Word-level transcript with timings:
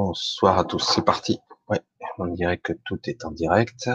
Bonsoir 0.00 0.56
à 0.56 0.64
tous, 0.64 0.78
c'est 0.78 1.04
parti. 1.04 1.40
On 2.18 2.26
dirait 2.26 2.58
que 2.58 2.72
tout 2.84 3.00
est 3.06 3.24
en 3.24 3.32
direct. 3.32 3.90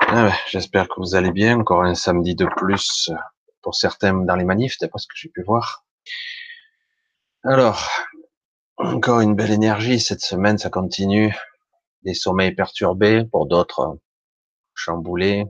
Ah 0.00 0.30
J'espère 0.46 0.88
que 0.88 0.96
vous 0.98 1.14
allez 1.14 1.32
bien. 1.32 1.58
Encore 1.58 1.84
un 1.84 1.94
samedi 1.94 2.34
de 2.34 2.44
plus 2.44 3.10
pour 3.62 3.74
certains 3.74 4.12
dans 4.12 4.36
les 4.36 4.44
manifs, 4.44 4.76
d'après 4.78 4.98
ce 4.98 5.06
que 5.06 5.14
j'ai 5.16 5.30
pu 5.30 5.42
voir. 5.42 5.86
Alors, 7.44 7.88
encore 8.76 9.20
une 9.20 9.34
belle 9.34 9.52
énergie 9.52 9.98
cette 10.00 10.20
semaine, 10.20 10.58
ça 10.58 10.68
continue. 10.68 11.34
Des 12.02 12.12
sommeils 12.12 12.54
perturbés, 12.54 13.24
pour 13.24 13.46
d'autres 13.46 13.96
chamboulés. 14.74 15.46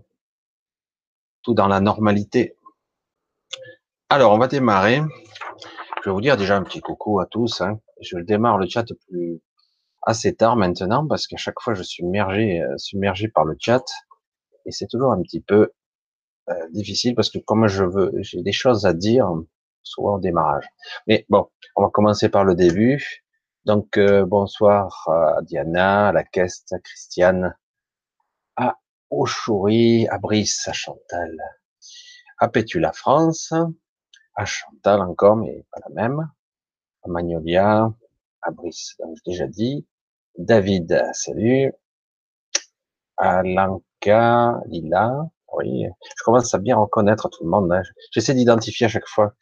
Tout 1.43 1.55
dans 1.55 1.66
la 1.66 1.80
normalité. 1.80 2.57
Alors, 4.11 4.30
on 4.30 4.39
va 4.39 4.46
démarrer. 4.46 5.03
Je 6.05 6.08
vais 6.08 6.14
vous 6.14 6.21
dire 6.21 6.36
déjà 6.36 6.57
un 6.57 6.63
petit 6.63 6.80
coucou 6.80 7.19
à 7.19 7.27
tous. 7.27 7.63
Hein. 7.63 7.80
Je 8.00 8.18
démarre 8.18 8.58
le 8.58 8.66
chat 8.68 8.84
plus 9.08 9.40
assez 10.02 10.34
tard 10.34 10.57
maintenant 10.57 11.07
parce 11.07 11.26
qu'à 11.26 11.36
chaque 11.36 11.61
fois 11.61 11.75
je 11.75 11.82
suis 11.82 12.04
euh, 12.04 12.76
submergé 12.79 13.29
par 13.29 13.44
le 13.44 13.57
chat 13.58 13.84
et 14.64 14.71
c'est 14.71 14.86
toujours 14.86 15.12
un 15.12 15.21
petit 15.22 15.40
peu 15.40 15.72
euh, 16.50 16.54
difficile 16.71 17.14
parce 17.14 17.30
que 17.30 17.38
comme 17.38 17.66
je 17.66 17.84
veux, 17.84 18.12
j'ai 18.21 18.43
des 18.43 18.52
choses 18.52 18.86
à 18.86 18.93
dire 18.93 19.29
souvent 19.82 20.16
au 20.16 20.21
démarrage. 20.21 20.66
Mais 21.07 21.26
bon, 21.29 21.48
on 21.76 21.82
va 21.82 21.90
commencer 21.90 22.29
par 22.29 22.44
le 22.44 22.54
début. 22.54 23.24
Donc 23.64 23.99
euh, 23.99 24.24
bonsoir 24.24 25.08
à 25.08 25.43
Diana, 25.43 26.08
à 26.08 26.12
la 26.12 26.24
Caisse, 26.24 26.64
à 26.72 26.79
Christiane, 26.79 27.54
à 28.57 28.79
Ochouri, 29.10 30.08
à 30.08 30.18
Brice, 30.18 30.66
à 30.68 30.72
Chantal, 30.72 31.36
à 32.38 32.48
Pétula 32.48 32.92
France, 32.92 33.52
à 34.34 34.44
Chantal 34.44 35.00
encore, 35.02 35.36
mais 35.36 35.66
pas 35.70 35.80
la 35.88 35.94
même, 35.94 36.30
à 37.02 37.08
Magnolia, 37.08 37.92
à 38.42 38.50
donc 38.50 38.72
j'ai 38.72 39.20
déjà 39.27 39.46
dit, 39.46 39.86
David, 40.36 41.02
salut, 41.12 41.72
à 43.16 43.42
Lanka, 43.42 44.60
Lila, 44.66 45.28
oui, 45.55 45.84
je 46.16 46.24
commence 46.24 46.55
à 46.55 46.58
bien 46.58 46.77
reconnaître 46.77 47.28
tout 47.28 47.44
le 47.44 47.50
monde, 47.50 47.72
hein. 47.72 47.82
j'essaie 48.12 48.34
d'identifier 48.34 48.86
à 48.86 48.88
chaque 48.88 49.08
fois, 49.08 49.34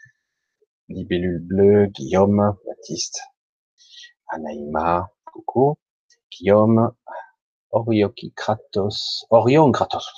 Libellule 0.89 1.41
Bleu, 1.41 1.87
Guillaume, 1.87 2.57
Baptiste, 2.67 3.21
Anaïma, 4.29 5.11
coucou, 5.25 5.77
Guillaume, 6.31 6.93
Orioki 7.71 8.33
Kratos, 8.33 9.27
Orion 9.31 9.71
Kratos, 9.73 10.11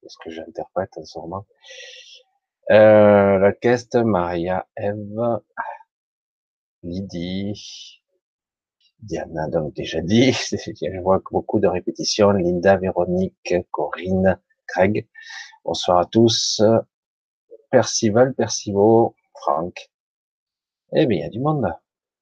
qu'est-ce 0.00 0.16
que 0.22 0.30
j'interprète 0.30 0.96
en 0.96 1.04
ce 1.04 1.18
moment 1.18 1.46
euh, 2.70 3.38
la 3.38 4.04
Maria, 4.04 4.66
Eve, 4.78 5.40
Lydie, 6.84 8.02
Diana, 9.00 9.48
donc 9.48 9.72
déjà 9.74 10.02
dit, 10.02 10.32
je 10.52 11.00
vois 11.00 11.22
beaucoup 11.30 11.58
de 11.58 11.66
répétitions, 11.66 12.30
Linda, 12.30 12.76
Véronique, 12.76 13.54
Corinne, 13.70 14.38
Craig, 14.66 15.08
bonsoir 15.64 15.98
à 16.00 16.04
tous, 16.04 16.62
Percival, 17.70 18.34
Percivo, 18.34 19.16
Franck, 19.34 19.90
eh 20.92 21.06
bien, 21.06 21.18
il 21.18 21.22
y 21.22 21.24
a 21.24 21.30
du 21.30 21.40
monde. 21.40 21.72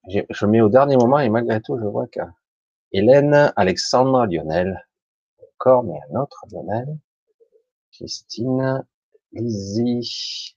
Je, 0.09 0.21
je 0.29 0.45
mets 0.45 0.61
au 0.61 0.69
dernier 0.69 0.95
moment 0.95 1.19
et 1.19 1.29
malgré 1.29 1.61
tout, 1.61 1.77
je 1.77 1.85
vois 1.85 2.07
que 2.07 2.21
Hélène, 2.93 3.51
Alexandre, 3.57 4.25
Lionel, 4.27 4.87
encore, 5.55 5.83
mais 5.83 5.99
un 6.09 6.21
autre 6.21 6.45
Lionel, 6.51 6.87
Christine, 7.91 8.85
Lizzie, 9.33 10.55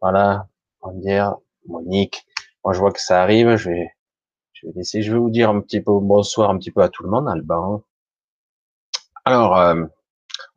voilà, 0.00 0.48
on 0.80 1.00
Monique. 1.66 2.26
Moi, 2.64 2.74
je 2.74 2.78
vois 2.80 2.92
que 2.92 3.00
ça 3.00 3.22
arrive. 3.22 3.56
Je 3.56 3.70
vais, 3.70 3.90
je 4.52 4.66
vais 4.66 4.72
laisser. 4.76 5.02
Je 5.02 5.12
vais 5.12 5.18
vous 5.18 5.30
dire 5.30 5.50
un 5.50 5.60
petit 5.60 5.80
peu 5.80 5.92
bonsoir 6.00 6.50
un 6.50 6.58
petit 6.58 6.70
peu 6.70 6.82
à 6.82 6.88
tout 6.88 7.02
le 7.02 7.10
monde, 7.10 7.28
Alban. 7.28 7.82
Alors, 9.24 9.58
euh, 9.58 9.84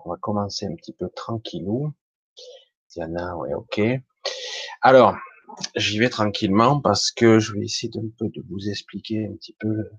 on 0.03 0.11
va 0.11 0.17
commencer 0.17 0.65
un 0.65 0.75
petit 0.75 0.93
peu 0.93 1.09
tranquillou. 1.09 1.93
Diana, 2.89 3.35
ouais, 3.37 3.53
ok. 3.53 3.81
Alors, 4.81 5.15
j'y 5.75 5.99
vais 5.99 6.09
tranquillement 6.09 6.79
parce 6.79 7.11
que 7.11 7.39
je 7.39 7.53
vais 7.53 7.65
essayer 7.65 7.91
de 7.91 8.01
vous 8.49 8.69
expliquer 8.69 9.27
un 9.27 9.35
petit 9.35 9.55
peu, 9.59 9.89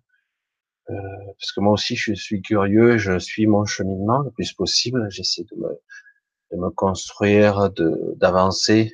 euh, 0.91 0.95
parce 1.39 1.53
que 1.53 1.61
moi 1.61 1.73
aussi 1.73 1.97
je 1.97 2.15
suis 2.15 2.43
curieux, 2.43 2.99
je 2.99 3.19
suis 3.19 3.47
mon 3.47 3.65
cheminement 3.65 4.19
le 4.21 4.31
plus 4.31 4.53
possible. 4.53 5.07
J'essaie 5.11 5.45
de 5.45 5.57
me 5.57 5.81
de 6.53 6.57
me 6.57 6.71
construire, 6.71 7.71
de 7.71 8.15
d'avancer, 8.17 8.93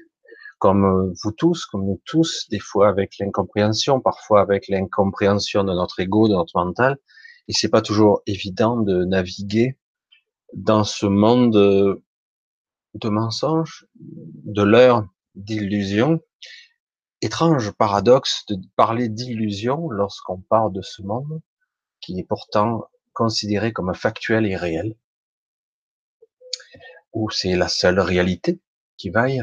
comme 0.62 0.84
euh, 0.84 1.12
vous 1.24 1.32
tous, 1.32 1.66
comme 1.66 1.84
nous 1.84 2.00
tous, 2.04 2.46
des 2.48 2.60
fois 2.60 2.88
avec 2.88 3.18
l'incompréhension, 3.18 4.00
parfois 4.00 4.40
avec 4.42 4.68
l'incompréhension 4.68 5.64
de 5.64 5.72
notre 5.72 5.98
ego, 5.98 6.28
de 6.28 6.34
notre 6.34 6.56
mental. 6.56 6.98
Et 7.48 7.52
c'est 7.52 7.68
pas 7.68 7.82
toujours 7.82 8.22
évident 8.28 8.76
de 8.76 9.04
naviguer 9.04 9.76
dans 10.54 10.84
ce 10.84 11.06
monde 11.06 12.00
de 12.94 13.08
mensonges, 13.08 13.88
de 13.96 14.62
l'heure, 14.62 15.04
d'illusions. 15.34 16.20
Étrange 17.22 17.72
paradoxe 17.72 18.46
de 18.46 18.56
parler 18.76 19.08
d'illusion 19.08 19.90
lorsqu'on 19.90 20.38
parle 20.42 20.72
de 20.72 20.82
ce 20.82 21.02
monde 21.02 21.40
qui 22.00 22.20
est 22.20 22.28
pourtant 22.28 22.84
considéré 23.14 23.72
comme 23.72 23.92
factuel 23.94 24.46
et 24.46 24.54
réel 24.54 24.94
ou 27.12 27.30
c'est 27.30 27.56
la 27.56 27.66
seule 27.66 27.98
réalité 27.98 28.60
qui 28.96 29.10
vaille. 29.10 29.42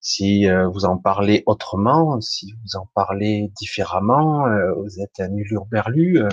Si 0.00 0.48
euh, 0.48 0.66
vous 0.68 0.86
en 0.86 0.96
parlez 0.96 1.42
autrement, 1.44 2.20
si 2.22 2.52
vous 2.52 2.76
en 2.76 2.86
parlez 2.94 3.52
différemment, 3.56 4.46
euh, 4.46 4.72
vous 4.72 5.00
êtes 5.00 5.20
un 5.20 5.34
ulurberlu, 5.34 6.22
euh, 6.22 6.28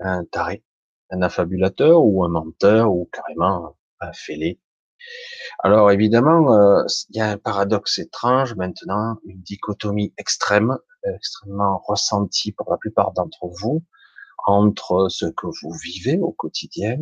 un 0.00 0.24
taré, 0.24 0.64
un 1.10 1.22
affabulateur 1.22 2.04
ou 2.04 2.24
un 2.24 2.28
menteur 2.28 2.92
ou 2.92 3.08
carrément 3.12 3.76
un 4.00 4.12
fêlé. 4.12 4.60
Alors 5.60 5.90
évidemment, 5.90 6.84
il 7.10 7.16
y 7.16 7.20
a 7.20 7.30
un 7.30 7.38
paradoxe 7.38 7.98
étrange 7.98 8.54
maintenant, 8.54 9.18
une 9.24 9.40
dichotomie 9.40 10.12
extrême, 10.18 10.76
extrêmement 11.04 11.82
ressentie 11.86 12.52
pour 12.52 12.70
la 12.70 12.76
plupart 12.76 13.12
d'entre 13.12 13.46
vous, 13.46 13.82
entre 14.46 15.08
ce 15.08 15.26
que 15.26 15.46
vous 15.46 15.72
vivez 15.72 16.18
au 16.18 16.32
quotidien, 16.32 16.98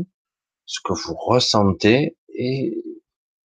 ce 0.67 0.81
que 0.85 0.93
vous 0.93 1.15
ressentez 1.15 2.17
et 2.29 2.85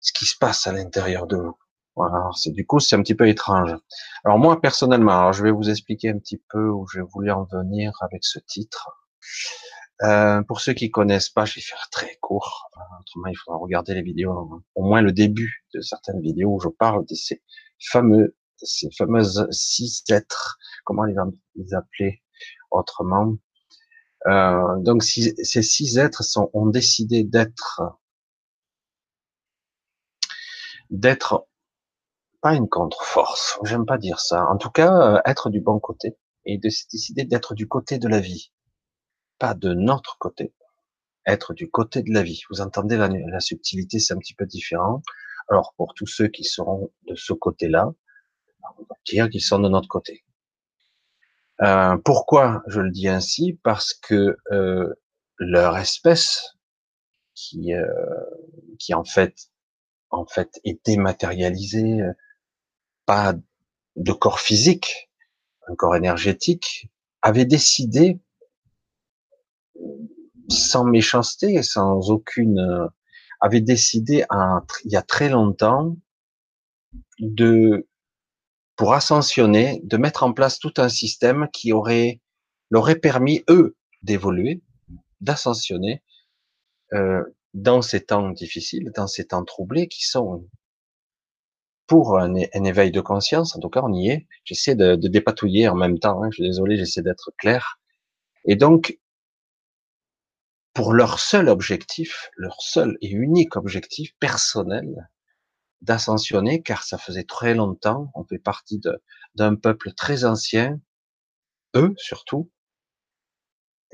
ce 0.01 0.13
qui 0.13 0.25
se 0.25 0.37
passe 0.37 0.67
à 0.67 0.73
l'intérieur 0.73 1.25
de 1.25 1.37
vous. 1.37 1.57
Voilà, 1.95 2.29
c'est 2.35 2.51
du 2.51 2.65
coup 2.65 2.79
c'est 2.79 2.95
un 2.95 3.03
petit 3.03 3.15
peu 3.15 3.27
étrange. 3.27 3.75
Alors 4.25 4.39
moi 4.39 4.59
personnellement, 4.59 5.19
alors 5.19 5.33
je 5.33 5.43
vais 5.43 5.51
vous 5.51 5.69
expliquer 5.69 6.09
un 6.09 6.17
petit 6.17 6.41
peu 6.49 6.69
où 6.69 6.87
j'ai 6.87 7.01
voulu 7.01 7.31
en 7.31 7.43
venir 7.43 7.91
avec 8.01 8.23
ce 8.23 8.39
titre. 8.39 8.89
Euh, 10.01 10.41
pour 10.43 10.59
ceux 10.59 10.73
qui 10.73 10.89
connaissent 10.89 11.29
pas, 11.29 11.45
je 11.45 11.55
vais 11.55 11.61
faire 11.61 11.87
très 11.91 12.17
court. 12.19 12.69
Autrement, 12.99 13.27
il 13.27 13.35
faudra 13.35 13.59
regarder 13.59 13.93
les 13.93 14.01
vidéos, 14.01 14.63
au 14.75 14.83
moins 14.83 15.01
le 15.01 15.11
début 15.11 15.65
de 15.73 15.81
certaines 15.81 16.19
vidéos 16.19 16.55
où 16.55 16.59
je 16.59 16.67
parle 16.67 17.05
de 17.05 17.15
ces 17.15 17.41
fameux, 17.79 18.35
ces 18.57 18.89
fameuses 18.97 19.47
six 19.51 20.03
êtres. 20.09 20.57
Comment 20.83 21.03
les, 21.03 21.15
les 21.55 21.73
appeler 21.73 22.21
autrement 22.71 23.35
euh, 24.27 24.77
Donc, 24.79 25.03
si, 25.03 25.33
ces 25.43 25.61
six 25.61 25.97
êtres 25.97 26.23
sont, 26.23 26.49
ont 26.53 26.67
décidé 26.67 27.23
d'être 27.23 27.81
d'être 30.89 31.47
pas 32.43 32.55
une 32.55 32.67
contre-force, 32.67 33.57
j'aime 33.63 33.85
pas 33.85 33.97
dire 33.97 34.19
ça. 34.19 34.45
En 34.47 34.57
tout 34.57 34.69
cas, 34.69 35.15
euh, 35.15 35.21
être 35.25 35.49
du 35.49 35.61
bon 35.61 35.79
côté 35.79 36.17
et 36.45 36.57
de 36.57 36.69
décider 36.91 37.23
d'être 37.23 37.55
du 37.55 37.69
côté 37.69 37.99
de 37.99 38.07
la 38.09 38.19
vie, 38.19 38.51
pas 39.39 39.53
de 39.53 39.73
notre 39.73 40.17
côté. 40.19 40.53
Être 41.25 41.53
du 41.53 41.71
côté 41.71 42.03
de 42.03 42.11
la 42.13 42.21
vie. 42.21 42.41
Vous 42.49 42.59
entendez 42.59 42.97
la, 42.97 43.39
subtilité, 43.39 43.99
c'est 43.99 44.13
un 44.13 44.17
petit 44.17 44.33
peu 44.33 44.45
différent. 44.45 45.01
Alors 45.49 45.73
pour 45.77 45.93
tous 45.93 46.05
ceux 46.05 46.27
qui 46.27 46.43
seront 46.43 46.91
de 47.07 47.15
ce 47.15 47.31
côté-là, 47.31 47.93
on 48.77 48.83
va 48.83 48.95
dire 49.05 49.29
qu'ils 49.29 49.41
sont 49.41 49.59
de 49.59 49.69
notre 49.69 49.87
côté. 49.87 50.25
Euh, 51.61 51.97
pourquoi 52.03 52.61
je 52.67 52.81
le 52.81 52.91
dis 52.91 53.07
ainsi? 53.07 53.57
Parce 53.63 53.93
que 53.93 54.37
euh, 54.51 54.93
leur 55.37 55.77
espèce, 55.77 56.57
qui, 57.35 57.71
qui 58.79 58.93
en 58.93 59.05
fait 59.05 59.49
en 60.13 60.25
fait 60.25 60.59
est 60.63 60.85
dématérialisé, 60.85 62.01
euh, 62.01 62.13
pas 63.05 63.33
de 63.95 64.11
corps 64.11 64.39
physique, 64.39 65.09
un 65.67 65.75
corps 65.75 65.95
énergétique, 65.95 66.89
avait 67.21 67.45
décidé, 67.45 68.19
sans 70.49 70.83
méchanceté, 70.83 71.61
sans 71.63 72.09
aucune, 72.09 72.59
euh, 72.59 72.87
avait 73.39 73.61
décidé 73.61 74.25
il 74.85 74.91
y 74.91 74.95
a 74.95 75.01
très 75.01 75.29
longtemps 75.29 75.97
de, 77.19 77.87
pour 78.75 78.93
ascensionner, 78.93 79.81
de 79.83 79.97
mettre 79.97 80.23
en 80.23 80.33
place 80.33 80.59
tout 80.59 80.73
un 80.77 80.89
système 80.89 81.47
qui 81.53 81.71
aurait, 81.71 82.21
leur 82.69 82.83
aurait 82.83 82.95
permis, 82.95 83.43
eux, 83.49 83.75
d'évoluer, 84.01 84.61
d'ascensionner, 85.21 86.03
euh, 86.93 87.23
dans 87.53 87.81
ces 87.81 88.01
temps 88.01 88.29
difficiles, 88.31 88.91
dans 88.95 89.07
ces 89.07 89.25
temps 89.25 89.45
troublés 89.45 89.87
qui 89.87 90.05
sont 90.05 90.47
pour 91.87 92.17
un, 92.17 92.35
éveil 92.35 92.91
de 92.91 93.01
conscience. 93.01 93.55
En 93.55 93.59
tout 93.59 93.69
cas, 93.69 93.81
on 93.83 93.93
y 93.93 94.09
est. 94.09 94.27
J'essaie 94.45 94.75
de, 94.75 94.95
dépatouiller 94.95 95.67
en 95.67 95.75
même 95.75 95.99
temps. 95.99 96.23
Hein. 96.23 96.29
Je 96.31 96.35
suis 96.35 96.43
désolé, 96.43 96.77
j'essaie 96.77 97.01
d'être 97.01 97.31
clair. 97.37 97.79
Et 98.45 98.55
donc, 98.55 98.99
pour 100.73 100.93
leur 100.93 101.19
seul 101.19 101.49
objectif, 101.49 102.31
leur 102.35 102.61
seul 102.61 102.97
et 103.01 103.09
unique 103.09 103.55
objectif 103.55 104.15
personnel, 104.19 105.09
d'ascensionner, 105.81 106.61
car 106.63 106.83
ça 106.83 106.97
faisait 106.97 107.25
très 107.25 107.53
longtemps, 107.53 108.09
on 108.15 108.23
fait 108.23 108.39
partie 108.39 108.81
d'un 109.35 109.55
peuple 109.55 109.91
très 109.93 110.23
ancien, 110.23 110.79
eux 111.75 111.93
surtout, 111.97 112.49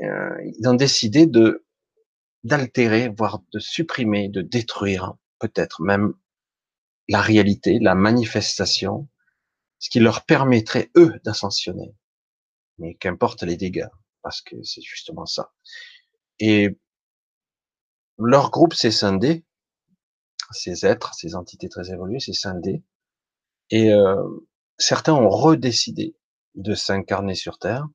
euh, 0.02 0.38
ils 0.46 0.68
ont 0.68 0.76
décidé 0.76 1.26
de 1.26 1.66
d'altérer, 2.46 3.10
voire 3.10 3.42
de 3.52 3.60
supprimer, 3.60 4.30
de 4.30 4.42
détruire, 4.42 5.16
peut-être 5.40 5.82
même 5.82 6.14
la 7.10 7.22
réalité, 7.22 7.80
la 7.80 7.96
manifestation, 7.96 9.10
ce 9.80 9.90
qui 9.90 10.00
leur 10.00 10.26
permettrait, 10.26 10.92
eux, 10.96 11.20
d'ascensionner. 11.26 11.96
Mais 12.78 12.96
qu'importe 12.96 13.44
les 13.44 13.58
dégâts, 13.58 13.90
parce 14.22 14.42
que 14.42 14.62
c'est 14.64 14.82
justement 14.82 15.26
ça. 15.26 15.52
Et 16.40 16.78
leur 18.18 18.52
groupe 18.52 18.76
s'est 18.76 18.92
scindé, 18.92 19.44
ces 20.52 20.86
êtres, 20.86 21.14
ces 21.16 21.36
entités 21.36 21.68
très 21.68 21.92
évoluées, 21.92 22.20
s'est 22.20 22.34
scindé, 22.34 22.84
et 23.72 23.92
euh, 23.92 24.24
certains 24.78 25.14
ont 25.14 25.30
redécidé 25.30 26.16
de 26.56 26.76
s'incarner 26.76 27.36
sur 27.36 27.58
Terre. 27.58 27.88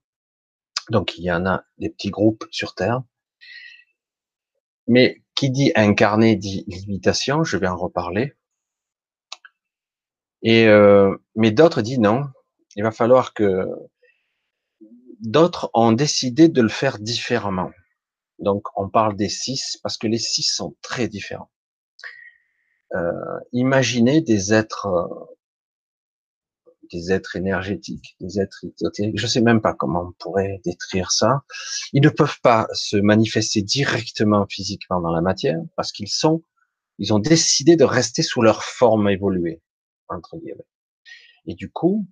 Donc 0.91 1.17
il 1.19 1.25
y 1.25 1.33
en 1.33 1.47
a 1.47 1.65
des 1.79 1.89
petits 1.89 2.11
groupes 2.11 2.47
sur 2.51 2.75
Terre, 2.75 3.03
mais 4.89 5.23
qui 5.35 5.51
dit 5.51 5.73
incarner 5.77 6.37
dit 6.37 6.65
limitation, 6.67 7.45
je 7.45 7.57
vais 7.57 7.69
en 7.69 7.77
reparler. 7.77 8.35
Et 10.45 10.69
euh, 10.69 11.17
mais 11.35 11.51
d'autres 11.51 11.81
disent 11.81 11.99
non, 11.99 12.23
il 12.77 12.85
va 12.85 12.93
falloir 12.93 13.33
que 13.33 13.67
d'autres 15.21 15.71
ont 15.73 15.93
décidé 15.93 16.49
de 16.49 16.61
le 16.61 16.69
faire 16.69 16.99
différemment. 16.99 17.71
Donc 18.39 18.67
on 18.77 18.91
parle 18.91 19.17
des 19.17 19.31
six 19.31 19.79
parce 19.83 19.97
que 19.97 20.07
les 20.07 20.19
six 20.19 20.43
sont 20.43 20.77
très 20.83 21.09
différents. 21.09 21.51
Euh, 22.95 23.11
imaginez 23.53 24.21
des 24.21 24.53
êtres, 24.53 24.87
des 26.93 27.11
êtres 27.11 27.37
énergétiques, 27.37 28.15
des 28.21 28.39
êtres 28.39 28.67
éthériques. 28.87 29.19
Je 29.19 29.27
sais 29.27 29.41
même 29.41 29.63
pas 29.63 29.73
comment 29.73 30.09
on 30.09 30.13
pourrait 30.13 30.61
décrire 30.63 31.11
ça. 31.11 31.43
Ils 31.95 32.03
ne 32.03 32.11
peuvent 32.11 32.41
pas 32.43 32.67
se 32.75 32.99
manifester 32.99 33.63
directement 33.63 34.45
physiquement 34.49 35.01
dans 35.01 35.13
la 35.13 35.23
matière 35.23 35.59
parce 35.75 35.91
qu'ils 35.91 36.11
sont, 36.11 36.43
ils 36.99 37.15
ont 37.15 37.19
décidé 37.19 37.77
de 37.77 37.85
rester 37.85 38.23
sous 38.23 38.43
leur 38.43 38.63
forme 38.63 39.09
évoluée 39.09 39.63
entre 40.09 40.37
guillemets. 40.37 40.67
Et 41.47 41.55
du 41.55 41.71
coup, 41.71 42.07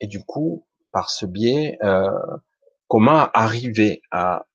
et 0.00 0.06
du 0.06 0.24
coup, 0.24 0.66
par 0.92 1.10
ce 1.10 1.26
biais, 1.26 1.78
euh, 1.82 2.10
comment 2.88 3.30
arriver 3.32 4.02
à 4.10 4.46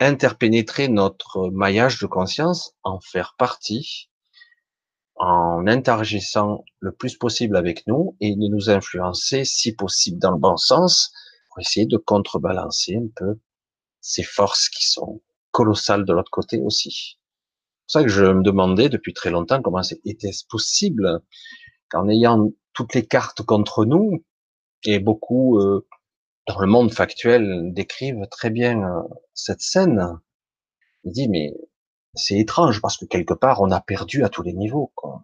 interpénétrer 0.00 0.88
notre 0.88 1.50
maillage 1.50 1.98
de 2.00 2.06
conscience, 2.06 2.74
en 2.82 3.00
faire 3.00 3.34
partie, 3.38 4.10
en 5.16 5.66
interagissant 5.66 6.64
le 6.80 6.92
plus 6.92 7.16
possible 7.16 7.56
avec 7.56 7.86
nous 7.86 8.16
et 8.20 8.34
de 8.34 8.48
nous 8.48 8.70
influencer, 8.70 9.44
si 9.44 9.74
possible, 9.74 10.18
dans 10.18 10.32
le 10.32 10.38
bon 10.38 10.56
sens, 10.56 11.12
pour 11.48 11.60
essayer 11.60 11.86
de 11.86 11.96
contrebalancer 11.96 12.96
un 12.96 13.08
peu 13.14 13.38
ces 14.00 14.24
forces 14.24 14.68
qui 14.68 14.86
sont 14.86 15.22
colossales 15.52 16.04
de 16.04 16.12
l'autre 16.12 16.30
côté 16.30 16.60
aussi? 16.60 17.18
C'est 17.86 17.98
pour 17.98 18.02
ça 18.02 18.04
que 18.04 18.12
je 18.12 18.24
me 18.24 18.42
demandais 18.42 18.88
depuis 18.88 19.12
très 19.12 19.30
longtemps 19.30 19.60
comment 19.60 19.82
était-ce 20.04 20.44
possible 20.48 21.20
qu'en 21.90 22.08
ayant 22.08 22.50
toutes 22.72 22.94
les 22.94 23.06
cartes 23.06 23.42
contre 23.42 23.84
nous, 23.84 24.24
et 24.84 24.98
beaucoup 24.98 25.58
euh, 25.58 25.86
dans 26.46 26.58
le 26.60 26.66
monde 26.66 26.92
factuel 26.92 27.72
décrivent 27.72 28.26
très 28.30 28.50
bien 28.50 28.82
euh, 28.82 29.02
cette 29.34 29.60
scène. 29.60 30.18
Il 31.04 31.12
dit 31.12 31.28
mais 31.28 31.54
c'est 32.14 32.38
étrange 32.38 32.80
parce 32.80 32.96
que 32.96 33.04
quelque 33.04 33.34
part 33.34 33.60
on 33.60 33.70
a 33.70 33.80
perdu 33.80 34.24
à 34.24 34.28
tous 34.28 34.42
les 34.42 34.52
niveaux. 34.52 34.92
Quoi. 34.94 35.22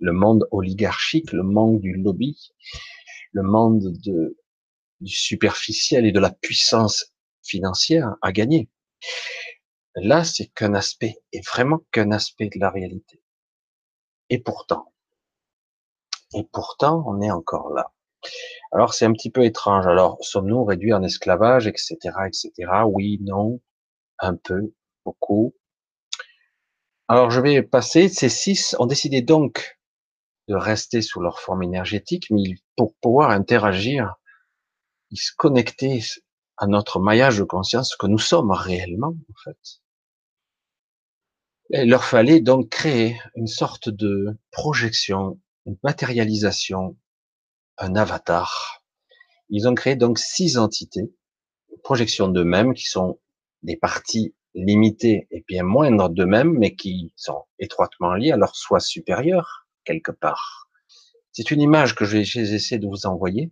Le 0.00 0.12
monde 0.12 0.46
oligarchique, 0.50 1.32
le 1.32 1.42
monde 1.42 1.80
du 1.80 1.94
lobby, 1.94 2.52
le 3.32 3.42
monde 3.42 3.92
de, 4.04 4.36
du 5.00 5.14
superficiel 5.14 6.06
et 6.06 6.12
de 6.12 6.20
la 6.20 6.30
puissance 6.30 7.12
financière 7.42 8.16
a 8.20 8.32
gagné. 8.32 8.68
Là, 9.96 10.24
c'est 10.24 10.46
qu'un 10.46 10.74
aspect, 10.74 11.16
et 11.32 11.40
vraiment 11.40 11.80
qu'un 11.92 12.12
aspect 12.12 12.48
de 12.48 12.58
la 12.58 12.70
réalité. 12.70 13.22
Et 14.30 14.38
pourtant, 14.38 14.92
et 16.34 16.44
pourtant, 16.50 17.04
on 17.06 17.20
est 17.20 17.30
encore 17.30 17.72
là. 17.72 17.92
Alors, 18.72 18.94
c'est 18.94 19.04
un 19.04 19.12
petit 19.12 19.30
peu 19.30 19.44
étrange. 19.44 19.86
Alors, 19.86 20.16
sommes-nous 20.22 20.64
réduits 20.64 20.94
en 20.94 21.02
esclavage, 21.02 21.66
etc., 21.66 21.96
etc. 22.26 22.52
Oui, 22.86 23.18
non, 23.22 23.60
un 24.18 24.36
peu, 24.36 24.72
beaucoup. 25.04 25.54
Alors, 27.08 27.30
je 27.30 27.40
vais 27.40 27.62
passer. 27.62 28.08
Ces 28.08 28.28
six 28.30 28.74
ont 28.78 28.86
décidé 28.86 29.20
donc 29.20 29.78
de 30.48 30.54
rester 30.54 31.02
sous 31.02 31.20
leur 31.20 31.40
forme 31.40 31.62
énergétique, 31.62 32.28
mais 32.30 32.54
pour 32.76 32.94
pouvoir 32.96 33.30
interagir, 33.30 34.14
ils 35.10 35.18
se 35.18 35.32
connecter 35.36 36.02
à 36.56 36.66
notre 36.66 37.00
maillage 37.00 37.38
de 37.38 37.44
conscience 37.44 37.96
que 37.96 38.06
nous 38.06 38.18
sommes 38.18 38.52
réellement, 38.52 39.08
en 39.08 39.34
fait. 39.44 39.81
Il 41.74 41.88
leur 41.88 42.04
fallait 42.04 42.40
donc 42.40 42.68
créer 42.68 43.18
une 43.34 43.46
sorte 43.46 43.88
de 43.88 44.38
projection, 44.50 45.40
une 45.64 45.78
matérialisation, 45.82 46.98
un 47.78 47.96
avatar. 47.96 48.84
Ils 49.48 49.66
ont 49.66 49.74
créé 49.74 49.96
donc 49.96 50.18
six 50.18 50.58
entités, 50.58 51.14
projections 51.82 52.28
d'eux-mêmes 52.28 52.74
qui 52.74 52.84
sont 52.84 53.18
des 53.62 53.78
parties 53.78 54.34
limitées 54.54 55.28
et 55.30 55.46
bien 55.48 55.62
moindres 55.62 56.10
d'eux-mêmes, 56.10 56.52
mais 56.52 56.76
qui 56.76 57.14
sont 57.16 57.44
étroitement 57.58 58.12
liées 58.12 58.32
à 58.32 58.36
leur 58.36 58.54
soi 58.54 58.78
supérieur, 58.78 59.66
quelque 59.84 60.12
part. 60.12 60.68
C'est 61.32 61.50
une 61.50 61.62
image 61.62 61.94
que 61.94 62.04
j'ai 62.04 62.20
essayé 62.20 62.78
de 62.78 62.86
vous 62.86 63.06
envoyer, 63.06 63.50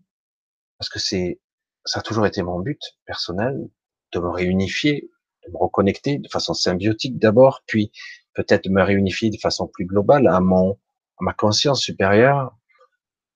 parce 0.77 0.91
que 0.91 0.99
c'est, 0.99 1.41
ça 1.87 2.01
a 2.01 2.03
toujours 2.03 2.27
été 2.27 2.43
mon 2.43 2.61
but 2.61 2.83
personnel, 3.07 3.71
de 4.13 4.19
me 4.19 4.29
réunifier 4.29 5.11
de 5.47 5.53
me 5.53 5.59
reconnecter 5.59 6.19
de 6.19 6.29
façon 6.29 6.55
symbiotique 6.55 7.19
d'abord, 7.19 7.63
puis 7.67 7.93
peut-être 8.35 8.69
me 8.69 8.83
réunifier 8.83 9.31
de 9.31 9.39
façon 9.39 9.67
plus 9.67 9.87
globale 9.87 10.27
à 10.29 10.41
mon, 10.41 10.73
à 10.73 11.25
ma 11.25 11.33
conscience 11.33 11.81
supérieure, 11.81 12.57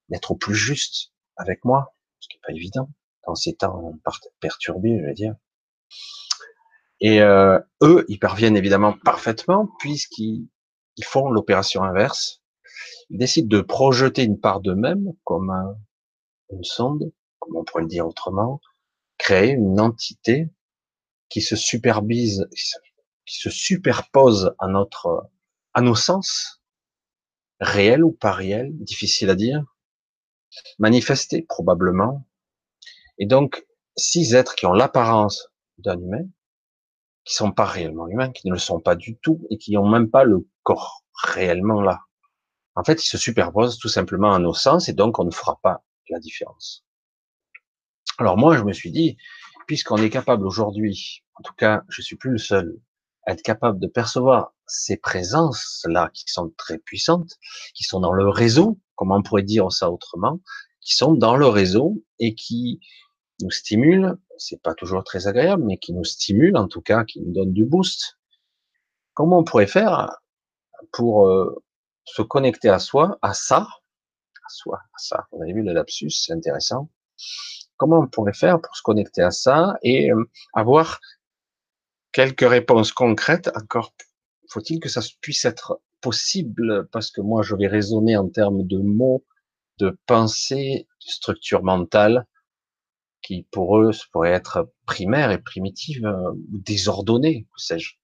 d'être 0.09 0.33
au 0.33 0.37
plus 0.37 0.55
juste 0.55 1.13
avec 1.37 1.65
moi, 1.65 1.95
ce 2.21 2.29
qui 2.29 2.37
n'est 2.37 2.43
pas 2.47 2.53
évident 2.53 2.89
dans 3.27 3.35
ces 3.35 3.55
temps 3.55 3.95
perturbés, 4.41 4.99
je 5.01 5.07
veux 5.07 5.15
dire. 5.15 5.35
Et 7.01 7.21
euh, 7.21 7.59
eux, 7.83 8.05
ils 8.09 8.19
parviennent 8.19 8.57
évidemment 8.57 8.93
parfaitement 9.05 9.69
puisqu'ils 9.79 10.47
ils 10.97 11.05
font 11.05 11.29
l'opération 11.29 11.83
inverse. 11.83 12.43
Ils 13.11 13.19
décident 13.19 13.49
de 13.49 13.61
projeter 13.63 14.23
une 14.23 14.39
part 14.39 14.61
d'eux-mêmes 14.61 15.13
comme 15.25 15.51
une 16.51 16.65
sonde, 16.65 17.13
comme 17.41 17.57
on 17.57 17.65
pourrait 17.65 17.83
le 17.83 17.89
dire 17.89 18.07
autrement, 18.07 18.61
créer 19.19 19.51
une 19.51 19.81
entité 19.81 20.49
qui 21.35 21.41
se 21.41 21.57
superbise, 21.57 22.49
qui 23.27 23.41
se 23.41 24.55
à 24.61 24.69
notre, 24.69 25.29
à 25.73 25.81
nos 25.81 25.97
sens, 25.97 26.63
réels 27.59 28.05
ou 28.05 28.13
pas 28.13 28.31
réels, 28.31 28.71
difficile 28.73 29.31
à 29.31 29.35
dire, 29.35 29.65
manifestés 30.79 31.43
probablement. 31.43 32.25
Et 33.19 33.27
donc, 33.27 33.67
six 33.97 34.37
êtres 34.37 34.55
qui 34.55 34.67
ont 34.67 34.75
l'apparence 34.75 35.49
d'un 35.79 35.99
humain, 35.99 36.25
qui 37.25 37.35
sont 37.35 37.51
pas 37.51 37.65
réellement 37.65 38.07
humains, 38.07 38.31
qui 38.31 38.47
ne 38.47 38.53
le 38.53 38.61
sont 38.61 38.79
pas 38.79 38.95
du 38.95 39.17
tout 39.17 39.45
et 39.51 39.59
qui 39.59 39.73
n'ont 39.73 39.89
même 39.89 40.13
pas 40.13 40.23
le 40.23 40.49
corps 40.63 41.05
réellement 41.25 41.81
là. 41.81 42.03
En 42.77 42.85
fait, 42.85 43.05
ils 43.05 43.09
se 43.09 43.19
superposent 43.19 43.81
tout 43.81 43.89
simplement 43.89 44.33
à 44.33 44.39
nos 44.39 44.55
sens 44.55 44.89
et 44.89 44.93
donc 44.93 45.19
on 45.19 45.25
ne 45.25 45.33
fera 45.33 45.59
pas 45.65 45.85
la 46.11 46.21
différence. 46.21 46.85
Alors 48.19 48.37
moi, 48.37 48.57
je 48.57 48.63
me 48.63 48.73
suis 48.73 48.93
dit, 48.93 49.17
puisqu'on 49.67 49.97
est 49.97 50.11
capable 50.11 50.47
aujourd'hui 50.47 51.25
en 51.37 51.43
tout 51.43 51.55
cas, 51.55 51.83
je 51.89 52.03
suis 52.03 52.17
plus 52.17 52.31
le 52.31 52.39
seul 52.39 52.79
à 53.27 53.33
être 53.33 53.43
capable 53.43 53.81
de 53.81 53.87
percevoir 53.87 54.55
ces 54.67 54.97
présences-là 54.97 56.11
qui 56.13 56.25
sont 56.27 56.53
très 56.57 56.79
puissantes, 56.79 57.39
qui 57.75 57.85
sont 57.85 58.01
dans 58.01 58.13
le 58.13 58.29
réseau, 58.29 58.79
comment 58.95 59.17
on 59.17 59.23
pourrait 59.23 59.43
dire 59.43 59.71
ça 59.73 59.91
autrement, 59.91 60.41
qui 60.81 60.95
sont 60.95 61.15
dans 61.15 61.37
le 61.37 61.47
réseau 61.47 62.03
et 62.19 62.35
qui 62.35 62.81
nous 63.41 63.51
stimulent, 63.51 64.17
c'est 64.37 64.63
pas 64.63 64.75
toujours 64.75 65.03
très 65.05 65.27
agréable, 65.27 65.65
mais 65.65 65.79
qui 65.79 65.93
nous 65.93 66.05
stimulent 66.05 66.57
en 66.57 66.69
tout 66.69 66.83
cas, 66.83 67.05
qui 67.05 67.21
nous 67.21 67.33
donnent 67.33 67.53
du 67.53 67.65
boost. 67.65 68.19
Comment 69.15 69.39
on 69.39 69.45
pourrait 69.45 69.67
faire 69.67 70.19
pour 70.93 71.27
euh, 71.27 71.63
se 72.05 72.23
connecter 72.23 72.69
à 72.69 72.79
soi, 72.79 73.19
à 73.23 73.33
ça, 73.33 73.67
à 74.45 74.49
soi, 74.49 74.79
à 74.79 74.99
ça? 74.99 75.27
Vous 75.33 75.43
avez 75.43 75.53
vu 75.53 75.63
le 75.63 75.73
lapsus, 75.73 76.11
c'est 76.11 76.33
intéressant. 76.33 76.91
Comment 77.77 78.01
on 78.01 78.07
pourrait 78.07 78.35
faire 78.35 78.61
pour 78.61 78.77
se 78.77 78.83
connecter 78.83 79.23
à 79.23 79.31
ça 79.31 79.77
et 79.83 80.11
euh, 80.13 80.25
avoir 80.55 81.01
quelques 82.13 82.49
réponses 82.49 82.93
concrètes. 82.93 83.51
Encore 83.55 83.93
faut-il 84.49 84.81
que 84.81 84.89
ça 84.89 85.01
puisse 85.21 85.45
être 85.45 85.81
possible, 86.01 86.89
parce 86.93 87.11
que 87.11 87.21
moi 87.21 87.43
je 87.43 87.55
vais 87.57 87.67
raisonner 87.67 88.17
en 88.17 88.29
termes 88.29 88.65
de 88.67 88.79
mots, 88.79 89.25
de 89.79 89.99
pensée, 90.07 90.87
de 91.05 91.11
structure 91.11 91.63
mentale, 91.63 92.27
qui 93.21 93.47
pour 93.51 93.79
eux 93.79 93.91
pourrait 94.13 94.33
être 94.33 94.71
primaire 94.87 95.31
et 95.33 95.39
primitive, 95.39 96.07
euh, 96.07 96.31
ou 96.53 96.59
désordonnée, 96.59 97.47
sais-je. 97.57 97.95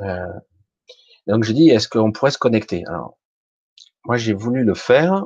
Euh, 0.00 0.32
donc 1.26 1.44
je 1.44 1.52
dis, 1.52 1.68
est-ce 1.68 1.88
qu'on 1.88 2.12
pourrait 2.12 2.30
se 2.30 2.38
connecter? 2.38 2.84
Alors, 2.86 3.18
moi 4.04 4.16
j'ai 4.16 4.32
voulu 4.32 4.64
le 4.64 4.74
faire, 4.74 5.24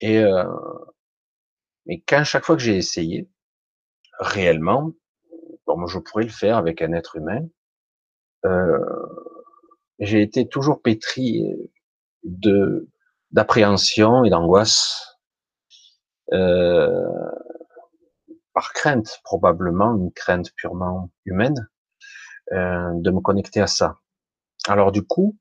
et 0.00 0.18
euh, 0.18 0.44
mais 1.90 2.00
qu'à 2.02 2.22
chaque 2.22 2.44
fois 2.44 2.56
que 2.56 2.62
j'ai 2.62 2.76
essayé, 2.76 3.28
réellement, 4.20 4.92
moi 5.66 5.86
je 5.88 5.98
pourrais 5.98 6.22
le 6.22 6.30
faire 6.30 6.56
avec 6.56 6.82
un 6.82 6.92
être 6.92 7.16
humain, 7.16 7.40
euh, 8.44 8.78
j'ai 9.98 10.22
été 10.22 10.48
toujours 10.48 10.82
pétri 10.82 11.42
de 12.22 12.88
d'appréhension 13.32 14.24
et 14.24 14.30
d'angoisse, 14.30 15.18
euh, 16.32 17.04
par 18.54 18.72
crainte 18.72 19.20
probablement, 19.24 19.96
une 19.96 20.12
crainte 20.12 20.52
purement 20.54 21.10
humaine, 21.24 21.68
euh, 22.52 22.90
de 22.94 23.10
me 23.10 23.20
connecter 23.20 23.60
à 23.60 23.66
ça. 23.66 23.96
Alors 24.68 24.92
du 24.92 25.02
coup, 25.02 25.36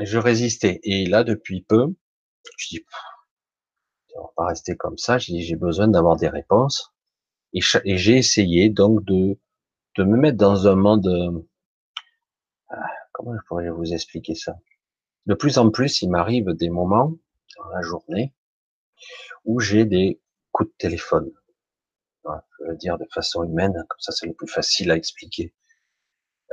je 0.00 0.18
résistais. 0.18 0.80
Et 0.82 1.04
là, 1.04 1.24
depuis 1.24 1.62
peu, 1.62 1.94
je 2.58 2.68
dis, 2.68 2.86
on 4.18 4.22
va 4.22 4.32
pas 4.36 4.46
rester 4.46 4.76
comme 4.76 4.98
ça. 4.98 5.18
J'ai 5.18 5.56
besoin 5.56 5.88
d'avoir 5.88 6.16
des 6.16 6.28
réponses. 6.28 6.92
Et, 7.52 7.60
j'ai 7.60 8.16
essayé 8.16 8.68
donc 8.68 9.04
de, 9.04 9.38
de 9.96 10.04
me 10.04 10.16
mettre 10.16 10.38
dans 10.38 10.66
un 10.68 10.76
monde. 10.76 11.06
Euh, 11.06 12.76
comment 13.12 13.34
je 13.34 13.42
pourrais 13.46 13.70
vous 13.70 13.92
expliquer 13.92 14.34
ça? 14.34 14.56
De 15.26 15.34
plus 15.34 15.58
en 15.58 15.70
plus, 15.70 16.02
il 16.02 16.10
m'arrive 16.10 16.50
des 16.50 16.70
moments 16.70 17.12
dans 17.56 17.68
la 17.70 17.82
journée 17.82 18.34
où 19.44 19.60
j'ai 19.60 19.84
des 19.84 20.20
coups 20.52 20.70
de 20.70 20.76
téléphone. 20.78 21.30
je 22.24 22.64
veux 22.66 22.76
dire 22.76 22.98
de 22.98 23.06
façon 23.12 23.44
humaine, 23.44 23.72
comme 23.72 24.00
ça 24.00 24.12
c'est 24.12 24.26
le 24.26 24.34
plus 24.34 24.48
facile 24.48 24.90
à 24.90 24.96
expliquer. 24.96 25.52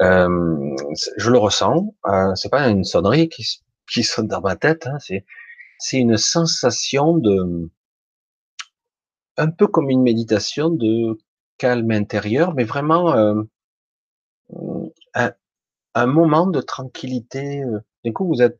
Euh, 0.02 0.76
je 1.18 1.30
le 1.30 1.38
ressens. 1.38 1.96
Euh, 2.08 2.34
c'est 2.36 2.50
pas 2.50 2.68
une 2.70 2.84
sonnerie 2.84 3.30
qui, 3.30 3.46
qui 3.92 4.04
sonne 4.04 4.28
dans 4.28 4.42
ma 4.42 4.56
tête. 4.56 4.88
Hein, 4.88 4.98
c'est 5.00 5.26
c'est 5.80 5.98
une 5.98 6.18
sensation 6.18 7.18
de 7.18 7.70
un 9.38 9.50
peu 9.50 9.68
comme 9.68 9.90
une 9.90 10.04
méditation 10.04 10.70
de 10.70 11.18
calme 11.58 11.92
intérieur, 11.92 12.54
mais 12.54 12.64
vraiment 12.64 13.16
euh, 13.16 13.42
un, 15.96 16.06
moment 16.06 16.48
de 16.48 16.62
tranquillité. 16.62 17.64
Euh. 17.64 17.80
D'un 18.04 18.12
coup, 18.12 18.28
vous 18.28 18.42
êtes 18.42 18.60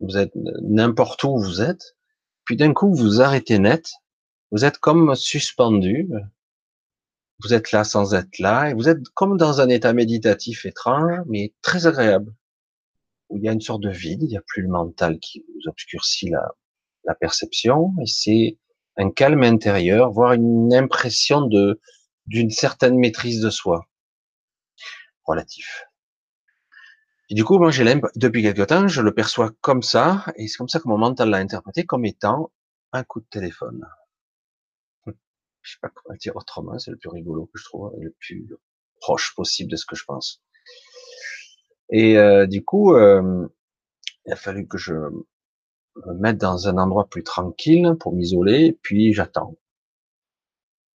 vous 0.00 0.16
êtes 0.16 0.32
n'importe 0.62 1.24
où 1.24 1.38
vous 1.38 1.60
êtes, 1.60 1.96
puis 2.44 2.56
d'un 2.56 2.72
coup 2.72 2.94
vous 2.94 3.20
arrêtez 3.20 3.58
net. 3.58 3.90
Vous 4.50 4.64
êtes 4.64 4.78
comme 4.78 5.14
suspendu, 5.14 6.08
vous 7.42 7.54
êtes 7.54 7.72
là 7.72 7.84
sans 7.84 8.14
être 8.14 8.38
là, 8.38 8.70
et 8.70 8.74
vous 8.74 8.88
êtes 8.88 9.08
comme 9.14 9.36
dans 9.36 9.60
un 9.60 9.68
état 9.68 9.92
méditatif 9.92 10.66
étrange, 10.66 11.20
mais 11.26 11.52
très 11.62 11.86
agréable, 11.86 12.32
où 13.30 13.38
il 13.38 13.44
y 13.44 13.48
a 13.48 13.52
une 13.52 13.60
sorte 13.60 13.82
de 13.82 13.90
vide, 13.90 14.22
il 14.22 14.28
n'y 14.28 14.36
a 14.36 14.42
plus 14.46 14.62
le 14.62 14.68
mental 14.68 15.18
qui 15.18 15.40
vous 15.40 15.68
obscurcit 15.68 16.30
la, 16.30 16.52
la 17.04 17.14
perception, 17.14 17.94
et 18.02 18.06
c'est 18.06 18.58
un 18.96 19.10
calme 19.10 19.42
intérieur, 19.42 20.10
voire 20.10 20.32
une 20.32 20.74
impression 20.74 21.42
de 21.46 21.80
d'une 22.26 22.50
certaine 22.50 22.96
maîtrise 22.96 23.40
de 23.40 23.50
soi, 23.50 23.88
relatif. 25.24 25.84
Du 27.30 27.44
coup, 27.44 27.58
moi, 27.58 27.70
j'ai 27.70 27.84
depuis 28.16 28.42
quelque 28.42 28.62
temps, 28.62 28.86
je 28.88 29.00
le 29.00 29.14
perçois 29.14 29.52
comme 29.60 29.82
ça, 29.82 30.26
et 30.36 30.46
c'est 30.46 30.58
comme 30.58 30.68
ça 30.68 30.80
que 30.80 30.88
mon 30.88 30.98
mental 30.98 31.30
l'a 31.30 31.38
interprété 31.38 31.84
comme 31.84 32.04
étant 32.04 32.52
un 32.92 33.02
coup 33.04 33.20
de 33.20 33.26
téléphone 33.30 33.84
je 35.62 35.72
sais 35.72 35.78
pas 35.80 35.90
comment 35.90 36.16
dire 36.16 36.36
autrement, 36.36 36.78
c'est 36.78 36.90
le 36.90 36.96
plus 36.96 37.10
rigolo 37.10 37.46
que 37.46 37.58
je 37.58 37.64
trouve, 37.64 37.92
le 37.98 38.14
plus 38.18 38.48
proche 39.00 39.34
possible 39.34 39.70
de 39.70 39.76
ce 39.76 39.86
que 39.86 39.96
je 39.96 40.04
pense. 40.04 40.42
Et 41.90 42.16
euh, 42.16 42.46
du 42.46 42.64
coup, 42.64 42.94
euh, 42.94 43.48
il 44.26 44.32
a 44.32 44.36
fallu 44.36 44.66
que 44.66 44.78
je 44.78 44.94
me 44.94 46.14
mette 46.14 46.38
dans 46.38 46.68
un 46.68 46.78
endroit 46.78 47.08
plus 47.08 47.24
tranquille 47.24 47.96
pour 47.98 48.12
m'isoler, 48.14 48.78
puis 48.82 49.12
j'attends. 49.12 49.56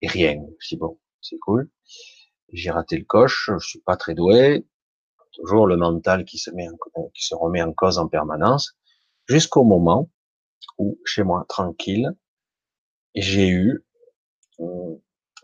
Et 0.02 0.08
rien. 0.08 0.42
C'est 0.60 0.78
bon, 0.78 1.00
c'est 1.22 1.38
cool. 1.40 1.70
J'ai 2.54 2.72
raté 2.72 2.98
le 2.98 3.06
coche, 3.06 3.50
je 3.60 3.68
suis 3.68 3.82
pas 3.82 3.98
très 3.98 4.14
doué. 4.14 4.66
Toujours 5.34 5.68
le 5.68 5.75
mental 5.75 6.24
qui 6.24 6.38
se 6.38 6.50
met 6.52 6.68
en, 6.70 7.10
qui 7.14 7.25
se 7.25 7.36
remet 7.36 7.62
en 7.62 7.74
cause 7.74 7.98
en 7.98 8.08
permanence, 8.08 8.78
jusqu'au 9.28 9.64
moment 9.66 10.10
où, 10.78 10.98
chez 11.04 11.24
moi, 11.24 11.46
tranquille, 11.50 12.16
j'ai 13.16 13.50
eu 13.50 13.84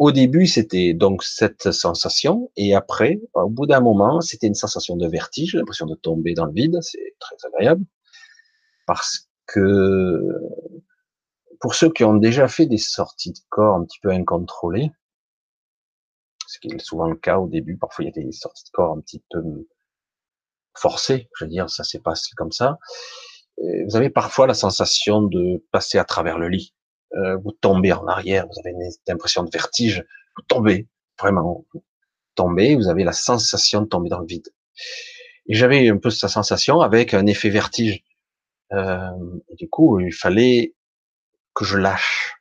au 0.02 0.12
début, 0.12 0.48
c'était 0.48 0.96
donc 0.96 1.22
cette 1.22 1.72
sensation, 1.72 2.52
et 2.56 2.74
après, 2.74 3.22
au 3.36 3.50
bout 3.50 3.68
d'un 3.68 3.82
moment, 3.82 4.20
c'était 4.20 4.48
une 4.48 4.56
sensation 4.56 4.98
de 4.98 5.08
vertige, 5.08 5.54
l'impression 5.54 5.86
de 5.86 5.94
tomber 5.94 6.34
dans 6.34 6.48
le 6.48 6.54
vide, 6.54 6.80
c'est 6.82 7.16
très 7.20 7.36
agréable, 7.46 7.86
parce 8.88 9.30
que 9.46 10.20
pour 11.60 11.76
ceux 11.76 11.92
qui 11.92 12.04
ont 12.04 12.16
déjà 12.16 12.48
fait 12.48 12.66
des 12.66 12.80
sorties 12.80 13.32
de 13.32 13.38
corps 13.50 13.76
un 13.76 13.86
petit 13.86 14.00
peu 14.02 14.10
incontrôlées, 14.10 14.90
ce 16.48 16.58
qui 16.58 16.70
est 16.74 16.80
souvent 16.80 17.08
le 17.08 17.16
cas 17.16 17.38
au 17.38 17.48
début, 17.48 17.78
parfois 17.78 18.04
il 18.04 18.08
y 18.08 18.10
a 18.10 18.24
des 18.24 18.32
sorties 18.32 18.66
de 18.66 18.72
corps 18.72 18.98
un 18.98 19.02
petit 19.02 19.24
peu 19.30 19.44
forcées, 20.76 21.30
je 21.38 21.46
veux 21.46 21.50
dire, 21.52 21.70
ça 21.70 21.84
s'est 21.84 22.02
passé 22.02 22.32
comme 22.36 22.52
ça, 22.52 22.80
vous 23.60 23.96
avez 23.96 24.10
parfois 24.10 24.48
la 24.48 24.56
sensation 24.56 25.22
de 25.22 25.64
passer 25.72 26.00
à 26.00 26.06
travers 26.06 26.40
le 26.40 26.48
lit. 26.48 26.74
Euh, 27.16 27.38
vous 27.38 27.52
tombez 27.52 27.92
en 27.92 28.08
arrière, 28.08 28.48
vous 28.48 28.60
avez 28.60 28.72
une 28.72 29.14
impression 29.14 29.44
de 29.44 29.50
vertige, 29.52 30.06
vous 30.36 30.44
tombez, 30.48 30.88
vraiment, 31.20 31.66
vous 31.74 31.84
tombez, 32.36 32.76
vous 32.76 32.88
avez 32.88 33.04
la 33.04 33.12
sensation 33.12 33.82
de 33.82 33.88
tomber 33.88 34.10
dans 34.10 34.20
le 34.20 34.26
vide. 34.26 34.48
Et 35.48 35.56
j'avais 35.56 35.90
un 35.90 35.98
peu 35.98 36.10
cette 36.10 36.30
sensation 36.30 36.82
avec 36.82 37.14
un 37.14 37.26
effet 37.26 37.50
vertige. 37.50 38.04
Euh, 38.72 39.40
et 39.50 39.56
du 39.56 39.68
coup, 39.68 40.00
il 40.00 40.14
fallait 40.14 40.74
que 41.54 41.66
je 41.66 41.78
lâche. 41.78 42.36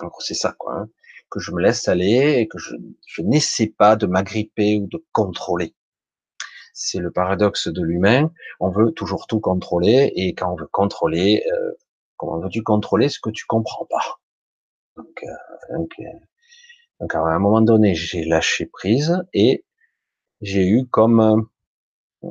Donc 0.00 0.12
c'est 0.20 0.34
ça, 0.34 0.54
quoi. 0.56 0.74
Hein. 0.74 0.88
que 1.30 1.40
je 1.40 1.50
me 1.50 1.60
laisse 1.60 1.88
aller 1.88 2.36
et 2.38 2.48
que 2.48 2.58
je, 2.58 2.74
je 3.06 3.22
n'essaie 3.22 3.66
pas 3.66 3.96
de 3.96 4.06
m'agripper 4.06 4.76
ou 4.76 4.86
de 4.86 5.04
contrôler. 5.12 5.74
C'est 6.72 7.00
le 7.00 7.10
paradoxe 7.10 7.66
de 7.66 7.82
l'humain. 7.82 8.32
On 8.60 8.70
veut 8.70 8.92
toujours 8.92 9.26
tout 9.26 9.40
contrôler 9.40 10.12
et 10.14 10.34
quand 10.34 10.52
on 10.52 10.56
veut 10.56 10.68
contrôler, 10.68 11.44
euh, 11.52 11.72
Comment 12.18 12.40
veux-tu 12.40 12.62
contrôler 12.62 13.08
ce 13.08 13.20
que 13.20 13.30
tu 13.30 13.46
comprends 13.46 13.86
pas? 13.86 14.18
Donc, 14.96 15.22
euh, 15.22 15.76
donc, 15.76 15.92
euh, 16.00 16.04
donc, 17.00 17.14
à 17.14 17.20
un 17.20 17.38
moment 17.38 17.62
donné, 17.62 17.94
j'ai 17.94 18.24
lâché 18.24 18.66
prise 18.66 19.24
et 19.32 19.64
j'ai 20.40 20.66
eu 20.66 20.86
comme 20.88 21.48
euh, 22.24 22.30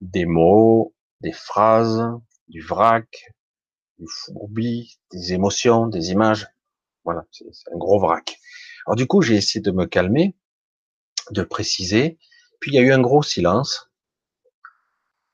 des 0.00 0.26
mots, 0.26 0.92
des 1.20 1.32
phrases, 1.32 2.04
du 2.48 2.60
vrac, 2.60 3.32
du 3.98 4.06
fourbi, 4.08 4.98
des 5.12 5.32
émotions, 5.32 5.86
des 5.86 6.10
images. 6.10 6.48
Voilà, 7.04 7.24
c'est 7.30 7.44
un 7.72 7.78
gros 7.78 8.00
vrac. 8.00 8.38
Alors 8.86 8.96
du 8.96 9.06
coup, 9.06 9.22
j'ai 9.22 9.36
essayé 9.36 9.60
de 9.60 9.70
me 9.70 9.86
calmer, 9.86 10.36
de 11.30 11.44
préciser. 11.44 12.18
Puis 12.58 12.72
il 12.72 12.74
y 12.74 12.78
a 12.78 12.82
eu 12.82 12.92
un 12.92 13.00
gros 13.00 13.22
silence 13.22 13.92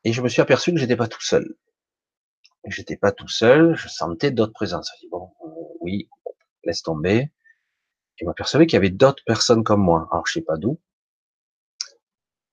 et 0.05 0.13
je 0.13 0.21
me 0.21 0.29
suis 0.29 0.43
aperçu 0.43 0.73
que 0.73 0.79
j'étais 0.79 0.97
pas 0.97 1.09
tout 1.09 1.23
seul 1.23 1.57
j'étais 2.67 2.97
pas 2.97 3.13
tout 3.13 3.29
seul, 3.29 3.77
je 3.77 3.89
sentais 3.89 4.31
d'autres 4.31 4.53
présences. 4.53 4.91
Je 4.97 5.07
dis, 5.07 5.11
bon, 5.11 5.31
euh, 5.45 5.49
oui, 5.81 6.09
laisse 6.65 6.83
tomber. 6.83 7.31
Je 8.17 8.25
m'apercevais 8.25 8.67
qu'il 8.67 8.75
y 8.75 8.79
avait 8.79 8.91
d'autres 8.91 9.23
personnes 9.25 9.65
comme 9.65 9.83
moi. 9.83 10.09
Alors, 10.11 10.27
je 10.27 10.35
sais 10.35 10.43
pas 10.43 10.57
d'où. 10.57 10.79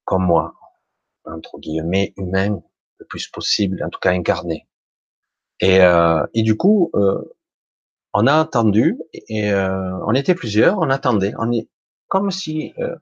Comme 0.03 0.25
moi. 0.25 0.53
Entre 1.25 1.57
guillemets, 1.57 2.13
humain, 2.17 2.61
le 2.97 3.05
plus 3.05 3.27
possible, 3.27 3.83
en 3.83 3.89
tout 3.89 3.99
cas 3.99 4.11
incarné. 4.11 4.67
Et, 5.59 5.81
euh, 5.81 6.25
et 6.33 6.43
du 6.43 6.55
coup, 6.55 6.91
euh, 6.95 7.35
on 8.13 8.27
a 8.27 8.39
attendu, 8.39 8.97
et 9.13 9.51
euh, 9.51 9.97
on 10.05 10.13
était 10.13 10.35
plusieurs, 10.35 10.77
on 10.77 10.89
attendait. 10.89 11.33
On 11.37 11.51
est 11.51 11.67
comme 12.07 12.31
si 12.31 12.73
euh, 12.77 12.95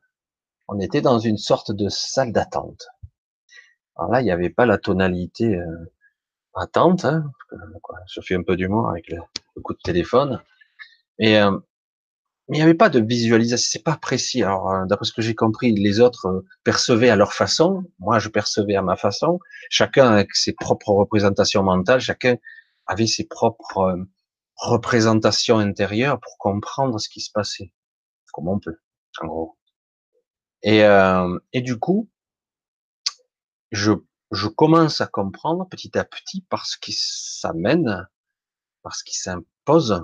on 0.67 0.79
était 0.79 1.01
dans 1.01 1.19
une 1.19 1.37
sorte 1.37 1.71
de 1.71 1.89
salle 1.89 2.31
d'attente. 2.31 2.87
Alors 3.95 4.11
là, 4.11 4.21
il 4.21 4.23
n'y 4.23 4.31
avait 4.31 4.49
pas 4.49 4.65
la 4.65 4.77
tonalité 4.77 5.55
euh, 5.55 5.92
attente, 6.55 7.05
hein, 7.05 7.23
je 8.07 8.21
fais 8.21 8.35
un 8.35 8.43
peu 8.43 8.55
d'humour 8.55 8.89
avec 8.89 9.09
le, 9.09 9.19
coup 9.61 9.73
de 9.73 9.79
téléphone. 9.83 10.41
Et 11.19 11.39
euh, 11.39 11.57
mais 12.49 12.57
il 12.57 12.59
n'y 12.59 12.63
avait 12.63 12.73
pas 12.73 12.89
de 12.89 12.99
visualisation, 12.99 13.69
c'est 13.71 13.83
pas 13.83 13.95
précis. 13.95 14.43
Alors, 14.43 14.69
euh, 14.69 14.85
d'après 14.85 15.05
ce 15.05 15.13
que 15.13 15.21
j'ai 15.21 15.35
compris, 15.35 15.71
les 15.71 15.99
autres 16.01 16.25
euh, 16.27 16.45
percevaient 16.63 17.09
à 17.09 17.15
leur 17.15 17.33
façon, 17.33 17.83
moi 17.99 18.19
je 18.19 18.29
percevais 18.29 18.75
à 18.75 18.81
ma 18.81 18.97
façon, 18.97 19.39
chacun 19.69 20.11
avec 20.11 20.35
ses 20.35 20.53
propres 20.53 20.89
représentations 20.91 21.63
mentales, 21.63 22.01
chacun 22.01 22.35
avait 22.85 23.07
ses 23.07 23.25
propres 23.25 23.97
représentations 24.57 25.57
intérieures 25.59 26.19
pour 26.19 26.37
comprendre 26.37 26.99
ce 26.99 27.07
qui 27.09 27.21
se 27.21 27.31
passait, 27.31 27.73
comme 28.33 28.49
on 28.49 28.59
peut, 28.59 28.77
en 29.21 29.27
gros. 29.27 29.57
Et, 30.63 30.79
et 31.53 31.61
du 31.61 31.77
coup, 31.77 32.09
je, 33.71 33.91
je 34.33 34.47
commence 34.47 34.99
à 34.99 35.07
comprendre 35.07 35.67
petit 35.69 35.97
à 35.97 36.03
petit 36.03 36.45
parce 36.49 36.75
qu'il 36.75 36.95
s'amène, 36.97 38.07
parce 38.81 39.03
qu'il 39.03 39.15
s'impose 39.15 40.03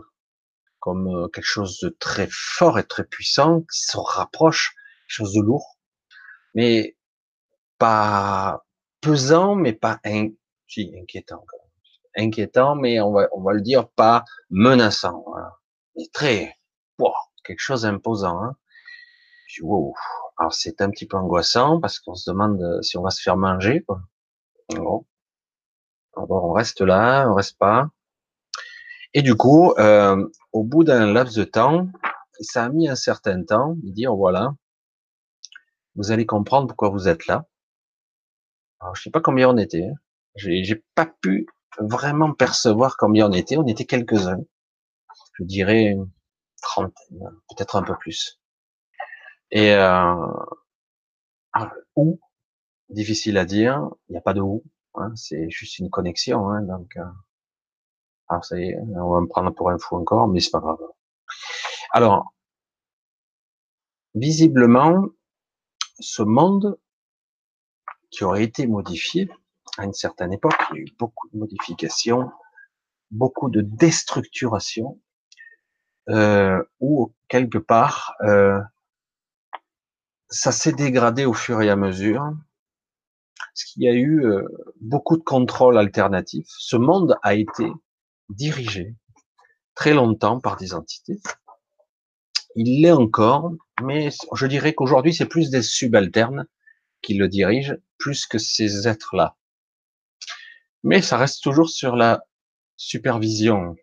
comme 0.79 1.07
euh, 1.07 1.27
quelque 1.27 1.45
chose 1.45 1.79
de 1.79 1.89
très 1.99 2.27
fort 2.31 2.79
et 2.79 2.85
très 2.85 3.03
puissant, 3.03 3.61
qui 3.61 3.81
se 3.81 3.97
rapproche, 3.97 4.75
quelque 5.07 5.15
chose 5.15 5.33
de 5.33 5.41
lourd, 5.41 5.77
mais 6.53 6.95
pas 7.77 8.65
pesant, 9.01 9.55
mais 9.55 9.73
pas 9.73 9.99
si, 10.67 10.93
inquiétant. 11.01 11.45
Inquiétant, 12.15 12.75
mais 12.75 12.99
on 13.01 13.11
va, 13.11 13.27
on 13.33 13.41
va 13.41 13.53
le 13.53 13.61
dire 13.61 13.89
pas 13.89 14.23
menaçant. 14.49 15.25
Mais 15.95 16.05
très, 16.13 16.55
wow, 16.99 17.13
quelque 17.43 17.59
chose 17.59 17.81
d'imposant. 17.81 18.43
Hein. 18.43 18.55
wow. 19.61 19.93
Alors 20.37 20.53
c'est 20.53 20.81
un 20.81 20.89
petit 20.89 21.05
peu 21.05 21.17
angoissant 21.17 21.81
parce 21.81 21.99
qu'on 21.99 22.15
se 22.15 22.29
demande 22.29 22.81
si 22.81 22.97
on 22.97 23.01
va 23.01 23.09
se 23.09 23.21
faire 23.21 23.35
manger. 23.35 23.83
Quoi. 23.83 24.01
Bon. 24.69 25.05
Alors 26.15 26.45
on 26.45 26.53
reste 26.53 26.81
là, 26.81 27.27
on 27.29 27.33
reste 27.33 27.57
pas. 27.57 27.89
Et 29.13 29.21
du 29.21 29.35
coup, 29.35 29.73
euh, 29.79 30.27
au 30.53 30.63
bout 30.63 30.83
d'un 30.83 31.11
laps 31.11 31.35
de 31.35 31.43
temps, 31.43 31.87
ça 32.39 32.65
a 32.65 32.69
mis 32.69 32.87
un 32.87 32.95
certain 32.95 33.43
temps 33.43 33.75
de 33.83 33.91
dire 33.91 34.15
voilà, 34.15 34.53
vous 35.95 36.11
allez 36.11 36.25
comprendre 36.25 36.67
pourquoi 36.67 36.89
vous 36.89 37.07
êtes 37.07 37.27
là. 37.27 37.45
Alors 38.79 38.95
je 38.95 39.03
sais 39.03 39.11
pas 39.11 39.21
combien 39.21 39.49
on 39.49 39.57
était. 39.57 39.85
Hein. 39.85 39.95
J'ai 40.35 40.83
pas 40.95 41.05
pu 41.05 41.47
vraiment 41.79 42.33
percevoir 42.33 42.95
combien 42.97 43.27
on 43.29 43.33
était. 43.33 43.57
On 43.57 43.67
était 43.67 43.85
quelques-uns. 43.85 44.39
Je 45.33 45.43
dirais 45.43 45.83
une 45.85 46.09
trentaine, 46.61 47.19
peut-être 47.49 47.75
un 47.75 47.83
peu 47.83 47.95
plus. 47.97 48.39
Et 49.51 49.73
euh, 49.73 50.15
où 51.95 52.19
Difficile 52.89 53.37
à 53.37 53.45
dire. 53.45 53.89
Il 54.07 54.13
n'y 54.13 54.17
a 54.17 54.21
pas 54.21 54.33
de 54.33 54.41
où. 54.41 54.63
Hein, 54.95 55.13
c'est 55.15 55.49
juste 55.49 55.79
une 55.79 55.89
connexion. 55.89 56.49
Hein, 56.49 56.61
donc, 56.63 56.97
euh, 56.97 57.03
alors 58.27 58.45
ça 58.45 58.59
y 58.59 58.69
est, 58.69 58.77
on 58.95 59.11
va 59.11 59.21
me 59.21 59.27
prendre 59.27 59.51
pour 59.51 59.69
un 59.69 59.77
fou 59.77 59.95
encore, 59.95 60.27
mais 60.27 60.39
c'est 60.39 60.51
pas 60.51 60.59
grave. 60.59 60.77
Alors, 61.91 62.33
visiblement, 64.13 65.07
ce 65.99 66.21
monde 66.21 66.77
qui 68.11 68.23
aurait 68.23 68.43
été 68.43 68.67
modifié 68.67 69.29
à 69.77 69.85
une 69.85 69.93
certaine 69.93 70.33
époque, 70.33 70.55
il 70.71 70.75
y 70.75 70.79
a 70.79 70.81
eu 70.83 70.95
beaucoup 70.97 71.29
de 71.29 71.37
modifications, 71.37 72.31
beaucoup 73.11 73.49
de 73.49 73.61
déstructuration, 73.61 74.99
euh, 76.09 76.63
ou 76.79 77.13
quelque 77.27 77.57
part, 77.57 78.15
euh, 78.21 78.59
ça 80.29 80.51
s'est 80.51 80.73
dégradé 80.73 81.25
au 81.25 81.33
fur 81.33 81.61
et 81.61 81.69
à 81.69 81.75
mesure, 81.75 82.31
qu'il 83.63 83.83
y 83.83 83.87
a 83.87 83.93
eu 83.93 84.25
euh, 84.25 84.43
beaucoup 84.81 85.17
de 85.17 85.23
contrôles 85.23 85.77
alternatifs. 85.77 86.47
Ce 86.59 86.75
monde 86.75 87.17
a 87.23 87.35
été 87.35 87.65
dirigé 88.29 88.95
très 89.75 89.93
longtemps 89.93 90.39
par 90.39 90.57
des 90.57 90.73
entités. 90.73 91.19
Il 92.55 92.81
l'est 92.81 92.91
encore, 92.91 93.51
mais 93.81 94.09
je 94.33 94.45
dirais 94.47 94.73
qu'aujourd'hui 94.73 95.13
c'est 95.13 95.25
plus 95.25 95.49
des 95.49 95.61
subalternes 95.61 96.45
qui 97.01 97.13
le 97.13 97.27
dirigent, 97.27 97.75
plus 97.97 98.25
que 98.25 98.37
ces 98.37 98.87
êtres-là. 98.87 99.37
Mais 100.83 101.01
ça 101.01 101.17
reste 101.17 101.43
toujours 101.43 101.69
sur 101.69 101.95
la 101.95 102.23
supervision 102.77 103.75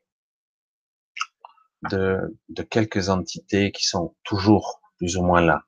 de 1.91 2.63
quelques 2.69 3.09
entités 3.09 3.71
qui 3.71 3.87
sont 3.87 4.17
toujours 4.25 4.81
plus 4.99 5.17
ou 5.17 5.23
moins 5.23 5.41
là. 5.41 5.65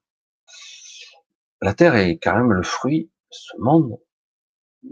La 1.61 1.75
Terre 1.75 1.97
est 1.97 2.19
quand 2.19 2.35
même 2.35 2.53
le 2.53 2.63
fruit, 2.63 3.11
ce 3.31 3.57
monde, 3.59 3.99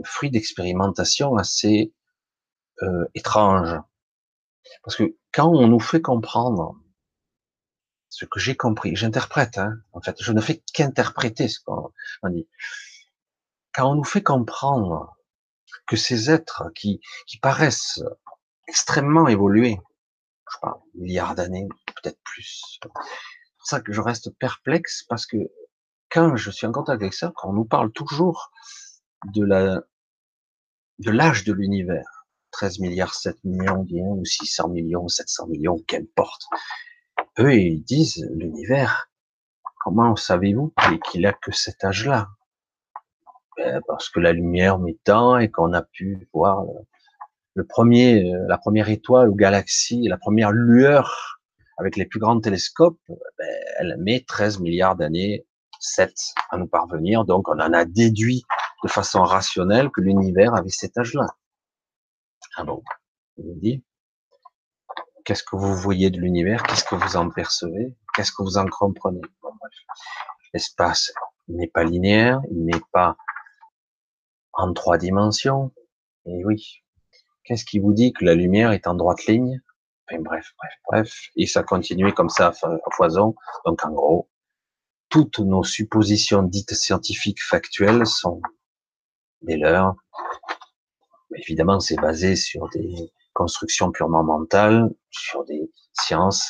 fruit 0.05 0.31
d'expérimentation 0.31 1.37
assez 1.37 1.93
euh, 2.82 3.04
étrange. 3.15 3.78
Parce 4.82 4.97
que 4.97 5.17
quand 5.32 5.49
on 5.49 5.69
nous 5.69 5.80
fait 5.80 6.02
comprendre 6.02 6.76
ce 8.08 8.25
que 8.25 8.41
j'ai 8.41 8.56
compris, 8.56 8.97
j'interprète, 8.97 9.58
hein, 9.58 9.78
en 9.93 10.00
fait, 10.00 10.17
je 10.21 10.32
ne 10.32 10.41
fais 10.41 10.63
qu'interpréter 10.73 11.49
ce 11.49 11.60
qu'on 11.60 11.93
dit. 12.28 12.49
Quand 13.75 13.91
on 13.91 13.95
nous 13.95 14.04
fait 14.04 14.23
comprendre 14.23 15.17
que 15.87 15.97
ces 15.97 16.30
êtres 16.30 16.71
qui, 16.75 17.00
qui 17.26 17.39
paraissent 17.39 18.02
extrêmement 18.69 19.28
évolués, 19.28 19.78
je 20.50 20.58
parle 20.60 20.80
milliards 20.95 21.34
d'années, 21.34 21.69
peut-être 22.02 22.19
plus, 22.25 22.63
c'est 22.73 22.89
pour 22.89 23.02
ça 23.65 23.80
que 23.80 23.93
je 23.93 24.00
reste 24.00 24.30
perplexe 24.39 25.04
parce 25.08 25.26
que 25.26 25.37
quand 26.10 26.36
je 26.36 26.50
suis 26.50 26.66
en 26.66 26.73
contact 26.73 27.02
avec 27.02 27.14
ça, 27.14 27.32
on 27.45 27.52
nous 27.52 27.64
parle 27.64 27.90
toujours 27.92 28.50
de 29.34 29.45
la 29.45 29.80
de 30.99 31.10
l'âge 31.10 31.45
de 31.45 31.52
l'univers, 31.52 32.26
13 32.52 32.80
milliards, 32.80 33.14
7 33.14 33.36
millions, 33.45 33.84
ou 34.12 34.25
600 34.25 34.69
millions, 34.71 35.08
700 35.08 35.49
millions, 35.49 35.78
qu'importe. 35.86 36.42
Eux, 37.38 37.54
ils 37.54 37.82
disent, 37.82 38.26
l'univers, 38.32 39.10
comment 39.84 40.16
savez-vous 40.16 40.73
qu'il 41.10 41.26
a 41.26 41.32
que 41.32 41.52
cet 41.52 41.84
âge-là? 41.84 42.28
Ben, 43.56 43.80
Parce 43.86 44.08
que 44.08 44.21
la 44.21 44.32
lumière 44.32 44.78
met 44.78 44.97
tant 45.04 45.38
et 45.38 45.50
qu'on 45.50 45.73
a 45.73 45.82
pu 45.82 46.28
voir 46.32 46.64
le, 47.54 47.64
premier, 47.66 48.32
euh, 48.32 48.47
la 48.49 48.58
première 48.58 48.88
étoile 48.88 49.28
ou 49.28 49.34
galaxie, 49.34 50.08
la 50.08 50.19
première 50.19 50.52
lueur 50.52 51.40
avec 51.78 51.97
les 51.97 52.06
plus 52.06 52.21
grands 52.21 52.40
télescopes, 52.40 53.00
ben, 53.08 53.49
elle 53.78 53.97
met 53.99 54.25
13 54.26 54.60
milliards 54.60 54.97
d'années, 54.97 55.47
7 55.86 56.14
à 56.50 56.56
nous 56.56 56.66
parvenir. 56.66 57.25
Donc, 57.25 57.49
on 57.49 57.58
en 57.60 57.72
a 57.72 57.84
déduit 57.84 58.44
de 58.82 58.88
façon 58.88 59.22
rationnelle 59.22 59.90
que 59.90 60.00
l'univers 60.00 60.54
avait 60.54 60.70
cet 60.70 60.99
âge-là. 60.99 61.26
Ah 62.56 62.64
bon, 62.64 62.82
vous 63.36 63.54
dit, 63.54 63.82
qu'est-ce 65.25 65.42
que 65.42 65.56
vous 65.56 65.75
voyez 65.75 66.10
de 66.10 66.18
l'univers, 66.18 66.62
qu'est-ce 66.62 66.84
que 66.84 66.94
vous 66.94 67.16
en 67.16 67.28
percevez, 67.30 67.94
qu'est-ce 68.14 68.32
que 68.32 68.42
vous 68.42 68.58
en 68.58 68.66
comprenez? 68.66 69.20
L'espace 70.54 71.12
n'est 71.49 71.68
pas 71.68 71.84
linéaire, 71.84 72.40
il 72.50 72.64
n'est 72.64 72.80
pas 72.92 73.16
en 74.52 74.72
trois 74.72 74.99
dimensions. 74.99 75.72
Et 76.25 76.44
oui, 76.44 76.82
qu'est-ce 77.44 77.64
qui 77.64 77.78
vous 77.78 77.92
dit 77.92 78.12
que 78.12 78.25
la 78.25 78.34
lumière 78.34 78.72
est 78.72 78.86
en 78.86 78.94
droite 78.94 79.26
ligne? 79.26 79.60
Enfin, 80.08 80.22
Bref, 80.22 80.52
bref, 80.58 80.72
bref. 80.88 81.28
Et 81.36 81.46
ça 81.46 81.62
continue 81.62 82.12
comme 82.12 82.28
ça 82.28 82.49
à 82.62 82.90
foison. 82.92 83.34
Donc 83.64 83.84
en 83.84 83.90
gros, 83.90 84.28
toutes 85.08 85.38
nos 85.38 85.64
suppositions 85.64 86.42
dites 86.42 86.75
scientifiques 86.75 87.42
factuelles 87.42 88.06
sont 88.06 88.40
des 89.42 89.56
leurs. 89.56 89.95
Évidemment, 91.34 91.80
c'est 91.80 91.97
basé 91.97 92.36
sur 92.36 92.69
des 92.71 93.12
constructions 93.32 93.90
purement 93.90 94.25
mentales, 94.25 94.90
sur 95.10 95.45
des 95.45 95.71
sciences 95.92 96.49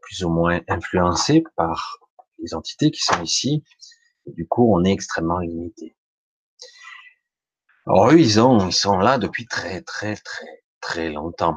plus 0.00 0.24
ou 0.24 0.30
moins 0.30 0.60
influencées 0.68 1.44
par 1.56 1.98
les 2.38 2.54
entités 2.54 2.90
qui 2.90 3.02
sont 3.02 3.22
ici. 3.22 3.64
Du 4.26 4.46
coup, 4.46 4.72
on 4.74 4.84
est 4.84 4.92
extrêmement 4.92 5.38
limité. 5.38 5.96
Alors 7.86 8.10
eux, 8.10 8.20
ils 8.20 8.40
ont, 8.40 8.68
ils 8.68 8.72
sont 8.72 8.98
là 8.98 9.18
depuis 9.18 9.46
très, 9.46 9.82
très, 9.82 10.16
très, 10.16 10.62
très 10.80 11.10
longtemps. 11.10 11.56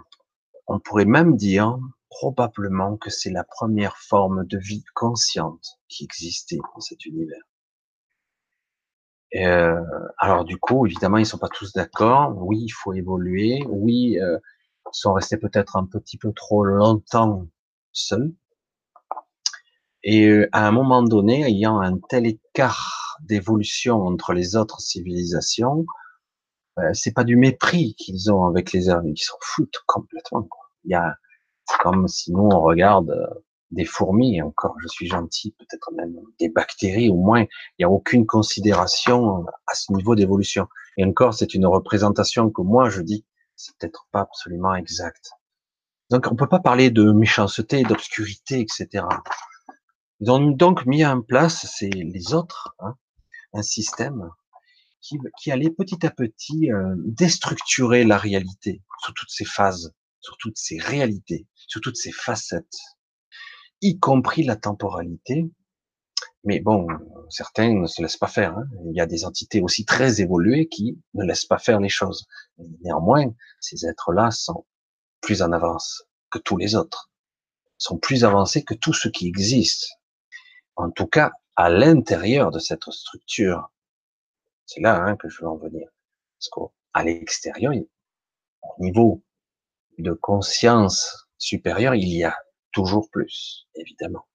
On 0.67 0.79
pourrait 0.79 1.05
même 1.05 1.35
dire 1.35 1.77
probablement 2.13 2.97
que 2.97 3.09
c'est 3.09 3.31
la 3.31 3.43
première 3.43 3.97
forme 3.97 4.45
de 4.45 4.57
vie 4.57 4.83
consciente 4.93 5.79
qui 5.87 6.03
existait 6.03 6.57
dans 6.57 6.79
cet 6.79 7.05
univers. 7.05 7.41
Euh, 9.35 9.81
alors 10.19 10.45
du 10.45 10.57
coup, 10.57 10.85
évidemment, 10.85 11.17
ils 11.17 11.25
sont 11.25 11.39
pas 11.39 11.49
tous 11.49 11.73
d'accord. 11.73 12.35
Oui, 12.37 12.59
il 12.61 12.69
faut 12.69 12.93
évoluer. 12.93 13.63
Oui, 13.67 14.19
euh, 14.19 14.37
ils 14.85 14.97
sont 14.97 15.13
restés 15.13 15.37
peut-être 15.37 15.75
un 15.75 15.85
petit 15.85 16.17
peu 16.17 16.31
trop 16.33 16.63
longtemps 16.63 17.47
seuls. 17.91 18.31
Et 20.03 20.27
euh, 20.27 20.47
à 20.51 20.67
un 20.67 20.71
moment 20.71 21.01
donné, 21.01 21.43
ayant 21.45 21.79
un 21.79 21.97
tel 22.09 22.27
écart 22.27 23.17
d'évolution 23.21 24.05
entre 24.05 24.33
les 24.33 24.55
autres 24.55 24.81
civilisations, 24.81 25.85
c'est 26.93 27.13
pas 27.13 27.23
du 27.23 27.35
mépris 27.35 27.93
qu'ils 27.95 28.31
ont 28.31 28.45
avec 28.45 28.71
les 28.73 28.89
hommes, 28.89 29.07
ils 29.07 29.17
s'en 29.17 29.37
foutent 29.41 29.83
complètement. 29.85 30.49
Il 30.85 30.91
y 30.91 30.95
a, 30.95 31.15
c'est 31.65 31.77
comme 31.79 32.07
si 32.07 32.31
nous 32.31 32.49
on 32.51 32.61
regarde 32.61 33.11
euh, 33.11 33.43
des 33.71 33.85
fourmis, 33.85 34.41
encore 34.41 34.75
je 34.81 34.87
suis 34.87 35.07
gentil, 35.07 35.55
peut-être 35.57 35.91
même 35.93 36.15
des 36.39 36.49
bactéries, 36.49 37.09
au 37.09 37.17
moins 37.17 37.41
il 37.41 37.47
n'y 37.79 37.85
a 37.85 37.89
aucune 37.89 38.25
considération 38.25 39.45
à 39.67 39.75
ce 39.75 39.91
niveau 39.93 40.15
d'évolution. 40.15 40.67
Et 40.97 41.05
encore, 41.05 41.33
c'est 41.33 41.53
une 41.55 41.65
représentation 41.65 42.51
que 42.51 42.61
moi 42.61 42.89
je 42.89 43.01
dis, 43.01 43.25
c'est 43.55 43.75
peut-être 43.77 44.07
pas 44.11 44.21
absolument 44.21 44.75
exact. 44.75 45.31
Donc 46.09 46.27
on 46.31 46.35
peut 46.35 46.47
pas 46.47 46.59
parler 46.59 46.91
de 46.91 47.11
méchanceté, 47.11 47.83
d'obscurité, 47.83 48.59
etc. 48.59 49.05
Ils 50.19 50.31
ont 50.31 50.51
donc 50.51 50.85
mis 50.85 51.05
en 51.05 51.21
place, 51.21 51.65
c'est 51.75 51.89
les 51.89 52.33
autres, 52.33 52.75
hein, 52.79 52.95
un 53.53 53.63
système 53.63 54.29
qui, 55.01 55.17
qui, 55.41 55.51
allait 55.51 55.69
petit 55.69 56.05
à 56.05 56.11
petit 56.11 56.71
euh, 56.71 56.95
déstructurer 56.97 58.03
la 58.05 58.17
réalité 58.17 58.81
sous 58.99 59.11
toutes 59.13 59.29
ses 59.29 59.45
phases, 59.45 59.93
sur 60.23 60.37
toutes 60.37 60.57
ses 60.57 60.79
réalités, 60.79 61.45
sur 61.67 61.81
toutes 61.81 61.97
ses 61.97 62.11
facettes 62.11 62.79
y 63.83 63.99
compris 63.99 64.43
la 64.43 64.55
temporalité, 64.55 65.51
Mais 66.45 66.59
bon, 66.59 66.87
certains 67.29 67.73
ne 67.73 67.87
se 67.87 68.01
laissent 68.01 68.17
pas 68.17 68.27
faire. 68.27 68.57
Hein. 68.57 68.65
Il 68.85 68.95
y 68.95 69.01
a 69.01 69.05
des 69.05 69.23
entités 69.25 69.61
aussi 69.61 69.85
très 69.85 70.21
évoluées 70.21 70.67
qui 70.67 71.01
ne 71.13 71.23
laissent 71.25 71.45
pas 71.45 71.57
faire 71.57 71.79
les 71.79 71.89
choses. 71.89 72.25
Néanmoins, 72.81 73.33
ces 73.59 73.85
êtres-là 73.85 74.31
sont 74.31 74.65
plus 75.21 75.41
en 75.41 75.51
avance 75.51 76.03
que 76.31 76.39
tous 76.39 76.57
les 76.57 76.75
autres, 76.75 77.11
sont 77.77 77.97
plus 77.97 78.25
avancés 78.25 78.63
que 78.63 78.73
tout 78.73 78.93
ce 78.93 79.09
qui 79.09 79.27
existe. 79.27 79.87
En 80.75 80.89
tout 80.91 81.07
cas, 81.07 81.31
à 81.55 81.69
l'intérieur 81.69 82.51
de 82.51 82.59
cette 82.59 82.89
structure. 82.89 83.69
C'est 84.65 84.81
là 84.81 85.01
hein, 85.03 85.15
que 85.17 85.29
je 85.29 85.41
veux 85.41 85.47
en 85.47 85.57
venir. 85.57 85.89
Parce 86.39 86.49
qu'à 86.49 87.03
l'extérieur, 87.03 87.73
au 88.61 88.83
niveau 88.83 89.23
de 89.97 90.13
conscience 90.13 91.27
supérieure, 91.37 91.95
il 91.95 92.09
y 92.09 92.23
a 92.23 92.35
toujours 92.71 93.09
plus, 93.09 93.67
évidemment. 93.75 94.25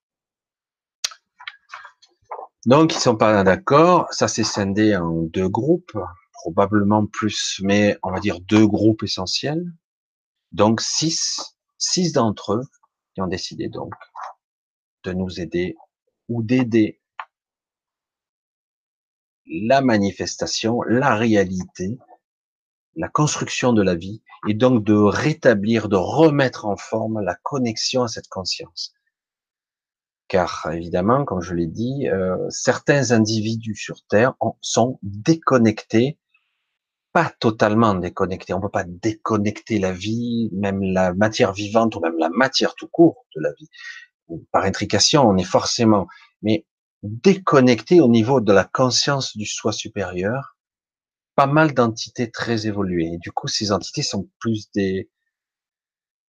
Donc, 2.67 2.95
ils 2.95 3.01
sont 3.01 3.17
pas 3.17 3.45
d'accord. 3.45 4.07
Ça 4.13 4.29
s'est 4.29 4.45
scindé 4.45 4.97
en 4.97 5.23
deux 5.23 5.49
groupes, 5.49 5.97
probablement 6.33 7.07
plus, 7.07 7.61
mais 7.63 7.97
on 8.03 8.11
va 8.11 8.21
dire 8.21 8.41
deux 8.41 8.67
groupes 8.67 9.03
essentiels. 9.03 9.65
Donc, 10.53 10.81
six, 10.81 11.57
six 11.79 12.13
d'entre 12.13 12.55
eux 12.55 12.65
qui 13.15 13.21
ont 13.21 13.27
décidé 13.27 13.69
donc 13.69 13.93
de 15.05 15.13
nous 15.13 15.41
aider 15.41 15.77
ou 16.29 16.43
d'aider 16.43 17.01
la 19.47 19.81
manifestation, 19.81 20.83
la 20.83 21.15
réalité, 21.15 21.97
la 22.99 23.09
construction 23.09 23.73
de 23.73 23.83
la 23.83 23.95
vie, 23.95 24.23
et 24.47 24.55
donc 24.55 24.85
de 24.85 24.95
rétablir, 24.95 25.89
de 25.89 25.97
remettre 25.97 26.67
en 26.67 26.77
forme 26.77 27.23
la 27.23 27.37
connexion 27.43 28.03
à 28.03 28.09
cette 28.09 28.29
conscience 28.29 28.93
car 30.29 30.69
évidemment, 30.71 31.25
comme 31.25 31.41
je 31.41 31.55
l'ai 31.55 31.67
dit, 31.67 32.07
euh, 32.09 32.37
certains 32.51 33.11
individus 33.13 33.75
sur 33.75 34.05
Terre 34.09 34.35
sont 34.61 34.99
déconnectés, 35.03 36.19
pas 37.13 37.33
totalement 37.41 37.95
déconnectés. 37.95 38.53
On 38.53 38.59
ne 38.59 38.63
peut 38.63 38.69
pas 38.69 38.85
déconnecter 38.85 39.79
la 39.79 39.93
vie, 39.93 40.51
même 40.53 40.83
la 40.83 41.15
matière 41.15 41.53
vivante 41.53 41.97
ou 41.97 42.01
même 42.01 42.19
la 42.19 42.29
matière 42.29 42.75
tout 42.75 42.89
court 42.89 43.27
de 43.35 43.41
la 43.41 43.53
vie. 43.55 43.69
Par 44.53 44.65
intrication, 44.65 45.27
on 45.27 45.37
est 45.39 45.45
forcément, 45.45 46.07
mais 46.43 46.67
déconnecté 47.03 48.01
au 48.03 48.09
niveau 48.09 48.43
de 48.43 48.53
la 48.53 48.65
conscience 48.65 49.37
du 49.37 49.47
soi 49.47 49.73
supérieur. 49.73 50.58
Pas 51.39 51.47
mal 51.47 51.73
d'entités 51.73 52.33
très 52.33 52.67
évoluées. 52.67 53.13
Et 53.15 53.19
du 53.19 53.31
coup, 53.31 53.47
ces 53.47 53.71
entités 53.71 54.03
sont 54.03 54.29
plus 54.41 54.73
des 54.73 55.09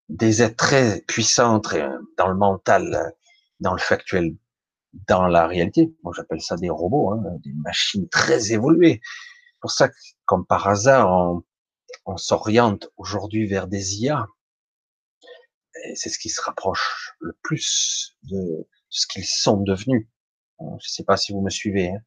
des 0.08 0.40
êtres 0.40 0.54
très 0.54 1.00
puissants, 1.00 1.58
très 1.58 1.84
dans 2.16 2.28
le 2.28 2.36
mental, 2.36 3.12
dans 3.58 3.72
le 3.72 3.80
factuel, 3.80 4.36
dans 5.08 5.26
la 5.26 5.48
réalité. 5.48 5.92
Moi, 6.04 6.12
j'appelle 6.16 6.40
ça 6.40 6.54
des 6.54 6.70
robots, 6.70 7.10
hein, 7.10 7.24
des 7.42 7.52
machines 7.54 8.08
très 8.08 8.52
évoluées. 8.52 9.00
Pour 9.60 9.72
ça 9.72 9.88
que, 9.88 9.96
comme 10.26 10.46
par 10.46 10.68
hasard, 10.68 11.10
on, 11.10 11.42
on 12.06 12.16
s'oriente 12.16 12.88
aujourd'hui 12.96 13.48
vers 13.48 13.66
des 13.66 14.02
IA. 14.02 14.28
C'est 15.96 16.10
ce 16.10 16.20
qui 16.20 16.28
se 16.28 16.40
rapproche 16.40 17.16
le 17.18 17.36
plus 17.42 18.16
de 18.22 18.68
ce 18.90 19.08
qu'ils 19.08 19.26
sont 19.26 19.56
devenus. 19.56 20.06
Je 20.60 20.66
ne 20.66 20.78
sais 20.78 21.04
pas 21.04 21.16
si 21.16 21.32
vous 21.32 21.40
me 21.40 21.50
suivez. 21.50 21.90
Hein. 21.90 21.98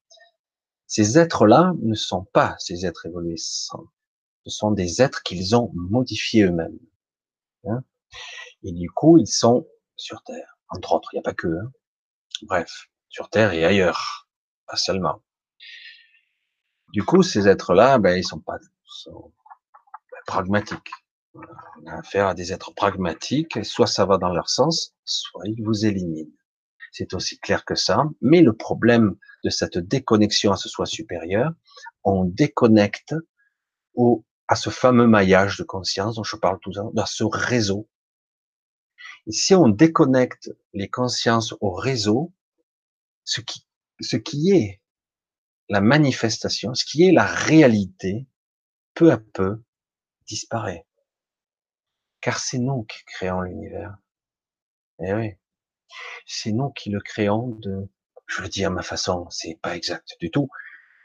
Ces 0.93 1.17
êtres-là 1.17 1.73
ne 1.81 1.95
sont 1.95 2.25
pas 2.33 2.55
ces 2.59 2.85
êtres 2.85 3.07
évolués. 3.07 3.37
Ce 3.37 3.75
sont 4.45 4.69
des 4.69 5.01
êtres 5.01 5.23
qu'ils 5.23 5.55
ont 5.55 5.71
modifiés 5.73 6.43
eux-mêmes. 6.43 6.77
Hein. 7.65 7.83
Et 8.61 8.71
du 8.71 8.91
coup, 8.91 9.17
ils 9.17 9.27
sont 9.27 9.67
sur 9.95 10.21
Terre 10.21 10.53
entre 10.69 10.93
autres, 10.93 11.09
il 11.13 11.15
n'y 11.15 11.19
a 11.21 11.23
pas 11.23 11.33
que. 11.33 11.47
Hein. 11.47 11.71
Bref, 12.43 12.89
sur 13.09 13.27
Terre 13.29 13.53
et 13.53 13.65
ailleurs, 13.65 14.27
pas 14.67 14.75
seulement. 14.75 15.23
Du 16.91 17.03
coup, 17.03 17.23
ces 17.23 17.47
êtres-là, 17.47 17.97
ben, 17.97 18.15
ils 18.15 18.23
sont 18.23 18.39
pas 18.39 18.59
sont 18.85 19.33
pragmatiques. 20.27 20.91
On 21.33 21.87
a 21.87 21.97
affaire 21.97 22.27
à 22.27 22.35
des 22.35 22.53
êtres 22.53 22.71
pragmatiques, 22.75 23.65
soit 23.65 23.87
ça 23.87 24.05
va 24.05 24.19
dans 24.19 24.31
leur 24.31 24.47
sens, 24.47 24.93
soit 25.05 25.47
ils 25.47 25.63
vous 25.63 25.87
éliminent. 25.87 26.31
C'est 26.93 27.13
aussi 27.13 27.39
clair 27.39 27.65
que 27.65 27.75
ça. 27.75 28.05
Mais 28.21 28.41
le 28.41 28.53
problème 28.53 29.17
de 29.43 29.49
cette 29.49 29.77
déconnexion 29.77 30.53
à 30.53 30.55
ce 30.55 30.69
soi 30.69 30.85
supérieur, 30.85 31.51
on 32.05 32.23
déconnecte 32.23 33.15
au, 33.95 34.23
à 34.47 34.55
ce 34.55 34.69
fameux 34.69 35.07
maillage 35.07 35.57
de 35.57 35.63
conscience 35.63 36.15
dont 36.15 36.23
je 36.23 36.37
parle 36.37 36.59
tout 36.61 36.71
à 36.75 36.83
l'heure, 36.83 36.93
dans 36.93 37.05
ce 37.05 37.25
réseau 37.25 37.89
si 39.27 39.55
on 39.55 39.69
déconnecte 39.69 40.51
les 40.73 40.89
consciences 40.89 41.55
au 41.61 41.71
réseau, 41.71 42.33
ce 43.23 43.41
qui, 43.41 43.65
ce 44.01 44.17
qui 44.17 44.51
est 44.51 44.81
la 45.69 45.81
manifestation, 45.81 46.73
ce 46.73 46.85
qui 46.85 47.05
est 47.05 47.11
la 47.11 47.25
réalité, 47.25 48.27
peu 48.93 49.11
à 49.11 49.17
peu 49.17 49.63
disparaît. 50.27 50.85
Car 52.21 52.39
c'est 52.39 52.59
nous 52.59 52.83
qui 52.83 53.03
créons 53.05 53.41
l'univers. 53.41 53.97
Eh 54.99 55.13
oui. 55.13 55.31
C'est 56.25 56.51
nous 56.51 56.71
qui 56.71 56.89
le 56.89 56.99
créons 56.99 57.49
de, 57.59 57.89
je 58.27 58.41
le 58.41 58.49
dis 58.49 58.65
à 58.65 58.69
ma 58.69 58.81
façon, 58.81 59.27
c'est 59.29 59.59
pas 59.61 59.75
exact 59.75 60.15
du 60.19 60.31
tout. 60.31 60.49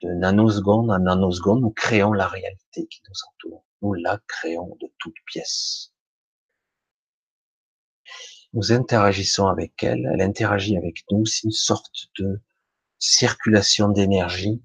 De 0.03 0.11
nanoseconde 0.11 0.93
à 0.93 0.99
nanoseconde, 0.99 1.63
nous 1.63 1.71
créons 1.71 2.13
la 2.13 2.29
réalité 2.29 2.87
qui 2.87 3.01
nous 3.09 3.17
entoure. 3.31 3.65
Nous 3.83 3.95
la 3.95 4.19
créons 4.27 4.77
de 4.81 4.93
toutes 4.99 5.17
pièces 5.27 5.93
nous 8.53 8.73
interagissons 8.73 9.47
avec 9.47 9.83
elle, 9.83 10.09
elle 10.13 10.23
interagit 10.23 10.77
avec 10.77 11.05
nous, 11.11 11.27
c'est 11.27 11.45
une 11.45 11.51
sorte 11.51 12.09
de 12.19 12.41
circulation 12.99 13.89
d'énergie 13.89 14.63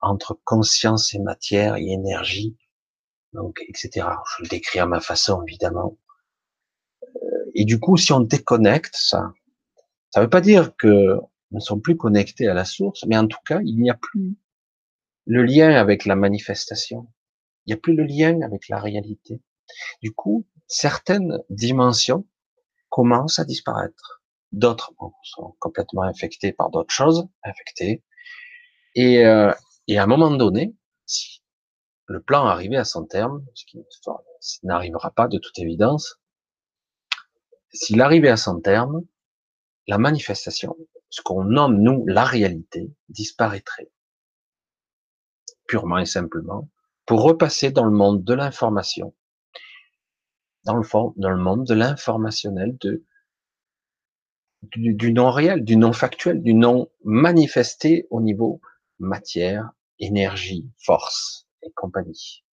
entre 0.00 0.38
conscience 0.44 1.14
et 1.14 1.18
matière 1.18 1.76
et 1.76 1.86
énergie, 1.88 2.56
donc 3.32 3.60
etc. 3.68 4.06
Je 4.36 4.42
le 4.42 4.48
décris 4.48 4.78
à 4.78 4.86
ma 4.86 5.00
façon 5.00 5.42
évidemment. 5.46 5.98
Euh, 7.02 7.50
et 7.54 7.64
du 7.64 7.78
coup, 7.78 7.96
si 7.96 8.12
on 8.12 8.20
déconnecte 8.20 8.94
ça, 8.96 9.32
ça 10.10 10.20
ne 10.20 10.24
veut 10.24 10.30
pas 10.30 10.40
dire 10.40 10.74
que 10.76 11.16
ne 11.50 11.60
sommes 11.60 11.80
plus 11.80 11.96
connectés 11.96 12.48
à 12.48 12.54
la 12.54 12.64
source, 12.64 13.04
mais 13.06 13.16
en 13.16 13.26
tout 13.26 13.38
cas, 13.46 13.60
il 13.64 13.80
n'y 13.80 13.90
a 13.90 13.94
plus 13.94 14.36
le 15.26 15.42
lien 15.42 15.70
avec 15.70 16.04
la 16.04 16.16
manifestation. 16.16 17.06
Il 17.66 17.70
n'y 17.70 17.74
a 17.74 17.80
plus 17.80 17.94
le 17.94 18.04
lien 18.04 18.40
avec 18.42 18.68
la 18.68 18.80
réalité. 18.80 19.42
Du 20.02 20.12
coup, 20.12 20.46
certaines 20.66 21.38
dimensions 21.50 22.26
commencent 22.88 23.38
à 23.38 23.44
disparaître. 23.44 24.22
D'autres 24.52 24.92
sont 25.22 25.54
complètement 25.58 26.02
infectés 26.02 26.52
par 26.52 26.70
d'autres 26.70 26.92
choses, 26.92 27.28
infectés. 27.44 28.02
Et, 28.94 29.26
euh, 29.26 29.52
et 29.86 29.98
à 29.98 30.04
un 30.04 30.06
moment 30.06 30.30
donné, 30.30 30.74
si 31.04 31.42
le 32.06 32.22
plan 32.22 32.46
arrivait 32.46 32.76
à 32.76 32.84
son 32.84 33.04
terme, 33.04 33.44
ce 33.54 33.64
qui 33.66 33.78
n'arrivera 34.62 35.10
pas 35.10 35.28
de 35.28 35.38
toute 35.38 35.58
évidence, 35.58 36.18
s'il 37.70 38.00
arrivait 38.00 38.30
à 38.30 38.38
son 38.38 38.60
terme, 38.60 39.02
la 39.88 39.98
manifestation, 39.98 40.76
ce 41.10 41.22
qu'on 41.22 41.44
nomme 41.44 41.80
nous 41.80 42.06
la 42.06 42.24
réalité, 42.24 42.92
disparaîtrait 43.08 43.90
purement 45.66 45.98
et 45.98 46.06
simplement 46.06 46.70
pour 47.04 47.22
repasser 47.22 47.70
dans 47.70 47.84
le 47.84 47.90
monde 47.90 48.22
de 48.22 48.34
l'information 48.34 49.14
dans 50.64 51.30
le 51.30 51.36
monde 51.36 51.66
de 51.66 51.74
l'informationnel, 51.74 52.76
du, 52.76 54.94
du, 54.94 55.12
non 55.12 55.30
réel, 55.30 55.64
du 55.64 55.76
non 55.76 55.92
factuel, 55.92 56.42
du 56.42 56.52
non 56.52 56.90
manifesté 57.04 58.06
au 58.10 58.20
niveau 58.20 58.60
matière, 58.98 59.70
énergie, 59.98 60.68
force 60.84 61.46
et 61.62 61.70
compagnie. 61.72 62.44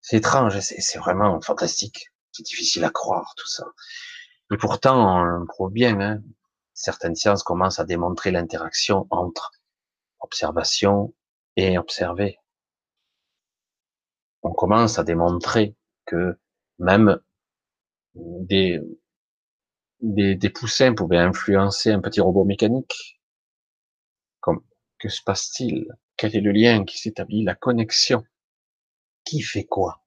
C'est 0.00 0.18
étrange, 0.18 0.60
c'est 0.60 0.98
vraiment 0.98 1.40
fantastique. 1.40 2.12
C'est 2.30 2.44
difficile 2.44 2.84
à 2.84 2.90
croire 2.90 3.34
tout 3.36 3.48
ça. 3.48 3.64
Et 4.52 4.56
pourtant, 4.56 5.18
on 5.18 5.22
le 5.22 5.46
prouve 5.46 5.72
bien. 5.72 6.00
Hein. 6.00 6.22
Certaines 6.72 7.16
sciences 7.16 7.42
commencent 7.42 7.80
à 7.80 7.84
démontrer 7.84 8.30
l'interaction 8.30 9.06
entre 9.10 9.50
observation 10.20 11.14
et 11.56 11.78
observé. 11.78 12.38
On 14.42 14.52
commence 14.52 14.98
à 14.98 15.04
démontrer 15.04 15.74
que 16.04 16.38
même 16.78 17.18
des, 18.14 18.80
poussins 20.54 20.94
pouvaient 20.94 21.18
influencer 21.18 21.90
un 21.90 22.00
petit 22.00 22.20
robot 22.20 22.44
mécanique. 22.44 23.20
Comme, 24.40 24.62
que 24.98 25.08
se 25.08 25.22
passe-t-il? 25.22 25.88
Quel 26.16 26.36
est 26.36 26.40
le 26.40 26.52
lien 26.52 26.84
qui 26.84 26.98
s'établit? 26.98 27.42
La 27.42 27.54
connexion 27.54 28.24
Qui 29.24 29.42
fait 29.42 29.64
quoi? 29.64 30.05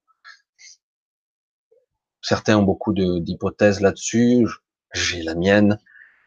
Certains 2.21 2.57
ont 2.57 2.63
beaucoup 2.63 2.93
d'hypothèses 2.93 3.79
là-dessus. 3.81 4.47
J'ai 4.93 5.21
la 5.23 5.35
mienne. 5.35 5.79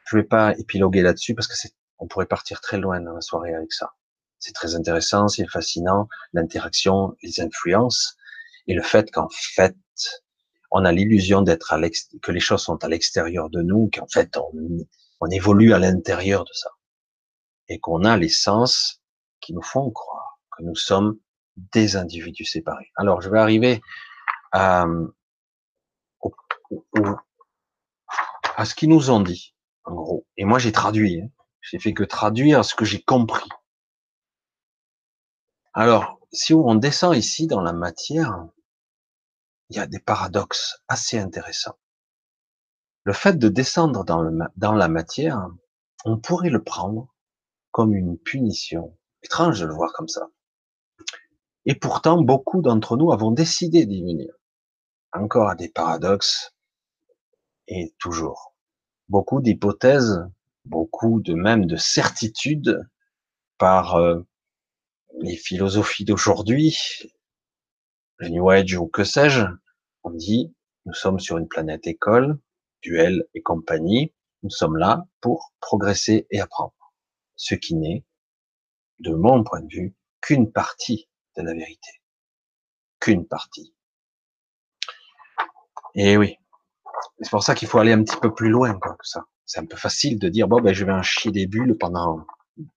Je 0.06 0.16
vais 0.16 0.24
pas 0.24 0.56
épiloguer 0.58 1.02
là-dessus 1.02 1.34
parce 1.34 1.48
que 1.48 1.56
c'est, 1.56 1.72
on 1.98 2.06
pourrait 2.06 2.26
partir 2.26 2.60
très 2.60 2.78
loin 2.78 3.00
dans 3.00 3.12
la 3.12 3.20
soirée 3.20 3.54
avec 3.54 3.72
ça. 3.72 3.92
C'est 4.38 4.52
très 4.52 4.74
intéressant, 4.74 5.28
c'est 5.28 5.46
fascinant, 5.46 6.08
l'interaction, 6.32 7.16
les 7.22 7.40
influences 7.40 8.16
et 8.66 8.74
le 8.74 8.82
fait 8.82 9.10
qu'en 9.10 9.28
fait, 9.30 9.76
on 10.72 10.84
a 10.84 10.92
l'illusion 10.92 11.42
d'être 11.42 11.72
à 11.72 11.80
que 12.22 12.32
les 12.32 12.40
choses 12.40 12.62
sont 12.62 12.82
à 12.82 12.88
l'extérieur 12.88 13.50
de 13.50 13.62
nous, 13.62 13.90
qu'en 13.92 14.08
fait 14.08 14.36
on, 14.36 14.50
on 15.20 15.26
évolue 15.30 15.72
à 15.72 15.78
l'intérieur 15.78 16.44
de 16.44 16.52
ça. 16.52 16.70
et 17.68 17.78
qu'on 17.78 18.04
a 18.04 18.16
les 18.16 18.28
sens 18.28 19.00
qui 19.40 19.54
nous 19.54 19.62
font 19.62 19.90
croire 19.90 20.40
que 20.56 20.64
nous 20.64 20.74
sommes 20.74 21.18
des 21.56 21.96
individus 21.96 22.44
séparés. 22.44 22.90
Alors, 22.96 23.20
je 23.20 23.30
vais 23.30 23.38
arriver 23.38 23.80
à, 24.52 24.86
à 28.56 28.64
ce 28.64 28.74
qu'ils 28.74 28.88
nous 28.88 29.10
ont 29.10 29.20
dit, 29.20 29.54
en 29.84 29.94
gros. 29.94 30.26
Et 30.36 30.44
moi, 30.44 30.58
j'ai 30.58 30.72
traduit. 30.72 31.20
Hein. 31.20 31.28
J'ai 31.60 31.78
fait 31.78 31.94
que 31.94 32.04
traduire 32.04 32.64
ce 32.64 32.74
que 32.74 32.84
j'ai 32.84 33.02
compris. 33.02 33.48
Alors, 35.74 36.18
si 36.32 36.52
on 36.54 36.74
descend 36.74 37.16
ici 37.16 37.46
dans 37.46 37.60
la 37.60 37.72
matière, 37.72 38.48
il 39.70 39.76
y 39.76 39.78
a 39.78 39.86
des 39.86 40.00
paradoxes 40.00 40.82
assez 40.88 41.18
intéressants. 41.18 41.78
Le 43.04 43.12
fait 43.12 43.38
de 43.38 43.48
descendre 43.48 44.04
dans, 44.04 44.30
dans 44.56 44.74
la 44.74 44.88
matière, 44.88 45.48
on 46.04 46.18
pourrait 46.18 46.50
le 46.50 46.62
prendre 46.62 47.08
comme 47.70 47.94
une 47.94 48.18
punition. 48.18 48.98
Étrange 49.22 49.60
de 49.60 49.66
le 49.66 49.74
voir 49.74 49.92
comme 49.92 50.08
ça. 50.08 50.28
Et 51.64 51.74
pourtant, 51.74 52.20
beaucoup 52.20 52.60
d'entre 52.60 52.96
nous 52.96 53.12
avons 53.12 53.30
décidé 53.30 53.86
d'y 53.86 54.02
venir. 54.02 54.34
Encore 55.12 55.48
à 55.48 55.54
des 55.54 55.68
paradoxes, 55.68 56.54
et 57.68 57.94
toujours. 57.98 58.54
Beaucoup 59.08 59.40
d'hypothèses, 59.40 60.24
beaucoup 60.64 61.20
de 61.20 61.34
même 61.34 61.66
de 61.66 61.76
certitudes 61.76 62.80
par 63.58 63.96
euh, 63.96 64.20
les 65.20 65.36
philosophies 65.36 66.04
d'aujourd'hui, 66.04 66.76
le 68.18 68.28
New 68.28 68.48
Age 68.50 68.74
ou 68.74 68.86
que 68.86 69.04
sais-je, 69.04 69.44
on 70.04 70.10
dit, 70.10 70.54
nous 70.86 70.94
sommes 70.94 71.20
sur 71.20 71.38
une 71.38 71.48
planète 71.48 71.86
école, 71.86 72.38
duel 72.82 73.24
et 73.34 73.42
compagnie, 73.42 74.12
nous 74.42 74.50
sommes 74.50 74.76
là 74.76 75.06
pour 75.20 75.52
progresser 75.60 76.26
et 76.30 76.40
apprendre. 76.40 76.74
Ce 77.36 77.54
qui 77.54 77.74
n'est, 77.74 78.04
de 78.98 79.14
mon 79.14 79.44
point 79.44 79.60
de 79.60 79.72
vue, 79.72 79.94
qu'une 80.20 80.50
partie 80.50 81.08
de 81.36 81.42
la 81.42 81.54
vérité. 81.54 82.00
Qu'une 83.00 83.26
partie. 83.26 83.74
Et 85.94 86.16
oui. 86.16 86.36
C'est 87.20 87.30
pour 87.30 87.42
ça 87.42 87.54
qu'il 87.54 87.68
faut 87.68 87.78
aller 87.78 87.92
un 87.92 88.02
petit 88.02 88.16
peu 88.16 88.32
plus 88.32 88.50
loin 88.50 88.74
que 88.74 88.88
ça. 89.02 89.24
C'est 89.44 89.60
un 89.60 89.66
peu 89.66 89.76
facile 89.76 90.18
de 90.18 90.28
dire, 90.28 90.48
bon, 90.48 90.60
ben, 90.60 90.72
je 90.72 90.84
vais 90.84 90.92
en 90.92 91.02
chier 91.02 91.30
des 91.30 91.46
bulles 91.46 91.76
pendant 91.78 92.24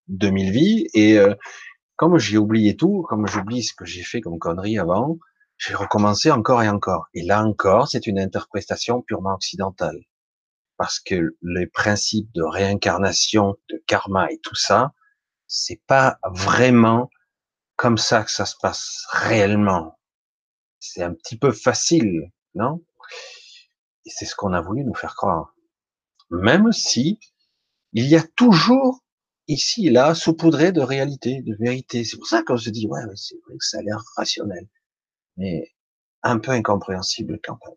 2000 0.07 0.51
vies 0.51 0.87
et 0.93 1.17
euh, 1.17 1.33
comme 1.95 2.17
j'ai 2.17 2.37
oublié 2.37 2.75
tout, 2.75 3.03
comme 3.09 3.27
j'oublie 3.27 3.63
ce 3.63 3.73
que 3.73 3.85
j'ai 3.85 4.03
fait 4.03 4.21
comme 4.21 4.39
connerie 4.39 4.77
avant, 4.77 5.17
j'ai 5.57 5.73
recommencé 5.73 6.31
encore 6.31 6.63
et 6.63 6.69
encore. 6.69 7.07
Et 7.13 7.23
là 7.23 7.43
encore, 7.43 7.87
c'est 7.87 8.07
une 8.07 8.19
interprétation 8.19 9.01
purement 9.01 9.33
occidentale. 9.33 9.97
Parce 10.77 10.99
que 10.99 11.35
les 11.41 11.67
principes 11.67 12.29
de 12.33 12.43
réincarnation, 12.43 13.55
de 13.69 13.81
karma 13.87 14.29
et 14.31 14.39
tout 14.39 14.55
ça, 14.55 14.91
c'est 15.47 15.81
pas 15.87 16.17
vraiment 16.33 17.09
comme 17.77 17.97
ça 17.97 18.23
que 18.23 18.31
ça 18.31 18.45
se 18.45 18.55
passe 18.61 19.05
réellement. 19.11 19.97
C'est 20.79 21.03
un 21.03 21.13
petit 21.13 21.37
peu 21.37 21.51
facile, 21.51 22.31
non? 22.55 22.83
Et 24.05 24.09
c'est 24.09 24.25
ce 24.25 24.35
qu'on 24.35 24.53
a 24.53 24.61
voulu 24.61 24.83
nous 24.83 24.95
faire 24.95 25.15
croire. 25.15 25.55
Même 26.29 26.71
si 26.71 27.19
il 27.93 28.07
y 28.07 28.15
a 28.15 28.23
toujours 28.35 29.03
ici 29.47 29.87
et 29.87 29.91
là 29.91 30.15
saupoudré 30.15 30.71
de 30.71 30.81
réalité, 30.81 31.41
de 31.41 31.55
vérité. 31.55 32.03
C'est 32.03 32.17
pour 32.17 32.27
ça 32.27 32.43
qu'on 32.43 32.57
se 32.57 32.69
dit, 32.69 32.87
ouais, 32.87 33.01
c'est 33.15 33.39
vrai 33.45 33.57
que 33.57 33.65
ça 33.65 33.79
a 33.79 33.81
l'air 33.81 34.03
rationnel, 34.15 34.67
mais 35.37 35.73
un 36.23 36.39
peu 36.39 36.51
incompréhensible 36.51 37.39
quand 37.43 37.57
même. 37.65 37.75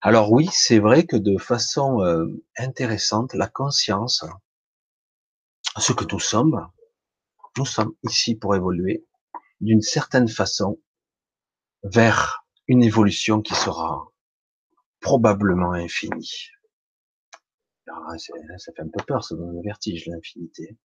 Alors 0.00 0.30
oui, 0.30 0.48
c'est 0.52 0.78
vrai 0.78 1.06
que 1.06 1.16
de 1.16 1.38
façon 1.38 2.02
euh, 2.02 2.26
intéressante, 2.56 3.34
la 3.34 3.48
conscience, 3.48 4.24
ce 5.76 5.92
que 5.92 6.04
nous 6.10 6.20
sommes, 6.20 6.70
nous 7.56 7.66
sommes 7.66 7.94
ici 8.04 8.36
pour 8.36 8.54
évoluer 8.54 9.04
d'une 9.60 9.82
certaine 9.82 10.28
façon 10.28 10.78
vers 11.82 12.46
une 12.68 12.82
évolution 12.82 13.40
qui 13.40 13.54
sera 13.54 14.12
probablement 15.00 15.72
infinie. 15.72 16.50
ça 17.86 18.72
fait 18.76 18.82
un 18.82 18.88
peu 18.88 19.02
peur, 19.06 19.24
ça 19.24 19.34
donne 19.34 19.56
le 19.56 19.62
vertige, 19.62 20.06
l'infinité. 20.06 20.76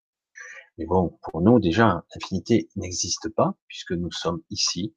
Mais 0.78 0.86
bon, 0.86 1.20
pour 1.22 1.42
nous, 1.42 1.60
déjà, 1.60 2.04
l'infinité 2.16 2.70
n'existe 2.78 3.30
pas, 3.30 3.56
puisque 3.68 3.92
nous 3.92 4.12
sommes 4.12 4.42
ici 4.50 4.96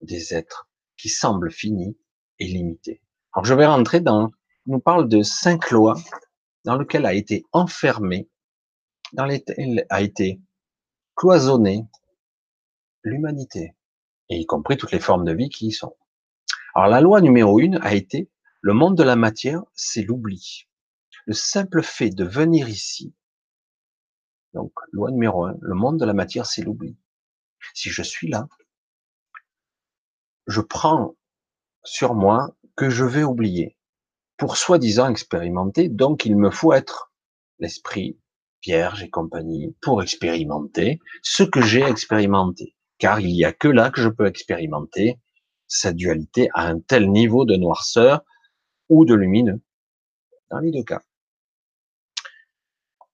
des 0.00 0.32
êtres 0.32 0.70
qui 0.96 1.08
semblent 1.08 1.50
finis 1.50 1.98
et 2.38 2.46
limités. 2.46 3.02
Alors, 3.32 3.44
je 3.44 3.54
vais 3.54 3.66
rentrer 3.66 4.00
dans, 4.00 4.30
il 4.66 4.72
nous 4.72 4.80
parle 4.80 5.08
de 5.08 5.22
cinq 5.22 5.70
lois 5.70 5.96
dans 6.64 6.76
lesquelles 6.76 7.06
a 7.06 7.14
été 7.14 7.44
enfermé, 7.52 8.30
dans 9.12 9.24
lesquelles 9.24 9.86
a 9.90 10.02
été 10.02 10.40
cloisonné 11.16 11.84
l'humanité, 13.02 13.74
et 14.28 14.36
y 14.36 14.46
compris 14.46 14.76
toutes 14.76 14.92
les 14.92 15.00
formes 15.00 15.24
de 15.24 15.32
vie 15.32 15.48
qui 15.48 15.66
y 15.66 15.72
sont. 15.72 15.96
Alors 16.78 16.90
la 16.90 17.00
loi 17.00 17.20
numéro 17.20 17.58
une 17.58 17.80
a 17.82 17.92
été 17.92 18.30
le 18.60 18.72
monde 18.72 18.96
de 18.96 19.02
la 19.02 19.16
matière, 19.16 19.64
c'est 19.74 20.02
l'oubli. 20.02 20.68
Le 21.26 21.34
simple 21.34 21.82
fait 21.82 22.10
de 22.10 22.22
venir 22.22 22.68
ici, 22.68 23.12
donc 24.54 24.70
loi 24.92 25.10
numéro 25.10 25.44
un, 25.44 25.56
le 25.60 25.74
monde 25.74 25.98
de 25.98 26.04
la 26.04 26.12
matière, 26.12 26.46
c'est 26.46 26.62
l'oubli. 26.62 26.96
Si 27.74 27.90
je 27.90 28.02
suis 28.04 28.28
là, 28.28 28.46
je 30.46 30.60
prends 30.60 31.16
sur 31.82 32.14
moi 32.14 32.56
que 32.76 32.90
je 32.90 33.04
vais 33.04 33.24
oublier 33.24 33.76
pour 34.36 34.56
soi-disant 34.56 35.10
expérimenter, 35.10 35.88
donc 35.88 36.26
il 36.26 36.36
me 36.36 36.48
faut 36.48 36.72
être 36.72 37.12
l'esprit 37.58 38.20
vierge 38.62 39.02
et 39.02 39.10
compagnie 39.10 39.74
pour 39.82 40.00
expérimenter 40.00 41.00
ce 41.22 41.42
que 41.42 41.60
j'ai 41.60 41.82
expérimenté. 41.82 42.76
Car 42.98 43.18
il 43.18 43.32
n'y 43.32 43.44
a 43.44 43.52
que 43.52 43.66
là 43.66 43.90
que 43.90 44.00
je 44.00 44.08
peux 44.08 44.26
expérimenter 44.26 45.18
cette 45.68 45.96
dualité 45.96 46.48
à 46.54 46.66
un 46.66 46.80
tel 46.80 47.10
niveau 47.10 47.44
de 47.44 47.56
noirceur 47.56 48.24
ou 48.88 49.04
de 49.04 49.14
lumineux. 49.14 49.60
Dans 50.50 50.58
les 50.58 50.70
deux 50.70 50.82
cas. 50.82 51.02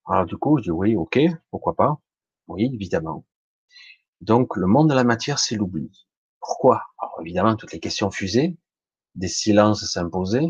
Alors 0.07 0.25
du 0.25 0.37
coup, 0.37 0.57
je 0.57 0.63
dis 0.63 0.71
oui, 0.71 0.95
ok, 0.95 1.19
pourquoi 1.51 1.75
pas? 1.75 1.99
Oui, 2.47 2.71
évidemment. 2.73 3.25
Donc 4.21 4.55
le 4.55 4.67
monde 4.67 4.89
de 4.89 4.95
la 4.95 5.03
matière, 5.03 5.39
c'est 5.39 5.55
l'oubli. 5.55 6.05
Pourquoi? 6.39 6.81
Alors 6.99 7.17
évidemment, 7.21 7.55
toutes 7.55 7.73
les 7.73 7.79
questions 7.79 8.11
fusées, 8.11 8.57
des 9.15 9.27
silences 9.27 9.83
s'imposaient. 9.85 10.47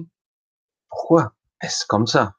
Pourquoi 0.90 1.34
est-ce 1.62 1.86
comme 1.88 2.06
ça? 2.06 2.36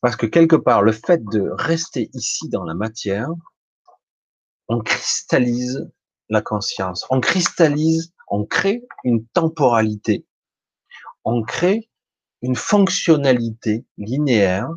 Parce 0.00 0.16
que 0.16 0.26
quelque 0.26 0.56
part, 0.56 0.82
le 0.82 0.92
fait 0.92 1.22
de 1.24 1.50
rester 1.52 2.10
ici 2.14 2.48
dans 2.48 2.64
la 2.64 2.74
matière, 2.74 3.28
on 4.68 4.80
cristallise 4.80 5.90
la 6.28 6.42
conscience, 6.42 7.06
on 7.10 7.20
cristallise, 7.20 8.12
on 8.30 8.44
crée 8.44 8.86
une 9.04 9.26
temporalité, 9.26 10.26
on 11.24 11.42
crée 11.42 11.90
une 12.42 12.56
fonctionnalité 12.56 13.84
linéaire 13.98 14.70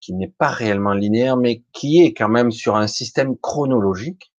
qui 0.00 0.14
n'est 0.14 0.28
pas 0.28 0.50
réellement 0.50 0.92
linéaire, 0.92 1.36
mais 1.36 1.64
qui 1.72 2.02
est 2.02 2.12
quand 2.12 2.28
même 2.28 2.50
sur 2.50 2.76
un 2.76 2.86
système 2.86 3.36
chronologique 3.38 4.32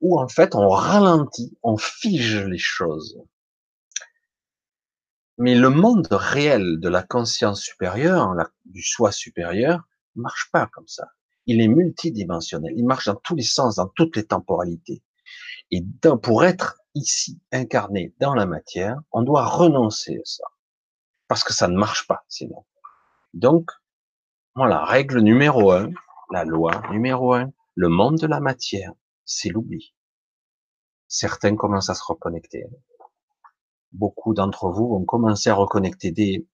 où 0.00 0.20
en 0.20 0.28
fait 0.28 0.54
on 0.54 0.68
ralentit, 0.68 1.56
on 1.62 1.76
fige 1.76 2.44
les 2.44 2.58
choses. 2.58 3.18
Mais 5.38 5.54
le 5.54 5.70
monde 5.70 6.08
réel 6.10 6.80
de 6.80 6.88
la 6.88 7.02
conscience 7.02 7.62
supérieure, 7.62 8.34
du 8.64 8.82
soi 8.82 9.12
supérieur, 9.12 9.88
marche 10.16 10.50
pas 10.52 10.66
comme 10.66 10.88
ça. 10.88 11.08
Il 11.46 11.60
est 11.60 11.68
multidimensionnel. 11.68 12.72
Il 12.76 12.84
marche 12.84 13.06
dans 13.06 13.14
tous 13.14 13.36
les 13.36 13.44
sens, 13.44 13.76
dans 13.76 13.86
toutes 13.86 14.16
les 14.16 14.26
temporalités. 14.26 15.02
Et 15.70 15.82
pour 16.22 16.44
être 16.44 16.77
ici 16.94 17.40
incarné 17.52 18.14
dans 18.20 18.34
la 18.34 18.46
matière, 18.46 18.98
on 19.12 19.22
doit 19.22 19.46
renoncer 19.46 20.16
à 20.16 20.24
ça. 20.24 20.44
Parce 21.28 21.44
que 21.44 21.52
ça 21.52 21.68
ne 21.68 21.76
marche 21.76 22.06
pas 22.06 22.24
sinon. 22.28 22.64
Donc, 23.34 23.70
voilà, 24.54 24.84
règle 24.84 25.20
numéro 25.20 25.72
un, 25.72 25.90
la 26.30 26.44
loi 26.44 26.82
numéro 26.90 27.34
un, 27.34 27.52
le 27.74 27.88
monde 27.88 28.18
de 28.18 28.26
la 28.26 28.40
matière, 28.40 28.92
c'est 29.24 29.50
l'oubli. 29.50 29.94
Certains 31.06 31.56
commencent 31.56 31.90
à 31.90 31.94
se 31.94 32.04
reconnecter 32.04 32.64
beaucoup 33.92 34.34
d'entre 34.34 34.70
vous 34.70 34.88
vont 34.88 35.04
commencer 35.04 35.50
à 35.50 35.54
reconnecter 35.54 36.10
des, 36.10 36.46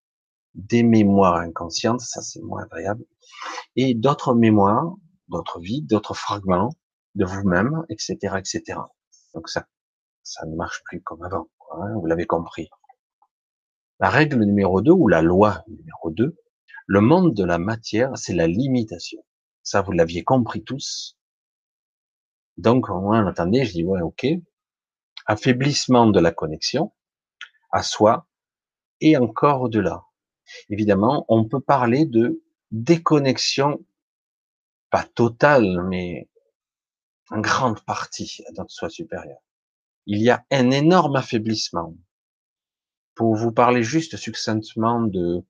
des 0.53 0.83
mémoires 0.83 1.35
inconscientes, 1.35 2.01
ça 2.01 2.21
c'est 2.21 2.41
moins 2.41 2.63
agréable, 2.63 3.03
et 3.75 3.93
d'autres 3.93 4.33
mémoires, 4.33 4.93
d'autres 5.27 5.59
vies, 5.59 5.81
d'autres 5.81 6.13
fragments 6.13 6.73
de 7.15 7.25
vous-même, 7.25 7.83
etc., 7.89 8.15
etc. 8.37 8.79
Donc 9.33 9.49
ça, 9.49 9.67
ça 10.25 10.45
ne 10.47 10.55
marche 10.55 10.81
plus 10.83 11.01
comme 11.01 11.23
avant, 11.23 11.47
hein, 11.71 11.93
vous 11.93 12.07
l'avez 12.07 12.25
compris. 12.25 12.69
La 13.99 14.09
règle 14.09 14.43
numéro 14.43 14.81
2 14.81 14.91
ou 14.91 15.07
la 15.07 15.21
loi 15.21 15.63
numéro 15.67 16.09
2, 16.09 16.35
le 16.87 17.01
monde 17.01 17.33
de 17.33 17.45
la 17.45 17.59
matière, 17.59 18.17
c'est 18.17 18.33
la 18.33 18.47
limitation. 18.47 19.23
Ça, 19.63 19.81
vous 19.81 19.91
l'aviez 19.91 20.23
compris 20.23 20.63
tous. 20.63 21.17
Donc, 22.57 22.89
moi, 22.89 23.19
on 23.19 23.27
attendait, 23.27 23.65
je 23.65 23.73
dis, 23.73 23.83
ouais, 23.83 24.01
ok. 24.01 24.25
Affaiblissement 25.27 26.07
de 26.07 26.19
la 26.19 26.31
connexion, 26.31 26.91
à 27.71 27.83
soi 27.83 28.27
et 29.01 29.17
encore 29.17 29.61
au-delà. 29.61 30.03
Évidemment, 30.69 31.25
on 31.29 31.45
peut 31.45 31.61
parler 31.61 32.05
de 32.05 32.43
déconnexion 32.71 33.83
pas 34.89 35.03
totale, 35.03 35.83
mais 35.87 36.29
en 37.29 37.39
grande 37.39 37.83
partie 37.85 38.43
à 38.47 38.51
notre 38.57 38.71
soi 38.71 38.89
supérieur. 38.89 39.39
Il 40.07 40.21
y 40.21 40.29
a 40.29 40.45
un 40.51 40.71
énorme 40.71 41.15
affaiblissement. 41.15 41.95
Pour 43.15 43.35
vous 43.35 43.51
parler 43.51 43.81
juste 43.81 44.17
succinctement 44.17 45.01
de 45.01 45.43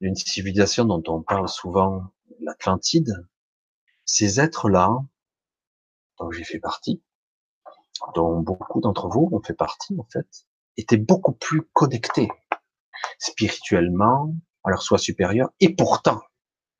d'une 0.00 0.16
civilisation 0.16 0.86
dont 0.86 1.02
on 1.08 1.22
parle 1.22 1.46
souvent, 1.48 2.04
l'Atlantide, 2.40 3.28
ces 4.06 4.40
êtres-là, 4.40 4.96
dont 6.18 6.30
j'ai 6.30 6.44
fait 6.44 6.58
partie, 6.58 7.02
dont 8.14 8.40
beaucoup 8.40 8.80
d'entre 8.80 9.08
vous 9.08 9.28
ont 9.32 9.42
fait 9.42 9.54
partie 9.54 9.94
en 9.98 10.06
fait, 10.10 10.46
étaient 10.78 10.96
beaucoup 10.96 11.32
plus 11.32 11.62
connectés 11.74 12.28
spirituellement 13.18 14.34
à 14.64 14.70
leur 14.70 14.82
soi 14.82 14.96
supérieur, 14.98 15.50
et 15.60 15.74
pourtant, 15.74 16.20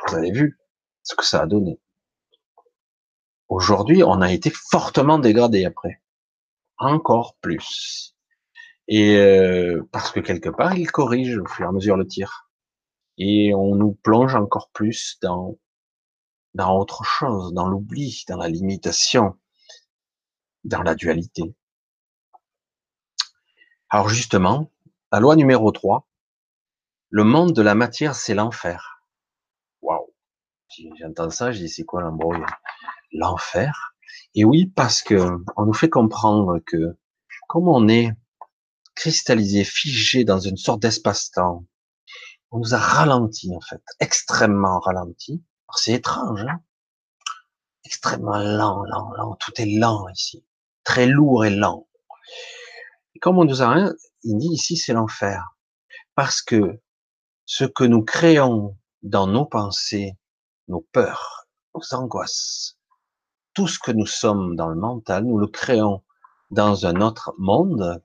vous 0.06 0.14
avez 0.14 0.30
vu 0.30 0.58
ce 1.02 1.14
que 1.14 1.24
ça 1.24 1.42
a 1.42 1.46
donné. 1.46 1.78
Aujourd'hui, 3.48 4.02
on 4.02 4.20
a 4.22 4.32
été 4.32 4.50
fortement 4.50 5.18
dégradé 5.18 5.64
après. 5.64 5.99
Encore 6.80 7.36
plus. 7.42 8.16
Et 8.88 9.16
euh, 9.16 9.86
parce 9.92 10.10
que 10.10 10.18
quelque 10.18 10.48
part, 10.48 10.76
il 10.76 10.90
corrige 10.90 11.36
au 11.38 11.46
fur 11.46 11.66
et 11.66 11.68
à 11.68 11.72
mesure 11.72 11.96
le 11.96 12.06
tir. 12.06 12.50
Et 13.18 13.54
on 13.54 13.76
nous 13.76 13.92
plonge 14.02 14.34
encore 14.34 14.70
plus 14.72 15.18
dans, 15.20 15.58
dans 16.54 16.76
autre 16.78 17.04
chose, 17.04 17.52
dans 17.52 17.68
l'oubli, 17.68 18.24
dans 18.28 18.38
la 18.38 18.48
limitation, 18.48 19.38
dans 20.64 20.82
la 20.82 20.94
dualité. 20.94 21.54
Alors 23.90 24.08
justement, 24.08 24.72
la 25.12 25.20
loi 25.20 25.36
numéro 25.36 25.70
3, 25.70 26.08
le 27.10 27.24
monde 27.24 27.52
de 27.52 27.62
la 27.62 27.74
matière, 27.74 28.14
c'est 28.14 28.34
l'enfer. 28.34 29.02
Waouh. 29.82 30.14
J'entends 30.98 31.30
ça, 31.30 31.52
je 31.52 31.58
dis 31.58 31.68
c'est 31.68 31.84
quoi 31.84 32.00
l'embrouille? 32.00 32.44
L'enfer? 33.12 33.94
Et 34.34 34.44
oui, 34.44 34.66
parce 34.66 35.02
que 35.02 35.38
on 35.56 35.66
nous 35.66 35.72
fait 35.72 35.88
comprendre 35.88 36.58
que 36.66 36.96
comme 37.48 37.68
on 37.68 37.88
est 37.88 38.12
cristallisé, 38.94 39.64
figé 39.64 40.24
dans 40.24 40.38
une 40.38 40.56
sorte 40.56 40.80
d'espace-temps, 40.80 41.64
on 42.50 42.58
nous 42.58 42.74
a 42.74 42.78
ralenti 42.78 43.54
en 43.54 43.60
fait, 43.60 43.82
extrêmement 44.00 44.80
ralenti. 44.80 45.42
C'est 45.76 45.92
étrange, 45.92 46.44
hein 46.48 46.60
extrêmement 47.90 48.38
lent, 48.38 48.84
lent, 48.84 49.10
lent. 49.16 49.36
Tout 49.36 49.52
est 49.56 49.78
lent 49.78 50.08
ici, 50.08 50.44
très 50.84 51.06
lourd 51.06 51.44
et 51.44 51.50
lent. 51.50 51.88
Et 53.14 53.18
comme 53.18 53.38
on 53.38 53.44
nous 53.44 53.62
a, 53.62 53.90
il 54.22 54.38
dit 54.38 54.48
ici 54.52 54.76
c'est 54.76 54.92
l'enfer, 54.92 55.56
parce 56.14 56.40
que 56.40 56.80
ce 57.46 57.64
que 57.64 57.84
nous 57.84 58.04
créons 58.04 58.76
dans 59.02 59.26
nos 59.26 59.44
pensées, 59.44 60.16
nos 60.68 60.86
peurs, 60.92 61.48
nos 61.74 61.82
angoisses, 61.98 62.78
tout 63.60 63.68
ce 63.68 63.78
que 63.78 63.92
nous 63.92 64.06
sommes 64.06 64.56
dans 64.56 64.68
le 64.68 64.74
mental, 64.74 65.24
nous 65.24 65.36
le 65.36 65.46
créons 65.46 66.02
dans 66.50 66.86
un 66.86 67.02
autre 67.02 67.34
monde 67.36 68.02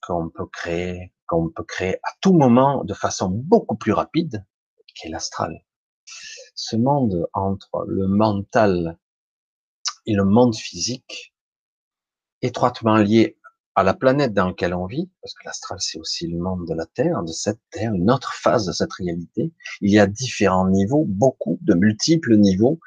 qu'on 0.00 0.28
peut 0.28 0.46
créer, 0.46 1.12
qu'on 1.26 1.48
peut 1.48 1.64
créer 1.64 1.96
à 2.04 2.12
tout 2.20 2.32
moment 2.32 2.84
de 2.84 2.94
façon 2.94 3.28
beaucoup 3.28 3.74
plus 3.74 3.90
rapide, 3.90 4.46
qui 4.94 5.08
est 5.08 5.10
l'astral. 5.10 5.64
Ce 6.54 6.76
monde 6.76 7.28
entre 7.32 7.84
le 7.88 8.06
mental 8.06 8.96
et 10.06 10.14
le 10.14 10.24
monde 10.24 10.54
physique, 10.54 11.34
étroitement 12.40 12.98
lié 12.98 13.36
à 13.74 13.82
la 13.82 13.92
planète 13.92 14.34
dans 14.34 14.46
laquelle 14.46 14.72
on 14.72 14.86
vit, 14.86 15.10
parce 15.20 15.34
que 15.34 15.46
l'astral 15.46 15.80
c'est 15.80 15.98
aussi 15.98 16.28
le 16.28 16.38
monde 16.38 16.64
de 16.68 16.74
la 16.74 16.86
Terre, 16.86 17.24
de 17.24 17.32
cette 17.32 17.58
Terre, 17.70 17.92
une 17.92 18.08
autre 18.08 18.34
phase 18.34 18.66
de 18.66 18.72
cette 18.72 18.92
réalité. 18.92 19.52
Il 19.80 19.90
y 19.90 19.98
a 19.98 20.06
différents 20.06 20.68
niveaux, 20.68 21.04
beaucoup 21.08 21.58
de 21.62 21.74
multiples 21.74 22.36
niveaux, 22.36 22.78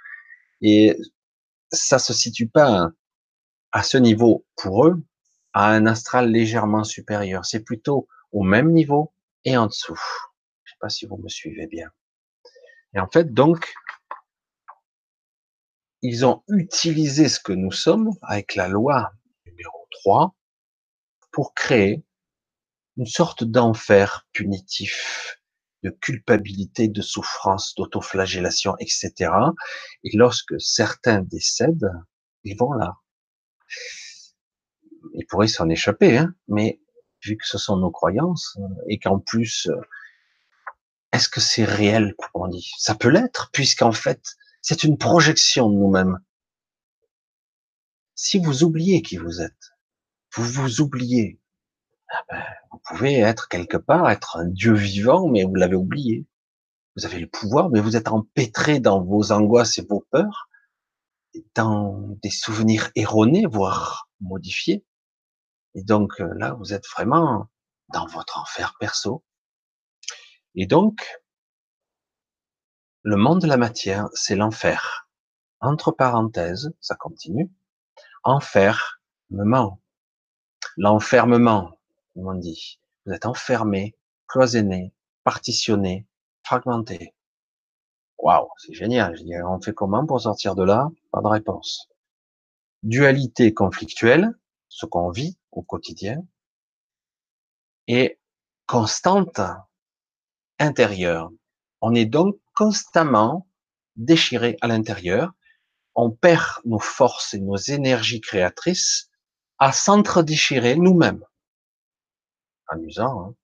et 0.61 0.97
ça 1.71 1.99
se 1.99 2.13
situe 2.13 2.47
pas 2.47 2.89
à 3.71 3.83
ce 3.83 3.97
niveau 3.97 4.45
pour 4.55 4.87
eux, 4.87 5.03
à 5.53 5.71
un 5.71 5.85
astral 5.85 6.31
légèrement 6.31 6.83
supérieur. 6.83 7.45
C'est 7.45 7.63
plutôt 7.63 8.07
au 8.31 8.43
même 8.43 8.71
niveau 8.71 9.13
et 9.45 9.57
en 9.57 9.67
dessous. 9.67 9.99
Je 10.63 10.71
sais 10.71 10.77
pas 10.79 10.89
si 10.89 11.05
vous 11.05 11.17
me 11.17 11.29
suivez 11.29 11.67
bien. 11.67 11.89
Et 12.93 12.99
en 12.99 13.07
fait, 13.07 13.33
donc, 13.33 13.73
ils 16.01 16.25
ont 16.25 16.43
utilisé 16.47 17.27
ce 17.29 17.39
que 17.39 17.53
nous 17.53 17.71
sommes 17.71 18.11
avec 18.21 18.55
la 18.55 18.67
loi 18.67 19.11
numéro 19.45 19.87
3 19.91 20.35
pour 21.31 21.53
créer 21.53 22.03
une 22.97 23.05
sorte 23.05 23.43
d'enfer 23.43 24.27
punitif, 24.33 25.38
de 25.83 25.89
culpabilité, 25.89 26.87
de 26.87 27.01
souffrance, 27.01 27.73
d'autoflagellation, 27.75 28.75
etc. 28.79 29.31
Et 30.03 30.15
lorsque 30.15 30.59
certains 30.59 31.21
décèdent, 31.21 31.91
ils 32.43 32.57
vont 32.57 32.73
là. 32.73 32.97
Ils 35.13 35.25
pourraient 35.25 35.47
s'en 35.47 35.69
échapper, 35.69 36.17
hein, 36.17 36.33
mais 36.47 36.81
vu 37.23 37.37
que 37.37 37.47
ce 37.47 37.57
sont 37.57 37.77
nos 37.77 37.91
croyances, 37.91 38.57
et 38.87 38.99
qu'en 38.99 39.19
plus, 39.19 39.69
est-ce 41.11 41.29
que 41.29 41.41
c'est 41.41 41.65
réel, 41.65 42.15
on 42.33 42.47
dit? 42.47 42.71
Ça 42.77 42.95
peut 42.95 43.09
l'être, 43.09 43.49
puisqu'en 43.51 43.91
fait, 43.91 44.21
c'est 44.61 44.83
une 44.83 44.97
projection 44.97 45.69
de 45.69 45.75
nous-mêmes. 45.75 46.19
Si 48.15 48.39
vous 48.39 48.63
oubliez 48.63 49.01
qui 49.01 49.17
vous 49.17 49.41
êtes, 49.41 49.71
vous 50.35 50.45
vous 50.45 50.81
oubliez. 50.81 51.38
Ah 52.09 52.23
ben, 52.29 52.43
vous 52.71 52.79
pouvez 52.85 53.19
être 53.19 53.47
quelque 53.49 53.77
part, 53.77 54.09
être 54.09 54.37
un 54.37 54.45
Dieu 54.45 54.73
vivant, 54.73 55.27
mais 55.27 55.43
vous 55.43 55.55
l'avez 55.55 55.75
oublié. 55.75 56.25
Vous 56.95 57.05
avez 57.05 57.19
le 57.19 57.27
pouvoir, 57.27 57.69
mais 57.69 57.81
vous 57.81 57.95
êtes 57.95 58.07
empêtré 58.07 58.79
dans 58.79 59.03
vos 59.03 59.31
angoisses 59.31 59.77
et 59.77 59.85
vos 59.87 60.05
peurs, 60.11 60.49
dans 61.55 61.99
des 62.23 62.31
souvenirs 62.31 62.91
erronés, 62.95 63.45
voire 63.45 64.09
modifiés. 64.21 64.85
Et 65.75 65.83
donc 65.83 66.19
euh, 66.19 66.33
là, 66.35 66.53
vous 66.53 66.73
êtes 66.73 66.87
vraiment 66.87 67.47
dans 67.93 68.07
votre 68.07 68.39
enfer 68.39 68.75
perso. 68.79 69.23
Et 70.55 70.65
donc, 70.65 71.05
le 73.03 73.15
monde 73.15 73.41
de 73.41 73.47
la 73.47 73.57
matière, 73.57 74.09
c'est 74.13 74.35
l'enfer. 74.35 75.07
Entre 75.61 75.91
parenthèses, 75.91 76.73
ça 76.81 76.95
continue. 76.95 77.51
Enfer 78.23 78.99
me 79.29 79.43
ment 79.43 79.79
l'enfermement, 80.77 81.78
comme 82.19 82.35
on 82.35 82.39
dit. 82.39 82.79
Vous 83.05 83.13
êtes 83.13 83.25
enfermé, 83.25 83.95
cloisonné, 84.27 84.93
partitionné, 85.23 86.05
fragmenté. 86.43 87.13
Waouh, 88.17 88.49
c'est 88.57 88.73
génial. 88.73 89.15
Je 89.17 89.23
dis, 89.23 89.33
on 89.41 89.61
fait 89.61 89.73
comment 89.73 90.05
pour 90.05 90.19
sortir 90.19 90.55
de 90.55 90.63
là? 90.63 90.89
Pas 91.11 91.21
de 91.21 91.27
réponse. 91.27 91.87
Dualité 92.83 93.53
conflictuelle, 93.53 94.37
ce 94.67 94.85
qu'on 94.85 95.09
vit 95.09 95.37
au 95.51 95.61
quotidien, 95.61 96.21
et 97.87 98.19
constante 98.67 99.39
intérieure. 100.59 101.31
On 101.81 101.95
est 101.95 102.05
donc 102.05 102.37
constamment 102.55 103.47
déchiré 103.95 104.57
à 104.61 104.67
l'intérieur. 104.67 105.31
On 105.95 106.11
perd 106.11 106.43
nos 106.65 106.79
forces 106.79 107.33
et 107.33 107.39
nos 107.39 107.55
énergies 107.55 108.21
créatrices 108.21 109.09
à 109.57 109.71
s'entre-déchirer 109.71 110.75
nous-mêmes. 110.75 111.23
Amusant. 112.69 113.21
Hein 113.21 113.35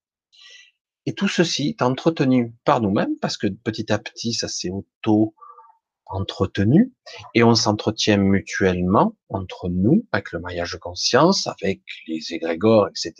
et 1.05 1.13
tout 1.13 1.27
ceci 1.27 1.67
est 1.69 1.83
entretenu 1.83 2.55
par 2.63 2.81
nous-mêmes 2.81 3.17
parce 3.19 3.37
que 3.37 3.47
petit 3.47 3.91
à 3.91 3.99
petit, 3.99 4.33
ça 4.33 4.47
s'est 4.47 4.71
auto-entretenu 4.71 6.93
et 7.35 7.43
on 7.43 7.53
s'entretient 7.53 8.17
mutuellement 8.17 9.15
entre 9.29 9.69
nous 9.69 10.07
avec 10.11 10.31
le 10.31 10.39
maillage 10.39 10.71
de 10.73 10.77
conscience, 10.77 11.45
avec 11.47 11.83
les 12.07 12.33
égrégores, 12.33 12.87
etc. 12.87 13.13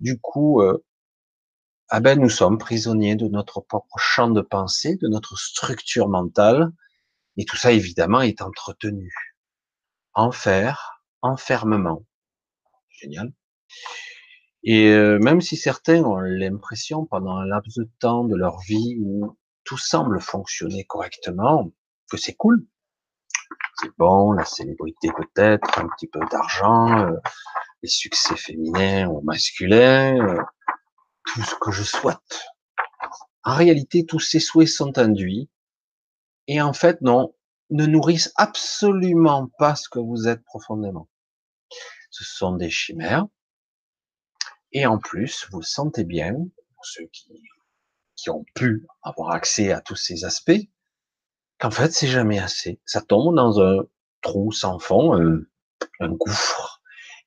Du 0.00 0.20
coup, 0.20 0.60
euh, 0.60 0.84
ah 1.88 2.00
ben, 2.00 2.20
nous 2.20 2.28
sommes 2.28 2.58
prisonniers 2.58 3.16
de 3.16 3.28
notre 3.28 3.60
propre 3.60 3.96
champ 3.98 4.28
de 4.28 4.42
pensée, 4.42 4.96
de 4.96 5.08
notre 5.08 5.38
structure 5.38 6.08
mentale, 6.08 6.70
et 7.38 7.46
tout 7.46 7.56
ça 7.56 7.72
évidemment 7.72 8.20
est 8.20 8.42
entretenu. 8.42 9.10
Enfer, 10.14 11.00
enfermement 11.22 12.04
génial. 12.90 13.32
Et 14.66 14.88
euh, 14.88 15.18
même 15.20 15.40
si 15.40 15.56
certains 15.56 16.02
ont 16.02 16.18
l'impression 16.18 17.06
pendant 17.06 17.36
un 17.36 17.46
laps 17.46 17.78
de 17.78 17.88
temps 18.00 18.24
de 18.24 18.36
leur 18.36 18.58
vie 18.60 18.96
où 19.00 19.38
tout 19.64 19.78
semble 19.78 20.20
fonctionner 20.20 20.84
correctement, 20.84 21.70
que 22.10 22.16
c'est 22.16 22.34
cool, 22.34 22.66
c'est 23.80 23.96
bon, 23.96 24.32
la 24.32 24.44
célébrité 24.44 25.08
peut-être, 25.16 25.78
un 25.78 25.88
petit 25.88 26.08
peu 26.08 26.20
d'argent, 26.30 26.98
euh, 26.98 27.16
les 27.82 27.88
succès 27.88 28.36
féminins 28.36 29.08
ou 29.08 29.20
masculins, 29.22 30.18
euh, 30.20 30.42
tout 31.26 31.42
ce 31.42 31.54
que 31.60 31.70
je 31.70 31.84
souhaite. 31.84 32.46
En 33.44 33.54
réalité, 33.54 34.04
tous 34.04 34.20
ces 34.20 34.40
souhaits 34.40 34.68
sont 34.68 34.98
induits 34.98 35.48
et 36.48 36.60
en 36.60 36.72
fait, 36.72 37.00
non, 37.02 37.34
ne 37.70 37.86
nourrissent 37.86 38.32
absolument 38.36 39.48
pas 39.58 39.76
ce 39.76 39.88
que 39.88 40.00
vous 40.00 40.28
êtes 40.28 40.44
profondément 40.44 41.08
ce 42.16 42.24
sont 42.24 42.56
des 42.56 42.70
chimères. 42.70 43.26
Et 44.76 44.84
en 44.84 44.98
plus, 44.98 45.46
vous 45.52 45.62
sentez 45.62 46.04
bien, 46.04 46.34
pour 46.34 46.84
ceux 46.84 47.06
qui, 47.10 47.42
qui 48.14 48.28
ont 48.28 48.44
pu 48.54 48.86
avoir 49.02 49.30
accès 49.30 49.72
à 49.72 49.80
tous 49.80 49.96
ces 49.96 50.26
aspects, 50.26 50.68
qu'en 51.58 51.70
fait, 51.70 51.94
c'est 51.94 52.06
jamais 52.06 52.38
assez. 52.38 52.78
Ça 52.84 53.00
tombe 53.00 53.34
dans 53.34 53.58
un 53.58 53.86
trou 54.20 54.52
sans 54.52 54.78
fond, 54.78 55.14
un, 55.14 55.40
un 56.00 56.10
gouffre. 56.10 56.82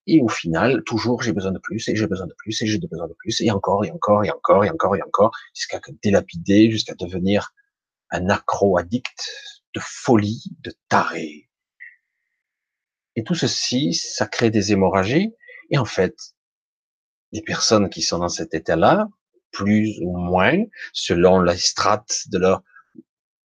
Et 0.06 0.22
au 0.22 0.28
final, 0.28 0.84
toujours, 0.84 1.24
j'ai 1.24 1.34
besoin 1.34 1.52
de 1.52 1.58
plus, 1.58 1.88
et 1.88 1.96
j'ai 1.96 2.06
besoin 2.06 2.28
de 2.28 2.36
plus, 2.38 2.62
et 2.62 2.68
j'ai 2.68 2.78
besoin 2.78 3.08
de 3.08 3.16
plus, 3.16 3.42
et 3.42 3.50
encore, 3.50 3.84
et 3.84 3.90
encore, 3.90 4.24
et 4.24 4.30
encore, 4.30 4.64
et 4.64 4.70
encore, 4.70 4.96
et 4.96 5.02
encore, 5.02 5.32
jusqu'à 5.56 5.82
délapider, 6.04 6.70
jusqu'à 6.70 6.94
devenir 6.94 7.56
un 8.12 8.30
accro-addict 8.30 9.28
de 9.74 9.80
folie, 9.84 10.44
de 10.60 10.72
taré. 10.88 11.50
Et 13.16 13.24
tout 13.24 13.34
ceci, 13.34 13.96
ça 13.96 14.28
crée 14.28 14.52
des 14.52 14.72
hémorragies, 14.72 15.34
et 15.72 15.80
en 15.80 15.86
fait, 15.86 16.36
les 17.32 17.42
personnes 17.42 17.90
qui 17.90 18.02
sont 18.02 18.20
dans 18.20 18.30
cet 18.30 18.54
état-là, 18.54 19.08
plus 19.52 20.00
ou 20.02 20.18
moins, 20.18 20.64
selon 20.94 21.40
la 21.40 21.58
strate 21.58 22.24
de 22.28 22.38
leur, 22.38 22.64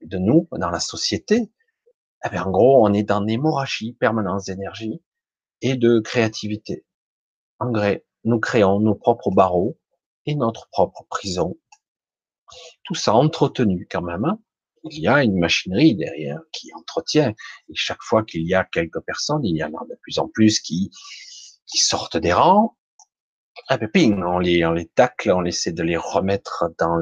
de 0.03 0.19
nous, 0.19 0.49
dans 0.53 0.71
la 0.71 0.81
société, 0.81 1.51
eh 2.25 2.29
bien, 2.31 2.45
en 2.45 2.51
gros, 2.51 2.87
on 2.87 2.93
est 2.93 3.03
dans 3.03 3.21
l'hémorragie 3.21 3.93
permanente 3.95 4.47
d'énergie 4.47 5.03
et 5.61 5.77
de 5.77 6.01
créativité. 6.01 6.85
En 7.59 7.71
vrai, 7.71 8.05
nous 8.25 8.41
créons 8.41 8.81
nos 8.81 8.95
propres 8.95 9.31
barreaux 9.31 9.79
et 10.27 10.35
notre 10.35 10.69
propre 10.71 11.05
prison. 11.09 11.57
Tout 12.85 12.95
ça 12.95 13.15
entretenu 13.15 13.87
quand 13.91 14.03
même. 14.03 14.25
Hein. 14.25 14.39
il 14.85 15.01
y 15.01 15.09
a 15.09 15.23
une 15.23 15.39
machinerie 15.39 15.95
derrière 15.95 16.41
qui 16.53 16.73
entretient. 16.75 17.31
Et 17.69 17.75
chaque 17.75 18.03
fois 18.03 18.23
qu'il 18.25 18.47
y 18.47 18.55
a 18.55 18.65
quelques 18.65 19.01
personnes, 19.01 19.45
il 19.45 19.57
y 19.57 19.65
en 19.65 19.75
a 19.75 19.85
de 19.89 19.99
plus 20.03 20.19
en 20.19 20.29
plus 20.29 20.61
qui, 20.61 20.91
qui 21.67 21.79
sortent 21.79 22.17
des 22.17 22.33
rangs 22.33 22.77
ah 23.69 23.79
ben 23.79 24.23
on 24.25 24.39
les, 24.39 24.65
on 24.65 24.73
les 24.73 24.87
tacle, 24.87 25.31
on 25.31 25.45
essaie 25.45 25.73
de 25.73 25.83
les 25.83 25.97
remettre 25.97 26.67
dans 26.79 26.97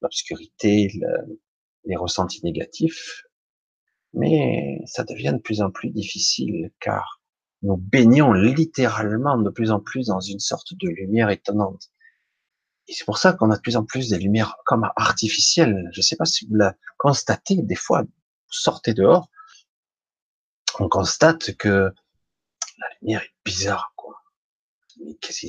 l'obscurité, 0.00 0.90
le, 0.94 1.40
les 1.84 1.96
ressentis 1.96 2.44
négatifs. 2.44 3.22
Mais 4.14 4.80
ça 4.86 5.04
devient 5.04 5.32
de 5.34 5.40
plus 5.40 5.60
en 5.60 5.70
plus 5.70 5.90
difficile 5.90 6.72
car 6.80 7.20
nous 7.62 7.76
baignons 7.76 8.32
littéralement 8.32 9.38
de 9.38 9.50
plus 9.50 9.70
en 9.70 9.80
plus 9.80 10.06
dans 10.06 10.20
une 10.20 10.38
sorte 10.38 10.72
de 10.74 10.88
lumière 10.88 11.30
étonnante. 11.30 11.90
Et 12.88 12.92
c'est 12.92 13.04
pour 13.04 13.18
ça 13.18 13.32
qu'on 13.32 13.50
a 13.50 13.56
de 13.56 13.60
plus 13.60 13.76
en 13.76 13.84
plus 13.84 14.10
des 14.10 14.18
lumières 14.18 14.56
comme 14.64 14.88
artificielles. 14.96 15.88
Je 15.92 15.98
ne 15.98 16.02
sais 16.02 16.16
pas 16.16 16.24
si 16.24 16.46
vous 16.46 16.54
l'avez 16.54 16.76
constaté, 16.96 17.56
des 17.56 17.74
fois, 17.74 18.02
vous 18.02 18.08
sortez 18.50 18.94
dehors, 18.94 19.28
on 20.78 20.88
constate 20.88 21.56
que 21.56 21.92
la 22.78 22.86
lumière 23.00 23.22
est 23.22 23.34
bizarre 23.44 23.92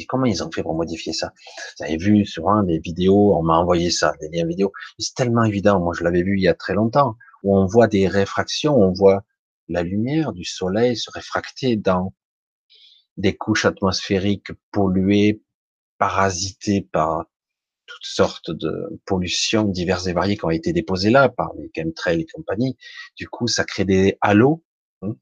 comment 0.07 0.25
ils 0.25 0.43
ont 0.43 0.51
fait 0.51 0.63
pour 0.63 0.75
modifier 0.75 1.13
ça? 1.13 1.33
Vous 1.77 1.85
avez 1.85 1.97
vu 1.97 2.25
sur 2.25 2.49
un 2.49 2.63
des 2.63 2.79
vidéos, 2.79 3.35
on 3.35 3.43
m'a 3.43 3.57
envoyé 3.57 3.91
ça, 3.91 4.13
des 4.21 4.29
liens 4.29 4.45
vidéo. 4.45 4.71
C'est 4.99 5.15
tellement 5.15 5.43
évident. 5.43 5.79
Moi, 5.79 5.93
je 5.97 6.03
l'avais 6.03 6.23
vu 6.23 6.37
il 6.37 6.43
y 6.43 6.47
a 6.47 6.53
très 6.53 6.73
longtemps, 6.73 7.15
où 7.43 7.57
on 7.57 7.65
voit 7.65 7.87
des 7.87 8.07
réfractions, 8.07 8.75
on 8.75 8.91
voit 8.91 9.23
la 9.69 9.83
lumière 9.83 10.33
du 10.33 10.45
soleil 10.45 10.95
se 10.95 11.11
réfracter 11.11 11.75
dans 11.75 12.13
des 13.17 13.35
couches 13.35 13.65
atmosphériques 13.65 14.51
polluées, 14.71 15.41
parasitées 15.97 16.81
par 16.81 17.25
toutes 17.85 18.05
sortes 18.05 18.51
de 18.51 19.01
pollutions 19.05 19.63
diverses 19.63 20.07
et 20.07 20.13
variées 20.13 20.37
qui 20.37 20.45
ont 20.45 20.49
été 20.49 20.73
déposées 20.73 21.09
là 21.09 21.29
par 21.29 21.51
les 21.57 21.71
chemtrails 21.75 22.21
et 22.21 22.25
compagnie. 22.25 22.77
Du 23.15 23.27
coup, 23.27 23.47
ça 23.47 23.63
crée 23.63 23.85
des 23.85 24.17
halos, 24.21 24.63
hein, 25.01 25.15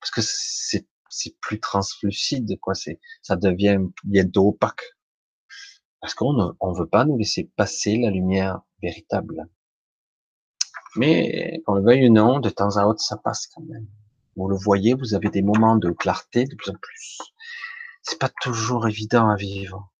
parce 0.00 0.10
que 0.10 0.20
c'est 0.22 0.86
c'est 1.12 1.38
plus 1.40 1.60
translucide, 1.60 2.58
quoi. 2.58 2.74
C'est, 2.74 2.98
ça 3.20 3.36
devient 3.36 3.78
bientôt 4.02 4.48
opaque. 4.48 4.96
Parce 6.00 6.14
qu'on 6.14 6.32
ne 6.32 6.46
on 6.58 6.72
veut 6.72 6.88
pas 6.88 7.04
nous 7.04 7.18
laisser 7.18 7.50
passer 7.56 7.98
la 7.98 8.10
lumière 8.10 8.62
véritable. 8.82 9.46
Mais, 10.96 11.60
qu'on 11.64 11.74
le 11.74 11.82
veuille 11.82 12.08
ou 12.08 12.12
non, 12.12 12.40
de 12.40 12.48
temps 12.48 12.76
à 12.76 12.86
autre, 12.86 13.00
ça 13.00 13.16
passe 13.16 13.46
quand 13.46 13.62
même. 13.62 13.86
Vous 14.36 14.48
le 14.48 14.56
voyez, 14.56 14.94
vous 14.94 15.14
avez 15.14 15.28
des 15.28 15.42
moments 15.42 15.76
de 15.76 15.90
clarté 15.90 16.46
de 16.46 16.54
plus 16.54 16.70
en 16.70 16.76
plus. 16.80 17.18
C'est 18.02 18.18
pas 18.18 18.30
toujours 18.40 18.88
évident 18.88 19.28
à 19.28 19.36
vivre. 19.36 19.92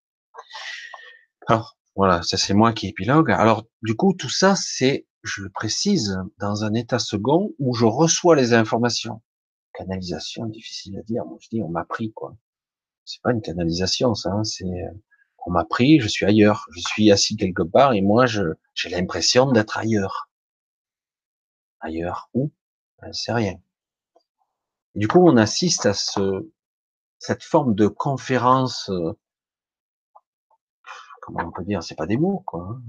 Alors, 1.46 1.76
voilà, 1.94 2.22
ça 2.22 2.38
c'est 2.38 2.54
moi 2.54 2.72
qui 2.72 2.88
épilogue. 2.88 3.30
Alors, 3.30 3.66
du 3.82 3.94
coup, 3.94 4.14
tout 4.14 4.30
ça, 4.30 4.56
c'est, 4.56 5.06
je 5.22 5.42
le 5.42 5.50
précise, 5.50 6.18
dans 6.38 6.64
un 6.64 6.72
état 6.72 6.98
second 6.98 7.50
où 7.58 7.74
je 7.74 7.84
reçois 7.84 8.34
les 8.34 8.54
informations 8.54 9.20
canalisation, 9.82 10.46
difficile 10.46 10.98
à 10.98 11.02
dire. 11.02 11.24
Moi, 11.24 11.38
je 11.40 11.48
dis, 11.48 11.62
on 11.62 11.68
m'a 11.68 11.84
pris, 11.84 12.12
quoi. 12.12 12.36
C'est 13.04 13.20
pas 13.22 13.32
une 13.32 13.42
canalisation, 13.42 14.14
ça. 14.14 14.30
Hein, 14.32 14.44
c'est, 14.44 14.64
euh, 14.64 14.90
on 15.46 15.50
m'a 15.50 15.64
pris, 15.64 16.00
je 16.00 16.08
suis 16.08 16.26
ailleurs. 16.26 16.66
Je 16.72 16.80
suis 16.80 17.10
assis 17.10 17.36
quelque 17.36 17.62
part 17.62 17.92
et 17.94 18.00
moi, 18.00 18.26
je, 18.26 18.42
j'ai 18.74 18.88
l'impression 18.90 19.50
d'être 19.52 19.76
ailleurs. 19.76 20.30
Ailleurs 21.80 22.30
où? 22.34 22.52
Ben, 23.00 23.12
c'est 23.12 23.32
rien. 23.32 23.56
du 24.94 25.08
coup, 25.08 25.18
on 25.26 25.36
assiste 25.36 25.86
à 25.86 25.94
ce, 25.94 26.48
cette 27.18 27.42
forme 27.42 27.74
de 27.74 27.88
conférence, 27.88 28.88
euh, 28.90 29.12
comment 31.22 31.44
on 31.46 31.52
peut 31.52 31.64
dire, 31.64 31.82
c'est 31.82 31.96
pas 31.96 32.06
des 32.06 32.16
mots, 32.16 32.42
quoi. 32.46 32.68
Hein. 32.70 32.82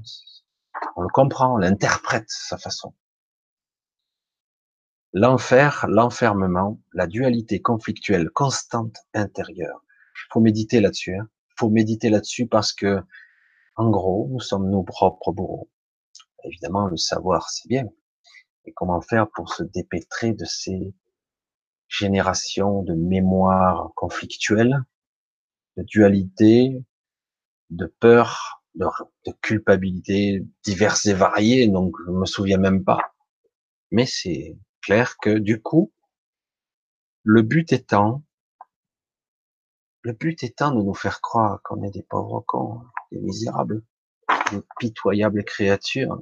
On 0.96 1.02
le 1.02 1.10
comprend, 1.10 1.56
on 1.56 1.58
l'interprète 1.58 2.30
sa 2.30 2.58
façon. 2.58 2.94
L'enfer, 5.16 5.86
l'enfermement, 5.88 6.82
la 6.92 7.06
dualité 7.06 7.62
conflictuelle 7.62 8.32
constante 8.32 8.98
intérieure. 9.14 9.84
Faut 10.32 10.40
méditer 10.40 10.82
là-dessus. 10.82 11.16
Hein. 11.16 11.30
faut 11.56 11.70
méditer 11.70 12.10
là-dessus 12.10 12.48
parce 12.48 12.74
que, 12.74 13.00
en 13.76 13.92
gros, 13.92 14.28
nous 14.32 14.40
sommes 14.40 14.72
nos 14.72 14.82
propres 14.82 15.32
bourreaux. 15.32 15.70
Évidemment, 16.46 16.88
le 16.88 16.98
savoir, 16.98 17.50
c'est 17.52 17.70
bien. 17.70 17.88
Et 18.66 18.74
comment 18.74 19.02
faire 19.02 19.30
pour 19.30 19.54
se 19.54 19.62
dépêtrer 19.62 20.34
de 20.34 20.46
ces 20.46 20.96
générations 21.88 22.82
de 22.82 22.96
mémoires 22.96 23.92
conflictuelles, 23.96 24.82
de 25.78 25.84
dualité, 25.84 26.84
de 27.70 27.86
peur, 27.86 28.64
de, 28.74 28.88
de 29.28 29.32
culpabilité 29.42 30.44
diverses 30.64 31.06
et 31.06 31.14
variées, 31.14 31.68
donc 31.68 31.94
je 32.08 32.12
me 32.12 32.26
souviens 32.26 32.58
même 32.58 32.84
pas. 32.84 33.14
Mais 33.92 34.08
c'est 34.08 34.58
clair 34.84 35.18
que 35.18 35.32
du 35.40 35.62
coup, 35.62 35.92
le 37.24 37.42
but 37.42 37.72
étant, 37.72 38.24
le 40.02 40.12
but 40.12 40.44
étant 40.44 40.72
de 40.72 40.82
nous 40.82 40.94
faire 40.94 41.22
croire 41.22 41.62
qu'on 41.64 41.82
est 41.84 41.92
des 41.92 42.04
pauvres 42.04 42.42
cons, 42.46 42.82
des 43.12 43.20
misérables, 43.20 43.82
des 44.52 44.62
pitoyables 44.80 45.44
créatures. 45.46 46.22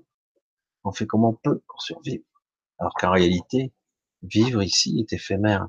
On 0.83 0.91
fait 0.91 1.07
comme 1.07 1.25
on 1.25 1.33
peut 1.33 1.61
pour 1.67 1.81
survivre. 1.81 2.23
Alors 2.77 2.93
qu'en 2.93 3.11
réalité, 3.11 3.73
vivre 4.21 4.61
ici 4.61 4.99
est 4.99 5.13
éphémère. 5.13 5.67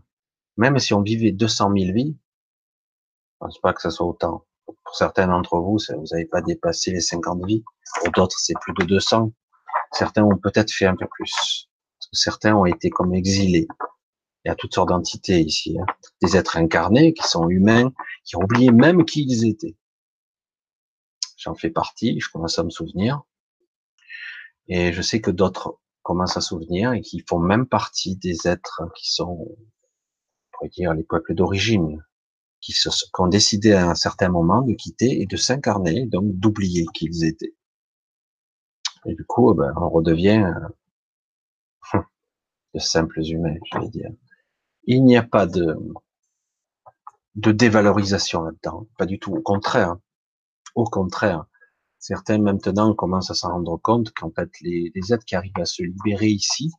Même 0.58 0.78
si 0.78 0.92
on 0.92 1.00
vivait 1.00 1.32
200 1.32 1.72
000 1.74 1.92
vies, 1.94 2.16
je 2.16 3.36
pense 3.38 3.58
pas 3.60 3.72
que 3.72 3.80
ça 3.80 3.90
soit 3.90 4.06
autant. 4.06 4.46
Pour 4.66 4.94
certains 4.94 5.26
d'entre 5.26 5.58
vous, 5.58 5.78
vous 5.78 6.04
n'avez 6.10 6.26
pas 6.26 6.42
dépassé 6.42 6.90
les 6.90 7.00
50 7.00 7.44
vies. 7.46 7.64
Pour 8.00 8.12
d'autres, 8.12 8.38
c'est 8.38 8.54
plus 8.60 8.74
de 8.74 8.84
200. 8.84 9.32
Certains 9.92 10.24
ont 10.24 10.36
peut-être 10.36 10.70
fait 10.70 10.86
un 10.86 10.96
peu 10.96 11.06
plus 11.08 11.68
certains 12.12 12.54
ont 12.54 12.66
été 12.66 12.90
comme 12.90 13.14
exilés. 13.14 13.66
Il 14.44 14.48
y 14.48 14.50
a 14.50 14.54
toutes 14.54 14.74
sortes 14.74 14.88
d'entités 14.88 15.40
ici, 15.40 15.76
hein. 15.78 15.86
des 16.20 16.36
êtres 16.36 16.56
incarnés 16.56 17.14
qui 17.14 17.26
sont 17.26 17.48
humains, 17.48 17.92
qui 18.24 18.36
ont 18.36 18.42
oublié 18.42 18.72
même 18.72 19.04
qui 19.04 19.24
ils 19.24 19.46
étaient. 19.48 19.76
J'en 21.36 21.54
fais 21.54 21.70
partie, 21.70 22.18
je 22.20 22.28
commence 22.30 22.58
à 22.58 22.64
me 22.64 22.70
souvenir. 22.70 23.22
Et 24.68 24.92
je 24.92 25.02
sais 25.02 25.20
que 25.20 25.30
d'autres 25.30 25.78
commencent 26.02 26.36
à 26.36 26.40
souvenir 26.40 26.92
et 26.92 27.00
qui 27.00 27.24
font 27.28 27.38
même 27.38 27.66
partie 27.66 28.16
des 28.16 28.46
êtres 28.46 28.82
qui 28.96 29.12
sont, 29.12 29.38
on 29.40 29.56
pourrait 30.52 30.70
dire, 30.70 30.94
les 30.94 31.04
peuples 31.04 31.34
d'origine, 31.34 32.04
qui, 32.60 32.72
qui 32.72 32.88
ont 33.18 33.28
décidé 33.28 33.72
à 33.72 33.90
un 33.90 33.94
certain 33.94 34.28
moment 34.28 34.62
de 34.62 34.72
quitter 34.74 35.20
et 35.20 35.26
de 35.26 35.36
s'incarner, 35.36 36.06
donc 36.06 36.32
d'oublier 36.38 36.86
qui 36.94 37.06
ils 37.06 37.24
étaient. 37.24 37.54
Et 39.06 39.14
du 39.14 39.24
coup, 39.24 39.52
ben, 39.54 39.72
on 39.76 39.88
redevient 39.88 40.52
de 42.74 42.78
simples 42.78 43.20
humains, 43.20 43.56
je 43.72 43.78
vais 43.78 43.88
dire. 43.88 44.10
Il 44.84 45.04
n'y 45.04 45.16
a 45.16 45.22
pas 45.22 45.46
de, 45.46 45.76
de 47.34 47.52
dévalorisation 47.52 48.42
là-dedans, 48.42 48.86
pas 48.98 49.06
du 49.06 49.18
tout. 49.18 49.32
Au 49.32 49.42
contraire, 49.42 49.96
au 50.74 50.84
contraire. 50.84 51.44
Certains 51.98 52.38
maintenant 52.38 52.94
commencent 52.94 53.30
à 53.30 53.34
s'en 53.34 53.52
rendre 53.52 53.76
compte 53.76 54.12
qu'en 54.12 54.32
fait 54.32 54.50
les, 54.60 54.90
les 54.94 55.12
êtres 55.12 55.24
qui 55.24 55.36
arrivent 55.36 55.52
à 55.56 55.64
se 55.64 55.84
libérer 55.84 56.26
ici, 56.26 56.72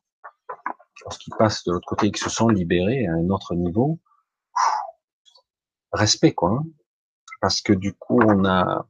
lorsqu'ils 1.04 1.34
passent 1.38 1.64
de 1.64 1.72
l'autre 1.72 1.88
côté 1.88 2.08
et 2.08 2.12
qu'ils 2.12 2.24
se 2.24 2.30
sont 2.30 2.50
libérés 2.50 3.08
à 3.08 3.14
un 3.14 3.30
autre 3.30 3.56
niveau, 3.56 4.00
respect 5.94 6.34
quoi. 6.34 6.52
Hein. 6.52 6.66
Parce 7.40 7.62
que 7.62 7.72
du 7.72 7.94
coup 7.94 8.20
on 8.22 8.44
a, 8.46 8.86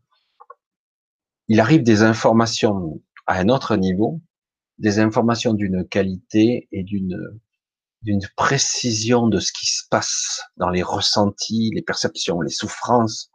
il 1.47 1.59
arrive 1.59 1.83
des 1.83 2.01
informations 2.01 2.99
à 3.27 3.37
un 3.37 3.49
autre 3.49 3.75
niveau 3.75 4.19
des 4.77 4.99
informations 4.99 5.53
d'une 5.53 5.87
qualité 5.87 6.67
et 6.71 6.83
d'une 6.83 7.17
d'une 8.01 8.19
précision 8.35 9.27
de 9.27 9.39
ce 9.39 9.53
qui 9.53 9.65
se 9.65 9.83
passe 9.89 10.41
dans 10.57 10.69
les 10.69 10.83
ressentis, 10.83 11.71
les 11.73 11.81
perceptions, 11.81 12.41
les 12.41 12.49
souffrances, 12.49 13.31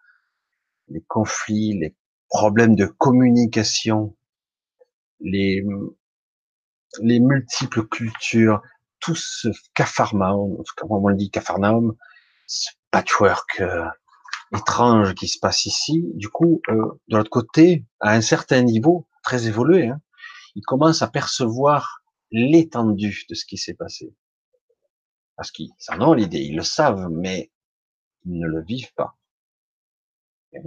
les 0.89 1.01
conflits, 1.09 1.79
les 1.79 1.97
problèmes 2.29 2.77
de 2.77 2.85
communication, 2.85 4.15
les 5.21 5.65
les 7.01 7.21
multiples 7.21 7.87
cultures, 7.87 8.61
tout 9.01 9.15
ce 9.15 9.49
cafarnaum, 9.75 10.63
comment 10.77 11.03
on 11.03 11.09
le 11.09 11.17
dit, 11.17 11.31
cafarnaum, 11.31 11.97
ce 12.47 12.71
patchwork 12.91 13.61
euh, 13.61 13.85
étrange 14.55 15.15
qui 15.15 15.29
se 15.29 15.39
passe 15.39 15.67
ici, 15.67 16.05
du 16.15 16.29
coup, 16.29 16.61
euh, 16.69 17.01
de 17.09 17.17
l'autre 17.17 17.31
côté, 17.31 17.85
à 18.01 18.13
un 18.13 18.21
certain 18.21 18.63
niveau, 18.63 19.07
très 19.23 19.47
évolué, 19.47 19.89
hein, 19.89 20.01
ils 20.59 20.65
commencent 20.65 21.03
à 21.03 21.09
percevoir 21.09 22.03
l'étendue 22.33 23.25
de 23.29 23.35
ce 23.37 23.47
qui 23.47 23.57
s'est 23.57 23.75
passé. 23.75 24.13
Parce 25.37 25.53
qu'ils 25.53 25.71
en 25.89 26.01
ont 26.01 26.15
l'idée, 26.15 26.41
ils 26.41 26.57
le 26.57 26.65
savent, 26.65 27.09
mais 27.09 27.53
ils 28.25 28.41
ne 28.41 28.49
le 28.49 28.65
vivent 28.65 28.93
pas. 28.95 29.17
Eh 30.53 30.59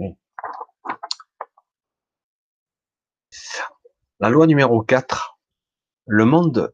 La 4.18 4.30
loi 4.30 4.46
numéro 4.46 4.82
4. 4.82 5.38
Le 6.06 6.24
monde 6.24 6.72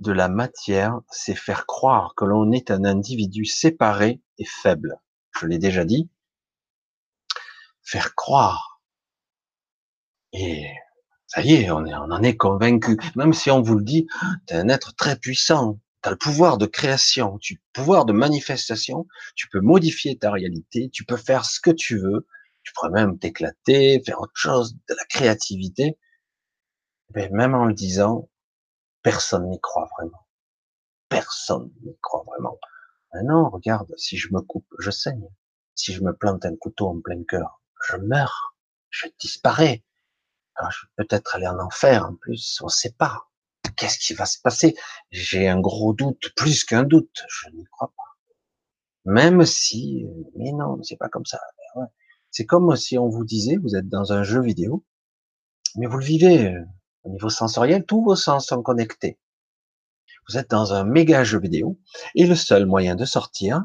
de 0.00 0.10
la 0.10 0.28
matière, 0.28 0.98
c'est 1.08 1.36
faire 1.36 1.66
croire 1.66 2.14
que 2.16 2.24
l'on 2.24 2.50
est 2.50 2.72
un 2.72 2.84
individu 2.84 3.44
séparé 3.44 4.20
et 4.38 4.44
faible. 4.44 5.00
Je 5.38 5.46
l'ai 5.46 5.58
déjà 5.58 5.84
dit. 5.84 6.10
Faire 7.84 8.16
croire. 8.16 8.82
Et 10.32 10.66
ça 11.30 11.42
y 11.42 11.54
est, 11.54 11.70
on, 11.70 11.86
est, 11.86 11.94
on 11.94 12.10
en 12.10 12.22
est 12.24 12.36
convaincu. 12.36 12.96
Même 13.14 13.32
si 13.32 13.52
on 13.52 13.62
vous 13.62 13.76
le 13.76 13.84
dit, 13.84 14.08
tu 14.48 14.54
es 14.54 14.56
un 14.56 14.68
être 14.68 14.96
très 14.96 15.16
puissant. 15.16 15.78
Tu 16.02 16.08
as 16.08 16.10
le 16.10 16.18
pouvoir 16.18 16.58
de 16.58 16.66
création, 16.66 17.38
tu 17.38 17.54
le 17.54 17.60
pouvoir 17.72 18.04
de 18.04 18.12
manifestation. 18.12 19.06
Tu 19.36 19.48
peux 19.48 19.60
modifier 19.60 20.18
ta 20.18 20.32
réalité. 20.32 20.90
Tu 20.92 21.04
peux 21.04 21.16
faire 21.16 21.44
ce 21.44 21.60
que 21.60 21.70
tu 21.70 21.98
veux. 21.98 22.26
Tu 22.64 22.72
pourrais 22.74 22.90
même 22.90 23.18
t'éclater, 23.18 24.02
faire 24.04 24.20
autre 24.20 24.34
chose, 24.34 24.74
de 24.88 24.94
la 24.94 25.04
créativité. 25.04 25.96
Mais 27.14 27.28
même 27.30 27.54
en 27.54 27.66
le 27.66 27.74
disant, 27.74 28.28
personne 29.02 29.48
n'y 29.48 29.60
croit 29.60 29.88
vraiment. 29.98 30.26
Personne 31.08 31.70
n'y 31.84 31.96
croit 32.02 32.24
vraiment. 32.26 32.58
non, 33.22 33.50
regarde, 33.50 33.92
si 33.96 34.16
je 34.16 34.28
me 34.32 34.40
coupe, 34.40 34.66
je 34.80 34.90
saigne. 34.90 35.28
Si 35.76 35.92
je 35.92 36.02
me 36.02 36.12
plante 36.12 36.44
un 36.44 36.56
couteau 36.56 36.88
en 36.88 37.00
plein 37.00 37.22
cœur, 37.22 37.62
je 37.88 37.96
meurs, 37.98 38.56
je 38.90 39.06
disparais. 39.20 39.84
Alors, 40.60 40.72
je 40.72 40.84
vais 40.84 41.04
peut-être 41.06 41.36
aller 41.36 41.46
en 41.46 41.58
enfer 41.58 42.04
en 42.04 42.14
plus, 42.16 42.58
on 42.60 42.66
ne 42.66 42.70
sait 42.70 42.92
pas. 42.92 43.30
Qu'est-ce 43.76 43.98
qui 43.98 44.12
va 44.12 44.26
se 44.26 44.38
passer? 44.42 44.76
J'ai 45.10 45.48
un 45.48 45.58
gros 45.58 45.94
doute, 45.94 46.34
plus 46.36 46.64
qu'un 46.64 46.82
doute, 46.82 47.24
je 47.30 47.48
n'y 47.48 47.64
crois 47.64 47.90
pas. 47.96 48.18
Même 49.06 49.46
si, 49.46 50.06
mais 50.36 50.52
non, 50.52 50.82
c'est 50.82 50.98
pas 50.98 51.08
comme 51.08 51.24
ça. 51.24 51.40
C'est 52.30 52.44
comme 52.44 52.76
si 52.76 52.98
on 52.98 53.08
vous 53.08 53.24
disait, 53.24 53.56
vous 53.56 53.74
êtes 53.74 53.88
dans 53.88 54.12
un 54.12 54.22
jeu 54.22 54.42
vidéo, 54.42 54.84
mais 55.76 55.86
vous 55.86 55.96
le 55.96 56.04
vivez 56.04 56.48
euh, 56.48 56.64
au 57.04 57.08
niveau 57.08 57.30
sensoriel, 57.30 57.86
tous 57.86 58.04
vos 58.04 58.16
sens 58.16 58.48
sont 58.48 58.62
connectés. 58.62 59.18
Vous 60.28 60.36
êtes 60.36 60.50
dans 60.50 60.74
un 60.74 60.84
méga 60.84 61.24
jeu 61.24 61.40
vidéo, 61.40 61.78
et 62.14 62.26
le 62.26 62.34
seul 62.34 62.66
moyen 62.66 62.96
de 62.96 63.06
sortir, 63.06 63.64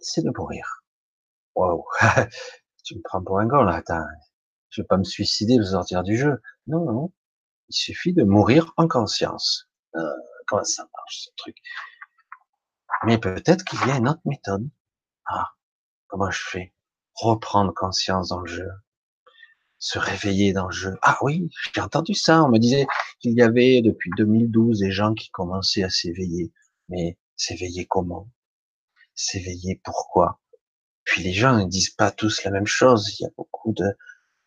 c'est 0.00 0.22
de 0.22 0.32
mourir. 0.36 0.82
Wow, 1.54 1.86
tu 2.84 2.96
me 2.96 3.02
prends 3.02 3.22
pour 3.22 3.38
un 3.38 3.46
gars 3.46 3.62
là, 3.62 3.76
attends, 3.76 4.04
je 4.70 4.82
vais 4.82 4.86
pas 4.86 4.96
me 4.96 5.04
suicider 5.04 5.56
de 5.56 5.64
sortir 5.64 6.02
du 6.02 6.16
jeu. 6.16 6.40
Non, 6.66 6.84
non, 6.84 7.12
il 7.68 7.74
suffit 7.74 8.12
de 8.12 8.24
mourir 8.24 8.72
en 8.76 8.88
conscience. 8.88 9.68
Euh, 9.96 10.00
comment 10.46 10.64
ça 10.64 10.86
marche 10.94 11.24
ce 11.24 11.30
truc? 11.36 11.56
Mais 13.06 13.18
peut-être 13.18 13.64
qu'il 13.64 13.78
y 13.88 13.90
a 13.90 13.96
une 13.96 14.08
autre 14.08 14.20
méthode. 14.24 14.68
Ah, 15.26 15.50
comment 16.08 16.30
je 16.30 16.42
fais? 16.42 16.74
Reprendre 17.14 17.72
conscience 17.74 18.28
dans 18.28 18.40
le 18.40 18.46
jeu 18.46 18.68
se 19.80 19.98
réveiller 19.98 20.52
dans 20.52 20.66
le 20.66 20.72
jeu. 20.72 20.96
Ah 21.02 21.18
oui, 21.22 21.48
j'ai 21.74 21.80
entendu 21.80 22.14
ça. 22.14 22.44
On 22.44 22.50
me 22.50 22.58
disait 22.58 22.86
qu'il 23.18 23.32
y 23.32 23.42
avait 23.42 23.80
depuis 23.82 24.10
2012 24.16 24.78
des 24.78 24.92
gens 24.92 25.14
qui 25.14 25.30
commençaient 25.30 25.82
à 25.82 25.90
s'éveiller. 25.90 26.52
Mais 26.88 27.18
s'éveiller 27.34 27.86
comment? 27.86 28.30
S'éveiller 29.14 29.80
pourquoi? 29.82 30.38
Puis 31.04 31.22
les 31.22 31.32
gens 31.32 31.56
ne 31.56 31.64
disent 31.64 31.90
pas 31.90 32.10
tous 32.10 32.44
la 32.44 32.50
même 32.50 32.66
chose. 32.66 33.18
Il 33.18 33.22
y 33.22 33.26
a 33.26 33.30
beaucoup 33.36 33.72
de, 33.72 33.96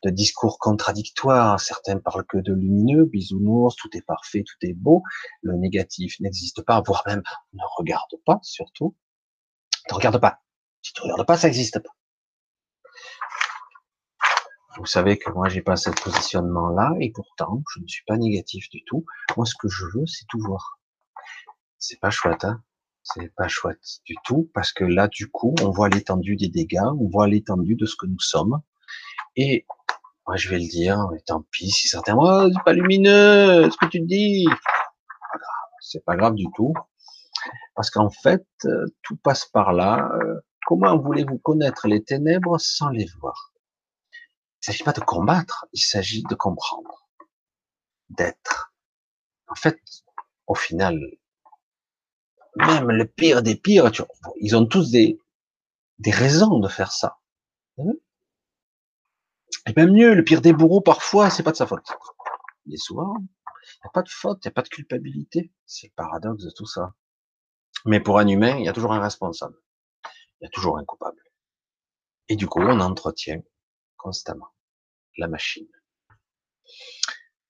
de 0.03 0.09
discours 0.09 0.59
contradictoires. 0.59 1.59
Certains 1.59 1.99
parlent 1.99 2.25
que 2.25 2.37
de 2.37 2.53
lumineux, 2.53 3.05
bisounours, 3.05 3.75
tout 3.75 3.89
est 3.95 4.05
parfait, 4.05 4.43
tout 4.43 4.67
est 4.67 4.73
beau. 4.73 5.01
Le 5.41 5.55
négatif 5.55 6.19
n'existe 6.19 6.61
pas, 6.61 6.81
voire 6.81 7.03
même 7.07 7.23
ne 7.53 7.63
regarde 7.77 8.15
pas, 8.25 8.39
surtout. 8.41 8.95
Ne 9.89 9.95
regarde 9.95 10.19
pas. 10.19 10.41
Si 10.81 10.93
tu 10.93 11.01
regardes 11.01 11.25
pas, 11.25 11.37
ça 11.37 11.47
n'existe 11.47 11.79
pas. 11.79 11.91
Vous 14.77 14.85
savez 14.87 15.19
que 15.19 15.29
moi, 15.29 15.49
j'ai 15.49 15.61
pas 15.61 15.75
ce 15.75 15.91
positionnement-là, 15.91 16.93
et 16.99 17.11
pourtant, 17.11 17.61
je 17.73 17.79
ne 17.79 17.87
suis 17.87 18.03
pas 18.05 18.17
négatif 18.17 18.69
du 18.69 18.83
tout. 18.85 19.05
Moi, 19.37 19.45
ce 19.45 19.53
que 19.59 19.69
je 19.69 19.85
veux, 19.85 20.07
c'est 20.07 20.25
tout 20.27 20.39
voir. 20.39 20.79
C'est 21.77 21.99
pas 21.99 22.09
chouette, 22.09 22.43
hein. 22.43 22.63
C'est 23.03 23.33
pas 23.35 23.47
chouette 23.47 23.99
du 24.05 24.15
tout, 24.25 24.49
parce 24.53 24.71
que 24.71 24.83
là, 24.83 25.07
du 25.07 25.29
coup, 25.29 25.53
on 25.61 25.69
voit 25.69 25.89
l'étendue 25.89 26.37
des 26.37 26.47
dégâts, 26.47 26.87
on 26.97 27.07
voit 27.09 27.27
l'étendue 27.27 27.75
de 27.75 27.85
ce 27.85 27.95
que 27.95 28.07
nous 28.07 28.19
sommes. 28.19 28.61
Et, 29.35 29.65
moi, 30.25 30.37
je 30.37 30.49
vais 30.49 30.59
le 30.59 30.67
dire, 30.67 31.09
et 31.15 31.21
tant 31.21 31.41
pis, 31.51 31.69
si 31.69 31.87
certains, 31.87 32.15
oh, 32.17 32.49
c'est 32.53 32.63
pas 32.63 32.73
lumineux, 32.73 33.69
ce 33.69 33.77
que 33.77 33.85
tu 33.87 33.99
dis. 33.99 34.45
C'est 35.81 36.03
pas 36.05 36.15
grave 36.15 36.35
du 36.35 36.45
tout. 36.55 36.73
Parce 37.75 37.89
qu'en 37.89 38.09
fait, 38.09 38.45
euh, 38.65 38.85
tout 39.01 39.17
passe 39.17 39.45
par 39.45 39.73
là. 39.73 40.09
Euh, 40.21 40.39
comment 40.65 40.97
voulez-vous 40.97 41.39
connaître 41.39 41.87
les 41.87 42.03
ténèbres 42.03 42.57
sans 42.57 42.89
les 42.89 43.05
voir? 43.19 43.51
Il 44.11 44.69
ne 44.69 44.73
s'agit 44.73 44.83
pas 44.83 44.93
de 44.93 45.01
combattre, 45.01 45.65
il 45.73 45.81
s'agit 45.81 46.23
de 46.23 46.35
comprendre, 46.35 47.09
d'être. 48.09 48.73
En 49.49 49.55
fait, 49.55 49.77
au 50.47 50.55
final, 50.55 50.97
même 52.55 52.89
le 52.89 53.05
pire 53.05 53.43
des 53.43 53.55
pires, 53.55 53.91
ils 54.39 54.55
ont 54.55 54.65
tous 54.65 54.89
des, 54.89 55.19
des 55.99 56.11
raisons 56.11 56.59
de 56.59 56.69
faire 56.69 56.93
ça. 56.93 57.17
Et 59.67 59.73
même 59.75 59.91
mieux, 59.91 60.13
le 60.13 60.23
pire 60.23 60.41
des 60.41 60.53
bourreaux, 60.53 60.81
parfois, 60.81 61.29
c'est 61.29 61.43
pas 61.43 61.51
de 61.51 61.57
sa 61.57 61.67
faute. 61.67 61.87
Mais 62.65 62.77
souvent, 62.77 63.13
il 63.17 63.79
n'y 63.83 63.89
a 63.89 63.91
pas 63.93 64.01
de 64.01 64.09
faute, 64.09 64.39
il 64.43 64.47
n'y 64.47 64.51
a 64.51 64.53
pas 64.53 64.61
de 64.61 64.69
culpabilité. 64.69 65.51
C'est 65.65 65.87
le 65.87 65.93
paradoxe 65.95 66.43
de 66.43 66.51
tout 66.55 66.65
ça. 66.65 66.93
Mais 67.85 67.99
pour 67.99 68.19
un 68.19 68.27
humain, 68.27 68.57
il 68.57 68.65
y 68.65 68.69
a 68.69 68.73
toujours 68.73 68.93
un 68.93 69.01
responsable. 69.01 69.55
Il 70.39 70.45
y 70.45 70.47
a 70.47 70.49
toujours 70.49 70.77
un 70.77 70.85
coupable. 70.85 71.21
Et 72.29 72.35
du 72.35 72.47
coup, 72.47 72.61
on 72.61 72.79
entretient 72.79 73.41
constamment 73.97 74.49
la 75.17 75.27
machine. 75.27 75.67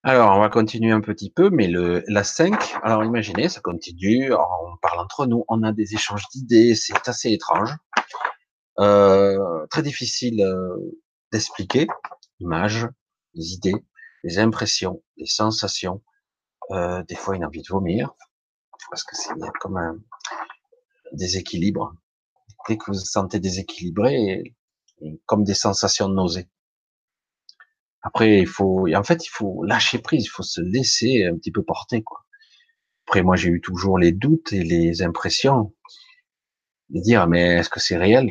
Alors, 0.06 0.36
on 0.36 0.41
va 0.41 0.49
continuer 0.49 0.91
un 0.91 0.99
petit 0.99 1.32
peu, 1.32 1.49
mais 1.49 1.68
le, 1.68 2.04
la 2.08 2.26
5, 2.26 2.76
alors 2.84 3.06
imaginez, 3.06 3.47
ça 3.47 3.62
continue, 3.62 4.34
on 4.34 4.78
parle 4.82 4.99
entre 4.99 5.26
nous, 5.26 5.45
on 5.47 5.64
a 5.64 5.72
des 5.72 5.93
échanges 5.93 6.28
d'idées, 6.34 6.76
c'est 6.76 7.08
assez 7.08 7.32
étrange, 7.32 7.74
euh, 8.80 9.66
très 9.68 9.82
difficile 9.82 10.41
euh, 10.41 10.76
d'expliquer, 11.34 11.88
images, 12.39 12.88
des 13.36 13.53
idées, 13.53 13.86
des 14.23 14.39
impressions, 14.39 15.03
des 15.17 15.25
sensations, 15.25 16.01
euh, 16.71 17.03
des 17.03 17.15
fois 17.15 17.36
une 17.36 17.43
envie 17.43 17.61
de 17.61 17.67
vomir, 17.67 18.11
parce 18.89 19.03
que 19.03 19.15
c'est 19.15 19.34
comme 19.59 19.77
un 19.77 19.97
déséquilibre. 21.11 21.93
Dès 22.67 22.77
que 22.77 22.86
vous 22.88 22.93
vous 22.93 23.05
sentez 23.05 23.39
déséquilibré, 23.39 24.55
comme 25.25 25.43
des 25.43 25.53
sensations 25.53 26.07
de 26.07 26.13
nausée. 26.13 26.47
Après, 28.01 28.39
il 28.39 28.47
faut, 28.47 28.88
en 28.93 29.03
fait, 29.03 29.25
il 29.25 29.29
faut 29.29 29.63
lâcher 29.63 29.99
prise, 29.99 30.25
il 30.25 30.29
faut 30.29 30.43
se 30.43 30.61
laisser 30.61 31.25
un 31.25 31.36
petit 31.36 31.51
peu 31.51 31.63
porter, 31.63 32.03
quoi. 32.03 32.25
Après, 33.05 33.21
moi, 33.21 33.36
j'ai 33.36 33.49
eu 33.49 33.59
toujours 33.59 33.97
les 33.97 34.11
doutes 34.11 34.53
et 34.53 34.63
les 34.63 35.01
impressions 35.01 35.73
de 36.89 37.01
dire, 37.01 37.27
mais 37.27 37.57
est-ce 37.57 37.69
que 37.69 37.79
c'est 37.79 37.97
réel? 37.97 38.29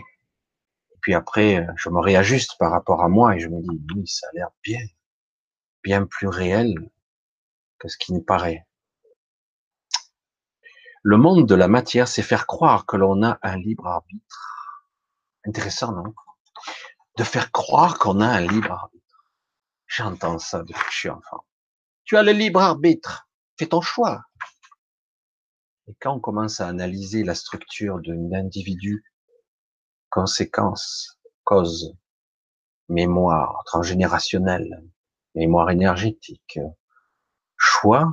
Puis 1.03 1.15
après, 1.15 1.67
je 1.77 1.91
me 1.91 2.01
réajuste 2.01 2.57
par 2.59 2.71
rapport 2.71 3.03
à 3.03 3.09
moi 3.09 3.35
et 3.35 3.41
je 3.41 3.49
me 3.49 3.61
dis, 3.61 3.83
oui, 3.95 4.07
ça 4.07 4.27
a 4.29 4.31
l'air 4.35 4.49
bien, 4.63 4.81
bien 5.83 6.07
plus 6.07 6.29
réel 6.29 6.75
que 7.79 7.89
ce 7.89 7.99
qui 7.99 8.15
ne 8.15 8.21
paraît. 8.21 8.67
Le 11.03 11.17
monde 11.17 11.49
de 11.49 11.57
la 11.57 11.67
matière, 11.67 12.07
c'est 12.07 12.23
faire 12.23 12.47
croire 12.47 12.87
que 12.87 12.97
l'on 12.97 13.25
a 13.25 13.37
un 13.43 13.57
libre 13.57 13.89
arbitre. 13.89 14.79
Intéressant, 15.45 15.93
non? 15.93 16.15
De 17.19 17.25
faire 17.25 17.51
croire 17.51 17.99
qu'on 17.99 18.21
a 18.21 18.29
un 18.29 18.41
libre 18.41 18.71
arbitre. 18.71 19.27
J'entends 19.89 20.39
ça 20.39 20.61
depuis 20.61 20.85
que 20.85 20.93
je 20.93 20.99
suis 20.99 21.11
enfant. 21.11 21.45
Tu 22.05 22.17
as 22.17 22.23
le 22.23 22.31
libre 22.31 22.61
arbitre. 22.61 23.29
Fais 23.59 23.67
ton 23.67 23.81
choix. 23.81 24.23
Et 25.89 25.95
quand 26.01 26.15
on 26.15 26.21
commence 26.21 26.61
à 26.61 26.69
analyser 26.69 27.25
la 27.25 27.35
structure 27.35 27.99
d'un 28.01 28.33
individu, 28.33 29.03
conséquences, 30.13 31.19
causes, 31.43 31.97
mémoire 32.91 33.63
transgénérationnelle, 33.65 34.85
mémoire 35.35 35.71
énergétique, 35.71 36.61
choix, 37.57 38.13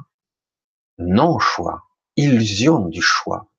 non-choix, 0.97 1.83
illusion 2.15 2.85
du 2.85 3.01
choix, 3.01 3.51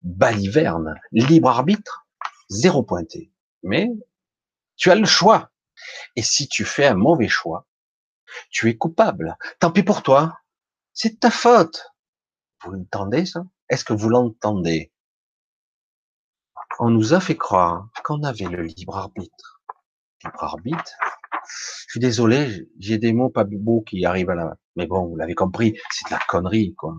baliverne, 0.00 0.94
libre 1.12 1.50
arbitre, 1.50 2.06
zéro 2.48 2.82
pointé. 2.82 3.30
Mais 3.62 3.90
tu 4.76 4.90
as 4.90 4.94
le 4.94 5.04
choix. 5.04 5.50
Et 6.16 6.22
si 6.22 6.48
tu 6.48 6.64
fais 6.64 6.86
un 6.86 6.94
mauvais 6.94 7.28
choix, 7.28 7.66
tu 8.48 8.70
es 8.70 8.78
coupable. 8.78 9.36
Tant 9.60 9.70
pis 9.70 9.82
pour 9.82 10.02
toi. 10.02 10.38
C'est 10.94 11.20
ta 11.20 11.30
faute. 11.30 11.92
Vous 12.62 12.70
l'entendez 12.70 13.26
ça? 13.26 13.44
Est-ce 13.68 13.84
que 13.84 13.92
vous 13.92 14.08
l'entendez? 14.08 14.91
On 16.78 16.90
nous 16.90 17.14
a 17.14 17.20
fait 17.20 17.36
croire 17.36 17.88
qu'on 18.04 18.22
avait 18.22 18.46
le 18.46 18.62
libre 18.62 18.96
arbitre. 18.96 19.62
Libre 20.24 20.44
arbitre? 20.44 20.92
Je 21.48 21.90
suis 21.90 22.00
désolé, 22.00 22.68
j'ai 22.78 22.98
des 22.98 23.12
mots 23.12 23.30
pas 23.30 23.44
beaux 23.44 23.82
qui 23.82 24.04
arrivent 24.06 24.30
à 24.30 24.34
la... 24.34 24.56
Mais 24.76 24.86
bon, 24.86 25.06
vous 25.06 25.16
l'avez 25.16 25.34
compris, 25.34 25.78
c'est 25.90 26.06
de 26.06 26.12
la 26.12 26.20
connerie, 26.26 26.74
quoi. 26.74 26.96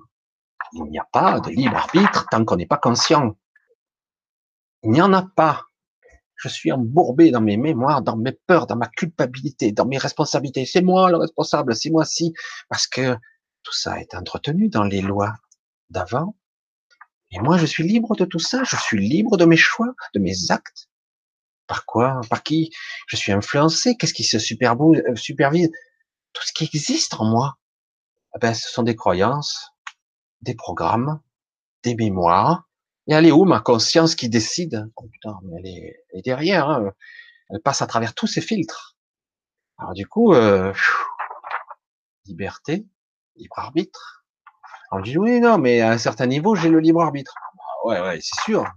Il 0.74 0.84
n'y 0.86 0.99
a 0.99 1.07
pas 1.11 1.39
de 1.39 1.49
libre 1.49 1.76
arbitre 1.76 2.28
tant 2.30 2.45
qu'on 2.45 2.55
n'est 2.55 2.67
pas 2.67 2.78
conscient. 2.78 3.38
Il 4.84 4.91
n'y 4.91 5.01
en 5.01 5.13
a 5.13 5.24
pas. 5.24 5.65
Je 6.36 6.49
suis 6.49 6.71
embourbé 6.71 7.32
dans 7.32 7.41
mes 7.41 7.57
mémoires, 7.57 8.01
dans 8.01 8.17
mes 8.17 8.34
peurs, 8.34 8.67
dans 8.67 8.76
ma 8.76 8.88
culpabilité, 8.88 9.71
dans 9.71 9.86
mes 9.86 9.97
responsabilités. 9.97 10.65
C'est 10.65 10.82
moi 10.82 11.09
le 11.09 11.17
responsable, 11.17 11.76
c'est 11.76 11.89
moi 11.89 12.05
si, 12.05 12.34
parce 12.69 12.88
que 12.88 13.15
tout 13.63 13.74
ça 13.74 13.99
est 13.99 14.13
entretenu 14.13 14.69
dans 14.69 14.84
les 14.84 15.01
lois 15.01 15.34
d'avant. 15.89 16.36
Et 17.34 17.39
moi, 17.39 17.57
je 17.57 17.65
suis 17.65 17.84
libre 17.84 18.15
de 18.15 18.25
tout 18.25 18.39
ça. 18.39 18.63
Je 18.63 18.75
suis 18.75 18.99
libre 18.99 19.38
de 19.38 19.45
mes 19.45 19.57
choix, 19.57 19.93
de 20.13 20.19
mes 20.19 20.51
actes. 20.51 20.88
Par 21.65 21.86
quoi? 21.86 22.21
Par 22.29 22.43
qui? 22.43 22.71
Je 23.07 23.15
suis 23.15 23.31
influencé. 23.31 23.97
Qu'est-ce 23.97 24.13
qui 24.13 24.23
se 24.23 24.38
euh, 24.38 25.15
supervise? 25.15 25.71
Tout 26.34 26.43
ce 26.45 26.53
qui 26.53 26.65
existe 26.65 27.15
en 27.15 27.25
moi. 27.25 27.57
Eh 28.36 28.39
ben, 28.39 28.53
ce 28.53 28.69
sont 28.69 28.84
des 28.84 28.95
croyances, 28.95 29.71
des 30.41 30.53
programmes, 30.53 31.21
des 31.84 31.95
mémoires. 31.95 32.67
Et 33.07 33.13
elle 33.13 33.25
est 33.25 33.31
où 33.31 33.45
ma 33.45 33.59
conscience 33.59 34.15
qui 34.15 34.29
décide? 34.29 34.88
Oh 34.95 35.07
putain, 35.07 35.39
mais 35.43 35.57
elle 35.59 35.67
est, 36.17 36.21
derrière. 36.23 36.69
Hein. 36.69 36.91
Elle 37.49 37.61
passe 37.61 37.81
à 37.81 37.88
travers 37.88 38.13
tous 38.13 38.27
ces 38.27 38.41
filtres. 38.41 38.95
Alors 39.77 39.93
du 39.93 40.07
coup, 40.07 40.34
euh, 40.34 40.73
liberté, 42.25 42.86
libre 43.36 43.57
arbitre. 43.57 44.22
On 44.95 44.99
dit 44.99 45.17
oui, 45.17 45.39
non, 45.39 45.57
mais 45.57 45.81
à 45.81 45.89
un 45.89 45.97
certain 45.97 46.27
niveau, 46.27 46.53
j'ai 46.53 46.69
le 46.69 46.79
libre 46.79 47.01
arbitre. 47.01 47.33
Ah 47.35 47.49
bah 47.55 47.89
ouais, 47.89 48.01
ouais, 48.07 48.19
c'est 48.21 48.39
sûr. 48.43 48.71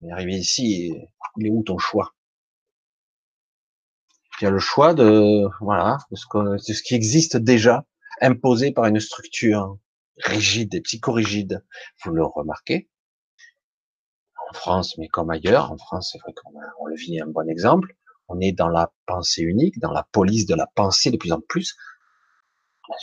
Mais 0.00 0.10
arrivé 0.10 0.32
ici, 0.32 0.94
il 1.36 1.46
est 1.46 1.50
où 1.50 1.62
ton 1.62 1.76
choix? 1.76 2.14
Il 4.40 4.44
y 4.44 4.46
a 4.46 4.50
le 4.50 4.58
choix 4.58 4.94
de, 4.94 5.46
voilà, 5.60 5.98
de 6.10 6.16
ce, 6.16 6.82
qui 6.82 6.94
existe 6.94 7.36
déjà, 7.36 7.84
imposé 8.22 8.72
par 8.72 8.86
une 8.86 8.98
structure 8.98 9.76
rigide 10.24 10.74
et 10.74 10.80
psychorigide. 10.80 11.62
Vous 12.02 12.12
le 12.12 12.24
remarquez? 12.24 12.88
En 14.50 14.54
France, 14.54 14.96
mais 14.96 15.08
comme 15.08 15.28
ailleurs, 15.28 15.70
en 15.70 15.76
France, 15.76 16.12
c'est 16.12 16.18
vrai 16.20 16.32
qu'on 16.32 16.86
le 16.86 16.96
vit 16.96 17.20
un 17.20 17.26
bon 17.26 17.46
exemple. 17.46 17.94
On 18.28 18.40
est 18.40 18.52
dans 18.52 18.68
la 18.68 18.90
pensée 19.04 19.42
unique, 19.42 19.78
dans 19.80 19.92
la 19.92 20.08
police 20.12 20.46
de 20.46 20.54
la 20.54 20.66
pensée 20.66 21.10
de 21.10 21.18
plus 21.18 21.32
en 21.32 21.40
plus 21.40 21.76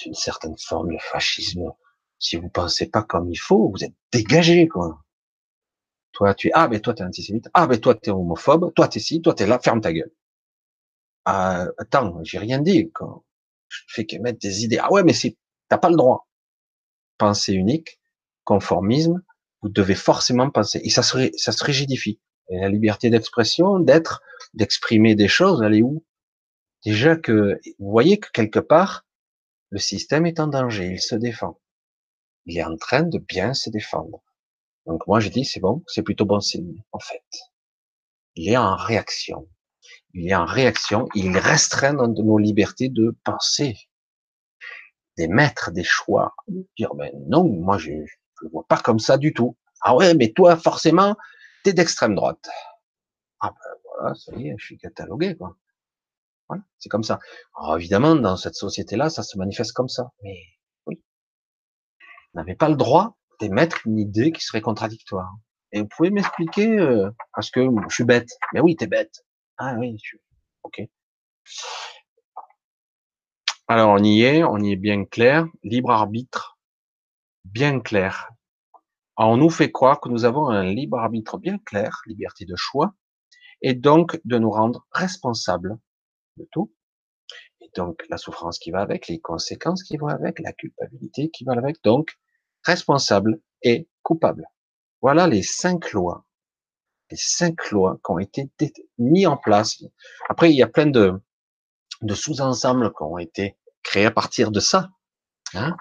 une 0.05 0.13
certaine 0.13 0.57
forme 0.57 0.91
de 0.91 0.99
fascisme. 0.99 1.71
Si 2.19 2.35
vous 2.35 2.49
pensez 2.49 2.89
pas 2.89 3.03
comme 3.03 3.29
il 3.31 3.37
faut, 3.37 3.69
vous 3.69 3.83
êtes 3.83 3.95
dégagé, 4.11 4.67
quoi. 4.67 5.01
Toi, 6.11 6.33
tu 6.35 6.49
es, 6.49 6.51
ah, 6.53 6.67
mais 6.67 6.81
toi, 6.81 6.93
t'es 6.93 7.03
antisémite. 7.03 7.49
Ah, 7.53 7.67
mais 7.67 7.79
toi, 7.79 7.95
t'es 7.95 8.11
homophobe. 8.11 8.73
Toi, 8.73 8.87
t'es 8.87 8.99
ci, 8.99 9.21
toi, 9.21 9.33
t'es 9.33 9.47
là. 9.47 9.59
Ferme 9.59 9.81
ta 9.81 9.93
gueule. 9.93 10.11
Ah, 11.25 11.67
attends, 11.77 12.21
j'ai 12.23 12.39
rien 12.39 12.59
dit, 12.59 12.91
quoi. 12.91 13.23
Je 13.69 13.81
fais 13.87 14.05
que 14.05 14.17
mettre 14.17 14.39
des 14.39 14.63
idées. 14.65 14.79
Ah 14.79 14.91
ouais, 14.91 15.03
mais 15.03 15.13
c'est, 15.13 15.37
t'as 15.69 15.77
pas 15.77 15.89
le 15.89 15.95
droit. 15.95 16.27
Pensée 17.17 17.53
unique, 17.53 17.99
conformisme, 18.43 19.21
vous 19.61 19.69
devez 19.69 19.95
forcément 19.95 20.49
penser. 20.49 20.81
Et 20.83 20.89
ça 20.89 21.03
serait, 21.03 21.31
ça 21.37 21.51
se 21.51 21.63
rigidifie. 21.63 22.19
Et 22.49 22.59
la 22.59 22.69
liberté 22.69 23.09
d'expression, 23.09 23.79
d'être, 23.79 24.21
d'exprimer 24.53 25.15
des 25.15 25.27
choses, 25.27 25.61
elle 25.63 25.75
est 25.75 25.81
où? 25.83 26.03
Déjà 26.85 27.15
que, 27.15 27.59
vous 27.77 27.91
voyez 27.91 28.19
que 28.19 28.29
quelque 28.31 28.59
part, 28.59 29.05
le 29.69 29.79
système 29.79 30.25
est 30.25 30.39
en 30.39 30.47
danger, 30.47 30.93
il 30.93 31.01
se 31.01 31.15
défend. 31.15 31.59
Il 32.45 32.57
est 32.57 32.63
en 32.63 32.77
train 32.77 33.03
de 33.03 33.17
bien 33.17 33.53
se 33.53 33.69
défendre. 33.69 34.21
Donc 34.85 35.05
moi 35.07 35.19
je 35.19 35.29
dis 35.29 35.45
c'est 35.45 35.59
bon, 35.59 35.83
c'est 35.87 36.03
plutôt 36.03 36.25
bon 36.25 36.39
signe 36.39 36.83
en 36.91 36.99
fait. 36.99 37.25
Il 38.35 38.49
est 38.51 38.57
en 38.57 38.75
réaction. 38.75 39.47
Il 40.13 40.29
est 40.29 40.35
en 40.35 40.45
réaction, 40.45 41.07
il 41.15 41.37
restreint 41.37 41.93
nos 41.93 42.37
libertés 42.37 42.89
de 42.89 43.15
penser, 43.23 43.75
d'émettre 45.17 45.71
des 45.71 45.83
choix. 45.83 46.33
Dire 46.77 46.95
ben 46.95 47.11
non, 47.27 47.43
moi 47.43 47.77
je 47.77 47.91
ne 47.91 48.49
vois 48.51 48.65
pas 48.67 48.77
comme 48.77 48.99
ça 48.99 49.17
du 49.17 49.33
tout. 49.33 49.57
Ah 49.81 49.95
ouais, 49.95 50.13
mais 50.15 50.31
toi 50.31 50.57
forcément, 50.57 51.15
t'es 51.63 51.73
d'extrême 51.73 52.15
droite. 52.15 52.49
Ah 53.41 53.51
ben 53.51 53.79
voilà, 53.83 54.15
ça 54.15 54.35
y 54.35 54.49
est, 54.49 54.55
je 54.57 54.65
suis 54.65 54.77
catalogué 54.77 55.35
quoi 55.35 55.55
c'est 56.77 56.89
comme 56.89 57.03
ça. 57.03 57.19
Alors 57.57 57.77
évidemment, 57.77 58.15
dans 58.15 58.37
cette 58.37 58.55
société-là, 58.55 59.09
ça 59.09 59.23
se 59.23 59.37
manifeste 59.37 59.73
comme 59.73 59.89
ça. 59.89 60.11
N'avez 62.33 62.55
pas 62.55 62.69
le 62.69 62.75
droit 62.75 63.17
d'émettre 63.39 63.85
une 63.85 63.99
idée 63.99 64.31
qui 64.31 64.41
serait 64.41 64.61
contradictoire. 64.61 65.33
Et 65.71 65.81
vous 65.81 65.87
pouvez 65.87 66.09
m'expliquer 66.09 66.77
euh, 66.79 67.11
parce 67.33 67.51
que 67.51 67.61
je 67.89 67.93
suis 67.93 68.03
bête. 68.03 68.29
Mais 68.53 68.59
oui, 68.59 68.75
t'es 68.75 68.87
bête. 68.87 69.25
Ah 69.57 69.75
oui, 69.77 69.97
ok. 70.63 70.81
Alors 73.67 73.91
on 73.91 74.03
y 74.03 74.23
est, 74.23 74.43
on 74.43 74.57
y 74.57 74.71
est 74.71 74.77
bien 74.77 75.05
clair. 75.05 75.47
Libre 75.63 75.91
arbitre, 75.91 76.57
bien 77.45 77.79
clair. 77.79 78.31
On 79.17 79.37
nous 79.37 79.49
fait 79.49 79.71
croire 79.71 79.99
que 79.99 80.09
nous 80.09 80.25
avons 80.25 80.47
un 80.47 80.63
libre 80.63 80.97
arbitre 80.97 81.37
bien 81.37 81.57
clair, 81.57 82.01
liberté 82.05 82.45
de 82.45 82.55
choix, 82.55 82.93
et 83.61 83.73
donc 83.73 84.19
de 84.23 84.37
nous 84.37 84.49
rendre 84.49 84.87
responsables 84.91 85.77
tout. 86.51 86.71
Et 87.61 87.69
donc, 87.75 88.03
la 88.09 88.17
souffrance 88.17 88.59
qui 88.59 88.71
va 88.71 88.81
avec, 88.81 89.07
les 89.07 89.19
conséquences 89.19 89.83
qui 89.83 89.97
vont 89.97 90.07
avec, 90.07 90.39
la 90.39 90.53
culpabilité 90.53 91.29
qui 91.29 91.43
va 91.43 91.53
avec. 91.53 91.83
Donc, 91.83 92.17
responsable 92.63 93.41
et 93.61 93.87
coupable. 94.03 94.45
Voilà 95.01 95.27
les 95.27 95.43
cinq 95.43 95.91
lois. 95.91 96.25
Les 97.11 97.17
cinq 97.17 97.71
lois 97.71 97.99
qui 98.05 98.11
ont 98.11 98.19
été 98.19 98.49
mises 98.97 99.27
en 99.27 99.37
place. 99.37 99.83
Après, 100.29 100.51
il 100.51 100.55
y 100.55 100.63
a 100.63 100.67
plein 100.67 100.87
de, 100.87 101.19
sous-ensembles 102.13 102.91
qui 102.91 103.03
ont 103.03 103.17
été 103.17 103.57
créés 103.83 104.05
à 104.05 104.11
partir 104.11 104.51
de 104.51 104.59
ça. 104.59 104.89
Hein. 105.53 105.75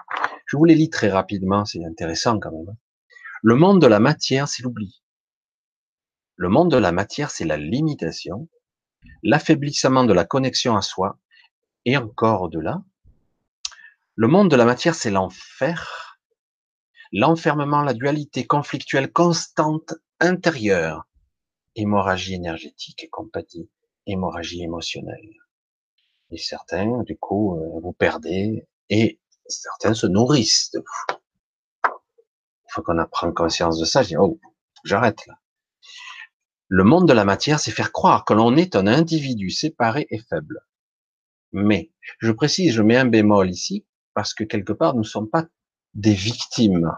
Je 0.47 0.57
vous 0.57 0.65
les 0.65 0.75
lis 0.75 0.89
très 0.89 1.09
rapidement, 1.09 1.65
c'est 1.65 1.83
intéressant 1.85 2.39
quand 2.39 2.51
même. 2.51 2.75
Le 3.43 3.55
monde 3.55 3.81
de 3.81 3.87
la 3.87 3.99
matière, 3.99 4.47
c'est 4.47 4.63
l'oubli. 4.63 5.01
Le 6.35 6.49
monde 6.49 6.71
de 6.71 6.77
la 6.77 6.91
matière, 6.91 7.29
c'est 7.29 7.45
la 7.45 7.57
limitation 7.57 8.49
l'affaiblissement 9.23 10.03
de 10.03 10.13
la 10.13 10.25
connexion 10.25 10.75
à 10.75 10.81
soi, 10.81 11.17
et 11.89 11.97
encore 11.97 12.43
au-delà. 12.43 12.83
Le 14.15 14.27
monde 14.27 14.51
de 14.51 14.55
la 14.55 14.65
matière, 14.65 14.93
c'est 14.93 15.09
l'enfer, 15.09 16.19
l'enfermement, 17.11 17.81
la 17.81 17.95
dualité 17.95 18.45
conflictuelle 18.45 19.11
constante 19.11 19.95
intérieure, 20.19 21.07
hémorragie 21.75 22.35
énergétique 22.35 23.03
et 23.03 23.09
compagnie, 23.09 23.71
hémorragie 24.05 24.61
émotionnelle. 24.61 25.33
Et 26.29 26.37
certains, 26.37 27.01
du 27.03 27.17
coup, 27.17 27.55
euh, 27.55 27.79
vous 27.81 27.93
perdez, 27.93 28.67
et 28.91 29.19
certains 29.47 29.95
se 29.95 30.05
nourrissent 30.05 30.69
de 30.71 30.79
vous. 30.79 31.15
Il 31.85 32.71
faut 32.71 32.83
qu'on 32.83 32.99
apprenne 32.99 33.33
conscience 33.33 33.79
de 33.79 33.85
ça. 33.85 34.03
Je 34.03 34.09
dis, 34.09 34.17
oh, 34.17 34.39
j'arrête 34.83 35.25
là. 35.25 35.39
Le 36.67 36.83
monde 36.83 37.07
de 37.07 37.13
la 37.13 37.25
matière, 37.25 37.59
c'est 37.59 37.71
faire 37.71 37.91
croire 37.91 38.25
que 38.25 38.33
l'on 38.33 38.55
est 38.55 38.75
un 38.75 38.85
individu 38.85 39.49
séparé 39.49 40.05
et 40.11 40.19
faible. 40.19 40.61
Mais, 41.51 41.91
je 42.19 42.31
précise, 42.31 42.73
je 42.73 42.81
mets 42.81 42.97
un 42.97 43.05
bémol 43.05 43.49
ici, 43.49 43.85
parce 44.13 44.33
que 44.33 44.43
quelque 44.43 44.73
part, 44.73 44.93
nous 44.93 45.01
ne 45.01 45.05
sommes 45.05 45.29
pas 45.29 45.45
des 45.93 46.13
victimes. 46.13 46.91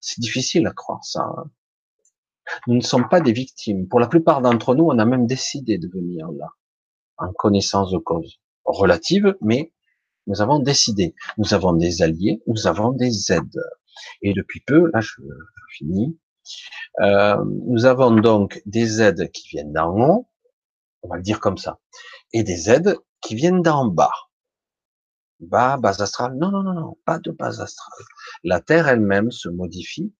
C'est 0.00 0.20
difficile 0.20 0.66
à 0.66 0.72
croire 0.72 1.04
ça. 1.04 1.22
Hein. 1.38 1.50
Nous 2.66 2.74
ne 2.74 2.80
sommes 2.80 3.08
pas 3.08 3.20
des 3.20 3.32
victimes. 3.32 3.88
Pour 3.88 4.00
la 4.00 4.06
plupart 4.06 4.42
d'entre 4.42 4.74
nous, 4.74 4.84
on 4.84 4.98
a 4.98 5.04
même 5.04 5.26
décidé 5.26 5.78
de 5.78 5.88
venir 5.88 6.30
là, 6.32 6.48
en 7.16 7.32
connaissance 7.32 7.90
de 7.90 7.98
cause 7.98 8.40
relative, 8.64 9.34
mais 9.40 9.72
nous 10.26 10.42
avons 10.42 10.58
décidé. 10.58 11.14
Nous 11.38 11.54
avons 11.54 11.72
des 11.72 12.02
alliés, 12.02 12.42
nous 12.46 12.66
avons 12.66 12.92
des 12.92 13.32
aides. 13.32 13.62
Et 14.22 14.32
depuis 14.32 14.60
peu, 14.60 14.90
là, 14.92 15.00
je, 15.00 15.20
je 15.20 15.76
finis, 15.76 16.18
euh, 17.00 17.42
nous 17.66 17.86
avons 17.86 18.10
donc 18.16 18.62
des 18.66 19.00
aides 19.00 19.30
qui 19.32 19.48
viennent 19.48 19.72
d'en 19.72 19.96
haut, 19.96 20.28
on 21.02 21.08
va 21.08 21.16
le 21.16 21.22
dire 21.22 21.40
comme 21.40 21.58
ça, 21.58 21.80
et 22.32 22.42
des 22.42 22.70
aides 22.70 22.96
qui 23.24 23.34
viennent 23.34 23.62
d'en 23.62 23.86
bas. 23.86 24.12
Bas, 25.40 25.76
base 25.76 26.00
astrale. 26.00 26.36
Non, 26.36 26.50
non, 26.50 26.62
non, 26.62 26.74
non, 26.74 26.96
pas 27.04 27.18
de 27.18 27.30
base 27.30 27.60
astrale. 27.60 28.04
La 28.44 28.60
Terre 28.60 28.88
elle-même 28.88 29.30
se 29.30 29.48
modifie. 29.48 30.12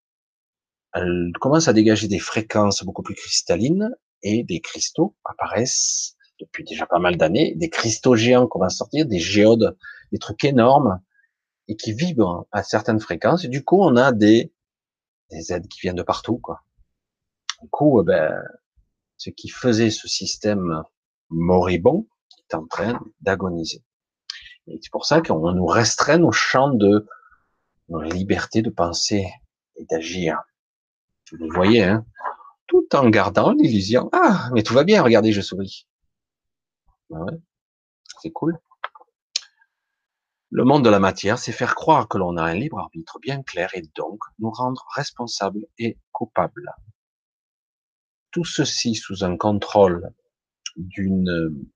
Elle 0.92 1.32
commence 1.40 1.68
à 1.68 1.72
dégager 1.72 2.08
des 2.08 2.18
fréquences 2.18 2.84
beaucoup 2.84 3.02
plus 3.02 3.14
cristallines 3.14 3.94
et 4.22 4.44
des 4.44 4.60
cristaux 4.60 5.16
apparaissent 5.24 6.16
depuis 6.40 6.64
déjà 6.64 6.86
pas 6.86 6.98
mal 6.98 7.16
d'années. 7.16 7.54
Des 7.56 7.70
cristaux 7.70 8.16
géants 8.16 8.46
qu'on 8.46 8.60
va 8.60 8.68
sortir, 8.70 9.06
des 9.06 9.18
géodes, 9.18 9.76
des 10.12 10.18
trucs 10.18 10.44
énormes 10.44 11.00
et 11.68 11.76
qui 11.76 11.92
vibrent 11.92 12.46
à 12.52 12.62
certaines 12.62 13.00
fréquences. 13.00 13.44
Et 13.44 13.48
du 13.48 13.64
coup, 13.64 13.80
on 13.80 13.96
a 13.96 14.12
des 14.12 14.52
des 15.30 15.52
aides 15.52 15.68
qui 15.68 15.80
viennent 15.80 15.96
de 15.96 16.02
partout, 16.02 16.38
quoi. 16.38 16.62
Du 17.62 17.68
coup, 17.70 18.00
eh 18.00 18.04
ben, 18.04 18.42
ce 19.16 19.30
qui 19.30 19.48
faisait 19.48 19.90
ce 19.90 20.06
système 20.06 20.82
moribond 21.30 22.06
en 22.52 22.66
train 22.66 23.00
d'agoniser. 23.20 23.82
Et 24.66 24.78
c'est 24.82 24.90
pour 24.90 25.06
ça 25.06 25.20
qu'on 25.20 25.52
nous 25.52 25.66
restreint 25.66 26.18
nos 26.18 26.32
champs 26.32 26.72
de 26.72 27.06
liberté 27.88 28.62
de 28.62 28.70
penser 28.70 29.26
et 29.76 29.84
d'agir. 29.84 30.40
Vous 31.32 31.48
voyez, 31.50 31.84
hein, 31.84 32.06
tout 32.66 32.86
en 32.94 33.08
gardant 33.08 33.52
l'illusion. 33.52 34.08
Ah, 34.12 34.50
mais 34.52 34.62
tout 34.62 34.74
va 34.74 34.84
bien, 34.84 35.02
regardez, 35.02 35.32
je 35.32 35.40
souris. 35.40 35.86
Ouais, 37.10 37.32
c'est 38.20 38.30
cool. 38.30 38.58
Le 40.50 40.64
monde 40.64 40.84
de 40.84 40.90
la 40.90 41.00
matière, 41.00 41.38
c'est 41.38 41.52
faire 41.52 41.74
croire 41.74 42.08
que 42.08 42.16
l'on 42.16 42.36
a 42.36 42.42
un 42.44 42.54
libre 42.54 42.78
arbitre 42.78 43.18
bien 43.20 43.42
clair 43.42 43.70
et 43.74 43.82
donc 43.96 44.20
nous 44.38 44.50
rendre 44.50 44.86
responsables 44.94 45.66
et 45.78 45.98
coupables. 46.12 46.70
Tout 48.30 48.44
ceci 48.44 48.94
sous 48.94 49.24
un 49.24 49.36
contrôle 49.36 50.10
d'une 50.76 51.66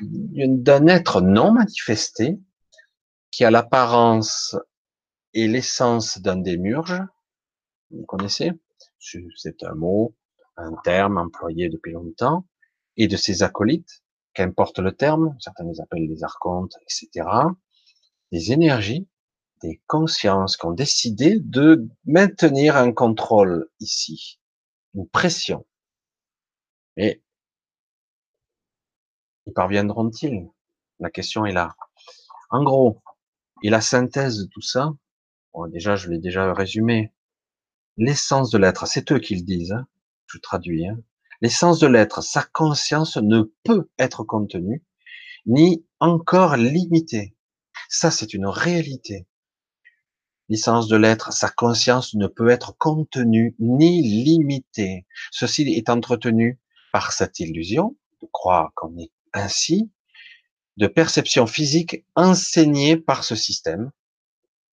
d'un 0.00 0.86
être 0.86 1.20
non 1.20 1.52
manifesté 1.52 2.38
qui 3.30 3.44
a 3.44 3.50
l'apparence 3.50 4.56
et 5.34 5.48
l'essence 5.48 6.18
d'un 6.18 6.36
démurge. 6.36 7.02
Vous 7.90 8.04
connaissez? 8.04 8.52
C'est 8.98 9.62
un 9.62 9.74
mot, 9.74 10.14
un 10.56 10.72
terme 10.84 11.18
employé 11.18 11.68
depuis 11.68 11.92
longtemps, 11.92 12.46
et 12.96 13.08
de 13.08 13.16
ses 13.16 13.42
acolytes, 13.42 14.02
qu'importe 14.34 14.78
le 14.78 14.92
terme, 14.92 15.36
certains 15.38 15.64
les 15.64 15.80
appellent 15.80 16.08
les 16.08 16.24
archontes, 16.24 16.74
etc. 16.82 17.28
Des 18.32 18.52
énergies, 18.52 19.06
des 19.62 19.80
consciences 19.86 20.56
qui 20.56 20.66
ont 20.66 20.72
décidé 20.72 21.38
de 21.40 21.88
maintenir 22.04 22.76
un 22.76 22.92
contrôle 22.92 23.68
ici, 23.80 24.40
une 24.94 25.08
pression. 25.08 25.66
Y 29.46 29.52
parviendront-ils? 29.52 30.48
La 30.98 31.10
question 31.10 31.46
est 31.46 31.52
là. 31.52 31.76
En 32.50 32.62
gros, 32.62 33.02
et 33.62 33.70
la 33.70 33.80
synthèse 33.80 34.38
de 34.38 34.44
tout 34.44 34.60
ça, 34.60 34.92
bon, 35.52 35.66
déjà 35.68 35.96
je 35.96 36.08
l'ai 36.08 36.18
déjà 36.18 36.52
résumé, 36.52 37.12
l'essence 37.96 38.50
de 38.50 38.58
l'être, 38.58 38.86
c'est 38.86 39.12
eux 39.12 39.18
qui 39.18 39.34
le 39.36 39.42
disent, 39.42 39.72
hein, 39.72 39.86
je 40.26 40.38
traduis, 40.38 40.86
hein, 40.86 40.98
l'essence 41.40 41.78
de 41.78 41.86
l'être, 41.86 42.22
sa 42.22 42.42
conscience 42.42 43.16
ne 43.16 43.42
peut 43.64 43.88
être 43.98 44.24
contenue, 44.24 44.84
ni 45.46 45.86
encore 46.00 46.56
limitée. 46.56 47.36
Ça, 47.88 48.10
c'est 48.10 48.34
une 48.34 48.46
réalité. 48.46 49.26
L'essence 50.48 50.88
de 50.88 50.96
l'être, 50.96 51.32
sa 51.32 51.50
conscience 51.50 52.14
ne 52.14 52.26
peut 52.26 52.48
être 52.48 52.76
contenue 52.78 53.56
ni 53.58 54.02
limitée. 54.02 55.06
Ceci 55.30 55.62
est 55.62 55.88
entretenu 55.88 56.60
par 56.92 57.12
cette 57.12 57.40
illusion 57.40 57.96
de 58.22 58.28
croire 58.32 58.70
qu'on 58.74 58.96
est 58.98 59.10
ainsi 59.32 59.90
de 60.76 60.86
perception 60.86 61.46
physique 61.46 62.04
enseignée 62.14 62.96
par 62.96 63.24
ce 63.24 63.34
système. 63.34 63.90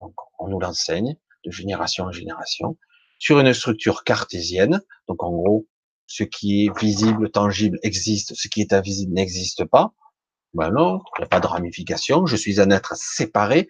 Donc, 0.00 0.14
on 0.38 0.48
nous 0.48 0.60
l'enseigne 0.60 1.16
de 1.44 1.50
génération 1.50 2.04
en 2.04 2.12
génération 2.12 2.76
sur 3.18 3.38
une 3.40 3.54
structure 3.54 4.04
cartésienne. 4.04 4.82
Donc, 5.08 5.22
en 5.22 5.30
gros, 5.30 5.66
ce 6.06 6.24
qui 6.24 6.66
est 6.66 6.78
visible, 6.78 7.30
tangible 7.30 7.78
existe, 7.82 8.34
ce 8.34 8.48
qui 8.48 8.60
est 8.60 8.72
invisible 8.72 9.14
n'existe 9.14 9.64
pas. 9.64 9.94
Ben 10.52 10.70
non, 10.70 11.00
il 11.16 11.20
n'y 11.20 11.24
a 11.24 11.28
pas 11.28 11.40
de 11.40 11.46
ramification. 11.46 12.26
Je 12.26 12.36
suis 12.36 12.60
un 12.60 12.70
être 12.70 12.94
séparé, 12.96 13.68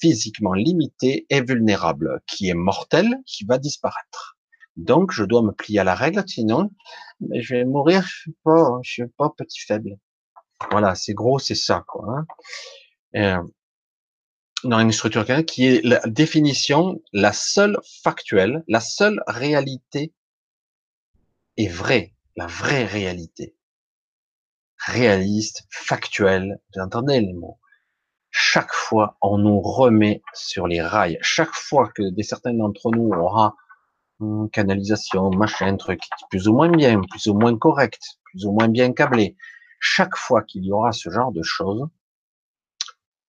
physiquement 0.00 0.54
limité 0.54 1.26
et 1.30 1.42
vulnérable, 1.42 2.20
qui 2.26 2.48
est 2.48 2.54
mortel, 2.54 3.18
qui 3.26 3.44
va 3.44 3.58
disparaître. 3.58 4.36
Donc, 4.76 5.12
je 5.12 5.22
dois 5.24 5.42
me 5.42 5.52
plier 5.52 5.80
à 5.80 5.84
la 5.84 5.94
règle, 5.94 6.24
sinon, 6.26 6.70
je 7.32 7.54
vais 7.54 7.64
mourir, 7.64 8.02
je 8.02 8.20
suis 8.22 8.36
pas, 8.42 8.80
je 8.82 8.90
suis 8.90 9.06
pas 9.16 9.30
petit 9.36 9.60
faible. 9.60 9.98
Voilà, 10.70 10.94
c'est 10.94 11.14
gros, 11.14 11.38
c'est 11.38 11.54
ça, 11.54 11.84
quoi. 11.86 12.06
Hein. 12.08 12.26
Euh, 13.16 13.42
dans 14.64 14.80
une 14.80 14.92
structure 14.92 15.24
qui 15.46 15.66
est 15.66 15.84
la 15.84 16.00
définition, 16.06 17.00
la 17.12 17.32
seule 17.32 17.78
factuelle, 18.02 18.64
la 18.66 18.80
seule 18.80 19.22
réalité 19.26 20.12
est 21.56 21.68
vraie, 21.68 22.14
la 22.36 22.46
vraie 22.46 22.84
réalité. 22.84 23.54
Réaliste, 24.86 25.66
factuelle, 25.70 26.60
vous 26.74 26.82
entendez 26.82 27.20
les 27.20 27.32
mots. 27.32 27.58
Chaque 28.30 28.72
fois, 28.72 29.16
on 29.22 29.38
nous 29.38 29.60
remet 29.60 30.22
sur 30.32 30.66
les 30.66 30.82
rails. 30.82 31.18
Chaque 31.20 31.54
fois 31.54 31.90
que 31.94 32.10
des 32.10 32.22
certains 32.22 32.54
d'entre 32.54 32.90
nous 32.90 33.10
aura 33.12 33.54
une 34.20 34.48
canalisation, 34.50 35.30
machin, 35.30 35.76
truc, 35.76 36.00
plus 36.30 36.48
ou 36.48 36.54
moins 36.54 36.70
bien, 36.70 37.00
plus 37.10 37.26
ou 37.26 37.34
moins 37.34 37.56
correct, 37.56 38.00
plus 38.24 38.44
ou 38.46 38.52
moins 38.52 38.68
bien 38.68 38.92
câblé, 38.92 39.36
chaque 39.84 40.16
fois 40.16 40.42
qu'il 40.42 40.64
y 40.64 40.72
aura 40.72 40.92
ce 40.92 41.10
genre 41.10 41.30
de 41.30 41.42
choses, 41.42 41.86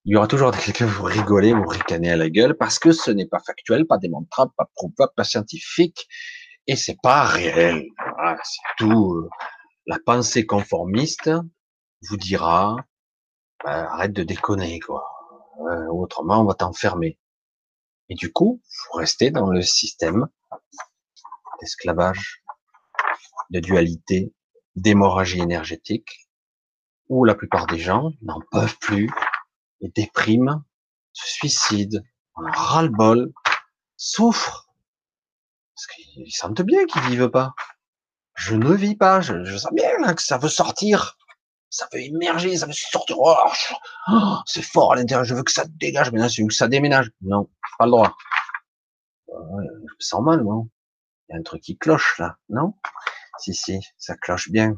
il 0.06 0.14
y 0.14 0.16
aura 0.16 0.28
toujours 0.28 0.52
quelqu'un 0.52 0.86
vous 0.86 1.04
rigoler, 1.04 1.52
vous 1.52 1.68
ricaner 1.68 2.12
à 2.12 2.16
la 2.16 2.30
gueule, 2.30 2.56
parce 2.56 2.80
que 2.80 2.94
ce 2.94 3.12
n'est 3.12 3.26
pas 3.26 3.40
factuel, 3.46 3.86
pas 3.86 3.98
démontrable, 3.98 4.54
pas 4.56 4.70
prouvable, 4.74 5.12
pas 5.18 5.26
scientifique, 5.26 6.08
et 6.68 6.78
c'est 6.78 6.98
pas 7.04 7.24
réel. 7.24 7.84
c'est 8.44 8.62
tout. 8.78 9.28
La 9.86 9.98
pensée 10.06 10.46
conformiste 10.46 11.30
vous 12.08 12.18
dira, 12.18 12.78
bah, 13.64 13.92
arrête 13.92 14.14
de 14.14 14.24
déconner, 14.24 14.80
quoi. 14.80 15.06
Euh, 15.60 15.88
autrement, 15.88 16.40
on 16.40 16.46
va 16.46 16.54
t'enfermer. 16.54 17.20
Et 18.08 18.16
du 18.16 18.32
coup, 18.32 18.62
vous 18.64 18.98
restez 19.00 19.30
dans 19.30 19.50
le 19.50 19.62
système 19.62 20.28
d'esclavage, 21.60 22.44
de 23.50 23.60
dualité, 23.60 24.34
d'hémorragie 24.76 25.42
énergétique, 25.42 26.25
où 27.10 27.26
la 27.26 27.36
plupart 27.36 27.68
des 27.68 27.80
gens 27.80 28.12
n'en 28.22 28.42
peuvent 28.52 28.78
plus, 28.80 29.10
et 29.82 29.90
dépriment, 29.90 30.64
se 31.14 31.28
suicident, 31.28 32.00
en 32.36 32.50
ras-le-bol, 32.52 33.32
souffrent, 33.98 34.68
parce 35.76 35.88
qu'ils 35.88 36.32
sentent 36.32 36.62
bien 36.62 36.86
qu'ils 36.86 37.02
vivent 37.04 37.30
pas. 37.30 37.54
Je 38.36 38.56
ne 38.56 38.74
vis 38.74 38.96
pas, 38.96 39.22
je, 39.22 39.58
sens 39.58 39.72
bien 39.74 39.98
là, 40.00 40.14
que 40.14 40.22
ça 40.22 40.38
veut 40.38 40.50
sortir, 40.50 41.18
ça 41.70 41.88
veut 41.94 42.02
émerger, 42.02 42.58
ça 42.58 42.66
veut 42.66 42.74
sortir. 42.74 43.18
Oh, 43.20 43.36
oh, 44.10 44.38
c'est 44.46 44.62
fort 44.62 44.94
à 44.94 44.96
l'intérieur, 44.96 45.24
je 45.24 45.36
veux 45.36 45.44
que 45.44 45.52
ça 45.52 45.66
dégage, 45.68 46.12
maintenant 46.12 46.28
je 46.28 46.42
veux 46.42 46.48
que 46.48 46.54
ça 46.54 46.68
déménage. 46.68 47.12
Non, 47.22 47.50
pas 47.78 47.86
le 47.86 47.92
droit. 47.92 48.18
je 49.28 49.34
me 49.34 50.00
sens 50.00 50.22
mal, 50.22 50.44
non 50.44 50.70
Il 51.30 51.34
y 51.34 51.36
a 51.36 51.40
un 51.40 51.44
truc 51.44 51.62
qui 51.62 51.78
cloche 51.78 52.18
là, 52.20 52.38
non? 52.50 52.74
Si, 53.40 53.54
si, 53.54 53.80
ça 53.98 54.16
cloche 54.16 54.50
bien. 54.50 54.78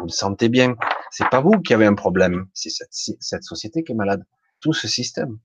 Vous 0.00 0.06
le 0.06 0.12
sentez 0.12 0.48
bien. 0.48 0.76
C'est 1.10 1.28
pas 1.30 1.40
vous 1.40 1.60
qui 1.60 1.74
avez 1.74 1.86
un 1.86 1.94
problème, 1.94 2.46
c'est 2.52 2.70
cette, 2.70 3.42
société 3.42 3.82
qui 3.84 3.92
est 3.92 3.94
malade. 3.94 4.24
Tout 4.60 4.72
ce 4.72 4.88
système. 4.88 5.38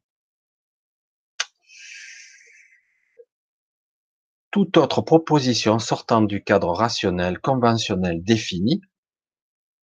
Toute 4.52 4.78
autre 4.78 5.02
proposition 5.02 5.80
sortant 5.80 6.22
du 6.22 6.44
cadre 6.44 6.72
rationnel, 6.72 7.40
conventionnel, 7.40 8.24
défini, 8.24 8.82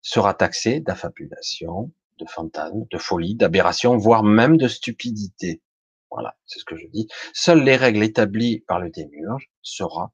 sera 0.02 0.34
taxée 0.34 0.80
d'affabulation, 0.80 1.92
de 2.18 2.26
fantasme, 2.26 2.86
de 2.90 2.98
folie, 2.98 3.34
d'aberration, 3.34 3.96
voire 3.96 4.22
même 4.22 4.56
de 4.56 4.68
stupidité. 4.68 5.62
Voilà, 6.10 6.36
c'est 6.46 6.58
ce 6.58 6.64
que 6.64 6.76
je 6.76 6.86
dis. 6.86 7.08
Seules 7.32 7.62
les 7.62 7.76
règles 7.76 8.02
établies 8.02 8.60
par 8.60 8.80
le 8.80 8.90
démiurge 8.90 9.50
sera 9.62 10.12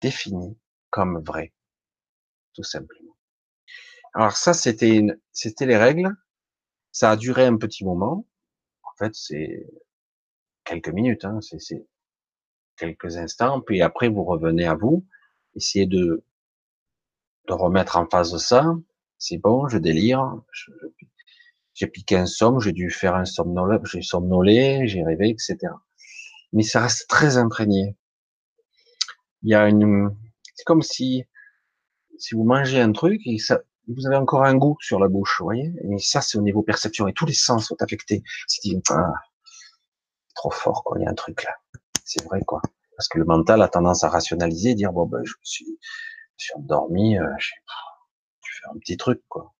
définies 0.00 0.58
comme 0.90 1.22
vraies, 1.24 1.52
tout 2.54 2.62
simplement. 2.62 3.05
Alors 4.16 4.34
ça, 4.36 4.54
c'était 4.54 5.02
c'était 5.32 5.66
les 5.66 5.76
règles. 5.76 6.10
Ça 6.90 7.10
a 7.10 7.16
duré 7.16 7.44
un 7.44 7.58
petit 7.58 7.84
moment. 7.84 8.26
En 8.82 8.96
fait, 8.98 9.14
c'est 9.14 9.66
quelques 10.64 10.88
minutes, 10.88 11.26
hein, 11.26 11.38
c'est 11.42 11.86
quelques 12.78 13.18
instants. 13.18 13.60
Puis 13.60 13.82
après, 13.82 14.08
vous 14.08 14.24
revenez 14.24 14.66
à 14.66 14.74
vous, 14.74 15.06
essayez 15.54 15.86
de 15.86 16.24
de 17.48 17.52
remettre 17.52 17.98
en 17.98 18.06
face 18.08 18.32
de 18.32 18.38
ça. 18.38 18.74
C'est 19.18 19.36
bon, 19.36 19.68
je 19.68 19.76
délire. 19.78 20.22
J'ai 21.74 21.86
piqué 21.86 22.16
un 22.16 22.26
somme, 22.26 22.58
j'ai 22.58 22.72
dû 22.72 22.90
faire 22.90 23.14
un 23.16 23.26
somnolé, 23.26 23.78
j'ai 23.84 24.00
somnolé, 24.00 24.88
j'ai 24.88 25.04
rêvé, 25.04 25.28
etc. 25.28 25.58
Mais 26.54 26.62
ça 26.62 26.80
reste 26.80 27.06
très 27.08 27.36
imprégné. 27.36 27.96
Il 29.42 29.50
y 29.50 29.54
a 29.54 29.68
une, 29.68 30.16
c'est 30.54 30.64
comme 30.64 30.82
si, 30.82 31.24
si 32.18 32.34
vous 32.34 32.44
mangez 32.44 32.80
un 32.80 32.92
truc 32.92 33.20
et 33.26 33.38
ça, 33.38 33.60
vous 33.88 34.06
avez 34.06 34.16
encore 34.16 34.44
un 34.44 34.56
goût 34.56 34.76
sur 34.80 34.98
la 34.98 35.08
bouche, 35.08 35.36
vous 35.38 35.46
voyez? 35.46 35.72
Mais 35.84 35.98
ça, 35.98 36.20
c'est 36.20 36.38
au 36.38 36.42
niveau 36.42 36.62
perception, 36.62 37.06
et 37.06 37.12
tous 37.12 37.26
les 37.26 37.34
sens 37.34 37.68
sont 37.68 37.80
affectés. 37.80 38.22
C'est 38.46 38.70
ah, 38.90 39.12
trop 40.34 40.50
fort, 40.50 40.82
quoi, 40.84 40.98
il 40.98 41.04
y 41.04 41.06
a 41.06 41.10
un 41.10 41.14
truc 41.14 41.44
là. 41.44 41.54
C'est 42.04 42.24
vrai, 42.24 42.40
quoi. 42.44 42.60
Parce 42.96 43.08
que 43.08 43.18
le 43.18 43.24
mental 43.24 43.62
a 43.62 43.68
tendance 43.68 44.04
à 44.04 44.08
rationaliser, 44.08 44.74
dire, 44.74 44.92
bon, 44.92 45.06
ben, 45.06 45.20
je 45.24 45.32
me 45.32 45.44
suis, 45.44 45.78
je 46.36 46.44
suis 46.44 46.54
endormi, 46.54 47.18
euh, 47.18 47.26
je, 47.38 47.50
fais 48.42 48.68
un 48.74 48.78
petit 48.78 48.96
truc, 48.96 49.22
quoi. 49.28 49.54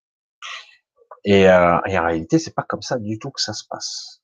Et, 1.25 1.49
euh, 1.49 1.79
et 1.87 1.99
en 1.99 2.05
réalité, 2.05 2.39
c'est 2.39 2.55
pas 2.55 2.63
comme 2.63 2.83
ça 2.83 2.99
du 2.99 3.19
tout 3.19 3.31
que 3.31 3.41
ça 3.41 3.53
se 3.53 3.65
passe. 3.69 4.23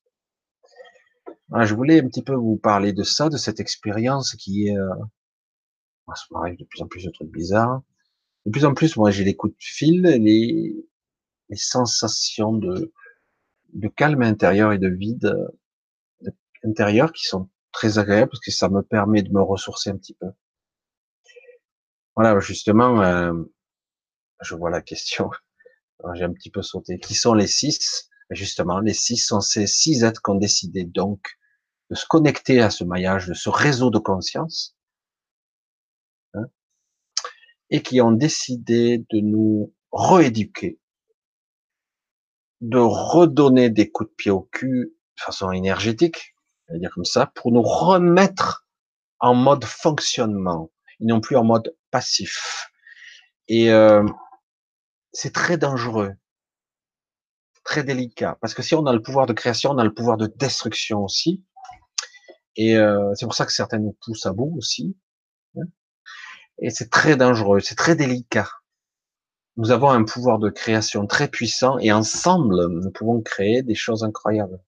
je 1.60 1.74
voulais 1.74 2.00
un 2.00 2.08
petit 2.08 2.22
peu 2.22 2.34
vous 2.34 2.56
parler 2.56 2.92
de 2.92 3.02
ça, 3.02 3.28
de 3.28 3.36
cette 3.36 3.60
expérience 3.60 4.34
qui 4.36 4.68
est, 4.68 4.76
euh, 4.76 4.94
ça 6.14 6.24
m'arrive 6.30 6.58
de 6.58 6.64
plus 6.64 6.82
en 6.82 6.86
plus 6.86 7.04
de 7.04 7.10
trucs 7.10 7.30
bizarres 7.30 7.82
de 8.46 8.50
plus 8.50 8.64
en 8.64 8.74
plus, 8.74 8.96
moi, 8.96 9.10
j'ai 9.10 9.24
les 9.24 9.36
coups 9.36 9.54
de 9.54 9.62
fil, 9.62 10.02
les, 10.02 10.74
les 11.48 11.56
sensations 11.56 12.52
de, 12.52 12.92
de 13.72 13.88
calme 13.88 14.22
intérieur 14.22 14.72
et 14.72 14.78
de 14.78 14.88
vide, 14.88 15.34
intérieures 16.64 17.12
qui 17.12 17.24
sont 17.24 17.48
très 17.72 17.98
agréables 17.98 18.30
parce 18.30 18.44
que 18.44 18.50
ça 18.50 18.68
me 18.68 18.82
permet 18.82 19.22
de 19.22 19.32
me 19.32 19.42
ressourcer 19.42 19.90
un 19.90 19.96
petit 19.96 20.14
peu. 20.14 20.26
Voilà, 22.14 22.38
justement, 22.40 23.02
euh, 23.02 23.32
je 24.42 24.54
vois 24.54 24.70
la 24.70 24.82
question. 24.82 25.30
J'ai 26.14 26.24
un 26.24 26.32
petit 26.32 26.50
peu 26.50 26.62
sauté. 26.62 26.98
Qui 26.98 27.14
sont 27.14 27.34
les 27.34 27.46
six? 27.46 28.10
Justement, 28.30 28.80
les 28.80 28.94
six 28.94 29.16
sont 29.18 29.40
ces 29.40 29.66
six 29.66 30.04
êtres 30.04 30.20
qui 30.22 30.30
ont 30.30 30.36
décidé 30.36 30.84
donc 30.84 31.20
de 31.90 31.94
se 31.94 32.06
connecter 32.06 32.60
à 32.60 32.70
ce 32.70 32.84
maillage, 32.84 33.28
de 33.28 33.34
ce 33.34 33.50
réseau 33.50 33.90
de 33.90 33.98
conscience, 33.98 34.76
et 37.72 37.82
qui 37.82 38.02
ont 38.02 38.12
décidé 38.12 38.98
de 38.98 39.20
nous 39.20 39.74
rééduquer, 39.92 40.78
de 42.60 42.78
redonner 42.78 43.70
des 43.70 43.90
coups 43.90 44.10
de 44.10 44.14
pied 44.14 44.30
au 44.30 44.42
cul 44.42 44.94
de 45.16 45.22
façon 45.22 45.50
énergétique, 45.52 46.34
à 46.68 46.76
dire 46.76 46.90
comme 46.94 47.06
ça, 47.06 47.32
pour 47.34 47.50
nous 47.50 47.62
remettre 47.62 48.66
en 49.20 49.34
mode 49.34 49.64
fonctionnement, 49.64 50.70
et 51.00 51.06
non 51.06 51.20
plus 51.20 51.36
en 51.36 51.44
mode 51.44 51.74
passif. 51.90 52.68
Et 53.48 53.70
euh, 53.70 54.04
c'est 55.12 55.32
très 55.32 55.56
dangereux, 55.56 56.12
très 57.64 57.84
délicat, 57.84 58.36
parce 58.42 58.52
que 58.52 58.62
si 58.62 58.74
on 58.74 58.84
a 58.84 58.92
le 58.92 59.00
pouvoir 59.00 59.24
de 59.24 59.32
création, 59.32 59.70
on 59.70 59.78
a 59.78 59.84
le 59.84 59.94
pouvoir 59.94 60.18
de 60.18 60.26
destruction 60.26 61.02
aussi. 61.04 61.42
Et 62.56 62.76
euh, 62.76 63.14
c'est 63.14 63.24
pour 63.24 63.34
ça 63.34 63.46
que 63.46 63.52
certains 63.52 63.78
nous 63.78 63.96
poussent 64.04 64.26
à 64.26 64.34
bout 64.34 64.54
aussi. 64.58 64.94
Et 66.58 66.70
c'est 66.70 66.90
très 66.90 67.16
dangereux, 67.16 67.60
c'est 67.60 67.74
très 67.74 67.96
délicat. 67.96 68.48
Nous 69.56 69.70
avons 69.70 69.90
un 69.90 70.04
pouvoir 70.04 70.38
de 70.38 70.48
création 70.48 71.06
très 71.06 71.28
puissant 71.28 71.78
et 71.78 71.92
ensemble, 71.92 72.68
nous 72.68 72.90
pouvons 72.90 73.20
créer 73.20 73.62
des 73.62 73.74
choses 73.74 74.04
incroyables. 74.04 74.60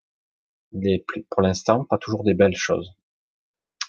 Pour 1.30 1.42
l'instant, 1.42 1.84
pas 1.84 1.98
toujours 1.98 2.24
des 2.24 2.34
belles 2.34 2.56
choses. 2.56 2.92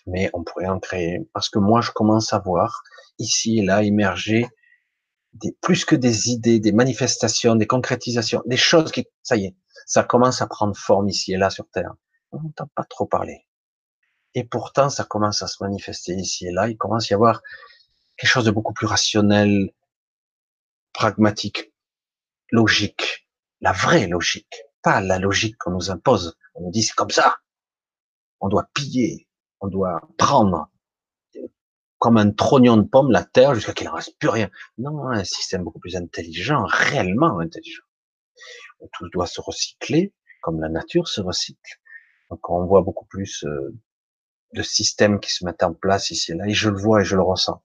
Mais 0.07 0.29
on 0.33 0.43
pourrait 0.43 0.67
en 0.67 0.79
créer. 0.79 1.27
Parce 1.33 1.49
que 1.49 1.59
moi, 1.59 1.81
je 1.81 1.91
commence 1.91 2.31
à 2.31 2.39
voir 2.39 2.83
ici 3.17 3.59
et 3.59 3.61
là 3.63 3.83
émerger 3.83 4.47
des, 5.33 5.57
plus 5.61 5.83
que 5.83 5.95
des 5.95 6.29
idées, 6.29 6.59
des 6.59 6.71
manifestations, 6.71 7.55
des 7.55 7.67
concrétisations, 7.67 8.41
des 8.45 8.57
choses 8.57 8.91
qui, 8.91 9.05
ça 9.23 9.35
y 9.35 9.45
est, 9.45 9.55
ça 9.85 10.03
commence 10.03 10.41
à 10.41 10.47
prendre 10.47 10.75
forme 10.77 11.09
ici 11.09 11.33
et 11.33 11.37
là 11.37 11.49
sur 11.49 11.67
Terre. 11.69 11.93
On 12.31 12.41
n'entend 12.41 12.69
pas 12.75 12.83
trop 12.83 13.05
parler. 13.05 13.45
Et 14.33 14.43
pourtant, 14.43 14.89
ça 14.89 15.03
commence 15.03 15.41
à 15.41 15.47
se 15.47 15.63
manifester 15.63 16.13
ici 16.13 16.47
et 16.47 16.51
là. 16.51 16.69
Il 16.69 16.77
commence 16.77 17.11
à 17.11 17.13
y 17.13 17.15
avoir 17.15 17.41
quelque 18.17 18.29
chose 18.29 18.45
de 18.45 18.51
beaucoup 18.51 18.73
plus 18.73 18.87
rationnel, 18.87 19.71
pragmatique, 20.93 21.73
logique, 22.51 23.27
la 23.61 23.71
vraie 23.71 24.07
logique, 24.07 24.63
pas 24.81 25.01
la 25.01 25.19
logique 25.19 25.57
qu'on 25.57 25.71
nous 25.71 25.91
impose. 25.91 26.37
On 26.53 26.63
nous 26.63 26.71
dit 26.71 26.83
c'est 26.83 26.95
comme 26.95 27.09
ça. 27.09 27.37
On 28.39 28.47
doit 28.47 28.67
piller, 28.73 29.27
on 29.59 29.67
doit 29.67 30.01
prendre 30.17 30.69
comme 31.97 32.17
un 32.17 32.31
trognon 32.31 32.77
de 32.77 32.87
pomme 32.87 33.11
la 33.11 33.23
terre 33.23 33.55
jusqu'à 33.55 33.73
qu'il 33.73 33.87
ne 33.87 33.91
reste 33.91 34.17
plus 34.19 34.29
rien. 34.29 34.49
Non, 34.77 35.07
un 35.07 35.23
système 35.23 35.63
beaucoup 35.63 35.79
plus 35.79 35.95
intelligent, 35.95 36.65
réellement 36.65 37.39
intelligent. 37.39 37.83
Tout 38.93 39.09
doit 39.09 39.27
se 39.27 39.41
recycler 39.41 40.13
comme 40.41 40.61
la 40.61 40.69
nature 40.69 41.07
se 41.07 41.21
recycle. 41.21 41.81
Donc 42.29 42.47
on 42.49 42.65
voit 42.65 42.81
beaucoup 42.81 43.05
plus 43.05 43.43
euh, 43.45 43.73
de 44.53 44.61
systèmes 44.61 45.19
qui 45.19 45.33
se 45.33 45.45
mettent 45.45 45.63
en 45.63 45.73
place 45.73 46.11
ici 46.11 46.31
et 46.31 46.35
là, 46.35 46.47
et 46.47 46.53
je 46.53 46.69
le 46.69 46.77
vois 46.77 47.01
et 47.01 47.05
je 47.05 47.15
le 47.15 47.23
ressens. 47.23 47.63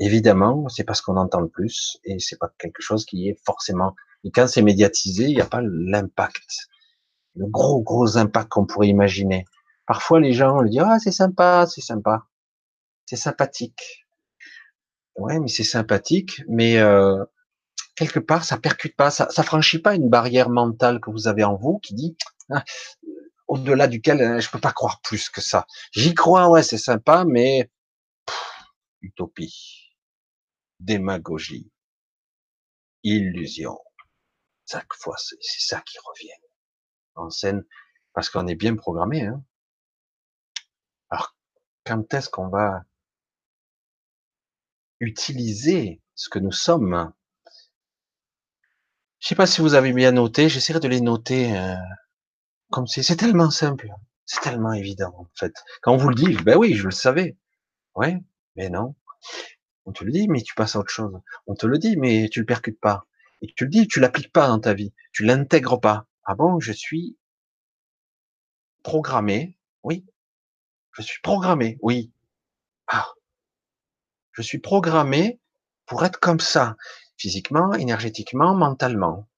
Évidemment, 0.00 0.68
c'est 0.68 0.84
parce 0.84 1.00
qu'on 1.00 1.16
entend 1.16 1.40
le 1.40 1.48
plus, 1.48 1.98
et 2.04 2.18
c'est 2.18 2.38
pas 2.38 2.50
quelque 2.58 2.82
chose 2.82 3.04
qui 3.04 3.28
est 3.28 3.38
forcément. 3.44 3.94
Et 4.24 4.30
quand 4.30 4.48
c'est 4.48 4.62
médiatisé, 4.62 5.24
il 5.24 5.36
n'y 5.36 5.40
a 5.40 5.46
pas 5.46 5.60
l'impact, 5.62 6.68
le 7.36 7.46
gros 7.46 7.82
gros 7.82 8.16
impact 8.18 8.48
qu'on 8.48 8.66
pourrait 8.66 8.88
imaginer. 8.88 9.44
Parfois, 9.86 10.20
les 10.20 10.32
gens 10.32 10.60
le 10.60 10.68
disent 10.70 10.82
ah 10.84 10.98
c'est 10.98 11.12
sympa, 11.12 11.66
c'est 11.68 11.80
sympa, 11.80 12.26
c'est 13.06 13.16
sympathique. 13.16 14.06
Ouais, 15.16 15.38
mais 15.38 15.48
c'est 15.48 15.64
sympathique, 15.64 16.42
mais 16.48 16.78
euh, 16.78 17.24
quelque 17.94 18.18
part, 18.18 18.44
ça 18.44 18.58
percute 18.58 18.96
pas, 18.96 19.10
ça, 19.10 19.28
ça 19.30 19.42
franchit 19.44 19.78
pas 19.78 19.94
une 19.94 20.08
barrière 20.08 20.50
mentale 20.50 21.00
que 21.00 21.10
vous 21.10 21.28
avez 21.28 21.44
en 21.44 21.56
vous 21.56 21.78
qui 21.78 21.94
dit 21.94 22.16
ah, 22.50 22.64
au-delà 23.48 23.86
duquel 23.88 24.20
euh, 24.20 24.40
je 24.40 24.50
peux 24.50 24.58
pas 24.60 24.72
croire 24.72 25.00
plus 25.02 25.28
que 25.30 25.40
ça. 25.40 25.66
J'y 25.92 26.14
crois, 26.14 26.48
ouais, 26.48 26.62
c'est 26.64 26.78
sympa, 26.78 27.24
mais 27.26 27.70
utopie 29.02 29.83
démagogie, 30.80 31.70
illusion. 33.02 33.78
Chaque 34.70 34.94
fois, 34.94 35.16
c'est 35.18 35.36
ça 35.40 35.80
qui 35.82 35.98
revient 35.98 36.32
en 37.16 37.30
scène, 37.30 37.64
parce 38.12 38.30
qu'on 38.30 38.46
est 38.46 38.54
bien 38.54 38.76
programmé. 38.76 39.26
Hein. 39.26 39.44
Alors, 41.10 41.36
quand 41.84 42.12
est-ce 42.14 42.28
qu'on 42.28 42.48
va 42.48 42.84
utiliser 45.00 46.00
ce 46.14 46.28
que 46.28 46.38
nous 46.38 46.52
sommes? 46.52 47.12
Je 49.18 49.28
sais 49.28 49.34
pas 49.34 49.46
si 49.46 49.60
vous 49.60 49.74
avez 49.74 49.92
bien 49.92 50.12
noté, 50.12 50.48
j'essaierai 50.48 50.80
de 50.80 50.88
les 50.88 51.00
noter 51.00 51.56
euh, 51.56 51.76
comme 52.70 52.86
si 52.86 53.04
c'est 53.04 53.16
tellement 53.16 53.50
simple, 53.50 53.88
c'est 54.26 54.40
tellement 54.40 54.72
évident 54.72 55.14
en 55.16 55.28
fait. 55.34 55.54
Quand 55.82 55.92
on 55.94 55.96
vous 55.96 56.08
le 56.08 56.14
dit, 56.14 56.36
ben 56.42 56.56
oui, 56.58 56.74
je 56.74 56.84
le 56.84 56.90
savais. 56.90 57.36
Ouais, 57.94 58.18
mais 58.56 58.68
non. 58.68 58.96
On 59.86 59.92
te 59.92 60.04
le 60.04 60.12
dit, 60.12 60.28
mais 60.28 60.42
tu 60.42 60.54
passes 60.54 60.76
à 60.76 60.78
autre 60.78 60.90
chose. 60.90 61.20
On 61.46 61.54
te 61.54 61.66
le 61.66 61.78
dit, 61.78 61.96
mais 61.96 62.28
tu 62.30 62.40
le 62.40 62.46
percutes 62.46 62.80
pas. 62.80 63.06
Et 63.42 63.52
tu 63.54 63.64
le 63.64 63.70
dis, 63.70 63.86
tu 63.86 64.00
l'appliques 64.00 64.32
pas 64.32 64.48
dans 64.48 64.60
ta 64.60 64.74
vie. 64.74 64.92
Tu 65.12 65.24
l'intègres 65.24 65.80
pas. 65.80 66.06
Ah 66.24 66.34
bon, 66.34 66.60
je 66.60 66.72
suis 66.72 67.16
programmé. 68.82 69.58
Oui. 69.82 70.06
Je 70.92 71.02
suis 71.02 71.20
programmé. 71.20 71.78
Oui. 71.82 72.12
Ah. 72.86 73.08
Je 74.32 74.42
suis 74.42 74.58
programmé 74.58 75.40
pour 75.86 76.04
être 76.04 76.18
comme 76.20 76.40
ça. 76.40 76.76
Physiquement, 77.16 77.74
énergétiquement, 77.74 78.54
mentalement. 78.54 79.28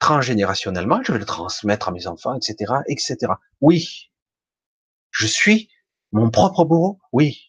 Transgénérationnellement, 0.00 1.02
je 1.02 1.12
vais 1.12 1.18
le 1.18 1.24
transmettre 1.24 1.88
à 1.88 1.92
mes 1.92 2.06
enfants, 2.06 2.34
etc., 2.34 2.72
etc. 2.88 3.32
Oui. 3.60 4.10
Je 5.10 5.26
suis 5.26 5.70
mon 6.12 6.30
propre 6.30 6.64
bourreau. 6.64 7.00
Oui. 7.12 7.47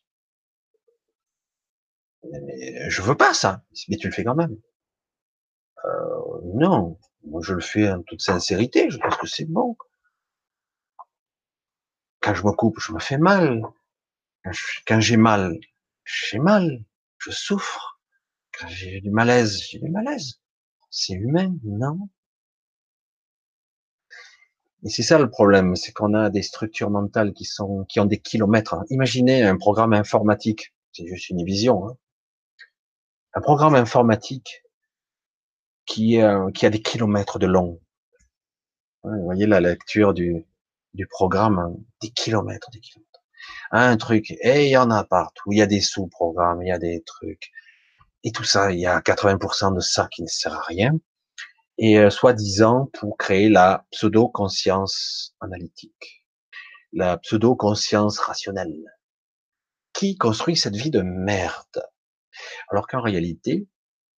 Je 2.24 3.02
veux 3.02 3.16
pas 3.16 3.34
ça. 3.34 3.64
Mais 3.88 3.98
tu 3.98 4.08
le 4.08 4.14
fais 4.14 4.24
quand 4.24 4.36
même. 4.36 4.58
Euh, 5.86 6.42
non, 6.46 6.98
moi 7.24 7.42
je 7.44 7.54
le 7.54 7.62
fais 7.62 7.90
en 7.90 8.02
toute 8.04 8.22
sincérité. 8.22 8.90
Je 8.90 8.98
pense 8.98 9.18
que 9.18 9.28
c'est 9.28 9.46
bon. 9.46 9.78
Quand 12.22 12.34
je 12.34 12.44
me 12.46 12.52
coupe, 12.52 12.80
je 12.80 12.92
me 12.92 13.00
fais 13.00 13.18
mal. 13.18 13.64
Quand 14.88 15.00
j'ai 15.00 15.18
mal, 15.18 15.58
j'ai 16.06 16.40
mal. 16.40 16.84
Je 17.18 17.32
souffre. 17.32 18.00
Quand 18.58 18.68
j'ai 18.68 19.02
du 19.02 19.10
malaise, 19.12 19.62
j'ai 19.62 19.80
du 19.80 19.90
malaise. 19.90 20.42
C'est 20.90 21.14
humain, 21.14 21.56
non? 21.64 22.10
Et 24.84 24.90
c'est 24.90 25.04
ça 25.04 25.20
le 25.20 25.30
problème, 25.30 25.76
c'est 25.76 25.92
qu'on 25.92 26.14
a 26.14 26.30
des 26.30 26.42
structures 26.42 26.90
mentales 26.90 27.34
qui 27.34 27.44
sont, 27.46 27.86
qui 27.90 28.00
ont 28.00 28.06
des 28.06 28.20
kilomètres. 28.20 28.78
Imaginez 28.90 29.44
un 29.44 29.58
programme 29.58 29.94
informatique. 29.94 30.74
C'est 30.94 31.06
juste 31.06 31.30
une 31.30 31.44
vision. 31.44 31.90
Hein 31.90 31.98
un 33.34 33.42
programme 33.42 33.76
informatique 33.76 34.64
qui, 35.86 36.22
euh, 36.22 36.52
qui 36.52 36.66
a 36.66 36.70
des 36.70 36.82
kilomètres 36.82 37.40
de 37.40 37.48
long. 37.48 37.80
vous 39.04 39.24
voyez 39.24 39.46
la 39.48 39.60
lecture 39.60 40.14
du, 40.14 40.46
du 40.94 41.08
programme, 41.08 41.60
hein, 41.60 41.74
des 42.02 42.10
kilomètres, 42.10 42.70
des 42.72 42.80
kilomètres. 42.80 43.24
Un 43.72 43.98
truc, 43.98 44.32
et 44.42 44.66
il 44.66 44.70
y 44.70 44.78
en 44.78 44.92
a 44.92 45.04
partout. 45.04 45.52
Il 45.52 45.60
y 45.60 45.62
a 45.62 45.68
des 45.68 45.82
sous-programmes, 45.82 46.62
il 46.64 46.70
y 46.70 46.72
a 46.72 46.80
des 46.80 47.04
trucs. 47.06 47.52
Et 48.24 48.32
tout 48.32 48.44
ça, 48.44 48.72
il 48.72 48.80
y 48.80 48.86
a 48.86 49.00
80% 49.00 49.76
de 49.76 49.80
ça 49.80 50.08
qui 50.12 50.24
ne 50.24 50.28
sert 50.28 50.54
à 50.54 50.62
rien. 50.62 50.94
Et 51.78 52.00
euh, 52.00 52.10
soi-disant 52.10 52.90
pour 52.94 53.18
créer 53.18 53.48
la 53.50 53.86
pseudo-conscience 53.92 55.36
analytique, 55.40 56.26
la 56.92 57.18
pseudo-conscience 57.18 58.20
rationnelle. 58.20 58.84
Qui 59.94 60.18
construit 60.18 60.58
cette 60.58 60.76
vie 60.76 60.92
de 60.92 61.02
merde? 61.02 61.84
Alors 62.70 62.88
qu'en 62.88 63.02
réalité, 63.02 63.68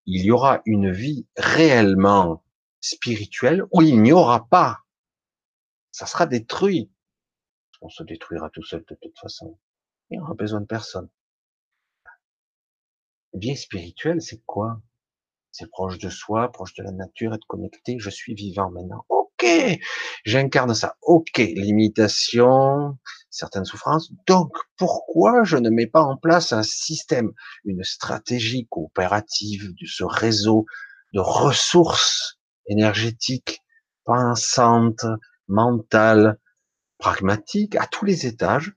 il 0.06 0.24
y 0.24 0.30
aura 0.30 0.62
une 0.64 0.90
vie 0.90 1.26
réellement 1.36 2.44
spirituelle 2.80 3.64
où 3.72 3.82
il 3.82 4.00
n'y 4.02 4.12
aura 4.12 4.48
pas. 4.48 4.80
Ça 5.92 6.06
sera 6.06 6.26
détruit. 6.26 6.90
On 7.80 7.88
se 7.88 8.02
détruira 8.02 8.50
tout 8.50 8.62
seul 8.62 8.84
de 8.88 8.96
toute 9.00 9.18
façon. 9.18 9.58
Il 10.10 10.18
n'y 10.18 10.22
aura 10.22 10.34
besoin 10.34 10.60
de 10.60 10.66
personne. 10.66 11.08
Vie 13.34 13.56
spirituelle, 13.56 14.20
c'est 14.20 14.42
quoi? 14.44 14.80
C'est 15.52 15.70
proche 15.70 15.98
de 15.98 16.10
soi, 16.10 16.50
proche 16.50 16.74
de 16.74 16.82
la 16.82 16.92
nature, 16.92 17.34
être 17.34 17.46
connecté. 17.46 17.98
Je 17.98 18.10
suis 18.10 18.34
vivant 18.34 18.70
maintenant. 18.70 19.04
Ok, 19.42 19.78
j'incarne 20.24 20.74
ça. 20.74 20.96
Ok, 21.02 21.38
limitation, 21.38 22.98
certaines 23.30 23.64
souffrances. 23.64 24.12
Donc, 24.26 24.52
pourquoi 24.76 25.44
je 25.44 25.56
ne 25.56 25.70
mets 25.70 25.86
pas 25.86 26.02
en 26.02 26.16
place 26.16 26.52
un 26.52 26.62
système, 26.62 27.32
une 27.64 27.82
stratégie 27.82 28.66
coopérative 28.68 29.72
de 29.80 29.86
ce 29.86 30.04
réseau 30.04 30.66
de 31.14 31.20
ressources 31.20 32.38
énergétiques, 32.66 33.62
pensantes, 34.04 35.06
mentales, 35.48 36.38
pragmatique, 36.98 37.76
à 37.76 37.86
tous 37.86 38.04
les 38.04 38.26
étages, 38.26 38.72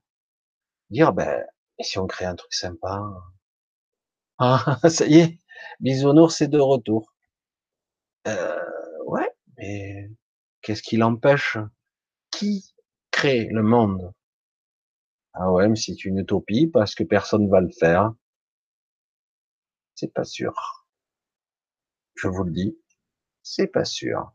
dire, 0.89 1.13
ben, 1.13 1.43
si 1.81 1.99
on 1.99 2.07
crée 2.07 2.25
un 2.25 2.35
truc 2.35 2.53
sympa? 2.53 3.01
Ah, 4.37 4.77
ça 4.89 5.05
y 5.07 5.19
est, 5.19 5.39
Bisounours 5.79 6.35
c'est 6.37 6.47
de 6.47 6.59
retour. 6.59 7.13
Euh, 8.27 8.59
ouais, 9.05 9.29
mais 9.57 10.09
qu'est-ce 10.63 10.81
qui 10.81 10.97
l'empêche? 10.97 11.57
Qui 12.31 12.73
crée 13.11 13.47
le 13.51 13.61
monde? 13.61 14.11
Ah 15.33 15.51
ouais, 15.51 15.67
mais 15.67 15.75
c'est 15.75 16.05
une 16.05 16.19
utopie 16.19 16.67
parce 16.67 16.95
que 16.95 17.03
personne 17.03 17.49
va 17.49 17.61
le 17.61 17.69
faire. 17.69 18.13
C'est 19.95 20.13
pas 20.13 20.23
sûr. 20.23 20.87
Je 22.15 22.27
vous 22.27 22.43
le 22.43 22.51
dis, 22.51 22.77
c'est 23.43 23.67
pas 23.67 23.85
sûr. 23.85 24.31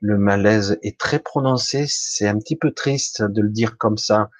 Le 0.00 0.16
malaise 0.16 0.78
est 0.82 0.98
très 0.98 1.18
prononcé, 1.18 1.86
c'est 1.88 2.28
un 2.28 2.38
petit 2.38 2.56
peu 2.56 2.72
triste 2.72 3.22
de 3.22 3.42
le 3.42 3.48
dire 3.50 3.78
comme 3.78 3.98
ça, 3.98 4.30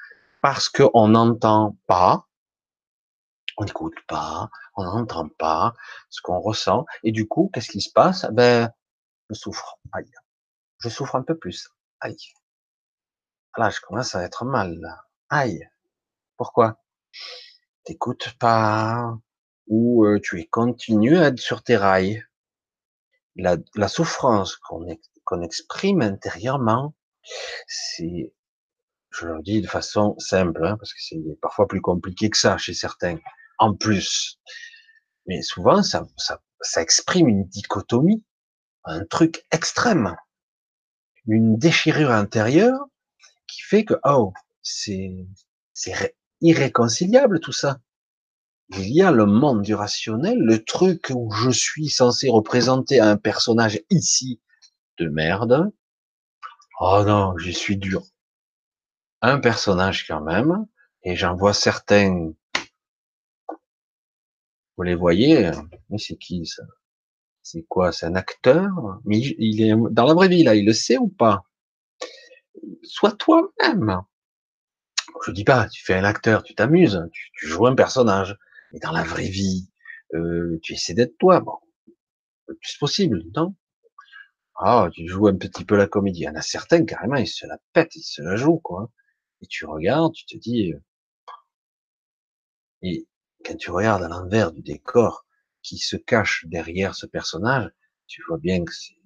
parce 0.41 0.69
qu'on 0.69 1.09
n'entend 1.09 1.77
pas, 1.87 2.29
on 3.57 3.65
n'écoute 3.65 3.97
pas, 4.07 4.51
on 4.77 4.85
n'entend 4.85 5.29
pas 5.29 5.75
ce 6.11 6.21
qu'on 6.23 6.39
ressent, 6.39 6.87
et 7.03 7.11
du 7.11 7.27
coup, 7.27 7.51
qu'est-ce 7.53 7.71
qui 7.71 7.81
se 7.81 7.91
passe? 7.91 8.25
Ben, 8.33 8.71
je 9.31 9.35
souffre. 9.35 9.81
Aïe. 9.93 10.11
Je 10.81 10.89
souffre 10.89 11.17
un 11.17 11.23
peu 11.23 11.37
plus. 11.37 11.69
Aïe. 12.01 12.17
Là, 13.57 13.71
je 13.71 13.81
commence 13.81 14.15
à 14.15 14.23
être 14.23 14.45
mal. 14.45 14.79
Aïe. 15.29 15.69
Pourquoi? 16.37 16.81
T'écoutes 17.85 18.35
pas 18.39 19.19
ou 19.67 20.05
euh, 20.05 20.21
tu 20.21 20.41
es 20.41 20.47
continu 20.47 21.19
à 21.19 21.29
être 21.29 21.39
sur 21.39 21.63
tes 21.63 21.77
rails. 21.77 22.25
La, 23.37 23.89
souffrance 23.89 24.57
qu'on 24.57 24.87
qu'on 25.25 25.43
exprime 25.43 26.03
intérieurement, 26.03 26.95
c'est, 27.67 28.33
je 29.11 29.27
le 29.27 29.43
dis 29.43 29.61
de 29.61 29.67
façon 29.67 30.19
simple, 30.19 30.65
hein, 30.65 30.77
parce 30.77 30.93
que 30.93 31.01
c'est 31.01 31.21
parfois 31.41 31.69
plus 31.69 31.81
compliqué 31.81 32.31
que 32.31 32.37
ça 32.37 32.59
chez 32.59 32.75
certains, 32.75 33.19
en 33.59 33.75
plus. 33.77 34.41
Mais 35.27 35.43
souvent, 35.43 35.83
ça, 35.83 36.07
ça, 36.17 36.41
ça 36.61 36.83
exprime 36.83 37.29
une 37.29 37.45
dichotomie, 37.45 38.25
un 38.85 39.05
truc 39.05 39.45
extrême, 39.53 40.17
une 41.29 41.59
déchirure 41.59 42.11
intérieure 42.11 42.87
qui 43.47 43.61
fait 43.63 43.85
que, 43.85 43.95
oh, 44.05 44.33
c'est, 44.63 45.27
irréconciliable 46.41 47.41
tout 47.41 47.53
ça. 47.53 47.81
Il 48.71 48.89
y 48.93 49.03
a 49.03 49.11
le 49.11 49.27
monde 49.27 49.63
du 49.63 49.75
rationnel, 49.75 50.39
le 50.39 50.63
truc 50.63 51.11
où 51.15 51.31
je 51.31 51.51
suis 51.51 51.89
censé 51.89 52.29
représenter 52.29 53.01
un 53.01 53.17
personnage 53.17 53.81
ici 53.91 54.41
de 54.99 55.09
merde. 55.09 55.71
Oh 56.81 57.03
non, 57.07 57.37
j'y 57.39 57.55
suis 57.55 57.77
dur. 57.77 58.03
Un 59.23 59.39
personnage 59.41 60.07
quand 60.07 60.21
même, 60.21 60.67
et 61.03 61.17
j'en 61.17 61.35
vois 61.35 61.55
certains. 61.55 62.33
Vous 64.77 64.83
les 64.83 64.95
voyez 64.95 65.51
Mais 65.91 65.99
c'est 65.99 66.17
qui 66.17 66.47
ça? 66.47 66.63
C'est 67.51 67.63
quoi? 67.63 67.93
C'est 67.93 68.05
un 68.05 68.15
acteur? 68.15 69.01
Mais 69.07 69.19
il 69.21 69.63
est 69.63 69.75
dans 69.91 70.05
la 70.05 70.13
vraie 70.13 70.29
vie 70.29 70.43
là, 70.43 70.55
il 70.55 70.67
le 70.67 70.75
sait 70.75 70.99
ou 70.99 71.09
pas? 71.09 71.45
Sois 72.83 73.13
toi-même. 73.13 74.03
Je 75.25 75.33
dis 75.33 75.45
pas, 75.45 75.67
tu 75.71 75.83
fais 75.83 75.95
un 75.95 76.05
acteur, 76.05 76.43
tu 76.43 76.55
t'amuses, 76.55 77.03
tu, 77.11 77.47
joues 77.47 77.67
un 77.67 77.75
personnage. 77.75 78.37
Mais 78.73 78.81
dans 78.81 78.93
la 78.93 79.03
vraie 79.03 79.31
vie, 79.31 79.71
euh, 80.13 80.59
tu 80.63 80.75
essaies 80.75 80.93
d'être 80.93 81.17
toi. 81.17 81.41
Bon, 81.41 81.59
plus 82.47 82.77
possible, 82.79 83.23
non? 83.35 83.55
Ah, 84.57 84.91
tu 84.93 85.09
joues 85.09 85.29
un 85.29 85.37
petit 85.37 85.65
peu 85.65 85.77
la 85.77 85.87
comédie. 85.87 86.21
Il 86.21 86.25
y 86.25 86.29
en 86.29 86.35
a 86.35 86.43
certains, 86.43 86.85
carrément, 86.85 87.17
ils 87.17 87.27
se 87.27 87.47
la 87.47 87.57
pètent, 87.73 87.97
ils 87.97 88.03
se 88.03 88.21
la 88.21 88.37
jouent, 88.37 88.61
quoi. 88.61 88.91
Et 89.41 89.47
tu 89.47 89.65
regardes, 89.65 90.13
tu 90.13 90.27
te 90.27 90.37
dis, 90.37 90.75
euh, 90.75 90.81
et 92.83 93.07
quand 93.43 93.57
tu 93.57 93.71
regardes 93.71 94.03
à 94.03 94.09
l'envers 94.09 94.53
du 94.53 94.61
décor 94.61 95.25
qui 95.69 95.79
se 95.79 95.97
cache 95.97 96.45
derrière 96.47 96.95
ce 96.95 97.07
personnage, 97.07 97.71
tu 98.07 98.23
vois 98.29 98.39
bien 98.39 98.65
que 98.65 98.73
c'est, 98.73 98.99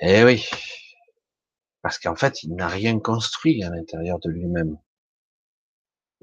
eh 0.00 0.24
oui. 0.24 0.48
Parce 1.82 1.98
qu'en 1.98 2.16
fait, 2.16 2.42
il 2.42 2.54
n'a 2.54 2.68
rien 2.68 2.98
construit 2.98 3.62
à 3.62 3.70
l'intérieur 3.70 4.18
de 4.18 4.30
lui-même. 4.30 4.78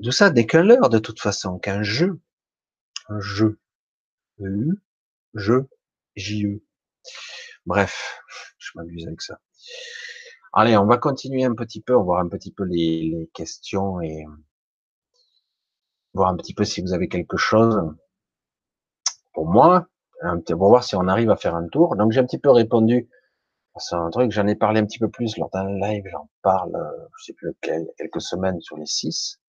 Tout 0.03 0.12
ça 0.12 0.32
n'est 0.32 0.45
qu'un 0.45 0.64
leurre, 0.64 0.89
de 0.89 0.99
toute 0.99 1.20
façon, 1.20 1.60
qu'un 1.60 1.84
jeu. 1.84 2.20
Un 3.07 3.20
jeu. 3.20 3.60
E, 4.41 4.82
jeu, 5.34 5.70
J-E. 6.16 6.62
Bref, 7.66 8.22
je 8.57 8.72
m'amuse 8.76 9.07
avec 9.07 9.22
ça. 9.22 9.39
Allez, 10.53 10.76
on 10.78 10.86
va 10.86 10.97
continuer 10.97 11.43
un 11.43 11.55
petit 11.55 11.82
peu, 11.82 11.93
on 11.95 11.99
va 11.99 12.05
voir 12.05 12.20
un 12.22 12.30
petit 12.30 12.51
peu 12.51 12.64
les, 12.64 13.30
questions 13.34 14.01
et 14.01 14.26
voir 16.14 16.30
un 16.30 16.36
petit 16.38 16.53
peu 16.53 16.64
si 16.64 16.82
vous 16.82 16.93
avez 16.93 17.07
quelque 17.07 17.38
chose 17.38 17.80
pour 19.34 19.47
moi, 19.47 19.88
pour 20.47 20.68
voir 20.68 20.84
si 20.84 20.95
on 20.95 21.07
arrive 21.07 21.30
à 21.30 21.36
faire 21.36 21.55
un 21.55 21.68
tour. 21.68 21.95
Donc 21.95 22.12
j'ai 22.12 22.20
un 22.20 22.26
petit 22.26 22.39
peu 22.39 22.51
répondu 22.51 23.10
c'est 23.80 23.95
un 23.95 24.10
truc, 24.10 24.32
j'en 24.32 24.47
ai 24.47 24.55
parlé 24.55 24.80
un 24.80 24.86
petit 24.86 24.99
peu 24.99 25.10
plus 25.10 25.38
lors 25.38 25.49
d'un 25.51 25.68
live, 25.80 26.03
j'en 26.12 26.30
parle, 26.41 26.72
je 27.18 27.26
sais 27.26 27.34
plus 27.34 27.47
lequel, 27.47 27.88
quelques 27.97 28.22
semaines 28.22 28.60
sur 28.62 28.78
les 28.78 28.86
six. 28.86 29.39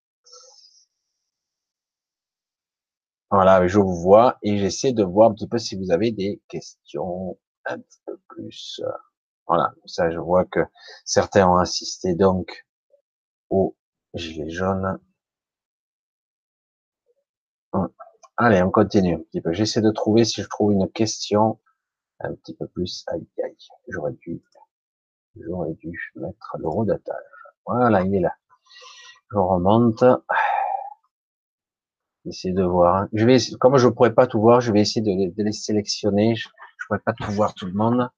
Voilà, 3.29 3.65
je 3.67 3.79
vous 3.79 3.95
vois 3.95 4.37
et 4.41 4.57
j'essaie 4.57 4.91
de 4.93 5.03
voir 5.03 5.31
un 5.31 5.33
petit 5.33 5.47
peu 5.47 5.57
si 5.57 5.75
vous 5.77 5.91
avez 5.91 6.11
des 6.11 6.41
questions 6.49 7.37
un 7.65 7.79
petit 7.79 8.01
peu 8.05 8.17
plus. 8.27 8.81
Euh, 8.83 8.91
voilà, 9.47 9.73
ça 9.85 10.11
je 10.11 10.19
vois 10.19 10.45
que 10.45 10.59
certains 11.05 11.47
ont 11.47 11.57
assisté 11.57 12.15
donc 12.15 12.65
au 13.49 13.75
gilet 14.13 14.49
jaune. 14.49 14.99
Allez, 18.37 18.61
on 18.63 18.71
continue 18.71 19.15
un 19.15 19.19
petit 19.19 19.41
peu. 19.41 19.53
J'essaie 19.53 19.81
de 19.81 19.91
trouver 19.91 20.25
si 20.25 20.41
je 20.41 20.47
trouve 20.47 20.71
une 20.71 20.89
question 20.89 21.59
un 22.19 22.33
petit 22.33 22.55
peu 22.55 22.67
plus. 22.67 23.03
Aïe, 23.07 23.27
aïe, 23.43 23.55
j'aurais 23.87 24.13
dû, 24.13 24.41
j'aurais 25.35 25.73
dû 25.75 26.11
mettre 26.15 26.57
le 26.59 26.67
rodatage. 26.67 27.15
Voilà, 27.65 28.01
il 28.01 28.15
est 28.15 28.19
là. 28.19 28.33
Je 29.31 29.37
remonte. 29.37 30.03
Essayer 32.25 32.53
de 32.53 32.63
voir. 32.63 33.07
Je 33.13 33.25
vais, 33.25 33.37
comme 33.59 33.77
je 33.77 33.87
pourrais 33.87 34.13
pas 34.13 34.27
tout 34.27 34.39
voir, 34.39 34.61
je 34.61 34.71
vais 34.71 34.81
essayer 34.81 35.01
de, 35.01 35.43
les 35.43 35.51
sélectionner. 35.51 36.35
Je, 36.35 36.49
je 36.77 36.85
pourrais 36.87 36.99
pas 36.99 37.13
tout 37.13 37.31
voir 37.31 37.53
tout 37.53 37.65
le 37.65 37.73
monde. 37.73 38.09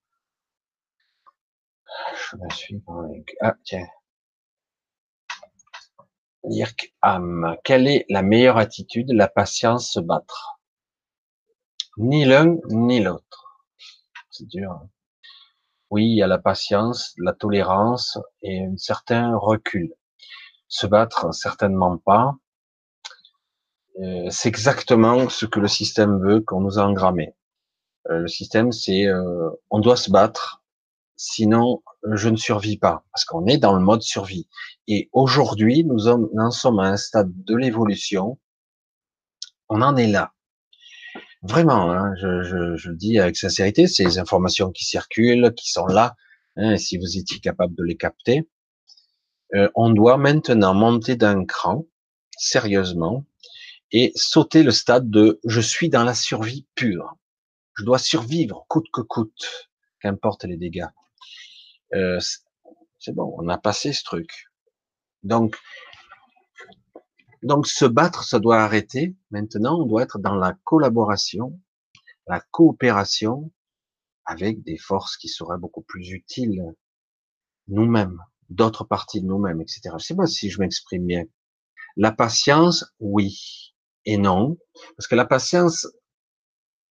Je 2.15 2.37
me 2.37 2.49
suis 2.49 2.83
Ah, 3.41 3.55
tiens. 3.63 3.87
Ham. 7.01 7.55
Quelle 7.63 7.87
est 7.87 8.05
la 8.09 8.21
meilleure 8.21 8.57
attitude? 8.57 9.11
La 9.11 9.27
patience, 9.27 9.91
se 9.91 9.99
battre? 9.99 10.59
Ni 11.97 12.25
l'un, 12.25 12.57
ni 12.69 13.01
l'autre. 13.01 13.61
C'est 14.29 14.47
dur. 14.47 14.71
Hein. 14.71 14.89
Oui, 15.89 16.05
il 16.05 16.17
y 16.17 16.23
a 16.23 16.27
la 16.27 16.39
patience, 16.39 17.13
la 17.19 17.33
tolérance 17.33 18.17
et 18.41 18.65
un 18.65 18.77
certain 18.77 19.37
recul. 19.37 19.93
Se 20.67 20.87
battre, 20.87 21.31
certainement 21.33 21.97
pas. 21.97 22.35
Euh, 24.01 24.27
c'est 24.31 24.49
exactement 24.49 25.29
ce 25.29 25.45
que 25.45 25.59
le 25.59 25.67
système 25.67 26.19
veut 26.19 26.41
qu'on 26.41 26.61
nous 26.61 26.79
a 26.79 26.83
engrammé. 26.83 27.35
Euh, 28.09 28.19
le 28.19 28.27
système, 28.27 28.71
c'est 28.71 29.05
euh, 29.05 29.51
on 29.69 29.79
doit 29.79 29.95
se 29.95 30.09
battre, 30.09 30.62
sinon 31.15 31.81
je 32.11 32.29
ne 32.29 32.35
survis 32.35 32.77
pas, 32.77 33.05
parce 33.11 33.25
qu'on 33.25 33.45
est 33.45 33.57
dans 33.57 33.73
le 33.73 33.81
mode 33.83 34.01
survie. 34.01 34.47
Et 34.87 35.09
aujourd'hui, 35.13 35.83
nous, 35.85 36.07
en 36.07 36.51
sommes 36.51 36.79
à 36.79 36.87
un 36.87 36.97
stade 36.97 37.31
de 37.45 37.55
l'évolution. 37.55 38.39
On 39.69 39.81
en 39.81 39.95
est 39.95 40.07
là. 40.07 40.33
Vraiment, 41.41 41.91
hein, 41.91 42.13
je, 42.21 42.75
je, 42.75 42.91
dis 42.91 43.19
avec 43.19 43.35
sincérité, 43.35 43.87
ces 43.87 44.17
informations 44.17 44.71
qui 44.71 44.85
circulent, 44.85 45.53
qui 45.55 45.69
sont 45.69 45.87
là, 45.87 46.15
hein, 46.55 46.77
si 46.77 46.97
vous 46.97 47.17
étiez 47.17 47.39
capable 47.39 47.75
de 47.75 47.83
les 47.83 47.97
capter, 47.97 48.47
euh, 49.55 49.69
on 49.75 49.89
doit 49.89 50.17
maintenant 50.17 50.73
monter 50.73 51.15
d'un 51.15 51.45
cran, 51.45 51.85
sérieusement, 52.37 53.25
et 53.91 54.11
sauter 54.15 54.63
le 54.63 54.71
stade 54.71 55.09
de 55.09 55.39
je 55.45 55.61
suis 55.61 55.89
dans 55.89 56.03
la 56.03 56.15
survie 56.15 56.65
pure. 56.75 57.15
Je 57.77 57.83
dois 57.83 57.99
survivre 57.99 58.65
coûte 58.67 58.87
que 58.91 59.01
coûte, 59.01 59.69
qu'importe 59.99 60.45
les 60.45 60.57
dégâts. 60.57 60.87
Euh, 61.93 62.19
c'est 62.99 63.13
bon, 63.13 63.35
on 63.37 63.47
a 63.49 63.57
passé 63.57 63.93
ce 63.93 64.03
truc. 64.03 64.29
Donc, 65.23 65.57
donc 67.41 67.67
se 67.67 67.85
battre, 67.85 68.23
ça 68.23 68.39
doit 68.39 68.61
arrêter. 68.61 69.15
Maintenant, 69.31 69.81
on 69.81 69.85
doit 69.85 70.03
être 70.03 70.19
dans 70.19 70.35
la 70.35 70.53
collaboration, 70.63 71.59
la 72.27 72.41
coopération 72.51 73.51
avec 74.25 74.63
des 74.63 74.77
forces 74.77 75.17
qui 75.17 75.27
seraient 75.27 75.57
beaucoup 75.57 75.81
plus 75.81 76.11
utiles 76.11 76.63
nous-mêmes, 77.67 78.19
d'autres 78.49 78.85
parties 78.85 79.21
de 79.21 79.27
nous-mêmes, 79.27 79.61
etc. 79.61 79.95
Je 79.97 80.05
sais 80.05 80.15
pas 80.15 80.27
si 80.27 80.49
je 80.49 80.59
m'exprime 80.59 81.05
bien. 81.05 81.23
La 81.97 82.11
patience, 82.11 82.85
oui 82.99 83.73
et 84.05 84.17
non, 84.17 84.57
parce 84.97 85.07
que 85.07 85.15
la 85.15 85.25
patience, 85.25 85.87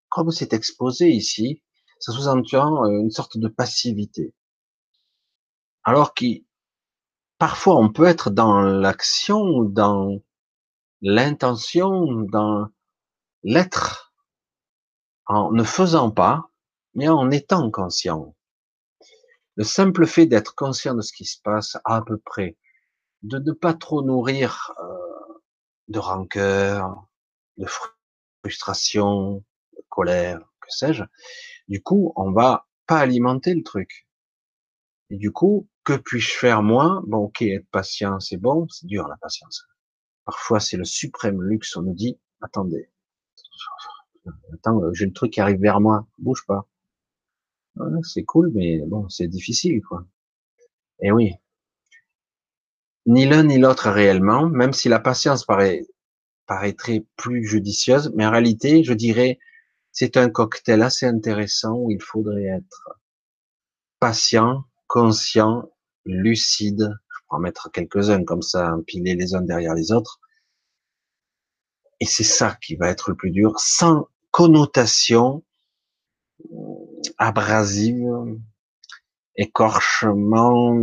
comme 0.09 0.31
c'est 0.31 0.53
exposé 0.53 1.11
ici, 1.11 1.63
ça 2.03 2.11
sous-entend 2.11 2.85
euh, 2.85 2.99
une 2.99 3.13
sorte 3.13 3.39
de 3.39 3.47
passivité. 3.47 4.35
Alors 5.85 6.15
qu'il, 6.15 6.45
parfois, 7.39 7.77
on 7.77 7.93
peut 7.93 8.07
être 8.07 8.29
dans 8.29 8.61
l'action, 8.61 9.63
dans 9.63 10.21
l'intention, 11.01 12.07
dans 12.33 12.67
l'être, 13.45 14.13
en 15.27 15.53
ne 15.53 15.63
faisant 15.63 16.11
pas, 16.11 16.51
mais 16.95 17.09
en 17.09 17.31
étant 17.31 17.71
conscient. 17.71 18.35
Le 19.55 19.63
simple 19.63 20.07
fait 20.07 20.27
d'être 20.27 20.57
conscient 20.57 20.97
de 20.97 21.03
ce 21.03 21.13
qui 21.13 21.25
se 21.25 21.41
passe 21.41 21.77
à 21.85 22.03
peu 22.03 22.19
près, 22.19 22.59
de 23.23 23.39
ne 23.39 23.53
pas 23.53 23.75
trop 23.75 24.03
nourrir 24.03 24.73
euh, 24.81 25.41
de 25.87 26.01
rancœur, 26.01 27.07
de 27.59 27.67
frustration, 28.43 29.45
de 29.77 29.85
colère, 29.89 30.41
que 30.61 30.69
sais-je, 30.69 31.05
du 31.69 31.83
coup, 31.83 32.13
on 32.17 32.33
va 32.33 32.67
pas 32.87 32.99
alimenter 32.99 33.55
le 33.55 33.63
truc. 33.63 34.07
Et 35.11 35.17
du 35.17 35.31
coup, 35.31 35.69
que 35.85 35.95
puis-je 35.95 36.33
faire 36.33 36.63
moi? 36.63 37.03
Bon, 37.07 37.25
ok, 37.25 37.43
être 37.43 37.69
patient, 37.71 38.21
c'est 38.21 38.37
bon, 38.37 38.67
c'est 38.69 38.87
dur 38.87 39.09
la 39.09 39.17
patience. 39.17 39.67
Parfois, 40.25 40.61
c'est 40.61 40.77
le 40.77 40.85
suprême 40.85 41.43
luxe. 41.43 41.77
On 41.77 41.83
nous 41.83 41.95
dit, 41.95 42.19
attendez, 42.41 42.91
attends, 44.55 44.81
j'ai 44.93 45.07
le 45.07 45.13
truc 45.13 45.33
qui 45.33 45.41
arrive 45.41 45.61
vers 45.61 45.81
moi, 45.81 46.07
bouge 46.19 46.45
pas. 46.47 46.67
c'est 48.03 48.25
cool, 48.25 48.51
mais 48.55 48.81
bon, 48.87 49.09
c'est 49.09 49.29
difficile, 49.29 49.83
quoi. 49.83 50.05
Et 51.01 51.13
oui. 51.13 51.35
Ni 53.07 53.27
l'un 53.27 53.45
ni 53.45 53.59
l'autre 53.59 53.91
réellement, 53.91 54.49
même 54.49 54.73
si 54.73 54.89
la 54.89 55.01
patience 55.01 55.45
paraît, 55.45 55.83
paraîtrait 56.47 57.05
plus 57.17 57.45
judicieuse, 57.45 58.13
mais 58.15 58.25
en 58.25 58.31
réalité, 58.31 58.85
je 58.85 58.95
dirais, 58.95 59.39
c'est 59.93 60.17
un 60.17 60.31
cocktail 60.31 60.83
assez 60.83 61.07
intéressant 61.07 61.75
où 61.75 61.91
il 61.91 62.03
faudrait 62.03 62.45
être 62.45 62.99
patient, 64.01 64.65
conscient, 64.87 65.71
lucide. 66.05 66.91
Je 67.09 67.21
pourrais 67.27 67.39
en 67.39 67.41
mettre 67.41 67.71
quelques-uns 67.71 68.25
comme 68.25 68.43
ça, 68.43 68.75
empiler 68.75 69.15
les 69.15 69.35
uns 69.35 69.43
derrière 69.43 69.75
les 69.75 69.93
autres. 69.93 70.21
Et 72.01 72.07
c'est 72.07 72.25
ça 72.25 72.57
qui 72.61 72.75
va 72.75 72.89
être 72.89 73.11
le 73.11 73.17
plus 73.17 73.31
dur, 73.31 73.61
sans 73.61 74.09
connotation 74.33 75.45
abrasive, 77.19 78.11
écorchement, 79.37 80.75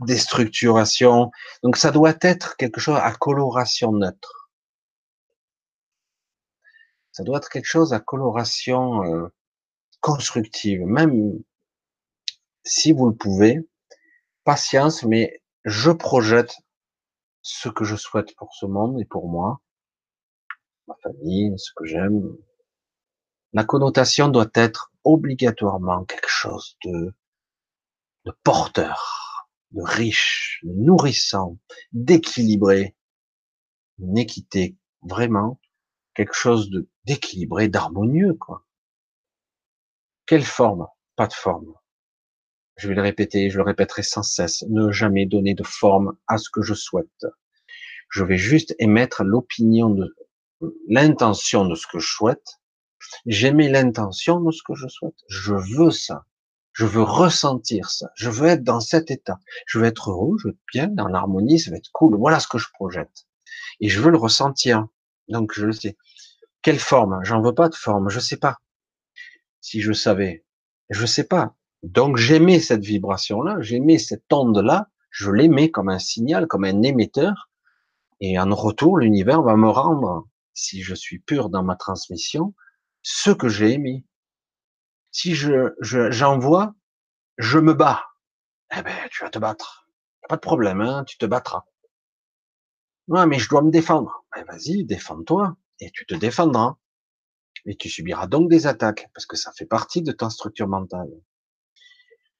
déstructuration. 0.00 1.30
Donc 1.62 1.76
ça 1.76 1.90
doit 1.90 2.16
être 2.22 2.56
quelque 2.56 2.80
chose 2.80 2.98
à 3.00 3.12
coloration 3.12 3.92
neutre. 3.92 4.43
Ça 7.14 7.22
doit 7.22 7.38
être 7.38 7.48
quelque 7.48 7.64
chose 7.64 7.92
à 7.92 8.00
coloration 8.00 9.04
euh, 9.04 9.28
constructive, 10.00 10.80
même 10.84 11.40
si 12.64 12.90
vous 12.90 13.08
le 13.08 13.14
pouvez. 13.14 13.60
Patience, 14.42 15.04
mais 15.04 15.40
je 15.64 15.92
projette 15.92 16.56
ce 17.40 17.68
que 17.68 17.84
je 17.84 17.94
souhaite 17.94 18.34
pour 18.34 18.52
ce 18.52 18.66
monde 18.66 19.00
et 19.00 19.04
pour 19.04 19.28
moi, 19.28 19.60
ma 20.88 20.96
famille, 21.04 21.54
ce 21.56 21.70
que 21.76 21.84
j'aime. 21.84 22.36
La 23.52 23.62
connotation 23.62 24.26
doit 24.26 24.50
être 24.52 24.92
obligatoirement 25.04 26.04
quelque 26.06 26.28
chose 26.28 26.76
de, 26.84 27.14
de 28.24 28.32
porteur, 28.42 29.48
de 29.70 29.82
riche, 29.82 30.58
de 30.64 30.72
nourrissant, 30.72 31.58
d'équilibré, 31.92 32.96
une 34.00 34.18
équité, 34.18 34.76
vraiment 35.02 35.60
quelque 36.14 36.34
chose 36.34 36.70
de 36.70 36.88
d'équilibré, 37.04 37.68
d'harmonieux, 37.68 38.34
quoi. 38.34 38.64
Quelle 40.26 40.44
forme? 40.44 40.86
Pas 41.16 41.26
de 41.26 41.32
forme. 41.32 41.74
Je 42.76 42.88
vais 42.88 42.94
le 42.94 43.02
répéter, 43.02 43.50
je 43.50 43.58
le 43.58 43.62
répéterai 43.62 44.02
sans 44.02 44.22
cesse. 44.22 44.64
Ne 44.68 44.90
jamais 44.90 45.26
donner 45.26 45.54
de 45.54 45.62
forme 45.62 46.16
à 46.26 46.38
ce 46.38 46.50
que 46.50 46.62
je 46.62 46.74
souhaite. 46.74 47.26
Je 48.08 48.24
vais 48.24 48.38
juste 48.38 48.74
émettre 48.78 49.22
l'opinion 49.22 49.90
de, 49.90 50.14
l'intention 50.88 51.66
de 51.66 51.74
ce 51.74 51.86
que 51.86 51.98
je 51.98 52.08
souhaite. 52.08 52.60
J'émets 53.26 53.68
l'intention 53.68 54.40
de 54.40 54.50
ce 54.50 54.62
que 54.66 54.74
je 54.74 54.88
souhaite. 54.88 55.18
Je 55.28 55.54
veux 55.54 55.90
ça. 55.90 56.24
Je 56.72 56.86
veux 56.86 57.02
ressentir 57.02 57.90
ça. 57.90 58.10
Je 58.16 58.30
veux 58.30 58.48
être 58.48 58.64
dans 58.64 58.80
cet 58.80 59.10
état. 59.10 59.38
Je 59.66 59.78
veux 59.78 59.84
être 59.84 60.10
heureux, 60.10 60.36
je 60.40 60.48
veux 60.48 60.54
être 60.54 60.60
bien, 60.72 60.88
dans 60.88 61.06
l'harmonie, 61.06 61.60
ça 61.60 61.70
va 61.70 61.76
être 61.76 61.90
cool. 61.92 62.16
Voilà 62.16 62.40
ce 62.40 62.48
que 62.48 62.58
je 62.58 62.66
projette. 62.72 63.26
Et 63.80 63.88
je 63.88 64.00
veux 64.00 64.10
le 64.10 64.18
ressentir. 64.18 64.86
Donc, 65.28 65.52
je 65.54 65.66
le 65.66 65.72
sais. 65.72 65.96
Quelle 66.64 66.80
forme? 66.80 67.20
J'en 67.22 67.42
veux 67.42 67.54
pas 67.54 67.68
de 67.68 67.74
forme. 67.74 68.08
Je 68.08 68.18
sais 68.18 68.38
pas. 68.38 68.56
Si 69.60 69.82
je 69.82 69.92
savais. 69.92 70.44
Je 70.88 71.04
sais 71.04 71.24
pas. 71.24 71.54
Donc 71.82 72.16
j'aimais 72.16 72.58
cette 72.58 72.82
vibration-là, 72.82 73.58
j'aimais 73.60 73.98
cette 73.98 74.32
onde-là, 74.32 74.88
je 75.10 75.30
l'aimais 75.30 75.70
comme 75.70 75.90
un 75.90 75.98
signal, 75.98 76.46
comme 76.46 76.64
un 76.64 76.80
émetteur, 76.82 77.50
et 78.20 78.38
en 78.38 78.54
retour, 78.54 78.96
l'univers 78.96 79.42
va 79.42 79.56
me 79.56 79.68
rendre, 79.68 80.26
si 80.54 80.82
je 80.82 80.94
suis 80.94 81.18
pur 81.18 81.50
dans 81.50 81.62
ma 81.62 81.76
transmission, 81.76 82.54
ce 83.02 83.30
que 83.30 83.48
j'ai 83.48 83.72
aimé. 83.72 84.06
Si 85.10 85.34
je, 85.34 85.74
j'envoie, 85.80 86.74
je, 87.36 87.58
me 87.58 87.74
bats. 87.74 88.04
Eh 88.74 88.80
ben, 88.80 88.96
tu 89.10 89.22
vas 89.22 89.30
te 89.30 89.38
battre. 89.38 89.86
Pas 90.26 90.36
de 90.36 90.40
problème, 90.40 90.80
hein, 90.80 91.04
tu 91.04 91.18
te 91.18 91.26
battras. 91.26 91.64
Non, 93.08 93.26
mais 93.26 93.38
je 93.38 93.50
dois 93.50 93.60
me 93.60 93.70
défendre. 93.70 94.24
Ben, 94.34 94.44
vas-y, 94.46 94.84
défends-toi, 94.84 95.58
et 95.80 95.90
tu 95.90 96.06
te 96.06 96.14
défendras. 96.14 96.76
Et 97.66 97.76
tu 97.76 97.88
subiras 97.88 98.26
donc 98.26 98.50
des 98.50 98.66
attaques, 98.66 99.08
parce 99.14 99.26
que 99.26 99.36
ça 99.36 99.52
fait 99.52 99.66
partie 99.66 100.02
de 100.02 100.12
ta 100.12 100.28
structure 100.28 100.68
mentale. 100.68 101.08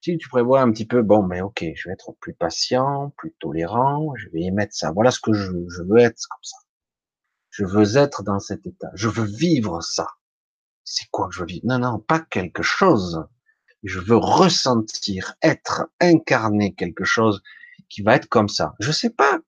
Si 0.02 0.18
tu 0.18 0.28
prévois 0.28 0.60
un 0.60 0.70
petit 0.70 0.84
peu, 0.84 1.02
bon, 1.02 1.22
mais 1.22 1.40
ok, 1.40 1.64
je 1.74 1.88
vais 1.88 1.94
être 1.94 2.12
plus 2.20 2.34
patient, 2.34 3.14
plus 3.16 3.34
tolérant, 3.40 4.14
je 4.16 4.28
vais 4.28 4.42
émettre 4.42 4.74
ça. 4.74 4.92
Voilà 4.92 5.10
ce 5.10 5.20
que 5.20 5.32
je, 5.32 5.50
je 5.68 5.82
veux 5.82 5.98
être 5.98 6.20
comme 6.28 6.42
ça. 6.42 6.56
Je 7.48 7.64
veux 7.64 7.96
être 7.96 8.22
dans 8.22 8.38
cet 8.38 8.66
état. 8.66 8.90
Je 8.94 9.08
veux 9.08 9.24
vivre 9.24 9.80
ça. 9.80 10.08
C'est 10.84 11.08
quoi 11.10 11.28
que 11.28 11.34
je 11.34 11.40
veux 11.40 11.46
vivre? 11.46 11.64
Non, 11.64 11.78
non, 11.78 11.98
pas 12.00 12.20
quelque 12.20 12.62
chose. 12.62 13.24
Je 13.82 13.98
veux 13.98 14.16
ressentir, 14.16 15.36
être, 15.40 15.88
incarner 16.00 16.74
quelque 16.74 17.04
chose 17.04 17.42
qui 17.88 18.02
va 18.02 18.16
être 18.16 18.28
comme 18.28 18.48
ça. 18.48 18.74
Je 18.80 18.92
sais 18.92 19.10
pas 19.10 19.38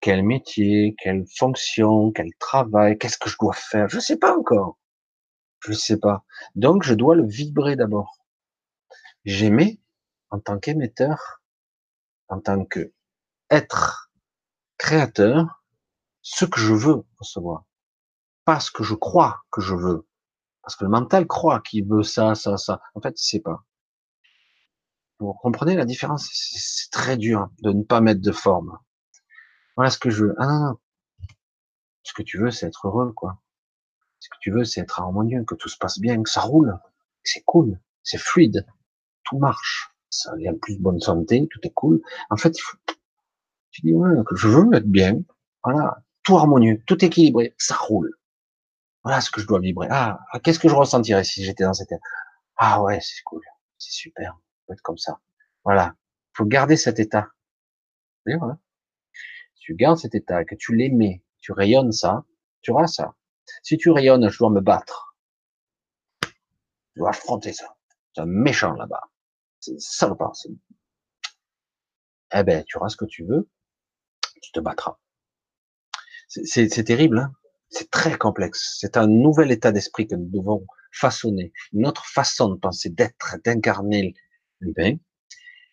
quel 0.00 0.22
métier, 0.22 0.94
quelle 1.02 1.24
fonction, 1.36 2.12
quel 2.12 2.30
travail, 2.38 2.98
qu'est-ce 2.98 3.18
que 3.18 3.30
je 3.30 3.36
dois 3.40 3.54
faire? 3.54 3.88
Je 3.88 4.00
sais 4.00 4.16
pas 4.16 4.36
encore. 4.36 4.78
Je 5.60 5.72
sais 5.72 5.98
pas. 5.98 6.24
Donc 6.54 6.82
je 6.82 6.94
dois 6.94 7.16
le 7.16 7.26
vibrer 7.26 7.76
d'abord 7.76 8.18
j'aimais 9.28 9.78
en 10.30 10.40
tant 10.40 10.58
qu'émetteur, 10.58 11.42
en 12.28 12.40
tant 12.40 12.64
que 12.64 12.92
être 13.50 14.10
créateur, 14.76 15.62
ce 16.22 16.44
que 16.44 16.60
je 16.60 16.74
veux 16.74 17.04
recevoir, 17.18 17.64
pas 18.44 18.60
ce 18.60 18.70
que 18.70 18.82
je 18.82 18.94
crois 18.94 19.42
que 19.50 19.60
je 19.60 19.74
veux, 19.74 20.06
parce 20.62 20.76
que 20.76 20.84
le 20.84 20.90
mental 20.90 21.26
croit 21.26 21.60
qu'il 21.60 21.86
veut 21.86 22.02
ça, 22.02 22.34
ça, 22.34 22.56
ça. 22.56 22.80
En 22.94 23.00
fait, 23.00 23.20
il 23.20 23.24
sait 23.24 23.40
pas. 23.40 23.64
Vous 25.18 25.32
comprenez 25.34 25.74
la 25.74 25.84
différence? 25.84 26.28
C'est 26.32 26.90
très 26.90 27.16
dur 27.16 27.48
de 27.62 27.72
ne 27.72 27.82
pas 27.82 28.00
mettre 28.00 28.20
de 28.20 28.32
forme. 28.32 28.78
Voilà 29.78 29.90
ce 29.92 29.98
que 29.98 30.10
je 30.10 30.24
veux. 30.24 30.34
Ah 30.38 30.46
non, 30.48 30.58
non. 30.58 30.78
Ce 32.02 32.12
que 32.12 32.22
tu 32.22 32.36
veux, 32.36 32.50
c'est 32.50 32.66
être 32.66 32.88
heureux, 32.88 33.12
quoi. 33.12 33.38
Ce 34.18 34.28
que 34.28 34.34
tu 34.40 34.50
veux, 34.50 34.64
c'est 34.64 34.80
être 34.80 34.98
harmonieux, 34.98 35.44
que 35.44 35.54
tout 35.54 35.68
se 35.68 35.78
passe 35.78 36.00
bien, 36.00 36.20
que 36.20 36.28
ça 36.28 36.40
roule, 36.40 36.76
c'est 37.22 37.44
cool, 37.44 37.78
c'est 38.02 38.18
fluide 38.18 38.66
tout 39.22 39.38
marche. 39.38 39.94
Ça 40.10 40.34
vient 40.34 40.52
plus 40.60 40.76
de 40.78 40.82
bonne 40.82 40.98
santé, 40.98 41.46
tout 41.48 41.60
est 41.62 41.72
cool. 41.74 42.02
En 42.28 42.36
fait, 42.36 42.58
il 42.58 42.60
faut, 42.60 42.76
tu 43.70 43.82
dis, 43.82 43.92
ouais, 43.92 44.24
que 44.26 44.34
je 44.34 44.48
veux 44.48 44.74
être 44.74 44.90
bien. 44.90 45.20
Voilà. 45.62 46.02
Tout 46.24 46.36
harmonieux, 46.36 46.82
tout 46.84 47.04
équilibré, 47.04 47.54
ça 47.56 47.76
roule. 47.76 48.18
Voilà 49.04 49.20
ce 49.20 49.30
que 49.30 49.40
je 49.40 49.46
dois 49.46 49.60
vibrer. 49.60 49.86
Ah, 49.92 50.18
ah 50.32 50.40
qu'est-ce 50.40 50.58
que 50.58 50.68
je 50.68 50.74
ressentirais 50.74 51.22
si 51.22 51.44
j'étais 51.44 51.62
dans 51.62 51.74
cet 51.74 51.92
état? 51.92 52.02
Ah 52.56 52.82
ouais, 52.82 52.98
c'est 53.00 53.22
cool. 53.22 53.42
C'est 53.78 53.92
super. 53.92 54.40
Faut 54.66 54.72
être 54.72 54.82
comme 54.82 54.98
ça. 54.98 55.20
Voilà. 55.62 55.94
Faut 56.32 56.46
garder 56.46 56.76
cet 56.76 56.98
état. 56.98 57.28
Et 58.26 58.34
voilà. 58.34 58.58
Tu 59.68 59.74
gardes 59.74 59.98
cet 59.98 60.14
état, 60.14 60.46
que 60.46 60.54
tu 60.54 60.74
l'aimais, 60.74 61.22
tu 61.42 61.52
rayonnes 61.52 61.92
ça, 61.92 62.24
tu 62.62 62.70
auras 62.70 62.86
ça. 62.86 63.14
Si 63.62 63.76
tu 63.76 63.90
rayonnes, 63.90 64.30
je 64.30 64.38
dois 64.38 64.48
me 64.48 64.62
battre. 64.62 65.14
Je 66.24 67.00
dois 67.00 67.10
affronter 67.10 67.52
ça. 67.52 67.76
C'est 68.14 68.22
un 68.22 68.24
méchant 68.24 68.72
là-bas. 68.72 69.02
C'est 69.60 69.78
salopard. 69.78 70.32
Eh 72.32 72.42
ben, 72.44 72.64
tu 72.64 72.78
auras 72.78 72.88
ce 72.88 72.96
que 72.96 73.04
tu 73.04 73.26
veux, 73.26 73.50
tu 74.40 74.52
te 74.52 74.60
battras. 74.60 74.96
C'est 76.28 76.84
terrible, 76.84 77.18
hein 77.18 77.34
c'est 77.68 77.90
très 77.90 78.16
complexe. 78.16 78.78
C'est 78.80 78.96
un 78.96 79.06
nouvel 79.06 79.52
état 79.52 79.70
d'esprit 79.70 80.06
que 80.06 80.14
nous 80.14 80.30
devons 80.30 80.66
façonner, 80.92 81.52
une 81.74 81.86
autre 81.86 82.06
façon 82.06 82.48
de 82.48 82.58
penser, 82.58 82.88
d'être, 82.88 83.36
d'incarner 83.44 84.14
l'humain, 84.60 84.96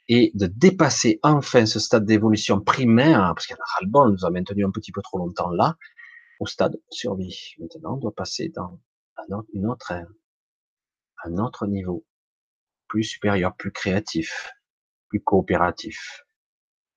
et 0.07 0.31
de 0.35 0.47
dépasser 0.47 1.19
enfin 1.23 1.65
ce 1.65 1.79
stade 1.79 2.05
d'évolution 2.05 2.61
primaire, 2.61 3.33
parce 3.35 3.47
qu'il 3.47 3.55
y 3.55 3.59
en 3.59 3.63
a 3.63 3.73
ras-le-bol, 3.75 4.11
nous 4.11 4.25
a 4.25 4.29
maintenu 4.29 4.65
un 4.65 4.71
petit 4.71 4.91
peu 4.91 5.01
trop 5.01 5.17
longtemps 5.17 5.49
là, 5.49 5.77
au 6.39 6.45
stade 6.45 6.79
survie. 6.89 7.55
Maintenant, 7.59 7.95
on 7.95 7.97
doit 7.97 8.13
passer 8.13 8.49
dans 8.49 8.79
un 9.17 9.35
autre, 9.35 9.49
une 9.53 9.67
autre, 9.67 9.93
un 11.23 11.37
autre 11.37 11.67
niveau 11.67 12.05
plus 12.87 13.03
supérieur, 13.03 13.55
plus 13.55 13.71
créatif, 13.71 14.51
plus 15.09 15.21
coopératif, 15.21 16.23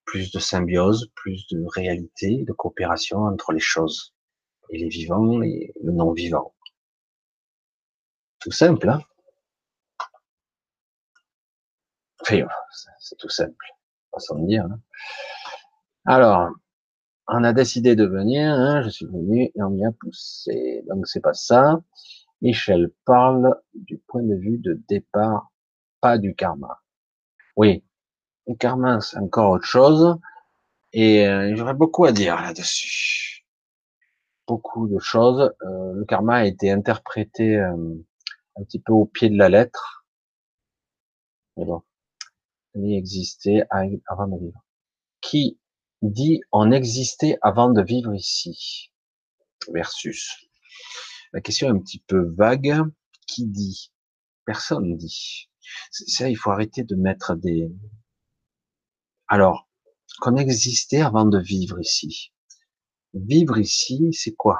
plus 0.05 0.31
de 0.31 0.39
symbiose, 0.39 1.11
plus 1.15 1.47
de 1.49 1.65
réalité, 1.75 2.45
de 2.45 2.53
coopération 2.53 3.19
entre 3.25 3.53
les 3.53 3.61
choses 3.61 4.15
et 4.71 4.79
les 4.79 4.89
vivants 4.89 5.43
et 5.43 5.73
le 5.83 5.93
non-vivant. 5.93 6.55
Tout 8.41 8.53
simple, 8.53 8.89
hein 8.89 9.03
c'est 12.25 13.17
tout 13.19 13.29
simple, 13.29 13.67
façon 14.13 14.39
de 14.39 14.47
dire. 14.47 14.65
Hein 14.65 14.81
Alors, 16.05 16.51
on 17.29 17.45
a 17.45 17.53
décidé 17.53 17.95
de 17.95 18.07
venir, 18.07 18.51
hein, 18.51 18.83
je 18.83 18.89
suis 18.89 19.07
venu 19.07 19.51
et 19.55 19.63
on 19.63 19.71
m'y 19.71 19.85
a 19.85 19.93
poussé. 19.93 20.83
Donc 20.89 21.07
c'est 21.07 21.21
pas 21.21 21.35
ça. 21.35 21.81
Michel 22.41 22.91
parle 23.05 23.55
du 23.75 23.99
point 23.99 24.23
de 24.23 24.35
vue 24.35 24.59
de 24.59 24.81
départ, 24.89 25.51
pas 26.01 26.19
du 26.19 26.35
karma. 26.35 26.81
Oui, 27.57 27.85
le 28.47 28.55
karma 28.55 29.01
c'est 29.01 29.19
encore 29.19 29.51
autre 29.51 29.67
chose 29.67 30.19
et 30.93 31.27
euh, 31.27 31.55
j'aurais 31.57 31.75
beaucoup 31.75 32.05
à 32.05 32.13
dire 32.13 32.37
là-dessus. 32.41 33.45
Beaucoup 34.47 34.89
de 34.89 34.99
choses. 34.99 35.53
Euh, 35.63 35.93
le 35.95 36.05
karma 36.07 36.37
a 36.37 36.45
été 36.47 36.71
interprété 36.71 37.57
euh, 37.57 37.95
un 38.57 38.65
petit 38.65 38.81
peu 38.81 38.93
au 38.93 39.05
pied 39.05 39.29
de 39.29 39.37
la 39.37 39.49
lettre. 39.51 40.07
Mais 41.57 41.65
bon, 41.67 41.83
il 42.85 42.97
existait 42.97 43.63
avant 43.71 44.29
de 44.29 44.39
vivre. 44.39 44.65
Qui 45.21 45.59
dit 46.03 46.41
on 46.53 46.71
existait 46.71 47.39
avant 47.43 47.71
de 47.71 47.83
vivre 47.83 48.15
ici 48.15 48.93
versus 49.73 50.49
la 51.33 51.41
question 51.41 51.69
est 51.69 51.71
un 51.71 51.79
petit 51.79 52.03
peu 52.07 52.33
vague. 52.37 52.83
Qui 53.27 53.47
dit? 53.47 53.93
Personne 54.45 54.97
dit. 54.97 55.49
Ça, 55.91 56.29
il 56.31 56.37
faut 56.37 56.51
arrêter 56.51 56.83
de 56.83 56.95
mettre 56.95 57.35
des. 57.35 57.71
Alors, 59.27 59.69
qu'on 60.21 60.37
existait 60.37 61.03
avant 61.03 61.27
de 61.27 61.39
vivre 61.39 61.79
ici. 61.81 62.33
Vivre 63.13 63.59
ici, 63.59 64.09
c'est 64.13 64.35
quoi? 64.35 64.59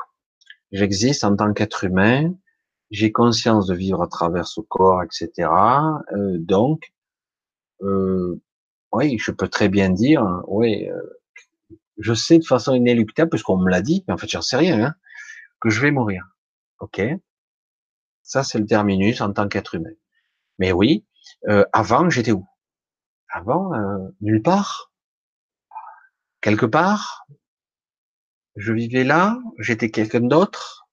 J'existe 0.73 1.25
en 1.25 1.35
tant 1.35 1.55
qu'être 1.55 1.85
humain, 1.85 2.35
j'ai 2.91 3.11
conscience 3.11 3.67
de 3.67 3.75
vivre 3.75 4.03
à 4.03 4.09
travers 4.09 4.47
ce 4.47 4.61
corps, 4.61 5.03
etc. 5.03 5.49
Euh, 6.13 6.37
donc, 6.39 6.93
euh, 7.83 8.41
oui, 8.93 9.19
je 9.19 9.31
peux 9.31 9.49
très 9.49 9.69
bien 9.69 9.91
dire, 9.91 10.25
oui, 10.47 10.89
euh, 10.89 11.01
je 11.99 12.15
sais 12.15 12.39
de 12.39 12.45
façon 12.45 12.75
inéluctable, 12.75 13.31
puisqu'on 13.31 13.59
me 13.59 13.71
l'a 13.71 13.83
dit, 13.83 14.05
mais 14.07 14.15
en 14.15 14.19
fait, 14.19 14.29
j'en 14.29 14.43
sais 14.43 14.57
rien, 14.57 14.83
hein, 14.83 14.95
que 15.61 15.71
je 15.71 15.81
vais 15.81 15.91
mourir. 15.91 16.25
Ok, 16.81 17.03
ça 18.23 18.45
c'est 18.45 18.59
le 18.59 18.67
terminus 18.67 19.21
en 19.21 19.33
tant 19.33 19.49
qu'être 19.49 19.75
humain. 19.75 19.91
Mais 20.59 20.73
oui, 20.73 21.05
euh, 21.49 21.65
avant 21.73 22.09
j'étais 22.11 22.33
où? 22.33 22.47
Avant 23.31 23.73
nulle 24.21 24.43
part, 24.43 24.93
quelque 26.41 26.67
part. 26.67 27.27
Je 28.57 28.73
vivais 28.73 29.05
là, 29.05 29.39
j'étais 29.59 29.91
quelqu'un 29.91 30.21
d'autre, 30.21 30.88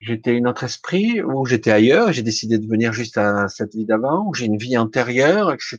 j'étais 0.00 0.36
une 0.36 0.46
autre 0.46 0.64
esprit, 0.64 1.22
ou 1.22 1.44
j'étais 1.46 1.70
ailleurs, 1.70 2.12
j'ai 2.12 2.22
décidé 2.22 2.58
de 2.58 2.66
venir 2.66 2.92
juste 2.92 3.18
à 3.18 3.48
cette 3.48 3.74
vie 3.74 3.84
d'avant, 3.84 4.26
ou 4.26 4.34
j'ai 4.34 4.46
une 4.46 4.58
vie 4.58 4.76
antérieure, 4.76 5.52
etc. 5.52 5.78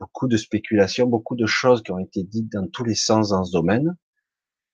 Beaucoup 0.00 0.28
de 0.28 0.36
spéculations, 0.36 1.06
beaucoup 1.06 1.36
de 1.36 1.46
choses 1.46 1.82
qui 1.82 1.92
ont 1.92 1.98
été 1.98 2.22
dites 2.22 2.52
dans 2.52 2.66
tous 2.68 2.84
les 2.84 2.94
sens 2.94 3.30
dans 3.30 3.44
ce 3.44 3.52
domaine. 3.52 3.96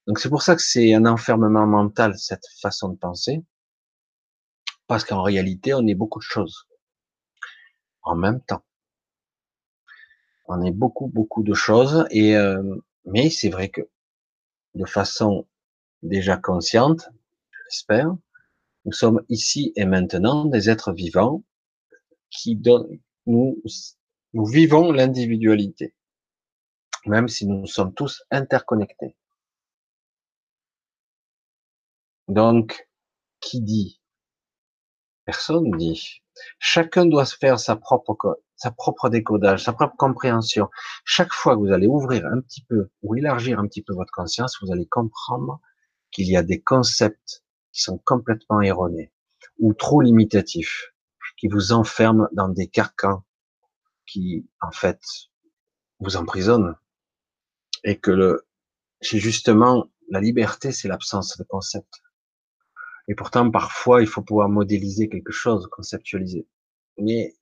Donc 0.06 0.18
c'est 0.18 0.28
pour 0.28 0.42
ça 0.42 0.54
que 0.54 0.62
c'est 0.62 0.94
un 0.94 1.06
enfermement 1.06 1.66
mental, 1.66 2.16
cette 2.18 2.46
façon 2.60 2.90
de 2.90 2.96
penser. 2.96 3.42
Parce 4.86 5.04
qu'en 5.04 5.22
réalité, 5.22 5.72
on 5.74 5.86
est 5.86 5.94
beaucoup 5.94 6.18
de 6.18 6.24
choses. 6.24 6.68
En 8.02 8.16
même 8.16 8.40
temps. 8.42 8.62
On 10.46 10.62
est 10.62 10.72
beaucoup, 10.72 11.08
beaucoup 11.08 11.42
de 11.42 11.54
choses. 11.54 12.06
Et 12.10 12.36
euh, 12.36 12.62
mais 13.06 13.30
c'est 13.30 13.48
vrai 13.48 13.70
que 13.70 13.80
de 14.74 14.84
façon 14.84 15.46
déjà 16.02 16.36
consciente, 16.36 17.08
j'espère, 17.70 18.14
nous 18.84 18.92
sommes 18.92 19.24
ici 19.28 19.72
et 19.76 19.84
maintenant 19.86 20.44
des 20.44 20.68
êtres 20.70 20.92
vivants 20.92 21.42
qui 22.30 22.56
donnent, 22.56 23.00
nous, 23.26 23.62
nous 24.32 24.44
vivons 24.44 24.92
l'individualité, 24.92 25.94
même 27.06 27.28
si 27.28 27.46
nous 27.46 27.66
sommes 27.66 27.94
tous 27.94 28.24
interconnectés. 28.30 29.16
Donc, 32.28 32.88
qui 33.40 33.60
dit? 33.60 34.00
Personne 35.24 35.70
dit. 35.76 36.22
Chacun 36.58 37.06
doit 37.06 37.24
se 37.24 37.36
faire 37.36 37.58
sa 37.58 37.76
propre, 37.76 38.16
sa 38.56 38.70
propre 38.70 39.08
décodage, 39.08 39.64
sa 39.64 39.72
propre 39.72 39.96
compréhension. 39.96 40.68
Chaque 41.04 41.32
fois 41.32 41.54
que 41.54 41.60
vous 41.60 41.72
allez 41.72 41.86
ouvrir 41.86 42.26
un 42.26 42.40
petit 42.40 42.64
peu 42.64 42.90
ou 43.02 43.14
élargir 43.14 43.58
un 43.58 43.66
petit 43.66 43.82
peu 43.82 43.94
votre 43.94 44.12
conscience, 44.12 44.58
vous 44.60 44.72
allez 44.72 44.86
comprendre 44.86 45.60
qu'il 46.10 46.28
y 46.28 46.36
a 46.36 46.42
des 46.42 46.60
concepts 46.60 47.43
qui 47.74 47.82
sont 47.82 47.98
complètement 47.98 48.62
erronés 48.62 49.12
ou 49.58 49.74
trop 49.74 50.00
limitatifs, 50.00 50.94
qui 51.36 51.48
vous 51.48 51.72
enferment 51.72 52.28
dans 52.32 52.48
des 52.48 52.68
carcans 52.68 53.24
qui, 54.06 54.48
en 54.60 54.70
fait, 54.70 55.00
vous 56.00 56.16
emprisonnent. 56.16 56.76
Et 57.82 57.98
que 57.98 58.10
le, 58.10 58.46
c'est 59.00 59.18
justement 59.18 59.90
la 60.08 60.20
liberté, 60.20 60.72
c'est 60.72 60.88
l'absence 60.88 61.36
de 61.36 61.44
concepts. 61.44 62.02
Et 63.08 63.14
pourtant, 63.14 63.50
parfois, 63.50 64.00
il 64.00 64.06
faut 64.06 64.22
pouvoir 64.22 64.48
modéliser 64.48 65.08
quelque 65.08 65.32
chose, 65.32 65.68
conceptualiser. 65.70 66.48
Mais 66.96 67.34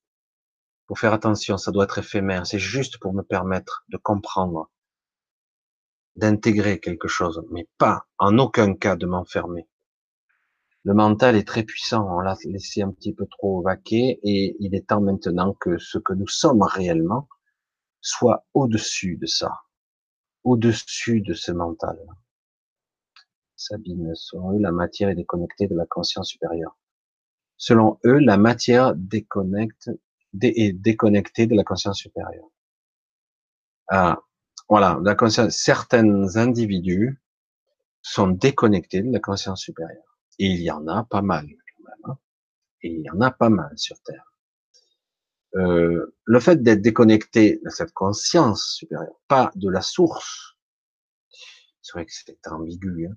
faut 0.88 0.94
faire 0.94 1.12
attention, 1.12 1.58
ça 1.58 1.70
doit 1.70 1.84
être 1.84 1.98
éphémère. 1.98 2.46
C'est 2.46 2.58
juste 2.58 2.98
pour 2.98 3.14
me 3.14 3.22
permettre 3.22 3.84
de 3.88 3.96
comprendre, 3.96 4.70
d'intégrer 6.16 6.80
quelque 6.80 7.08
chose, 7.08 7.44
mais 7.50 7.68
pas 7.78 8.06
en 8.18 8.38
aucun 8.38 8.74
cas 8.74 8.96
de 8.96 9.06
m'enfermer. 9.06 9.68
Le 10.84 10.94
mental 10.94 11.36
est 11.36 11.46
très 11.46 11.62
puissant, 11.62 12.08
on 12.10 12.20
l'a 12.20 12.36
laissé 12.44 12.82
un 12.82 12.90
petit 12.90 13.12
peu 13.12 13.26
trop 13.26 13.62
vaquer 13.62 14.18
et 14.24 14.56
il 14.58 14.74
est 14.74 14.88
temps 14.88 15.00
maintenant 15.00 15.54
que 15.54 15.78
ce 15.78 15.98
que 15.98 16.12
nous 16.12 16.26
sommes 16.26 16.62
réellement 16.62 17.28
soit 18.00 18.44
au-dessus 18.52 19.16
de 19.16 19.26
ça, 19.26 19.52
au-dessus 20.42 21.20
de 21.20 21.34
ce 21.34 21.52
mental. 21.52 21.96
Sabine, 23.54 24.12
selon 24.16 24.56
eux, 24.56 24.58
la 24.58 24.72
matière 24.72 25.08
est 25.08 25.14
déconnectée 25.14 25.68
de 25.68 25.76
la 25.76 25.86
conscience 25.86 26.28
supérieure. 26.28 26.76
Selon 27.56 28.00
eux, 28.04 28.18
la 28.18 28.36
matière 28.36 28.96
déconnecte, 28.96 29.88
est 30.40 30.72
déconnectée 30.72 31.46
de 31.46 31.54
la 31.54 31.62
conscience 31.62 31.98
supérieure. 31.98 32.50
Ah, 33.88 34.18
voilà, 34.68 34.98
la 35.04 35.50
certains 35.50 36.36
individus 36.36 37.22
sont 38.00 38.28
déconnectés 38.28 39.02
de 39.02 39.12
la 39.12 39.20
conscience 39.20 39.60
supérieure. 39.60 40.11
Et 40.42 40.46
il 40.46 40.60
y 40.60 40.72
en 40.72 40.88
a 40.88 41.04
pas 41.04 41.22
mal, 41.22 41.46
quand 41.46 41.84
même. 41.84 42.10
Hein. 42.10 42.18
Et 42.82 42.88
il 42.88 43.00
y 43.02 43.10
en 43.10 43.20
a 43.20 43.30
pas 43.30 43.48
mal 43.48 43.72
sur 43.78 43.96
Terre. 44.02 44.34
Euh, 45.54 46.16
le 46.24 46.40
fait 46.40 46.60
d'être 46.64 46.82
déconnecté 46.82 47.60
de 47.64 47.70
cette 47.70 47.92
conscience 47.92 48.74
supérieure, 48.74 49.20
pas 49.28 49.52
de 49.54 49.70
la 49.70 49.82
source, 49.82 50.56
c'est 51.80 51.92
vrai 51.92 52.06
que 52.06 52.12
c'est 52.12 52.36
ambigu, 52.48 53.06
hein, 53.06 53.16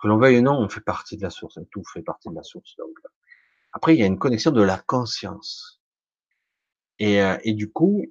que 0.00 0.08
l'on 0.08 0.18
veuille 0.18 0.40
ou 0.40 0.42
non, 0.42 0.58
on 0.58 0.68
fait 0.68 0.80
partie 0.80 1.16
de 1.16 1.22
la 1.22 1.30
source. 1.30 1.60
Tout 1.70 1.84
fait 1.92 2.02
partie 2.02 2.28
de 2.28 2.34
la 2.34 2.42
source. 2.42 2.74
Donc, 2.76 2.96
après, 3.72 3.94
il 3.94 4.00
y 4.00 4.02
a 4.02 4.06
une 4.06 4.18
connexion 4.18 4.50
de 4.50 4.62
la 4.62 4.78
conscience. 4.78 5.80
Et, 6.98 7.22
euh, 7.22 7.38
et 7.44 7.52
du 7.52 7.70
coup, 7.70 8.04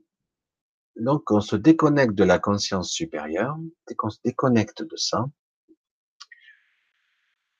donc, 0.95 1.29
on 1.31 1.41
se 1.41 1.57
déconnecte 1.57 2.15
de 2.15 2.23
la 2.23 2.39
conscience 2.39 2.91
supérieure. 2.91 3.57
Qu'on 3.97 4.09
se 4.09 4.19
déconnecte 4.23 4.83
de 4.83 4.95
ça, 4.95 5.25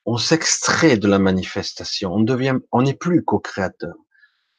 on 0.08 0.18
s'extrait 0.18 0.98
de 0.98 1.08
la 1.08 1.20
manifestation. 1.20 2.14
On 2.14 2.22
devient, 2.22 2.58
on 2.72 2.82
n'est 2.82 2.96
plus 2.96 3.24
co-créateur. 3.24 3.94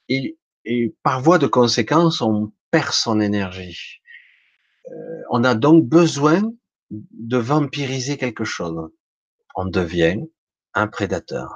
Et, 0.09 0.39
et 0.65 0.95
par 1.03 1.21
voie 1.21 1.39
de 1.39 1.49
conséquence, 1.49 2.21
on 2.21 2.53
perd 2.71 2.93
son 2.93 3.19
énergie. 3.19 4.01
Euh, 4.91 5.23
on 5.31 5.43
a 5.43 5.57
donc 5.57 5.85
besoin 5.85 6.43
de 6.91 7.37
vampiriser 7.37 8.17
quelque 8.17 8.45
chose 8.45 8.89
on 9.61 9.65
devient 9.65 10.21
un 10.75 10.87
prédateur. 10.87 11.53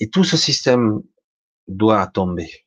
Et 0.00 0.10
tout 0.10 0.24
ce 0.24 0.36
système 0.36 1.00
doit 1.68 2.04
tomber. 2.08 2.66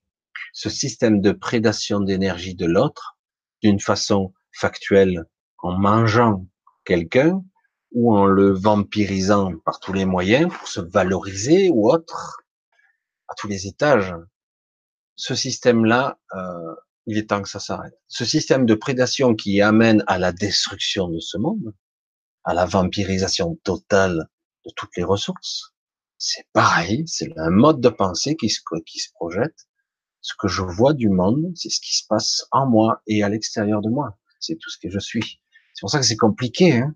Ce 0.54 0.70
système 0.70 1.20
de 1.20 1.34
prédation 1.34 2.00
d'énergie 2.00 2.56
de 2.56 2.66
l'autre, 2.66 3.18
d'une 3.62 3.82
façon 3.82 4.34
factuelle, 4.54 5.26
en 5.58 5.78
mangeant 5.78 6.48
quelqu'un 6.86 7.44
ou 7.94 8.16
en 8.16 8.26
le 8.26 8.52
vampirisant 8.52 9.54
par 9.66 9.80
tous 9.80 9.94
les 9.94 10.06
moyens 10.06 10.52
pour 10.52 10.68
se 10.68 10.82
valoriser 10.82 11.70
ou 11.70 11.90
autre, 11.90 12.42
à 13.28 13.36
tous 13.36 13.48
les 13.48 13.68
étages. 13.68 14.14
Ce 15.16 15.36
système-là, 15.36 16.20
euh, 16.36 16.76
il 17.06 17.18
est 17.18 17.30
temps 17.30 17.42
que 17.42 17.50
ça 17.50 17.60
s'arrête. 17.60 17.94
Ce 18.08 18.26
système 18.26 18.66
de 18.66 18.74
prédation 18.74 19.36
qui 19.36 19.62
amène 19.62 20.04
à 20.08 20.18
la 20.18 20.32
destruction 20.32 21.08
de 21.08 21.20
ce 21.20 21.38
monde, 21.38 21.74
à 22.44 22.54
la 22.54 22.66
vampirisation 22.66 23.56
totale 23.64 24.28
de 24.66 24.72
toutes 24.76 24.96
les 24.98 25.04
ressources. 25.04 25.74
C'est 26.18 26.48
pareil, 26.54 27.04
c'est 27.06 27.32
un 27.38 27.50
mode 27.50 27.80
de 27.80 27.90
pensée 27.90 28.36
qui 28.36 28.50
se, 28.50 28.62
qui 28.86 29.00
se 29.00 29.12
projette 29.14 29.68
Ce 30.22 30.34
que 30.40 30.48
je 30.48 30.62
vois 30.62 30.94
du 30.94 31.10
monde, 31.10 31.52
c'est 31.56 31.70
ce 31.70 31.82
qui 31.82 31.96
se 31.96 32.08
passe 32.08 32.46
en 32.52 32.66
moi 32.66 33.02
et 33.08 33.24
à 33.24 33.30
l'extérieur 33.30 33.82
de 33.82 33.90
moi. 33.90 34.18
C'est 34.40 34.56
tout 34.56 34.70
ce 34.70 34.78
que 34.82 34.90
je 34.90 35.00
suis. 35.00 35.42
C'est 35.74 35.82
pour 35.82 35.92
ça 35.92 36.00
que 36.00 36.06
c'est 36.06 36.18
compliqué. 36.18 36.78
Hein 36.78 36.96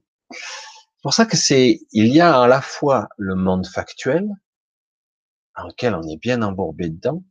c'est 0.97 1.03
pour 1.03 1.13
ça 1.13 1.27
que 1.27 1.37
c'est, 1.37 1.79
il 1.91 2.07
y 2.07 2.19
a 2.21 2.41
à 2.41 2.47
la 2.47 2.59
fois 2.59 3.07
le 3.17 3.35
monde 3.35 3.67
factuel, 3.67 4.27
dans 5.55 5.67
lequel 5.67 5.93
on 5.93 6.01
est 6.01 6.17
bien 6.17 6.41
embourbé 6.41 6.89
dedans, 6.89 7.23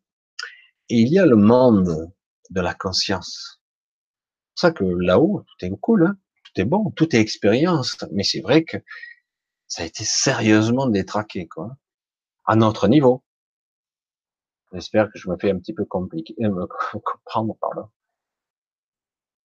et 0.89 1.01
il 1.01 1.09
y 1.09 1.19
a 1.19 1.27
le 1.27 1.35
monde 1.35 2.13
de 2.51 2.61
la 2.61 2.75
conscience. 2.75 3.61
C'est 4.55 4.55
pour 4.55 4.61
ça 4.61 4.71
que 4.71 4.85
là-haut, 4.85 5.45
tout 5.47 5.67
est 5.67 5.71
cool, 5.81 6.07
hein 6.07 6.17
tout 6.45 6.61
est 6.61 6.65
bon, 6.65 6.91
tout 6.93 7.15
est 7.15 7.19
expérience, 7.19 7.97
mais 8.13 8.23
c'est 8.23 8.41
vrai 8.41 8.63
que 8.63 8.77
ça 9.67 9.83
a 9.83 9.87
été 9.87 10.05
sérieusement 10.05 10.87
détraqué, 10.87 11.49
quoi, 11.49 11.77
à 12.45 12.55
notre 12.55 12.87
niveau. 12.87 13.25
J'espère 14.73 15.11
que 15.11 15.19
je 15.19 15.29
me 15.29 15.37
fais 15.37 15.51
un 15.51 15.59
petit 15.59 15.75
peu 15.75 15.85
compliqué, 15.85 16.37
euh, 16.41 16.51
me 16.51 16.67
comprendre 17.03 17.57
par 17.61 17.75
là. 17.75 17.91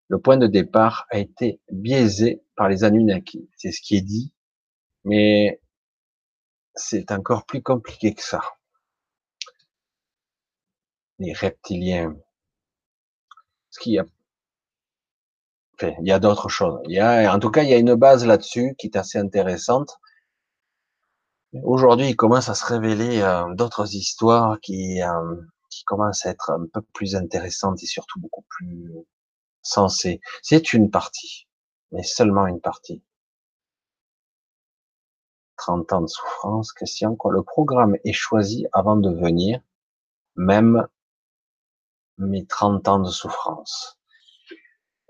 Le 0.10 0.20
point 0.20 0.38
de 0.38 0.46
départ 0.46 1.08
a 1.10 1.18
été 1.18 1.60
biaisé 1.72 2.44
par 2.62 2.70
les 2.70 2.84
Anunnaki. 2.84 3.50
C'est 3.58 3.72
ce 3.72 3.82
qui 3.82 3.96
est 3.96 4.02
dit, 4.02 4.32
mais 5.04 5.60
c'est 6.76 7.12
encore 7.12 7.44
plus 7.48 7.64
compliqué 7.64 8.14
que 8.14 8.22
ça. 8.22 8.44
Les 11.18 11.34
reptiliens. 11.34 12.16
Ce 13.72 13.80
qu'il 13.80 13.94
y 13.94 13.98
a, 13.98 14.06
enfin, 15.74 15.94
il 16.02 16.08
y 16.08 16.12
a 16.12 16.20
d'autres 16.20 16.50
choses. 16.50 16.80
Il 16.86 16.92
y 16.92 17.00
a, 17.00 17.34
en 17.34 17.40
tout 17.40 17.50
cas, 17.50 17.64
il 17.64 17.70
y 17.72 17.74
a 17.74 17.80
une 17.80 17.96
base 17.96 18.28
là-dessus 18.28 18.76
qui 18.78 18.86
est 18.86 18.96
assez 18.96 19.18
intéressante. 19.18 19.98
Aujourd'hui, 21.64 22.10
il 22.10 22.16
commence 22.16 22.48
à 22.48 22.54
se 22.54 22.66
révéler 22.66 23.22
euh, 23.22 23.56
d'autres 23.56 23.96
histoires 23.96 24.60
qui, 24.60 25.02
euh, 25.02 25.36
qui 25.72 25.84
commencent 25.86 26.28
à 26.28 26.30
être 26.30 26.52
un 26.52 26.68
peu 26.72 26.84
plus 26.94 27.16
intéressantes 27.16 27.82
et 27.82 27.88
surtout 27.88 28.20
beaucoup 28.20 28.46
plus 28.48 28.92
sensées. 29.64 30.22
C'est 30.44 30.74
une 30.74 30.92
partie, 30.92 31.48
mais 31.92 32.04
seulement 32.04 32.48
une 32.48 32.62
partie. 32.62 33.04
30 35.58 35.94
ans 35.94 36.02
de 36.02 36.08
souffrance, 36.08 36.74
question 36.74 37.16
quoi. 37.16 37.32
Le 37.32 37.44
programme 37.44 37.96
est 38.04 38.14
choisi 38.14 38.66
avant 38.74 38.96
de 38.96 39.12
venir, 39.12 39.62
même 40.36 40.88
mes 42.18 42.46
30 42.46 42.88
ans 42.88 43.00
de 43.00 43.10
souffrance. 43.10 44.00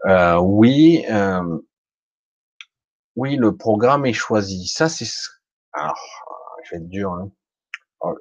Euh, 0.06 0.38
oui, 0.40 1.06
euh, 1.10 1.60
oui, 3.16 3.36
le 3.36 3.56
programme 3.56 4.06
est 4.06 4.14
choisi. 4.14 4.68
Ça, 4.68 4.90
c'est 4.90 5.06
alors, 5.74 5.96
je 6.64 6.72
vais 6.72 6.82
être 6.82 6.90
dur. 6.90 7.12
Hein. 7.14 7.32
Euh, 8.04 8.14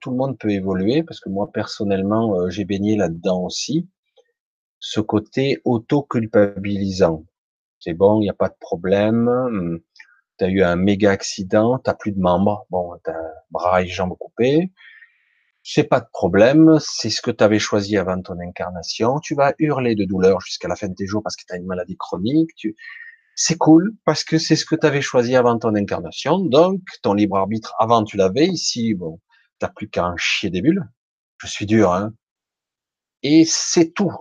tout 0.00 0.10
le 0.10 0.16
monde 0.16 0.38
peut 0.38 0.50
évoluer 0.50 1.02
parce 1.02 1.20
que 1.20 1.28
moi 1.28 1.50
personnellement, 1.52 2.34
euh, 2.38 2.50
j'ai 2.50 2.64
baigné 2.64 2.96
là-dedans 2.96 3.44
aussi. 3.44 3.88
Ce 4.78 5.00
côté 5.00 5.60
auto-culpabilisant. 5.64 7.24
C'est 7.84 7.94
bon, 7.94 8.20
il 8.20 8.24
n'y 8.24 8.30
a 8.30 8.34
pas 8.34 8.48
de 8.48 8.54
problème. 8.60 9.80
Tu 10.38 10.44
as 10.44 10.48
eu 10.48 10.62
un 10.62 10.76
méga 10.76 11.10
accident, 11.10 11.80
t'as 11.80 11.94
plus 11.94 12.12
de 12.12 12.20
membres, 12.20 12.64
bon, 12.70 12.96
t'as 13.02 13.18
bras 13.50 13.82
et 13.82 13.88
jambes 13.88 14.16
coupés. 14.16 14.70
C'est 15.64 15.84
pas 15.84 15.98
de 15.98 16.06
problème, 16.12 16.78
c'est 16.80 17.10
ce 17.10 17.20
que 17.20 17.32
tu 17.32 17.42
avais 17.42 17.58
choisi 17.58 17.96
avant 17.96 18.22
ton 18.22 18.38
incarnation. 18.38 19.18
Tu 19.18 19.34
vas 19.34 19.54
hurler 19.58 19.96
de 19.96 20.04
douleur 20.04 20.40
jusqu'à 20.40 20.68
la 20.68 20.76
fin 20.76 20.86
de 20.88 20.94
tes 20.94 21.06
jours 21.06 21.24
parce 21.24 21.34
que 21.34 21.42
tu 21.44 21.52
as 21.52 21.56
une 21.56 21.66
maladie 21.66 21.96
chronique. 21.96 22.50
Tu, 22.56 22.76
c'est 23.34 23.58
cool 23.58 23.96
parce 24.04 24.22
que 24.22 24.38
c'est 24.38 24.56
ce 24.56 24.64
que 24.64 24.76
tu 24.76 24.86
avais 24.86 25.00
choisi 25.02 25.34
avant 25.34 25.58
ton 25.58 25.74
incarnation. 25.74 26.38
Donc, 26.38 26.82
ton 27.02 27.14
libre 27.14 27.36
arbitre, 27.36 27.74
avant 27.80 28.04
tu 28.04 28.16
l'avais, 28.16 28.46
ici, 28.46 28.94
bon, 28.94 29.20
t'as 29.58 29.68
plus 29.68 29.88
qu'à 29.88 30.06
en 30.06 30.16
chier 30.16 30.50
des 30.50 30.62
bulles. 30.62 30.88
Je 31.38 31.48
suis 31.48 31.66
dur, 31.66 31.92
hein. 31.92 32.14
Et 33.24 33.44
c'est 33.44 33.90
tout. 33.92 34.12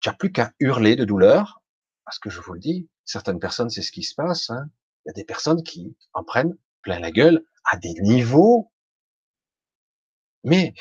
Tu 0.00 0.10
n'as 0.10 0.14
plus 0.14 0.32
qu'à 0.32 0.52
hurler 0.60 0.96
de 0.96 1.06
douleur, 1.06 1.62
parce 2.04 2.18
que 2.18 2.28
je 2.28 2.40
vous 2.40 2.52
le 2.52 2.60
dis, 2.60 2.88
certaines 3.06 3.38
personnes, 3.40 3.70
c'est 3.70 3.82
ce 3.82 3.92
qui 3.92 4.02
se 4.02 4.14
passe. 4.14 4.50
Hein. 4.50 4.68
Il 5.04 5.08
y 5.08 5.10
a 5.10 5.14
des 5.14 5.24
personnes 5.24 5.62
qui 5.62 5.96
en 6.12 6.24
prennent 6.24 6.56
plein 6.82 6.98
la 6.98 7.10
gueule 7.10 7.42
à 7.64 7.78
des 7.78 7.94
niveaux. 8.00 8.70
Mais 10.44 10.74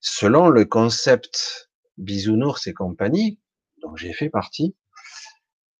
selon 0.00 0.48
le 0.48 0.64
concept 0.64 1.70
bisounours 1.96 2.66
et 2.66 2.74
compagnie, 2.74 3.40
dont 3.82 3.96
j'ai 3.96 4.12
fait 4.12 4.30
partie, 4.30 4.76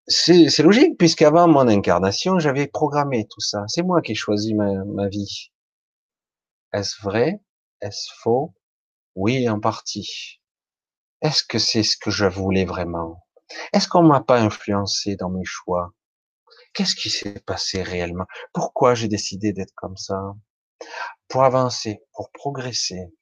c'est 0.07 0.63
logique, 0.63 0.99
puisqu'avant 0.99 1.47
mon 1.47 1.69
incarnation, 1.69 2.39
j'avais 2.41 2.67
programmé 2.67 3.29
tout 3.29 3.41
ça. 3.41 3.65
C'est 3.69 3.83
moi 3.83 4.03
qui 4.03 4.13
ai 4.13 4.15
choisi 4.17 4.55
ma, 4.55 4.85
ma 4.85 5.09
vie. 5.09 5.53
Est-ce 6.73 7.01
vrai? 7.03 7.41
Est-ce 7.81 8.11
faux? 8.21 8.55
Oui, 9.15 9.49
en 9.49 9.61
partie. 9.61 10.41
Est-ce 11.23 11.45
que 11.45 11.59
c'est 11.59 11.83
ce 11.83 11.97
que 11.97 12.11
je 12.11 12.27
voulais 12.27 12.65
vraiment? 12.65 13.25
Est-ce 13.73 13.89
qu'on 13.89 14.03
m'a 14.03 14.21
pas 14.21 14.41
influencé 14.41 15.17
dans 15.17 15.31
mes 15.31 15.45
choix? 15.45 15.93
Qu'est-ce 16.73 16.95
qui 16.95 17.11
s'est 17.11 17.41
passé 17.41 17.83
réellement? 17.83 18.27
Pourquoi 18.53 18.95
j'ai 18.95 19.09
décidé 19.09 19.53
d'être 19.53 19.75
comme 19.75 19.97
ça? 19.97 20.21
Pour 21.29 21.45
avancer, 21.45 22.03
pour 22.13 22.31
progresser, 22.33 23.13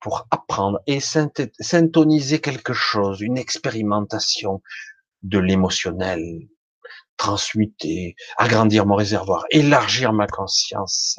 pour 0.00 0.26
apprendre 0.30 0.80
et 0.86 1.00
syntoniser 1.00 2.40
quelque 2.40 2.74
chose, 2.74 3.20
une 3.20 3.38
expérimentation, 3.38 4.62
de 5.22 5.38
l'émotionnel, 5.38 6.22
transmuter, 7.16 8.14
agrandir 8.36 8.84
mon 8.84 8.94
réservoir, 8.94 9.46
élargir 9.50 10.12
ma 10.12 10.26
conscience, 10.26 11.18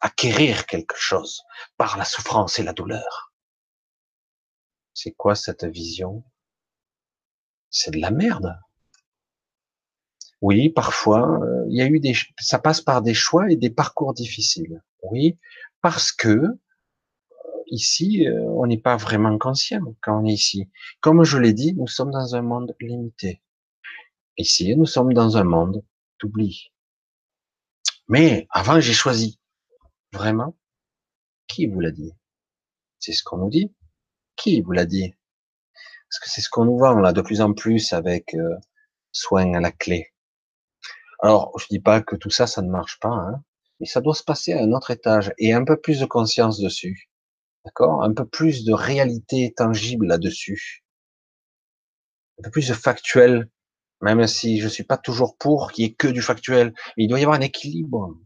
acquérir 0.00 0.66
quelque 0.66 0.96
chose 0.96 1.42
par 1.76 1.98
la 1.98 2.06
souffrance 2.06 2.58
et 2.58 2.62
la 2.62 2.72
douleur. 2.72 3.32
C'est 4.94 5.12
quoi 5.12 5.34
cette 5.34 5.64
vision? 5.64 6.24
C'est 7.76 7.90
de 7.90 7.98
la 7.98 8.12
merde. 8.12 8.56
Oui, 10.40 10.68
parfois, 10.68 11.40
euh, 11.42 11.66
il 11.68 11.76
y 11.76 11.82
a 11.82 11.86
eu 11.86 11.98
des, 11.98 12.14
ça 12.38 12.60
passe 12.60 12.80
par 12.80 13.02
des 13.02 13.14
choix 13.14 13.50
et 13.50 13.56
des 13.56 13.68
parcours 13.68 14.14
difficiles. 14.14 14.80
Oui, 15.02 15.38
parce 15.80 16.12
que 16.12 16.56
ici, 17.66 18.28
euh, 18.28 18.42
on 18.42 18.66
n'est 18.68 18.78
pas 18.78 18.96
vraiment 18.96 19.36
conscient 19.38 19.82
quand 20.02 20.22
on 20.22 20.24
est 20.24 20.34
ici. 20.34 20.70
Comme 21.00 21.24
je 21.24 21.36
l'ai 21.36 21.52
dit, 21.52 21.74
nous 21.74 21.88
sommes 21.88 22.12
dans 22.12 22.36
un 22.36 22.42
monde 22.42 22.76
limité. 22.80 23.42
Ici, 24.36 24.76
nous 24.76 24.86
sommes 24.86 25.12
dans 25.12 25.36
un 25.36 25.44
monde 25.44 25.82
d'oubli. 26.20 26.72
Mais 28.06 28.46
avant, 28.50 28.78
j'ai 28.78 28.92
choisi. 28.92 29.40
Vraiment? 30.12 30.56
Qui 31.48 31.66
vous 31.66 31.80
l'a 31.80 31.90
dit? 31.90 32.12
C'est 33.00 33.12
ce 33.12 33.24
qu'on 33.24 33.38
nous 33.38 33.50
dit 33.50 33.72
Qui 34.36 34.60
vous 34.60 34.70
l'a 34.70 34.86
dit? 34.86 35.12
Parce 36.14 36.26
que 36.26 36.30
c'est 36.30 36.42
ce 36.42 36.48
qu'on 36.48 36.64
nous 36.64 36.78
vend 36.78 36.94
là 37.00 37.12
de 37.12 37.22
plus 37.22 37.40
en 37.40 37.54
plus 37.54 37.92
avec 37.92 38.34
euh, 38.34 38.56
soin 39.10 39.52
à 39.54 39.60
la 39.60 39.72
clé. 39.72 40.12
Alors, 41.18 41.58
je 41.58 41.66
dis 41.68 41.80
pas 41.80 42.02
que 42.02 42.14
tout 42.14 42.30
ça, 42.30 42.46
ça 42.46 42.62
ne 42.62 42.70
marche 42.70 43.00
pas, 43.00 43.08
hein, 43.08 43.42
mais 43.80 43.86
ça 43.86 44.00
doit 44.00 44.14
se 44.14 44.22
passer 44.22 44.52
à 44.52 44.62
un 44.62 44.70
autre 44.70 44.92
étage 44.92 45.34
et 45.38 45.52
un 45.52 45.64
peu 45.64 45.76
plus 45.76 45.98
de 45.98 46.06
conscience 46.06 46.60
dessus. 46.60 47.10
D'accord? 47.64 48.04
Un 48.04 48.14
peu 48.14 48.24
plus 48.24 48.64
de 48.64 48.72
réalité 48.72 49.52
tangible 49.56 50.06
là-dessus. 50.06 50.84
Un 52.38 52.44
peu 52.44 52.50
plus 52.52 52.68
de 52.68 52.74
factuel, 52.74 53.50
même 54.00 54.24
si 54.28 54.60
je 54.60 54.68
suis 54.68 54.84
pas 54.84 54.98
toujours 54.98 55.36
pour 55.36 55.72
qu'il 55.72 55.84
y 55.84 55.88
ait 55.88 55.94
que 55.94 56.06
du 56.06 56.22
factuel. 56.22 56.74
Mais 56.96 57.04
il 57.04 57.08
doit 57.08 57.18
y 57.18 57.24
avoir 57.24 57.38
un 57.38 57.42
équilibre. 57.42 58.16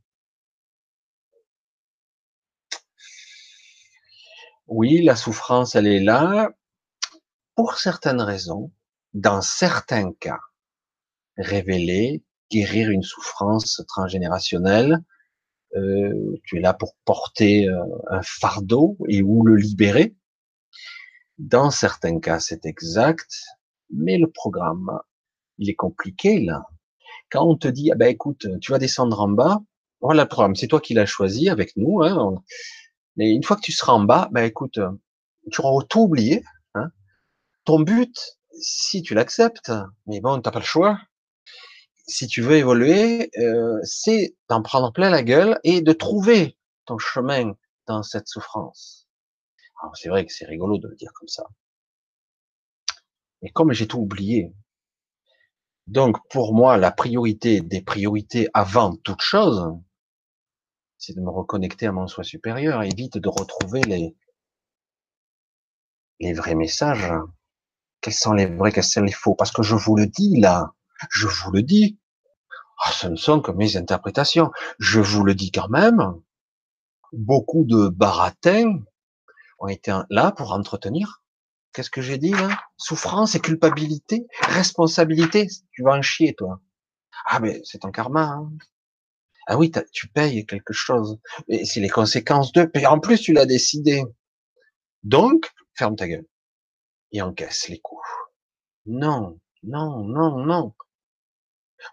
Oui, 4.66 5.02
la 5.02 5.16
souffrance, 5.16 5.74
elle 5.74 5.86
est 5.86 6.00
là 6.00 6.52
pour 7.58 7.74
certaines 7.76 8.20
raisons, 8.20 8.70
dans 9.14 9.42
certains 9.42 10.12
cas, 10.12 10.38
révéler, 11.36 12.22
guérir 12.52 12.88
une 12.88 13.02
souffrance 13.02 13.82
transgénérationnelle, 13.88 15.00
euh, 15.74 16.36
tu 16.44 16.58
es 16.58 16.60
là 16.60 16.72
pour 16.72 16.94
porter 17.04 17.68
euh, 17.68 17.82
un 18.10 18.22
fardeau 18.22 18.96
et 19.08 19.22
ou 19.22 19.44
le 19.44 19.56
libérer. 19.56 20.14
Dans 21.38 21.72
certains 21.72 22.20
cas, 22.20 22.38
c'est 22.38 22.64
exact, 22.64 23.28
mais 23.90 24.18
le 24.18 24.30
programme, 24.30 24.92
il 25.58 25.68
est 25.68 25.74
compliqué 25.74 26.38
là. 26.38 26.62
Quand 27.28 27.44
on 27.44 27.56
te 27.56 27.66
dit, 27.66 27.90
ah 27.90 27.96
ben 27.96 28.06
écoute, 28.06 28.46
tu 28.60 28.70
vas 28.70 28.78
descendre 28.78 29.20
en 29.20 29.30
bas, 29.30 29.58
voilà 30.00 30.22
le 30.22 30.28
programme, 30.28 30.54
c'est 30.54 30.68
toi 30.68 30.80
qui 30.80 30.94
l'as 30.94 31.06
choisi 31.06 31.48
avec 31.48 31.76
nous. 31.76 32.04
Hein, 32.04 32.40
mais 33.16 33.32
une 33.32 33.42
fois 33.42 33.56
que 33.56 33.62
tu 33.62 33.72
seras 33.72 33.94
en 33.94 34.04
bas, 34.04 34.28
ben 34.30 34.44
écoute, 34.44 34.78
tu 35.50 35.60
auras 35.60 35.84
tout 35.88 36.02
oublié. 36.02 36.44
Ton 37.68 37.80
but, 37.80 38.38
si 38.58 39.02
tu 39.02 39.12
l'acceptes, 39.12 39.70
mais 40.06 40.22
bon, 40.22 40.40
t'as 40.40 40.50
pas 40.50 40.58
le 40.58 40.64
choix, 40.64 40.98
si 42.06 42.26
tu 42.26 42.40
veux 42.40 42.56
évoluer, 42.56 43.30
euh, 43.36 43.78
c'est 43.82 44.34
d'en 44.48 44.62
prendre 44.62 44.90
plein 44.90 45.10
la 45.10 45.22
gueule 45.22 45.60
et 45.64 45.82
de 45.82 45.92
trouver 45.92 46.56
ton 46.86 46.96
chemin 46.96 47.52
dans 47.86 48.02
cette 48.02 48.26
souffrance. 48.26 49.06
Alors 49.82 49.94
c'est 49.98 50.08
vrai 50.08 50.24
que 50.24 50.32
c'est 50.32 50.46
rigolo 50.46 50.78
de 50.78 50.88
le 50.88 50.96
dire 50.96 51.10
comme 51.12 51.28
ça. 51.28 51.44
Mais 53.42 53.50
comme 53.50 53.74
j'ai 53.74 53.86
tout 53.86 53.98
oublié, 53.98 54.50
donc 55.86 56.16
pour 56.30 56.54
moi 56.54 56.78
la 56.78 56.90
priorité 56.90 57.60
des 57.60 57.82
priorités 57.82 58.48
avant 58.54 58.96
toute 58.96 59.20
chose, 59.20 59.74
c'est 60.96 61.14
de 61.14 61.20
me 61.20 61.28
reconnecter 61.28 61.84
à 61.84 61.92
mon 61.92 62.06
soi 62.06 62.24
supérieur 62.24 62.82
et 62.82 62.88
vite 62.88 63.18
de 63.18 63.28
retrouver 63.28 63.82
les 63.82 64.16
les 66.18 66.32
vrais 66.32 66.54
messages. 66.54 67.12
Quels 68.00 68.14
sont 68.14 68.32
les 68.32 68.46
vrais, 68.46 68.72
quels 68.72 68.84
sont 68.84 69.02
les 69.02 69.12
faux? 69.12 69.34
Parce 69.34 69.50
que 69.50 69.62
je 69.62 69.74
vous 69.74 69.96
le 69.96 70.06
dis 70.06 70.38
là, 70.38 70.72
je 71.10 71.26
vous 71.26 71.50
le 71.50 71.62
dis. 71.62 71.98
Ah, 72.84 72.92
ce 72.92 73.08
ne 73.08 73.16
sont 73.16 73.40
que 73.40 73.50
mes 73.50 73.76
interprétations. 73.76 74.52
Je 74.78 75.00
vous 75.00 75.24
le 75.24 75.34
dis 75.34 75.50
quand 75.50 75.68
même. 75.68 76.14
Beaucoup 77.12 77.64
de 77.64 77.88
baratins 77.88 78.80
ont 79.58 79.68
été 79.68 79.92
là 80.10 80.30
pour 80.30 80.52
entretenir. 80.52 81.22
Qu'est-ce 81.72 81.90
que 81.90 82.02
j'ai 82.02 82.18
dit 82.18 82.30
là? 82.30 82.48
Souffrance 82.76 83.34
et 83.34 83.40
culpabilité, 83.40 84.26
responsabilité. 84.42 85.48
Tu 85.72 85.82
vas 85.82 85.92
en 85.94 86.02
chier 86.02 86.34
toi. 86.34 86.60
Ah 87.26 87.40
mais 87.40 87.60
c'est 87.64 87.78
ton 87.78 87.90
karma. 87.90 88.24
Hein. 88.24 88.52
Ah 89.48 89.56
oui, 89.56 89.72
tu 89.92 90.08
payes 90.08 90.46
quelque 90.46 90.72
chose. 90.72 91.18
Et 91.48 91.64
c'est 91.64 91.80
les 91.80 91.88
conséquences 91.88 92.52
de. 92.52 92.70
En 92.86 93.00
plus, 93.00 93.18
tu 93.20 93.32
l'as 93.32 93.46
décidé. 93.46 94.04
Donc, 95.02 95.50
ferme 95.74 95.96
ta 95.96 96.06
gueule 96.06 96.26
et 97.12 97.22
encaisse 97.22 97.68
les 97.68 97.78
coups. 97.78 98.06
Non, 98.86 99.38
non, 99.62 100.04
non, 100.04 100.38
non. 100.44 100.74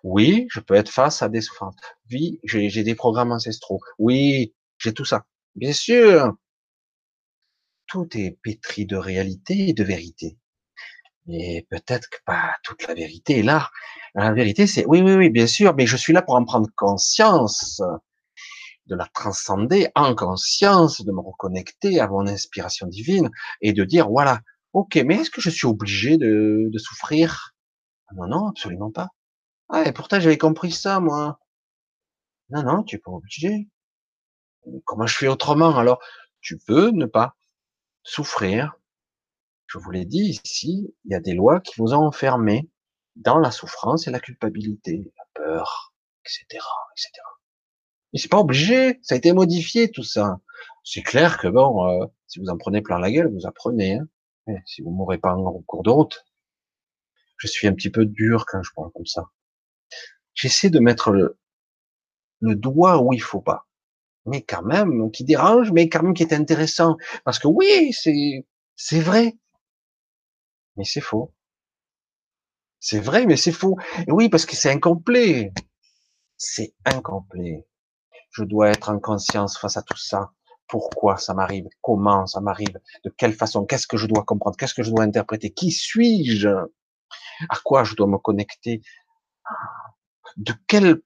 Oui, 0.04 0.48
je 0.50 0.60
peux 0.60 0.76
être 0.76 0.90
face 0.90 1.22
à 1.22 1.30
des 1.30 1.42
souffrances. 1.42 1.76
Oui, 2.12 2.40
j'ai 2.44 2.84
des 2.84 2.96
programmes 2.96 3.32
ancestraux. 3.32 3.80
Oui, 4.00 4.54
j'ai 4.78 4.94
tout 4.94 5.06
ça. 5.06 5.26
Bien 5.56 5.74
sûr. 5.74 6.34
Tout 7.88 8.08
est 8.18 8.38
pétri 8.42 8.86
de 8.86 8.96
réalité 8.96 9.70
et 9.70 9.74
de 9.74 9.84
vérité. 9.84 10.38
Mais 11.28 11.66
peut-être 11.70 12.10
que 12.10 12.18
pas 12.26 12.56
toute 12.64 12.88
la 12.88 12.94
vérité 12.94 13.40
est 13.40 13.44
là. 13.44 13.70
La 14.16 14.32
vérité, 14.34 14.68
c'est 14.68 14.86
oui, 14.88 15.02
oui, 15.02 15.14
oui, 15.16 15.30
bien 15.30 15.48
sûr, 15.48 15.76
mais 15.76 15.86
je 15.88 15.98
suis 15.98 16.14
là 16.14 16.22
pour 16.22 16.36
en 16.36 16.46
prendre 16.46 16.70
conscience, 16.76 17.82
de 18.88 18.96
la 18.96 19.08
transcender 19.14 19.90
en 19.96 20.16
conscience, 20.16 21.04
de 21.04 21.12
me 21.12 21.20
reconnecter 21.20 22.00
à 22.00 22.08
mon 22.08 22.28
inspiration 22.28 22.88
divine 22.88 23.30
et 23.62 23.74
de 23.74 23.84
dire 23.84 24.10
voilà, 24.10 24.42
ok, 24.76 24.98
mais 25.06 25.16
est-ce 25.16 25.32
que 25.32 25.42
je 25.42 25.50
suis 25.50 25.68
obligé 25.68 26.18
de, 26.18 26.68
de 26.70 26.78
souffrir? 26.78 27.56
Non, 28.14 28.28
non, 28.28 28.48
absolument 28.48 28.92
pas. 28.92 29.08
Ah, 29.70 29.84
et 29.86 29.94
pourtant 29.94 30.20
j'avais 30.20 30.38
compris 30.38 30.72
ça, 30.72 31.00
moi. 31.00 31.40
Non, 32.50 32.64
non, 32.64 32.84
tu 32.84 32.98
es 32.98 33.00
pas 33.00 33.12
obligé. 33.12 33.70
Comment 34.84 35.08
je 35.08 35.16
fais 35.16 35.28
autrement? 35.28 35.78
Alors, 35.78 36.00
tu 36.42 36.58
peux 36.58 36.90
ne 36.92 37.06
pas 37.06 37.36
souffrir. 38.04 38.76
Je 39.68 39.78
vous 39.80 39.92
l'ai 39.92 40.06
dit 40.06 40.40
ici, 40.44 40.94
il 41.06 41.12
y 41.12 41.16
a 41.16 41.22
des 41.22 41.34
lois 41.34 41.62
qui 41.62 41.74
vous 41.78 41.94
ont 41.94 42.06
enfermé 42.06 42.70
dans 43.16 43.40
la 43.40 43.52
souffrance 43.52 44.08
et 44.08 44.12
la 44.12 44.20
culpabilité, 44.20 45.12
la 45.18 45.24
peur, 45.34 45.94
etc., 46.26 46.46
etc. 46.52 47.12
Mais 48.12 48.20
c'est 48.20 48.30
pas 48.30 48.40
obligé, 48.40 49.00
ça 49.04 49.16
a 49.16 49.18
été 49.18 49.32
modifié 49.32 49.90
tout 49.90 50.04
ça. 50.04 50.40
C'est 50.84 51.02
clair 51.02 51.38
que 51.38 51.48
bon, 51.48 51.88
euh, 51.88 52.06
si 52.28 52.40
vous 52.40 52.50
en 52.50 52.58
prenez 52.58 52.82
plein 52.82 53.00
la 53.00 53.12
gueule, 53.12 53.34
vous 53.34 53.48
apprenez. 53.48 53.96
Hein. 54.00 54.08
Si 54.66 54.82
vous 54.82 54.90
mourrez 54.90 55.20
pas 55.20 55.36
en 55.36 55.62
cours 55.68 55.84
de 55.84 55.92
route, 55.92 56.26
je 57.38 57.48
suis 57.48 57.66
un 57.66 57.74
petit 57.74 57.90
peu 57.90 58.06
dur 58.06 58.46
quand 58.46 58.62
je 58.62 58.72
parle 58.76 58.92
comme 58.92 59.06
ça. 59.06 59.30
J'essaie 60.36 60.70
de 60.70 60.80
mettre 60.80 61.10
le, 61.12 61.40
le 62.40 62.56
doigt 62.56 63.02
où 63.02 63.12
il 63.14 63.22
faut 63.22 63.42
pas, 63.42 63.68
mais 64.26 64.44
quand 64.44 64.64
même 64.64 65.12
qui 65.12 65.24
dérange, 65.26 65.72
mais 65.74 65.90
quand 65.90 66.04
même 66.04 66.14
qui 66.16 66.24
est 66.24 66.34
intéressant, 66.34 66.98
parce 67.26 67.40
que 67.40 67.48
oui, 67.48 67.94
c'est 67.94 68.46
c'est 68.76 69.02
vrai, 69.02 69.36
mais 70.78 70.86
c'est 70.86 71.02
faux. 71.02 71.34
C'est 72.80 73.02
vrai, 73.02 73.26
mais 73.26 73.36
c'est 73.36 73.52
faux. 73.52 73.76
Et 74.08 74.12
oui, 74.14 74.30
parce 74.30 74.46
que 74.46 74.56
c'est 74.56 74.72
incomplet. 74.72 75.52
C'est 76.38 76.74
incomplet. 76.86 77.68
Je 78.32 78.44
dois 78.46 78.70
être 78.72 78.90
en 78.92 79.00
conscience 79.00 79.58
face 79.58 79.78
à 79.78 79.84
tout 79.84 79.98
ça. 79.98 80.34
Pourquoi 80.68 81.18
ça 81.18 81.34
m'arrive 81.34 81.68
Comment 81.82 82.26
ça 82.28 82.42
m'arrive 82.42 82.80
De 83.04 83.10
quelle 83.10 83.34
façon 83.34 83.66
Qu'est-ce 83.66 83.88
que 83.88 83.98
je 83.98 84.08
dois 84.08 84.24
comprendre 84.24 84.58
Qu'est-ce 84.58 84.74
que 84.74 84.84
je 84.84 84.92
dois 84.92 85.04
interpréter 85.04 85.52
Qui 85.52 85.72
suis-je 85.72 86.50
À 87.50 87.58
quoi 87.64 87.84
je 87.84 87.96
dois 87.96 88.08
me 88.08 88.18
connecter 88.18 88.82
De 90.38 90.54
quel 90.68 91.02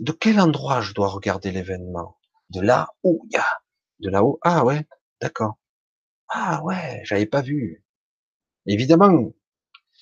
de 0.00 0.12
quel 0.12 0.40
endroit 0.40 0.80
je 0.80 0.94
dois 0.94 1.08
regarder 1.08 1.52
l'événement 1.52 2.16
De 2.50 2.60
là 2.60 2.88
où 3.02 3.26
il 3.30 3.34
y 3.34 3.38
a 3.38 3.46
de 4.00 4.10
là-haut. 4.10 4.38
Ah 4.42 4.64
ouais, 4.64 4.86
d'accord. 5.20 5.58
Ah 6.28 6.62
ouais, 6.64 7.00
j'avais 7.04 7.26
pas 7.26 7.42
vu. 7.42 7.84
Évidemment, 8.66 9.10
il 9.10 9.32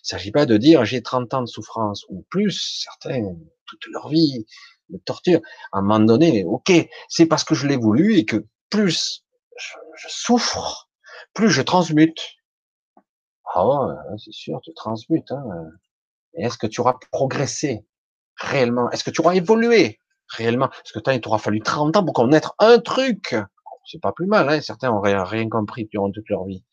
s'agit 0.03 0.33
pas 0.33 0.47
de 0.47 0.57
dire 0.57 0.85
j'ai 0.85 1.03
30 1.03 1.35
ans 1.35 1.43
de 1.43 1.47
souffrance 1.47 2.05
ou 2.09 2.25
plus, 2.31 2.85
certains 2.85 3.23
toute 3.67 3.87
leur 3.93 4.09
vie 4.09 4.47
de 4.89 4.99
torture. 4.99 5.41
À 5.73 5.79
un 5.79 5.83
moment 5.83 6.01
donné, 6.01 6.45
ok, 6.45 6.73
c'est 7.09 7.27
parce 7.27 7.45
que 7.45 7.55
je 7.55 7.67
l'ai 7.67 7.77
voulu 7.77 8.17
et 8.17 8.25
que 8.25 8.47
plus 8.71 9.25
je, 9.59 10.09
souffre, 10.09 10.89
plus 11.35 11.51
je 11.51 11.63
transmute. 11.63 12.19
Ah 13.53 13.67
ouais, 13.67 13.95
c'est 14.19 14.33
sûr, 14.33 14.61
tu 14.63 14.73
transmutes. 14.75 15.31
Hein. 15.33 15.45
Et 16.35 16.45
est-ce 16.45 16.57
que 16.57 16.67
tu 16.67 16.81
auras 16.81 16.95
progressé 17.11 17.85
réellement? 18.37 18.91
Est-ce 18.91 19.05
que 19.05 19.11
tu 19.11 19.21
auras 19.21 19.35
évolué 19.35 19.99
réellement? 20.29 20.69
Parce 20.69 20.93
que 20.93 21.13
il 21.13 21.21
t'aura 21.21 21.39
fallu 21.39 21.61
30 21.61 21.97
ans 21.97 22.05
pour 22.05 22.15
connaître 22.15 22.55
un 22.59 22.79
truc? 22.79 23.35
C'est 23.85 24.01
pas 24.01 24.13
plus 24.13 24.27
mal, 24.27 24.49
hein 24.49 24.61
certains 24.61 24.91
auraient 24.91 25.21
rien 25.21 25.49
compris 25.49 25.87
durant 25.91 26.13
toute 26.13 26.29
leur 26.29 26.45
vie. 26.45 26.65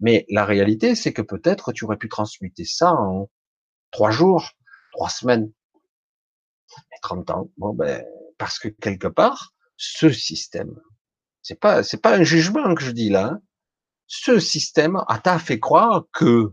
Mais 0.00 0.26
la 0.28 0.44
réalité, 0.44 0.96
c'est 0.96 1.12
que 1.12 1.22
peut-être 1.22 1.72
tu 1.72 1.84
aurais 1.84 1.96
pu 1.96 2.08
transmuter 2.08 2.64
ça 2.64 2.92
en 2.92 3.30
trois 3.92 4.10
jours, 4.10 4.50
trois 4.92 5.08
semaines, 5.08 5.52
30 7.02 7.30
ans. 7.30 7.50
Bon, 7.58 7.74
ben, 7.74 8.04
parce 8.38 8.58
que 8.58 8.68
quelque 8.68 9.06
part, 9.06 9.53
ce 9.76 10.10
système, 10.10 10.80
c'est 11.44 11.60
pas, 11.60 11.82
c'est 11.82 12.00
pas 12.00 12.16
un 12.16 12.24
jugement 12.24 12.74
que 12.74 12.82
je 12.82 12.90
dis 12.90 13.10
là. 13.10 13.26
Hein. 13.26 13.42
Ce 14.06 14.38
système 14.40 14.98
a 15.08 15.18
t'a 15.18 15.38
fait 15.38 15.60
croire 15.60 16.06
que, 16.12 16.52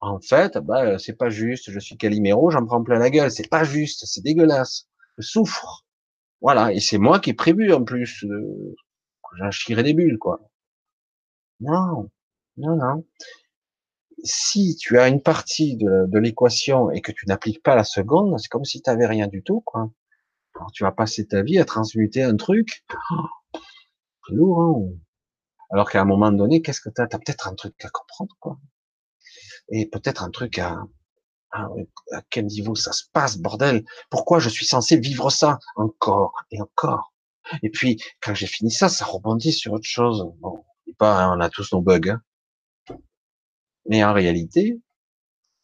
en 0.00 0.20
fait, 0.20 0.56
ben, 0.58 0.98
c'est 0.98 1.16
pas 1.16 1.30
juste. 1.30 1.70
Je 1.70 1.80
suis 1.80 1.96
Calimero, 1.96 2.50
j'en 2.50 2.64
prends 2.64 2.82
plein 2.82 2.98
la 2.98 3.10
gueule. 3.10 3.30
C'est 3.30 3.48
pas 3.48 3.64
juste, 3.64 4.04
c'est 4.06 4.22
dégueulasse. 4.22 4.86
Je 5.18 5.26
souffre. 5.26 5.84
Voilà. 6.40 6.72
Et 6.72 6.80
c'est 6.80 6.98
moi 6.98 7.18
qui 7.20 7.30
ai 7.30 7.34
prévu 7.34 7.72
en 7.72 7.82
plus 7.84 8.24
euh, 8.24 8.76
que 9.22 9.36
j'en 9.38 9.50
chierai 9.50 9.82
des 9.82 9.94
bulles, 9.94 10.18
quoi. 10.18 10.40
Non, 11.60 12.08
non, 12.56 12.76
non. 12.76 13.04
Si 14.22 14.76
tu 14.76 14.98
as 14.98 15.08
une 15.08 15.22
partie 15.22 15.76
de, 15.76 16.06
de 16.06 16.18
l'équation 16.18 16.90
et 16.90 17.00
que 17.00 17.12
tu 17.12 17.26
n'appliques 17.26 17.62
pas 17.62 17.74
la 17.74 17.84
seconde, 17.84 18.38
c'est 18.38 18.48
comme 18.48 18.64
si 18.64 18.80
tu 18.80 18.90
n'avais 18.90 19.06
rien 19.06 19.26
du 19.26 19.42
tout, 19.42 19.60
quoi. 19.62 19.90
Alors, 20.54 20.70
tu 20.72 20.84
vas 20.84 20.92
passer 20.92 21.26
ta 21.26 21.42
vie 21.42 21.58
à 21.58 21.64
transmuter 21.64 22.22
un 22.22 22.36
truc. 22.36 22.84
c'est 23.54 24.34
lourd, 24.34 24.62
hein 24.62 24.96
Alors 25.70 25.90
qu'à 25.90 26.00
un 26.00 26.04
moment 26.04 26.32
donné, 26.32 26.62
qu'est-ce 26.62 26.80
que 26.80 26.90
tu 26.90 27.00
as 27.00 27.06
T'as 27.06 27.18
peut-être 27.18 27.48
un 27.48 27.54
truc 27.54 27.74
à 27.84 27.90
comprendre, 27.90 28.34
quoi. 28.40 28.58
Et 29.70 29.86
peut-être 29.86 30.22
un 30.22 30.30
truc 30.30 30.58
à, 30.58 30.82
à, 31.50 31.68
à 32.12 32.22
quel 32.30 32.46
niveau 32.46 32.74
ça 32.74 32.92
se 32.92 33.04
passe, 33.12 33.38
bordel? 33.38 33.84
Pourquoi 34.10 34.38
je 34.38 34.48
suis 34.48 34.66
censé 34.66 34.96
vivre 34.96 35.30
ça 35.30 35.58
encore 35.76 36.34
et 36.50 36.60
encore? 36.60 37.12
Et 37.62 37.70
puis, 37.70 38.00
quand 38.20 38.34
j'ai 38.34 38.46
fini 38.46 38.70
ça, 38.70 38.88
ça 38.88 39.04
rebondit 39.04 39.52
sur 39.52 39.72
autre 39.72 39.86
chose. 39.86 40.24
Bon, 40.40 40.64
pas, 40.98 41.24
hein, 41.24 41.36
on 41.36 41.40
a 41.40 41.48
tous 41.48 41.72
nos 41.72 41.80
bugs. 41.80 42.10
Hein. 42.10 42.96
Mais 43.86 44.04
en 44.04 44.12
réalité, 44.12 44.80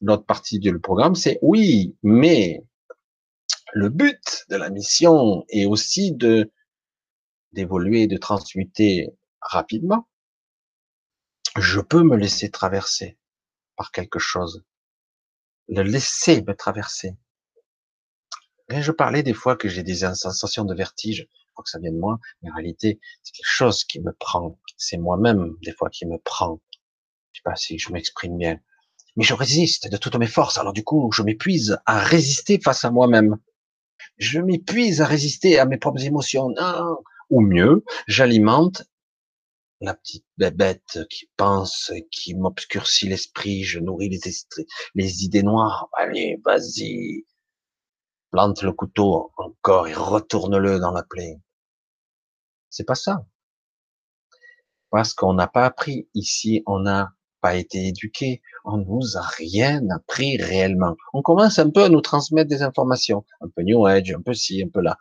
l'autre 0.00 0.24
partie 0.24 0.58
du 0.58 0.78
programme, 0.78 1.14
c'est 1.14 1.38
oui, 1.42 1.96
mais 2.02 2.62
le 3.72 3.88
but 3.88 4.46
de 4.48 4.56
la 4.56 4.70
mission 4.70 5.44
est 5.48 5.66
aussi 5.66 6.12
de 6.12 6.50
d'évoluer, 7.52 8.06
de 8.06 8.16
transmuter 8.16 9.08
rapidement. 9.40 10.08
Je 11.58 11.80
peux 11.80 12.02
me 12.02 12.16
laisser 12.16 12.50
traverser 12.50 13.18
par 13.76 13.90
quelque 13.90 14.20
chose, 14.20 14.64
le 15.68 15.82
laisser 15.82 16.42
me 16.42 16.54
traverser. 16.54 17.16
Je 18.68 18.92
parlais 18.92 19.24
des 19.24 19.34
fois 19.34 19.56
que 19.56 19.68
j'ai 19.68 19.82
des 19.82 19.96
sensations 20.14 20.64
de 20.64 20.74
vertige, 20.74 21.26
je 21.28 21.52
crois 21.52 21.64
que 21.64 21.70
ça 21.70 21.80
vient 21.80 21.90
de 21.90 21.98
moi, 21.98 22.20
mais 22.40 22.50
en 22.50 22.54
réalité, 22.54 23.00
c'est 23.24 23.32
quelque 23.32 23.50
chose 23.50 23.82
qui 23.82 24.00
me 24.00 24.12
prend. 24.12 24.60
C'est 24.76 24.96
moi-même, 24.96 25.56
des 25.62 25.72
fois, 25.72 25.90
qui 25.90 26.06
me 26.06 26.18
prend. 26.18 26.60
Je 27.32 27.38
sais 27.38 27.42
pas 27.42 27.56
si 27.56 27.78
je 27.78 27.92
m'exprime 27.92 28.38
bien. 28.38 28.60
Mais 29.16 29.24
je 29.24 29.34
résiste 29.34 29.90
de 29.90 29.96
toutes 29.96 30.14
mes 30.14 30.28
forces. 30.28 30.56
Alors 30.56 30.72
du 30.72 30.84
coup, 30.84 31.10
je 31.12 31.22
m'épuise 31.22 31.78
à 31.84 31.98
résister 31.98 32.60
face 32.62 32.84
à 32.84 32.92
moi-même 32.92 33.40
je 34.20 34.38
m'épuise 34.38 35.00
à 35.00 35.06
résister 35.06 35.58
à 35.58 35.64
mes 35.64 35.78
propres 35.78 36.04
émotions. 36.04 36.54
Ou 37.30 37.40
mieux, 37.40 37.84
j'alimente 38.06 38.84
la 39.80 39.94
petite 39.94 40.26
bébête 40.36 40.98
qui 41.08 41.30
pense, 41.36 41.90
qui 42.10 42.34
m'obscurcit 42.34 43.08
l'esprit, 43.08 43.64
je 43.64 43.80
nourris 43.80 44.10
les, 44.10 44.20
les 44.94 45.24
idées 45.24 45.42
noires. 45.42 45.88
Allez, 45.96 46.38
vas-y, 46.44 47.24
plante 48.30 48.62
le 48.62 48.72
couteau 48.72 49.32
encore 49.38 49.88
et 49.88 49.94
retourne-le 49.94 50.78
dans 50.78 50.92
la 50.92 51.02
plaie. 51.02 51.40
C'est 52.68 52.84
pas 52.84 52.94
ça. 52.94 53.24
Parce 54.90 55.14
qu'on 55.14 55.32
n'a 55.32 55.46
pas 55.46 55.64
appris. 55.64 56.08
Ici, 56.14 56.62
on 56.66 56.80
n'a 56.80 57.14
pas 57.40 57.56
été 57.56 57.86
éduqué, 57.86 58.42
on 58.64 58.78
nous 58.78 59.16
a 59.16 59.22
rien 59.22 59.82
appris 59.90 60.36
réellement. 60.36 60.96
On 61.12 61.22
commence 61.22 61.58
un 61.58 61.70
peu 61.70 61.84
à 61.84 61.88
nous 61.88 62.00
transmettre 62.00 62.48
des 62.48 62.62
informations, 62.62 63.24
un 63.40 63.48
peu 63.48 63.62
New 63.62 63.86
Age, 63.86 64.12
un 64.12 64.20
peu 64.20 64.34
ci, 64.34 64.62
un 64.62 64.68
peu 64.68 64.80
là. 64.80 64.98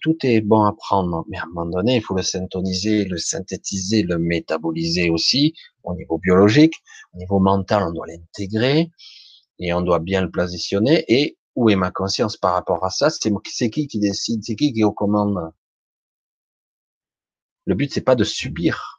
Tout 0.00 0.16
est 0.24 0.40
bon 0.40 0.64
à 0.64 0.72
prendre, 0.72 1.24
mais 1.28 1.38
à 1.38 1.44
un 1.44 1.46
moment 1.46 1.70
donné, 1.70 1.96
il 1.96 2.02
faut 2.02 2.16
le 2.16 2.22
syntoniser, 2.22 3.04
le 3.04 3.18
synthétiser, 3.18 4.02
le 4.02 4.18
métaboliser 4.18 5.10
aussi 5.10 5.54
au 5.84 5.94
niveau 5.94 6.18
biologique, 6.18 6.74
au 7.14 7.18
niveau 7.18 7.38
mental, 7.38 7.84
on 7.84 7.92
doit 7.92 8.06
l'intégrer 8.08 8.90
et 9.60 9.72
on 9.72 9.82
doit 9.82 10.00
bien 10.00 10.22
le 10.22 10.30
positionner. 10.30 11.04
Et 11.08 11.38
où 11.54 11.70
est 11.70 11.76
ma 11.76 11.92
conscience 11.92 12.36
par 12.36 12.54
rapport 12.54 12.84
à 12.84 12.90
ça? 12.90 13.10
C'est 13.10 13.70
qui 13.70 13.86
qui 13.86 13.98
décide? 14.00 14.42
C'est 14.44 14.56
qui 14.56 14.72
qui 14.72 14.80
est 14.80 14.84
aux 14.84 14.92
commandes? 14.92 15.52
Le 17.64 17.74
but, 17.74 17.92
c'est 17.92 18.00
pas 18.00 18.16
de 18.16 18.24
subir. 18.24 18.95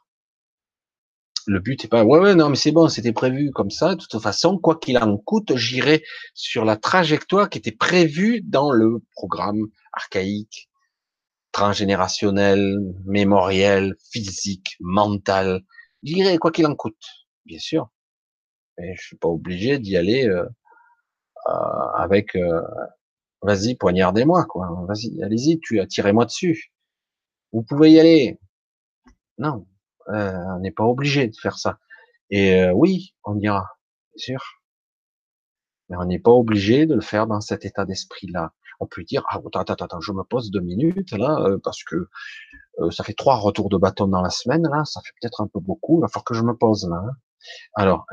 Le 1.48 1.60
but 1.60 1.80
c'est 1.80 1.88
pas 1.88 2.04
ouais 2.04 2.18
ouais 2.18 2.34
non 2.34 2.50
mais 2.50 2.56
c'est 2.56 2.72
bon, 2.72 2.88
c'était 2.88 3.14
prévu 3.14 3.50
comme 3.52 3.70
ça. 3.70 3.94
De 3.94 4.04
toute 4.04 4.20
façon, 4.20 4.58
quoi 4.58 4.78
qu'il 4.78 4.98
en 4.98 5.16
coûte, 5.16 5.56
j'irai 5.56 6.04
sur 6.34 6.66
la 6.66 6.76
trajectoire 6.76 7.48
qui 7.48 7.56
était 7.56 7.72
prévue 7.72 8.42
dans 8.42 8.70
le 8.70 9.02
programme 9.12 9.68
archaïque, 9.94 10.68
transgénérationnel, 11.52 12.78
mémoriel, 13.06 13.94
physique, 14.12 14.76
mental. 14.80 15.62
J'irai 16.02 16.36
quoi 16.36 16.50
qu'il 16.52 16.66
en 16.66 16.74
coûte, 16.74 17.02
bien 17.46 17.58
sûr. 17.58 17.88
Mais 18.76 18.94
je 18.96 19.06
suis 19.06 19.16
pas 19.16 19.28
obligé 19.28 19.78
d'y 19.78 19.96
aller 19.96 20.28
euh, 20.28 20.44
euh, 21.48 21.52
avec 21.96 22.36
euh, 22.36 22.60
vas-y 23.42 23.74
poignardez-moi 23.76 24.44
quoi. 24.44 24.68
Vas-y, 24.86 25.22
allez-y, 25.22 25.60
tu 25.60 25.80
attirez-moi 25.80 26.26
dessus. 26.26 26.72
Vous 27.52 27.62
pouvez 27.62 27.92
y 27.92 28.00
aller. 28.00 28.38
Non, 29.38 29.66
euh, 30.10 30.32
on 30.56 30.60
n'est 30.60 30.70
pas 30.70 30.84
obligé 30.84 31.28
de 31.28 31.36
faire 31.36 31.58
ça. 31.58 31.78
Et 32.30 32.62
euh, 32.62 32.72
oui, 32.72 33.14
on 33.24 33.34
dira, 33.34 33.66
bien 34.14 34.22
sûr. 34.22 34.42
Mais 35.88 35.96
on 35.96 36.04
n'est 36.04 36.18
pas 36.18 36.30
obligé 36.30 36.86
de 36.86 36.94
le 36.94 37.00
faire 37.00 37.26
dans 37.26 37.40
cet 37.40 37.64
état 37.64 37.84
d'esprit-là. 37.84 38.52
On 38.80 38.86
peut 38.86 39.02
dire, 39.04 39.24
ah, 39.30 39.38
attends, 39.38 39.60
attends, 39.60 39.84
attends, 39.84 40.00
je 40.00 40.12
me 40.12 40.22
pose 40.22 40.50
deux 40.50 40.60
minutes 40.60 41.12
là, 41.12 41.38
euh, 41.40 41.58
parce 41.62 41.82
que 41.84 42.08
ça 42.90 43.02
fait 43.02 43.14
trois 43.14 43.36
retours 43.36 43.70
de 43.70 43.76
bâton 43.76 44.06
dans 44.06 44.22
la 44.22 44.30
semaine, 44.30 44.62
là, 44.62 44.84
ça 44.84 45.00
fait 45.00 45.12
peut-être 45.20 45.40
un 45.40 45.48
peu 45.48 45.58
beaucoup, 45.58 45.98
il 45.98 46.02
va 46.02 46.06
falloir 46.06 46.24
que 46.24 46.34
je 46.34 46.42
me 46.42 46.54
pose 46.56 46.88
là. 46.88 46.96
Hein. 46.96 47.12
Alors, 47.74 48.06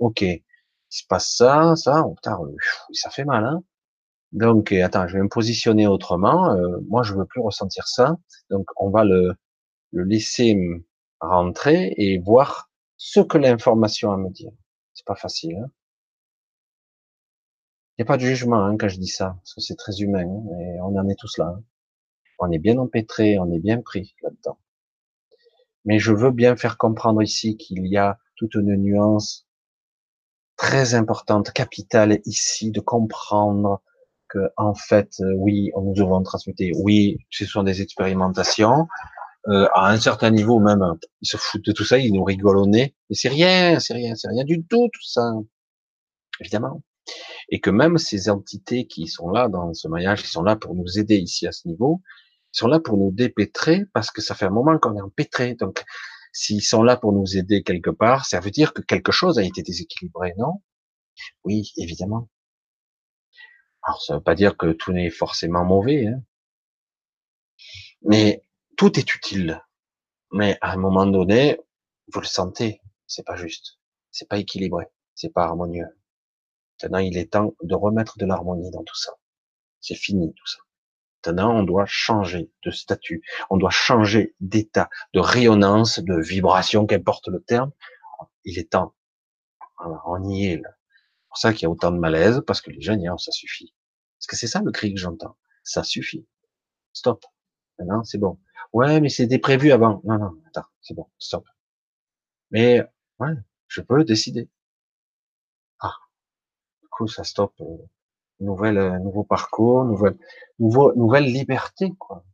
ok, 0.00 0.22
il 0.22 0.42
se 0.88 1.04
passe 1.08 1.36
ça, 1.36 1.76
ça, 1.76 2.02
oh, 2.04 2.14
putain, 2.14 2.36
ça 2.92 3.10
fait 3.10 3.24
mal, 3.24 3.44
hein. 3.44 3.62
Donc, 4.32 4.72
attends, 4.72 5.06
je 5.06 5.16
vais 5.16 5.22
me 5.22 5.28
positionner 5.28 5.86
autrement. 5.86 6.56
moi, 6.88 7.04
je 7.04 7.14
veux 7.14 7.26
plus 7.26 7.40
ressentir 7.40 7.86
ça. 7.86 8.16
Donc, 8.50 8.66
on 8.76 8.90
va 8.90 9.04
le, 9.04 9.34
le 9.92 10.04
laisser 10.04 10.56
rentrer 11.22 11.94
et 11.96 12.18
voir 12.18 12.70
ce 12.96 13.20
que 13.20 13.38
l'information 13.38 14.10
a 14.10 14.14
à 14.14 14.16
me 14.18 14.30
dire. 14.30 14.52
C'est 14.92 15.06
pas 15.06 15.14
facile. 15.14 15.56
Hein 15.56 15.70
Il 17.96 18.02
n'y 18.02 18.02
a 18.02 18.06
pas 18.06 18.16
de 18.16 18.22
jugement 18.22 18.64
hein, 18.64 18.76
quand 18.78 18.88
je 18.88 18.98
dis 18.98 19.06
ça, 19.06 19.36
parce 19.38 19.54
que 19.54 19.60
c'est 19.60 19.76
très 19.76 20.00
humain, 20.00 20.26
hein, 20.26 20.58
et 20.60 20.80
on 20.80 20.96
en 20.98 21.08
est 21.08 21.18
tous 21.18 21.38
là. 21.38 21.54
Hein. 21.56 21.62
On 22.38 22.50
est 22.50 22.58
bien 22.58 22.76
empêtré, 22.78 23.38
on 23.38 23.50
est 23.52 23.60
bien 23.60 23.80
pris 23.80 24.14
là-dedans. 24.22 24.58
Mais 25.84 25.98
je 25.98 26.12
veux 26.12 26.32
bien 26.32 26.56
faire 26.56 26.76
comprendre 26.76 27.22
ici 27.22 27.56
qu'il 27.56 27.86
y 27.86 27.96
a 27.96 28.18
toute 28.36 28.54
une 28.54 28.74
nuance 28.76 29.46
très 30.56 30.94
importante, 30.94 31.52
capitale 31.52 32.20
ici, 32.24 32.70
de 32.72 32.80
comprendre 32.80 33.80
que 34.28 34.50
en 34.56 34.74
fait, 34.74 35.12
euh, 35.20 35.34
oui, 35.36 35.70
on 35.74 35.82
nous 35.82 36.00
avons 36.00 36.22
transmuté, 36.22 36.72
oui, 36.76 37.18
ce 37.30 37.44
sont 37.44 37.62
des 37.62 37.82
expérimentations, 37.82 38.88
euh, 39.48 39.68
à 39.74 39.90
un 39.90 39.98
certain 39.98 40.30
niveau 40.30 40.60
même, 40.60 40.82
ils 41.20 41.26
se 41.26 41.36
foutent 41.36 41.64
de 41.64 41.72
tout 41.72 41.84
ça, 41.84 41.98
ils 41.98 42.12
nous 42.12 42.24
rigolent 42.24 42.60
au 42.60 42.66
nez, 42.66 42.94
mais 43.10 43.16
c'est 43.16 43.28
rien, 43.28 43.80
c'est 43.80 43.94
rien, 43.94 44.14
c'est 44.14 44.28
rien 44.28 44.44
du 44.44 44.64
tout 44.64 44.88
tout 44.92 45.02
ça, 45.02 45.32
évidemment. 46.40 46.82
Et 47.48 47.60
que 47.60 47.70
même 47.70 47.98
ces 47.98 48.30
entités 48.30 48.86
qui 48.86 49.08
sont 49.08 49.30
là 49.30 49.48
dans 49.48 49.74
ce 49.74 49.88
maillage, 49.88 50.22
qui 50.22 50.28
sont 50.28 50.42
là 50.42 50.56
pour 50.56 50.74
nous 50.74 50.98
aider 50.98 51.16
ici 51.16 51.46
à 51.46 51.52
ce 51.52 51.66
niveau, 51.66 52.00
ils 52.54 52.58
sont 52.58 52.68
là 52.68 52.80
pour 52.80 52.96
nous 52.96 53.10
dépêtrer 53.10 53.84
parce 53.94 54.10
que 54.10 54.20
ça 54.22 54.34
fait 54.34 54.46
un 54.46 54.50
moment 54.50 54.78
qu'on 54.78 54.96
est 54.96 55.00
empêtré. 55.00 55.54
Donc, 55.54 55.84
s'ils 56.32 56.62
sont 56.62 56.82
là 56.82 56.96
pour 56.96 57.12
nous 57.12 57.36
aider 57.36 57.62
quelque 57.62 57.90
part, 57.90 58.26
ça 58.26 58.40
veut 58.40 58.50
dire 58.50 58.72
que 58.74 58.82
quelque 58.82 59.12
chose 59.12 59.38
a 59.38 59.42
été 59.42 59.62
déséquilibré, 59.62 60.34
non? 60.38 60.62
Oui, 61.44 61.72
évidemment. 61.76 62.28
Alors, 63.82 64.02
ça 64.02 64.14
veut 64.14 64.22
pas 64.22 64.34
dire 64.34 64.56
que 64.56 64.72
tout 64.72 64.92
n'est 64.92 65.10
forcément 65.10 65.64
mauvais, 65.64 66.06
hein. 66.06 66.22
mais 68.02 68.42
tout 68.82 68.98
est 68.98 69.14
utile. 69.14 69.62
Mais 70.32 70.58
à 70.60 70.72
un 70.72 70.76
moment 70.76 71.06
donné, 71.06 71.60
vous 72.12 72.18
le 72.18 72.26
sentez, 72.26 72.82
c'est 73.06 73.24
pas 73.24 73.36
juste, 73.36 73.78
c'est 74.10 74.28
pas 74.28 74.38
équilibré, 74.38 74.86
c'est 75.14 75.32
pas 75.32 75.44
harmonieux. 75.44 75.86
Maintenant, 76.82 76.98
il 76.98 77.16
est 77.16 77.30
temps 77.32 77.54
de 77.62 77.76
remettre 77.76 78.18
de 78.18 78.26
l'harmonie 78.26 78.72
dans 78.72 78.82
tout 78.82 78.96
ça. 78.96 79.12
C'est 79.80 79.94
fini 79.94 80.34
tout 80.34 80.46
ça. 80.48 80.58
Maintenant, 81.24 81.60
on 81.60 81.62
doit 81.62 81.86
changer 81.86 82.50
de 82.64 82.72
statut, 82.72 83.22
on 83.50 83.56
doit 83.56 83.70
changer 83.70 84.34
d'état, 84.40 84.90
de 85.14 85.20
rayonnance, 85.20 86.00
de 86.00 86.20
vibration, 86.20 86.84
qu'importe 86.84 87.28
le 87.28 87.40
terme. 87.40 87.70
Il 88.44 88.58
est 88.58 88.72
temps. 88.72 88.96
on 89.78 90.28
y 90.28 90.46
est 90.46 90.56
là. 90.56 90.70
C'est 90.70 91.28
pour 91.28 91.38
ça 91.38 91.52
qu'il 91.52 91.62
y 91.62 91.66
a 91.66 91.70
autant 91.70 91.92
de 91.92 91.98
malaise, 91.98 92.42
parce 92.48 92.60
que 92.60 92.72
les 92.72 92.80
jeunes, 92.80 93.04
ça 93.16 93.30
suffit. 93.30 93.72
Parce 94.18 94.26
que 94.26 94.34
c'est 94.34 94.48
ça 94.48 94.60
le 94.60 94.72
cri 94.72 94.92
que 94.92 94.98
j'entends. 94.98 95.36
Ça 95.62 95.84
suffit. 95.84 96.26
Stop. 96.92 97.24
Maintenant, 97.78 98.02
c'est 98.02 98.18
bon. 98.18 98.40
Ouais, 98.72 99.00
mais 99.00 99.08
c'était 99.08 99.38
prévu 99.38 99.72
avant. 99.72 100.00
Non, 100.04 100.18
non, 100.18 100.32
attends, 100.48 100.66
c'est 100.82 100.94
bon, 100.94 101.06
stop. 101.18 101.44
Mais, 102.52 102.82
ouais, 103.18 103.32
je 103.66 103.80
peux 103.80 104.04
décider. 104.04 104.48
Ah, 105.80 105.92
du 106.82 106.88
coup, 106.88 107.08
ça 107.08 107.24
stoppe. 107.24 107.60
Euh, 107.62 107.78
nouvelle, 108.40 108.78
euh, 108.78 108.98
nouveau 109.00 109.24
parcours, 109.24 109.84
nouvelle, 109.84 110.18
nouveau, 110.58 110.94
nouvelle 110.94 111.24
liberté, 111.26 111.92
quoi. 111.98 112.24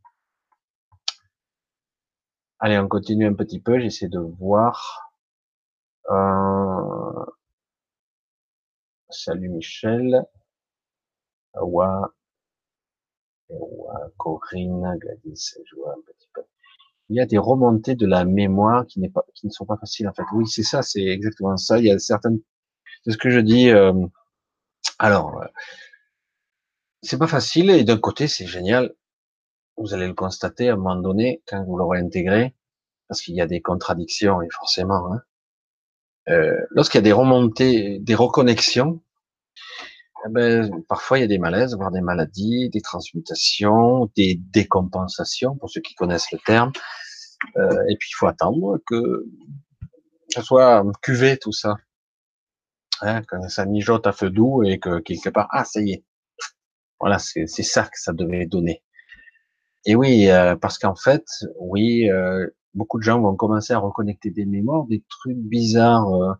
Allez, 2.59 2.77
on 2.79 2.87
continue 2.87 3.25
un 3.27 3.33
petit 3.33 3.59
peu. 3.59 3.79
J'essaie 3.79 4.07
de 4.07 4.19
voir. 4.19 5.11
Euh... 6.09 7.25
Salut 9.11 9.49
Michel. 9.49 10.25
Ouais. 11.53 12.07
Corinne, 14.17 14.97
Gladys, 14.97 15.55
je 15.65 15.75
vois. 15.75 15.95
Il 17.09 17.17
y 17.17 17.21
a 17.21 17.25
des 17.25 17.37
remontées 17.37 17.95
de 17.95 18.05
la 18.05 18.25
mémoire 18.25 18.85
qui, 18.85 19.07
pas, 19.09 19.25
qui 19.33 19.47
ne 19.47 19.51
sont 19.51 19.65
pas 19.65 19.77
faciles 19.77 20.07
en 20.07 20.13
fait. 20.13 20.23
Oui, 20.33 20.47
c'est 20.47 20.63
ça, 20.63 20.81
c'est 20.81 21.05
exactement 21.05 21.57
ça. 21.57 21.79
Il 21.79 21.85
y 21.85 21.91
a 21.91 21.99
certaines, 21.99 22.39
c'est 23.03 23.11
ce 23.11 23.17
que 23.17 23.29
je 23.29 23.39
dis. 23.39 23.69
Euh... 23.69 23.93
Alors, 24.99 25.41
euh, 25.41 25.47
c'est 27.01 27.17
pas 27.17 27.27
facile 27.27 27.69
et 27.69 27.83
d'un 27.83 27.97
côté 27.97 28.27
c'est 28.27 28.47
génial. 28.47 28.93
Vous 29.77 29.93
allez 29.93 30.07
le 30.07 30.13
constater 30.13 30.69
à 30.69 30.73
un 30.73 30.77
moment 30.77 30.95
donné 30.97 31.41
quand 31.47 31.63
vous 31.63 31.77
l'aurez 31.77 31.99
intégré, 31.99 32.53
parce 33.07 33.21
qu'il 33.21 33.35
y 33.35 33.41
a 33.41 33.47
des 33.47 33.61
contradictions 33.61 34.41
et 34.41 34.49
forcément. 34.51 35.13
Hein. 35.13 35.21
Euh, 36.29 36.59
lorsqu'il 36.71 36.99
y 36.99 36.99
a 36.99 37.03
des 37.03 37.13
remontées, 37.13 37.99
des 37.99 38.15
reconnexions, 38.15 39.01
eh 40.25 40.29
ben, 40.29 40.83
parfois 40.87 41.17
il 41.17 41.21
y 41.21 41.23
a 41.23 41.27
des 41.27 41.37
malaises, 41.37 41.75
voire 41.75 41.91
des 41.91 42.01
maladies, 42.01 42.69
des 42.69 42.81
transmutations, 42.81 44.09
des 44.15 44.35
décompensations, 44.35 45.55
pour 45.55 45.69
ceux 45.69 45.81
qui 45.81 45.95
connaissent 45.95 46.31
le 46.31 46.39
terme. 46.45 46.71
Euh, 47.57 47.83
et 47.89 47.95
puis 47.97 48.09
il 48.11 48.15
faut 48.17 48.27
attendre 48.27 48.79
que 48.85 49.25
ça 50.29 50.41
soit 50.41 50.83
cuvé 51.01 51.37
tout 51.37 51.53
ça. 51.53 51.75
Hein, 53.01 53.21
quand 53.27 53.47
ça 53.47 53.65
mijote 53.65 54.07
à 54.07 54.11
feu 54.11 54.29
doux 54.29 54.63
et 54.63 54.77
que 54.77 54.99
quelque 54.99 55.29
part, 55.29 55.47
ah 55.51 55.63
ça 55.63 55.81
y 55.81 55.93
est. 55.93 56.03
Voilà, 56.99 57.17
c'est 57.17 57.47
ça 57.47 57.83
que 57.83 57.97
ça 57.97 58.11
devait 58.11 58.45
donner. 58.45 58.83
Et 59.85 59.95
oui, 59.95 60.29
euh, 60.29 60.55
parce 60.57 60.77
qu'en 60.77 60.95
fait, 60.95 61.23
oui, 61.59 62.09
euh, 62.09 62.45
beaucoup 62.73 62.97
de 62.99 63.03
gens 63.03 63.21
vont 63.21 63.35
commencer 63.35 63.73
à 63.73 63.79
reconnecter 63.79 64.31
des 64.31 64.45
mémoires, 64.45 64.85
des 64.85 65.03
trucs 65.09 65.37
bizarres 65.37 66.13
euh, 66.13 66.33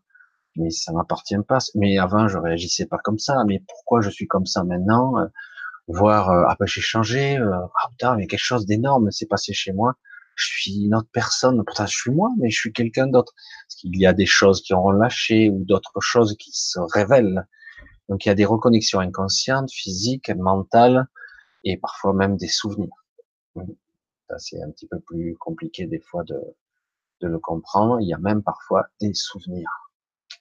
mais 0.60 0.70
ça 0.70 0.92
m'appartient 0.92 1.36
pas. 1.48 1.60
Mais 1.76 1.98
avant, 1.98 2.28
je 2.28 2.38
réagissais 2.38 2.86
pas 2.86 2.98
comme 3.00 3.18
ça. 3.18 3.44
Mais 3.48 3.64
pourquoi 3.68 4.02
je 4.02 4.10
suis 4.10 4.28
comme 4.28 4.46
ça 4.46 4.64
maintenant 4.64 5.18
euh, 5.18 5.26
Voir, 5.88 6.30
euh, 6.30 6.44
ah 6.48 6.56
ben 6.60 6.68
j'ai 6.68 6.82
changé. 6.82 7.38
Euh, 7.38 7.52
ah 7.52 7.88
putain, 7.90 8.16
mais 8.16 8.28
quelque 8.28 8.40
chose 8.40 8.66
d'énorme 8.66 9.10
s'est 9.12 9.26
passé 9.26 9.54
chez 9.54 9.74
moi. 9.74 9.96
Je 10.36 10.46
suis 10.48 10.86
une 10.86 10.96
autre 10.96 11.10
personne. 11.12 11.64
Pourtant, 11.66 11.88
je 11.88 11.96
suis 11.96 12.12
moi, 12.12 12.30
mais 12.38 12.50
je 12.50 12.60
suis 12.60 12.74
quelqu'un 12.74 13.08
d'autre. 13.08 13.34
Parce 13.68 13.76
qu'il 13.76 13.98
y 13.98 14.06
a 14.06 14.14
des 14.14 14.26
choses 14.26 14.62
qui 14.62 14.74
auront 14.74 14.92
lâché 14.92 15.50
ou 15.50 15.64
d'autres 15.66 16.00
choses 16.02 16.36
qui 16.38 16.52
se 16.54 16.80
révèlent. 16.94 17.48
Donc, 18.10 18.26
il 18.26 18.30
y 18.30 18.32
a 18.32 18.36
des 18.36 18.46
reconnexions 18.46 19.00
inconscientes, 19.00 19.72
physiques, 19.72 20.32
mentales, 20.36 21.08
et 21.64 21.78
parfois 21.78 22.14
même 22.14 22.38
des 22.38 22.48
souvenirs. 22.48 23.06
C'est 24.38 24.62
un 24.62 24.70
petit 24.70 24.88
peu 24.88 25.00
plus 25.00 25.36
compliqué 25.40 25.88
des 25.88 26.00
fois 26.00 26.24
de, 26.24 26.40
de 27.22 27.28
le 27.28 27.40
comprendre. 27.40 28.00
Il 28.00 28.08
y 28.08 28.14
a 28.14 28.18
même 28.20 28.44
parfois 28.44 28.88
des 29.02 29.14
souvenirs 29.14 29.89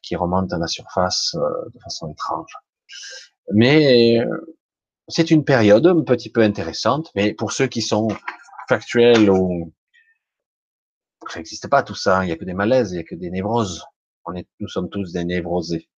qui 0.08 0.16
remonte 0.16 0.52
à 0.52 0.58
la 0.58 0.66
surface 0.66 1.34
euh, 1.34 1.68
de 1.74 1.78
façon 1.80 2.10
étrange. 2.10 2.52
Mais 3.52 4.20
euh, 4.20 4.56
c'est 5.08 5.30
une 5.30 5.44
période 5.44 5.86
un 5.86 6.02
petit 6.02 6.30
peu 6.30 6.40
intéressante, 6.42 7.10
mais 7.14 7.34
pour 7.34 7.52
ceux 7.52 7.66
qui 7.66 7.82
sont 7.82 8.08
factuels 8.68 9.30
ça 11.28 11.40
n'existe 11.40 11.68
pas 11.68 11.82
tout 11.82 11.94
ça, 11.94 12.24
il 12.24 12.28
n'y 12.28 12.32
a 12.32 12.36
que 12.36 12.44
des 12.46 12.54
malaises, 12.54 12.92
il 12.92 12.94
n'y 12.94 13.00
a 13.00 13.04
que 13.04 13.14
des 13.14 13.30
névroses. 13.30 13.84
On 14.24 14.34
est, 14.34 14.48
nous 14.60 14.68
sommes 14.68 14.88
tous 14.88 15.12
des 15.12 15.24
névrosés. 15.24 15.90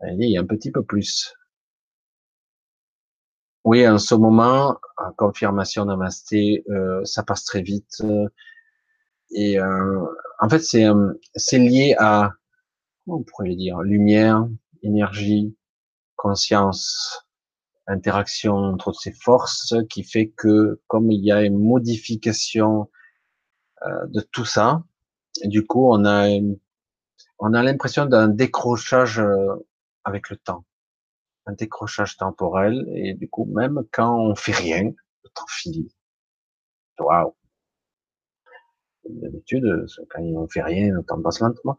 Allez, 0.00 0.36
un 0.36 0.44
petit 0.44 0.70
peu 0.70 0.82
plus. 0.82 1.34
Oui, 3.64 3.88
en 3.88 3.98
ce 3.98 4.14
moment, 4.14 4.76
en 4.98 5.12
confirmation 5.12 5.86
namasté, 5.86 6.64
euh, 6.68 7.02
ça 7.04 7.22
passe 7.22 7.44
très 7.44 7.62
vite. 7.62 8.02
et 9.30 9.58
euh, 9.58 10.04
en 10.40 10.48
fait, 10.50 10.60
c'est 10.60 11.58
lié 11.58 11.94
à, 11.98 12.32
on 13.06 13.22
pourrait 13.22 13.54
dire, 13.54 13.80
lumière, 13.80 14.46
énergie, 14.82 15.56
conscience, 16.16 17.26
interaction 17.86 18.54
entre 18.54 18.92
ces 18.92 19.12
forces 19.12 19.74
qui 19.90 20.04
fait 20.04 20.28
que 20.28 20.80
comme 20.86 21.10
il 21.10 21.24
y 21.24 21.32
a 21.32 21.42
une 21.42 21.58
modification 21.58 22.90
euh, 23.82 24.06
de 24.06 24.20
tout 24.20 24.44
ça, 24.44 24.82
du 25.44 25.66
coup 25.66 25.90
on 25.90 26.04
a 26.04 26.28
on 27.38 27.52
a 27.52 27.62
l'impression 27.62 28.06
d'un 28.06 28.28
décrochage 28.28 29.18
euh, 29.20 29.54
avec 30.04 30.30
le 30.30 30.36
temps, 30.36 30.64
un 31.46 31.52
décrochage 31.52 32.16
temporel 32.16 32.86
et 32.94 33.14
du 33.14 33.28
coup 33.28 33.44
même 33.44 33.82
quand 33.92 34.18
on 34.18 34.34
fait 34.34 34.52
rien, 34.52 34.84
le 34.84 35.30
temps 35.34 35.46
file. 35.48 35.88
Waouh. 36.98 37.34
D'habitude, 39.06 39.84
quand 40.08 40.22
on 40.22 40.48
fait 40.48 40.62
rien, 40.62 40.90
le 40.94 41.02
temps 41.02 41.20
passe 41.20 41.40
lentement, 41.40 41.76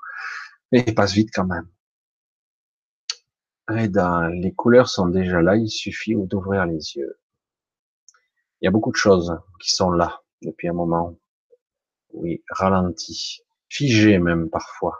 mais 0.71 0.83
il 0.85 0.95
passe 0.95 1.13
vite 1.13 1.29
quand 1.33 1.45
même. 1.45 1.67
Reda, 3.67 4.29
les 4.29 4.53
couleurs 4.53 4.89
sont 4.89 5.07
déjà 5.07 5.41
là, 5.41 5.55
il 5.55 5.69
suffit 5.69 6.15
d'ouvrir 6.15 6.65
les 6.65 6.95
yeux. 6.95 7.19
Il 8.61 8.65
y 8.65 8.67
a 8.67 8.71
beaucoup 8.71 8.91
de 8.91 8.97
choses 8.97 9.35
qui 9.59 9.71
sont 9.71 9.91
là 9.91 10.21
depuis 10.41 10.67
un 10.67 10.73
moment. 10.73 11.17
Oui, 12.13 12.43
ralenti, 12.49 13.41
figé 13.69 14.19
même 14.19 14.49
parfois. 14.49 14.97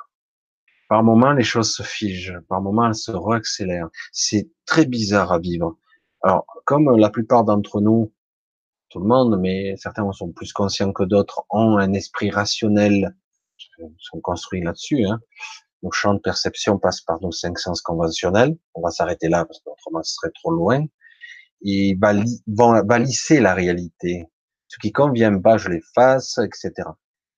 Par 0.88 1.04
moments, 1.04 1.34
les 1.34 1.44
choses 1.44 1.74
se 1.74 1.84
figent, 1.84 2.40
par 2.48 2.62
moments, 2.62 2.88
elles 2.88 2.96
se 2.96 3.12
réaccélèrent. 3.12 3.90
C'est 4.12 4.50
très 4.66 4.86
bizarre 4.86 5.32
à 5.32 5.40
vivre. 5.40 5.78
Alors, 6.22 6.46
comme 6.66 6.96
la 6.98 7.10
plupart 7.10 7.44
d'entre 7.44 7.82
nous, 7.82 8.14
tout 8.90 9.00
le 9.00 9.08
monde, 9.08 9.40
mais 9.40 9.76
certains 9.78 10.12
sont 10.12 10.32
plus 10.32 10.54
conscients 10.54 10.94
que 10.94 11.04
d'autres, 11.04 11.46
ont 11.50 11.78
un 11.78 11.94
esprit 11.94 12.30
rationnel, 12.30 13.16
sont 14.00 14.20
construits 14.22 14.62
là-dessus, 14.62 15.06
hein, 15.06 15.20
nos 15.84 15.92
champs 15.92 16.14
de 16.14 16.20
perception 16.20 16.80
passent 16.80 17.02
par 17.02 17.22
nos 17.22 17.32
cinq 17.32 17.60
sens 17.60 17.82
conventionnels. 17.82 18.58
On 18.74 18.82
va 18.82 18.90
s'arrêter 18.90 19.30
là 19.30 19.46
parce 19.46 19.60
qu'autrement 19.60 20.04
ce 20.04 20.16
serait 20.16 20.32
trop 20.34 20.52
loin. 20.52 20.86
Ils 21.62 21.98
vont 22.48 22.82
balisser 22.84 23.40
la 23.40 23.54
réalité. 23.54 24.26
Ce 24.68 24.78
qui 24.80 24.92
convient 24.92 25.40
pas, 25.40 25.58
je 25.58 25.70
l'efface, 25.70 26.38
etc. 26.40 26.90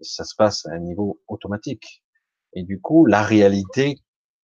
ça 0.02 0.24
se 0.24 0.36
passe 0.36 0.66
à 0.66 0.72
un 0.72 0.80
niveau 0.80 1.22
automatique. 1.28 2.04
Et 2.54 2.64
du 2.64 2.80
coup, 2.80 3.06
la 3.06 3.22
réalité 3.22 4.00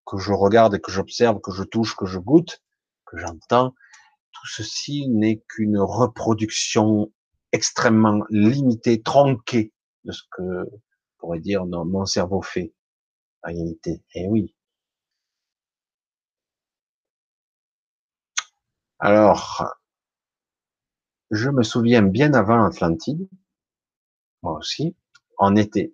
que 0.06 0.18
je 0.18 0.34
regarde, 0.34 0.80
que 0.80 0.92
j'observe, 0.92 1.40
que 1.42 1.52
je 1.52 1.64
touche, 1.64 1.96
que 1.96 2.06
je 2.06 2.20
goûte, 2.20 2.62
que 3.06 3.18
j'entends, 3.18 3.74
tout 4.32 4.48
ceci 4.48 5.08
n'est 5.10 5.42
qu'une 5.48 5.80
reproduction 5.80 7.12
extrêmement 7.52 8.24
limitée, 8.30 9.02
tronquée 9.02 9.74
de 10.04 10.12
ce 10.12 10.24
que 10.32 10.70
pourrait 11.24 11.40
dire 11.40 11.66
mon 11.66 12.06
cerveau 12.06 12.42
fait 12.42 12.74
réalité. 13.44 14.04
Eh 14.14 14.28
oui. 14.28 14.54
Alors, 19.00 19.74
je 21.32 21.50
me 21.50 21.64
souviens 21.64 22.02
bien 22.02 22.34
avant 22.34 22.66
Atlantide, 22.66 23.30
moi 24.42 24.58
aussi, 24.58 24.98
on 25.40 25.56
était 25.56 25.94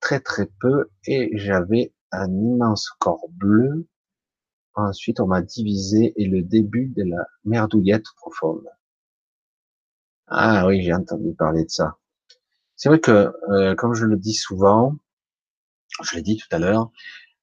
très 0.00 0.18
très 0.18 0.46
peu 0.60 0.90
et 1.06 1.30
j'avais 1.38 1.94
un 2.10 2.28
immense 2.28 2.90
corps 2.98 3.28
bleu. 3.30 3.86
Ensuite, 4.74 5.20
on 5.20 5.28
m'a 5.28 5.42
divisé 5.42 6.14
et 6.16 6.26
le 6.26 6.42
début 6.42 6.88
de 6.88 7.04
la 7.04 7.24
merdouillette 7.44 8.06
profonde. 8.16 8.66
Ah 10.26 10.66
oui, 10.66 10.82
j'ai 10.82 10.94
entendu 10.94 11.32
parler 11.34 11.64
de 11.64 11.70
ça. 11.70 11.96
C'est 12.78 12.88
vrai 12.88 13.00
que, 13.00 13.32
euh, 13.50 13.74
comme 13.74 13.94
je 13.94 14.04
le 14.06 14.16
dis 14.16 14.34
souvent, 14.34 14.94
je 16.00 16.14
l'ai 16.14 16.22
dit 16.22 16.36
tout 16.36 16.46
à 16.52 16.60
l'heure, 16.60 16.92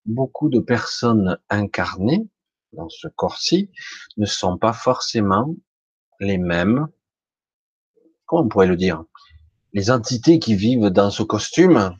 beaucoup 0.05 0.47
de 0.47 0.61
personnes 0.61 1.37
incarnées 1.49 2.25
dans 2.71 2.87
ce 2.87 3.09
corps-ci 3.09 3.69
ne 4.15 4.25
sont 4.25 4.57
pas 4.57 4.71
forcément 4.71 5.53
les 6.21 6.37
mêmes, 6.37 6.87
comment 8.25 8.43
on 8.43 8.47
pourrait 8.47 8.67
le 8.67 8.77
dire, 8.77 9.03
les 9.73 9.91
entités 9.91 10.39
qui 10.39 10.55
vivent 10.55 10.89
dans 10.89 11.11
ce 11.11 11.21
costume 11.21 11.73
ne 11.73 11.91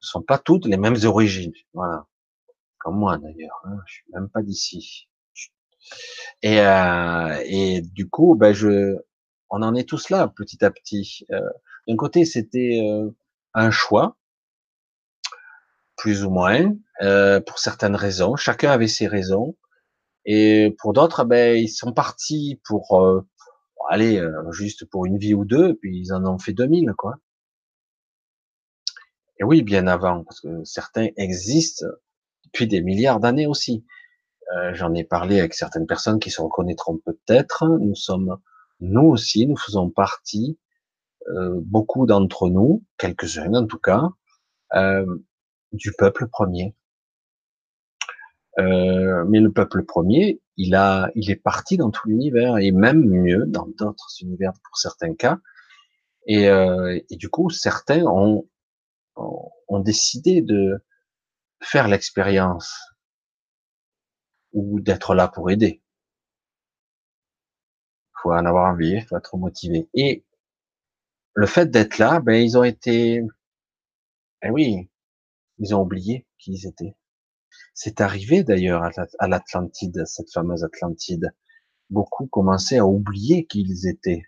sont 0.00 0.22
pas 0.22 0.36
toutes 0.38 0.66
les 0.66 0.76
mêmes 0.76 0.98
origines. 1.04 1.54
Voilà. 1.72 2.06
Comme 2.80 2.98
moi 2.98 3.16
d'ailleurs, 3.16 3.62
hein, 3.64 3.78
je 3.86 3.94
suis 3.94 4.04
même 4.12 4.28
pas 4.28 4.42
d'ici. 4.42 5.08
Et, 6.42 6.60
euh, 6.60 7.42
et 7.46 7.80
du 7.80 8.10
coup, 8.10 8.34
ben 8.34 8.52
je, 8.52 8.98
on 9.48 9.62
en 9.62 9.74
est 9.74 9.88
tous 9.88 10.10
là 10.10 10.28
petit 10.28 10.62
à 10.62 10.70
petit. 10.70 11.24
Euh, 11.30 11.40
D'un 11.86 11.96
côté, 11.96 12.24
c'était 12.24 12.80
un 13.54 13.70
choix, 13.70 14.16
plus 15.96 16.24
ou 16.24 16.30
moins, 16.30 16.74
pour 17.46 17.58
certaines 17.58 17.96
raisons. 17.96 18.36
Chacun 18.36 18.70
avait 18.70 18.88
ses 18.88 19.06
raisons. 19.06 19.56
Et 20.26 20.74
pour 20.78 20.94
d'autres, 20.94 21.24
ben, 21.24 21.56
ils 21.56 21.68
sont 21.68 21.92
partis 21.92 22.60
pour, 22.64 23.24
aller 23.90 24.22
juste 24.50 24.86
pour 24.86 25.04
une 25.04 25.18
vie 25.18 25.34
ou 25.34 25.44
deux, 25.44 25.74
puis 25.74 25.98
ils 25.98 26.12
en 26.12 26.24
ont 26.24 26.38
fait 26.38 26.54
2000, 26.54 26.94
quoi. 26.96 27.16
Et 29.38 29.44
oui, 29.44 29.62
bien 29.62 29.86
avant, 29.86 30.24
parce 30.24 30.40
que 30.40 30.64
certains 30.64 31.08
existent 31.16 31.86
depuis 32.44 32.66
des 32.66 32.80
milliards 32.80 33.20
d'années 33.20 33.46
aussi. 33.46 33.84
J'en 34.72 34.94
ai 34.94 35.04
parlé 35.04 35.38
avec 35.40 35.52
certaines 35.54 35.86
personnes 35.86 36.20
qui 36.20 36.30
se 36.30 36.40
reconnaîtront 36.40 36.98
peut-être. 37.04 37.66
Nous 37.66 37.94
sommes, 37.94 38.38
nous 38.80 39.02
aussi, 39.02 39.46
nous 39.46 39.56
faisons 39.56 39.90
partie, 39.90 40.58
euh, 41.28 41.60
beaucoup 41.62 42.06
d'entre 42.06 42.48
nous, 42.48 42.84
quelques-uns 42.98 43.54
en 43.54 43.66
tout 43.66 43.78
cas, 43.78 44.08
euh, 44.74 45.06
du 45.72 45.92
peuple 45.92 46.28
premier. 46.28 46.74
Euh, 48.58 49.24
mais 49.28 49.40
le 49.40 49.52
peuple 49.52 49.84
premier, 49.84 50.40
il 50.56 50.74
a, 50.74 51.10
il 51.14 51.30
est 51.30 51.36
parti 51.36 51.76
dans 51.76 51.90
tout 51.90 52.08
l'univers 52.08 52.58
et 52.58 52.70
même 52.70 53.04
mieux 53.04 53.46
dans 53.46 53.66
d'autres 53.78 54.10
univers 54.20 54.52
pour 54.62 54.76
certains 54.76 55.14
cas. 55.14 55.38
Et, 56.26 56.48
du 57.10 57.28
coup, 57.28 57.50
certains 57.50 58.04
ont, 58.06 58.48
décidé 59.80 60.40
de 60.40 60.80
faire 61.60 61.88
l'expérience 61.88 62.78
ou 64.52 64.80
d'être 64.80 65.14
là 65.14 65.28
pour 65.28 65.50
aider. 65.50 65.82
Faut 68.22 68.32
en 68.32 68.46
avoir 68.46 68.72
envie, 68.72 69.00
faut 69.02 69.16
être 69.16 69.36
motivé. 69.36 69.88
Le 71.34 71.46
fait 71.46 71.70
d'être 71.70 71.98
là, 71.98 72.20
ben 72.20 72.34
ils 72.34 72.56
ont 72.56 72.64
été, 72.64 73.22
eh 74.42 74.50
oui, 74.50 74.88
ils 75.58 75.74
ont 75.74 75.82
oublié 75.82 76.26
qui 76.38 76.52
ils 76.52 76.66
étaient. 76.66 76.96
C'est 77.74 78.00
arrivé 78.00 78.44
d'ailleurs 78.44 78.88
à 79.18 79.28
l'Atlantide, 79.28 80.04
cette 80.06 80.32
fameuse 80.32 80.64
Atlantide. 80.64 81.34
Beaucoup 81.90 82.26
commençaient 82.26 82.78
à 82.78 82.86
oublier 82.86 83.46
qui 83.46 83.62
ils 83.62 83.88
étaient. 83.88 84.22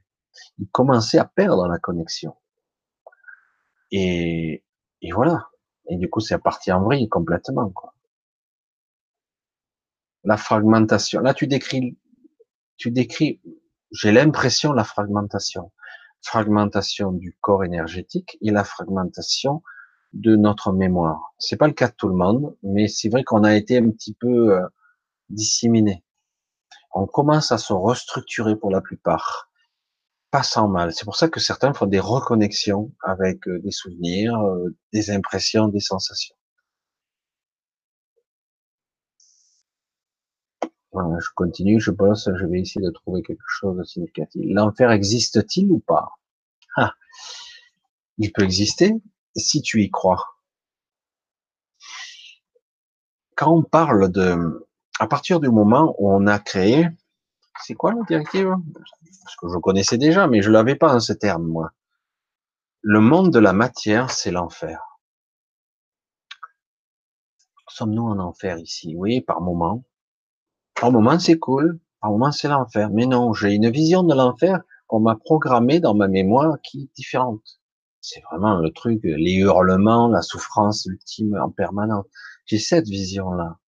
Ils 0.59 0.69
commençaient 0.69 1.19
à 1.19 1.25
perdre 1.25 1.67
la 1.69 1.79
connexion. 1.79 2.37
Et, 3.91 4.65
et 5.01 5.13
voilà. 5.13 5.49
Et 5.89 5.97
du 5.97 6.11
coup, 6.11 6.21
c'est 6.21 6.39
parti 6.39 6.73
en 6.73 6.83
vrille 6.83 7.09
complètement. 7.09 7.71
Quoi. 7.71 7.95
La 10.25 10.37
fragmentation. 10.37 11.21
Là, 11.21 11.35
tu 11.35 11.47
décris, 11.47 11.97
tu 12.77 12.91
décris, 12.91 13.41
j'ai 13.93 14.13
l'impression 14.13 14.73
la 14.73 14.85
fragmentation. 14.85 15.73
Fragmentation 16.27 17.13
du 17.13 17.37
corps 17.41 17.63
énergétique 17.63 18.37
et 18.43 18.51
la 18.51 18.65
fragmentation 18.65 19.63
de 20.13 20.35
notre 20.35 20.73
mémoire. 20.73 21.33
C'est 21.39 21.57
pas 21.57 21.69
le 21.69 21.73
cas 21.73 21.87
de 21.87 21.95
tout 21.97 22.09
le 22.09 22.17
monde, 22.17 22.57
mais 22.65 22.89
c'est 22.89 23.09
vrai 23.09 23.23
qu'on 23.23 23.45
a 23.45 23.55
été 23.55 23.79
un 23.79 23.91
petit 23.91 24.13
peu 24.13 24.59
euh, 24.59 24.67
disséminé. 25.29 26.03
On 26.93 27.07
commence 27.07 27.53
à 27.53 27.59
se 27.59 27.73
restructurer 27.73 28.57
pour 28.57 28.73
la 28.73 28.81
plupart, 28.81 29.53
pas 30.33 30.43
sans 30.43 30.67
mal. 30.67 30.93
C'est 30.93 31.05
pour 31.05 31.15
ça 31.15 31.29
que 31.29 31.39
certains 31.39 31.73
font 31.73 31.87
des 31.87 32.01
reconnexions 32.01 32.93
avec 33.05 33.47
euh, 33.47 33.61
des 33.61 33.71
souvenirs, 33.71 34.37
euh, 34.37 34.77
des 34.93 35.13
impressions, 35.13 35.69
des 35.69 35.79
sensations. 35.79 36.35
Je 40.97 41.29
continue, 41.35 41.81
je 41.81 41.91
bosse, 41.91 42.31
je 42.35 42.47
vais 42.47 42.61
essayer 42.61 42.85
de 42.85 42.91
trouver 42.91 43.23
quelque 43.23 43.45
chose 43.47 43.77
de 43.77 43.85
significatif. 43.85 44.43
L'enfer 44.47 44.91
existe-t-il 44.91 45.71
ou 45.71 45.79
pas? 45.79 46.13
Ah, 46.77 46.95
Il 48.19 48.33
peut 48.33 48.43
exister, 48.43 48.95
si 49.37 49.61
tu 49.61 49.83
y 49.83 49.91
crois. 49.91 50.25
Quand 53.35 53.53
on 53.53 53.63
parle 53.63 54.11
de, 54.11 54.67
à 54.99 55.07
partir 55.07 55.41
du 55.41 55.51
moment 55.51 55.95
où 55.99 56.11
on 56.11 56.27
a 56.27 56.39
créé, 56.39 56.89
c'est 57.63 57.75
quoi 57.75 57.93
la 57.93 58.03
directive? 58.05 58.55
Parce 59.23 59.37
que 59.37 59.49
je 59.53 59.59
connaissais 59.59 59.99
déjà, 59.99 60.27
mais 60.27 60.41
je 60.41 60.51
l'avais 60.51 60.77
pas 60.77 60.95
en 60.95 61.01
ce 61.01 61.13
terme, 61.13 61.47
moi. 61.47 61.73
Le 62.81 63.01
monde 63.01 63.33
de 63.33 63.39
la 63.39 63.53
matière, 63.53 64.11
c'est 64.11 64.31
l'enfer. 64.31 64.81
Sommes-nous 67.69 68.07
en 68.07 68.19
enfer 68.19 68.59
ici? 68.59 68.95
Oui, 68.97 69.21
par 69.21 69.43
moment. 69.43 69.85
Par 70.81 70.93
moment, 70.93 71.19
c'est 71.19 71.39
cool. 71.39 71.81
Par 72.01 72.11
moment, 72.11 72.33
c'est 72.33 72.49
l'enfer. 72.49 72.91
Mais 72.93 73.07
non, 73.07 73.33
j'ai 73.33 73.55
une 73.55 73.71
vision 73.71 74.03
de 74.03 74.15
l'enfer 74.15 74.61
qu'on 74.87 75.01
m'a 75.01 75.17
programmée 75.17 75.81
dans 75.81 75.95
ma 75.95 76.07
mémoire 76.07 76.59
qui 76.63 76.83
est 76.83 76.97
différente. 76.97 77.61
C'est 78.01 78.23
vraiment 78.31 78.59
le 78.59 78.71
truc, 78.71 79.01
les 79.03 79.33
hurlements, 79.33 80.09
la 80.09 80.23
souffrance 80.23 80.85
ultime 80.85 81.37
en 81.43 81.51
permanence. 81.51 82.05
J'ai 82.45 82.59
cette 82.59 82.87
vision-là. 82.87 83.59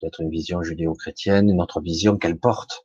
Peut-être 0.00 0.20
une 0.20 0.30
vision 0.30 0.62
judéo-chrétienne, 0.62 1.50
une 1.50 1.60
autre 1.60 1.80
vision 1.80 2.16
qu'elle 2.16 2.38
porte. 2.38 2.84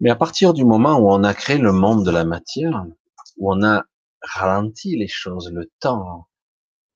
Mais 0.00 0.10
à 0.10 0.16
partir 0.16 0.52
du 0.52 0.64
moment 0.64 0.98
où 0.98 1.10
on 1.10 1.24
a 1.24 1.32
créé 1.32 1.58
le 1.58 1.72
monde 1.72 2.04
de 2.04 2.10
la 2.10 2.24
matière, 2.24 2.86
où 3.38 3.52
on 3.52 3.62
a 3.62 3.84
ralenti 4.20 4.96
les 4.96 5.08
choses, 5.08 5.50
le 5.52 5.70
temps, 5.78 6.28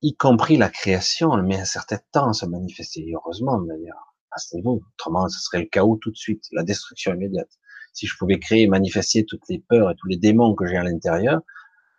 y 0.01 0.15
compris 0.15 0.57
la 0.57 0.69
création, 0.69 1.35
elle 1.35 1.43
met 1.43 1.59
un 1.59 1.65
certain 1.65 1.99
temps 2.11 2.29
à 2.29 2.33
se 2.33 2.45
manifester. 2.45 3.11
heureusement 3.13 3.59
d'ailleurs, 3.61 4.14
à 4.35 4.39
ce 4.39 4.55
niveau. 4.55 4.83
Autrement, 4.93 5.27
ce 5.29 5.39
serait 5.39 5.59
le 5.59 5.65
chaos 5.65 5.97
tout 5.97 6.11
de 6.11 6.17
suite, 6.17 6.45
la 6.51 6.63
destruction 6.63 7.13
immédiate. 7.13 7.49
Si 7.93 8.05
je 8.05 8.15
pouvais 8.17 8.39
créer 8.39 8.63
et 8.63 8.67
manifester 8.67 9.25
toutes 9.25 9.47
les 9.49 9.59
peurs 9.59 9.89
et 9.89 9.95
tous 9.95 10.07
les 10.07 10.17
démons 10.17 10.53
que 10.53 10.67
j'ai 10.67 10.77
à 10.77 10.83
l'intérieur, 10.83 11.41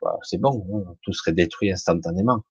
bah, 0.02 0.18
c'est 0.22 0.38
bon, 0.38 0.66
hein, 0.74 0.94
tout 1.02 1.12
serait 1.12 1.32
détruit 1.32 1.72
instantanément. 1.72 2.44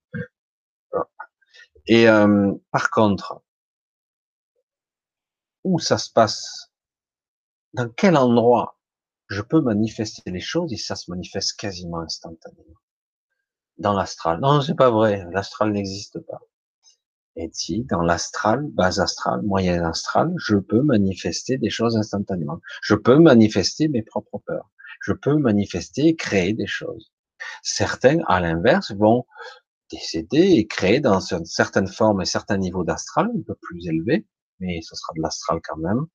Et 1.88 2.10
euh, 2.10 2.52
par 2.72 2.90
contre, 2.90 3.44
où 5.64 5.78
ça 5.80 6.00
se 6.00 6.12
passe, 6.12 6.72
dans 7.74 7.90
quel 7.90 8.18
endroit 8.18 8.80
je 9.28 9.42
peux 9.42 9.62
manifester 9.62 10.32
les 10.32 10.40
choses 10.40 10.74
et 10.74 10.78
ça 10.78 10.96
se 10.96 11.12
manifeste 11.12 11.60
quasiment 11.60 12.00
instantanément? 12.00 12.80
Dans 13.78 13.94
l'astral. 13.94 14.40
Non, 14.40 14.62
c'est 14.62 14.76
pas 14.76 14.90
vrai. 14.90 15.26
L'astral 15.32 15.72
n'existe 15.72 16.20
pas. 16.20 16.42
Et 17.38 17.50
si, 17.52 17.84
dans 17.84 18.02
l'astral, 18.02 18.66
base 18.72 19.00
astral, 19.00 19.42
moyen 19.42 19.84
astral, 19.84 20.34
je 20.38 20.56
peux 20.56 20.82
manifester 20.82 21.58
des 21.58 21.70
choses 21.70 21.98
instantanément. 21.98 22.62
Je 22.82 22.96
peux 22.96 23.20
manifester 23.20 23.88
mes 23.90 24.04
propres 24.04 24.40
peurs. 24.46 24.72
Je 25.02 25.14
peux 25.14 25.38
manifester 25.38 26.08
et 26.08 26.16
créer 26.16 26.54
des 26.54 26.68
choses. 26.68 27.12
Certains, 27.62 28.20
à 28.28 28.40
l'inverse, 28.40 28.92
vont 28.94 29.26
décéder 29.92 30.54
et 30.54 30.66
créer 30.68 31.00
dans 31.00 31.20
une 31.20 31.46
certaine 31.46 31.88
forme 31.88 32.22
et 32.22 32.26
certains 32.26 32.58
niveaux 32.58 32.84
d'astral, 32.84 33.30
un 33.36 33.42
peu 33.46 33.56
plus 33.62 33.88
élevés, 33.88 34.26
mais 34.60 34.82
ce 34.82 34.96
sera 34.96 35.14
de 35.16 35.22
l'astral 35.22 35.60
quand 35.64 35.78
même, 35.78 36.06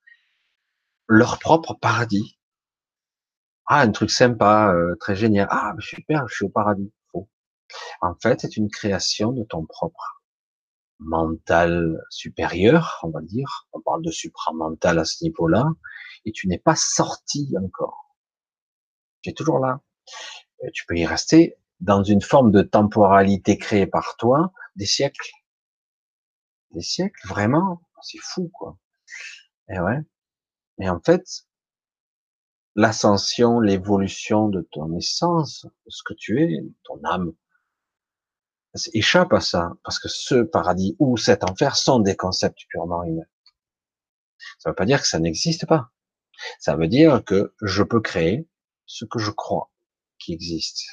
leur 1.08 1.38
propre 1.38 1.74
paradis. 1.74 2.38
Ah, 3.66 3.82
un 3.82 3.92
truc 3.92 4.10
sympa, 4.10 4.72
euh, 4.74 4.96
très 5.00 5.14
génial. 5.14 5.46
Ah, 5.50 5.74
super, 5.78 6.26
je 6.28 6.34
suis 6.34 6.44
au 6.46 6.48
paradis. 6.48 6.92
Faux. 7.12 7.28
En 8.00 8.14
fait, 8.22 8.40
c'est 8.40 8.56
une 8.56 8.70
création 8.70 9.32
de 9.32 9.44
ton 9.44 9.64
propre 9.66 10.19
mental 11.00 11.98
supérieur, 12.10 13.00
on 13.02 13.10
va 13.10 13.20
dire. 13.22 13.68
On 13.72 13.80
parle 13.80 14.02
de 14.02 14.10
supramental 14.10 14.98
à 14.98 15.04
ce 15.04 15.24
niveau-là. 15.24 15.66
Et 16.24 16.32
tu 16.32 16.46
n'es 16.48 16.58
pas 16.58 16.76
sorti 16.76 17.52
encore. 17.62 18.16
Tu 19.22 19.30
es 19.30 19.32
toujours 19.32 19.58
là. 19.58 19.80
Euh, 20.62 20.68
tu 20.72 20.84
peux 20.86 20.96
y 20.96 21.06
rester 21.06 21.56
dans 21.80 22.02
une 22.02 22.20
forme 22.20 22.50
de 22.50 22.62
temporalité 22.62 23.56
créée 23.56 23.86
par 23.86 24.16
toi 24.16 24.52
des 24.76 24.86
siècles. 24.86 25.30
Des 26.72 26.82
siècles, 26.82 27.26
vraiment, 27.26 27.82
c'est 28.02 28.20
fou, 28.20 28.50
quoi. 28.52 28.78
Et 29.68 29.80
ouais. 29.80 29.98
Et 30.80 30.88
en 30.88 31.00
fait, 31.00 31.24
l'ascension, 32.76 33.60
l'évolution 33.60 34.48
de 34.48 34.66
ton 34.72 34.96
essence, 34.96 35.64
de 35.64 35.90
ce 35.90 36.02
que 36.04 36.14
tu 36.14 36.42
es, 36.42 36.62
ton 36.84 37.02
âme, 37.04 37.32
échappe 38.92 39.32
à 39.32 39.40
ça, 39.40 39.72
parce 39.82 39.98
que 39.98 40.08
ce 40.08 40.42
paradis 40.42 40.96
ou 40.98 41.16
cet 41.16 41.44
enfer 41.44 41.76
sont 41.76 41.98
des 41.98 42.16
concepts 42.16 42.60
purement 42.68 43.02
humains. 43.04 43.26
Ça 44.58 44.68
ne 44.68 44.72
veut 44.72 44.76
pas 44.76 44.86
dire 44.86 45.00
que 45.00 45.08
ça 45.08 45.18
n'existe 45.18 45.66
pas. 45.66 45.90
Ça 46.58 46.76
veut 46.76 46.88
dire 46.88 47.24
que 47.24 47.54
je 47.62 47.82
peux 47.82 48.00
créer 48.00 48.48
ce 48.86 49.04
que 49.04 49.18
je 49.18 49.30
crois 49.30 49.70
qui 50.18 50.32
existe. 50.32 50.86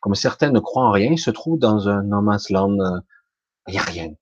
Comme 0.00 0.14
certains 0.14 0.50
ne 0.50 0.60
croient 0.60 0.84
en 0.84 0.90
rien, 0.90 1.12
ils 1.12 1.18
se 1.18 1.30
trouvent 1.30 1.58
dans 1.58 1.88
un 1.88 2.02
no 2.02 2.20
man's 2.20 2.50
land, 2.50 2.78
euh, 2.80 3.00
il 3.66 3.72
n'y 3.72 3.78
a 3.78 3.82
rien. 3.82 4.14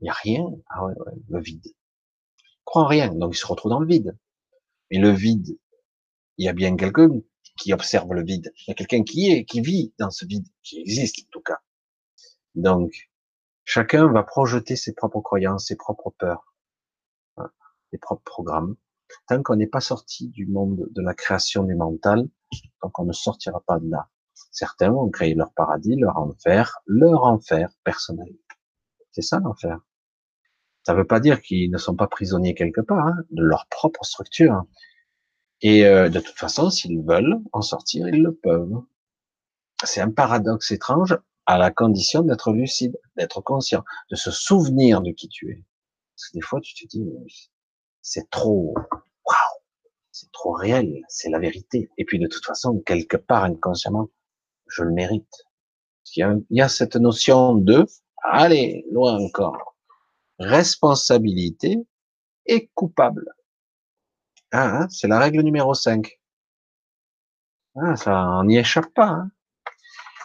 Il 0.00 0.04
n'y 0.04 0.08
a 0.10 0.14
rien. 0.14 0.44
Ah 0.68 0.84
ouais, 0.84 0.94
ouais, 0.94 1.12
le 1.28 1.40
vide. 1.40 1.66
Ils 1.66 2.64
croient 2.64 2.82
en 2.82 2.86
rien, 2.88 3.14
donc 3.14 3.34
ils 3.34 3.38
se 3.38 3.46
retrouvent 3.46 3.70
dans 3.70 3.80
le 3.80 3.86
vide. 3.86 4.16
Mais 4.90 4.98
le 4.98 5.10
vide, 5.10 5.58
il 6.36 6.44
y 6.44 6.48
a 6.48 6.52
bien 6.52 6.76
quelqu'un 6.76 7.20
qui 7.56 7.72
observe 7.72 8.12
le 8.12 8.24
vide. 8.24 8.52
Il 8.56 8.64
y 8.68 8.70
a 8.72 8.74
quelqu'un 8.74 9.02
qui 9.02 9.30
est, 9.30 9.44
qui 9.44 9.60
vit 9.60 9.94
dans 9.98 10.10
ce 10.10 10.26
vide, 10.26 10.46
qui 10.62 10.80
existe 10.80 11.18
en 11.20 11.30
tout 11.30 11.40
cas. 11.40 11.60
Donc, 12.54 13.10
chacun 13.64 14.10
va 14.10 14.22
projeter 14.22 14.76
ses 14.76 14.92
propres 14.92 15.20
croyances, 15.20 15.68
ses 15.68 15.76
propres 15.76 16.12
peurs, 16.18 16.54
hein, 17.36 17.50
ses 17.90 17.98
propres 17.98 18.24
programmes. 18.24 18.76
Tant 19.28 19.42
qu'on 19.42 19.56
n'est 19.56 19.68
pas 19.68 19.80
sorti 19.80 20.28
du 20.28 20.46
monde 20.46 20.88
de 20.90 21.02
la 21.02 21.14
création 21.14 21.62
du 21.62 21.74
mental, 21.74 22.28
donc 22.82 22.98
on 22.98 23.04
ne 23.04 23.12
sortira 23.12 23.60
pas 23.60 23.78
de 23.78 23.88
là. 23.88 24.08
Certains 24.50 24.92
ont 24.92 25.10
créé 25.10 25.34
leur 25.34 25.52
paradis, 25.52 25.96
leur 25.96 26.16
enfer, 26.16 26.78
leur 26.86 27.24
enfer 27.24 27.70
personnel. 27.84 28.34
C'est 29.12 29.22
ça 29.22 29.38
l'enfer. 29.38 29.78
Ça 30.84 30.92
ne 30.92 30.98
veut 30.98 31.06
pas 31.06 31.20
dire 31.20 31.40
qu'ils 31.40 31.70
ne 31.70 31.78
sont 31.78 31.96
pas 31.96 32.08
prisonniers 32.08 32.54
quelque 32.54 32.80
part 32.80 33.06
hein, 33.06 33.16
de 33.30 33.42
leur 33.42 33.66
propre 33.68 34.04
structure. 34.04 34.64
Et 35.64 35.86
euh, 35.86 36.10
de 36.10 36.20
toute 36.20 36.38
façon, 36.38 36.68
s'ils 36.68 37.00
veulent 37.00 37.40
en 37.52 37.62
sortir, 37.62 38.06
ils 38.06 38.22
le 38.22 38.34
peuvent. 38.34 38.82
C'est 39.82 40.02
un 40.02 40.10
paradoxe 40.10 40.70
étrange 40.70 41.18
à 41.46 41.56
la 41.56 41.70
condition 41.70 42.20
d'être 42.20 42.52
lucide, 42.52 43.00
d'être 43.16 43.40
conscient, 43.40 43.82
de 44.10 44.16
se 44.16 44.30
souvenir 44.30 45.00
de 45.00 45.10
qui 45.12 45.26
tu 45.30 45.50
es. 45.50 45.64
Parce 46.14 46.28
que 46.28 46.34
des 46.34 46.42
fois, 46.42 46.60
tu 46.60 46.74
te 46.74 46.86
dis, 46.86 47.02
c'est 48.02 48.28
trop, 48.28 48.74
waouh, 49.26 49.60
c'est 50.12 50.30
trop 50.32 50.52
réel, 50.52 51.00
c'est 51.08 51.30
la 51.30 51.38
vérité. 51.38 51.88
Et 51.96 52.04
puis 52.04 52.18
de 52.18 52.26
toute 52.26 52.44
façon, 52.44 52.80
quelque 52.80 53.16
part 53.16 53.44
inconsciemment, 53.44 54.10
je 54.68 54.82
le 54.82 54.92
mérite. 54.92 55.46
Il 56.14 56.44
il 56.50 56.58
y 56.58 56.60
a 56.60 56.68
cette 56.68 56.96
notion 56.96 57.54
de, 57.54 57.86
allez, 58.22 58.84
loin 58.90 59.18
encore, 59.18 59.76
responsabilité 60.38 61.78
et 62.44 62.70
coupable. 62.74 63.34
Ah, 64.52 64.82
hein, 64.82 64.88
c'est 64.90 65.08
la 65.08 65.18
règle 65.18 65.40
numéro 65.42 65.74
5. 65.74 66.18
Ah, 67.76 67.96
ça, 67.96 68.28
on 68.38 68.44
n'y 68.44 68.58
échappe 68.58 68.92
pas. 68.94 69.08
Hein. 69.08 69.30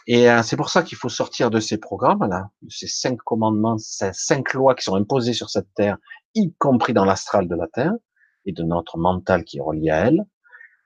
Et 0.08 0.30
euh, 0.30 0.41
c'est 0.44 0.56
pour 0.56 0.70
ça 0.70 0.82
qu'il 0.84 0.98
faut 0.98 1.10
sortir 1.10 1.52
de 1.52 1.60
ces 1.60 1.78
programmes-là, 1.78 2.50
de 2.62 2.72
ces 2.72 2.88
cinq 2.88 3.18
commandements, 3.18 3.78
ces 3.78 4.12
cinq 4.14 4.54
lois 4.54 4.74
qui 4.76 4.84
sont 4.84 4.96
imposées 4.96 5.34
sur 5.34 5.50
cette 5.50 5.72
terre, 5.76 5.98
y 6.34 6.54
compris 6.56 6.94
dans 6.94 7.06
l'astral 7.06 7.48
de 7.48 7.56
la 7.56 7.68
terre 7.68 7.94
et 8.46 8.52
de 8.52 8.64
notre 8.64 8.98
mental 8.98 9.44
qui 9.44 9.58
est 9.58 9.62
relié 9.62 9.91
à 9.91 10.08
elle, 10.08 10.26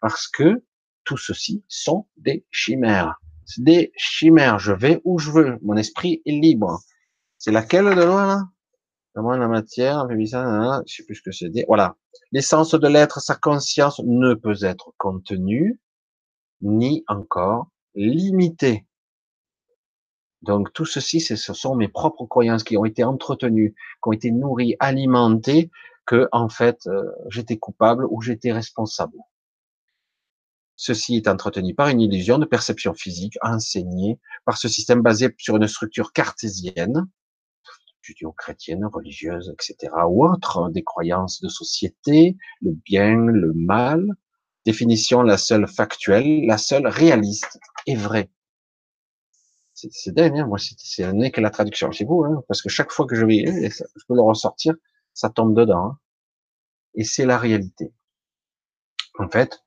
parce 0.02 0.28
que 0.28 0.64
tout 1.06 1.18
ceci 1.18 1.64
sont 1.68 2.08
des 2.18 2.46
chimères. 2.52 3.16
C'est 3.46 3.64
des 3.64 3.92
chimères. 3.96 4.60
Je 4.60 4.74
vais 4.74 5.02
où 5.04 5.20
je 5.20 5.32
veux. 5.32 5.58
Mon 5.62 5.76
esprit 5.76 6.22
est 6.26 6.32
libre. 6.32 6.80
C'est 7.38 7.52
laquelle 7.52 7.96
de 7.96 8.04
loi 8.04 8.26
là? 8.26 8.42
Comment 9.14 9.38
la 9.38 9.48
matière, 9.48 10.08
je 10.10 10.26
sais 10.88 11.04
plus 11.04 11.16
ce 11.16 11.22
que 11.22 11.32
c'est. 11.32 11.52
Voilà. 11.68 11.96
L'essence 12.32 12.74
de 12.74 12.88
l'être, 12.88 13.20
sa 13.22 13.36
conscience 13.36 14.02
ne 14.04 14.34
peut 14.34 14.58
être 14.64 14.94
contenue, 14.98 15.80
ni 16.62 17.04
encore 17.08 17.68
limitée. 17.94 18.86
Donc 20.42 20.74
tout 20.74 20.86
ceci, 20.86 21.22
ce 21.22 21.36
sont 21.36 21.76
mes 21.76 21.88
propres 21.88 22.26
croyances 22.26 22.64
qui 22.64 22.76
ont 22.76 22.86
été 22.86 23.04
entretenues, 23.04 23.76
qui 23.76 24.10
ont 24.10 24.12
été 24.12 24.32
nourries, 24.32 24.76
alimentées, 24.80 25.70
que 26.06 26.28
en 26.32 26.50
fait 26.50 26.86
euh, 26.88 27.04
j'étais 27.30 27.58
coupable 27.58 28.06
ou 28.10 28.22
j'étais 28.22 28.52
responsable. 28.52 29.18
Ceci 30.76 31.16
est 31.16 31.28
entretenu 31.28 31.76
par 31.76 31.88
une 31.88 32.02
illusion 32.02 32.40
de 32.40 32.46
perception 32.46 32.94
physique 32.94 33.38
enseignée 33.42 34.20
par 34.44 34.58
ce 34.58 34.68
système 34.68 35.02
basé 35.02 35.34
sur 35.38 35.56
une 35.56 35.68
structure 35.68 36.12
cartésienne, 36.12 37.08
judéo-chrétienne, 38.04 38.86
religieuse, 38.86 39.52
etc., 39.54 39.92
ou 40.08 40.26
autre, 40.26 40.70
des 40.70 40.84
croyances 40.84 41.42
de 41.42 41.48
société, 41.48 42.38
le 42.62 42.72
bien, 42.72 43.16
le 43.16 43.54
mal, 43.54 44.06
définition 44.66 45.24
la 45.24 45.38
seule 45.38 45.68
factuelle, 45.68 46.46
la 46.46 46.58
seule 46.58 46.88
réaliste 46.88 47.60
et 47.88 47.96
vraie. 47.96 48.30
C'est 49.74 50.14
dingue, 50.14 50.38
hein 50.38 50.48
moi, 50.48 50.60
c'est 50.60 51.12
n'est 51.14 51.32
que 51.32 51.42
la 51.42 51.50
traduction. 51.50 51.92
C'est 51.92 52.06
vous, 52.06 52.24
hein, 52.24 52.44
parce 52.48 52.62
que 52.62 52.70
chaque 52.70 52.92
fois 52.92 53.06
que 53.06 53.16
je 53.16 53.26
vais, 53.26 53.70
je 53.70 54.06
peux 54.08 54.16
le 54.16 54.22
ressortir, 54.22 54.76
ça 55.14 55.30
tombe 55.30 55.56
dedans. 55.56 55.86
Hein. 55.86 56.00
Et 56.96 57.04
c'est 57.04 57.26
la 57.26 57.38
réalité. 57.38 57.92
En 59.20 59.28
fait, 59.30 59.64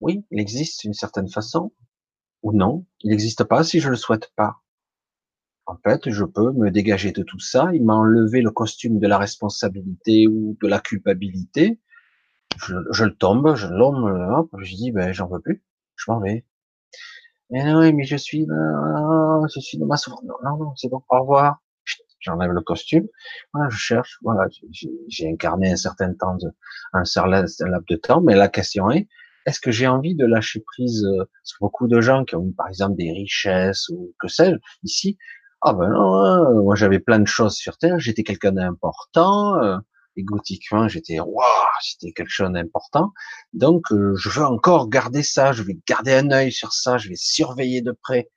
oui, 0.00 0.24
il 0.30 0.40
existe 0.40 0.80
d'une 0.82 0.94
certaine 0.94 1.28
façon, 1.28 1.72
ou 2.42 2.52
non, 2.52 2.86
il 3.02 3.10
n'existe 3.10 3.44
pas 3.44 3.62
si 3.62 3.80
je 3.80 3.90
le 3.90 3.96
souhaite 3.96 4.32
pas. 4.34 4.56
En 5.70 5.76
fait, 5.88 6.10
je 6.10 6.24
peux 6.24 6.50
me 6.50 6.72
dégager 6.72 7.12
de 7.12 7.22
tout 7.22 7.38
ça, 7.38 7.70
il 7.72 7.84
m'a 7.84 7.94
enlevé 7.94 8.42
le 8.42 8.50
costume 8.50 8.98
de 8.98 9.06
la 9.06 9.18
responsabilité 9.18 10.26
ou 10.26 10.58
de 10.60 10.66
la 10.66 10.80
culpabilité, 10.80 11.78
je, 12.56 13.04
le 13.04 13.14
tombe, 13.14 13.54
je 13.54 13.68
l'homme, 13.68 14.02
hop, 14.32 14.50
je 14.58 14.74
dis, 14.74 14.90
ben, 14.90 15.12
j'en 15.12 15.28
veux 15.28 15.38
plus, 15.38 15.62
je 15.94 16.10
m'en 16.10 16.18
vais. 16.18 16.44
Mais 17.50 17.62
non, 17.62 17.80
mais 17.92 18.02
je 18.02 18.16
suis, 18.16 18.48
je 18.48 19.60
suis 19.60 19.78
dans 19.78 19.86
ma 19.86 19.96
souffrance. 19.96 20.24
Non, 20.24 20.56
non, 20.58 20.74
c'est 20.74 20.88
bon, 20.88 21.04
au 21.08 21.20
revoir. 21.20 21.62
j'enlève 22.18 22.50
le 22.50 22.62
costume, 22.62 23.06
voilà, 23.54 23.68
je 23.70 23.76
cherche, 23.76 24.18
voilà, 24.22 24.48
j'ai 25.06 25.30
incarné 25.30 25.70
un 25.70 25.76
certain 25.76 26.12
temps, 26.14 26.34
de, 26.34 26.48
un 26.94 27.04
certain 27.04 27.30
laps 27.30 27.62
de 27.88 27.96
temps, 27.96 28.20
mais 28.22 28.34
la 28.34 28.48
question 28.48 28.90
est, 28.90 29.06
est-ce 29.46 29.60
que 29.60 29.70
j'ai 29.70 29.86
envie 29.86 30.16
de 30.16 30.26
lâcher 30.26 30.64
prise 30.66 31.04
euh, 31.04 31.18
Parce 31.18 31.52
que 31.52 31.58
beaucoup 31.60 31.86
de 31.86 32.00
gens 32.00 32.24
qui 32.24 32.34
ont 32.34 32.44
eu, 32.44 32.52
par 32.52 32.68
exemple, 32.68 32.96
des 32.96 33.12
richesses 33.12 33.88
ou 33.88 34.14
que 34.18 34.26
sais-je, 34.26 34.58
ici, 34.82 35.16
ah 35.62 35.74
ben 35.74 35.88
non, 35.90 36.14
hein, 36.14 36.52
moi 36.62 36.74
j'avais 36.74 37.00
plein 37.00 37.18
de 37.18 37.26
choses 37.26 37.54
sur 37.54 37.76
Terre, 37.76 37.98
j'étais 37.98 38.22
quelqu'un 38.22 38.52
d'important, 38.52 39.62
euh, 39.62 39.76
égotiquement 40.16 40.88
j'étais, 40.88 41.20
waouh, 41.20 41.44
c'était 41.82 42.12
quelque 42.12 42.30
chose 42.30 42.50
d'important, 42.50 43.12
donc 43.52 43.92
euh, 43.92 44.14
je 44.16 44.30
veux 44.30 44.44
encore 44.44 44.88
garder 44.88 45.22
ça, 45.22 45.52
je 45.52 45.62
vais 45.62 45.78
garder 45.86 46.14
un 46.14 46.30
œil 46.30 46.52
sur 46.52 46.72
ça, 46.72 46.96
je 46.98 47.08
vais 47.10 47.16
surveiller 47.16 47.82
de 47.82 47.92
près. 47.92 48.30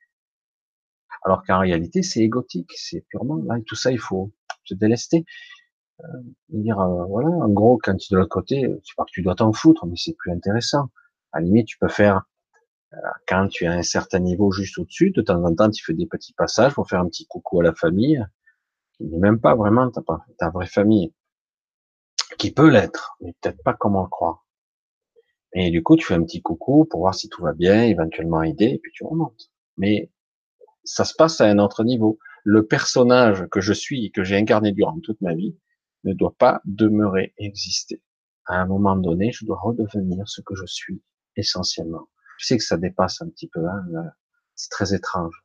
Alors 1.24 1.42
qu'en 1.46 1.60
réalité 1.60 2.02
c'est 2.02 2.20
égotique, 2.20 2.70
c'est 2.76 3.04
purement 3.08 3.36
là, 3.46 3.56
tout 3.66 3.76
ça 3.76 3.90
il 3.90 3.98
faut 3.98 4.32
se 4.64 4.74
délester. 4.74 5.24
Euh, 6.00 6.06
dire 6.50 6.78
euh, 6.80 7.04
voilà, 7.06 7.28
en 7.28 7.48
gros 7.48 7.78
quand 7.82 7.96
tu 7.96 8.12
es 8.12 8.16
de 8.16 8.18
l'autre 8.18 8.30
côté, 8.30 8.66
c'est 8.84 8.96
pas 8.96 9.04
que 9.04 9.12
tu 9.12 9.22
dois 9.22 9.34
t'en 9.36 9.52
foutre, 9.52 9.86
mais 9.86 9.96
c'est 9.96 10.14
plus 10.14 10.32
intéressant. 10.32 10.90
À 11.32 11.40
la 11.40 11.46
limite 11.46 11.68
tu 11.68 11.78
peux 11.78 11.88
faire 11.88 12.22
quand 13.26 13.48
tu 13.48 13.66
as 13.66 13.72
un 13.72 13.82
certain 13.82 14.18
niveau 14.18 14.50
juste 14.50 14.78
au-dessus, 14.78 15.10
de 15.10 15.22
temps 15.22 15.42
en 15.44 15.54
temps, 15.54 15.70
tu 15.70 15.84
fais 15.84 15.94
des 15.94 16.06
petits 16.06 16.32
passages 16.32 16.74
pour 16.74 16.88
faire 16.88 17.00
un 17.00 17.08
petit 17.08 17.26
coucou 17.26 17.60
à 17.60 17.64
la 17.64 17.74
famille, 17.74 18.24
qui 18.96 19.04
n'est 19.04 19.18
même 19.18 19.40
pas 19.40 19.54
vraiment 19.54 19.90
ta, 19.90 20.50
vraie 20.50 20.66
famille, 20.66 21.12
qui 22.38 22.52
peut 22.52 22.68
l'être, 22.68 23.16
mais 23.20 23.34
peut-être 23.40 23.62
pas 23.62 23.74
comme 23.74 23.96
on 23.96 24.02
le 24.02 24.08
croit. 24.08 24.44
Et 25.52 25.70
du 25.70 25.82
coup, 25.82 25.96
tu 25.96 26.04
fais 26.04 26.14
un 26.14 26.24
petit 26.24 26.42
coucou 26.42 26.84
pour 26.84 27.00
voir 27.00 27.14
si 27.14 27.28
tout 27.28 27.42
va 27.42 27.52
bien, 27.52 27.84
éventuellement 27.84 28.42
aider, 28.42 28.66
et 28.66 28.78
puis 28.78 28.92
tu 28.92 29.04
remontes. 29.04 29.50
Mais 29.76 30.10
ça 30.82 31.04
se 31.04 31.14
passe 31.14 31.40
à 31.40 31.46
un 31.46 31.58
autre 31.58 31.84
niveau. 31.84 32.18
Le 32.44 32.66
personnage 32.66 33.46
que 33.50 33.60
je 33.60 33.72
suis 33.72 34.06
et 34.06 34.10
que 34.10 34.24
j'ai 34.24 34.36
incarné 34.36 34.72
durant 34.72 34.98
toute 35.00 35.20
ma 35.20 35.34
vie 35.34 35.56
ne 36.02 36.12
doit 36.12 36.34
pas 36.38 36.60
demeurer 36.64 37.32
exister. 37.38 38.02
À 38.46 38.60
un 38.60 38.66
moment 38.66 38.96
donné, 38.96 39.32
je 39.32 39.46
dois 39.46 39.58
redevenir 39.58 40.28
ce 40.28 40.42
que 40.42 40.54
je 40.54 40.66
suis 40.66 41.02
essentiellement. 41.36 42.08
Je 42.38 42.46
sais 42.46 42.56
que 42.56 42.64
ça 42.64 42.76
dépasse 42.76 43.22
un 43.22 43.28
petit 43.28 43.48
peu, 43.48 43.66
hein, 43.66 43.84
c'est 44.54 44.70
très 44.70 44.94
étrange. 44.94 45.44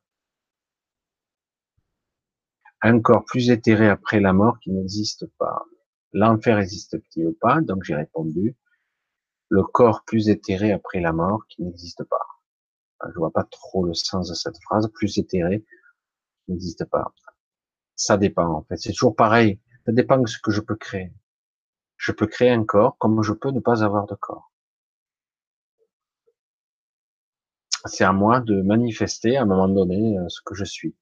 Un 2.82 3.00
corps 3.00 3.24
plus 3.26 3.50
éthéré 3.50 3.88
après 3.88 4.20
la 4.20 4.32
mort 4.32 4.58
qui 4.60 4.70
n'existe 4.70 5.26
pas. 5.38 5.64
L'enfer 6.12 6.58
existe-t-il 6.58 7.34
pas? 7.34 7.60
Donc 7.60 7.84
j'ai 7.84 7.94
répondu. 7.94 8.56
Le 9.48 9.62
corps 9.62 10.02
plus 10.04 10.28
éthéré 10.28 10.72
après 10.72 11.00
la 11.00 11.12
mort 11.12 11.46
qui 11.48 11.62
n'existe 11.62 12.04
pas. 12.04 12.26
Je 13.12 13.18
vois 13.18 13.32
pas 13.32 13.44
trop 13.44 13.84
le 13.84 13.94
sens 13.94 14.28
de 14.28 14.34
cette 14.34 14.60
phrase. 14.62 14.88
Plus 14.94 15.18
éthéré 15.18 15.64
n'existe 16.48 16.84
pas. 16.86 17.12
Ça 17.96 18.16
dépend 18.16 18.48
en 18.48 18.62
fait. 18.62 18.76
C'est 18.78 18.92
toujours 18.92 19.14
pareil. 19.14 19.60
Ça 19.84 19.92
dépend 19.92 20.18
de 20.18 20.26
ce 20.26 20.38
que 20.42 20.50
je 20.50 20.60
peux 20.60 20.76
créer. 20.76 21.12
Je 21.96 22.12
peux 22.12 22.26
créer 22.26 22.50
un 22.50 22.64
corps 22.64 22.96
comme 22.98 23.22
je 23.22 23.32
peux 23.32 23.50
ne 23.50 23.60
pas 23.60 23.84
avoir 23.84 24.06
de 24.06 24.14
corps. 24.14 24.50
C'est 27.84 28.04
à 28.04 28.12
moi 28.12 28.40
de 28.40 28.60
manifester 28.62 29.36
à 29.36 29.42
un 29.42 29.46
moment 29.46 29.68
donné 29.68 30.18
euh, 30.18 30.28
ce 30.28 30.40
que 30.44 30.54
je 30.54 30.64
suis. 30.64 30.94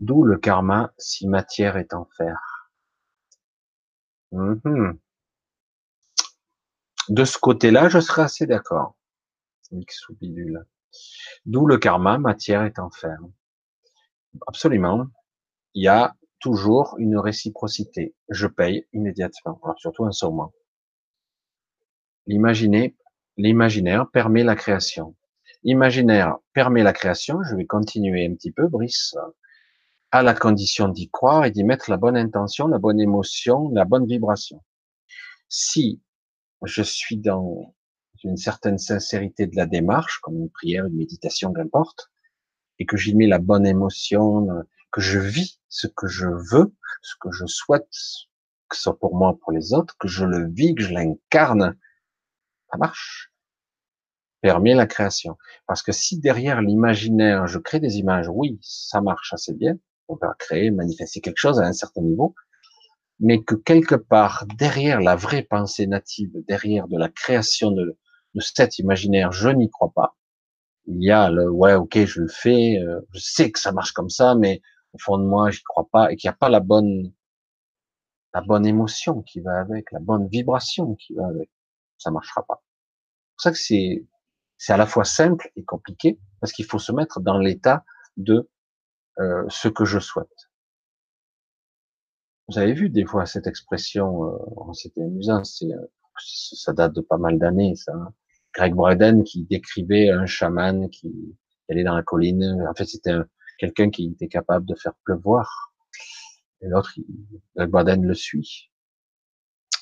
D'où 0.00 0.22
le 0.22 0.38
karma 0.38 0.92
si 0.96 1.26
matière 1.26 1.76
est 1.76 1.92
enfer. 1.92 2.70
Mhm. 4.32 4.98
De 7.08 7.24
ce 7.24 7.38
côté-là, 7.38 7.88
je 7.88 8.00
serais 8.00 8.22
assez 8.22 8.46
d'accord. 8.46 8.94
D'où 11.46 11.66
le 11.66 11.78
karma, 11.78 12.18
matière 12.18 12.62
est 12.62 12.78
enfer. 12.78 13.18
Absolument. 14.46 15.06
Il 15.74 15.84
y 15.84 15.88
a 15.88 16.14
toujours 16.38 16.94
une 16.98 17.18
réciprocité. 17.18 18.14
Je 18.28 18.46
paye 18.46 18.86
immédiatement, 18.92 19.60
surtout 19.78 20.04
en 20.04 20.12
moment. 20.12 20.52
L'imaginer 22.26 22.96
L'imaginaire 23.38 24.10
permet 24.10 24.42
la 24.42 24.56
création. 24.56 25.14
L'imaginaire 25.62 26.38
permet 26.54 26.82
la 26.82 26.92
création, 26.92 27.40
je 27.44 27.54
vais 27.54 27.66
continuer 27.66 28.26
un 28.26 28.34
petit 28.34 28.50
peu, 28.50 28.66
Brice, 28.66 29.16
à 30.10 30.24
la 30.24 30.34
condition 30.34 30.88
d'y 30.88 31.08
croire 31.08 31.44
et 31.44 31.52
d'y 31.52 31.62
mettre 31.62 31.88
la 31.88 31.98
bonne 31.98 32.16
intention, 32.16 32.66
la 32.66 32.78
bonne 32.78 32.98
émotion, 33.00 33.70
la 33.72 33.84
bonne 33.84 34.06
vibration. 34.06 34.64
Si 35.48 36.02
je 36.64 36.82
suis 36.82 37.16
dans 37.16 37.74
une 38.24 38.36
certaine 38.36 38.78
sincérité 38.78 39.46
de 39.46 39.54
la 39.54 39.66
démarche, 39.66 40.18
comme 40.20 40.36
une 40.36 40.50
prière, 40.50 40.86
une 40.86 40.96
méditation, 40.96 41.52
qu'importe, 41.52 42.10
et 42.80 42.86
que 42.86 42.96
j'y 42.96 43.14
mets 43.14 43.28
la 43.28 43.38
bonne 43.38 43.66
émotion, 43.66 44.48
que 44.90 45.00
je 45.00 45.20
vis 45.20 45.60
ce 45.68 45.86
que 45.86 46.08
je 46.08 46.26
veux, 46.26 46.74
ce 47.02 47.14
que 47.20 47.30
je 47.30 47.46
souhaite, 47.46 47.88
que 48.68 48.76
ce 48.76 48.82
soit 48.82 48.98
pour 48.98 49.14
moi, 49.14 49.38
pour 49.40 49.52
les 49.52 49.74
autres, 49.74 49.96
que 49.96 50.08
je 50.08 50.24
le 50.24 50.48
vis, 50.50 50.74
que 50.74 50.82
je 50.82 50.92
l'incarne, 50.92 51.76
ça 52.70 52.76
marche. 52.76 53.27
Permet 54.40 54.74
la 54.74 54.86
création. 54.86 55.36
Parce 55.66 55.82
que 55.82 55.92
si 55.92 56.18
derrière 56.18 56.62
l'imaginaire, 56.62 57.46
je 57.46 57.58
crée 57.58 57.80
des 57.80 57.98
images, 57.98 58.28
oui, 58.28 58.58
ça 58.62 59.00
marche 59.00 59.32
assez 59.32 59.52
bien. 59.52 59.76
On 60.08 60.16
peut 60.16 60.28
créer, 60.38 60.70
manifester 60.70 61.20
quelque 61.20 61.38
chose 61.38 61.60
à 61.60 61.64
un 61.64 61.72
certain 61.72 62.02
niveau. 62.02 62.34
Mais 63.20 63.42
que 63.42 63.56
quelque 63.56 63.96
part, 63.96 64.46
derrière 64.56 65.00
la 65.00 65.16
vraie 65.16 65.42
pensée 65.42 65.86
native, 65.86 66.30
derrière 66.46 66.86
de 66.86 66.96
la 66.96 67.08
création 67.08 67.72
de, 67.72 67.98
de 68.34 68.40
cet 68.40 68.78
imaginaire, 68.78 69.32
je 69.32 69.48
n'y 69.48 69.70
crois 69.70 69.92
pas. 69.94 70.16
Il 70.86 71.02
y 71.02 71.10
a 71.10 71.30
le, 71.30 71.50
ouais, 71.50 71.74
ok, 71.74 72.04
je 72.04 72.22
le 72.22 72.28
fais, 72.28 72.78
euh, 72.78 73.00
je 73.12 73.20
sais 73.20 73.50
que 73.50 73.58
ça 73.58 73.72
marche 73.72 73.92
comme 73.92 74.08
ça, 74.08 74.34
mais 74.34 74.62
au 74.92 74.98
fond 74.98 75.18
de 75.18 75.24
moi, 75.24 75.50
j'y 75.50 75.62
crois 75.62 75.88
pas 75.90 76.12
et 76.12 76.16
qu'il 76.16 76.28
n'y 76.28 76.34
a 76.34 76.36
pas 76.36 76.48
la 76.48 76.60
bonne, 76.60 77.12
la 78.34 78.40
bonne 78.40 78.66
émotion 78.66 79.22
qui 79.22 79.40
va 79.40 79.60
avec, 79.60 79.92
la 79.92 80.00
bonne 80.00 80.28
vibration 80.28 80.94
qui 80.94 81.14
va 81.14 81.26
avec. 81.26 81.50
Ça 81.98 82.10
marchera 82.10 82.42
pas. 82.46 82.62
C'est 82.62 83.34
pour 83.34 83.42
ça 83.42 83.50
que 83.52 83.58
c'est, 83.58 84.06
c'est 84.58 84.72
à 84.72 84.76
la 84.76 84.86
fois 84.86 85.04
simple 85.04 85.50
et 85.56 85.64
compliqué 85.64 86.18
parce 86.40 86.52
qu'il 86.52 86.64
faut 86.66 86.78
se 86.78 86.92
mettre 86.92 87.20
dans 87.20 87.38
l'état 87.38 87.84
de 88.16 88.50
euh, 89.20 89.44
ce 89.48 89.68
que 89.68 89.84
je 89.84 89.98
souhaite. 89.98 90.50
Vous 92.48 92.58
avez 92.58 92.72
vu 92.72 92.88
des 92.88 93.04
fois 93.04 93.26
cette 93.26 93.46
expression, 93.46 94.24
euh, 94.24 94.72
c'était 94.72 95.02
amusant, 95.02 95.44
c'est, 95.44 95.72
euh, 95.72 95.86
ça 96.20 96.72
date 96.72 96.94
de 96.94 97.00
pas 97.00 97.18
mal 97.18 97.38
d'années, 97.38 97.74
ça. 97.76 97.92
Hein. 97.94 98.12
Greg 98.54 98.74
Braden 98.74 99.24
qui 99.24 99.44
décrivait 99.44 100.10
un 100.10 100.26
chaman 100.26 100.88
qui 100.90 101.36
allait 101.68 101.84
dans 101.84 101.94
la 101.94 102.02
colline. 102.02 102.66
En 102.68 102.74
fait, 102.74 102.86
c'était 102.86 103.14
quelqu'un 103.58 103.90
qui 103.90 104.06
était 104.06 104.28
capable 104.28 104.66
de 104.66 104.74
faire 104.74 104.94
pleuvoir. 105.04 105.72
Et 106.62 106.68
l'autre, 106.68 106.92
Greg 107.54 107.70
Braden 107.70 108.04
le 108.04 108.14
suit. 108.14 108.70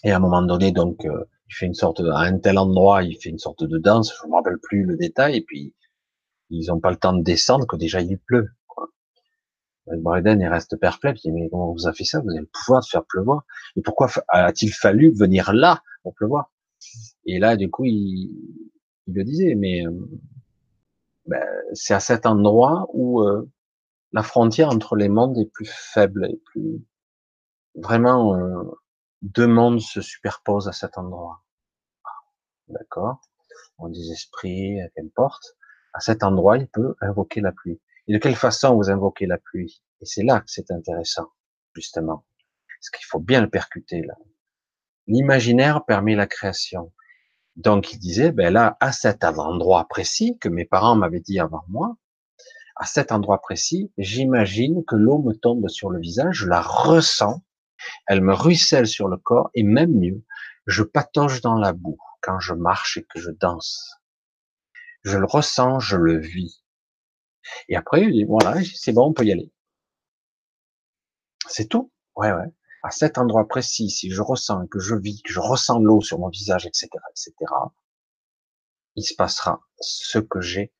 Et 0.02 0.10
à 0.10 0.16
un 0.16 0.18
moment 0.18 0.42
donné, 0.42 0.72
donc, 0.72 1.04
euh, 1.06 1.24
il 1.48 1.54
fait 1.54 1.66
une 1.66 1.74
sorte 1.74 2.02
de, 2.02 2.10
à 2.10 2.20
un 2.20 2.38
tel 2.38 2.58
endroit, 2.58 3.02
il 3.02 3.16
fait 3.16 3.30
une 3.30 3.38
sorte 3.38 3.64
de 3.64 3.78
danse, 3.78 4.12
je 4.22 4.28
me 4.28 4.34
rappelle 4.34 4.58
plus 4.62 4.84
le 4.84 4.96
détail, 4.96 5.36
et 5.36 5.42
puis 5.42 5.74
ils 6.50 6.70
ont 6.72 6.80
pas 6.80 6.90
le 6.90 6.96
temps 6.96 7.12
de 7.12 7.22
descendre 7.22 7.66
que 7.66 7.76
déjà 7.76 8.00
il 8.00 8.18
pleut. 8.18 8.50
Quoi. 8.66 8.90
Il 9.88 10.48
reste 10.48 10.76
perplexe, 10.76 11.24
il 11.24 11.32
dit 11.32 11.40
mais 11.40 11.48
comment 11.48 11.72
vous 11.72 11.86
avez 11.86 11.96
fait 11.96 12.04
ça? 12.04 12.20
Vous 12.20 12.30
avez 12.30 12.40
le 12.40 12.50
pouvoir 12.52 12.82
de 12.82 12.86
faire 12.86 13.04
pleuvoir. 13.04 13.44
Et 13.76 13.82
pourquoi 13.82 14.08
a-t-il 14.28 14.72
fallu 14.72 15.12
venir 15.12 15.52
là 15.52 15.82
pour 16.02 16.14
pleuvoir? 16.14 16.50
Et 17.24 17.38
là, 17.38 17.56
du 17.56 17.70
coup, 17.70 17.84
il, 17.84 18.30
il 19.06 19.14
le 19.14 19.24
disait, 19.24 19.54
mais 19.54 19.86
euh, 19.86 19.90
ben, 21.26 21.44
c'est 21.72 21.94
à 21.94 22.00
cet 22.00 22.26
endroit 22.26 22.88
où 22.92 23.22
euh, 23.22 23.48
la 24.12 24.22
frontière 24.22 24.68
entre 24.68 24.96
les 24.96 25.08
mondes 25.08 25.38
est 25.38 25.50
plus 25.52 25.68
faible 25.68 26.26
et 26.26 26.40
plus 26.44 26.80
vraiment 27.74 28.36
euh, 28.36 28.62
deux 29.22 29.46
mondes 29.46 29.80
se 29.80 30.00
superposent 30.00 30.68
à 30.68 30.72
cet 30.72 30.98
endroit. 30.98 31.42
D'accord 32.68 33.20
On 33.78 33.88
des 33.88 34.10
esprits, 34.10 34.78
qu'importe. 34.94 35.56
À 35.92 36.00
cet 36.00 36.22
endroit, 36.22 36.58
il 36.58 36.68
peut 36.68 36.94
invoquer 37.00 37.40
la 37.40 37.52
pluie. 37.52 37.80
Et 38.08 38.12
de 38.12 38.18
quelle 38.18 38.36
façon 38.36 38.74
vous 38.76 38.90
invoquez 38.90 39.26
la 39.26 39.38
pluie? 39.38 39.82
Et 40.00 40.06
c'est 40.06 40.22
là 40.22 40.40
que 40.40 40.50
c'est 40.50 40.70
intéressant, 40.70 41.28
justement. 41.74 42.24
Parce 42.78 42.90
qu'il 42.90 43.06
faut 43.06 43.20
bien 43.20 43.40
le 43.40 43.48
percuter, 43.48 44.02
là. 44.02 44.14
L'imaginaire 45.06 45.84
permet 45.84 46.16
la 46.16 46.26
création. 46.26 46.92
Donc, 47.54 47.92
il 47.92 47.98
disait, 47.98 48.32
ben 48.32 48.52
là, 48.52 48.76
à 48.80 48.92
cet 48.92 49.24
endroit 49.24 49.86
précis, 49.88 50.36
que 50.38 50.48
mes 50.48 50.64
parents 50.64 50.96
m'avaient 50.96 51.20
dit 51.20 51.38
avant 51.38 51.64
moi, 51.68 51.96
à 52.74 52.84
cet 52.84 53.12
endroit 53.12 53.40
précis, 53.40 53.90
j'imagine 53.96 54.84
que 54.84 54.96
l'eau 54.96 55.22
me 55.22 55.32
tombe 55.32 55.68
sur 55.68 55.88
le 55.88 55.98
visage, 55.98 56.36
je 56.36 56.46
la 56.46 56.60
ressens, 56.60 57.42
elle 58.06 58.20
me 58.20 58.34
ruisselle 58.34 58.86
sur 58.86 59.08
le 59.08 59.16
corps 59.16 59.50
et 59.54 59.62
même 59.62 59.92
mieux, 59.92 60.24
je 60.66 60.82
patauge 60.82 61.40
dans 61.40 61.56
la 61.56 61.72
boue 61.72 61.98
quand 62.22 62.40
je 62.40 62.54
marche 62.54 62.96
et 62.98 63.04
que 63.04 63.20
je 63.20 63.30
danse. 63.30 64.00
Je 65.04 65.18
le 65.18 65.26
ressens, 65.26 65.78
je 65.78 65.96
le 65.96 66.18
vis. 66.18 66.64
Et 67.68 67.76
après, 67.76 68.02
il 68.02 68.12
dit, 68.12 68.24
voilà, 68.24 68.56
c'est 68.74 68.92
bon, 68.92 69.06
on 69.06 69.12
peut 69.12 69.24
y 69.24 69.32
aller. 69.32 69.52
C'est 71.48 71.68
tout. 71.68 71.92
Ouais, 72.16 72.32
ouais. 72.32 72.52
À 72.82 72.90
cet 72.90 73.18
endroit 73.18 73.46
précis, 73.46 73.90
si 73.90 74.10
je 74.10 74.20
ressens 74.22 74.66
que 74.66 74.80
je 74.80 74.94
vis, 74.94 75.22
que 75.22 75.32
je 75.32 75.40
ressens 75.40 75.78
l'eau 75.78 76.00
sur 76.00 76.18
mon 76.18 76.28
visage, 76.28 76.66
etc., 76.66 76.88
etc., 77.10 77.34
il 78.96 79.04
se 79.04 79.14
passera 79.14 79.60
ce 79.80 80.18
que 80.18 80.40
j'ai 80.40 80.72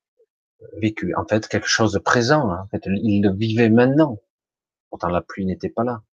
vécu. 0.81 1.15
En 1.15 1.25
fait, 1.25 1.47
quelque 1.47 1.67
chose 1.67 1.93
de 1.93 1.99
présent. 1.99 2.49
Hein. 2.51 2.61
En 2.63 2.67
fait, 2.67 2.83
il 2.85 3.21
le 3.21 3.33
vivait 3.33 3.69
maintenant. 3.69 4.19
Pourtant, 4.89 5.09
la 5.09 5.21
pluie 5.21 5.45
n'était 5.45 5.69
pas 5.69 5.83
là. 5.83 6.03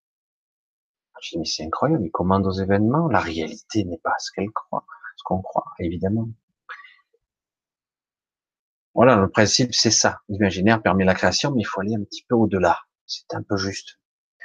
Je 1.24 1.30
dis, 1.30 1.38
mais 1.38 1.44
c'est 1.46 1.64
incroyable, 1.64 2.04
il 2.04 2.10
commande 2.10 2.46
aux 2.46 2.52
événements. 2.52 3.08
La 3.08 3.20
réalité 3.20 3.84
n'est 3.84 3.98
pas 3.98 4.12
ce 4.18 4.30
qu'elle 4.34 4.50
croit, 4.50 4.84
ce 5.16 5.22
qu'on 5.24 5.40
croit, 5.40 5.64
évidemment. 5.78 6.28
Voilà, 8.94 9.16
le 9.16 9.30
principe, 9.30 9.74
c'est 9.74 9.90
ça. 9.90 10.20
L'imaginaire 10.28 10.82
permet 10.82 11.04
la 11.04 11.14
création, 11.14 11.50
mais 11.52 11.62
il 11.62 11.64
faut 11.64 11.80
aller 11.80 11.94
un 11.94 12.04
petit 12.04 12.24
peu 12.28 12.34
au-delà. 12.34 12.78
C'est 13.06 13.32
un 13.32 13.42
peu 13.42 13.56
juste. 13.56 13.98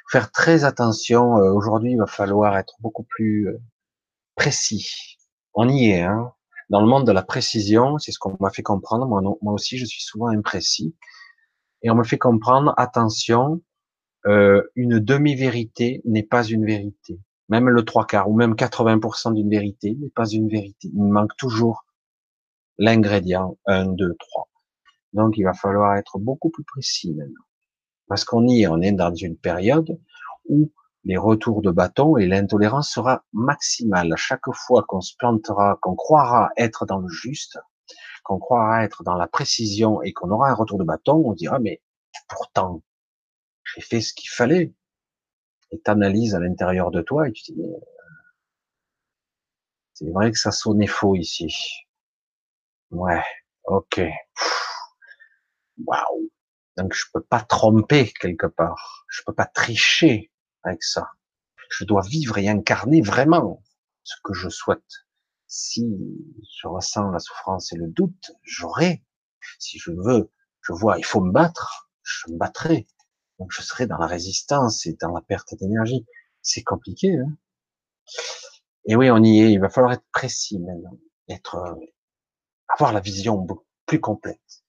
Faire 0.09 0.31
très 0.31 0.63
attention. 0.63 1.37
Euh, 1.37 1.51
aujourd'hui, 1.51 1.91
il 1.91 1.97
va 1.97 2.07
falloir 2.07 2.57
être 2.57 2.75
beaucoup 2.79 3.03
plus 3.03 3.49
euh, 3.49 3.61
précis. 4.35 5.17
On 5.53 5.67
y 5.67 5.89
est, 5.89 6.01
hein. 6.01 6.33
Dans 6.69 6.81
le 6.81 6.87
monde 6.87 7.05
de 7.05 7.11
la 7.11 7.23
précision, 7.23 7.97
c'est 7.97 8.11
ce 8.13 8.19
qu'on 8.19 8.37
m'a 8.39 8.51
fait 8.51 8.63
comprendre. 8.63 9.05
Moi, 9.05 9.21
moi 9.21 9.53
aussi, 9.53 9.77
je 9.77 9.85
suis 9.85 10.01
souvent 10.01 10.27
imprécis. 10.27 10.95
Et 11.81 11.89
on 11.89 11.95
me 11.95 12.03
fait 12.03 12.17
comprendre, 12.17 12.73
attention, 12.77 13.61
euh, 14.25 14.63
une 14.75 14.99
demi-vérité 14.99 16.01
n'est 16.05 16.23
pas 16.23 16.43
une 16.43 16.65
vérité. 16.65 17.19
Même 17.47 17.69
le 17.69 17.83
trois 17.83 18.05
quarts 18.05 18.29
ou 18.29 18.35
même 18.35 18.53
80% 18.53 19.33
d'une 19.33 19.49
vérité 19.49 19.95
n'est 19.99 20.09
pas 20.09 20.27
une 20.29 20.49
vérité. 20.49 20.89
Il 20.93 21.03
manque 21.03 21.35
toujours 21.37 21.85
l'ingrédient 22.77 23.57
1, 23.65 23.87
2, 23.87 24.15
3. 24.19 24.49
Donc 25.13 25.37
il 25.37 25.43
va 25.43 25.53
falloir 25.53 25.95
être 25.95 26.19
beaucoup 26.19 26.49
plus 26.49 26.63
précis 26.63 27.13
maintenant. 27.13 27.45
Parce 28.07 28.23
qu'on 28.23 28.47
y 28.47 28.63
est, 28.63 28.67
on 28.67 28.81
est 28.81 28.91
dans 28.91 29.13
une 29.13 29.37
période 29.37 29.99
où 30.47 30.71
les 31.05 31.17
retours 31.17 31.61
de 31.61 31.71
bâton 31.71 32.17
et 32.17 32.27
l'intolérance 32.27 32.91
sera 32.91 33.23
maximale. 33.33 34.13
Chaque 34.17 34.51
fois 34.53 34.83
qu'on 34.87 35.01
se 35.01 35.15
plantera, 35.17 35.77
qu'on 35.81 35.95
croira 35.95 36.49
être 36.57 36.85
dans 36.85 36.99
le 36.99 37.07
juste, 37.07 37.57
qu'on 38.23 38.37
croira 38.37 38.83
être 38.83 39.03
dans 39.03 39.15
la 39.15 39.27
précision 39.27 40.01
et 40.01 40.13
qu'on 40.13 40.29
aura 40.29 40.49
un 40.49 40.53
retour 40.53 40.77
de 40.77 40.83
bâton, 40.83 41.23
on 41.25 41.33
dira 41.33 41.59
mais 41.59 41.81
pourtant 42.27 42.81
j'ai 43.75 43.81
fait 43.81 44.01
ce 44.01 44.13
qu'il 44.13 44.29
fallait. 44.29 44.73
Et 45.71 45.79
t'analyses 45.79 46.35
à 46.35 46.39
l'intérieur 46.39 46.91
de 46.91 47.01
toi 47.01 47.27
et 47.27 47.31
tu 47.31 47.43
te 47.43 47.51
dis, 47.53 47.61
c'est 49.93 50.09
vrai 50.09 50.31
que 50.31 50.37
ça 50.39 50.51
sonnait 50.51 50.87
faux 50.87 51.15
ici. 51.15 51.53
Ouais, 52.91 53.23
ok. 53.65 54.01
Waouh. 55.85 56.29
Donc 56.77 56.93
je 56.93 57.05
peux 57.13 57.21
pas 57.23 57.41
tromper 57.41 58.11
quelque 58.19 58.47
part. 58.47 59.05
Je 59.09 59.21
peux 59.25 59.33
pas 59.33 59.45
tricher 59.45 60.31
avec 60.63 60.83
ça. 60.83 61.09
Je 61.71 61.85
dois 61.85 62.01
vivre 62.01 62.37
et 62.37 62.47
incarner 62.49 63.01
vraiment 63.01 63.63
ce 64.03 64.15
que 64.23 64.33
je 64.33 64.49
souhaite. 64.49 65.05
Si 65.47 65.85
je 66.61 66.67
ressens 66.67 67.09
la 67.11 67.19
souffrance 67.19 67.73
et 67.73 67.77
le 67.77 67.87
doute, 67.87 68.31
j'aurai. 68.43 69.03
Si 69.59 69.79
je 69.79 69.91
veux, 69.91 70.31
je 70.61 70.73
vois, 70.73 70.97
il 70.97 71.05
faut 71.05 71.21
me 71.21 71.31
battre, 71.31 71.91
je 72.03 72.31
me 72.31 72.37
battrai. 72.37 72.87
Donc 73.39 73.51
je 73.51 73.61
serai 73.61 73.87
dans 73.87 73.97
la 73.97 74.07
résistance 74.07 74.85
et 74.85 74.97
dans 75.01 75.11
la 75.11 75.21
perte 75.21 75.55
d'énergie. 75.55 76.05
C'est 76.41 76.63
compliqué. 76.63 77.17
Hein 77.17 77.37
et 78.85 78.95
oui, 78.95 79.09
on 79.11 79.23
y 79.23 79.39
est. 79.39 79.51
Il 79.51 79.59
va 79.59 79.69
falloir 79.69 79.93
être 79.93 80.05
précis 80.11 80.59
maintenant, 80.59 80.97
être, 81.27 81.55
euh, 81.55 81.75
avoir 82.67 82.93
la 82.93 82.99
vision 82.99 83.45
plus 83.85 83.99
complète. 83.99 84.63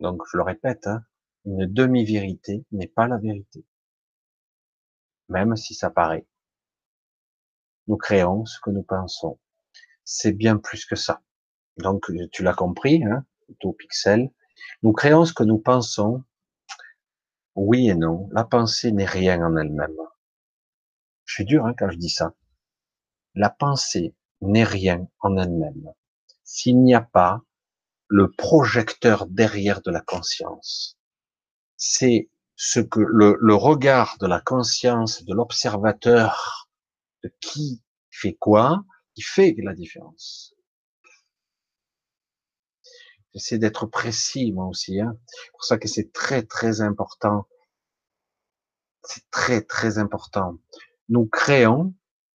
Donc 0.00 0.22
je 0.30 0.36
le 0.36 0.42
répète, 0.42 0.86
hein, 0.86 1.02
une 1.44 1.66
demi-vérité 1.66 2.64
n'est 2.72 2.86
pas 2.86 3.06
la 3.06 3.18
vérité, 3.18 3.66
même 5.28 5.56
si 5.56 5.74
ça 5.74 5.90
paraît. 5.90 6.26
Nous 7.86 7.96
créons 7.96 8.44
ce 8.46 8.58
que 8.60 8.70
nous 8.70 8.82
pensons. 8.82 9.38
C'est 10.04 10.32
bien 10.32 10.56
plus 10.56 10.86
que 10.86 10.96
ça. 10.96 11.22
Donc 11.76 12.10
tu 12.32 12.42
l'as 12.42 12.54
compris, 12.54 13.04
hein, 13.04 13.26
tout 13.60 13.72
pixel. 13.72 14.30
Nous 14.82 14.92
créons 14.92 15.24
ce 15.24 15.32
que 15.32 15.44
nous 15.44 15.58
pensons 15.58 16.24
oui 17.60 17.90
et 17.90 17.94
non. 17.94 18.28
La 18.32 18.44
pensée 18.44 18.90
n'est 18.90 19.04
rien 19.04 19.42
en 19.42 19.56
elle-même. 19.56 19.96
Je 21.26 21.34
suis 21.34 21.44
dur 21.44 21.66
hein, 21.66 21.74
quand 21.78 21.90
je 21.90 21.98
dis 21.98 22.08
ça. 22.08 22.34
La 23.34 23.50
pensée 23.50 24.14
n'est 24.40 24.64
rien 24.64 25.06
en 25.20 25.36
elle-même. 25.36 25.92
S'il 26.42 26.82
n'y 26.82 26.94
a 26.94 27.02
pas 27.02 27.42
le 28.08 28.30
projecteur 28.30 29.26
derrière 29.26 29.82
de 29.82 29.90
la 29.90 30.00
conscience, 30.00 30.98
c'est 31.76 32.30
ce 32.56 32.80
que 32.80 33.00
le, 33.00 33.36
le 33.40 33.54
regard 33.54 34.16
de 34.18 34.26
la 34.26 34.40
conscience, 34.40 35.22
de 35.24 35.34
l'observateur, 35.34 36.68
de 37.22 37.32
qui 37.40 37.82
fait 38.10 38.34
quoi, 38.34 38.84
qui 39.14 39.22
fait 39.22 39.54
la 39.58 39.74
différence. 39.74 40.54
J'essaie 43.34 43.58
d'être 43.58 43.86
précis 43.86 44.52
moi 44.52 44.66
aussi. 44.66 45.00
Hein. 45.00 45.16
C'est 45.26 45.50
pour 45.52 45.64
ça 45.64 45.78
que 45.78 45.88
c'est 45.88 46.12
très 46.12 46.42
très 46.42 46.80
important. 46.80 47.46
C'est 49.04 49.28
très 49.30 49.62
très 49.62 49.98
important. 49.98 50.54
Nous 51.08 51.26
créons 51.26 51.94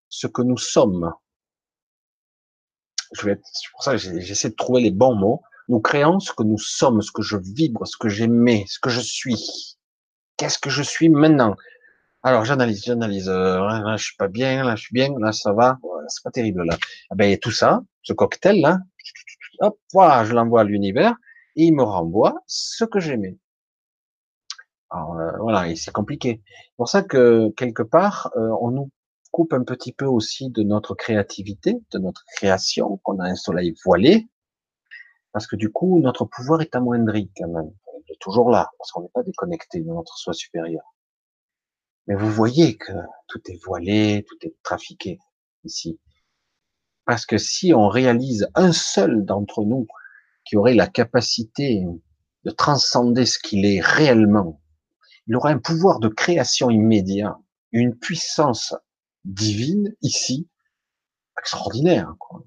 ce 0.10 0.28
que 0.28 0.42
nous 0.42 0.58
sommes. 0.58 1.14
Je 3.14 3.26
vais 3.26 3.40
c'est 3.54 3.72
pour 3.72 3.84
ça 3.84 3.92
que 3.94 3.98
j'essaie 3.98 4.50
de 4.50 4.56
trouver 4.56 4.82
les 4.82 4.92
bons 4.92 5.16
mots. 5.16 5.42
Nous 5.68 5.80
créons 5.80 6.20
ce 6.20 6.32
que 6.32 6.44
nous 6.44 6.58
sommes, 6.58 7.02
ce 7.02 7.12
que 7.12 7.22
je 7.22 7.38
vibre, 7.38 7.88
ce 7.88 7.98
que 7.98 8.10
j'aimais, 8.10 8.66
ce 8.68 8.80
que 8.80 8.90
je 8.90 9.02
suis. 9.02 9.78
Qu'est-ce 10.38 10.60
que 10.60 10.70
je 10.70 10.84
suis 10.84 11.10
maintenant? 11.10 11.56
Alors 12.24 12.46
j'analyse, 12.46 12.84
j'analyse. 12.86 13.30
Euh, 13.30 13.60
là, 13.60 13.98
je 13.98 14.04
suis 14.04 14.16
pas 14.16 14.28
bien, 14.28 14.64
là 14.64 14.76
je 14.76 14.84
suis 14.84 14.94
bien, 14.94 15.10
là 15.20 15.32
ça 15.32 15.54
va. 15.54 15.78
c'est 16.08 16.24
pas 16.24 16.32
terrible 16.32 16.64
là. 16.64 16.78
Ah 17.10 17.16
ben 17.16 17.38
tout 17.38 17.52
ça, 17.52 17.82
ce 18.02 18.14
cocktail 18.14 18.62
là, 18.62 18.80
hop, 19.60 19.80
voilà, 19.94 20.26
je 20.26 20.34
l'envoie 20.34 20.62
à 20.62 20.64
l'univers, 20.64 21.16
et 21.56 21.66
il 21.66 21.74
me 21.76 21.84
renvoie 21.84 22.36
ce 22.48 22.86
que 22.86 23.00
j'aimais. 23.00 23.38
Alors 24.90 25.18
euh, 25.18 25.32
voilà, 25.40 25.68
et 25.70 25.76
c'est 25.76 25.92
compliqué. 25.92 26.42
C'est 26.46 26.76
pour 26.78 26.90
ça 26.90 27.04
que 27.04 27.50
quelque 27.58 27.84
part, 27.84 28.32
euh, 28.36 28.50
on 28.62 28.72
nous 28.72 28.90
coupe 29.32 29.54
un 29.54 29.64
petit 29.64 29.92
peu 29.92 30.06
aussi 30.06 30.50
de 30.50 30.64
notre 30.64 30.96
créativité, 30.96 31.76
de 31.92 32.00
notre 32.00 32.24
création, 32.36 32.98
qu'on 33.04 33.20
a 33.20 33.26
un 33.26 33.36
soleil 33.36 33.76
voilé, 33.84 34.28
parce 35.34 35.48
que 35.48 35.58
du 35.58 35.70
coup, 35.72 36.00
notre 36.00 36.24
pouvoir 36.26 36.62
est 36.62 36.76
amoindri 36.76 37.30
quand 37.36 37.50
même. 37.50 37.74
Il 38.08 38.14
est 38.14 38.20
toujours 38.22 38.50
là, 38.50 38.70
parce 38.78 38.92
qu'on 38.92 39.02
n'est 39.02 39.10
pas 39.14 39.24
déconnecté 39.24 39.82
de 39.82 39.88
notre 39.88 40.18
soi 40.18 40.34
supérieur. 40.34 40.96
Mais 42.08 42.16
vous 42.16 42.30
voyez 42.30 42.78
que 42.78 42.94
tout 43.28 43.42
est 43.52 43.62
voilé, 43.66 44.24
tout 44.28 44.38
est 44.48 44.56
trafiqué 44.64 45.20
ici. 45.66 46.00
Parce 47.06 47.26
que 47.26 47.38
si 47.38 47.74
on 47.74 47.88
réalise 47.88 48.48
un 48.56 48.72
seul 48.72 49.26
d'entre 49.26 49.64
nous 49.64 49.88
qui 50.44 50.58
aurait 50.58 50.74
la 50.74 50.88
capacité 50.88 51.86
de 52.44 52.52
transcender 52.52 53.26
ce 53.26 53.40
qu'il 53.40 53.66
est 53.66 53.82
réellement, 53.82 54.62
il 55.28 55.36
aurait 55.36 55.54
un 55.54 55.60
pouvoir 55.60 56.00
de 56.00 56.08
création 56.08 56.70
immédiat, 56.70 57.38
une 57.72 57.96
puissance 57.96 58.76
divine 59.24 59.96
ici, 60.02 60.48
extraordinaire. 61.40 62.14
Quoi. 62.20 62.44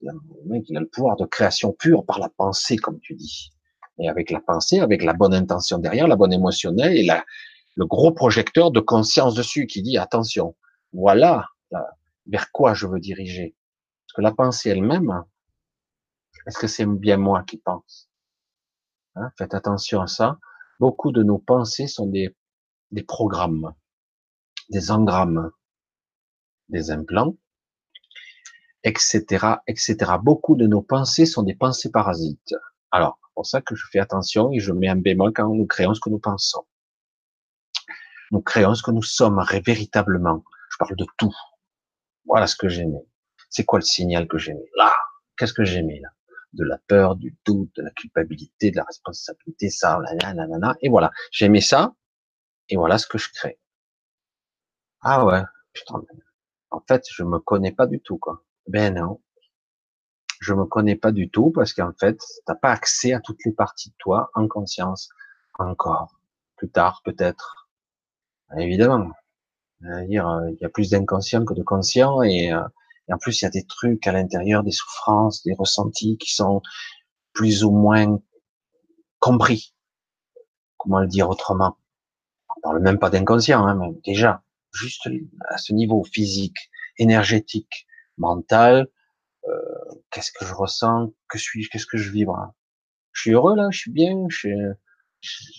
Il 0.00 0.76
a 0.76 0.80
le 0.80 0.88
pouvoir 0.88 1.16
de 1.16 1.24
création 1.24 1.72
pure 1.72 2.04
par 2.04 2.18
la 2.18 2.28
pensée, 2.28 2.76
comme 2.76 3.00
tu 3.00 3.14
dis. 3.14 3.52
Et 3.98 4.08
avec 4.08 4.30
la 4.30 4.40
pensée, 4.40 4.78
avec 4.80 5.02
la 5.02 5.12
bonne 5.12 5.34
intention 5.34 5.78
derrière, 5.78 6.06
la 6.06 6.16
bonne 6.16 6.32
émotionnelle 6.32 6.96
et 6.96 7.06
le 7.74 7.86
gros 7.86 8.12
projecteur 8.12 8.70
de 8.70 8.80
conscience 8.80 9.34
dessus 9.34 9.66
qui 9.66 9.82
dit 9.82 9.98
attention, 9.98 10.54
voilà 10.92 11.46
vers 12.26 12.52
quoi 12.52 12.74
je 12.74 12.86
veux 12.86 13.00
diriger 13.00 13.56
la 14.22 14.32
pensée 14.32 14.70
elle-même, 14.70 15.24
est-ce 16.46 16.58
que 16.58 16.66
c'est 16.66 16.86
bien 16.86 17.16
moi 17.16 17.42
qui 17.42 17.58
pense? 17.58 18.10
Hein, 19.16 19.30
Faites 19.36 19.54
attention 19.54 20.00
à 20.00 20.06
ça. 20.06 20.38
Beaucoup 20.80 21.12
de 21.12 21.22
nos 21.22 21.38
pensées 21.38 21.88
sont 21.88 22.06
des, 22.06 22.34
programmes, 23.06 23.74
des 24.70 24.90
engrammes, 24.90 25.50
des 26.68 26.90
implants, 26.90 27.36
etc., 28.84 29.56
etc. 29.66 30.12
Beaucoup 30.22 30.54
de 30.54 30.66
nos 30.66 30.82
pensées 30.82 31.26
sont 31.26 31.42
des 31.42 31.54
pensées 31.54 31.90
parasites. 31.90 32.54
Alors, 32.90 33.18
c'est 33.22 33.34
pour 33.34 33.46
ça 33.46 33.60
que 33.60 33.74
je 33.74 33.84
fais 33.90 33.98
attention 33.98 34.52
et 34.52 34.60
je 34.60 34.72
mets 34.72 34.88
un 34.88 34.96
bémol 34.96 35.32
quand 35.32 35.52
nous 35.52 35.66
créons 35.66 35.94
ce 35.94 36.00
que 36.00 36.10
nous 36.10 36.20
pensons. 36.20 36.66
Nous 38.30 38.40
créons 38.40 38.74
ce 38.74 38.82
que 38.82 38.90
nous 38.90 39.02
sommes 39.02 39.44
véritablement. 39.64 40.44
Je 40.70 40.76
parle 40.78 40.96
de 40.96 41.06
tout. 41.16 41.34
Voilà 42.24 42.46
ce 42.46 42.56
que 42.56 42.68
j'aimais. 42.68 43.04
C'est 43.50 43.64
quoi 43.64 43.78
le 43.78 43.84
signal 43.84 44.28
que 44.28 44.38
j'aimais 44.38 44.70
là? 44.76 44.92
Qu'est-ce 45.36 45.52
que 45.52 45.64
j'aimais 45.64 46.00
là? 46.00 46.08
De 46.52 46.64
la 46.64 46.78
peur, 46.78 47.16
du 47.16 47.36
doute, 47.44 47.70
de 47.76 47.82
la 47.82 47.90
culpabilité, 47.90 48.70
de 48.70 48.76
la 48.76 48.84
responsabilité, 48.84 49.70
ça, 49.70 49.98
là, 50.00 50.34
là, 50.34 50.46
là, 50.46 50.76
et 50.80 50.88
voilà. 50.88 51.10
J'aimais 51.30 51.60
ça, 51.60 51.94
et 52.68 52.76
voilà 52.76 52.98
ce 52.98 53.06
que 53.06 53.18
je 53.18 53.30
crée. 53.32 53.58
Ah 55.02 55.24
ouais, 55.24 55.42
putain. 55.72 56.02
En 56.70 56.80
fait, 56.86 57.04
je 57.10 57.22
me 57.22 57.38
connais 57.38 57.72
pas 57.72 57.86
du 57.86 58.00
tout, 58.00 58.18
quoi. 58.18 58.44
Ben 58.66 58.94
non. 58.94 59.20
Je 60.40 60.54
me 60.54 60.64
connais 60.66 60.96
pas 60.96 61.12
du 61.12 61.30
tout 61.30 61.50
parce 61.50 61.72
qu'en 61.72 61.92
fait, 61.98 62.18
t'as 62.46 62.54
pas 62.54 62.70
accès 62.70 63.12
à 63.12 63.20
toutes 63.20 63.44
les 63.44 63.52
parties 63.52 63.90
de 63.90 63.94
toi 63.98 64.30
en 64.34 64.46
conscience. 64.48 65.08
Encore. 65.58 66.18
Plus 66.56 66.70
tard, 66.70 67.02
peut-être. 67.04 67.68
Évidemment. 68.56 69.12
euh, 69.84 70.04
il 70.04 70.12
y 70.12 70.64
a 70.64 70.68
plus 70.68 70.90
d'inconscient 70.90 71.44
que 71.44 71.54
de 71.54 71.62
conscient 71.62 72.22
et 72.22 72.52
euh, 72.52 72.62
et 73.08 73.12
en 73.12 73.18
plus, 73.18 73.40
il 73.40 73.44
y 73.44 73.46
a 73.46 73.50
des 73.50 73.64
trucs 73.64 74.06
à 74.06 74.12
l'intérieur, 74.12 74.62
des 74.62 74.70
souffrances, 74.70 75.42
des 75.42 75.54
ressentis 75.54 76.18
qui 76.18 76.32
sont 76.32 76.62
plus 77.32 77.64
ou 77.64 77.70
moins 77.70 78.20
compris. 79.18 79.74
Comment 80.76 81.00
le 81.00 81.08
dire 81.08 81.28
autrement? 81.28 81.78
On 82.56 82.60
parle 82.60 82.82
même 82.82 82.98
pas 82.98 83.10
d'inconscient, 83.10 83.66
hein, 83.66 83.74
même. 83.74 83.98
déjà, 84.04 84.42
juste 84.72 85.08
à 85.48 85.58
ce 85.58 85.72
niveau 85.72 86.04
physique, 86.04 86.70
énergétique, 86.98 87.86
mental, 88.18 88.88
euh, 89.48 89.54
qu'est-ce 90.10 90.32
que 90.32 90.44
je 90.44 90.52
ressens, 90.52 91.12
que 91.28 91.38
suis-je, 91.38 91.70
qu'est-ce 91.70 91.86
que 91.86 91.96
je 91.96 92.10
vibre? 92.10 92.52
Je 93.12 93.22
suis 93.22 93.30
heureux 93.32 93.56
là, 93.56 93.68
je 93.70 93.78
suis 93.78 93.90
bien, 93.90 94.26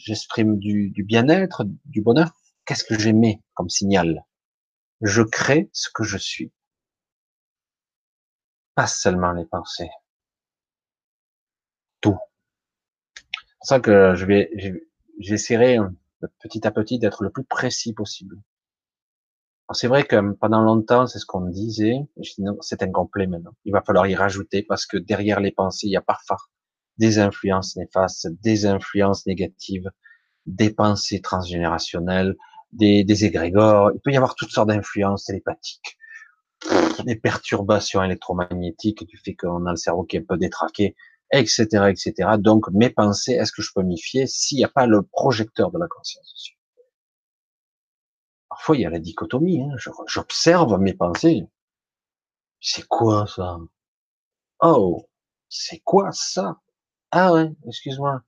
j'exprime 0.05 0.59
du, 0.59 0.91
du 0.91 1.03
bien-être, 1.03 1.65
du 1.85 2.01
bonheur. 2.01 2.31
Qu'est-ce 2.65 2.83
que 2.83 2.97
j'aimais 2.97 3.41
comme 3.55 3.69
signal? 3.69 4.23
Je 5.01 5.23
crée 5.23 5.69
ce 5.73 5.89
que 5.93 6.03
je 6.03 6.17
suis. 6.17 6.51
Pas 8.79 8.87
seulement 8.87 9.33
les 9.33 9.43
pensées. 9.43 9.89
Tout. 11.99 12.17
C'est 13.13 13.67
ça 13.67 13.81
que 13.81 14.15
je 14.15 14.25
vais, 14.25 14.49
j'essaierai 15.19 15.79
petit 16.41 16.65
à 16.65 16.71
petit 16.71 16.97
d'être 16.97 17.21
le 17.21 17.29
plus 17.29 17.43
précis 17.43 17.91
possible. 17.91 18.37
C'est 19.73 19.89
vrai 19.89 20.05
que 20.05 20.31
pendant 20.31 20.61
longtemps, 20.61 21.07
c'est 21.07 21.19
ce 21.19 21.25
qu'on 21.25 21.41
me 21.41 21.51
disait, 21.51 22.07
c'est 22.61 22.81
incomplet 22.81 23.27
maintenant. 23.27 23.51
Il 23.65 23.73
va 23.73 23.81
falloir 23.81 24.07
y 24.07 24.15
rajouter 24.15 24.63
parce 24.63 24.85
que 24.85 24.95
derrière 24.95 25.41
les 25.41 25.51
pensées, 25.51 25.87
il 25.87 25.91
y 25.91 25.97
a 25.97 26.01
parfois 26.01 26.37
des 26.97 27.19
influences 27.19 27.75
néfastes, 27.75 28.29
des 28.41 28.65
influences 28.65 29.25
négatives, 29.25 29.91
des 30.45 30.69
pensées 30.69 31.19
transgénérationnelles, 31.19 32.37
des, 32.71 33.03
des 33.03 33.25
égrégores. 33.25 33.91
Il 33.93 33.99
peut 33.99 34.13
y 34.13 34.15
avoir 34.15 34.35
toutes 34.35 34.51
sortes 34.51 34.69
d'influences 34.69 35.25
télépathiques, 35.25 35.97
des 37.05 37.15
perturbations 37.15 38.03
électromagnétiques 38.03 39.05
du 39.07 39.17
fait 39.17 39.35
qu'on 39.35 39.65
a 39.65 39.71
le 39.71 39.77
cerveau 39.77 40.03
qui 40.03 40.17
est 40.17 40.19
un 40.19 40.25
peu 40.27 40.37
détraqué, 40.37 40.95
etc., 41.31 41.65
etc. 41.89 42.13
Donc, 42.37 42.69
mes 42.71 42.89
pensées, 42.89 43.33
est-ce 43.33 43.51
que 43.51 43.61
je 43.61 43.71
peux 43.73 43.83
m'y 43.83 43.99
fier 43.99 44.27
s'il 44.27 44.57
n'y 44.57 44.63
a 44.63 44.69
pas 44.69 44.85
le 44.85 45.03
projecteur 45.03 45.71
de 45.71 45.79
la 45.79 45.87
conscience 45.87 46.51
Parfois, 48.49 48.77
il 48.77 48.81
y 48.81 48.85
a 48.85 48.89
la 48.89 48.99
dichotomie. 48.99 49.61
Hein. 49.61 49.75
J'observe 50.07 50.77
mes 50.79 50.93
pensées. 50.93 51.47
C'est 52.59 52.87
quoi 52.87 53.25
ça? 53.27 53.57
Oh, 54.61 55.07
c'est 55.47 55.79
quoi 55.79 56.11
ça? 56.11 56.59
Ah 57.11 57.33
ouais, 57.33 57.49
excuse-moi. 57.67 58.21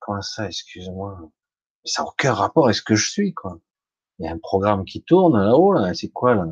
Comment 0.00 0.22
ça, 0.22 0.46
excuse-moi? 0.46 1.30
Ça 1.84 2.02
n'a 2.02 2.08
aucun 2.08 2.34
rapport 2.34 2.66
avec 2.66 2.76
ce 2.76 2.82
que 2.82 2.94
je 2.94 3.10
suis, 3.10 3.32
quoi. 3.32 3.58
Il 4.18 4.26
y 4.26 4.28
a 4.28 4.32
un 4.32 4.38
programme 4.38 4.84
qui 4.84 5.02
tourne 5.02 5.40
là-haut, 5.40 5.72
là. 5.72 5.94
C'est 5.94 6.10
quoi, 6.10 6.34
là? 6.34 6.46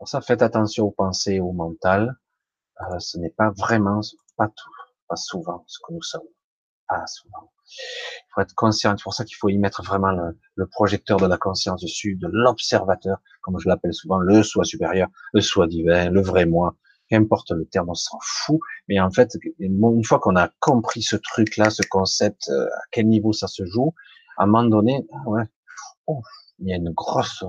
Pour 0.00 0.08
ça, 0.08 0.22
faites 0.22 0.40
attention 0.40 0.86
aux 0.86 0.90
pensées, 0.92 1.40
au 1.40 1.52
mental. 1.52 2.16
Euh, 2.80 2.98
ce 3.00 3.18
n'est 3.18 3.28
pas 3.28 3.50
vraiment, 3.50 4.00
pas 4.38 4.48
tout, 4.48 4.72
pas 5.06 5.16
souvent 5.16 5.62
ce 5.66 5.78
que 5.86 5.92
nous 5.92 6.00
sommes. 6.00 6.26
Pas 6.88 7.06
souvent. 7.06 7.52
Il 7.68 8.32
faut 8.34 8.40
être 8.40 8.54
conscient. 8.54 8.96
C'est 8.96 9.02
pour 9.02 9.12
ça 9.12 9.26
qu'il 9.26 9.36
faut 9.36 9.50
y 9.50 9.58
mettre 9.58 9.82
vraiment 9.82 10.10
le, 10.10 10.66
projecteur 10.68 11.18
de 11.18 11.26
la 11.26 11.36
conscience 11.36 11.82
dessus, 11.82 12.16
de 12.16 12.28
l'observateur, 12.32 13.18
comme 13.42 13.58
je 13.58 13.68
l'appelle 13.68 13.92
souvent, 13.92 14.16
le 14.16 14.42
soi 14.42 14.64
supérieur, 14.64 15.08
le 15.34 15.42
soi 15.42 15.66
divin, 15.66 16.08
le 16.08 16.22
vrai 16.22 16.46
moi. 16.46 16.76
Qu'importe 17.10 17.50
le 17.50 17.66
terme, 17.66 17.90
on 17.90 17.94
s'en 17.94 18.18
fout. 18.22 18.60
Mais 18.88 18.98
en 19.00 19.10
fait, 19.10 19.36
une 19.58 20.02
fois 20.02 20.18
qu'on 20.18 20.36
a 20.36 20.48
compris 20.60 21.02
ce 21.02 21.16
truc-là, 21.16 21.68
ce 21.68 21.82
concept, 21.82 22.48
euh, 22.48 22.64
à 22.64 22.82
quel 22.90 23.06
niveau 23.06 23.34
ça 23.34 23.48
se 23.48 23.66
joue, 23.66 23.92
à 24.38 24.44
un 24.44 24.46
moment 24.46 24.64
donné, 24.64 25.06
ah 25.12 25.28
ouais, 25.28 25.44
oh, 26.06 26.22
il 26.58 26.68
y 26.68 26.72
a 26.72 26.76
une 26.76 26.92
grosse, 26.92 27.44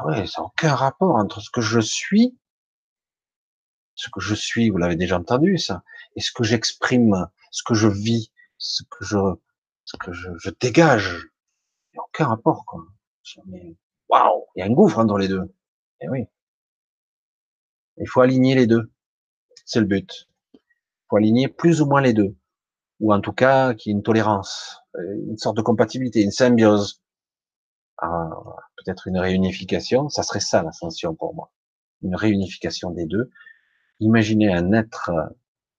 ah 0.00 0.06
ouais, 0.06 0.26
ça 0.26 0.40
n'a 0.40 0.46
aucun 0.46 0.74
rapport 0.74 1.16
entre 1.16 1.40
ce 1.40 1.50
que 1.50 1.60
je 1.60 1.80
suis, 1.80 2.38
ce 3.94 4.08
que 4.10 4.20
je 4.20 4.34
suis, 4.34 4.70
vous 4.70 4.78
l'avez 4.78 4.96
déjà 4.96 5.18
entendu 5.18 5.58
ça, 5.58 5.82
et 6.16 6.20
ce 6.20 6.32
que 6.32 6.42
j'exprime, 6.42 7.28
ce 7.50 7.62
que 7.62 7.74
je 7.74 7.88
vis, 7.88 8.32
ce 8.56 8.82
que 8.84 9.04
je, 9.04 9.18
ce 9.84 9.96
que 9.98 10.12
je, 10.12 10.30
je 10.38 10.50
dégage. 10.60 11.28
Il 11.92 11.96
n'y 11.96 12.00
a 12.00 12.02
aucun 12.04 12.26
rapport, 12.26 12.64
quoi. 12.64 12.84
Waouh, 14.08 14.46
il 14.56 14.60
y 14.60 14.62
a 14.62 14.66
un 14.66 14.72
gouffre 14.72 14.98
entre 14.98 15.18
les 15.18 15.28
deux. 15.28 15.42
Eh 16.00 16.08
oui. 16.08 16.24
Il 17.98 18.08
faut 18.08 18.22
aligner 18.22 18.54
les 18.54 18.66
deux. 18.66 18.90
C'est 19.66 19.80
le 19.80 19.86
but. 19.86 20.28
Il 20.54 20.60
faut 21.08 21.16
aligner 21.16 21.48
plus 21.48 21.82
ou 21.82 21.86
moins 21.86 22.00
les 22.00 22.14
deux. 22.14 22.34
Ou 23.00 23.12
en 23.12 23.20
tout 23.20 23.32
cas, 23.32 23.74
qu'il 23.74 23.90
y 23.90 23.92
ait 23.92 23.96
une 23.96 24.02
tolérance, 24.02 24.78
euh, 24.96 25.28
une 25.28 25.36
sorte 25.36 25.56
de 25.56 25.62
compatibilité, 25.62 26.22
une 26.22 26.30
symbiose. 26.30 27.02
Ah, 28.02 28.30
peut-être 28.76 29.06
une 29.06 29.18
réunification. 29.18 30.08
Ça 30.08 30.22
serait 30.22 30.40
ça 30.40 30.62
l'ascension 30.62 31.14
pour 31.14 31.34
moi. 31.34 31.52
Une 32.02 32.16
réunification 32.16 32.90
des 32.90 33.06
deux. 33.06 33.30
Imaginez 34.00 34.52
un 34.52 34.72
être 34.72 35.10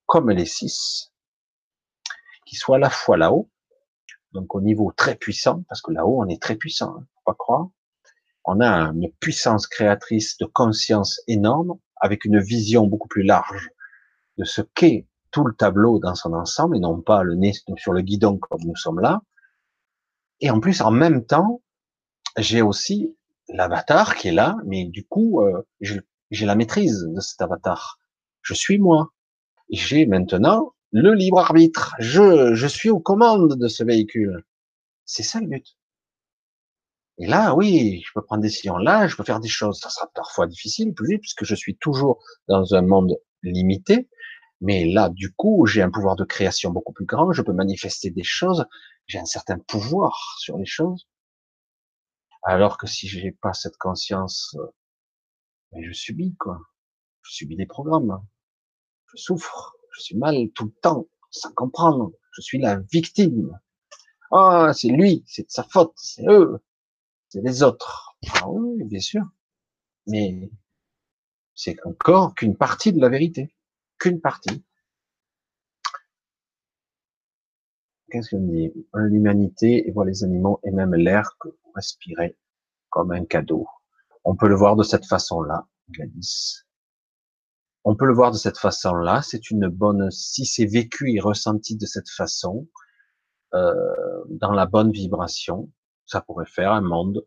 comme 0.06 0.30
les 0.30 0.46
six, 0.46 1.12
qui 2.46 2.54
soit 2.56 2.76
à 2.76 2.78
la 2.78 2.90
fois 2.90 3.16
là-haut, 3.16 3.50
donc 4.32 4.54
au 4.54 4.60
niveau 4.60 4.92
très 4.92 5.16
puissant, 5.16 5.64
parce 5.68 5.80
que 5.80 5.90
là-haut 5.90 6.22
on 6.22 6.28
est 6.28 6.40
très 6.40 6.56
puissant, 6.56 6.96
hein, 6.96 7.06
faut 7.14 7.32
pas 7.32 7.34
croire. 7.34 7.68
On 8.44 8.60
a 8.60 8.68
une 8.90 9.10
puissance 9.20 9.66
créatrice 9.66 10.36
de 10.38 10.44
conscience 10.44 11.20
énorme, 11.26 11.78
avec 11.96 12.24
une 12.24 12.40
vision 12.40 12.86
beaucoup 12.86 13.08
plus 13.08 13.22
large 13.22 13.70
de 14.38 14.44
ce 14.44 14.60
qu'est 14.60 15.06
tout 15.30 15.44
le 15.44 15.54
tableau 15.54 15.98
dans 15.98 16.14
son 16.14 16.34
ensemble, 16.34 16.76
et 16.76 16.80
non 16.80 17.00
pas 17.00 17.22
le 17.22 17.34
nez 17.34 17.52
sur 17.76 17.92
le 17.92 18.02
guidon 18.02 18.38
comme 18.38 18.62
nous 18.64 18.76
sommes 18.76 19.00
là. 19.00 19.22
Et 20.40 20.50
en 20.50 20.60
plus, 20.60 20.82
en 20.82 20.90
même 20.90 21.24
temps, 21.24 21.62
j'ai 22.36 22.62
aussi 22.62 23.16
l'avatar 23.48 24.16
qui 24.16 24.28
est 24.28 24.32
là, 24.32 24.56
mais 24.64 24.84
du 24.84 25.04
coup, 25.04 25.42
euh, 25.42 25.62
j'ai 25.80 26.46
la 26.46 26.54
maîtrise 26.54 27.06
de 27.08 27.20
cet 27.20 27.42
avatar. 27.42 27.98
Je 28.42 28.54
suis 28.54 28.78
moi. 28.78 29.12
J'ai 29.70 30.06
maintenant 30.06 30.72
le 30.90 31.14
libre 31.14 31.38
arbitre. 31.38 31.94
Je, 31.98 32.54
je 32.54 32.66
suis 32.66 32.90
aux 32.90 33.00
commandes 33.00 33.58
de 33.58 33.68
ce 33.68 33.84
véhicule. 33.84 34.44
C'est 35.04 35.22
ça 35.22 35.40
le 35.40 35.46
but. 35.46 35.76
Et 37.18 37.26
là, 37.26 37.54
oui, 37.54 38.02
je 38.06 38.10
peux 38.14 38.22
prendre 38.22 38.42
des 38.42 38.48
décisions. 38.48 38.76
Là, 38.76 39.06
je 39.06 39.16
peux 39.16 39.24
faire 39.24 39.40
des 39.40 39.48
choses. 39.48 39.78
Ça 39.80 39.90
sera 39.90 40.08
parfois 40.14 40.46
difficile, 40.46 40.94
plus 40.94 41.08
vite, 41.08 41.20
puisque 41.20 41.44
je 41.44 41.54
suis 41.54 41.76
toujours 41.76 42.22
dans 42.48 42.74
un 42.74 42.82
monde 42.82 43.16
limité. 43.42 44.08
Mais 44.60 44.86
là, 44.86 45.08
du 45.10 45.32
coup, 45.32 45.66
j'ai 45.66 45.82
un 45.82 45.90
pouvoir 45.90 46.16
de 46.16 46.24
création 46.24 46.70
beaucoup 46.70 46.92
plus 46.92 47.04
grand. 47.04 47.32
Je 47.32 47.42
peux 47.42 47.52
manifester 47.52 48.10
des 48.10 48.22
choses. 48.22 48.64
J'ai 49.06 49.18
un 49.18 49.24
certain 49.24 49.58
pouvoir 49.58 50.36
sur 50.38 50.56
les 50.56 50.64
choses. 50.64 51.06
Alors 52.42 52.78
que 52.78 52.86
si 52.86 53.08
j'ai 53.08 53.32
pas 53.32 53.52
cette 53.52 53.76
conscience, 53.76 54.56
euh, 54.58 55.80
je 55.80 55.92
subis, 55.92 56.34
quoi. 56.36 56.60
Je 57.22 57.32
subis 57.32 57.56
des 57.56 57.66
programmes. 57.66 58.24
Je 59.12 59.16
souffre 59.16 59.76
je 59.92 60.00
suis 60.00 60.16
mal 60.16 60.50
tout 60.54 60.66
le 60.66 60.80
temps, 60.82 61.06
sans 61.30 61.52
comprendre. 61.52 62.12
Je 62.32 62.40
suis 62.40 62.58
la 62.58 62.80
victime. 62.92 63.58
Ah, 64.30 64.72
c'est 64.74 64.88
lui, 64.88 65.24
c'est 65.26 65.44
de 65.44 65.50
sa 65.50 65.64
faute, 65.64 65.92
c'est 65.96 66.24
eux, 66.26 66.58
c'est 67.28 67.42
les 67.42 67.62
autres. 67.62 68.16
Ah 68.40 68.48
oui, 68.48 68.82
bien 68.84 69.00
sûr. 69.00 69.22
Mais 70.06 70.50
c'est 71.54 71.76
encore 71.84 72.34
qu'une 72.34 72.56
partie 72.56 72.92
de 72.92 73.00
la 73.00 73.10
vérité. 73.10 73.54
Qu'une 73.98 74.20
partie. 74.20 74.64
Qu'est-ce 78.12 78.28
qu'on 78.28 78.46
dit? 78.46 78.70
L'humanité 78.92 79.90
voit 79.94 80.04
les 80.04 80.22
animaux 80.22 80.60
et 80.64 80.70
même 80.70 80.94
l'air 80.94 81.34
que 81.40 81.48
vous 81.48 81.72
respirez 81.74 82.36
comme 82.90 83.10
un 83.10 83.24
cadeau. 83.24 83.66
On 84.24 84.36
peut 84.36 84.48
le 84.48 84.54
voir 84.54 84.76
de 84.76 84.82
cette 84.82 85.06
façon-là, 85.06 85.66
Gladys. 85.88 86.64
On 87.84 87.96
peut 87.96 88.04
le 88.04 88.12
voir 88.12 88.30
de 88.30 88.36
cette 88.36 88.58
façon-là. 88.58 89.22
C'est 89.22 89.50
une 89.50 89.66
bonne, 89.68 90.10
si 90.10 90.44
c'est 90.44 90.66
vécu 90.66 91.10
et 91.14 91.20
ressenti 91.20 91.78
de 91.78 91.86
cette 91.86 92.10
façon, 92.10 92.68
euh, 93.54 93.72
dans 94.28 94.52
la 94.52 94.66
bonne 94.66 94.92
vibration, 94.92 95.70
ça 96.04 96.20
pourrait 96.20 96.44
faire 96.44 96.72
un 96.72 96.82
monde 96.82 97.26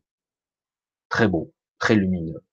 très 1.09 1.27
beau, 1.27 1.51
très 1.79 1.95
lumineux. 1.95 2.45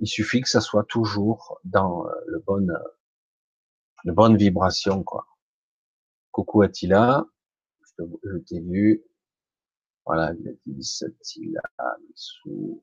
Il 0.00 0.08
suffit 0.08 0.40
que 0.40 0.48
ça 0.48 0.60
soit 0.60 0.84
toujours 0.88 1.60
dans 1.62 2.06
le 2.26 2.40
bon, 2.40 2.66
le 4.02 4.12
bonne 4.12 4.36
vibration, 4.36 5.04
quoi. 5.04 5.28
Coucou 6.32 6.62
Attila, 6.62 7.24
je 7.98 8.38
t'ai 8.46 8.60
vu. 8.60 9.02
Voilà, 10.06 10.32
il 10.38 10.48
a 10.48 10.52
dit 10.66 11.04
Attila 11.04 11.60
sous 12.14 12.82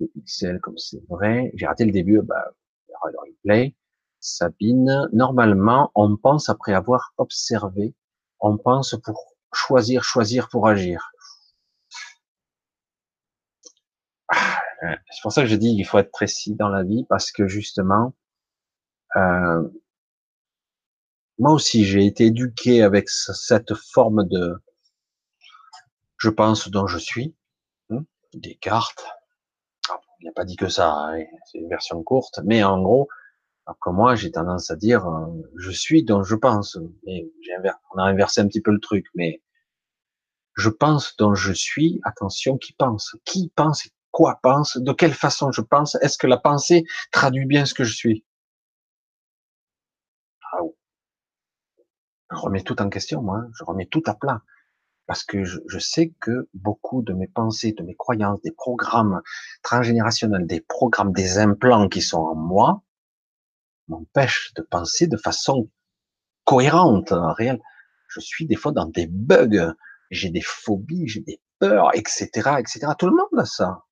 les 0.00 0.08
pixels 0.08 0.60
comme 0.60 0.78
c'est 0.78 1.02
vrai. 1.08 1.50
J'ai 1.54 1.66
raté 1.66 1.84
le 1.84 1.92
début, 1.92 2.20
bah, 2.22 2.54
le 2.88 3.18
replay. 3.18 3.74
Sabine, 4.20 5.08
normalement, 5.12 5.90
on 5.94 6.16
pense 6.16 6.48
après 6.48 6.72
avoir 6.72 7.12
observé, 7.18 7.94
on 8.40 8.56
pense 8.56 8.96
pour 9.04 9.36
choisir, 9.52 10.02
choisir 10.02 10.48
pour 10.48 10.66
agir. 10.66 11.10
Ah, 14.28 14.96
c'est 15.10 15.22
pour 15.22 15.32
ça 15.32 15.42
que 15.42 15.48
je 15.48 15.56
dis 15.56 15.74
qu'il 15.76 15.86
faut 15.86 15.98
être 15.98 16.10
précis 16.10 16.54
dans 16.54 16.68
la 16.68 16.82
vie 16.82 17.04
parce 17.08 17.32
que 17.32 17.48
justement, 17.48 18.14
euh, 19.16 19.68
moi 21.38 21.52
aussi 21.52 21.84
j'ai 21.84 22.06
été 22.06 22.26
éduqué 22.26 22.82
avec 22.82 23.08
cette 23.08 23.74
forme 23.74 24.26
de, 24.28 24.56
je 26.18 26.30
pense 26.30 26.68
dont 26.68 26.86
je 26.86 26.98
suis, 26.98 27.34
hein, 27.90 28.04
des 28.34 28.54
cartes, 28.56 29.04
il 30.20 30.26
n'a 30.26 30.32
pas 30.32 30.44
dit 30.44 30.56
que 30.56 30.68
ça, 30.68 30.90
hein, 30.90 31.24
c'est 31.46 31.58
une 31.58 31.68
version 31.68 32.02
courte, 32.02 32.40
mais 32.44 32.64
en 32.64 32.80
gros, 32.80 33.08
comme 33.80 33.96
moi, 33.96 34.14
j'ai 34.14 34.30
tendance 34.30 34.70
à 34.70 34.76
dire, 34.76 35.06
euh, 35.06 35.26
je 35.56 35.70
suis 35.70 36.04
dont 36.04 36.22
je 36.22 36.34
pense. 36.34 36.76
On 37.06 37.98
a 37.98 38.02
inversé 38.02 38.40
un 38.40 38.46
petit 38.46 38.60
peu 38.60 38.70
le 38.70 38.80
truc, 38.80 39.06
mais 39.14 39.42
je 40.54 40.68
pense 40.68 41.16
dont 41.16 41.34
je 41.34 41.52
suis, 41.52 42.00
attention, 42.04 42.58
qui 42.58 42.74
pense, 42.74 43.16
qui 43.24 43.50
pense, 43.56 43.88
quoi 44.10 44.38
pense, 44.42 44.76
de 44.76 44.92
quelle 44.92 45.14
façon 45.14 45.50
je 45.50 45.62
pense, 45.62 45.96
est-ce 45.96 46.18
que 46.18 46.26
la 46.26 46.36
pensée 46.36 46.84
traduit 47.10 47.46
bien 47.46 47.66
ce 47.66 47.74
que 47.74 47.84
je 47.84 47.94
suis? 47.94 48.24
Je 52.34 52.40
remets 52.40 52.62
tout 52.62 52.80
en 52.82 52.88
question, 52.88 53.22
moi, 53.22 53.38
hein. 53.38 53.50
je 53.54 53.64
remets 53.64 53.86
tout 53.86 54.02
à 54.06 54.14
plat. 54.14 54.42
Parce 55.06 55.22
que 55.22 55.44
je, 55.44 55.78
sais 55.78 56.14
que 56.20 56.48
beaucoup 56.54 57.02
de 57.02 57.12
mes 57.12 57.26
pensées, 57.28 57.72
de 57.72 57.82
mes 57.82 57.94
croyances, 57.94 58.40
des 58.40 58.52
programmes 58.52 59.20
transgénérationnels, 59.62 60.46
des 60.46 60.62
programmes, 60.62 61.12
des 61.12 61.36
implants 61.38 61.88
qui 61.88 62.00
sont 62.00 62.20
en 62.20 62.34
moi, 62.34 62.82
m'empêchent 63.88 64.54
de 64.54 64.62
penser 64.62 65.06
de 65.06 65.18
façon 65.18 65.68
cohérente, 66.44 67.12
réelle. 67.12 67.60
Je 68.08 68.20
suis 68.20 68.46
des 68.46 68.56
fois 68.56 68.72
dans 68.72 68.86
des 68.86 69.06
bugs, 69.06 69.74
j'ai 70.10 70.30
des 70.30 70.40
phobies, 70.40 71.06
j'ai 71.06 71.20
des 71.20 71.38
peurs, 71.58 71.94
etc., 71.94 72.30
etc. 72.58 72.86
Tout 72.98 73.06
le 73.06 73.16
monde 73.16 73.38
a 73.38 73.44
ça. 73.44 73.84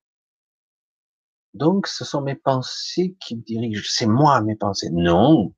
Donc, 1.53 1.85
ce 1.85 2.03
sont 2.03 2.21
mes 2.21 2.35
pensées 2.35 3.15
qui 3.19 3.35
me 3.35 3.41
dirigent. 3.43 3.85
C'est 3.87 4.07
moi 4.07 4.41
mes 4.41 4.55
pensées. 4.55 4.89
Non, 4.91 5.53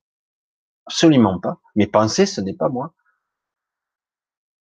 absolument 0.88 1.40
pas. 1.40 1.60
Mes 1.76 1.88
pensées, 1.88 2.26
ce 2.26 2.42
n'est 2.42 2.56
pas 2.56 2.70
moi. 2.70 2.94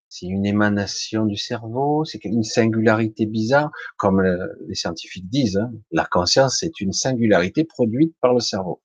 C'est 0.09 0.27
une 0.27 0.47
émanation 0.47 1.27
du 1.27 1.37
cerveau, 1.37 2.05
c'est 2.05 2.25
une 2.25 2.45
singularité 2.45 3.27
bizarre, 3.27 3.73
comme 3.97 4.23
les 4.23 4.75
scientifiques 4.75 5.29
disent. 5.29 5.57
Hein. 5.57 5.73
La 5.91 6.05
conscience, 6.05 6.59
c'est 6.61 6.81
une 6.81 6.93
singularité 6.93 7.65
produite 7.65 8.15
par 8.21 8.33
le 8.33 8.41
cerveau. 8.41 8.81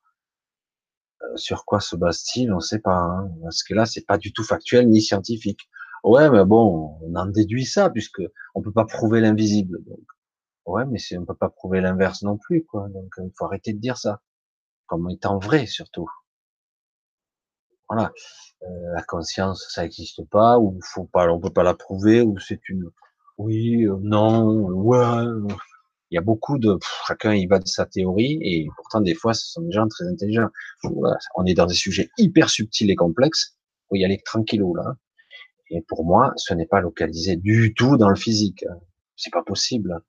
Euh, 1.22 1.38
sur 1.38 1.66
quoi 1.66 1.80
se 1.82 1.96
base-t-il? 1.96 2.52
On 2.52 2.56
ne 2.58 2.62
sait 2.62 2.80
pas. 2.80 2.96
Hein, 2.96 3.32
parce 3.44 3.64
que 3.64 3.74
là, 3.74 3.86
c'est 3.86 4.06
pas 4.06 4.18
du 4.18 4.34
tout 4.34 4.44
factuel 4.44 4.90
ni 4.90 5.02
scientifique. 5.02 5.70
Ouais, 6.04 6.30
mais 6.32 6.46
bon, 6.46 6.98
on 7.04 7.16
en 7.16 7.26
déduit 7.28 7.66
ça 7.66 7.90
puisque 7.90 8.22
on 8.56 8.62
peut 8.62 8.72
pas 8.72 8.86
prouver 8.86 9.22
l'invisible. 9.22 9.80
Ouais, 10.66 10.86
mais 10.86 11.00
on 11.18 11.26
peut 11.26 11.36
pas 11.36 11.50
prouver 11.50 11.82
l'inverse 11.82 12.24
non 12.24 12.38
plus, 12.38 12.66
quoi. 12.66 12.88
Donc, 12.90 13.14
il 13.20 13.32
faut 13.38 13.46
arrêter 13.46 13.74
de 13.74 13.80
dire 13.80 13.98
ça, 13.98 14.22
comme 14.88 15.10
étant 15.10 15.40
vrai 15.40 15.66
surtout. 15.66 16.10
Voilà, 17.90 18.12
euh, 18.64 18.94
la 18.94 19.02
conscience, 19.04 19.68
ça 19.70 19.82
n'existe 19.82 20.24
pas, 20.30 20.60
ou 20.60 20.80
faut 20.84 21.06
pas, 21.06 21.28
on 21.30 21.40
peut 21.40 21.50
pas 21.50 21.64
la 21.64 21.74
prouver, 21.74 22.22
ou 22.22 22.38
c'est 22.40 22.70
une, 22.70 22.90
oui, 23.40 23.86
euh, 23.86 23.98
non, 24.02 24.44
ouais. 24.44 25.26
Il 26.12 26.16
y 26.16 26.18
a 26.18 26.22
beaucoup 26.22 26.58
de, 26.58 26.78
chacun 27.08 27.34
y 27.34 27.48
va 27.48 27.60
de 27.60 27.68
sa 27.68 27.86
théorie, 27.86 28.38
et 28.42 28.68
pourtant 28.76 29.00
des 29.02 29.16
fois, 29.16 29.34
ce 29.34 29.48
sont 29.48 29.62
des 29.62 29.72
gens 29.72 29.88
très 29.88 30.06
intelligents. 30.08 30.50
on 31.36 31.46
est 31.46 31.54
dans 31.54 31.66
des 31.66 31.76
sujets 31.76 32.10
hyper 32.18 32.50
subtils 32.50 32.90
et 32.92 32.96
complexes. 32.96 33.56
Faut 33.88 33.96
y 33.96 34.04
aller 34.06 34.22
tranquillou 34.26 34.76
là. 34.76 34.96
Et 35.72 35.82
pour 35.82 36.04
moi, 36.04 36.34
ce 36.36 36.54
n'est 36.54 36.66
pas 36.66 36.82
localisé 36.82 37.38
du 37.38 37.74
tout 37.76 37.98
dans 37.98 38.10
le 38.10 38.16
physique. 38.16 38.66
C'est 39.16 39.32
pas 39.32 39.44
possible. 39.44 40.02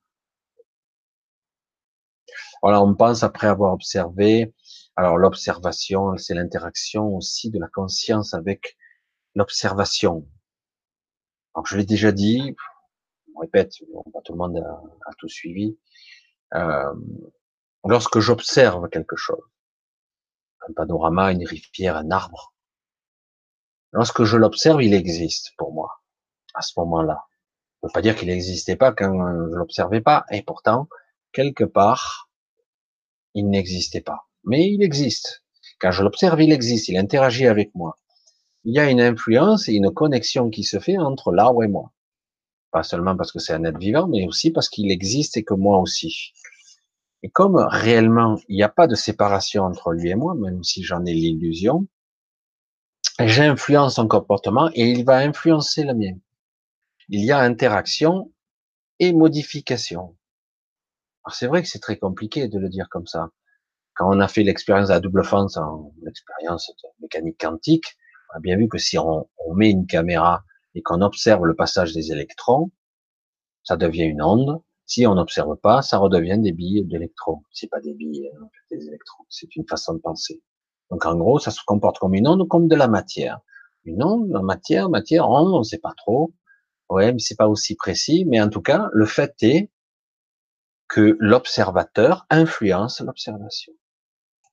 On 2.61 2.95
pense 2.95 3.23
après 3.23 3.47
avoir 3.47 3.73
observé. 3.73 4.53
Alors 4.95 5.17
l'observation, 5.17 6.17
c'est 6.17 6.33
l'interaction 6.33 7.15
aussi 7.15 7.49
de 7.49 7.59
la 7.59 7.67
conscience 7.67 8.33
avec 8.33 8.77
l'observation. 9.35 10.27
Je 11.65 11.77
l'ai 11.77 11.85
déjà 11.85 12.11
dit, 12.11 12.55
on 13.35 13.39
répète, 13.39 13.73
tout 14.23 14.33
le 14.33 14.37
monde 14.37 14.57
a, 14.57 15.11
tout 15.17 15.27
suivi. 15.27 15.77
Euh, 16.53 16.93
lorsque 17.85 18.19
j'observe 18.19 18.89
quelque 18.89 19.15
chose, 19.15 19.43
un 20.67 20.73
panorama, 20.73 21.31
une 21.31 21.45
rivière, 21.45 21.97
un 21.97 22.11
arbre, 22.11 22.51
Lorsque 23.93 24.23
je 24.23 24.37
l'observe, 24.37 24.81
il 24.81 24.93
existe 24.93 25.53
pour 25.57 25.73
moi, 25.73 26.01
à 26.53 26.61
ce 26.61 26.73
moment-là. 26.79 27.25
On 27.81 27.87
peut 27.87 27.93
pas 27.93 28.01
dire 28.01 28.15
qu'il 28.15 28.29
n'existait 28.29 28.77
pas 28.77 28.93
quand 28.93 29.11
je 29.11 29.55
l'observais 29.55 30.01
pas, 30.01 30.25
et 30.31 30.43
pourtant, 30.43 30.87
quelque 31.33 31.65
part, 31.65 32.29
il 33.33 33.49
n'existait 33.49 34.01
pas. 34.01 34.27
Mais 34.43 34.71
il 34.71 34.83
existe. 34.83 35.43
Quand 35.79 35.91
je 35.91 36.03
l'observe, 36.03 36.41
il 36.41 36.51
existe, 36.51 36.89
il 36.89 36.97
interagit 36.97 37.47
avec 37.47 37.73
moi. 37.75 37.97
Il 38.63 38.75
y 38.75 38.79
a 38.79 38.89
une 38.89 39.01
influence 39.01 39.67
et 39.67 39.73
une 39.73 39.91
connexion 39.91 40.49
qui 40.49 40.63
se 40.63 40.79
fait 40.79 40.97
entre 40.97 41.31
l'arbre 41.31 41.63
et 41.63 41.67
moi. 41.67 41.91
Pas 42.71 42.83
seulement 42.83 43.17
parce 43.17 43.31
que 43.31 43.39
c'est 43.39 43.53
un 43.53 43.63
être 43.63 43.79
vivant, 43.79 44.07
mais 44.07 44.25
aussi 44.27 44.51
parce 44.51 44.69
qu'il 44.69 44.91
existe 44.91 45.37
et 45.37 45.43
que 45.43 45.53
moi 45.53 45.79
aussi. 45.79 46.33
Et 47.23 47.29
comme 47.29 47.55
réellement, 47.57 48.39
il 48.47 48.55
n'y 48.55 48.63
a 48.63 48.69
pas 48.69 48.87
de 48.87 48.95
séparation 48.95 49.63
entre 49.63 49.91
lui 49.91 50.09
et 50.09 50.15
moi, 50.15 50.35
même 50.35 50.63
si 50.63 50.83
j'en 50.83 51.05
ai 51.05 51.13
l'illusion, 51.13 51.87
j'influence 53.19 53.95
son 53.95 54.07
comportement 54.07 54.69
et 54.73 54.89
il 54.89 55.03
va 55.05 55.17
influencer 55.17 55.83
le 55.83 55.93
mien. 55.93 56.15
Il 57.09 57.23
y 57.25 57.31
a 57.31 57.39
interaction 57.39 58.31
et 58.99 59.13
modification. 59.13 60.15
Alors 61.23 61.35
c'est 61.35 61.47
vrai 61.47 61.61
que 61.61 61.67
c'est 61.67 61.79
très 61.79 61.97
compliqué 61.97 62.47
de 62.47 62.57
le 62.59 62.69
dire 62.69 62.87
comme 62.89 63.07
ça. 63.07 63.29
Quand 63.95 64.09
on 64.09 64.19
a 64.19 64.27
fait 64.27 64.43
l'expérience 64.43 64.89
à 64.89 64.99
double 64.99 65.23
fente 65.23 65.57
en 65.57 65.93
l'expérience 66.03 66.71
de 66.83 66.89
mécanique 67.01 67.39
quantique, 67.39 67.97
on 68.33 68.37
a 68.37 68.39
bien 68.39 68.57
vu 68.57 68.67
que 68.67 68.77
si 68.77 68.97
on, 68.97 69.29
on 69.45 69.53
met 69.53 69.69
une 69.69 69.85
caméra 69.85 70.43
et 70.73 70.81
qu'on 70.81 71.01
observe 71.01 71.45
le 71.45 71.55
passage 71.55 71.93
des 71.93 72.11
électrons, 72.11 72.71
ça 73.63 73.77
devient 73.77 74.03
une 74.03 74.21
onde. 74.21 74.61
Si 74.85 75.05
on 75.05 75.15
n'observe 75.15 75.55
pas, 75.57 75.81
ça 75.81 75.97
redevient 75.97 76.39
des 76.39 76.51
billes 76.51 76.83
d'électrons. 76.85 77.43
C'est 77.51 77.69
pas 77.69 77.79
des 77.79 77.93
billes, 77.93 78.29
hein, 78.35 78.47
des 78.71 78.87
électrons. 78.87 79.23
C'est 79.29 79.55
une 79.55 79.65
façon 79.67 79.93
de 79.93 79.99
penser. 79.99 80.41
Donc 80.89 81.05
en 81.05 81.15
gros, 81.15 81.39
ça 81.39 81.51
se 81.51 81.61
comporte 81.65 81.99
comme 81.99 82.13
une 82.13 82.27
onde, 82.27 82.47
comme 82.47 82.67
de 82.67 82.75
la 82.75 82.87
matière. 82.87 83.39
Une 83.85 84.03
onde, 84.03 84.29
la 84.29 84.41
matière, 84.41 84.89
matière, 84.89 85.29
onde, 85.29 85.53
on 85.53 85.59
ne 85.59 85.63
sait 85.63 85.79
pas 85.79 85.93
trop. 85.95 86.33
Ouais, 86.89 87.13
mais 87.13 87.19
c'est 87.19 87.37
pas 87.37 87.47
aussi 87.47 87.75
précis. 87.75 88.25
Mais 88.25 88.41
en 88.41 88.49
tout 88.49 88.61
cas, 88.61 88.89
le 88.91 89.05
fait 89.05 89.33
est 89.43 89.71
que 90.91 91.15
l'observateur 91.21 92.27
influence 92.29 92.99
l'observation. 92.99 93.71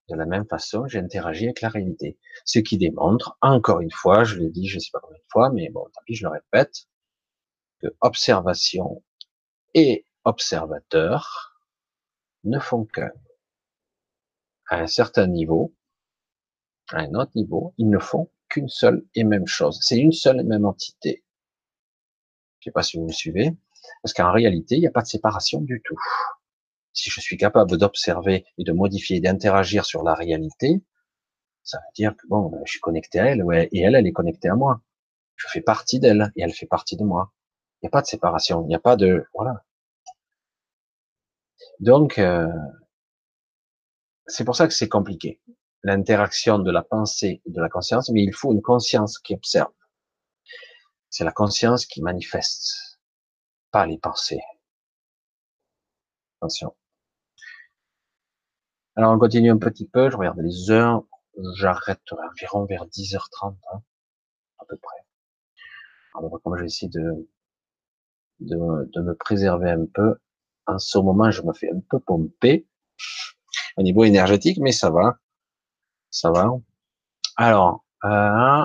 De 0.08 0.14
la 0.14 0.24
même 0.24 0.46
façon, 0.46 0.86
j'interagis 0.86 1.46
avec 1.46 1.60
la 1.62 1.68
réalité. 1.68 2.16
Ce 2.44 2.60
qui 2.60 2.78
démontre, 2.78 3.36
encore 3.42 3.80
une 3.80 3.90
fois, 3.90 4.22
je 4.22 4.36
l'ai 4.36 4.48
dit, 4.48 4.68
je 4.68 4.76
ne 4.76 4.80
sais 4.80 4.90
pas 4.92 5.00
combien 5.00 5.18
de 5.18 5.24
fois, 5.32 5.50
mais 5.50 5.68
bon, 5.70 5.84
tant 5.92 6.00
pis, 6.06 6.14
je 6.14 6.22
le 6.22 6.30
répète, 6.30 6.86
que 7.80 7.88
observation 8.02 9.02
et 9.74 10.06
observateur 10.22 11.60
ne 12.44 12.60
font 12.60 12.84
qu'un. 12.84 13.10
À 14.68 14.76
un 14.78 14.86
certain 14.86 15.26
niveau, 15.26 15.74
à 16.90 17.00
un 17.00 17.14
autre 17.14 17.32
niveau, 17.34 17.74
ils 17.78 17.90
ne 17.90 17.98
font 17.98 18.30
qu'une 18.48 18.68
seule 18.68 19.04
et 19.16 19.24
même 19.24 19.48
chose. 19.48 19.80
C'est 19.82 19.98
une 19.98 20.12
seule 20.12 20.38
et 20.38 20.44
même 20.44 20.66
entité. 20.66 21.24
Je 22.60 22.68
ne 22.68 22.70
sais 22.70 22.72
pas 22.72 22.84
si 22.84 22.96
vous 22.96 23.06
me 23.06 23.12
suivez, 23.12 23.56
parce 24.02 24.12
qu'en 24.12 24.32
réalité, 24.32 24.76
il 24.76 24.80
n'y 24.80 24.86
a 24.86 24.90
pas 24.92 25.02
de 25.02 25.06
séparation 25.06 25.60
du 25.60 25.80
tout. 25.84 25.96
Si 26.92 27.10
je 27.10 27.20
suis 27.20 27.36
capable 27.36 27.76
d'observer 27.76 28.44
et 28.58 28.64
de 28.64 28.72
modifier, 28.72 29.20
d'interagir 29.20 29.84
sur 29.84 30.02
la 30.02 30.14
réalité, 30.14 30.82
ça 31.62 31.78
veut 31.78 31.92
dire 31.94 32.16
que 32.16 32.26
bon, 32.28 32.52
je 32.64 32.72
suis 32.72 32.80
connecté 32.80 33.20
à 33.20 33.26
elle, 33.26 33.44
et 33.72 33.80
elle, 33.80 33.94
elle 33.94 34.06
est 34.06 34.12
connectée 34.12 34.48
à 34.48 34.54
moi. 34.54 34.80
Je 35.36 35.46
fais 35.48 35.60
partie 35.60 36.00
d'elle 36.00 36.32
et 36.36 36.42
elle 36.42 36.52
fait 36.52 36.66
partie 36.66 36.96
de 36.96 37.04
moi. 37.04 37.32
Il 37.80 37.86
n'y 37.86 37.88
a 37.88 37.90
pas 37.90 38.02
de 38.02 38.06
séparation, 38.06 38.62
il 38.64 38.68
n'y 38.68 38.74
a 38.74 38.80
pas 38.80 38.96
de 38.96 39.24
voilà. 39.34 39.62
Donc, 41.80 42.18
euh, 42.18 42.48
c'est 44.26 44.44
pour 44.44 44.56
ça 44.56 44.66
que 44.66 44.74
c'est 44.74 44.88
compliqué 44.88 45.40
l'interaction 45.84 46.58
de 46.58 46.70
la 46.70 46.82
pensée 46.82 47.40
et 47.46 47.50
de 47.50 47.60
la 47.60 47.68
conscience, 47.68 48.10
mais 48.10 48.22
il 48.22 48.34
faut 48.34 48.52
une 48.52 48.62
conscience 48.62 49.18
qui 49.18 49.34
observe. 49.34 49.72
C'est 51.10 51.24
la 51.24 51.32
conscience 51.32 51.86
qui 51.86 52.02
manifeste, 52.02 52.87
les 53.86 53.98
pensées. 53.98 54.40
Attention. 56.40 56.74
Alors 58.96 59.12
on 59.12 59.18
continue 59.18 59.50
un 59.50 59.58
petit 59.58 59.86
peu, 59.86 60.10
je 60.10 60.16
regarde 60.16 60.40
les 60.40 60.70
heures, 60.70 61.04
j'arrête 61.54 62.02
environ 62.12 62.64
vers 62.64 62.84
10h30, 62.86 63.56
hein, 63.72 63.82
à 64.58 64.64
peu 64.64 64.76
près. 64.76 64.96
Alors 66.14 66.40
comme 66.42 66.56
j'essaie 66.58 66.88
de, 66.88 67.28
de, 68.40 68.90
de 68.92 69.00
me 69.00 69.14
préserver 69.14 69.70
un 69.70 69.86
peu, 69.86 70.16
en 70.66 70.78
ce 70.78 70.98
moment 70.98 71.30
je 71.30 71.42
me 71.42 71.52
fais 71.52 71.70
un 71.70 71.80
peu 71.88 72.00
pomper 72.00 72.66
au 73.76 73.82
niveau 73.82 74.04
énergétique, 74.04 74.58
mais 74.60 74.72
ça 74.72 74.90
va. 74.90 75.18
Ça 76.10 76.30
va 76.30 76.50
Alors, 77.36 77.84
euh, 78.04 78.64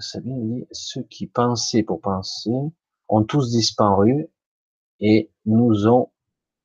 Sabine 0.00 0.64
ceux 0.72 1.02
qui 1.04 1.26
pensaient 1.26 1.82
pour 1.82 2.00
penser 2.00 2.50
ont 3.08 3.24
tous 3.24 3.50
disparu 3.50 4.28
et 5.00 5.30
nous 5.46 5.88
ont 5.88 6.10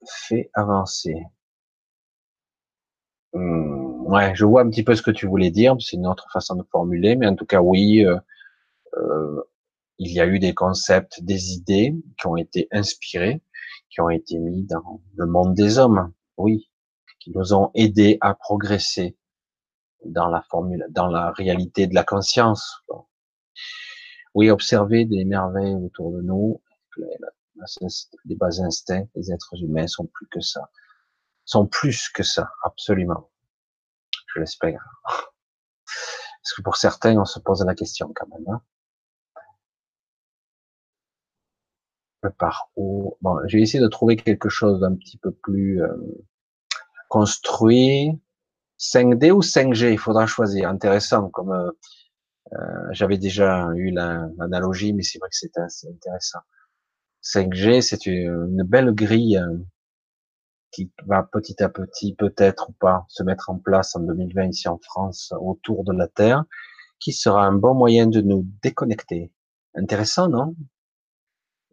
fait 0.06 0.50
avancer. 0.54 1.16
Hmm, 3.34 4.06
ouais, 4.06 4.34
je 4.36 4.46
vois 4.46 4.62
un 4.62 4.70
petit 4.70 4.84
peu 4.84 4.96
ce 4.96 5.02
que 5.02 5.12
tu 5.12 5.28
voulais 5.28 5.52
dire, 5.52 5.76
c'est 5.80 5.98
une 5.98 6.08
autre 6.08 6.28
façon 6.32 6.56
de 6.56 6.64
formuler, 6.64 7.16
mais 7.16 7.28
en 7.28 7.36
tout 7.36 7.46
cas, 7.46 7.62
oui, 7.62 8.06
euh, 8.06 8.18
euh, 8.98 9.42
il 9.98 10.12
y 10.12 10.20
a 10.20 10.28
eu 10.28 10.40
des 10.40 10.54
concepts, 10.54 11.22
des 11.24 11.54
idées 11.54 11.96
qui 12.20 12.28
ont 12.28 12.38
été 12.38 12.68
inspirés, 12.72 13.42
qui 13.90 14.02
ont 14.02 14.10
été 14.10 14.38
mis 14.40 14.64
dans 14.64 15.02
le 15.16 15.26
monde 15.26 15.54
des 15.54 15.80
hommes, 15.80 16.14
oui, 16.38 16.70
qui 17.20 17.32
nous 17.32 17.54
ont 17.54 17.72
aidés 17.74 18.18
à 18.22 18.36
progresser 18.36 19.18
dans 20.06 20.28
la 20.28 20.42
formule, 20.44 20.86
dans 20.90 21.08
la 21.08 21.32
réalité 21.32 21.88
de 21.88 21.96
la 21.96 22.04
conscience. 22.04 22.84
Oui, 24.34 24.50
observer 24.50 25.06
des 25.06 25.26
merveilles 25.26 25.76
autour 25.76 26.12
de 26.12 26.22
nous, 26.22 26.62
les 28.26 28.36
bas 28.36 28.62
instincts, 28.62 29.08
les 29.16 29.32
êtres 29.32 29.62
humains 29.62 29.88
sont 29.88 30.08
plus 30.08 30.28
que 30.28 30.42
ça, 30.42 30.70
sont 31.46 31.68
plus 31.68 32.10
que 32.10 32.24
ça, 32.24 32.52
absolument. 32.64 33.30
Je 34.34 34.40
l'espère. 34.40 34.84
Parce 35.06 36.54
que 36.58 36.62
pour 36.62 36.78
certains, 36.78 37.18
on 37.18 37.26
se 37.26 37.40
pose 37.40 37.64
la 37.66 37.76
question 37.76 38.12
quand 38.14 38.28
même. 38.28 38.48
Hein. 38.50 38.62
par 42.38 42.70
où? 42.76 43.18
Bon, 43.22 43.38
j'ai 43.48 43.62
essayé 43.62 43.84
de 43.84 43.88
trouver 43.88 44.16
quelque 44.16 44.50
chose 44.50 44.80
d'un 44.80 44.96
petit 44.96 45.18
peu 45.18 45.32
plus 45.32 45.82
euh, 45.82 45.96
construit. 47.08 48.20
5D 48.80 49.32
ou 49.32 49.40
5G, 49.40 49.94
il 49.94 49.98
faudra 49.98 50.26
choisir. 50.26 50.70
Intéressant, 50.70 51.30
comme 51.30 51.52
euh, 51.52 51.72
euh 52.54 52.58
j'avais 52.92 53.18
déjà 53.18 53.70
eu 53.76 53.92
l'analogie, 53.92 54.94
mais 54.94 55.04
c'est 55.04 55.20
vrai 55.20 55.30
que 55.30 55.36
c'est 55.36 55.58
assez 55.58 55.88
intéressant. 55.88 56.40
5G, 57.24 57.82
c'est 57.82 58.06
une, 58.06 58.64
belle 58.64 58.92
grille 58.94 59.38
euh, 59.38 59.58
qui 60.72 60.92
va 61.08 61.24
petit 61.24 61.62
à 61.64 61.70
petit, 61.70 62.14
peut-être 62.16 62.70
ou 62.70 62.74
pas, 62.74 63.06
se 63.10 63.24
mettre 63.24 63.50
en 63.50 63.58
place 63.58 63.96
en 63.96 64.02
2020 64.02 64.50
ici 64.50 64.68
en 64.68 64.78
France, 64.78 65.34
autour 65.40 65.84
de 65.84 65.94
la 65.94 66.08
Terre, 66.08 66.46
qui 67.00 67.14
sera 67.14 67.46
un 67.46 67.54
bon 67.54 67.74
moyen 67.74 68.08
de 68.08 68.22
nous 68.22 68.46
déconnecter. 68.62 69.32
Intéressant, 69.76 70.30
non? 70.30 70.56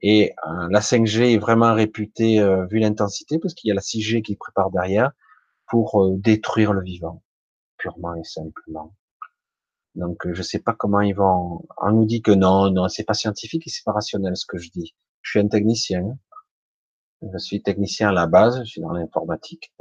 Et 0.00 0.34
euh, 0.48 0.68
la 0.70 0.80
5G 0.80 1.34
est 1.34 1.38
vraiment 1.38 1.74
réputée, 1.74 2.42
vu 2.70 2.78
l'intensité, 2.78 3.38
parce 3.38 3.54
qu'il 3.54 3.68
y 3.68 3.72
a 3.72 3.74
la 3.74 3.82
6G 3.82 4.22
qui 4.22 4.36
prépare 4.36 4.70
derrière, 4.70 5.12
pour 5.68 6.16
détruire 6.18 6.72
le 6.72 6.82
vivant, 6.82 7.22
purement 7.78 8.14
et 8.14 8.24
simplement. 8.24 8.94
Donc, 9.94 10.26
je 10.32 10.42
sais 10.42 10.58
pas 10.58 10.74
comment 10.74 11.00
ils 11.00 11.14
vont. 11.14 11.64
On 11.78 11.92
nous 11.92 12.06
dit 12.06 12.22
que 12.22 12.30
non, 12.30 12.70
non, 12.70 12.88
c'est 12.88 13.04
pas 13.04 13.14
scientifique 13.14 13.66
et 13.66 13.70
c'est 13.70 13.84
pas 13.84 13.92
rationnel 13.92 14.36
ce 14.36 14.46
que 14.46 14.58
je 14.58 14.70
dis. 14.70 14.94
Je 15.20 15.30
suis 15.30 15.40
un 15.40 15.48
technicien. 15.48 16.18
Je 17.22 17.38
suis 17.38 17.62
technicien 17.62 18.08
à 18.08 18.12
la 18.12 18.26
base, 18.26 18.60
je 18.60 18.64
suis 18.64 18.80
dans 18.80 18.92
l'informatique. 18.92 19.72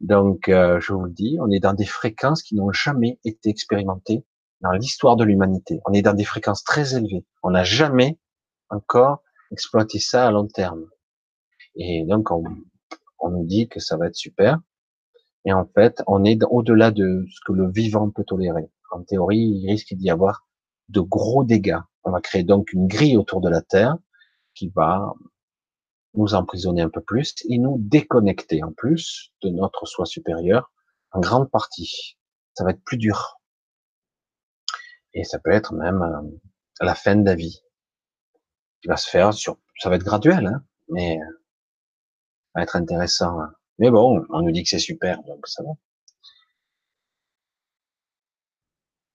Donc, 0.00 0.48
euh, 0.48 0.54
euh, 0.54 0.80
je 0.80 0.92
vous 0.92 1.04
le 1.04 1.10
dis, 1.10 1.38
on 1.40 1.50
est 1.50 1.60
dans 1.60 1.72
des 1.72 1.86
fréquences 1.86 2.42
qui 2.42 2.56
n'ont 2.56 2.72
jamais 2.72 3.18
été 3.24 3.48
expérimentées 3.48 4.24
dans 4.60 4.72
l'histoire 4.72 5.16
de 5.16 5.24
l'humanité. 5.24 5.80
On 5.86 5.92
est 5.92 6.02
dans 6.02 6.12
des 6.12 6.24
fréquences 6.24 6.62
très 6.64 6.94
élevées. 6.94 7.24
On 7.42 7.50
n'a 7.50 7.64
jamais 7.64 8.18
encore 8.68 9.22
exploité 9.50 9.98
ça 9.98 10.26
à 10.26 10.30
long 10.30 10.46
terme. 10.46 10.84
Et 11.76 12.04
donc, 12.04 12.30
on, 12.30 12.44
on 13.20 13.30
nous 13.30 13.46
dit 13.46 13.68
que 13.68 13.80
ça 13.80 13.96
va 13.96 14.06
être 14.08 14.16
super. 14.16 14.58
Et 15.44 15.52
en 15.52 15.66
fait, 15.66 16.02
on 16.06 16.24
est 16.24 16.42
au-delà 16.50 16.90
de 16.90 17.24
ce 17.30 17.40
que 17.46 17.52
le 17.52 17.70
vivant 17.70 18.10
peut 18.10 18.24
tolérer. 18.24 18.70
En 18.90 19.02
théorie, 19.02 19.38
il 19.38 19.70
risque 19.70 19.94
d'y 19.94 20.10
avoir 20.10 20.46
de 20.88 21.00
gros 21.00 21.44
dégâts. 21.44 21.78
On 22.04 22.10
va 22.10 22.20
créer 22.20 22.44
donc 22.44 22.72
une 22.72 22.86
grille 22.86 23.16
autour 23.16 23.40
de 23.40 23.48
la 23.48 23.62
Terre 23.62 23.96
qui 24.54 24.68
va 24.74 25.14
nous 26.14 26.34
emprisonner 26.34 26.82
un 26.82 26.88
peu 26.88 27.00
plus 27.00 27.34
et 27.48 27.58
nous 27.58 27.76
déconnecter 27.78 28.62
en 28.62 28.72
plus 28.72 29.32
de 29.42 29.50
notre 29.50 29.86
soi 29.86 30.06
supérieur 30.06 30.72
en 31.12 31.20
grande 31.20 31.50
partie. 31.50 32.18
Ça 32.54 32.64
va 32.64 32.70
être 32.70 32.82
plus 32.82 32.96
dur. 32.96 33.40
Et 35.14 35.24
ça 35.24 35.38
peut 35.38 35.52
être 35.52 35.72
même 35.74 36.02
euh, 36.02 36.84
la 36.84 36.94
fin 36.94 37.16
de 37.16 37.24
la 37.24 37.34
vie 37.34 37.62
qui 38.80 38.88
va 38.88 38.96
se 38.96 39.08
faire 39.08 39.34
sur, 39.34 39.58
ça 39.78 39.90
va 39.90 39.96
être 39.96 40.04
graduel, 40.04 40.46
hein, 40.46 40.64
mais 40.88 41.18
euh, 41.18 41.24
ça 41.24 42.60
va 42.60 42.62
être 42.62 42.76
intéressant. 42.76 43.38
Mais 43.80 43.90
bon, 43.90 44.24
on 44.30 44.42
nous 44.42 44.52
dit 44.52 44.62
que 44.62 44.68
c'est 44.68 44.78
super, 44.78 45.22
donc 45.24 45.46
ça 45.48 45.62
va. 45.64 45.70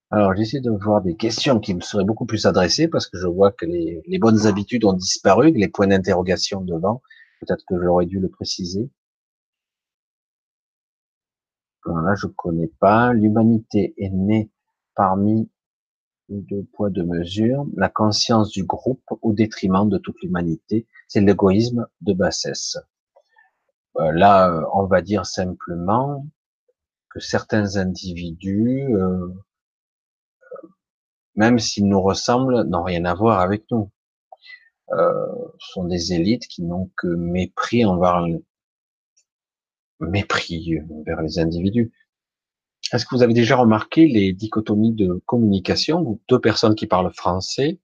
Alors, 0.10 0.36
j'essaie 0.36 0.60
de 0.62 0.72
voir 0.72 1.02
des 1.02 1.16
questions 1.16 1.60
qui 1.60 1.74
me 1.76 1.82
seraient 1.82 2.04
beaucoup 2.04 2.26
plus 2.26 2.46
adressées 2.48 2.88
parce 2.88 3.08
que 3.08 3.18
je 3.20 3.28
vois 3.28 3.52
que 3.52 3.66
les, 3.66 4.20
bonnes 4.20 4.48
habitudes 4.48 4.86
ont 4.86 4.94
disparu, 4.94 5.52
les 5.52 5.68
points 5.68 5.88
d'interrogation 5.88 6.62
devant. 6.62 7.02
Peut-être 7.42 7.64
que 7.68 7.80
j'aurais 7.82 8.06
dû 8.08 8.20
le 8.20 8.30
préciser. 8.30 8.90
là, 11.86 12.16
je 12.16 12.28
connais 12.28 12.72
pas. 12.80 13.14
L'humanité 13.14 13.94
est 13.98 14.10
née 14.10 14.50
parmi 14.96 15.50
deux 16.30 16.64
poids, 16.74 16.90
deux 16.90 17.04
mesures. 17.04 17.66
La 17.76 17.90
conscience 17.90 18.50
du 18.50 18.64
groupe 18.64 19.04
au 19.22 19.34
détriment 19.34 19.90
de 19.90 19.98
toute 20.00 20.20
l'humanité. 20.24 20.88
C'est 21.08 21.22
l'égoïsme 21.22 21.88
de 22.02 22.14
bassesse. 22.14 22.78
Euh, 23.98 24.12
là, 24.12 24.68
on 24.74 24.86
va 24.86 25.02
dire 25.02 25.26
simplement 25.26 26.26
que 27.10 27.20
certains 27.20 27.78
individus 27.78 28.94
euh, 28.94 29.34
même 31.36 31.60
s'ils 31.60 31.88
nous 31.88 32.02
ressemblent, 32.02 32.64
n'ont 32.64 32.84
rien 32.84 33.06
à 33.06 33.14
voir 33.14 33.40
avec 33.40 33.66
nous. 33.72 33.92
Euh, 34.92 35.26
sont 35.60 35.86
des 35.86 36.14
élites 36.14 36.48
qui 36.48 36.64
n'ont 36.64 36.92
que 36.98 37.08
mépris 37.08 37.86
envers 37.86 38.24
mépris 40.00 40.78
vers 41.06 41.22
les 41.22 41.40
individus. 41.40 41.92
Est-ce 42.92 43.06
que 43.06 43.16
vous 43.16 43.24
avez 43.24 43.34
déjà 43.34 43.56
remarqué 43.56 44.08
les 44.08 44.32
dichotomies 44.34 44.94
de 44.94 45.22
communication 45.26 46.20
Deux 46.30 46.40
personnes 46.40 46.76
qui 46.76 46.86
parlent 46.86 47.12
français, 47.14 47.80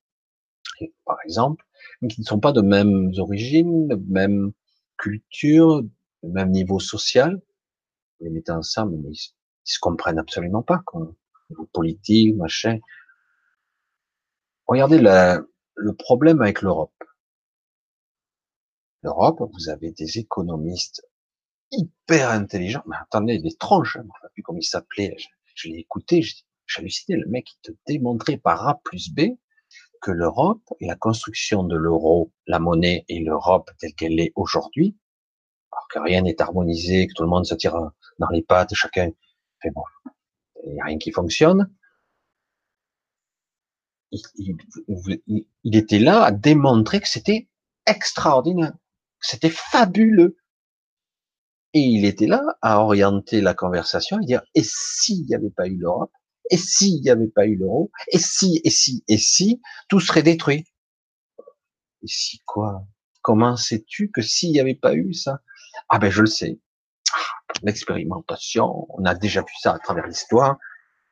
par 1.06 1.18
exemple, 1.26 1.66
mais 2.02 2.08
qui 2.08 2.22
ne 2.22 2.26
sont 2.26 2.40
pas 2.40 2.52
de 2.52 2.62
mêmes 2.62 3.12
origines, 3.18 3.88
de 3.88 4.00
même 4.08 4.52
culture, 4.98 5.84
de 6.23 6.30
même 6.30 6.52
niveau 6.52 6.80
social, 6.80 7.41
vous 8.19 8.26
les 8.26 8.31
mettez 8.31 8.52
ensemble, 8.52 8.98
mais 8.98 9.10
ils, 9.11 9.34
se 9.64 9.80
comprennent 9.80 10.19
absolument 10.19 10.64
pas, 10.64 10.81
quoi. 10.85 11.14
Politique, 11.73 12.35
machin. 12.35 12.80
Regardez 14.65 14.99
le 14.99 15.93
problème 15.93 16.41
avec 16.41 16.61
l'Europe. 16.61 16.93
L'Europe, 19.03 19.41
vous 19.53 19.69
avez 19.69 19.91
des 19.91 20.19
économistes 20.19 21.03
hyper 21.72 22.30
intelligents. 22.30 22.84
Mais 22.88 22.98
attendez, 23.02 23.39
des 23.39 23.56
tronches, 23.56 23.93
je 23.93 23.99
ne 23.99 24.03
sais 24.03 24.27
plus 24.34 24.43
comment 24.43 24.60
il 24.60 24.64
s'appelait. 24.64 25.15
Je, 25.56 25.69
l'ai 25.69 25.80
écouté, 25.80 26.22
j'ai 26.22 26.35
halluciné. 26.77 27.18
Le 27.18 27.27
mec, 27.27 27.48
il 27.52 27.60
te 27.61 27.72
démontrait 27.88 28.38
par 28.38 28.68
A 28.68 28.80
plus 28.84 29.11
B 29.14 29.38
que 30.02 30.11
l'Europe 30.11 30.64
et 30.80 30.88
la 30.88 30.95
construction 30.95 31.64
de 31.64 31.76
l'euro, 31.76 32.31
la 32.48 32.60
monnaie 32.60 33.06
et 33.07 33.19
l'Europe 33.19 33.69
telle 33.80 33.93
qu'elle 33.93 34.19
est 34.19 34.31
aujourd'hui, 34.35 34.98
alors 35.72 35.88
que 35.89 35.99
rien 35.99 36.22
n'est 36.22 36.41
harmonisé, 36.41 37.07
que 37.07 37.14
tout 37.14 37.23
le 37.23 37.30
monde 37.30 37.45
se 37.45 37.56
tire 37.56 37.77
dans 38.19 38.30
les 38.30 38.41
pattes, 38.41 38.73
chacun 38.73 39.10
fait 39.61 39.72
bon, 39.72 39.84
il 40.65 40.73
n'y 40.73 40.81
a 40.81 40.85
rien 40.85 40.98
qui 40.98 41.11
fonctionne. 41.11 41.69
Il, 44.11 45.77
était 45.77 45.99
là 45.99 46.23
à 46.23 46.31
démontrer 46.31 46.99
que 46.99 47.07
c'était 47.07 47.48
extraordinaire, 47.85 48.73
que 48.73 49.27
c'était 49.27 49.49
fabuleux. 49.49 50.38
Et 51.73 51.80
il 51.80 52.03
était 52.03 52.27
là 52.27 52.43
à 52.61 52.81
orienter 52.81 53.39
la 53.39 53.53
conversation 53.53 54.19
et 54.19 54.26
dire, 54.26 54.41
et 54.53 54.64
s'il 54.64 55.26
n'y 55.26 55.35
avait 55.35 55.49
pas 55.49 55.68
eu 55.68 55.77
l'Europe, 55.77 56.11
et 56.49 56.57
s'il 56.57 57.02
n'y 57.02 57.10
avait 57.10 57.30
pas 57.30 57.45
eu 57.45 57.56
l'euro, 57.56 57.91
et 58.11 58.18
si, 58.18 58.60
et 58.65 58.69
si, 58.69 59.06
et 59.07 59.18
si, 59.18 59.61
tout 59.88 60.02
serait 60.02 60.23
détruit? 60.23 60.65
Et 62.03 62.07
si 62.07 62.39
quoi? 62.45 62.85
Comment 63.22 63.56
sais-tu 63.56 64.11
que 64.11 64.22
s'il 64.22 64.52
n'y 64.52 64.60
avait 64.60 64.76
pas 64.76 64.93
eu 64.95 65.14
ça? 65.14 65.39
Ah 65.90 65.99
ben 65.99 66.10
je 66.10 66.22
le 66.22 66.28
sais. 66.28 66.60
Ah, 67.14 67.20
l'expérimentation, 67.64 68.88
on 68.90 69.06
a 69.06 69.16
déjà 69.16 69.41
vu 69.41 69.53
ça 69.62 69.74
à 69.74 69.80
travers 69.80 70.08
l'histoire 70.08 70.58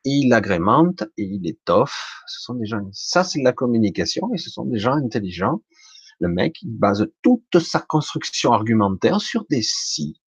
il 0.04 0.32
agrémente 0.32 1.04
et 1.16 1.24
il 1.24 1.46
étoffe. 1.46 2.22
Ce 2.26 2.40
sont 2.40 2.54
des 2.54 2.66
gens, 2.66 2.88
ça 2.92 3.24
c'est 3.24 3.40
de 3.40 3.44
la 3.44 3.52
communication 3.52 4.32
et 4.34 4.38
ce 4.38 4.50
sont 4.50 4.64
des 4.64 4.78
gens 4.78 4.94
intelligents. 4.94 5.62
Le 6.18 6.28
mec, 6.28 6.60
il 6.62 6.76
base 6.76 7.06
toute 7.22 7.58
sa 7.60 7.80
construction 7.80 8.52
argumentaire 8.52 9.20
sur 9.20 9.46
des 9.48 9.62
si. 9.62 10.20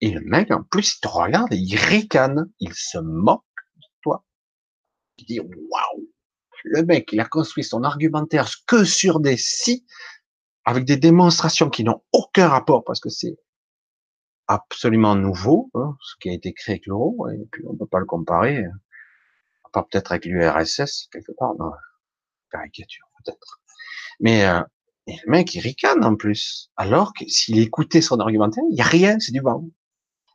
Et 0.00 0.10
le 0.10 0.20
mec, 0.20 0.52
en 0.52 0.62
plus, 0.62 0.94
il 0.94 1.00
te 1.00 1.08
regarde 1.08 1.52
et 1.52 1.56
il 1.56 1.76
ricane, 1.76 2.48
il 2.60 2.72
se 2.74 2.98
moque 2.98 3.42
de 3.76 3.86
toi. 4.02 4.24
Il 5.18 5.26
dit, 5.26 5.40
waouh! 5.40 6.08
Le 6.64 6.84
mec, 6.84 7.12
il 7.12 7.18
a 7.18 7.24
construit 7.24 7.64
son 7.64 7.82
argumentaire 7.82 8.48
que 8.66 8.84
sur 8.84 9.18
des 9.18 9.36
si, 9.36 9.84
avec 10.68 10.84
des 10.84 10.98
démonstrations 10.98 11.70
qui 11.70 11.82
n'ont 11.82 12.02
aucun 12.12 12.46
rapport 12.46 12.84
parce 12.84 13.00
que 13.00 13.08
c'est 13.08 13.38
absolument 14.48 15.14
nouveau, 15.14 15.70
hein, 15.72 15.96
ce 16.02 16.14
qui 16.20 16.28
a 16.28 16.34
été 16.34 16.52
créé 16.52 16.74
avec 16.74 16.86
l'euro, 16.86 17.26
et 17.30 17.48
puis 17.50 17.64
on 17.66 17.72
ne 17.72 17.78
peut 17.78 17.86
pas 17.86 17.98
le 17.98 18.04
comparer, 18.04 18.66
part 19.72 19.88
peut-être 19.88 20.12
avec 20.12 20.26
l'URSS, 20.26 21.08
quelque 21.10 21.32
part, 21.38 21.54
non, 21.58 21.70
caricature 22.52 23.06
peut-être. 23.24 23.62
Mais 24.20 24.44
euh, 24.44 24.60
le 25.06 25.30
mec, 25.30 25.54
il 25.54 25.60
ricane 25.60 26.04
en 26.04 26.16
plus, 26.16 26.70
alors 26.76 27.14
que 27.14 27.26
s'il 27.26 27.58
écoutait 27.60 28.02
son 28.02 28.20
argumentaire, 28.20 28.64
il 28.70 28.74
n'y 28.74 28.82
a 28.82 28.84
rien, 28.84 29.18
c'est 29.20 29.32
du 29.32 29.40
vent. 29.40 29.64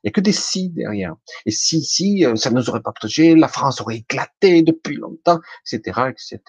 Il 0.03 0.07
n'y 0.07 0.09
a 0.09 0.11
que 0.13 0.21
des 0.21 0.31
si 0.31 0.71
derrière. 0.71 1.13
Et 1.45 1.51
si, 1.51 1.83
si, 1.83 2.25
euh, 2.25 2.35
ça 2.35 2.49
ne 2.49 2.55
nous 2.55 2.69
aurait 2.71 2.81
pas 2.81 2.91
protégé, 2.91 3.35
la 3.35 3.47
France 3.47 3.81
aurait 3.81 3.97
éclaté 3.97 4.63
depuis 4.63 4.95
longtemps, 4.95 5.39
etc., 5.71 6.09
etc. 6.09 6.39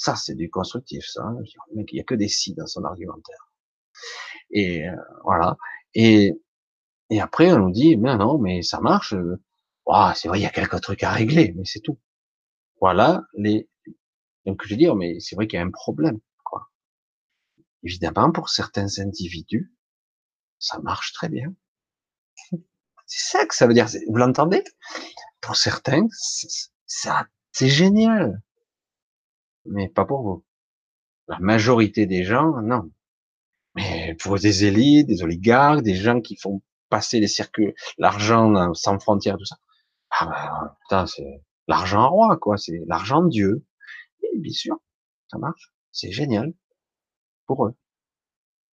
Ça, 0.00 0.16
c'est 0.16 0.34
du 0.34 0.48
constructif, 0.48 1.04
ça. 1.04 1.22
Hein. 1.22 1.36
Il 1.74 1.84
n'y 1.92 2.00
a 2.00 2.04
que 2.04 2.14
des 2.14 2.26
si 2.26 2.54
dans 2.54 2.66
son 2.66 2.84
argumentaire. 2.84 3.52
Et 4.50 4.88
euh, 4.88 4.96
voilà. 5.24 5.58
Et, 5.92 6.32
et 7.10 7.20
après, 7.20 7.52
on 7.52 7.58
nous 7.58 7.70
dit, 7.70 7.98
mais 7.98 8.16
non, 8.16 8.38
mais 8.38 8.62
ça 8.62 8.80
marche. 8.80 9.12
Euh, 9.12 9.36
c'est 10.14 10.28
vrai, 10.28 10.38
il 10.38 10.42
y 10.42 10.46
a 10.46 10.50
quelques 10.50 10.80
trucs 10.80 11.02
à 11.02 11.10
régler, 11.10 11.52
mais 11.54 11.66
c'est 11.66 11.80
tout. 11.80 11.98
Voilà 12.80 13.24
les. 13.34 13.68
Donc 14.46 14.62
je 14.64 14.70
veux 14.70 14.78
dire, 14.78 14.96
mais 14.96 15.20
c'est 15.20 15.36
vrai 15.36 15.46
qu'il 15.46 15.58
y 15.58 15.62
a 15.62 15.66
un 15.66 15.70
problème, 15.70 16.18
quoi. 16.44 16.70
Évidemment, 17.82 18.32
pour 18.32 18.48
certains 18.48 18.86
individus, 19.00 19.70
ça 20.58 20.78
marche 20.78 21.12
très 21.12 21.28
bien. 21.28 21.54
C'est 23.06 23.38
ça 23.38 23.44
que 23.44 23.54
ça 23.54 23.66
veut 23.66 23.74
dire. 23.74 23.88
Vous 24.08 24.16
l'entendez? 24.16 24.64
Pour 25.42 25.56
certains, 25.56 26.06
c'est 26.86 27.68
génial, 27.68 28.40
mais 29.66 29.88
pas 29.88 30.04
pour 30.04 30.22
vous. 30.22 30.44
La 31.28 31.38
majorité 31.38 32.06
des 32.06 32.24
gens, 32.24 32.60
non. 32.62 32.90
Mais 33.76 34.16
pour 34.20 34.38
des 34.38 34.64
élites, 34.64 35.06
des 35.06 35.22
oligarques, 35.22 35.82
des 35.82 35.94
gens 35.94 36.20
qui 36.20 36.36
font 36.36 36.62
passer 36.88 37.20
les 37.20 37.28
circuits, 37.28 37.74
l'argent 37.98 38.74
sans 38.74 38.98
frontières, 38.98 39.38
tout 39.38 39.44
ça. 39.44 39.56
Ah 40.10 40.26
ben, 40.26 40.76
putain, 40.82 41.06
c'est 41.06 41.42
l'argent 41.68 42.10
roi, 42.10 42.36
quoi. 42.36 42.56
C'est 42.56 42.82
l'argent 42.86 43.22
de 43.22 43.30
Dieu. 43.30 43.64
Et 44.22 44.38
bien 44.38 44.52
sûr, 44.52 44.76
ça 45.30 45.38
marche. 45.38 45.72
C'est 45.92 46.10
génial 46.10 46.52
pour 47.46 47.66
eux. 47.66 47.74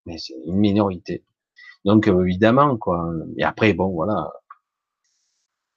Mais 0.06 0.18
c'est 0.18 0.34
une 0.46 0.58
minorité. 0.58 1.26
Donc 1.86 2.08
euh, 2.08 2.26
évidemment, 2.26 2.78
quoi. 2.78 3.12
Et 3.38 3.44
après, 3.44 3.74
bon, 3.74 3.90
voilà. 3.90 4.32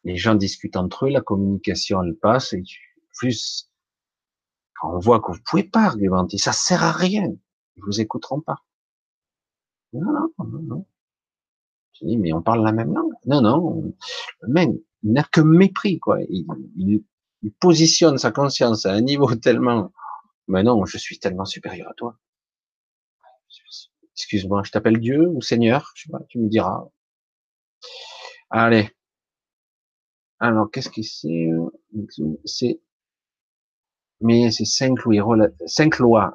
Les 0.05 0.17
gens 0.17 0.35
discutent 0.35 0.77
entre 0.77 1.07
eux, 1.07 1.11
la 1.11 1.21
communication 1.21 2.03
elle 2.03 2.17
passe, 2.17 2.55
et 2.55 2.63
plus 3.19 3.70
on 4.83 4.99
voit 4.99 5.21
que 5.21 5.33
vous 5.33 5.39
pouvez 5.45 5.65
pas 5.65 5.85
argumenter, 5.85 6.39
ça 6.39 6.53
sert 6.53 6.83
à 6.83 6.93
rien. 6.93 7.33
Ils 7.77 7.83
vous 7.85 8.01
écouteront 8.01 8.41
pas. 8.41 8.63
Non, 9.93 10.13
non, 10.13 10.45
non, 10.45 10.63
non. 10.63 10.87
Je 11.93 12.07
dis, 12.07 12.17
mais 12.17 12.33
on 12.33 12.43
parle 12.43 12.65
la 12.65 12.73
même 12.73 12.95
langue. 12.95 13.13
Non, 13.27 13.41
non. 13.41 13.95
Même, 14.49 14.79
il 15.03 15.13
n'a 15.13 15.25
que 15.25 15.41
mépris, 15.41 15.99
quoi. 15.99 16.21
Il, 16.29 16.47
il, 16.77 17.53
positionne 17.59 18.19
sa 18.19 18.31
conscience 18.31 18.87
à 18.87 18.93
un 18.93 19.01
niveau 19.01 19.35
tellement, 19.37 19.93
mais 20.49 20.63
non, 20.63 20.85
je 20.85 20.99
suis 20.99 21.19
tellement 21.19 21.45
supérieur 21.45 21.89
à 21.91 21.95
toi. 21.95 22.17
Excuse-moi, 24.15 24.63
je 24.65 24.71
t'appelle 24.71 25.01
Dieu 25.01 25.29
ou 25.29 25.41
Seigneur, 25.41 25.93
je 25.95 26.03
sais 26.03 26.11
pas, 26.11 26.21
tu 26.29 26.39
me 26.39 26.49
diras. 26.49 26.87
Allez. 28.51 28.91
Alors, 30.39 30.71
qu'est-ce 30.71 30.91
que 30.91 31.03
C'est, 32.45 32.81
mais 34.21 34.51
ces 34.51 34.65
cinq 34.65 35.05
lois, 35.99 36.35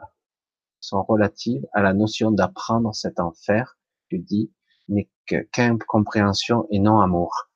sont 0.79 1.03
relatives 1.03 1.65
à 1.73 1.81
la 1.81 1.93
notion 1.93 2.31
d'apprendre 2.31 2.93
cet 2.93 3.19
enfer, 3.19 3.77
tu 4.09 4.19
dis, 4.19 4.51
n'est 4.87 5.09
qu'incompréhension 5.25 6.67
et 6.69 6.79
non 6.79 6.99
amour. 6.99 7.49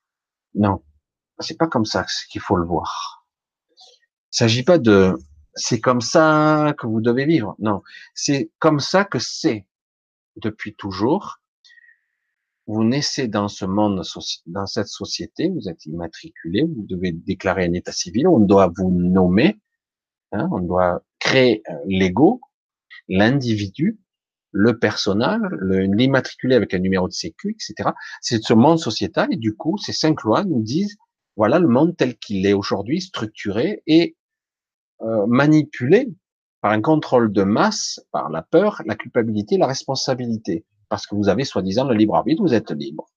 Non, 0.55 0.81
c'est 1.39 1.57
pas 1.57 1.67
comme 1.67 1.85
ça 1.85 2.05
qu'il 2.31 2.41
faut 2.41 2.57
le 2.57 2.65
voir. 2.65 3.27
Il 3.69 4.37
s'agit 4.37 4.63
pas 4.63 4.79
de 4.79 5.15
c'est 5.55 5.79
comme 5.79 6.01
ça 6.01 6.73
que 6.77 6.87
vous 6.87 7.01
devez 7.01 7.25
vivre. 7.25 7.55
Non, 7.59 7.81
c'est 8.13 8.51
comme 8.59 8.79
ça 8.79 9.03
que 9.03 9.19
c'est 9.19 9.67
depuis 10.37 10.75
toujours. 10.75 11.39
Vous 12.67 12.83
naissez 12.83 13.27
dans 13.27 13.47
ce 13.47 13.65
monde, 13.65 14.03
dans 14.45 14.65
cette 14.67 14.87
société, 14.87 15.49
vous 15.49 15.67
êtes 15.67 15.85
immatriculé, 15.85 16.63
vous 16.63 16.85
devez 16.87 17.11
déclarer 17.11 17.65
un 17.65 17.73
état 17.73 17.91
civil, 17.91 18.27
on 18.27 18.39
doit 18.39 18.71
vous 18.77 18.91
nommer, 18.91 19.59
hein, 20.31 20.47
on 20.51 20.59
doit 20.59 21.03
créer 21.19 21.63
euh, 21.69 21.73
l'ego, 21.85 22.41
l'individu, 23.07 23.99
le 24.51 24.79
personnage, 24.79 25.41
l'immatriculé 25.61 26.55
avec 26.55 26.73
un 26.73 26.79
numéro 26.79 27.07
de 27.07 27.13
sécu, 27.13 27.55
etc. 27.55 27.91
C'est 28.21 28.41
ce 28.41 28.53
monde 28.53 28.79
sociétal 28.79 29.27
et 29.31 29.37
du 29.37 29.55
coup, 29.55 29.77
ces 29.77 29.93
cinq 29.93 30.23
lois 30.23 30.43
nous 30.43 30.61
disent 30.61 30.97
voilà 31.35 31.59
le 31.59 31.67
monde 31.67 31.95
tel 31.95 32.17
qu'il 32.17 32.45
est 32.45 32.53
aujourd'hui, 32.53 32.99
structuré 32.99 33.81
et 33.87 34.17
euh, 35.01 35.25
manipulé 35.27 36.09
par 36.61 36.71
un 36.71 36.81
contrôle 36.81 37.31
de 37.31 37.43
masse, 37.43 38.01
par 38.11 38.29
la 38.29 38.41
peur, 38.41 38.81
la 38.85 38.95
culpabilité, 38.95 39.57
la 39.57 39.67
responsabilité, 39.67 40.65
parce 40.89 41.07
que 41.07 41.15
vous 41.15 41.29
avez 41.29 41.45
soi-disant 41.45 41.87
le 41.87 41.95
libre 41.95 42.15
arbitre, 42.15 42.41
vous 42.41 42.53
êtes 42.53 42.71
libre. 42.71 43.09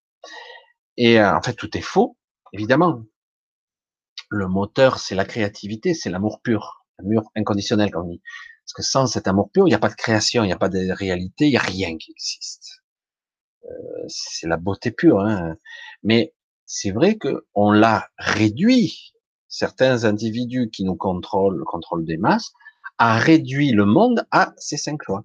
Et 0.97 1.19
euh, 1.19 1.37
en 1.37 1.43
fait, 1.43 1.55
tout 1.55 1.77
est 1.77 1.83
faux, 1.83 2.17
évidemment. 2.53 3.03
Le 4.31 4.47
moteur, 4.47 4.99
c'est 4.99 5.17
la 5.17 5.25
créativité, 5.25 5.93
c'est 5.93 6.11
l'amour 6.11 6.41
pur, 6.43 6.82
l'amour 6.99 7.31
inconditionnel, 7.37 7.91
comme 7.91 8.07
on 8.07 8.11
dit. 8.11 8.23
Parce 8.65 8.75
que 8.75 8.83
sans 8.83 9.07
cet 9.07 9.27
amour 9.27 9.51
pur, 9.51 9.67
il 9.67 9.71
n'y 9.71 9.75
a 9.75 9.79
pas 9.79 9.89
de 9.89 9.95
création, 9.95 10.45
il 10.45 10.47
n'y 10.47 10.53
a 10.53 10.59
pas 10.59 10.69
de 10.69 10.91
réalité, 10.93 11.47
il 11.47 11.51
n'y 11.51 11.57
a 11.57 11.61
rien 11.61 11.97
qui 11.97 12.13
existe. 12.13 12.83
Euh, 13.65 14.05
c'est 14.09 14.47
la 14.47 14.57
beauté 14.57 14.91
pure. 14.91 15.21
Hein. 15.21 15.57
Mais 16.03 16.35
c'est 16.67 16.91
vrai 16.91 17.17
que 17.17 17.47
on 17.55 17.71
l'a 17.73 18.09
réduit. 18.19 19.13
Certains 19.49 20.05
individus 20.05 20.71
qui 20.71 20.85
nous 20.85 20.97
contrôlent, 20.97 21.59
le 21.59 21.65
contrôle 21.65 22.07
des 22.07 22.17
masses, 22.17 22.53
a 22.97 23.19
réduit 23.19 23.73
le 23.73 23.85
monde 23.85 24.27
à 24.31 24.55
ces 24.57 24.79
cinq 24.79 25.07
lois. 25.07 25.25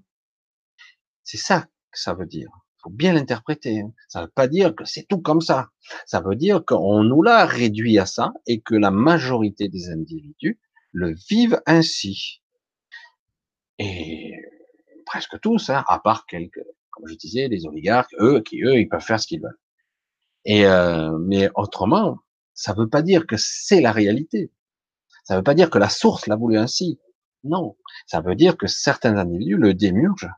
C'est 1.23 1.37
ça 1.37 1.61
que 1.91 1.99
ça 1.99 2.13
veut 2.13 2.25
dire. 2.25 2.49
Il 2.53 2.81
faut 2.83 2.89
bien 2.89 3.13
l'interpréter. 3.13 3.81
Hein. 3.81 3.93
Ça 4.09 4.19
ne 4.19 4.25
veut 4.25 4.31
pas 4.31 4.47
dire 4.47 4.75
que 4.75 4.83
c'est 4.83 5.07
tout 5.07 5.21
comme 5.21 5.41
ça. 5.41 5.69
Ça 6.05 6.19
veut 6.19 6.35
dire 6.35 6.65
qu'on 6.65 7.03
nous 7.03 7.21
l'a 7.21 7.45
réduit 7.45 7.97
à 7.99 8.05
ça 8.05 8.33
et 8.45 8.61
que 8.61 8.75
la 8.75 8.91
majorité 8.91 9.69
des 9.69 9.89
individus 9.89 10.59
le 10.97 11.13
vivent 11.29 11.61
ainsi 11.67 12.41
et 13.77 14.33
presque 15.05 15.39
tous, 15.39 15.69
hein, 15.69 15.83
à 15.87 15.99
part 15.99 16.25
quelques, 16.25 16.63
comme 16.89 17.07
je 17.07 17.13
disais, 17.13 17.47
les 17.47 17.67
oligarques, 17.67 18.13
eux, 18.19 18.41
qui 18.41 18.63
eux, 18.63 18.79
ils 18.79 18.89
peuvent 18.89 19.03
faire 19.03 19.19
ce 19.19 19.27
qu'ils 19.27 19.41
veulent. 19.41 19.59
Et 20.45 20.65
euh, 20.65 21.15
mais 21.19 21.49
autrement, 21.53 22.17
ça 22.55 22.73
veut 22.73 22.89
pas 22.89 23.03
dire 23.03 23.27
que 23.27 23.35
c'est 23.37 23.79
la 23.79 23.91
réalité. 23.91 24.51
Ça 25.23 25.37
veut 25.37 25.43
pas 25.43 25.53
dire 25.53 25.69
que 25.69 25.77
la 25.77 25.89
source 25.89 26.25
l'a 26.25 26.35
voulu 26.35 26.57
ainsi. 26.57 26.99
Non, 27.43 27.77
ça 28.07 28.21
veut 28.21 28.35
dire 28.35 28.57
que 28.57 28.65
certains 28.65 29.17
individus 29.17 29.57
le 29.57 29.75
démurgent. 29.75 30.31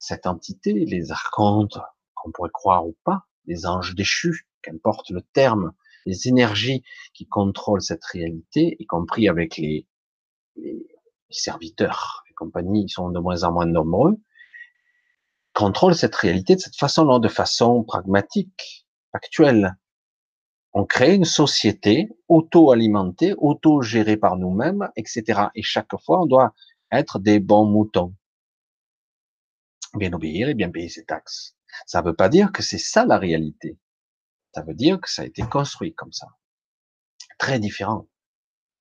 Cette 0.00 0.26
entité, 0.26 0.72
les 0.72 1.12
archontes, 1.12 1.78
qu'on 2.14 2.32
pourrait 2.32 2.50
croire 2.52 2.84
ou 2.88 2.96
pas, 3.04 3.28
les 3.46 3.66
anges 3.66 3.94
déchus, 3.94 4.48
qu'importe 4.62 5.10
le 5.10 5.22
terme, 5.22 5.72
les 6.06 6.28
énergies 6.28 6.82
qui 7.14 7.26
contrôlent 7.26 7.82
cette 7.82 8.04
réalité, 8.04 8.76
y 8.78 8.86
compris 8.86 9.28
avec 9.28 9.56
les, 9.56 9.86
les 10.56 10.86
serviteurs 11.30 12.24
et 12.30 12.34
compagnie, 12.34 12.84
ils 12.84 12.90
sont 12.90 13.10
de 13.10 13.18
moins 13.18 13.44
en 13.44 13.52
moins 13.52 13.66
nombreux, 13.66 14.18
contrôlent 15.54 15.94
cette 15.94 16.14
réalité 16.14 16.54
de 16.54 16.60
cette 16.60 16.76
façon-là, 16.76 17.18
de 17.18 17.28
façon 17.28 17.84
pragmatique, 17.84 18.86
actuelle. 19.12 19.76
On 20.72 20.86
crée 20.86 21.14
une 21.14 21.26
société 21.26 22.08
auto-alimentée, 22.28 23.34
auto-gérée 23.36 24.16
par 24.16 24.36
nous-mêmes, 24.36 24.88
etc. 24.96 25.48
Et 25.54 25.62
chaque 25.62 25.94
fois, 26.02 26.22
on 26.22 26.26
doit 26.26 26.54
être 26.90 27.18
des 27.18 27.40
bons 27.40 27.66
moutons. 27.66 28.14
Bien 29.94 30.12
obéir 30.14 30.48
et 30.48 30.54
bien 30.54 30.70
payer 30.70 30.88
ses 30.88 31.04
taxes. 31.04 31.54
Ça 31.86 32.00
ne 32.00 32.06
veut 32.06 32.14
pas 32.14 32.30
dire 32.30 32.52
que 32.52 32.62
c'est 32.62 32.78
ça 32.78 33.04
la 33.04 33.18
réalité. 33.18 33.78
Ça 34.54 34.62
veut 34.62 34.74
dire 34.74 35.00
que 35.00 35.10
ça 35.10 35.22
a 35.22 35.24
été 35.24 35.42
construit 35.42 35.94
comme 35.94 36.12
ça. 36.12 36.26
Très 37.38 37.58
différent. 37.58 38.08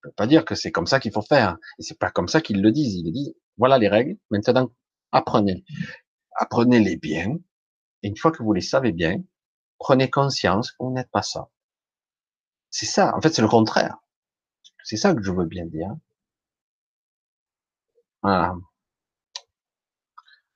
Je 0.03 0.09
ne 0.09 0.13
pas 0.13 0.27
dire 0.27 0.45
que 0.45 0.55
c'est 0.55 0.71
comme 0.71 0.87
ça 0.87 0.99
qu'il 0.99 1.11
faut 1.11 1.21
faire. 1.21 1.57
Et 1.79 1.83
c'est 1.83 1.97
pas 1.97 2.11
comme 2.11 2.27
ça 2.27 2.41
qu'ils 2.41 2.61
le 2.61 2.71
disent. 2.71 2.95
Ils 2.95 3.11
disent, 3.11 3.35
voilà 3.57 3.77
les 3.77 3.87
règles, 3.87 4.17
maintenant, 4.29 4.71
apprenez. 5.11 5.63
Apprenez-les 6.35 6.97
bien. 6.97 7.37
Et 8.03 8.07
une 8.07 8.17
fois 8.17 8.31
que 8.31 8.43
vous 8.43 8.53
les 8.53 8.61
savez 8.61 8.91
bien, 8.91 9.23
prenez 9.77 10.09
conscience 10.09 10.71
que 10.71 10.77
vous 10.79 10.91
n'êtes 10.91 11.11
pas 11.11 11.21
ça. 11.21 11.49
C'est 12.69 12.85
ça. 12.85 13.15
En 13.15 13.21
fait, 13.21 13.29
c'est 13.29 13.41
le 13.41 13.47
contraire. 13.47 13.97
C'est 14.83 14.97
ça 14.97 15.13
que 15.13 15.21
je 15.21 15.31
veux 15.31 15.45
bien 15.45 15.65
dire. 15.65 15.91
Voilà. 18.23 18.55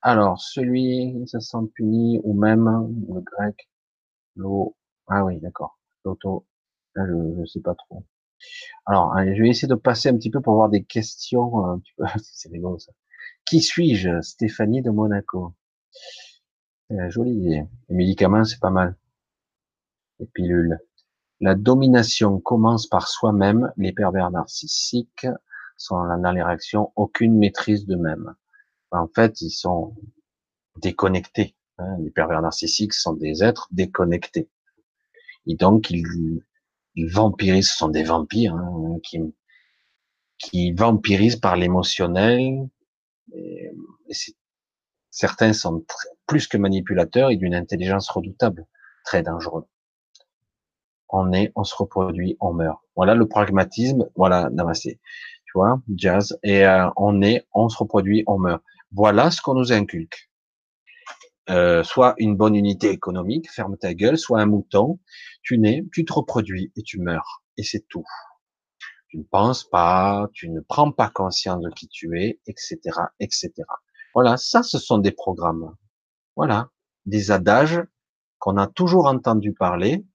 Alors, 0.01 0.39
celui 0.39 1.13
qui 1.19 1.27
se 1.27 1.39
sent 1.39 1.57
puni, 1.73 2.19
ou 2.23 2.39
même 2.39 2.65
le 3.09 3.21
grec, 3.21 3.69
l'eau, 4.35 4.75
ah 5.07 5.23
oui, 5.23 5.39
d'accord, 5.39 5.77
l'auto, 6.03 6.45
là, 6.95 7.05
je 7.07 7.13
ne 7.13 7.45
sais 7.45 7.61
pas 7.61 7.75
trop. 7.75 8.03
Alors, 8.85 9.15
je 9.17 9.41
vais 9.41 9.49
essayer 9.49 9.67
de 9.67 9.75
passer 9.75 10.09
un 10.09 10.17
petit 10.17 10.29
peu 10.29 10.41
pour 10.41 10.55
voir 10.55 10.69
des 10.69 10.83
questions. 10.83 11.65
Un 11.65 11.79
petit 11.79 11.93
peu, 11.97 12.05
c'est 12.23 12.49
rigolo. 12.49 12.77
Qui 13.45 13.61
suis-je? 13.61 14.21
Stéphanie 14.21 14.81
de 14.81 14.91
Monaco. 14.91 15.53
Euh, 16.91 17.09
idée. 17.25 17.63
Les 17.89 17.95
médicaments, 17.95 18.43
c'est 18.43 18.59
pas 18.59 18.69
mal. 18.69 18.95
Les 20.19 20.27
pilules. 20.27 20.79
La 21.41 21.55
domination 21.55 22.39
commence 22.39 22.87
par 22.87 23.07
soi-même. 23.07 23.71
Les 23.77 23.91
pervers 23.91 24.31
narcissiques 24.31 25.27
sont 25.77 25.97
dans 25.97 26.31
les 26.31 26.43
réactions 26.43 26.91
aucune 26.95 27.37
maîtrise 27.37 27.85
d'eux-mêmes. 27.85 28.35
En 28.91 29.07
fait, 29.07 29.41
ils 29.41 29.51
sont 29.51 29.95
déconnectés. 30.77 31.55
Hein. 31.79 31.97
Les 31.99 32.11
pervers 32.11 32.41
narcissiques 32.41 32.93
sont 32.93 33.13
des 33.13 33.43
êtres 33.43 33.67
déconnectés. 33.71 34.49
Et 35.47 35.55
donc, 35.55 35.89
ils, 35.89 36.41
ils 36.95 37.07
vampirisent, 37.11 37.69
ce 37.69 37.77
sont 37.77 37.89
des 37.89 38.03
vampires 38.03 38.55
hein, 38.55 38.97
qui, 39.03 39.19
qui 40.37 40.71
vampirisent 40.73 41.35
par 41.37 41.55
l'émotionnel. 41.55 42.67
certains 45.09 45.53
sont 45.53 45.85
plus 46.27 46.47
que 46.47 46.57
manipulateurs 46.57 47.31
et 47.31 47.37
d'une 47.37 47.55
intelligence 47.55 48.09
redoutable, 48.09 48.65
très 49.03 49.23
dangereux. 49.23 49.65
on 51.09 51.31
est, 51.33 51.51
on 51.55 51.63
se 51.63 51.75
reproduit, 51.75 52.37
on 52.39 52.53
meurt. 52.53 52.79
Voilà 52.95 53.15
le 53.15 53.27
pragmatisme. 53.27 54.09
Voilà, 54.15 54.49
namaste. 54.51 54.97
Tu 55.45 55.51
vois, 55.53 55.81
jazz. 55.95 56.37
Et 56.43 56.65
euh, 56.65 56.89
on 56.97 57.21
est, 57.21 57.45
on 57.53 57.69
se 57.69 57.77
reproduit, 57.77 58.23
on 58.27 58.39
meurt. 58.39 58.61
Voilà 58.91 59.31
ce 59.31 59.41
qu'on 59.41 59.53
nous 59.53 59.71
inculque. 59.71 60.29
Euh, 61.49 61.83
soit 61.83 62.15
une 62.17 62.35
bonne 62.35 62.55
unité 62.55 62.89
économique, 62.89 63.51
ferme 63.51 63.77
ta 63.77 63.93
gueule, 63.93 64.17
soit 64.17 64.41
un 64.41 64.47
mouton, 64.47 64.99
tu 65.45 65.57
nais, 65.59 65.85
tu 65.93 66.03
te 66.03 66.11
reproduis 66.11 66.73
et 66.75 66.81
tu 66.81 66.99
meurs. 66.99 67.43
Et 67.57 67.63
c'est 67.63 67.87
tout. 67.87 68.03
Tu 69.07 69.19
ne 69.19 69.23
penses 69.23 69.63
pas, 69.63 70.27
tu 70.33 70.49
ne 70.49 70.59
prends 70.59 70.91
pas 70.91 71.09
conscience 71.09 71.61
de 71.61 71.69
qui 71.69 71.87
tu 71.87 72.19
es, 72.19 72.41
etc., 72.47 72.79
etc. 73.19 73.51
Voilà, 74.13 74.35
ça, 74.35 74.63
ce 74.63 74.79
sont 74.79 74.97
des 74.97 75.11
programmes. 75.11 75.75
Voilà, 76.35 76.69
des 77.05 77.31
adages 77.31 77.81
qu'on 78.39 78.57
a 78.57 78.67
toujours 78.67 79.05
entendu 79.05 79.53
parler 79.53 80.05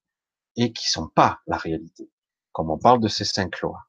et 0.57 0.73
qui 0.73 0.91
sont 0.91 1.09
pas 1.09 1.41
la 1.47 1.57
réalité. 1.57 2.11
Comme 2.53 2.71
on 2.71 2.79
parle 2.79 3.01
de 3.01 3.09
ces 3.09 3.25
cinq 3.25 3.61
lois. 3.61 3.87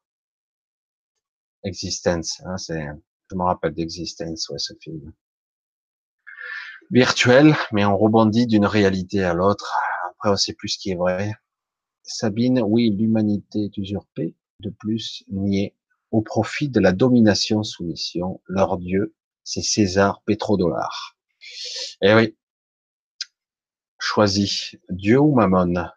Existence, 1.64 2.40
hein, 2.46 2.56
je 2.58 3.36
me 3.36 3.42
rappelle 3.42 3.74
d'Existence, 3.74 4.48
ouais, 4.48 4.58
ce 4.58 4.74
film 4.80 5.12
virtuel, 6.90 7.56
mais 7.72 7.84
on 7.84 7.96
rebondit 7.96 8.46
d'une 8.46 8.66
réalité 8.66 9.24
à 9.24 9.32
l'autre. 9.32 9.74
Après, 10.22 10.34
on 10.34 10.36
sait 10.36 10.52
plus 10.52 10.68
ce 10.68 10.78
qui 10.78 10.92
est 10.92 10.94
vrai. 10.94 11.34
Sabine, 12.04 12.62
oui, 12.64 12.90
l'humanité 12.90 13.64
est 13.64 13.76
usurpée, 13.76 14.36
de 14.60 14.70
plus 14.70 15.24
niée 15.32 15.74
au 16.12 16.22
profit 16.22 16.68
de 16.68 16.78
la 16.78 16.92
domination-soumission. 16.92 18.40
Leur 18.46 18.78
dieu, 18.78 19.16
c'est 19.42 19.62
César 19.62 20.22
Pétrodollar. 20.24 21.16
Eh 22.02 22.14
oui, 22.14 22.36
choisis 23.98 24.76
Dieu 24.90 25.18
ou 25.18 25.34
Mammon. 25.34 25.88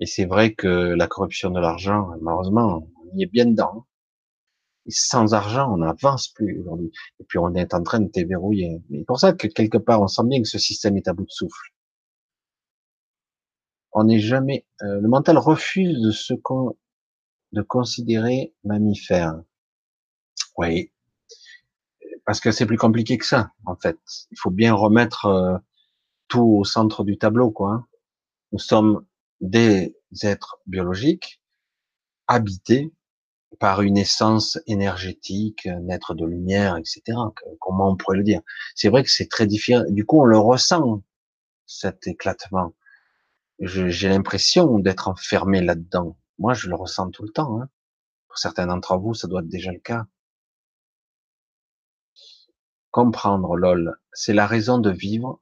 Et 0.00 0.06
c'est 0.06 0.26
vrai 0.26 0.52
que 0.52 0.66
la 0.66 1.06
corruption 1.06 1.48
de 1.48 1.60
l'argent, 1.60 2.10
malheureusement, 2.20 2.86
on 3.02 3.16
y 3.16 3.22
est 3.22 3.32
bien 3.32 3.46
dedans 3.46 3.86
sans 4.88 5.32
argent, 5.32 5.72
on 5.72 5.78
n'avance 5.78 6.28
plus 6.28 6.60
aujourd'hui. 6.60 6.90
Et 7.20 7.24
puis 7.24 7.38
on 7.38 7.54
est 7.54 7.72
en 7.72 7.82
train 7.82 8.00
de 8.00 8.10
déverrouiller. 8.10 8.82
Mais 8.90 9.04
pour 9.04 9.18
ça 9.18 9.32
que 9.32 9.46
quelque 9.46 9.78
part, 9.78 10.02
on 10.02 10.08
sent 10.08 10.24
bien 10.24 10.42
que 10.42 10.48
ce 10.48 10.58
système 10.58 10.96
est 10.96 11.08
à 11.08 11.12
bout 11.14 11.24
de 11.24 11.30
souffle. 11.30 11.72
On 13.92 14.04
n'est 14.04 14.20
jamais. 14.20 14.66
Euh, 14.82 15.00
le 15.00 15.08
mental 15.08 15.38
refuse 15.38 16.00
de 16.00 16.10
se 16.10 16.34
de 17.52 17.62
considérer 17.62 18.54
mammifère. 18.64 19.34
Oui, 20.56 20.92
parce 22.24 22.40
que 22.40 22.52
c'est 22.52 22.66
plus 22.66 22.76
compliqué 22.76 23.18
que 23.18 23.26
ça, 23.26 23.50
en 23.66 23.76
fait. 23.76 23.98
Il 24.30 24.38
faut 24.38 24.50
bien 24.50 24.74
remettre 24.74 25.26
euh, 25.26 25.58
tout 26.28 26.58
au 26.60 26.64
centre 26.64 27.04
du 27.04 27.18
tableau, 27.18 27.50
quoi. 27.50 27.86
Nous 28.52 28.58
sommes 28.58 29.04
des 29.40 29.96
êtres 30.22 30.60
biologiques 30.66 31.40
habités 32.28 32.92
par 33.58 33.82
une 33.82 33.98
essence 33.98 34.58
énergétique, 34.66 35.66
un 35.66 35.88
être 35.88 36.14
de 36.14 36.24
lumière, 36.24 36.76
etc. 36.76 37.02
Comment 37.58 37.90
on 37.90 37.96
pourrait 37.96 38.18
le 38.18 38.22
dire 38.22 38.42
C'est 38.74 38.88
vrai 38.88 39.02
que 39.02 39.10
c'est 39.10 39.28
très 39.28 39.46
différent. 39.46 39.84
Du 39.88 40.06
coup, 40.06 40.20
on 40.20 40.24
le 40.24 40.38
ressent 40.38 41.02
cet 41.66 42.06
éclatement. 42.06 42.74
J'ai 43.60 44.08
l'impression 44.08 44.78
d'être 44.78 45.08
enfermé 45.08 45.60
là-dedans. 45.60 46.16
Moi, 46.38 46.54
je 46.54 46.68
le 46.68 46.74
ressens 46.74 47.10
tout 47.10 47.22
le 47.22 47.30
temps. 47.30 47.60
Hein. 47.60 47.68
Pour 48.28 48.38
certains 48.38 48.66
d'entre 48.66 48.96
vous, 48.96 49.12
ça 49.12 49.28
doit 49.28 49.42
être 49.42 49.48
déjà 49.48 49.70
le 49.70 49.80
cas. 49.80 50.06
Comprendre, 52.90 53.56
lol, 53.56 53.98
c'est 54.12 54.32
la 54.32 54.46
raison 54.46 54.78
de 54.78 54.90
vivre 54.90 55.40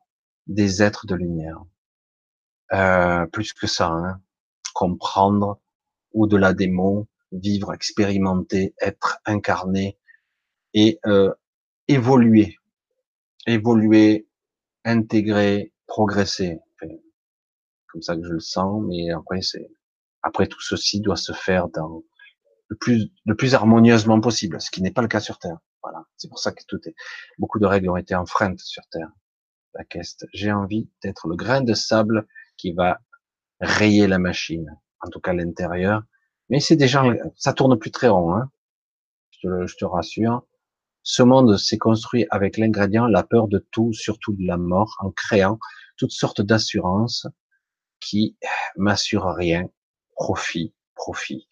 des 0.48 0.82
êtres 0.82 1.06
de 1.06 1.14
lumière. 1.14 1.62
Euh, 2.72 3.24
plus 3.26 3.52
que 3.52 3.66
ça, 3.66 3.88
hein. 3.88 4.20
comprendre 4.74 5.60
au-delà 6.12 6.52
des 6.52 6.68
mots, 6.68 7.06
vivre, 7.32 7.72
expérimenter, 7.72 8.74
être 8.80 9.20
incarné 9.24 9.96
et 10.74 10.98
euh, 11.06 11.32
évoluer, 11.86 12.58
évoluer, 13.46 14.26
intégrer, 14.84 15.72
progresser. 15.86 16.60
Comme 17.92 18.02
ça 18.02 18.16
que 18.16 18.24
je 18.24 18.32
le 18.32 18.40
sens, 18.40 18.82
mais 18.86 19.10
après 19.10 19.42
c'est 19.42 19.70
après 20.22 20.46
tout 20.46 20.60
ceci 20.60 21.00
doit 21.00 21.16
se 21.16 21.32
faire 21.32 21.68
dans 21.68 22.02
le 22.68 22.76
plus 22.76 23.10
le 23.24 23.36
plus 23.36 23.54
harmonieusement 23.54 24.20
possible, 24.20 24.60
ce 24.60 24.70
qui 24.70 24.82
n'est 24.82 24.92
pas 24.92 25.02
le 25.02 25.08
cas 25.08 25.20
sur 25.20 25.38
Terre. 25.38 25.58
Voilà, 25.82 26.04
c'est 26.16 26.28
pour 26.28 26.38
ça 26.38 26.52
que 26.52 26.62
tout 26.66 26.80
est 26.86 26.94
beaucoup 27.38 27.58
de 27.58 27.66
règles 27.66 27.88
ont 27.90 27.96
été 27.96 28.14
enfreintes 28.14 28.60
sur 28.60 28.82
Terre. 28.90 29.10
La 29.74 29.84
quête, 29.84 30.26
j'ai 30.32 30.52
envie 30.52 30.90
d'être 31.02 31.28
le 31.28 31.36
grain 31.36 31.60
de 31.60 31.74
sable 31.74 32.26
qui 32.56 32.72
va 32.72 33.00
rayer 33.60 34.06
la 34.06 34.18
machine, 34.18 34.66
en 35.00 35.08
tout 35.08 35.20
cas 35.20 35.32
l'intérieur, 35.32 36.02
mais 36.48 36.60
c'est 36.60 36.76
déjà, 36.76 37.04
ça 37.36 37.52
tourne 37.52 37.78
plus 37.78 37.90
très 37.90 38.08
rond, 38.08 38.34
hein. 38.34 38.50
Je, 39.30 39.48
te, 39.48 39.66
je 39.66 39.76
te 39.76 39.84
rassure. 39.84 40.46
Ce 41.02 41.22
monde 41.22 41.56
s'est 41.56 41.78
construit 41.78 42.26
avec 42.30 42.56
l'ingrédient, 42.56 43.06
la 43.06 43.22
peur 43.22 43.48
de 43.48 43.58
tout, 43.70 43.92
surtout 43.92 44.34
de 44.34 44.46
la 44.46 44.56
mort, 44.56 44.96
en 45.00 45.10
créant 45.10 45.58
toutes 45.96 46.12
sortes 46.12 46.40
d'assurances 46.40 47.26
qui 48.00 48.36
m'assurent 48.76 49.34
rien. 49.34 49.68
Profit, 50.14 50.74
profit. 50.94 51.46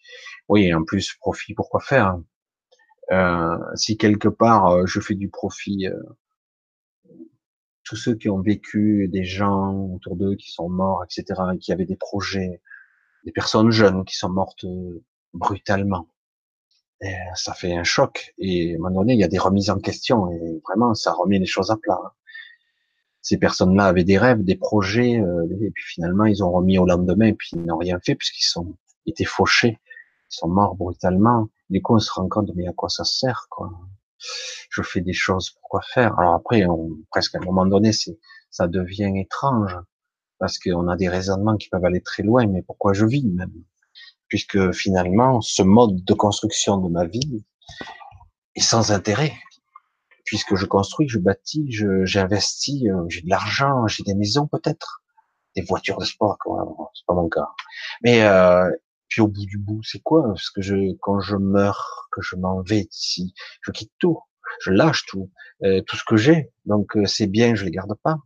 Oui, 0.49 0.73
en 0.73 0.83
plus, 0.83 1.13
profit, 1.15 1.53
pourquoi 1.53 1.79
faire 1.79 2.07
hein? 2.07 2.23
euh, 3.11 3.75
Si 3.75 3.97
quelque 3.97 4.27
part 4.27 4.67
euh, 4.67 4.85
je 4.85 4.99
fais 4.99 5.15
du 5.15 5.29
profit, 5.29 5.87
euh, 5.87 6.01
tous 7.83 7.95
ceux 7.95 8.15
qui 8.15 8.29
ont 8.29 8.41
vécu, 8.41 9.07
des 9.07 9.23
gens 9.23 9.73
autour 9.95 10.17
d'eux 10.17 10.35
qui 10.35 10.51
sont 10.51 10.69
morts, 10.69 11.03
etc., 11.05 11.41
qui 11.59 11.71
avaient 11.71 11.85
des 11.85 11.95
projets, 11.95 12.61
des 13.23 13.31
personnes 13.31 13.71
jeunes 13.71 14.03
qui 14.05 14.15
sont 14.15 14.29
mortes 14.29 14.65
brutalement. 15.33 16.09
Et 17.01 17.15
ça 17.35 17.53
fait 17.53 17.75
un 17.75 17.83
choc. 17.83 18.33
Et 18.37 18.73
à 18.73 18.75
un 18.75 18.79
moment 18.79 19.01
donné, 19.01 19.13
il 19.13 19.19
y 19.19 19.23
a 19.23 19.27
des 19.27 19.37
remises 19.37 19.69
en 19.69 19.79
question. 19.79 20.31
Et 20.31 20.61
vraiment, 20.67 20.93
ça 20.93 21.13
remet 21.13 21.39
les 21.39 21.45
choses 21.45 21.71
à 21.71 21.77
plat. 21.77 21.99
Hein. 22.03 22.11
Ces 23.27 23.37
personnes-là 23.37 23.87
avaient 23.87 24.05
des 24.05 24.17
rêves, 24.17 24.41
des 24.41 24.55
projets, 24.55 25.19
euh, 25.19 25.43
et 25.59 25.69
puis 25.71 25.83
finalement, 25.85 26.23
ils 26.23 26.45
ont 26.45 26.49
remis 26.49 26.77
au 26.77 26.85
lendemain, 26.85 27.25
et 27.25 27.33
puis 27.33 27.49
ils 27.51 27.61
n'ont 27.61 27.77
rien 27.77 27.99
fait 27.99 28.15
puisqu'ils 28.15 28.47
sont 28.47 28.77
été 29.05 29.25
fauchés. 29.25 29.81
Ils 30.31 30.37
sont 30.37 30.47
morts 30.47 30.75
brutalement. 30.75 31.49
Du 31.69 31.81
coup, 31.81 31.95
on 31.95 31.99
se 31.99 32.09
rend 32.09 32.29
compte, 32.29 32.51
mais 32.55 32.69
à 32.69 32.71
quoi 32.71 32.87
ça 32.87 33.03
sert, 33.03 33.47
quoi 33.49 33.69
Je 34.69 34.81
fais 34.81 35.01
des 35.01 35.11
choses, 35.11 35.49
pourquoi 35.49 35.81
faire 35.81 36.17
Alors 36.17 36.35
après, 36.35 36.65
on, 36.67 36.91
presque 37.11 37.35
à 37.35 37.39
un 37.39 37.43
moment 37.43 37.65
donné, 37.65 37.91
c'est, 37.91 38.17
ça 38.49 38.69
devient 38.69 39.11
étrange 39.17 39.77
parce 40.39 40.57
qu'on 40.57 40.87
a 40.87 40.95
des 40.95 41.09
raisonnements 41.09 41.57
qui 41.57 41.67
peuvent 41.67 41.83
aller 41.83 42.01
très 42.01 42.23
loin, 42.23 42.47
mais 42.47 42.61
pourquoi 42.61 42.93
je 42.93 43.05
vis 43.05 43.27
même? 43.27 43.51
Puisque 44.29 44.71
finalement, 44.71 45.41
ce 45.41 45.63
mode 45.63 46.05
de 46.05 46.13
construction 46.13 46.77
de 46.77 46.89
ma 46.89 47.03
vie 47.03 47.43
est 48.55 48.61
sans 48.61 48.93
intérêt. 48.93 49.33
Puisque 50.27 50.55
je 50.55 50.65
construis, 50.65 51.07
je 51.07 51.17
bâtis, 51.17 51.65
j'investis, 52.03 52.85
euh, 52.85 53.05
j'ai 53.09 53.21
de 53.21 53.29
l'argent, 53.29 53.87
j'ai 53.87 54.03
des 54.03 54.13
maisons 54.13 54.45
peut-être, 54.45 55.01
des 55.55 55.63
voitures 55.63 55.97
de 55.97 56.05
sport, 56.05 56.37
c'est 56.93 57.05
pas 57.07 57.15
mon 57.15 57.29
cas. 57.29 57.49
Mais 58.03 58.21
euh, 58.23 58.69
puis 59.07 59.21
au 59.21 59.27
bout 59.27 59.45
du 59.45 59.57
bout, 59.57 59.81
c'est 59.83 59.99
quoi? 59.99 60.23
Parce 60.27 60.51
que 60.51 60.61
je, 60.61 60.95
quand 61.01 61.19
je 61.19 61.35
meurs, 61.35 62.07
que 62.11 62.21
je 62.21 62.35
m'en 62.35 62.61
vais 62.61 62.83
d'ici, 62.83 63.33
je 63.61 63.71
quitte 63.71 63.91
tout, 63.97 64.19
je 64.61 64.71
lâche 64.71 65.05
tout, 65.07 65.31
euh, 65.63 65.81
tout 65.87 65.95
ce 65.95 66.03
que 66.03 66.17
j'ai. 66.17 66.51
Donc 66.65 66.95
c'est 67.05 67.27
bien, 67.27 67.55
je 67.55 67.65
les 67.65 67.71
garde 67.71 67.95
pas. 68.03 68.17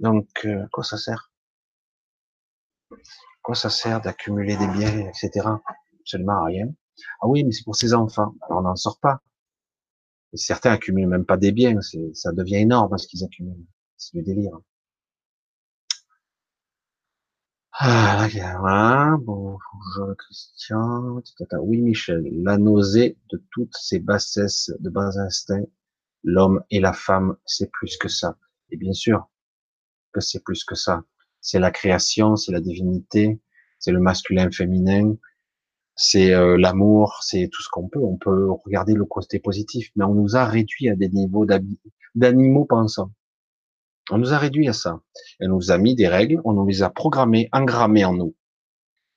Donc, 0.00 0.26
euh, 0.44 0.66
quoi 0.72 0.84
ça 0.84 0.96
sert? 0.96 1.30
Quoi 3.42 3.54
ça 3.54 3.70
sert 3.70 4.00
d'accumuler 4.00 4.56
des 4.56 4.68
biens, 4.68 5.08
etc. 5.08 5.46
Absolument 6.00 6.44
rien. 6.44 6.66
Ah 7.20 7.26
oui, 7.26 7.44
mais 7.44 7.52
c'est 7.52 7.64
pour 7.64 7.76
ses 7.76 7.94
enfants. 7.94 8.34
Alors, 8.42 8.60
on 8.60 8.62
n'en 8.62 8.76
sort 8.76 8.98
pas. 9.00 9.20
Et 10.32 10.36
certains 10.36 10.72
accumulent 10.72 11.08
même 11.08 11.26
pas 11.26 11.36
des 11.36 11.52
biens. 11.52 11.78
Ça 12.14 12.32
devient 12.32 12.56
énorme 12.56 12.96
ce 12.96 13.06
qu'ils 13.06 13.24
accumulent. 13.24 13.66
C'est 13.96 14.16
du 14.16 14.22
délire. 14.22 14.58
Ah, 17.72 18.28
voilà. 18.30 19.16
Bonjour 19.20 20.16
Christian. 20.18 21.20
Oui, 21.60 21.80
Michel. 21.80 22.22
La 22.42 22.58
nausée 22.58 23.18
de 23.30 23.42
toutes 23.50 23.74
ces 23.74 23.98
bassesses 23.98 24.70
de 24.78 24.90
bas 24.90 25.18
instincts. 25.18 25.66
L'homme 26.24 26.62
et 26.70 26.80
la 26.80 26.92
femme, 26.92 27.36
c'est 27.44 27.70
plus 27.70 27.96
que 27.96 28.08
ça. 28.08 28.38
Et 28.70 28.76
bien 28.76 28.92
sûr, 28.92 29.28
que 30.12 30.20
c'est 30.20 30.44
plus 30.44 30.64
que 30.64 30.74
ça. 30.74 31.04
C'est 31.40 31.58
la 31.58 31.70
création, 31.70 32.36
c'est 32.36 32.52
la 32.52 32.60
divinité, 32.60 33.40
c'est 33.78 33.90
le 33.90 33.98
masculin 33.98 34.50
féminin, 34.50 35.16
c'est 35.94 36.32
euh, 36.32 36.56
l'amour, 36.56 37.18
c'est 37.22 37.48
tout 37.52 37.62
ce 37.62 37.68
qu'on 37.70 37.88
peut. 37.88 38.02
On 38.02 38.16
peut 38.16 38.50
regarder 38.64 38.94
le 38.94 39.04
côté 39.04 39.38
positif, 39.38 39.90
mais 39.96 40.04
on 40.04 40.14
nous 40.14 40.36
a 40.36 40.44
réduit 40.44 40.88
à 40.88 40.96
des 40.96 41.08
niveaux 41.08 41.46
d'animaux 42.14 42.64
pensants. 42.64 43.10
On 44.10 44.18
nous 44.18 44.32
a 44.32 44.38
réduit 44.38 44.68
à 44.68 44.72
ça. 44.72 45.00
On 45.40 45.48
nous 45.48 45.70
a 45.70 45.78
mis 45.78 45.94
des 45.94 46.08
règles, 46.08 46.40
on 46.44 46.52
nous 46.54 46.66
les 46.66 46.82
a 46.82 46.90
programmées, 46.90 47.48
engrammées 47.52 48.04
en 48.04 48.14
nous. 48.14 48.34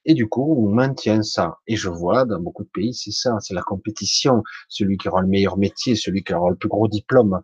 Et 0.05 0.13
du 0.13 0.27
coup, 0.27 0.55
on 0.57 0.69
maintient 0.69 1.23
ça. 1.23 1.57
Et 1.65 1.75
je 1.75 1.89
vois 1.89 2.25
dans 2.25 2.39
beaucoup 2.39 2.63
de 2.63 2.69
pays, 2.69 2.93
c'est 2.93 3.11
ça, 3.11 3.37
c'est 3.39 3.55
la 3.55 3.63
compétition. 3.63 4.43
Celui 4.69 4.97
qui 4.97 5.07
aura 5.07 5.21
le 5.21 5.27
meilleur 5.27 5.57
métier, 5.57 5.95
celui 5.95 6.23
qui 6.23 6.33
aura 6.33 6.51
le 6.51 6.55
plus 6.55 6.69
gros 6.69 6.87
diplôme, 6.87 7.41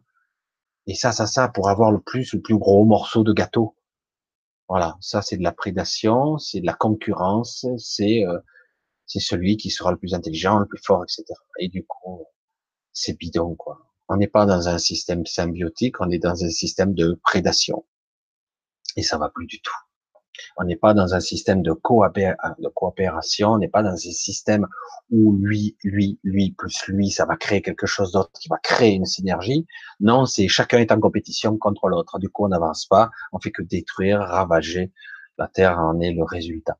et 0.87 0.95
ça, 0.95 1.11
ça, 1.11 1.27
ça, 1.27 1.47
pour 1.47 1.69
avoir 1.69 1.91
le 1.91 1.99
plus, 1.99 2.33
le 2.33 2.41
plus 2.41 2.57
gros 2.57 2.85
morceau 2.85 3.23
de 3.23 3.33
gâteau. 3.33 3.75
Voilà, 4.67 4.97
ça 5.01 5.21
c'est 5.21 5.37
de 5.37 5.43
la 5.43 5.51
prédation, 5.51 6.37
c'est 6.37 6.61
de 6.61 6.65
la 6.65 6.73
concurrence, 6.73 7.65
c'est 7.77 8.25
euh, 8.25 8.39
c'est 9.11 9.19
celui 9.19 9.57
qui 9.57 9.69
sera 9.69 9.91
le 9.91 9.97
plus 9.97 10.13
intelligent, 10.13 10.59
le 10.59 10.65
plus 10.65 10.81
fort, 10.81 11.03
etc. 11.03 11.25
Et 11.59 11.67
du 11.67 11.83
coup, 11.85 12.25
c'est 12.93 13.17
bidon 13.17 13.55
quoi. 13.55 13.79
On 14.07 14.15
n'est 14.15 14.27
pas 14.27 14.45
dans 14.45 14.69
un 14.69 14.77
système 14.77 15.25
symbiotique, 15.25 15.99
on 15.99 16.09
est 16.09 16.19
dans 16.19 16.45
un 16.45 16.49
système 16.49 16.93
de 16.93 17.19
prédation. 17.21 17.85
Et 18.95 19.03
ça 19.03 19.17
va 19.17 19.29
plus 19.29 19.47
du 19.47 19.61
tout. 19.61 19.75
On 20.57 20.63
n'est 20.63 20.77
pas 20.77 20.93
dans 20.93 21.13
un 21.13 21.19
système 21.19 21.61
de, 21.61 21.73
coopération, 21.73 23.51
on 23.51 23.57
n'est 23.57 23.67
pas 23.67 23.83
dans 23.83 23.91
un 23.91 23.97
système 23.97 24.65
où 25.09 25.35
lui, 25.35 25.75
lui, 25.83 26.17
lui, 26.23 26.51
plus 26.57 26.87
lui, 26.87 27.11
ça 27.11 27.25
va 27.25 27.35
créer 27.35 27.61
quelque 27.61 27.87
chose 27.87 28.13
d'autre 28.13 28.31
qui 28.39 28.47
va 28.47 28.57
créer 28.63 28.93
une 28.93 29.05
synergie. 29.05 29.65
Non, 29.99 30.25
c'est 30.25 30.47
chacun 30.47 30.79
est 30.79 30.91
en 30.93 31.01
compétition 31.01 31.57
contre 31.57 31.89
l'autre. 31.89 32.17
Du 32.17 32.29
coup, 32.29 32.45
on 32.45 32.49
n'avance 32.49 32.85
pas, 32.85 33.09
on 33.33 33.39
fait 33.39 33.51
que 33.51 33.61
détruire, 33.61 34.19
ravager. 34.19 34.93
La 35.37 35.47
Terre 35.47 35.79
en 35.79 35.99
est 35.99 36.13
le 36.13 36.23
résultat. 36.23 36.77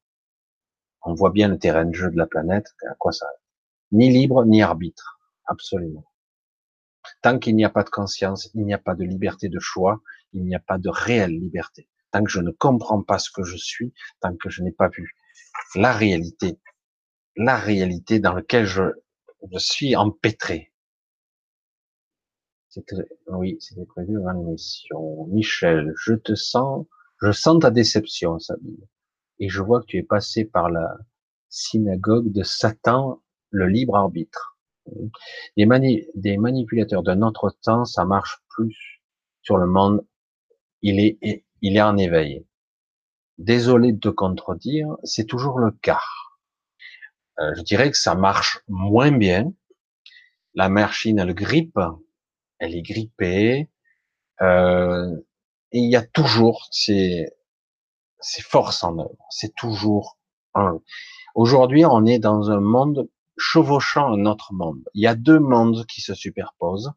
On 1.04 1.14
voit 1.14 1.32
bien 1.32 1.48
le 1.48 1.58
terrain 1.58 1.86
de 1.86 1.94
jeu 1.94 2.12
de 2.12 2.18
la 2.18 2.28
planète, 2.28 2.68
à 2.90 2.96
quoi 2.96 3.12
ça 3.12 3.28
Ni 3.92 4.10
libre, 4.10 4.46
ni 4.46 4.62
arbitre. 4.62 5.20
Absolument. 5.46 6.06
Tant 7.22 7.40
qu'il 7.40 7.56
n'y 7.56 7.66
a 7.66 7.70
pas 7.70 7.84
de 7.84 7.90
conscience, 7.90 8.50
il 8.54 8.66
n'y 8.66 8.74
a 8.74 8.78
pas 8.78 8.96
de 8.96 9.04
liberté 9.04 9.50
de 9.50 9.60
choix, 9.60 10.02
il 10.34 10.46
n'y 10.46 10.56
a 10.56 10.60
pas 10.60 10.78
de 10.78 10.90
réelle 10.90 11.38
liberté 11.38 11.90
tant 12.12 12.24
que 12.24 12.30
je 12.30 12.40
ne 12.40 12.52
comprends 12.52 13.02
pas 13.02 13.20
ce 13.20 13.32
que 13.32 13.44
je 13.44 13.58
suis, 13.58 13.94
tant 14.20 14.36
que 14.36 14.50
je 14.50 14.62
n'ai 14.62 14.72
pas 14.72 14.90
vu 14.90 15.16
la 15.76 15.94
réalité, 15.94 16.60
la 17.36 17.58
réalité 17.58 18.20
dans 18.20 18.34
laquelle 18.34 18.66
je, 18.66 18.84
je 19.52 19.58
suis 19.58 19.96
empêtré. 19.96 20.74
Oui, 23.28 23.58
c'était 23.60 23.86
prévu 23.86 24.14
dans 24.14 24.32
l'émission. 24.32 25.26
Michel, 25.28 25.94
je 25.98 26.14
te 26.14 26.36
sens, 26.36 26.86
je 27.22 27.32
sens 27.32 27.60
ta 27.60 27.72
déception, 27.72 28.40
Sabine. 28.40 28.88
Et 29.42 29.50
je 29.50 29.62
vois 29.62 29.82
que 29.82 29.88
tu 29.88 29.98
es 29.98 30.04
passé 30.04 30.46
par 30.46 30.70
la 30.70 30.98
synagogue 31.50 32.32
de 32.32 32.44
Satan, 32.44 33.22
le 33.50 33.68
libre 33.68 33.98
arbitre. 33.98 34.58
Des, 35.58 35.66
manipulateurs 36.38 37.04
de 37.04 37.14
notre 37.14 37.50
temps, 37.62 37.84
ça 37.84 38.06
marche 38.06 38.38
plus 38.48 39.02
sur 39.42 39.58
le 39.58 39.68
monde. 39.68 40.06
Il 40.82 41.00
est 41.02 41.46
il 41.62 41.78
est 41.78 41.82
en 41.82 41.98
éveil. 41.98 42.46
Désolé 43.38 43.94
de 43.94 44.00
te 44.00 44.10
contredire, 44.10 44.98
c'est 45.04 45.26
toujours 45.26 45.60
le 45.60 45.72
cas. 45.72 46.02
Euh, 47.40 47.54
je 47.56 47.62
dirais 47.62 47.92
que 47.92 47.98
ça 47.98 48.16
marche 48.16 48.60
moins 48.68 49.12
bien. 49.12 49.54
La 50.54 50.70
machine, 50.70 51.20
elle 51.20 51.34
grippe, 51.34 51.80
elle 52.60 52.76
est 52.76 52.82
grippée, 52.82 53.70
euh, 54.42 55.16
il 55.72 55.90
y 55.90 55.96
a 55.96 56.02
toujours 56.02 56.68
ces, 56.72 57.32
ces 58.22 58.42
forces 58.42 58.84
en 58.84 58.98
œuvre. 59.00 59.26
C'est 59.30 59.56
toujours 59.56 60.18
un. 60.54 60.80
Aujourd'hui, 61.36 61.86
on 61.86 62.06
est 62.06 62.20
dans 62.20 62.52
un 62.52 62.60
monde 62.60 63.10
chevauchant 63.38 64.14
un 64.14 64.26
autre 64.26 64.54
monde. 64.54 64.84
Il 64.94 65.02
y 65.02 65.08
a 65.08 65.16
deux 65.16 65.40
mondes 65.40 65.86
qui 65.88 66.02
se 66.02 66.14
superposent. 66.14 66.92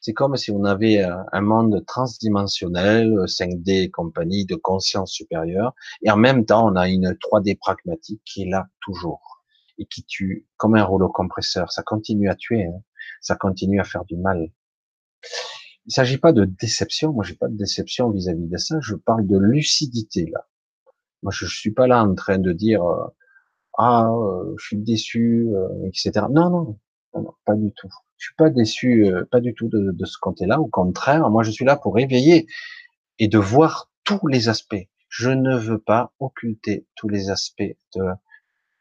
C'est 0.00 0.14
comme 0.14 0.36
si 0.36 0.50
on 0.50 0.64
avait 0.64 1.04
euh, 1.04 1.14
un 1.32 1.42
monde 1.42 1.84
transdimensionnel, 1.86 3.12
5D 3.26 3.86
euh, 3.86 3.90
compagnie, 3.92 4.46
de 4.46 4.54
conscience 4.54 5.12
supérieure, 5.12 5.74
et 6.02 6.10
en 6.10 6.16
même 6.16 6.46
temps, 6.46 6.66
on 6.66 6.74
a 6.74 6.88
une 6.88 7.12
3D 7.12 7.58
pragmatique 7.58 8.22
qui 8.24 8.42
est 8.42 8.48
là 8.48 8.68
toujours, 8.80 9.42
et 9.76 9.84
qui 9.84 10.04
tue 10.04 10.46
comme 10.56 10.74
un 10.74 10.84
rouleau 10.84 11.10
compresseur. 11.10 11.70
Ça 11.70 11.82
continue 11.82 12.30
à 12.30 12.34
tuer, 12.34 12.64
hein. 12.64 12.82
ça 13.20 13.36
continue 13.36 13.78
à 13.78 13.84
faire 13.84 14.06
du 14.06 14.16
mal. 14.16 14.50
Il 15.84 15.92
s'agit 15.92 16.18
pas 16.18 16.32
de 16.32 16.46
déception, 16.46 17.12
moi 17.12 17.24
j'ai 17.24 17.34
pas 17.34 17.48
de 17.48 17.56
déception 17.56 18.10
vis-à-vis 18.10 18.48
de 18.48 18.56
ça, 18.56 18.76
je 18.80 18.94
parle 18.94 19.26
de 19.26 19.36
lucidité 19.36 20.30
là. 20.32 20.46
Moi 21.22 21.32
je, 21.32 21.46
suis 21.46 21.72
pas 21.72 21.86
là 21.86 22.02
en 22.02 22.14
train 22.14 22.38
de 22.38 22.52
dire 22.52 22.82
euh, 22.84 23.06
ah 23.78 24.10
je 24.58 24.64
suis 24.64 24.76
déçu, 24.76 25.48
etc. 25.86 26.26
Non, 26.30 26.50
non, 26.50 26.78
non, 27.14 27.34
pas 27.44 27.54
du 27.54 27.72
tout. 27.72 27.88
Je 28.20 28.26
suis 28.26 28.34
pas 28.34 28.50
déçu, 28.50 29.06
euh, 29.06 29.24
pas 29.30 29.40
du 29.40 29.54
tout 29.54 29.68
de, 29.68 29.92
de 29.92 30.04
ce 30.04 30.18
côté-là. 30.18 30.60
Au 30.60 30.66
contraire, 30.66 31.28
moi, 31.30 31.42
je 31.42 31.50
suis 31.50 31.64
là 31.64 31.76
pour 31.76 31.98
éveiller 31.98 32.46
et 33.18 33.28
de 33.28 33.38
voir 33.38 33.90
tous 34.04 34.26
les 34.26 34.48
aspects. 34.50 34.86
Je 35.08 35.30
ne 35.30 35.56
veux 35.56 35.78
pas 35.78 36.12
occulter 36.20 36.86
tous 36.96 37.08
les 37.08 37.30
aspects 37.30 37.76
de, 37.94 38.02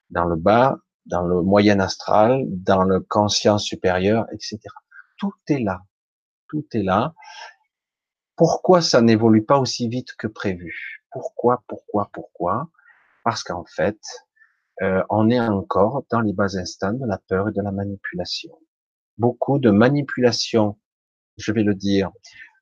dans 0.10 0.26
le 0.26 0.36
bas, 0.36 0.78
dans 1.06 1.24
le 1.24 1.42
moyen 1.42 1.80
astral, 1.80 2.44
dans 2.50 2.84
le 2.84 3.00
conscience 3.00 3.64
supérieur, 3.64 4.26
etc. 4.34 4.60
Tout 5.18 5.34
est 5.48 5.60
là. 5.60 5.82
Tout 6.50 6.66
est 6.74 6.84
là. 6.84 7.14
Pourquoi 8.36 8.82
ça 8.82 9.02
n'évolue 9.02 9.46
pas 9.46 9.58
aussi 9.58 9.88
vite 9.88 10.14
que 10.18 10.28
prévu? 10.28 10.99
Pourquoi, 11.12 11.64
pourquoi, 11.68 12.10
pourquoi? 12.14 12.70
Parce 13.24 13.44
qu'en 13.44 13.66
fait, 13.66 14.00
euh, 14.82 15.04
on 15.10 15.30
est 15.30 15.40
encore 15.40 16.04
dans 16.10 16.22
les 16.22 16.34
bas 16.34 16.58
instants 16.58 16.94
de 16.94 17.06
la 17.06 17.18
peur 17.18 17.50
et 17.50 17.52
de 17.52 17.62
la 17.62 17.72
manipulation 17.72 18.58
beaucoup 19.20 19.60
de 19.60 19.70
manipulation, 19.70 20.78
je 21.38 21.52
vais 21.52 21.64
le 21.64 21.76
dire, 21.76 22.10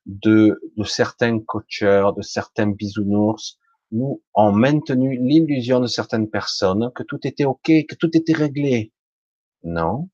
de, 0.04 0.60
de 0.76 0.84
certains 0.84 1.40
coacheurs, 1.40 2.12
de 2.12 2.22
certains 2.22 2.66
bisounours, 2.66 3.58
nous 3.90 4.22
ont 4.34 4.52
maintenu 4.52 5.16
l'illusion 5.18 5.80
de 5.80 5.86
certaines 5.86 6.28
personnes 6.28 6.90
que 6.94 7.02
tout 7.02 7.20
était 7.26 7.46
ok, 7.46 7.86
que 7.88 7.94
tout 7.94 8.14
était 8.14 8.34
réglé. 8.34 8.92
Non. 9.62 10.10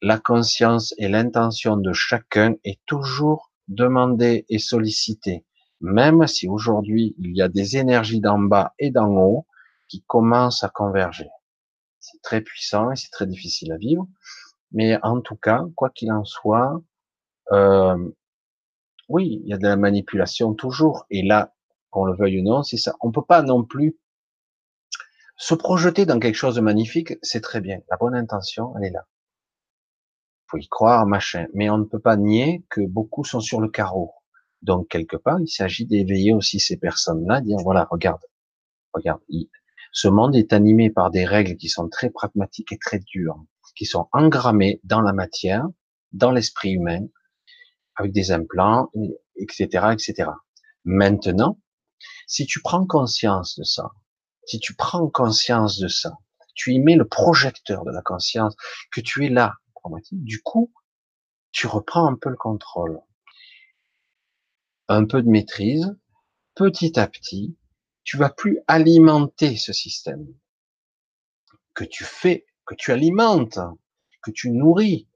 La 0.00 0.18
conscience 0.18 0.94
et 0.96 1.08
l'intention 1.08 1.76
de 1.76 1.92
chacun 1.92 2.54
est 2.64 2.80
toujours 2.86 3.52
demandée 3.68 4.46
et 4.48 4.58
sollicitée, 4.58 5.44
même 5.80 6.26
si 6.26 6.48
aujourd'hui 6.48 7.14
il 7.18 7.36
y 7.36 7.42
a 7.42 7.48
des 7.48 7.76
énergies 7.76 8.20
d'en 8.20 8.38
bas 8.38 8.74
et 8.78 8.90
d'en 8.90 9.10
haut 9.16 9.46
qui 9.88 10.02
commencent 10.06 10.62
à 10.64 10.68
converger. 10.68 11.28
C'est 11.98 12.22
très 12.22 12.40
puissant 12.40 12.90
et 12.92 12.96
c'est 12.96 13.10
très 13.10 13.26
difficile 13.26 13.72
à 13.72 13.76
vivre. 13.76 14.06
Mais 14.72 14.98
en 15.02 15.20
tout 15.20 15.36
cas, 15.36 15.64
quoi 15.74 15.90
qu'il 15.90 16.12
en 16.12 16.24
soit, 16.24 16.80
euh, 17.52 18.10
oui, 19.08 19.40
il 19.42 19.48
y 19.48 19.52
a 19.52 19.58
de 19.58 19.64
la 19.64 19.76
manipulation 19.76 20.54
toujours. 20.54 21.04
Et 21.10 21.22
là, 21.22 21.52
qu'on 21.90 22.04
le 22.04 22.16
veuille 22.16 22.40
ou 22.40 22.44
non, 22.44 22.62
c'est 22.62 22.76
ça. 22.76 22.94
On 23.00 23.10
peut 23.10 23.24
pas 23.24 23.42
non 23.42 23.64
plus 23.64 23.98
se 25.36 25.54
projeter 25.54 26.06
dans 26.06 26.20
quelque 26.20 26.36
chose 26.36 26.54
de 26.54 26.60
magnifique. 26.60 27.14
C'est 27.22 27.40
très 27.40 27.60
bien. 27.60 27.80
La 27.90 27.96
bonne 27.96 28.14
intention, 28.14 28.72
elle 28.76 28.84
est 28.84 28.90
là. 28.90 29.06
Faut 30.46 30.58
y 30.58 30.68
croire, 30.68 31.06
machin. 31.06 31.46
Mais 31.54 31.68
on 31.70 31.78
ne 31.78 31.84
peut 31.84 31.98
pas 31.98 32.16
nier 32.16 32.64
que 32.70 32.80
beaucoup 32.80 33.24
sont 33.24 33.40
sur 33.40 33.60
le 33.60 33.68
carreau. 33.68 34.12
Donc 34.62 34.88
quelque 34.88 35.16
part, 35.16 35.40
il 35.40 35.48
s'agit 35.48 35.86
d'éveiller 35.86 36.32
aussi 36.32 36.60
ces 36.60 36.76
personnes-là, 36.76 37.40
dire 37.40 37.58
voilà, 37.62 37.86
regarde, 37.90 38.20
regarde. 38.92 39.20
Ce 39.92 40.08
monde 40.08 40.36
est 40.36 40.52
animé 40.52 40.90
par 40.90 41.10
des 41.10 41.24
règles 41.24 41.56
qui 41.56 41.68
sont 41.68 41.88
très 41.88 42.10
pragmatiques 42.10 42.72
et 42.72 42.78
très 42.78 42.98
dures 42.98 43.42
qui 43.80 43.86
sont 43.86 44.08
engrammés 44.12 44.80
dans 44.84 45.00
la 45.00 45.14
matière, 45.14 45.66
dans 46.12 46.32
l'esprit 46.32 46.72
humain, 46.72 47.06
avec 47.96 48.12
des 48.12 48.30
implants, 48.30 48.90
etc., 49.36 49.86
etc. 49.92 50.30
Maintenant, 50.84 51.58
si 52.26 52.46
tu 52.46 52.60
prends 52.60 52.86
conscience 52.86 53.58
de 53.58 53.64
ça, 53.64 53.90
si 54.44 54.58
tu 54.58 54.74
prends 54.74 55.08
conscience 55.08 55.78
de 55.78 55.88
ça, 55.88 56.12
tu 56.54 56.72
y 56.72 56.78
mets 56.78 56.96
le 56.96 57.06
projecteur 57.06 57.84
de 57.84 57.90
la 57.90 58.02
conscience, 58.02 58.54
que 58.92 59.00
tu 59.00 59.24
es 59.24 59.28
là, 59.28 59.54
du 60.12 60.42
coup, 60.42 60.70
tu 61.52 61.66
reprends 61.66 62.06
un 62.06 62.16
peu 62.16 62.28
le 62.28 62.36
contrôle. 62.36 63.00
Un 64.92 65.04
peu 65.04 65.22
de 65.22 65.28
maîtrise, 65.28 65.96
petit 66.56 66.98
à 66.98 67.06
petit, 67.06 67.56
tu 68.02 68.16
vas 68.16 68.28
plus 68.28 68.58
alimenter 68.66 69.56
ce 69.56 69.72
système 69.72 70.26
que 71.74 71.84
tu 71.84 72.02
fais 72.02 72.44
que 72.66 72.74
tu 72.74 72.90
alimentes, 72.90 73.60
que 74.20 74.32
tu 74.32 74.50
nourris, 74.50 75.06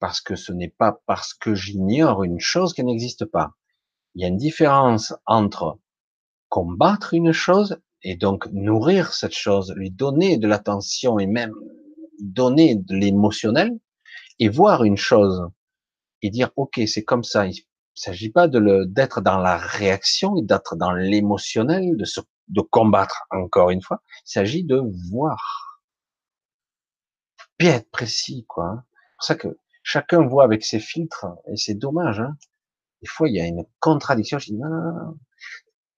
parce 0.00 0.20
que 0.20 0.34
ce 0.34 0.52
n'est 0.52 0.74
pas 0.76 1.00
parce 1.06 1.32
que 1.32 1.54
j'ignore 1.54 2.24
une 2.24 2.40
chose 2.40 2.74
qui 2.74 2.82
n'existe 2.82 3.24
pas. 3.24 3.52
Il 4.16 4.22
y 4.22 4.24
a 4.24 4.28
une 4.28 4.36
différence 4.36 5.14
entre 5.26 5.78
combattre 6.48 7.14
une 7.14 7.30
chose 7.30 7.78
et 8.02 8.16
donc 8.16 8.48
nourrir 8.50 9.12
cette 9.12 9.36
chose, 9.36 9.72
lui 9.76 9.92
donner 9.92 10.38
de 10.38 10.48
l'attention 10.48 11.20
et 11.20 11.28
même 11.28 11.54
donner 12.18 12.74
de 12.74 12.96
l'émotionnel 12.96 13.78
et 14.40 14.48
voir 14.48 14.82
une 14.82 14.96
chose 14.96 15.40
et 16.20 16.30
dire 16.30 16.50
ok 16.56 16.80
c'est 16.88 17.04
comme 17.04 17.22
ça. 17.22 17.46
S'agit 17.94 18.30
pas 18.30 18.48
d'être 18.48 19.20
dans 19.20 19.38
la 19.38 19.56
réaction 19.56 20.36
et 20.36 20.42
d'être 20.42 20.76
dans 20.76 20.92
l'émotionnel, 20.92 21.96
de 21.96 22.04
de 22.48 22.60
combattre 22.62 23.26
encore 23.30 23.70
une 23.70 23.82
fois. 23.82 24.02
Il 24.26 24.30
s'agit 24.32 24.64
de 24.64 24.80
voir 25.10 25.80
bien 27.58 27.74
être 27.74 27.90
précis, 27.90 28.44
quoi. 28.48 28.84
C'est 28.92 29.16
pour 29.16 29.24
ça 29.24 29.34
que 29.36 29.58
chacun 29.82 30.26
voit 30.26 30.44
avec 30.44 30.64
ses 30.64 30.80
filtres, 30.80 31.26
et 31.52 31.56
c'est 31.56 31.74
dommage, 31.74 32.20
hein. 32.20 32.36
Des 33.02 33.08
fois, 33.08 33.28
il 33.28 33.36
y 33.36 33.40
a 33.40 33.46
une 33.46 33.64
contradiction. 33.80 34.38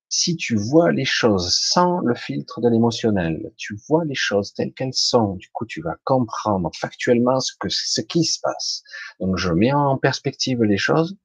Si 0.09 0.37
tu 0.37 0.57
vois 0.57 0.93
les 0.93 1.05
choses 1.05 1.53
sans 1.57 1.99
le 2.01 2.15
filtre 2.15 2.61
de 2.61 2.69
l'émotionnel, 2.69 3.51
tu 3.57 3.77
vois 3.89 4.05
les 4.05 4.15
choses 4.15 4.53
telles 4.53 4.73
qu'elles 4.73 4.95
sont, 4.95 5.35
du 5.35 5.49
coup, 5.53 5.67
tu 5.67 5.83
vas 5.83 5.97
comprendre 6.05 6.71
factuellement 6.77 7.41
ce 7.41 7.53
que, 7.59 7.69
ce 7.71 8.03
qui 8.03 8.25
se 8.25 8.39
passe. 8.41 8.83
Donc, 9.21 9.37
je 9.37 9.51
mets 9.51 9.73
en 9.73 9.97
perspective 9.99 10.63
les 10.63 10.77
choses, 10.77 11.17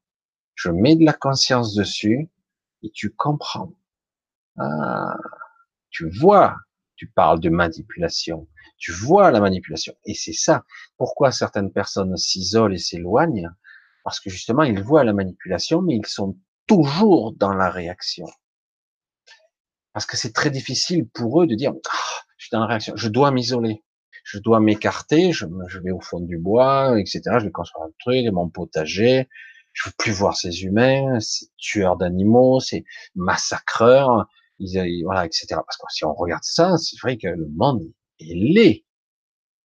je 0.58 0.70
mets 0.72 0.96
de 0.96 1.06
la 1.06 1.14
conscience 1.14 1.76
dessus, 1.76 2.30
et 2.84 2.90
tu 2.92 3.12
comprends. 3.12 3.74
Ah, 4.58 5.16
tu 5.92 6.10
vois, 6.20 6.58
tu 6.96 7.08
parles 7.08 7.40
de 7.40 7.50
manipulation, 7.50 8.48
tu 8.78 8.92
vois 8.92 9.30
la 9.32 9.40
manipulation. 9.40 9.94
Et 10.06 10.16
c'est 10.16 10.34
ça. 10.34 10.66
Pourquoi 10.98 11.32
certaines 11.32 11.72
personnes 11.72 12.18
s'isolent 12.18 12.74
et 12.74 12.80
s'éloignent 12.80 13.50
Parce 14.04 14.20
que 14.20 14.32
justement, 14.32 14.64
ils 14.64 14.82
voient 14.82 15.04
la 15.04 15.14
manipulation, 15.14 15.82
mais 15.82 15.96
ils 15.96 16.08
sont 16.08 16.38
toujours 16.66 17.34
dans 17.34 17.54
la 17.54 17.70
réaction. 17.70 18.26
Parce 19.94 20.08
que 20.08 20.18
c'est 20.18 20.34
très 20.34 20.50
difficile 20.50 21.08
pour 21.08 21.44
eux 21.44 21.48
de 21.48 21.54
dire, 21.54 21.72
ah, 21.72 22.22
je 22.38 22.46
suis 22.46 22.52
dans 22.52 22.62
la 22.62 22.68
réaction, 22.68 22.96
je 22.96 23.10
dois 23.10 23.30
m'isoler, 23.32 23.84
je 24.24 24.40
dois 24.40 24.60
m'écarter, 24.60 25.32
je, 25.32 25.46
vais 25.84 25.92
au 25.92 26.02
fond 26.02 26.20
du 26.20 26.40
bois, 26.40 27.00
etc. 27.00 27.22
Je 27.40 27.46
vais 27.46 27.52
construire 27.52 27.86
un 27.86 27.92
truc, 28.00 28.26
mon 28.34 28.50
potager, 28.50 29.30
je 29.78 29.90
veux 29.90 29.94
plus 29.98 30.12
voir 30.12 30.36
ces 30.36 30.64
humains, 30.64 31.20
ces 31.20 31.48
tueurs 31.58 31.98
d'animaux, 31.98 32.60
ces 32.60 32.84
massacreurs, 33.14 34.28
voilà, 35.04 35.26
etc. 35.26 35.46
Parce 35.50 35.78
que 35.78 35.86
si 35.90 36.04
on 36.04 36.16
regarde 36.16 36.44
ça, 36.44 36.78
c'est 36.78 37.00
vrai 37.00 37.18
que 37.18 37.28
le 37.28 37.48
monde 37.48 37.84
est 38.20 38.34
laid. 38.34 38.86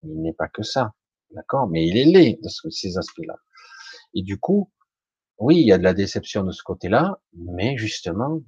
Il 0.02 0.20
n'est 0.20 0.34
pas 0.34 0.49
que 0.49 0.62
ça, 0.62 0.92
d'accord, 1.31 1.66
mais 1.66 1.86
il 1.86 1.97
est 1.97 2.05
laid 2.05 2.39
de 2.42 2.70
ces 2.70 2.99
aspects-là. 2.99 3.36
Et 4.15 4.23
du 4.23 4.39
coup, 4.39 4.70
oui, 5.39 5.60
il 5.60 5.66
y 5.66 5.73
a 5.73 5.78
de 5.78 5.82
la 5.82 5.94
déception 5.94 6.44
de 6.44 6.52
ce 6.52 6.62
côté-là, 6.62 7.18
mais 7.32 7.78
justement, 7.78 8.42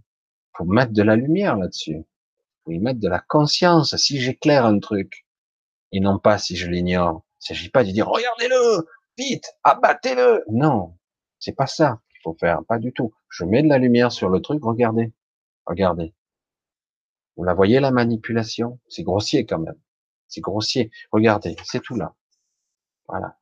faut 0.57 0.65
mettre 0.65 0.93
de 0.93 1.03
la 1.03 1.17
lumière 1.17 1.57
là-dessus. 1.57 2.05
Faut 2.65 2.73
y 2.73 2.79
mettre 2.79 3.01
de 3.01 3.09
la 3.09 3.21
conscience. 3.21 3.97
Si 3.97 4.21
j'éclaire 4.21 4.67
un 4.67 4.81
truc, 4.81 5.27
et 5.93 6.01
non 6.01 6.19
pas 6.19 6.37
si 6.37 6.57
je 6.57 6.69
l'ignore, 6.69 7.25
il 7.41 7.47
s'agit 7.47 7.71
pas 7.71 7.85
de 7.85 7.91
dire 7.91 8.07
regardez-le, 8.07 8.87
vite, 9.17 9.47
abattez-le. 9.63 10.45
Non, 10.51 10.95
c'est 11.45 11.53
pas 11.53 11.67
ça 11.67 12.01
qu'il 12.11 12.21
faut 12.23 12.37
faire, 12.41 12.65
pas 12.65 12.79
du 12.79 12.93
tout. 12.95 13.13
Je 13.29 13.45
mets 13.45 13.63
de 13.63 13.69
la 13.69 13.77
lumière 13.77 14.11
sur 14.11 14.31
le 14.31 14.41
truc, 14.41 14.65
regardez, 14.65 15.13
regardez. 15.67 16.15
Vous 17.37 17.45
la 17.45 17.53
voyez 17.53 17.81
la 17.81 17.91
manipulation? 17.91 18.81
C'est 18.89 19.03
grossier 19.03 19.45
quand 19.45 19.59
même. 19.59 19.79
C'est 20.29 20.41
grossier. 20.41 20.91
Regardez, 21.13 21.57
c'est 21.65 21.83
tout 21.83 21.97
là. 21.97 22.15
Voilà. 23.09 23.37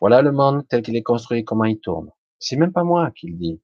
Voilà 0.00 0.20
le 0.20 0.32
monde 0.32 0.66
tel 0.68 0.82
qu'il 0.82 0.96
est 0.96 1.02
construit, 1.02 1.44
comment 1.44 1.64
il 1.64 1.80
tourne. 1.80 2.10
C'est 2.38 2.56
même 2.56 2.72
pas 2.72 2.84
moi 2.84 3.10
qui 3.12 3.28
le 3.28 3.36
dis. 3.36 3.62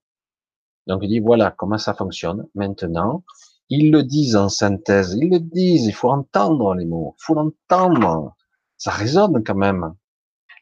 Donc 0.87 1.01
il 1.03 1.09
dit 1.09 1.21
voilà 1.21 1.51
comment 1.51 1.79
ça 1.79 1.93
fonctionne. 1.93 2.47
Maintenant, 2.55 3.25
ils 3.69 3.91
le 3.91 4.05
disent 4.05 4.37
en 4.37 4.49
synthèse, 4.49 5.15
ils 5.21 5.29
le 5.29 5.41
disent, 5.41 5.87
il 5.87 5.95
faut 5.95 6.11
entendre 6.11 6.75
les 6.75 6.87
mots, 6.87 7.15
il 7.19 7.25
faut 7.25 7.35
l'entendre. 7.35 8.35
Ça 8.79 8.91
résonne 8.91 9.43
quand 9.45 9.57
même. 9.57 9.95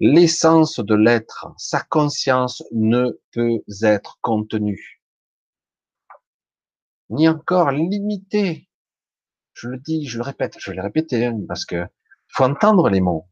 L'essence 0.01 0.81
de 0.81 0.95
l'être, 0.95 1.49
sa 1.57 1.81
conscience 1.81 2.63
ne 2.73 3.21
peut 3.33 3.63
être 3.83 4.19
contenue, 4.21 5.01
ni 7.11 7.29
encore 7.29 7.71
limitée. 7.71 8.69
Je 9.53 9.69
le 9.69 9.79
dis, 9.79 10.07
je 10.07 10.19
le 10.19 10.25
répète, 10.25 10.57
je 10.59 10.71
vais 10.71 10.77
le 10.77 10.83
répéter, 10.83 11.27
hein, 11.27 11.39
parce 11.47 11.65
que 11.65 11.87
faut 12.29 12.45
entendre 12.45 12.89
les 12.89 13.01
mots. 13.01 13.29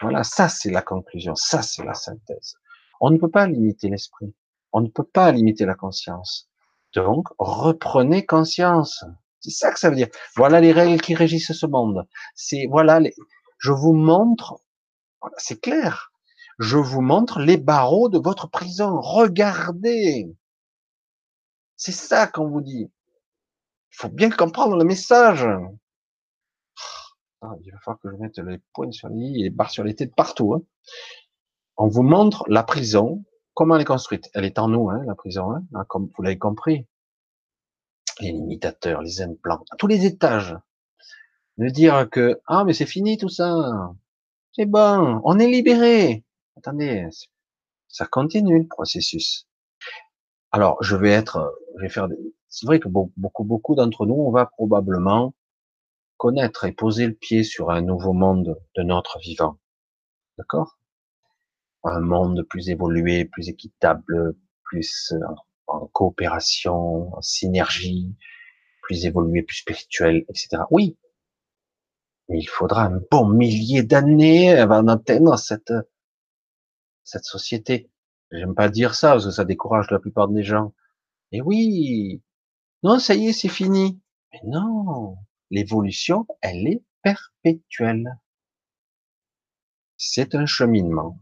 Voilà, 0.00 0.24
ça 0.24 0.48
c'est 0.48 0.70
la 0.70 0.82
conclusion, 0.82 1.34
ça 1.36 1.62
c'est 1.62 1.84
la 1.84 1.94
synthèse. 1.94 2.54
On 3.00 3.10
ne 3.10 3.18
peut 3.18 3.30
pas 3.30 3.46
limiter 3.46 3.88
l'esprit. 3.88 4.34
On 4.72 4.80
ne 4.80 4.88
peut 4.88 5.04
pas 5.04 5.30
limiter 5.32 5.66
la 5.66 5.74
conscience. 5.74 6.48
Donc, 6.94 7.28
reprenez 7.38 8.26
conscience. 8.26 9.04
C'est 9.40 9.50
ça 9.50 9.72
que 9.72 9.78
ça 9.78 9.90
veut 9.90 9.96
dire. 9.96 10.08
Voilà 10.36 10.60
les 10.60 10.72
règles 10.72 11.00
qui 11.00 11.14
régissent 11.14 11.52
ce 11.52 11.66
monde. 11.66 12.06
C'est, 12.34 12.66
voilà, 12.68 13.00
les, 13.00 13.14
je 13.58 13.72
vous 13.72 13.92
montre, 13.92 14.60
c'est 15.38 15.60
clair. 15.60 16.12
Je 16.58 16.76
vous 16.76 17.00
montre 17.00 17.40
les 17.40 17.56
barreaux 17.56 18.08
de 18.08 18.18
votre 18.18 18.48
prison. 18.48 19.00
Regardez. 19.00 20.34
C'est 21.76 21.92
ça 21.92 22.26
qu'on 22.26 22.48
vous 22.48 22.60
dit. 22.60 22.90
Il 23.92 23.96
faut 23.96 24.08
bien 24.08 24.30
comprendre 24.30 24.76
le 24.76 24.84
message. 24.84 25.46
Ah, 27.42 27.54
il 27.62 27.72
va 27.72 27.78
falloir 27.78 28.00
que 28.00 28.10
je 28.10 28.16
mette 28.16 28.38
les 28.38 28.58
points 28.74 28.92
sur 28.92 29.08
les 29.08 29.16
i 29.16 29.40
et 29.40 29.42
les 29.44 29.50
barres 29.50 29.70
sur 29.70 29.84
les 29.84 29.94
têtes 29.94 30.14
partout. 30.14 30.54
Hein 30.54 30.62
on 31.82 31.88
vous 31.88 32.02
montre 32.02 32.44
la 32.48 32.62
prison, 32.62 33.24
comment 33.54 33.74
elle 33.74 33.80
est 33.80 33.86
construite. 33.86 34.30
Elle 34.34 34.44
est 34.44 34.58
en 34.58 34.68
nous, 34.68 34.90
hein, 34.90 35.02
la 35.06 35.14
prison, 35.14 35.54
hein, 35.54 35.84
comme 35.88 36.10
vous 36.14 36.22
l'avez 36.22 36.36
compris. 36.36 36.86
Les 38.20 38.32
limitateurs, 38.32 39.00
les 39.00 39.22
implants, 39.22 39.64
à 39.70 39.76
tous 39.76 39.86
les 39.86 40.04
étages. 40.04 40.54
De 41.56 41.70
dire 41.70 42.08
que, 42.10 42.38
ah, 42.46 42.64
mais 42.64 42.74
c'est 42.74 42.84
fini 42.84 43.16
tout 43.16 43.30
ça. 43.30 43.94
C'est 44.52 44.66
bon, 44.66 45.20
on 45.24 45.38
est 45.38 45.46
libéré. 45.46 46.24
Attendez, 46.56 47.08
ça 47.88 48.06
continue 48.06 48.58
le 48.58 48.66
processus. 48.66 49.46
Alors, 50.52 50.82
je 50.82 50.96
vais 50.96 51.10
être, 51.10 51.54
je 51.76 51.82
vais 51.82 51.88
faire 51.88 52.08
c'est 52.48 52.66
vrai 52.66 52.80
que 52.80 52.88
beaucoup, 52.88 53.44
beaucoup 53.44 53.74
d'entre 53.76 54.06
nous, 54.06 54.14
on 54.14 54.32
va 54.32 54.46
probablement 54.46 55.34
connaître 56.16 56.64
et 56.64 56.72
poser 56.72 57.06
le 57.06 57.14
pied 57.14 57.44
sur 57.44 57.70
un 57.70 57.80
nouveau 57.80 58.12
monde 58.12 58.60
de 58.76 58.82
notre 58.82 59.18
vivant. 59.20 59.56
D'accord? 60.36 60.76
un 61.82 62.00
monde 62.00 62.42
plus 62.42 62.68
évolué, 62.68 63.24
plus 63.24 63.48
équitable, 63.48 64.36
plus 64.64 65.14
en 65.66 65.86
coopération, 65.86 67.16
en 67.16 67.22
synergie, 67.22 68.14
plus 68.82 69.06
évolué, 69.06 69.42
plus 69.42 69.56
spirituel, 69.56 70.26
etc. 70.28 70.64
Oui, 70.70 70.98
mais 72.30 72.38
il 72.38 72.46
faudra 72.48 72.86
un 72.86 73.00
bon 73.10 73.28
millier 73.28 73.82
d'années 73.82 74.52
avant 74.52 74.82
d'atteindre 74.82 75.36
cette 75.36 75.72
cette 77.04 77.24
société. 77.24 77.90
J'aime 78.30 78.54
pas 78.54 78.68
dire 78.68 78.94
ça 78.94 79.12
parce 79.12 79.26
que 79.26 79.32
ça 79.32 79.44
décourage 79.44 79.90
la 79.90 79.98
plupart 79.98 80.28
des 80.28 80.44
gens. 80.44 80.72
Et 81.32 81.42
oui, 81.42 82.22
non, 82.82 82.98
ça 82.98 83.14
y 83.14 83.28
est, 83.28 83.32
c'est 83.32 83.48
fini. 83.48 84.00
Mais 84.32 84.40
non, 84.44 85.16
l'évolution, 85.50 86.26
elle 86.40 86.66
est 86.68 86.82
perpétuelle. 87.02 88.18
C'est 89.96 90.34
un 90.34 90.46
cheminement 90.46 91.18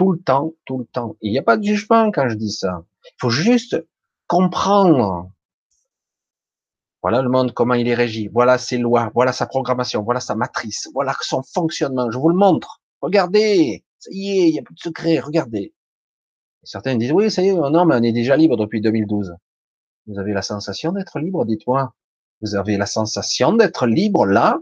tout 0.00 0.12
le 0.12 0.18
temps, 0.18 0.54
tout 0.64 0.78
le 0.78 0.86
temps. 0.86 1.16
Il 1.20 1.30
n'y 1.30 1.38
a 1.38 1.42
pas 1.42 1.58
de 1.58 1.62
jugement 1.62 2.10
quand 2.10 2.26
je 2.30 2.34
dis 2.34 2.52
ça. 2.52 2.86
Il 3.04 3.16
faut 3.20 3.28
juste 3.28 3.76
comprendre. 4.28 5.30
Voilà 7.02 7.22
le 7.22 7.30
monde, 7.30 7.52
comment 7.52 7.74
il 7.74 7.88
est 7.88 7.94
régi. 7.94 8.28
Voilà 8.28 8.58
ses 8.58 8.78
lois, 8.78 9.10
voilà 9.14 9.32
sa 9.32 9.46
programmation, 9.46 10.02
voilà 10.02 10.20
sa 10.20 10.34
matrice, 10.34 10.88
voilà 10.92 11.14
son 11.22 11.42
fonctionnement. 11.42 12.10
Je 12.10 12.18
vous 12.18 12.28
le 12.28 12.36
montre. 12.36 12.80
Regardez, 13.00 13.84
ça 13.98 14.10
y 14.12 14.38
est, 14.38 14.48
il 14.48 14.52
n'y 14.52 14.58
a 14.58 14.62
plus 14.62 14.74
de 14.74 14.80
secret, 14.80 15.18
regardez. 15.18 15.74
certains 16.64 16.96
disent, 16.96 17.12
oui, 17.12 17.30
ça 17.30 17.42
y 17.42 17.48
est, 17.48 17.54
non, 17.54 17.86
mais 17.86 17.96
on 17.96 18.02
est 18.02 18.12
déjà 18.12 18.36
libre 18.36 18.56
depuis 18.56 18.80
2012. 18.80 19.34
Vous 20.06 20.18
avez 20.18 20.32
la 20.32 20.42
sensation 20.42 20.92
d'être 20.92 21.18
libre, 21.20 21.44
dites-moi. 21.46 21.94
Vous 22.42 22.54
avez 22.54 22.76
la 22.76 22.86
sensation 22.86 23.52
d'être 23.52 23.86
libre 23.86 24.26
là? 24.26 24.58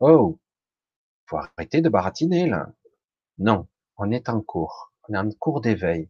Oh, 0.00 0.38
faut 1.26 1.36
arrêter 1.38 1.80
de 1.80 1.88
baratiner 1.88 2.46
là. 2.46 2.68
Non, 3.38 3.66
on 3.96 4.10
est 4.10 4.28
en 4.28 4.40
cours. 4.40 4.92
On 5.08 5.14
est 5.14 5.18
en 5.18 5.30
cours 5.30 5.60
d'éveil. 5.60 6.08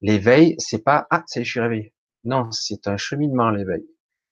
L'éveil, 0.00 0.56
c'est 0.58 0.82
pas 0.82 1.06
ah, 1.10 1.24
c'est 1.26 1.44
je 1.44 1.50
suis 1.50 1.60
réveillé. 1.60 1.94
Non, 2.24 2.50
c'est 2.52 2.88
un 2.88 2.96
cheminement 2.96 3.50
l'éveil. 3.50 3.86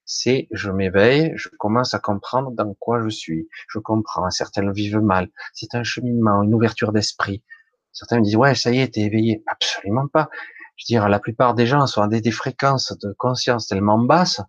C'est 0.05 0.49
je 0.51 0.71
m'éveille, 0.71 1.33
je 1.37 1.49
commence 1.59 1.95
à 1.95 1.99
comprendre 1.99 2.51
dans 2.53 2.75
quoi 2.75 3.03
je 3.03 3.09
suis. 3.09 3.49
Je 3.69 3.79
comprends. 3.79 4.29
Certains 4.31 4.63
le 4.63 4.73
vivent 4.73 4.99
mal. 4.99 5.29
C'est 5.55 5.75
un 5.75 5.85
cheminement, 5.85 6.43
une 6.43 6.55
ouverture 6.55 6.93
d'esprit. 6.93 7.43
Certains 7.93 8.19
me 8.19 8.23
disent 8.23 8.37
ouais, 8.37 8.55
ça 8.55 8.73
y 8.73 8.81
est, 8.81 8.95
t'es 8.95 9.03
éveillé. 9.03 9.43
Absolument 9.47 10.09
pas. 10.09 10.29
Je 10.77 10.85
veux 10.85 10.99
dire, 10.99 11.09
la 11.09 11.21
plupart 11.21 11.55
des 11.55 11.67
gens 11.67 11.87
sont 11.87 12.03
à 12.03 12.09
des, 12.09 12.31
fréquences 12.31 12.97
de 12.99 13.13
conscience 13.13 13.69
tellement 13.69 13.99
basses. 13.99 14.41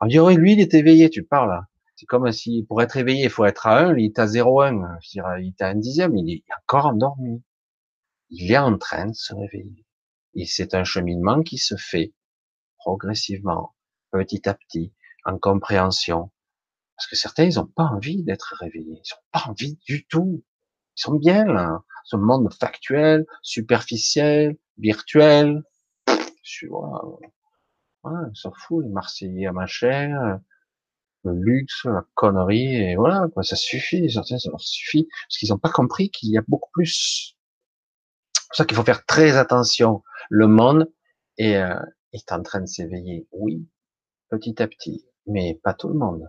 On 0.00 0.06
dit 0.06 0.18
oui, 0.18 0.34
lui, 0.36 0.54
il 0.54 0.60
est 0.60 0.74
éveillé. 0.74 1.10
Tu 1.10 1.22
parles. 1.22 1.62
C'est 1.96 2.06
comme 2.06 2.30
si, 2.32 2.64
pour 2.68 2.82
être 2.82 2.96
éveillé, 2.96 3.24
il 3.24 3.30
faut 3.30 3.44
être 3.46 3.66
à 3.66 3.78
1, 3.86 3.96
il 3.96 4.06
est 4.06 4.18
à 4.18 4.26
0,1. 4.26 4.98
Je 5.02 5.10
dirais, 5.10 5.44
il 5.44 5.48
est 5.48 5.62
à 5.62 5.68
un 5.68 5.74
dixième, 5.76 6.16
il 6.16 6.30
est 6.30 6.44
encore 6.62 6.86
endormi. 6.86 7.42
Il 8.30 8.50
est 8.50 8.58
en 8.58 8.76
train 8.76 9.06
de 9.06 9.14
se 9.14 9.34
réveiller. 9.34 9.86
Et 10.34 10.44
c'est 10.44 10.74
un 10.74 10.84
cheminement 10.84 11.42
qui 11.42 11.56
se 11.56 11.76
fait 11.76 12.12
progressivement, 12.78 13.74
petit 14.16 14.48
à 14.48 14.54
petit, 14.54 14.92
en 15.24 15.38
compréhension. 15.38 16.30
Parce 16.96 17.08
que 17.08 17.16
certains, 17.16 17.44
ils 17.44 17.56
n'ont 17.56 17.66
pas 17.66 17.84
envie 17.84 18.22
d'être 18.22 18.54
réveillés. 18.58 19.00
Ils 19.04 19.12
n'ont 19.12 19.22
pas 19.32 19.50
envie 19.50 19.78
du 19.86 20.06
tout. 20.06 20.42
Ils 20.96 21.00
sont 21.02 21.14
bien 21.14 21.44
là. 21.44 21.82
Ce 22.04 22.16
monde 22.16 22.52
factuel, 22.54 23.26
superficiel, 23.42 24.56
virtuel. 24.78 25.62
Je 26.42 26.66
vois. 26.68 27.18
Ouais, 28.04 28.12
ils 28.32 28.36
s'en 28.36 28.52
foutent, 28.52 28.84
les 28.84 28.90
Marseillais 28.90 29.46
à 29.46 29.52
ma 29.52 29.66
chair 29.66 30.38
le 31.26 31.40
luxe, 31.40 31.84
la 31.84 32.04
connerie, 32.14 32.74
et 32.74 32.96
voilà, 32.96 33.26
quoi, 33.32 33.42
ça 33.42 33.56
suffit, 33.56 34.10
certains, 34.10 34.38
ça 34.38 34.50
leur 34.50 34.60
suffit, 34.60 35.08
parce 35.28 35.38
qu'ils 35.38 35.50
n'ont 35.50 35.58
pas 35.58 35.70
compris 35.70 36.10
qu'il 36.10 36.30
y 36.30 36.38
a 36.38 36.42
beaucoup 36.46 36.70
plus. 36.72 37.36
C'est 38.34 38.48
pour 38.48 38.56
ça 38.56 38.64
qu'il 38.64 38.76
faut 38.76 38.84
faire 38.84 39.04
très 39.06 39.36
attention. 39.36 40.02
Le 40.30 40.46
monde 40.46 40.90
est, 41.38 41.56
euh, 41.56 41.78
est 42.12 42.32
en 42.32 42.42
train 42.42 42.60
de 42.60 42.66
s'éveiller, 42.66 43.26
oui, 43.32 43.66
petit 44.28 44.62
à 44.62 44.68
petit, 44.68 45.06
mais 45.26 45.58
pas 45.62 45.74
tout 45.74 45.88
le 45.88 45.98
monde. 45.98 46.28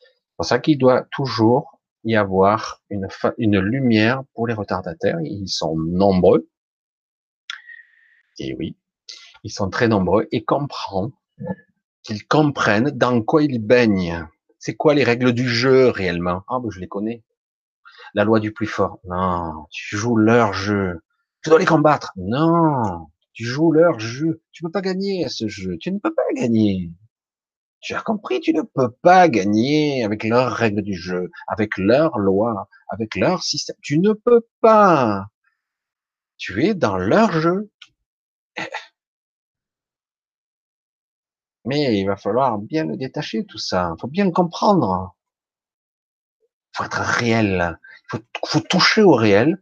C'est 0.00 0.36
pour 0.36 0.46
ça 0.46 0.58
qu'il 0.58 0.78
doit 0.78 1.06
toujours 1.12 1.80
y 2.04 2.14
avoir 2.14 2.82
une, 2.88 3.58
lumière 3.58 4.22
pour 4.34 4.46
les 4.46 4.54
retardataires. 4.54 5.18
Ils 5.22 5.48
sont 5.48 5.76
nombreux. 5.76 6.48
Et 8.38 8.54
oui, 8.58 8.76
ils 9.44 9.50
sont 9.50 9.70
très 9.70 9.88
nombreux 9.88 10.28
et 10.30 10.44
comprend 10.44 11.10
qu'ils 12.02 12.26
comprennent 12.26 12.90
dans 12.90 13.22
quoi 13.22 13.42
ils 13.42 13.58
baignent. 13.58 14.26
C'est 14.58 14.76
quoi 14.76 14.94
les 14.94 15.04
règles 15.04 15.32
du 15.32 15.48
jeu 15.48 15.88
réellement? 15.88 16.42
Ah, 16.48 16.58
ben 16.60 16.70
je 16.70 16.80
les 16.80 16.88
connais. 16.88 17.24
La 18.14 18.24
loi 18.24 18.40
du 18.40 18.52
plus 18.52 18.66
fort. 18.66 19.00
Non, 19.04 19.66
tu 19.70 19.96
joues 19.96 20.16
leur 20.16 20.52
jeu. 20.52 21.00
Tu 21.42 21.50
dois 21.50 21.58
les 21.58 21.66
combattre. 21.66 22.12
Non, 22.16 23.08
tu 23.36 23.44
joues 23.44 23.70
leur 23.70 24.00
jeu. 24.00 24.42
Tu 24.52 24.62
peux 24.62 24.70
pas 24.70 24.80
gagner 24.80 25.26
à 25.26 25.28
ce 25.28 25.46
jeu. 25.46 25.76
Tu 25.78 25.92
ne 25.92 25.98
peux 25.98 26.14
pas 26.14 26.22
gagner. 26.34 26.90
Tu 27.80 27.94
as 27.94 28.00
compris, 28.00 28.40
tu 28.40 28.54
ne 28.54 28.62
peux 28.62 28.90
pas 29.02 29.28
gagner 29.28 30.04
avec 30.04 30.24
leurs 30.24 30.52
règles 30.52 30.80
du 30.82 30.94
jeu, 30.94 31.30
avec 31.46 31.76
leurs 31.76 32.18
lois, 32.18 32.68
avec 32.88 33.14
leur 33.14 33.42
système. 33.42 33.76
Tu 33.82 33.98
ne 33.98 34.14
peux 34.14 34.40
pas. 34.62 35.26
Tu 36.38 36.64
es 36.64 36.74
dans 36.74 36.96
leur 36.96 37.30
jeu. 37.32 37.70
Mais 41.66 42.00
il 42.00 42.06
va 42.06 42.16
falloir 42.16 42.56
bien 42.58 42.86
le 42.86 42.96
détacher, 42.96 43.44
tout 43.44 43.58
ça. 43.58 43.92
Il 43.96 44.00
faut 44.00 44.06
bien 44.08 44.24
le 44.24 44.30
comprendre. 44.30 45.14
Il 46.72 46.76
faut 46.78 46.84
être 46.84 47.00
réel. 47.00 47.78
Il 48.14 48.20
faut, 48.46 48.60
toucher 48.60 49.02
au 49.02 49.12
réel 49.14 49.58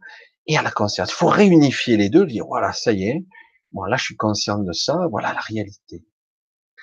et 0.47 0.57
à 0.57 0.61
la 0.61 0.71
conscience. 0.71 1.11
Il 1.11 1.15
faut 1.15 1.27
réunifier 1.27 1.97
les 1.97 2.09
deux, 2.09 2.25
dire, 2.25 2.45
voilà, 2.45 2.71
ça 2.71 2.93
y 2.93 3.09
est. 3.09 3.25
Bon, 3.75 3.83
là, 3.83 3.97
je 3.97 4.05
suis 4.05 4.15
conscient 4.15 4.59
de 4.59 4.71
ça. 4.71 5.07
Voilà 5.11 5.33
la 5.33 5.41
réalité. 5.41 6.05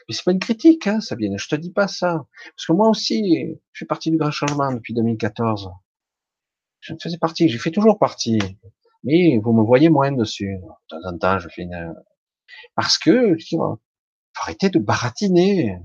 Mais 0.06 0.14
c'est 0.14 0.24
pas 0.24 0.32
une 0.32 0.38
critique, 0.38 0.86
hein, 0.86 1.00
Sabine. 1.00 1.38
Je 1.38 1.48
te 1.48 1.56
dis 1.56 1.72
pas 1.72 1.88
ça. 1.88 2.26
Parce 2.54 2.66
que 2.66 2.72
moi 2.72 2.90
aussi, 2.90 3.46
je 3.72 3.78
suis 3.78 3.86
parti 3.86 4.10
du 4.10 4.18
grand 4.18 4.30
changement 4.30 4.70
depuis 4.70 4.92
2014. 4.92 5.70
Je 6.80 6.92
faisais 7.02 7.16
partie. 7.16 7.48
J'ai 7.48 7.58
fait 7.58 7.70
toujours 7.70 7.98
partie. 7.98 8.38
Mais 9.04 9.38
vous 9.42 9.54
me 9.54 9.64
voyez 9.64 9.88
moins 9.88 10.12
dessus. 10.12 10.58
De 10.58 10.68
temps 10.88 11.08
en 11.08 11.16
temps, 11.16 11.38
je 11.38 11.48
fais 11.48 11.62
une... 11.62 11.94
Parce 12.74 12.98
que, 12.98 13.36
faut 13.48 13.80
arrêter 14.42 14.68
de 14.68 14.78
baratiner. 14.78 15.78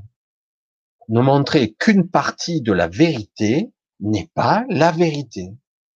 Ne 1.07 1.21
montrer 1.21 1.73
qu'une 1.73 2.09
partie 2.09 2.61
de 2.61 2.73
la 2.73 2.89
vérité 2.89 3.71
n'est 4.01 4.29
pas 4.33 4.65
la 4.67 4.91
vérité. 4.91 5.53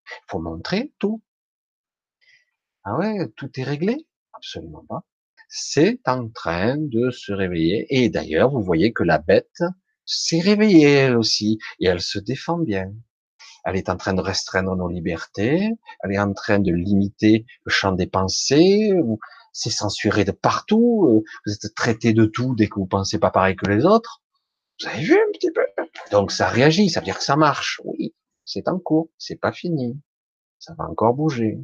Il 0.08 0.30
faut 0.30 0.40
montrer 0.40 0.94
tout. 1.00 1.22
Ah 2.86 2.96
ouais, 2.96 3.28
tout 3.36 3.52
est 3.60 3.64
réglé 3.64 4.08
Absolument 4.42 4.86
pas. 4.88 5.04
C'est 5.50 6.00
en 6.06 6.30
train 6.30 6.78
de 6.78 7.12
se 7.12 7.32
réveiller. 7.32 7.86
Et 7.90 8.10
d'ailleurs, 8.10 8.52
vous 8.52 8.62
voyez 8.62 8.94
que 8.94 9.04
la 9.04 9.18
bête 9.18 9.64
s'est 10.06 10.40
réveillée 10.40 10.92
elle 10.92 11.18
aussi. 11.18 11.60
Et 11.80 11.88
elle 11.88 12.02
se 12.02 12.20
défend 12.20 12.58
bien. 12.58 12.92
Elle 13.64 13.76
est 13.76 13.90
en 13.90 13.98
train 13.98 14.14
de 14.14 14.22
restreindre 14.22 14.76
nos 14.76 14.90
libertés. 14.90 15.70
Elle 16.04 16.12
est 16.14 16.20
en 16.20 16.34
train 16.34 16.60
de 16.60 16.72
limiter 16.72 17.46
le 17.66 17.72
champ 17.72 17.92
des 17.92 18.08
pensées 18.08 18.92
c'est 19.54 19.70
censuré 19.70 20.24
de 20.24 20.32
partout, 20.32 21.08
euh, 21.08 21.24
vous 21.46 21.54
êtes 21.54 21.76
traité 21.76 22.14
de 22.14 22.26
tout 22.26 22.56
dès 22.56 22.68
que 22.68 22.76
vous 22.76 22.86
pensez 22.86 23.20
pas 23.20 23.32
pareil 23.32 23.56
que 23.56 23.70
les 23.70 23.86
autres. 23.86 24.22
Vous 24.80 24.88
avez 24.88 25.04
vu 25.04 25.14
un 25.14 25.32
petit 25.34 25.52
peu? 25.52 25.66
Donc 26.12 26.32
ça 26.32 26.48
réagit, 26.48 26.90
ça 26.90 27.00
veut 27.00 27.06
dire 27.06 27.18
que 27.18 27.24
ça 27.24 27.36
marche. 27.36 27.82
Oui, 27.84 28.14
c'est 28.46 28.68
en 28.68 28.80
cours, 28.80 29.10
c'est 29.18 29.36
pas 29.36 29.52
fini. 29.52 30.00
Ça 30.60 30.74
va 30.78 30.86
encore 30.86 31.14
bouger. 31.14 31.60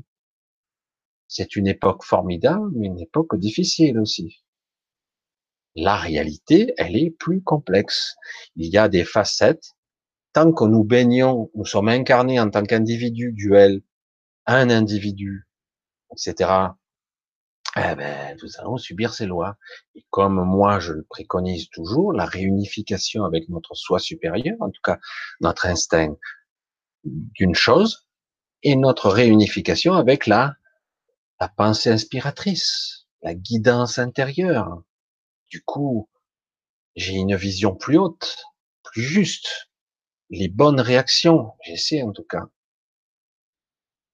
C'est 1.28 1.56
une 1.56 1.68
époque 1.68 2.04
formidable, 2.04 2.72
mais 2.76 2.88
une 2.88 3.00
époque 3.00 3.36
difficile 3.38 4.00
aussi. 4.00 4.44
La 5.76 5.96
réalité, 5.96 6.74
elle 6.78 6.96
est 6.96 7.12
plus 7.12 7.44
complexe. 7.44 8.16
Il 8.56 8.68
y 8.68 8.78
a 8.78 8.90
des 8.90 9.04
facettes. 9.04 9.74
Tant 10.34 10.52
que 10.52 10.66
nous 10.66 10.84
baignons, 10.84 11.52
nous 11.56 11.66
sommes 11.66 11.90
incarnés 11.90 12.40
en 12.40 12.50
tant 12.50 12.64
qu'individu 12.64 13.32
duel, 13.34 13.82
un 14.46 14.70
individu, 14.70 15.48
etc 16.12 16.70
eh 17.78 17.96
ben, 17.96 18.38
nous 18.42 18.50
allons 18.60 18.78
subir 18.78 19.14
ces 19.14 19.26
lois. 19.26 19.58
Et 19.96 20.06
comme 20.10 20.44
moi, 20.44 20.80
je 20.80 20.94
le 20.94 21.04
préconise 21.04 21.70
toujours, 21.70 22.14
la 22.14 22.26
réunification 22.26 23.24
avec 23.24 23.50
notre 23.50 23.76
soi 23.76 24.00
supérieur, 24.00 24.56
en 24.60 24.70
tout 24.70 24.82
cas 24.84 24.98
notre 25.42 25.68
instinct 25.68 26.16
d'une 27.04 27.56
chose, 27.56 28.08
et 28.64 28.76
notre 28.76 29.10
réunification 29.10 29.94
avec 29.94 30.26
la, 30.28 30.56
la 31.40 31.48
pensée 31.48 31.92
inspiratrice, 31.92 33.08
la 33.22 33.36
guidance 33.36 34.00
intérieure. 34.00 34.84
Du 35.50 35.62
coup, 35.64 36.10
j'ai 36.96 37.14
une 37.14 37.36
vision 37.36 37.76
plus 37.76 37.98
haute, 37.98 38.38
plus 38.84 39.04
juste, 39.04 39.70
les 40.30 40.50
bonnes 40.50 40.82
réactions, 40.82 41.54
j'essaie 41.64 42.02
en 42.02 42.12
tout 42.12 42.24
cas, 42.24 42.48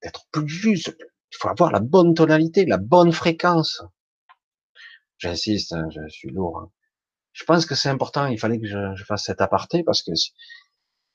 d'être 0.02 0.28
plus 0.32 0.48
juste, 0.48 0.96
il 1.00 1.38
faut 1.40 1.50
avoir 1.50 1.72
la 1.72 1.80
bonne 1.80 2.14
tonalité, 2.14 2.66
la 2.66 2.78
bonne 2.78 3.12
fréquence. 3.12 3.82
J'insiste, 5.18 5.74
hein, 5.74 5.88
je 5.90 6.08
suis 6.10 6.30
lourd. 6.30 6.60
Hein. 6.60 6.72
Je 7.32 7.46
pense 7.46 7.66
que 7.66 7.74
c'est 7.74 7.90
important, 7.90 8.28
il 8.28 8.38
fallait 8.38 8.60
que 8.60 8.68
je, 8.68 9.04
fasse 9.06 9.26
cet 9.26 9.42
aparté 9.42 9.84
parce 9.84 10.04
que 10.04 10.12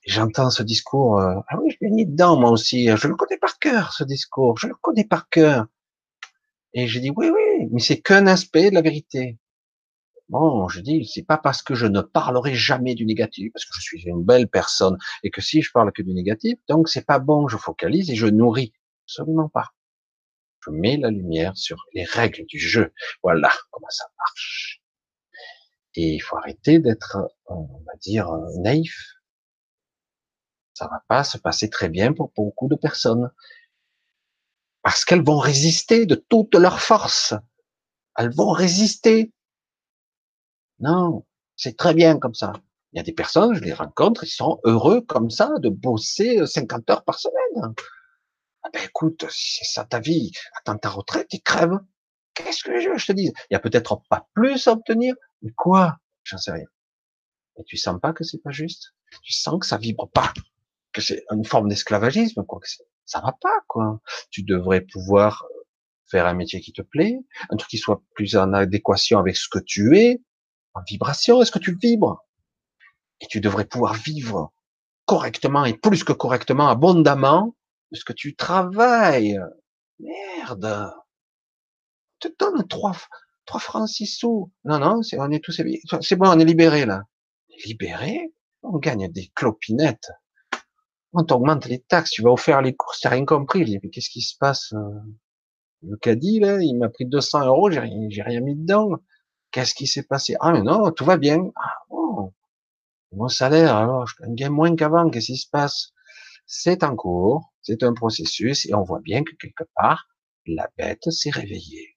j'entends 0.07 0.51
ce 0.51 0.63
discours. 0.63 1.21
Euh, 1.21 1.37
ah 1.49 1.59
oui, 1.61 1.71
je 1.71 1.77
l'ai 1.83 1.91
mis 1.93 2.07
dedans 2.07 2.39
moi 2.41 2.51
aussi. 2.51 2.89
Je 2.97 3.07
le 3.07 3.15
connais 3.15 3.39
par 3.39 3.59
cœur, 3.59 3.93
ce 3.93 4.03
discours. 4.03 4.59
Je 4.59 4.67
le 4.67 4.75
connais 4.75 5.05
par 5.05 5.29
cœur. 5.29 5.67
Et 6.75 6.87
j'ai 6.87 7.01
dit 7.01 7.11
oui, 7.17 7.31
oui, 7.31 7.69
mais 7.71 7.81
c'est 7.81 8.01
qu'un 8.01 8.27
aspect 8.27 8.71
de 8.71 8.75
la 8.75 8.83
vérité. 8.83 9.39
Bon, 10.29 10.69
je 10.69 10.81
dis, 10.81 11.07
c'est 11.07 11.23
pas 11.23 11.39
parce 11.39 11.63
que 11.63 11.75
je 11.75 11.87
ne 11.87 12.03
parlerai 12.03 12.55
jamais 12.55 12.95
du 12.95 13.07
négatif, 13.07 13.51
parce 13.53 13.65
que 13.65 13.75
je 13.77 13.81
suis 13.81 14.03
une 14.05 14.23
belle 14.23 14.49
personne, 14.49 14.99
et 15.23 15.31
que 15.31 15.41
si 15.41 15.63
je 15.63 15.73
parle 15.73 15.91
que 15.93 16.03
du 16.03 16.13
négatif, 16.13 16.59
donc 16.69 16.89
c'est 16.89 17.07
pas 17.07 17.19
bon, 17.19 17.49
je 17.49 17.57
focalise 17.57 18.11
et 18.11 18.15
je 18.15 18.27
nourris. 18.27 18.73
Absolument 19.07 19.49
pas 19.49 19.73
je 20.69 20.71
mets 20.71 20.97
la 20.97 21.11
lumière 21.11 21.57
sur 21.57 21.87
les 21.95 22.05
règles 22.05 22.45
du 22.47 22.59
jeu. 22.59 22.93
Voilà 23.23 23.51
comment 23.71 23.91
ça 23.91 24.05
marche. 24.19 24.83
Et 25.95 26.15
il 26.15 26.21
faut 26.21 26.37
arrêter 26.37 26.79
d'être, 26.79 27.19
on 27.47 27.83
va 27.87 27.95
dire, 28.01 28.31
naïf. 28.61 29.15
Ça 30.75 30.87
va 30.87 31.03
pas 31.09 31.25
se 31.25 31.39
passer 31.39 31.71
très 31.71 31.89
bien 31.89 32.13
pour 32.13 32.33
beaucoup 32.37 32.69
de 32.69 32.77
personnes. 32.77 33.31
Parce 34.83 35.05
qu'elles 35.05 35.25
vont 35.25 35.39
résister 35.39 36.07
de 36.07 36.15
toute 36.15 36.55
leur 36.55 36.81
force. 36.81 37.35
Elles 38.17 38.35
vont 38.35 38.51
résister. 38.51 39.33
Non, 40.81 41.25
c'est 41.57 41.77
très 41.77 41.95
bien 41.95 42.19
comme 42.19 42.35
ça. 42.35 42.53
Il 42.93 42.97
y 42.97 43.01
a 43.01 43.03
des 43.03 43.13
personnes, 43.13 43.55
je 43.55 43.61
les 43.61 43.75
rencontre, 43.75 44.25
ils 44.25 44.31
sont 44.31 44.61
heureux 44.65 45.03
comme 45.03 45.31
ça 45.31 45.51
de 45.59 45.69
bosser 45.69 46.47
50 46.47 46.89
heures 46.91 47.05
par 47.05 47.19
semaine. 47.19 47.75
Ah 48.63 48.71
ben 48.73 48.83
écoute, 48.85 49.27
si 49.31 49.59
c'est 49.59 49.73
ça 49.73 49.85
ta 49.85 50.01
vie, 50.01 50.33
attends 50.57 50.79
ta 50.79 50.89
retraite 50.89 51.33
et 51.33 51.41
crève. 51.41 51.79
Qu'est-ce 52.35 52.65
que 52.65 52.81
je, 52.81 52.97
je 52.97 53.07
te 53.07 53.13
dis 53.13 53.33
Il 53.51 53.55
y 53.55 53.57
a 53.57 53.61
peut-être 53.61 54.03
pas 54.09 54.29
plus 54.35 54.67
à 54.69 54.73
obtenir, 54.73 55.15
mais 55.43 55.53
quoi? 55.53 55.99
J'en 56.25 56.39
sais 56.39 56.53
rien. 56.53 56.67
Et 57.59 57.65
tu 57.65 57.77
sens 57.77 58.01
pas 58.01 58.13
que 58.13 58.25
c'est 58.25 58.43
pas 58.43 58.51
juste? 58.51 58.95
Tu 59.23 59.33
sens 59.33 59.59
que 59.61 59.67
ça 59.67 59.77
vibre 59.77 60.09
pas, 60.11 60.33
que 60.93 61.01
c'est 61.01 61.25
une 61.31 61.45
forme 61.45 61.69
d'esclavagisme, 61.69 62.45
quoi. 62.45 62.61
Que 62.61 62.69
ça 63.09 63.21
va 63.21 63.33
pas, 63.41 63.61
quoi. 63.67 64.01
Tu 64.31 64.43
devrais 64.43 64.83
pouvoir 64.83 65.47
faire 66.07 66.27
un 66.27 66.35
métier 66.35 66.61
qui 66.61 66.73
te 66.73 66.83
plaît, 66.83 67.19
un 67.51 67.57
truc 67.57 67.71
qui 67.71 67.79
soit 67.79 68.03
plus 68.15 68.37
en 68.37 68.53
adéquation 68.53 69.19
avec 69.19 69.37
ce 69.37 69.49
que 69.49 69.59
tu 69.59 69.99
es, 69.99 70.23
en 70.75 70.83
vibration. 70.87 71.43
Est-ce 71.43 71.51
que 71.51 71.59
tu 71.59 71.77
vibres 71.77 72.25
Et 73.21 73.27
tu 73.27 73.41
devrais 73.41 73.65
pouvoir 73.65 73.95
vivre 73.95 74.53
correctement 75.07 75.65
et 75.65 75.75
plus 75.75 76.05
que 76.05 76.13
correctement, 76.13 76.69
abondamment, 76.69 77.57
parce 77.91 78.05
que 78.05 78.13
tu 78.13 78.37
travailles. 78.37 79.41
Merde. 79.99 80.93
Te 82.21 82.29
donne 82.39 82.67
trois, 82.69 82.95
trois 83.47 83.61
francs, 83.61 83.89
six 83.89 84.07
sous. 84.07 84.53
Non, 84.65 84.79
non, 84.79 85.03
c'est, 85.03 85.19
on 85.19 85.31
est 85.31 85.43
tous, 85.43 85.63
c'est 86.03 86.17
bon, 86.17 86.29
on 86.29 86.39
est 86.39 86.45
libéré, 86.45 86.85
là. 86.85 87.05
Libéré? 87.65 88.35
On 88.63 88.79
gagne 88.79 89.11
des 89.11 89.31
clopinettes. 89.35 90.11
On 91.13 91.25
t'augmente 91.25 91.67
les 91.67 91.81
taxes, 91.81 92.11
tu 92.11 92.23
vas 92.23 92.31
offrir 92.31 92.61
les 92.61 92.75
courses, 92.75 93.01
t'as 93.01 93.11
rien 93.11 93.25
compris. 93.25 93.79
Mais 93.83 93.91
qu'est-ce 93.91 94.11
qui 94.11 94.21
se 94.21 94.37
passe? 94.39 94.73
Euh? 94.73 95.01
Le 95.83 95.97
caddie, 95.97 96.41
là, 96.41 96.61
il 96.61 96.75
m'a 96.77 96.89
pris 96.89 97.07
200 97.07 97.47
euros, 97.47 97.71
j'ai 97.71 97.81
rien, 97.81 98.09
j'ai 98.11 98.23
rien 98.23 98.41
mis 98.41 98.57
dedans. 98.57 98.91
Qu'est-ce 99.51 99.75
qui 99.75 99.87
s'est 99.87 100.03
passé? 100.03 100.37
Ah, 100.41 100.53
mais 100.53 100.63
non, 100.63 100.91
tout 100.91 101.05
va 101.05 101.17
bien. 101.17 101.51
Ah. 101.57 101.75
Mon 103.13 103.29
salaire, 103.29 103.75
alors, 103.75 104.07
je 104.07 104.15
gagne 104.29 104.53
moins 104.53 104.77
qu'avant, 104.77 105.09
qu'est-ce 105.09 105.33
qui 105.33 105.39
se 105.39 105.49
passe? 105.49 105.93
C'est 106.47 106.83
en 106.85 106.95
cours, 106.95 107.53
c'est 107.63 107.83
un 107.83 107.95
processus 107.95 108.67
et 108.67 108.75
on 108.75 108.83
voit 108.83 109.01
bien 109.01 109.23
que 109.25 109.35
quelque 109.37 109.65
part, 109.75 110.09
la 110.47 110.69
bête 110.77 111.11
s'est 111.11 111.31
réveillée. 111.31 111.97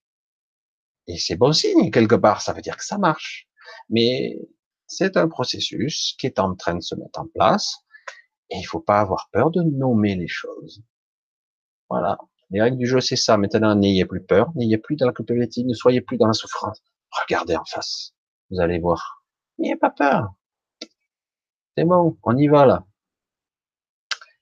Et 1.07 1.17
c'est 1.17 1.35
bon 1.35 1.51
signe, 1.51 1.91
quelque 1.91 2.15
part, 2.15 2.41
ça 2.41 2.53
veut 2.53 2.61
dire 2.61 2.77
que 2.77 2.85
ça 2.85 2.98
marche. 2.98 3.48
Mais 3.90 4.40
c'est 4.88 5.17
un 5.17 5.27
processus 5.27 6.15
qui 6.17 6.27
est 6.27 6.40
en 6.40 6.56
train 6.56 6.75
de 6.75 6.81
se 6.81 6.95
mettre 6.95 7.19
en 7.19 7.27
place 7.27 7.75
et 8.51 8.57
il 8.57 8.63
faut 8.63 8.81
pas 8.81 8.99
avoir 8.99 9.30
peur 9.31 9.49
de 9.49 9.63
nommer 9.63 10.15
les 10.15 10.27
choses. 10.27 10.83
Voilà. 11.89 12.17
Les 12.49 12.61
règles 12.61 12.77
du 12.77 12.85
jeu, 12.85 12.99
c'est 12.99 13.15
ça. 13.15 13.38
Maintenant, 13.38 13.73
n'ayez 13.75 14.05
plus 14.05 14.21
peur, 14.21 14.51
n'ayez 14.55 14.77
plus 14.77 14.97
dans 14.97 15.07
la 15.07 15.13
culpabilité, 15.13 15.63
ne 15.63 15.73
soyez 15.73 16.01
plus 16.01 16.17
dans 16.17 16.27
la 16.27 16.33
souffrance. 16.33 16.81
Regardez 17.21 17.55
en 17.55 17.63
face. 17.65 18.13
Vous 18.49 18.59
allez 18.59 18.80
voir. 18.80 19.23
N'ayez 19.57 19.77
pas 19.77 19.89
peur. 19.89 20.33
C'est 21.77 21.85
bon, 21.85 22.17
on 22.23 22.38
y 22.38 22.47
va 22.47 22.65
là. 22.65 22.85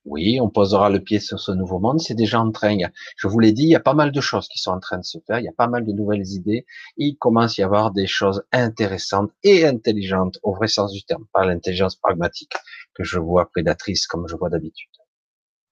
Oui, 0.05 0.39
on 0.41 0.49
posera 0.49 0.89
le 0.89 0.99
pied 1.01 1.19
sur 1.19 1.39
ce 1.39 1.51
nouveau 1.53 1.79
monde, 1.79 1.99
c'est 2.01 2.13
déjà 2.15 2.39
en 2.41 2.51
train. 2.51 2.75
Je 3.17 3.27
vous 3.27 3.39
l'ai 3.39 3.51
dit, 3.53 3.63
il 3.63 3.69
y 3.69 3.75
a 3.75 3.79
pas 3.79 3.93
mal 3.93 4.11
de 4.11 4.21
choses 4.21 4.47
qui 4.49 4.59
sont 4.59 4.71
en 4.71 4.79
train 4.79 4.97
de 4.97 5.03
se 5.05 5.19
faire, 5.27 5.39
il 5.39 5.45
y 5.45 5.47
a 5.49 5.53
pas 5.53 5.67
mal 5.67 5.85
de 5.85 5.91
nouvelles 5.93 6.27
idées, 6.27 6.65
il 6.97 7.17
commence 7.17 7.57
à 7.59 7.61
y 7.61 7.65
avoir 7.65 7.91
des 7.91 8.07
choses 8.07 8.43
intéressantes 8.51 9.31
et 9.43 9.65
intelligentes 9.65 10.37
au 10.43 10.53
vrai 10.53 10.67
sens 10.67 10.91
du 10.93 11.03
terme, 11.03 11.25
pas 11.33 11.45
l'intelligence 11.45 11.95
pragmatique 11.95 12.53
que 12.93 13.03
je 13.03 13.19
vois 13.19 13.49
prédatrice 13.49 14.07
comme 14.07 14.27
je 14.27 14.35
vois 14.35 14.49
d'habitude. 14.49 14.89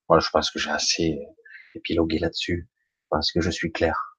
Voilà, 0.08 0.22
je 0.22 0.30
pense 0.30 0.52
que 0.52 0.60
j'ai 0.60 0.72
assez 0.72 1.20
épilogué 1.76 2.20
là-dessus, 2.20 2.70
je 3.04 3.08
pense 3.10 3.32
que 3.32 3.42
je 3.42 3.52
suis 3.52 3.72
clair. 3.72 4.18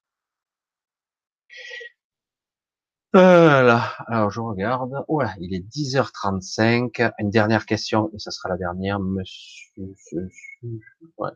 Voilà. 3.13 3.95
Alors, 4.07 4.31
je 4.31 4.41
regarde. 4.41 5.05
Ouais, 5.09 5.27
il 5.41 5.55
est 5.55 5.61
10h35. 5.67 7.13
Une 7.19 7.31
dernière 7.31 7.65
question, 7.67 8.11
et 8.15 8.19
ce 8.19 8.31
sera 8.31 8.51
la 8.51 8.57
dernière, 8.59 9.01
monsieur, 9.01 9.89
ouais. 11.19 11.31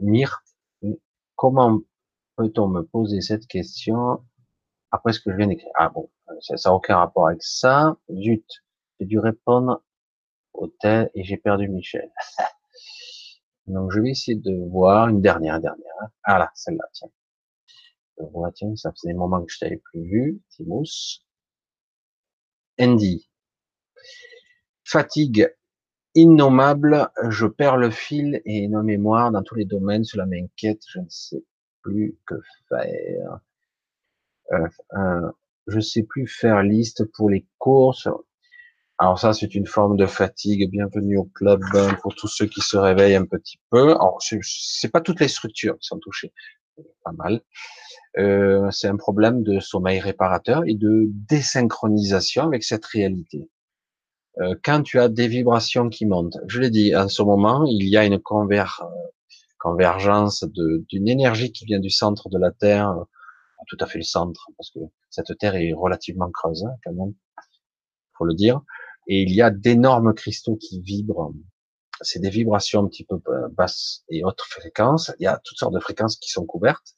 Mire, 0.00 0.42
comment 1.36 1.80
peut-on 2.36 2.68
me 2.68 2.82
poser 2.82 3.20
cette 3.20 3.46
question 3.46 4.24
après 4.90 5.12
ce 5.12 5.20
que 5.20 5.30
je 5.32 5.36
viens 5.36 5.48
d'écrire? 5.48 5.72
Ah 5.78 5.90
bon, 5.90 6.10
ça 6.40 6.54
n'a 6.64 6.74
aucun 6.74 6.96
rapport 6.98 7.28
avec 7.28 7.42
ça. 7.42 7.96
Zut, 8.14 8.46
j'ai 9.00 9.06
dû 9.06 9.18
répondre 9.18 9.82
au 10.54 10.68
tel 10.68 11.10
et 11.14 11.24
j'ai 11.24 11.36
perdu 11.36 11.68
Michel. 11.68 12.10
Donc, 13.66 13.90
je 13.92 14.00
vais 14.00 14.10
essayer 14.10 14.36
de 14.36 14.70
voir 14.70 15.08
une 15.08 15.20
dernière, 15.20 15.60
dernière. 15.60 15.94
Ah 16.24 16.38
là, 16.38 16.50
celle-là, 16.54 16.84
tiens 16.92 17.08
tiens, 18.54 18.74
ça 18.76 18.92
faisait 18.92 19.08
des 19.08 19.18
moments 19.18 19.42
que 19.42 19.52
je 19.52 19.58
t'avais 19.58 19.78
plus 19.78 20.02
vu, 20.02 20.40
Timos. 20.50 21.22
Andy. 22.80 23.28
Fatigue 24.84 25.54
innommable, 26.14 27.08
je 27.28 27.46
perds 27.46 27.76
le 27.76 27.90
fil 27.90 28.42
et 28.44 28.68
nos 28.68 28.82
mémoires 28.82 29.30
dans 29.30 29.42
tous 29.42 29.54
les 29.54 29.64
domaines, 29.64 30.04
cela 30.04 30.26
m'inquiète, 30.26 30.82
je 30.88 30.98
ne 31.00 31.08
sais 31.08 31.42
plus 31.82 32.18
que 32.26 32.34
faire. 32.68 33.40
Euh, 34.52 34.68
euh, 34.94 35.30
je 35.66 35.80
sais 35.80 36.02
plus 36.02 36.26
faire 36.26 36.62
liste 36.62 37.04
pour 37.12 37.30
les 37.30 37.46
courses. 37.58 38.08
Alors 38.98 39.18
ça, 39.18 39.32
c'est 39.32 39.54
une 39.54 39.66
forme 39.66 39.96
de 39.96 40.06
fatigue. 40.06 40.70
Bienvenue 40.70 41.16
au 41.16 41.24
club 41.24 41.62
pour 42.02 42.14
tous 42.14 42.28
ceux 42.28 42.46
qui 42.46 42.60
se 42.60 42.76
réveillent 42.76 43.16
un 43.16 43.24
petit 43.24 43.58
peu. 43.70 43.90
Alors, 43.92 44.18
c'est 44.20 44.90
pas 44.90 45.00
toutes 45.00 45.20
les 45.20 45.28
structures 45.28 45.78
qui 45.78 45.86
sont 45.86 45.98
touchées, 45.98 46.32
pas 47.04 47.12
mal. 47.12 47.40
Euh, 48.18 48.70
c'est 48.70 48.88
un 48.88 48.96
problème 48.96 49.42
de 49.42 49.60
sommeil 49.60 50.00
réparateur 50.00 50.62
et 50.66 50.74
de 50.74 51.06
désynchronisation 51.28 52.44
avec 52.44 52.64
cette 52.64 52.84
réalité. 52.84 53.50
Euh, 54.40 54.54
quand 54.64 54.82
tu 54.82 54.98
as 54.98 55.08
des 55.08 55.28
vibrations 55.28 55.88
qui 55.88 56.06
montent, 56.06 56.38
je 56.46 56.60
l'ai 56.60 56.70
dit, 56.70 56.94
en 56.96 57.08
ce 57.08 57.22
moment, 57.22 57.64
il 57.66 57.88
y 57.88 57.96
a 57.96 58.04
une 58.04 58.18
convergence 59.58 60.44
d'une 60.44 61.08
énergie 61.08 61.52
qui 61.52 61.64
vient 61.66 61.80
du 61.80 61.90
centre 61.90 62.28
de 62.28 62.38
la 62.38 62.50
Terre, 62.50 62.94
tout 63.68 63.76
à 63.80 63.86
fait 63.86 63.98
le 63.98 64.04
centre, 64.04 64.48
parce 64.56 64.70
que 64.70 64.80
cette 65.10 65.36
Terre 65.38 65.56
est 65.56 65.72
relativement 65.72 66.30
creuse, 66.30 66.64
hein, 66.64 66.74
quand 66.84 66.92
même, 66.92 67.14
faut 68.16 68.24
le 68.24 68.34
dire, 68.34 68.62
et 69.06 69.22
il 69.22 69.32
y 69.34 69.42
a 69.42 69.50
d'énormes 69.50 70.14
cristaux 70.14 70.56
qui 70.56 70.80
vibrent. 70.80 71.32
C'est 72.02 72.20
des 72.20 72.30
vibrations 72.30 72.84
un 72.84 72.88
petit 72.88 73.04
peu 73.04 73.16
basses 73.52 74.04
et 74.08 74.24
hautes 74.24 74.42
fréquences. 74.42 75.12
Il 75.18 75.24
y 75.24 75.26
a 75.26 75.40
toutes 75.44 75.58
sortes 75.58 75.74
de 75.74 75.80
fréquences 75.80 76.16
qui 76.16 76.30
sont 76.30 76.44
couvertes 76.44 76.96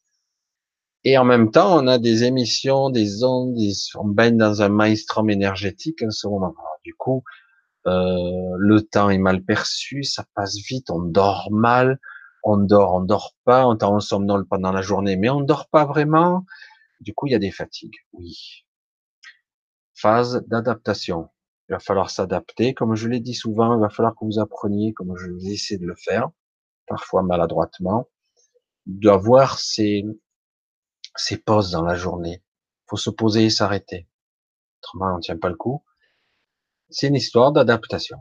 et 1.04 1.18
en 1.18 1.24
même 1.24 1.50
temps, 1.50 1.78
on 1.78 1.86
a 1.86 1.98
des 1.98 2.24
émissions, 2.24 2.88
des 2.88 3.24
ondes, 3.24 3.58
on 3.96 4.08
baigne 4.08 4.38
dans 4.38 4.62
un 4.62 4.70
maelstrom 4.70 5.28
énergétique 5.28 6.02
en 6.02 6.10
ce 6.10 6.26
moment. 6.26 6.54
du 6.82 6.94
coup, 6.94 7.22
euh, 7.86 8.54
le 8.58 8.80
temps 8.82 9.10
est 9.10 9.18
mal 9.18 9.42
perçu, 9.44 10.02
ça 10.04 10.24
passe 10.34 10.56
vite, 10.56 10.90
on 10.90 11.00
dort 11.00 11.50
mal, 11.52 12.00
on 12.42 12.56
dort, 12.56 12.94
on 12.94 13.00
dort 13.02 13.34
pas, 13.44 13.66
on 13.66 13.76
est 13.76 13.84
en 13.84 14.00
somnole 14.00 14.46
pendant 14.48 14.72
la 14.72 14.82
journée, 14.82 15.16
mais 15.16 15.28
on 15.28 15.40
dort 15.42 15.68
pas 15.68 15.84
vraiment. 15.84 16.46
Du 17.00 17.14
coup, 17.14 17.26
il 17.26 17.32
y 17.32 17.36
a 17.36 17.38
des 17.38 17.50
fatigues, 17.50 17.96
oui. 18.14 18.64
Phase 19.94 20.42
d'adaptation. 20.48 21.28
Il 21.68 21.72
va 21.72 21.78
falloir 21.78 22.10
s'adapter. 22.10 22.74
Comme 22.74 22.94
je 22.94 23.08
l'ai 23.08 23.20
dit 23.20 23.34
souvent, 23.34 23.74
il 23.76 23.80
va 23.80 23.88
falloir 23.88 24.14
que 24.14 24.24
vous 24.24 24.38
appreniez, 24.38 24.92
comme 24.92 25.16
je 25.16 25.30
vais 25.30 25.52
essayer 25.52 25.78
de 25.78 25.86
le 25.86 25.96
faire, 25.96 26.30
parfois 26.86 27.22
maladroitement, 27.22 28.08
d'avoir 28.86 29.58
ces, 29.58 30.04
ces 31.16 31.38
pauses 31.38 31.70
dans 31.70 31.82
la 31.82 31.96
journée. 31.96 32.42
Faut 32.86 32.96
se 32.96 33.10
poser 33.10 33.44
et 33.44 33.50
s'arrêter. 33.50 34.06
Autrement, 34.82 35.16
on 35.16 35.20
tient 35.20 35.38
pas 35.38 35.48
le 35.48 35.56
coup. 35.56 35.82
C'est 36.90 37.08
une 37.08 37.14
histoire 37.14 37.52
d'adaptation. 37.52 38.18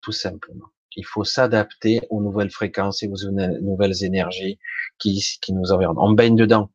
Tout 0.00 0.12
simplement. 0.12 0.66
Il 0.94 1.06
faut 1.06 1.24
s'adapter 1.24 2.06
aux 2.10 2.20
nouvelles 2.20 2.50
fréquences 2.50 3.02
et 3.02 3.08
aux 3.08 3.30
nouvelles 3.60 4.04
énergies 4.04 4.58
qui, 4.98 5.24
qui 5.40 5.52
nous 5.52 5.72
environnent. 5.72 5.98
On 5.98 6.12
baigne 6.12 6.36
dedans. 6.36 6.70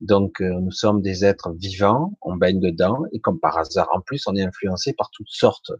Donc, 0.00 0.40
euh, 0.40 0.60
nous 0.60 0.72
sommes 0.72 1.02
des 1.02 1.24
êtres 1.24 1.52
vivants, 1.52 2.12
on 2.22 2.36
baigne 2.36 2.60
dedans, 2.60 3.02
et 3.12 3.20
comme 3.20 3.40
par 3.40 3.58
hasard, 3.58 3.88
en 3.92 4.00
plus, 4.00 4.26
on 4.26 4.36
est 4.36 4.44
influencé 4.44 4.92
par 4.92 5.10
toutes 5.10 5.30
sortes 5.30 5.72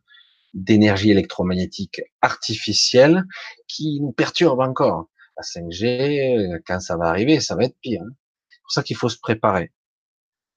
d'énergies 0.55 1.10
électromagnétiques 1.10 2.02
artificielles 2.23 3.25
qui 3.69 4.01
nous 4.01 4.12
perturbent 4.12 4.60
encore. 4.60 5.09
La 5.36 5.43
5G, 5.43 6.55
euh, 6.55 6.59
quand 6.67 6.81
ça 6.81 6.97
va 6.97 7.07
arriver, 7.07 7.41
ça 7.41 7.57
va 7.57 7.65
être 7.65 7.77
pire. 7.81 8.02
Hein 8.02 8.15
pour 8.70 8.75
ça 8.75 8.85
qu'il 8.85 8.94
faut 8.94 9.09
se 9.09 9.19
préparer. 9.19 9.73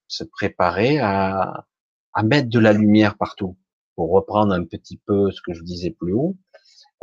Se 0.07 0.23
préparer 0.23 0.99
à, 0.99 1.65
à 2.13 2.21
mettre 2.21 2.47
de 2.47 2.59
la 2.59 2.71
lumière 2.71 3.17
partout. 3.17 3.57
Pour 3.95 4.11
reprendre 4.11 4.53
un 4.53 4.65
petit 4.65 4.97
peu 4.97 5.31
ce 5.31 5.41
que 5.41 5.53
je 5.53 5.63
disais 5.63 5.89
plus 5.89 6.13
haut, 6.13 6.37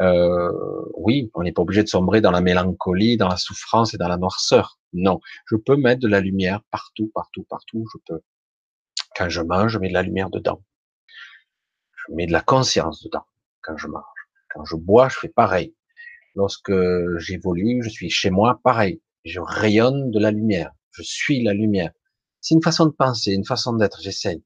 euh, 0.01 0.51
oui, 0.97 1.31
on 1.35 1.43
n'est 1.43 1.53
pas 1.53 1.63
obligé 1.63 1.83
de 1.83 1.89
sombrer 1.89 2.21
dans 2.21 2.31
la 2.31 2.41
mélancolie, 2.41 3.17
dans 3.17 3.29
la 3.29 3.37
souffrance 3.37 3.95
et 3.95 3.99
dans 3.99 4.09
la 4.09 4.17
noirceur. 4.17 4.79
Non, 4.93 5.21
je 5.47 5.57
peux 5.57 5.77
mettre 5.77 6.01
de 6.01 6.09
la 6.09 6.21
lumière 6.21 6.63
partout, 6.71 7.11
partout, 7.15 7.45
partout. 7.49 7.87
Je 7.93 7.99
peux. 8.07 8.21
Quand 9.17 9.29
je 9.29 9.43
mange, 9.43 9.73
je 9.73 9.79
mets 9.79 9.89
de 9.89 9.95
la 9.95 10.03
lumière 10.03 10.31
dedans. 10.31 10.63
Je 11.95 12.15
mets 12.15 12.27
de 12.27 12.33
la 12.33 12.41
conscience 12.41 13.03
dedans 13.03 13.25
quand 13.63 13.77
je 13.77 13.89
mange. 13.89 14.05
Quand 14.55 14.65
je 14.65 14.77
bois, 14.77 15.09
je 15.09 15.19
fais 15.19 15.29
pareil. 15.29 15.75
Lorsque 16.35 16.73
j'évolue, 17.19 17.83
je 17.83 17.91
suis 17.91 18.11
chez 18.11 18.31
moi, 18.31 18.61
pareil. 18.63 19.03
Je 19.25 19.41
rayonne 19.41 20.11
de 20.11 20.19
la 20.19 20.31
lumière 20.31 20.73
je 20.93 21.03
suis 21.03 21.43
la 21.43 21.55
lumière. 21.55 21.91
C'est 22.41 22.55
une 22.55 22.63
façon 22.63 22.87
de 22.87 22.93
penser, 22.93 23.33
une 23.33 23.45
façon 23.45 23.75
d'être, 23.75 24.01
j'essaye. 24.01 24.43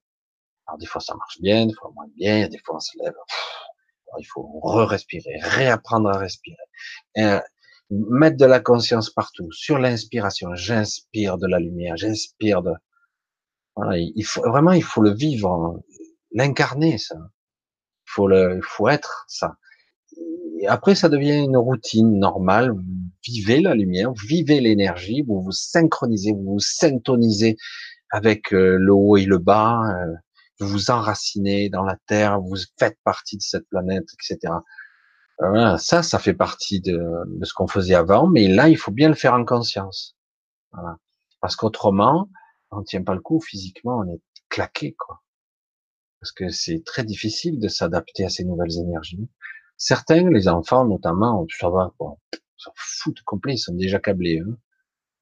Alors 0.67 0.79
des 0.79 0.87
fois 0.87 1.01
ça 1.01 1.15
marche 1.15 1.41
bien, 1.41 1.67
des 1.67 1.75
fois 1.75 1.91
moins 1.95 2.09
bien, 2.17 2.49
des 2.49 2.59
fois 2.59 2.77
on 2.77 2.81
se 2.81 2.93
lève. 3.03 3.15
Il 4.19 4.25
faut 4.25 4.61
re-respirer, 4.63 5.39
réapprendre 5.41 6.09
à 6.09 6.19
respirer. 6.19 6.57
Euh, 7.19 7.41
mettre 7.91 8.37
de 8.37 8.47
la 8.47 8.61
conscience 8.61 9.11
partout, 9.11 9.51
sur 9.53 9.79
l'inspiration. 9.79 10.55
J'inspire 10.55 11.39
de 11.39 11.47
la 11.47 11.59
lumière, 11.59 11.97
j'inspire 11.97 12.63
de... 12.63 12.73
Voilà, 13.77 13.99
il 13.99 14.25
faut 14.25 14.43
vraiment, 14.49 14.73
il 14.73 14.85
faut 14.85 15.03
le 15.03 15.13
vivre, 15.13 15.83
l'incarner 16.33 16.97
ça. 16.99 17.17
Il 17.17 18.11
faut 18.11 18.29
le, 18.29 18.57
il 18.57 18.63
faut 18.63 18.89
être 18.89 19.25
ça 19.29 19.57
après, 20.69 20.95
ça 20.95 21.09
devient 21.09 21.45
une 21.45 21.57
routine 21.57 22.19
normale. 22.19 22.71
Vous 22.71 22.83
vivez 23.27 23.61
la 23.61 23.75
lumière, 23.75 24.11
vous 24.11 24.27
vivez 24.27 24.61
l'énergie, 24.61 25.23
vous 25.23 25.43
vous 25.43 25.53
synchronisez, 25.53 26.33
vous 26.33 26.55
vous 26.55 26.61
syntonisez 26.61 27.57
avec 28.11 28.53
euh, 28.53 28.77
le 28.79 28.93
haut 28.93 29.17
et 29.17 29.25
le 29.25 29.39
bas, 29.39 29.81
euh, 29.83 30.15
vous 30.61 30.69
vous 30.69 30.91
enracinez 30.91 31.69
dans 31.69 31.83
la 31.83 31.97
terre, 32.07 32.41
vous 32.41 32.57
faites 32.79 32.99
partie 33.05 33.37
de 33.37 33.43
cette 33.43 33.69
planète, 33.69 34.07
etc. 34.15 34.55
Voilà, 35.39 35.79
ça, 35.79 36.03
ça 36.03 36.19
fait 36.19 36.35
partie 36.35 36.81
de, 36.81 37.01
de 37.27 37.45
ce 37.45 37.53
qu'on 37.55 37.67
faisait 37.67 37.95
avant, 37.95 38.29
mais 38.29 38.47
là, 38.49 38.69
il 38.69 38.77
faut 38.77 38.93
bien 38.93 39.09
le 39.09 39.15
faire 39.15 39.35
en 39.35 39.45
conscience. 39.45 40.17
Voilà. 40.73 40.97
Parce 41.41 41.57
qu'autrement, 41.57 42.29
on 42.71 42.81
ne 42.81 42.85
tient 42.85 43.03
pas 43.03 43.15
le 43.15 43.21
coup 43.21 43.41
physiquement, 43.41 43.99
on 43.99 44.15
est 44.15 44.21
claqué, 44.49 44.95
quoi. 44.95 45.21
Parce 46.21 46.33
que 46.33 46.49
c'est 46.49 46.83
très 46.85 47.05
difficile 47.05 47.59
de 47.61 47.69
s'adapter 47.69 48.25
à 48.25 48.31
ces 48.31 48.45
nouvelles 48.45 48.79
énergies. 48.79 49.29
Certains, 49.77 50.31
les 50.31 50.49
enfants 50.49 50.87
notamment, 50.87 51.45
ça 51.59 51.69
va, 51.69 51.93
bon, 51.99 52.17
s'en 52.57 52.73
foutent 52.77 53.23
complet, 53.23 53.55
ils 53.55 53.59
sont 53.59 53.75
déjà 53.75 53.99
câblés. 53.99 54.41
Hein. 54.41 54.57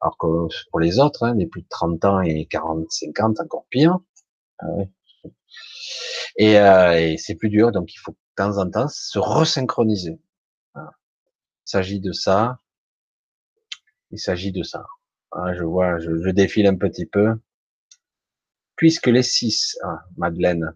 Alors 0.01 0.17
que 0.19 0.27
pour 0.71 0.81
les 0.81 0.99
autres, 0.99 1.25
hein, 1.25 1.35
les 1.35 1.47
plus 1.47 1.63
de 1.63 1.69
30 1.69 2.05
ans 2.05 2.21
et 2.21 2.47
40, 2.47 2.91
50, 2.91 3.41
encore 3.41 3.67
pire. 3.71 3.99
Ah 4.61 4.67
et, 6.37 6.59
euh, 6.59 6.99
et 6.99 7.17
c'est 7.19 7.35
plus 7.35 7.51
dur, 7.51 7.73
donc 7.73 7.93
il 7.95 7.99
faut 7.99 8.13
de 8.13 8.17
temps 8.37 8.59
en 8.59 8.71
temps 8.71 8.89
se 8.89 9.19
resynchroniser. 9.19 10.19
Il 10.75 11.71
s'agit 11.71 12.01
de 12.01 12.13
ça. 12.13 12.59
Il 14.11 14.19
s'agit 14.19 14.53
de 14.53 14.63
ça. 14.63 14.85
Ah, 15.31 15.55
je 15.55 15.63
vois, 15.63 15.99
je, 15.99 16.23
je, 16.23 16.31
défile 16.31 16.67
un 16.67 16.77
petit 16.77 17.07
peu. 17.07 17.35
Puisque 18.77 19.07
les 19.07 19.23
six, 19.23 19.79
ah, 19.85 20.01
Madeleine, 20.17 20.75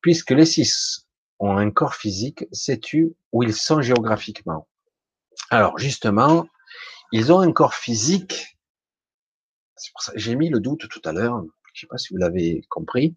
puisque 0.00 0.30
les 0.30 0.44
six 0.44 1.08
ont 1.38 1.56
un 1.56 1.70
corps 1.70 1.94
physique, 1.94 2.44
sais-tu 2.52 3.14
où 3.32 3.42
ils 3.42 3.54
sont 3.54 3.80
géographiquement? 3.80 4.68
Alors 5.50 5.78
justement, 5.78 6.46
ils 7.12 7.32
ont 7.32 7.40
un 7.40 7.52
corps 7.52 7.74
physique. 7.74 8.58
C'est 9.76 9.92
pour 9.92 10.02
ça 10.02 10.12
j'ai 10.14 10.36
mis 10.36 10.50
le 10.50 10.60
doute 10.60 10.88
tout 10.88 11.02
à 11.04 11.12
l'heure. 11.12 11.42
Je 11.42 11.46
ne 11.46 11.80
sais 11.80 11.86
pas 11.86 11.98
si 11.98 12.12
vous 12.12 12.18
l'avez 12.18 12.62
compris. 12.68 13.16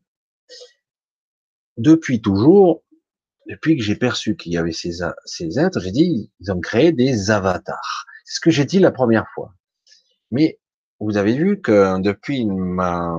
Depuis 1.78 2.22
toujours, 2.22 2.84
depuis 3.48 3.78
que 3.78 3.84
j'ai 3.84 3.96
perçu 3.96 4.36
qu'il 4.36 4.54
y 4.54 4.58
avait 4.58 4.72
ces, 4.72 5.00
ces 5.26 5.60
êtres, 5.60 5.80
j'ai 5.80 5.92
dit, 5.92 6.32
ils 6.40 6.52
ont 6.52 6.60
créé 6.60 6.92
des 6.92 7.32
avatars. 7.32 8.06
C'est 8.26 8.36
ce 8.36 8.40
que 8.40 8.52
j'ai 8.52 8.66
dit 8.66 8.80
la 8.80 8.92
première 8.92 9.28
fois. 9.34 9.54
Mais 10.32 10.60
vous 11.00 11.18
avez 11.18 11.34
vu 11.34 11.62
que 11.62 12.00
depuis 12.02 12.46
ma, 12.46 13.16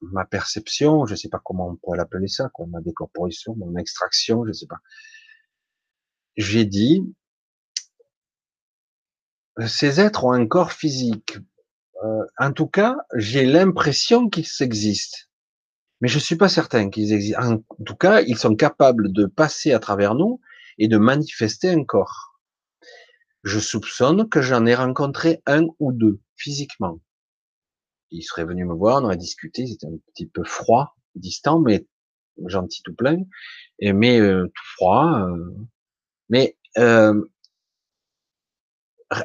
ma 0.00 0.24
perception, 0.24 1.06
je 1.06 1.12
ne 1.12 1.16
sais 1.16 1.28
pas 1.28 1.40
comment 1.44 1.68
on 1.68 1.76
pourrait 1.76 1.98
l'appeler 1.98 2.28
ça, 2.28 2.50
ma 2.68 2.80
décorporation, 2.80 3.54
mon 3.56 3.76
extraction, 3.76 4.44
je 4.44 4.48
ne 4.48 4.52
sais 4.52 4.66
pas. 4.66 4.78
J'ai 6.36 6.64
dit, 6.64 7.14
ces 9.66 10.00
êtres 10.00 10.24
ont 10.24 10.32
un 10.32 10.46
corps 10.46 10.72
physique. 10.72 11.38
Euh, 12.04 12.24
en 12.38 12.52
tout 12.52 12.66
cas, 12.66 12.96
j'ai 13.14 13.44
l'impression 13.44 14.28
qu'ils 14.28 14.48
existent. 14.60 15.18
Mais 16.02 16.08
je 16.08 16.18
suis 16.18 16.34
pas 16.34 16.48
certain 16.48 16.90
qu'ils 16.90 17.12
existent. 17.12 17.62
En 17.78 17.84
tout 17.86 17.94
cas, 17.94 18.22
ils 18.22 18.36
sont 18.36 18.56
capables 18.56 19.12
de 19.12 19.24
passer 19.24 19.72
à 19.72 19.78
travers 19.78 20.16
nous 20.16 20.40
et 20.76 20.88
de 20.88 20.98
manifester 20.98 21.70
un 21.70 21.84
corps. 21.84 22.40
Je 23.44 23.60
soupçonne 23.60 24.28
que 24.28 24.42
j'en 24.42 24.66
ai 24.66 24.74
rencontré 24.74 25.42
un 25.46 25.66
ou 25.78 25.92
deux 25.92 26.20
physiquement. 26.34 27.00
Ils 28.10 28.24
seraient 28.24 28.44
venus 28.44 28.66
me 28.66 28.74
voir, 28.74 29.00
on 29.00 29.04
aurait 29.04 29.16
discuté, 29.16 29.64
c'était 29.64 29.86
un 29.86 29.96
petit 30.08 30.26
peu 30.26 30.42
froid, 30.42 30.96
distant, 31.14 31.60
mais 31.60 31.86
gentil 32.46 32.82
tout 32.82 32.94
plein, 32.94 33.18
mais 33.80 34.20
euh, 34.20 34.46
tout 34.46 34.64
froid. 34.74 35.28
Euh, 35.28 35.54
mais 36.28 36.58
euh, 36.78 37.24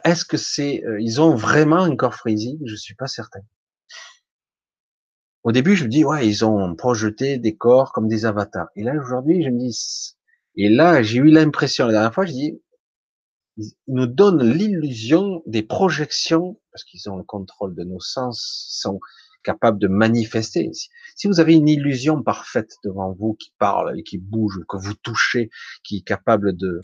est-ce 0.03 0.25
que 0.25 0.37
c'est, 0.37 0.83
ils 0.99 1.21
ont 1.21 1.33
vraiment 1.33 1.81
un 1.81 1.95
corps 1.95 2.15
physique 2.15 2.59
Je 2.65 2.75
suis 2.75 2.95
pas 2.95 3.07
certain. 3.07 3.41
Au 5.47 5.53
début, 5.53 5.77
je 5.77 5.85
me 5.85 5.89
dis 5.89 6.03
ouais, 6.03 6.27
ils 6.27 6.43
ont 6.43 6.75
projeté 6.75 7.37
des 7.37 7.55
corps 7.55 7.93
comme 7.93 8.09
des 8.09 8.25
avatars. 8.25 8.67
Et 8.75 8.83
là 8.83 8.93
aujourd'hui, 8.99 9.45
je 9.45 9.49
me 9.49 9.57
dis, 9.57 10.13
et 10.57 10.67
là 10.67 11.01
j'ai 11.01 11.19
eu 11.19 11.29
l'impression 11.29 11.85
la 11.85 11.93
dernière 11.93 12.13
fois, 12.13 12.25
je 12.25 12.33
dis, 12.33 12.61
ils 13.55 13.71
nous 13.87 14.07
donnent 14.07 14.43
l'illusion 14.43 15.43
des 15.45 15.63
projections 15.63 16.59
parce 16.69 16.83
qu'ils 16.83 17.09
ont 17.09 17.15
le 17.15 17.23
contrôle 17.23 17.75
de 17.75 17.85
nos 17.85 18.01
sens, 18.01 18.67
sont 18.71 18.99
capables 19.41 19.79
de 19.79 19.87
manifester. 19.87 20.69
Si 21.15 21.27
vous 21.27 21.39
avez 21.39 21.55
une 21.55 21.69
illusion 21.69 22.23
parfaite 22.23 22.73
devant 22.83 23.13
vous 23.13 23.35
qui 23.35 23.53
parle 23.57 23.97
et 23.97 24.03
qui 24.03 24.17
bouge, 24.17 24.59
que 24.67 24.75
vous 24.75 24.95
touchez, 24.95 25.49
qui 25.81 25.99
est 25.99 26.05
capable 26.05 26.57
de 26.57 26.81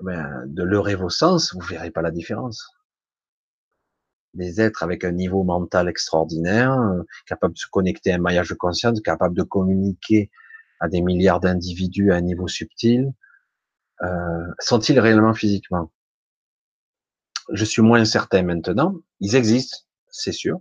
ben, 0.00 0.42
de 0.48 0.64
leurrer 0.64 0.96
vos 0.96 1.08
sens, 1.08 1.54
vous 1.54 1.60
verrez 1.60 1.92
pas 1.92 2.02
la 2.02 2.10
différence. 2.10 2.66
Des 4.34 4.60
êtres 4.60 4.82
avec 4.82 5.04
un 5.04 5.12
niveau 5.12 5.42
mental 5.42 5.88
extraordinaire, 5.88 6.72
euh, 6.72 7.02
capables 7.26 7.54
de 7.54 7.58
se 7.58 7.66
connecter 7.68 8.12
à 8.12 8.16
un 8.16 8.18
maillage 8.18 8.48
de 8.48 8.54
conscience, 8.54 9.00
capables 9.00 9.36
de 9.36 9.42
communiquer 9.42 10.30
à 10.80 10.88
des 10.88 11.02
milliards 11.02 11.40
d'individus 11.40 12.12
à 12.12 12.16
un 12.16 12.20
niveau 12.20 12.48
subtil, 12.48 13.12
euh, 14.02 14.46
sont-ils 14.58 14.98
réellement 14.98 15.34
physiquement? 15.34 15.92
Je 17.52 17.64
suis 17.64 17.82
moins 17.82 18.04
certain 18.04 18.42
maintenant. 18.42 18.94
Ils 19.18 19.34
existent, 19.36 19.78
c'est 20.08 20.32
sûr. 20.32 20.60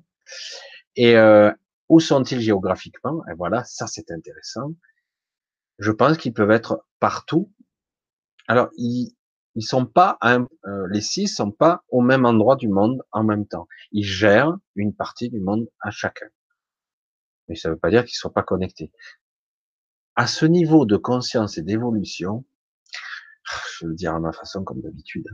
Et 0.95 1.15
euh, 1.15 1.51
où 1.87 1.99
sont-ils 1.99 2.41
géographiquement? 2.41 3.23
Et 3.27 3.33
voilà, 3.35 3.63
ça 3.63 3.87
c'est 3.87 4.11
intéressant. 4.11 4.73
Je 5.77 5.91
pense 5.91 6.17
qu'ils 6.17 6.33
peuvent 6.33 6.51
être 6.51 6.85
partout. 6.99 7.51
Alors, 8.47 8.69
ils, 8.77 9.15
ils 9.55 9.63
sont 9.63 9.85
pas, 9.85 10.17
euh, 10.23 10.45
les 10.89 11.01
six 11.01 11.27
sont 11.27 11.51
pas 11.51 11.83
au 11.89 12.01
même 12.01 12.25
endroit 12.25 12.55
du 12.55 12.67
monde 12.67 13.03
en 13.11 13.23
même 13.23 13.47
temps. 13.47 13.67
Ils 13.91 14.05
gèrent 14.05 14.57
une 14.75 14.93
partie 14.93 15.29
du 15.29 15.39
monde 15.39 15.67
à 15.81 15.91
chacun. 15.91 16.27
Mais 17.47 17.55
ça 17.55 17.69
ne 17.69 17.73
veut 17.73 17.79
pas 17.79 17.89
dire 17.89 18.05
qu'ils 18.05 18.15
soient 18.15 18.33
pas 18.33 18.43
connectés. 18.43 18.91
À 20.15 20.27
ce 20.27 20.45
niveau 20.45 20.85
de 20.85 20.97
conscience 20.97 21.57
et 21.57 21.63
d'évolution, 21.63 22.45
je 23.73 23.85
vais 23.85 23.89
le 23.89 23.95
dire 23.95 24.13
à 24.13 24.19
ma 24.19 24.31
façon 24.31 24.63
comme 24.63 24.81
d'habitude, 24.81 25.27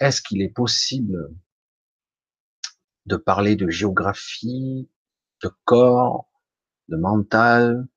est-ce 0.00 0.20
qu'il 0.20 0.42
est 0.42 0.52
possible 0.52 1.30
de 3.06 3.16
parler 3.16 3.56
de 3.56 3.68
géographie, 3.68 4.88
de 5.42 5.50
corps, 5.64 6.28
de 6.88 6.96
mental, 6.96 7.88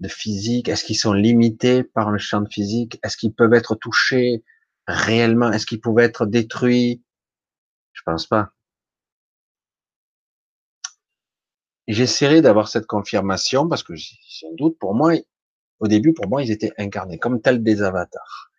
de 0.00 0.08
physique? 0.08 0.68
Est-ce 0.68 0.84
qu'ils 0.84 0.98
sont 0.98 1.12
limités 1.12 1.82
par 1.84 2.10
le 2.10 2.18
champ 2.18 2.40
de 2.40 2.48
physique? 2.48 2.98
Est-ce 3.02 3.16
qu'ils 3.16 3.34
peuvent 3.34 3.54
être 3.54 3.74
touchés 3.74 4.44
réellement? 4.86 5.52
Est-ce 5.52 5.66
qu'ils 5.66 5.80
pouvaient 5.80 6.04
être 6.04 6.26
détruits? 6.26 7.02
Je 7.92 8.02
pense 8.04 8.26
pas. 8.26 8.50
J'essaierai 11.86 12.40
d'avoir 12.40 12.68
cette 12.68 12.86
confirmation 12.86 13.68
parce 13.68 13.82
que 13.82 13.94
j'ai 13.94 14.46
un 14.46 14.54
doute. 14.54 14.78
Pour 14.78 14.94
moi, 14.94 15.12
au 15.80 15.88
début, 15.88 16.14
pour 16.14 16.28
moi, 16.28 16.42
ils 16.42 16.50
étaient 16.50 16.72
incarnés 16.78 17.18
comme 17.18 17.40
tels 17.42 17.62
des 17.62 17.82
avatars. 17.82 18.50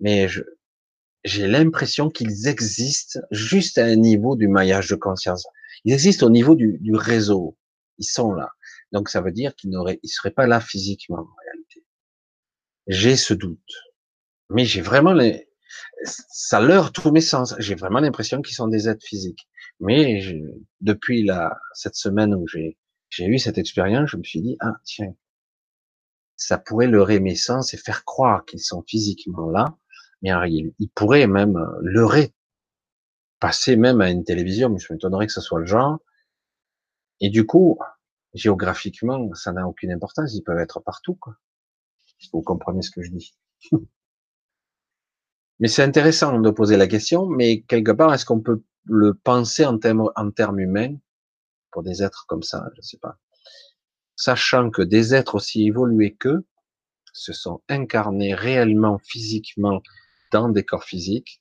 Mais 0.00 0.28
je, 0.28 0.42
j'ai 1.24 1.46
l'impression 1.46 2.10
qu'ils 2.10 2.46
existent 2.48 3.20
juste 3.30 3.78
à 3.78 3.84
un 3.84 3.96
niveau 3.96 4.36
du 4.36 4.46
maillage 4.46 4.88
de 4.88 4.94
conscience. 4.94 5.46
Ils 5.84 5.92
existent 5.92 6.26
au 6.26 6.30
niveau 6.30 6.54
du, 6.54 6.78
du 6.78 6.94
réseau. 6.94 7.56
Ils 7.98 8.04
sont 8.04 8.32
là. 8.32 8.50
Donc 8.94 9.08
ça 9.08 9.20
veut 9.20 9.32
dire 9.32 9.56
qu'ils 9.56 9.70
n'auraient, 9.70 9.98
ils 10.04 10.08
seraient 10.08 10.30
pas 10.30 10.46
là 10.46 10.60
physiquement 10.60 11.18
en 11.18 11.34
réalité. 11.44 11.84
J'ai 12.86 13.16
ce 13.16 13.34
doute, 13.34 13.72
mais 14.50 14.64
j'ai 14.64 14.82
vraiment 14.82 15.12
les, 15.12 15.48
ça 16.04 16.60
leurre 16.60 16.92
tous 16.92 17.10
mes 17.10 17.20
sens. 17.20 17.56
J'ai 17.58 17.74
vraiment 17.74 17.98
l'impression 17.98 18.40
qu'ils 18.40 18.54
sont 18.54 18.68
des 18.68 18.88
êtres 18.88 19.04
physiques. 19.04 19.48
Mais 19.80 20.22
depuis 20.80 21.24
la 21.24 21.58
cette 21.72 21.96
semaine 21.96 22.34
où 22.34 22.46
j'ai 22.46 22.78
j'ai 23.10 23.26
eu 23.26 23.38
cette 23.40 23.58
expérience, 23.58 24.10
je 24.10 24.16
me 24.16 24.22
suis 24.22 24.40
dit 24.40 24.56
ah 24.60 24.74
tiens, 24.84 25.12
ça 26.36 26.56
pourrait 26.56 26.86
leurrer 26.86 27.18
mes 27.18 27.34
sens 27.34 27.74
et 27.74 27.76
faire 27.76 28.04
croire 28.04 28.44
qu'ils 28.44 28.60
sont 28.60 28.84
physiquement 28.86 29.50
là, 29.50 29.76
mais 30.22 30.30
ils, 30.52 30.72
ils 30.78 30.90
pourraient 30.90 31.26
même 31.26 31.58
leurrer, 31.80 32.32
passer 33.40 33.74
même 33.74 34.00
à 34.00 34.10
une 34.10 34.22
télévision. 34.22 34.68
Mais 34.68 34.78
je 34.78 34.92
m'étonnerais 34.92 35.26
que 35.26 35.32
ce 35.32 35.40
soit 35.40 35.58
le 35.58 35.66
genre. 35.66 35.98
Et 37.20 37.30
du 37.30 37.44
coup, 37.44 37.78
géographiquement, 38.34 39.32
ça 39.34 39.52
n'a 39.52 39.66
aucune 39.66 39.92
importance, 39.92 40.34
ils 40.34 40.42
peuvent 40.42 40.58
être 40.58 40.80
partout, 40.80 41.14
quoi. 41.14 41.36
Vous 42.32 42.42
comprenez 42.42 42.82
ce 42.82 42.90
que 42.90 43.02
je 43.02 43.10
dis? 43.10 43.34
mais 45.60 45.68
c'est 45.68 45.82
intéressant 45.82 46.40
de 46.40 46.50
poser 46.50 46.76
la 46.76 46.86
question, 46.86 47.26
mais 47.26 47.62
quelque 47.62 47.92
part, 47.92 48.12
est-ce 48.12 48.24
qu'on 48.24 48.40
peut 48.40 48.62
le 48.86 49.14
penser 49.14 49.64
en 49.64 49.78
termes, 49.78 50.10
en 50.16 50.30
termes 50.30 50.60
humains 50.60 50.96
pour 51.70 51.82
des 51.82 52.02
êtres 52.02 52.26
comme 52.28 52.42
ça, 52.42 52.68
je 52.76 52.82
sais 52.82 52.98
pas. 52.98 53.18
Sachant 54.16 54.70
que 54.70 54.82
des 54.82 55.14
êtres 55.14 55.34
aussi 55.34 55.66
évolués 55.66 56.14
qu'eux 56.14 56.46
se 57.12 57.32
sont 57.32 57.62
incarnés 57.68 58.34
réellement, 58.34 58.98
physiquement, 58.98 59.82
dans 60.32 60.48
des 60.48 60.64
corps 60.64 60.84
physiques 60.84 61.40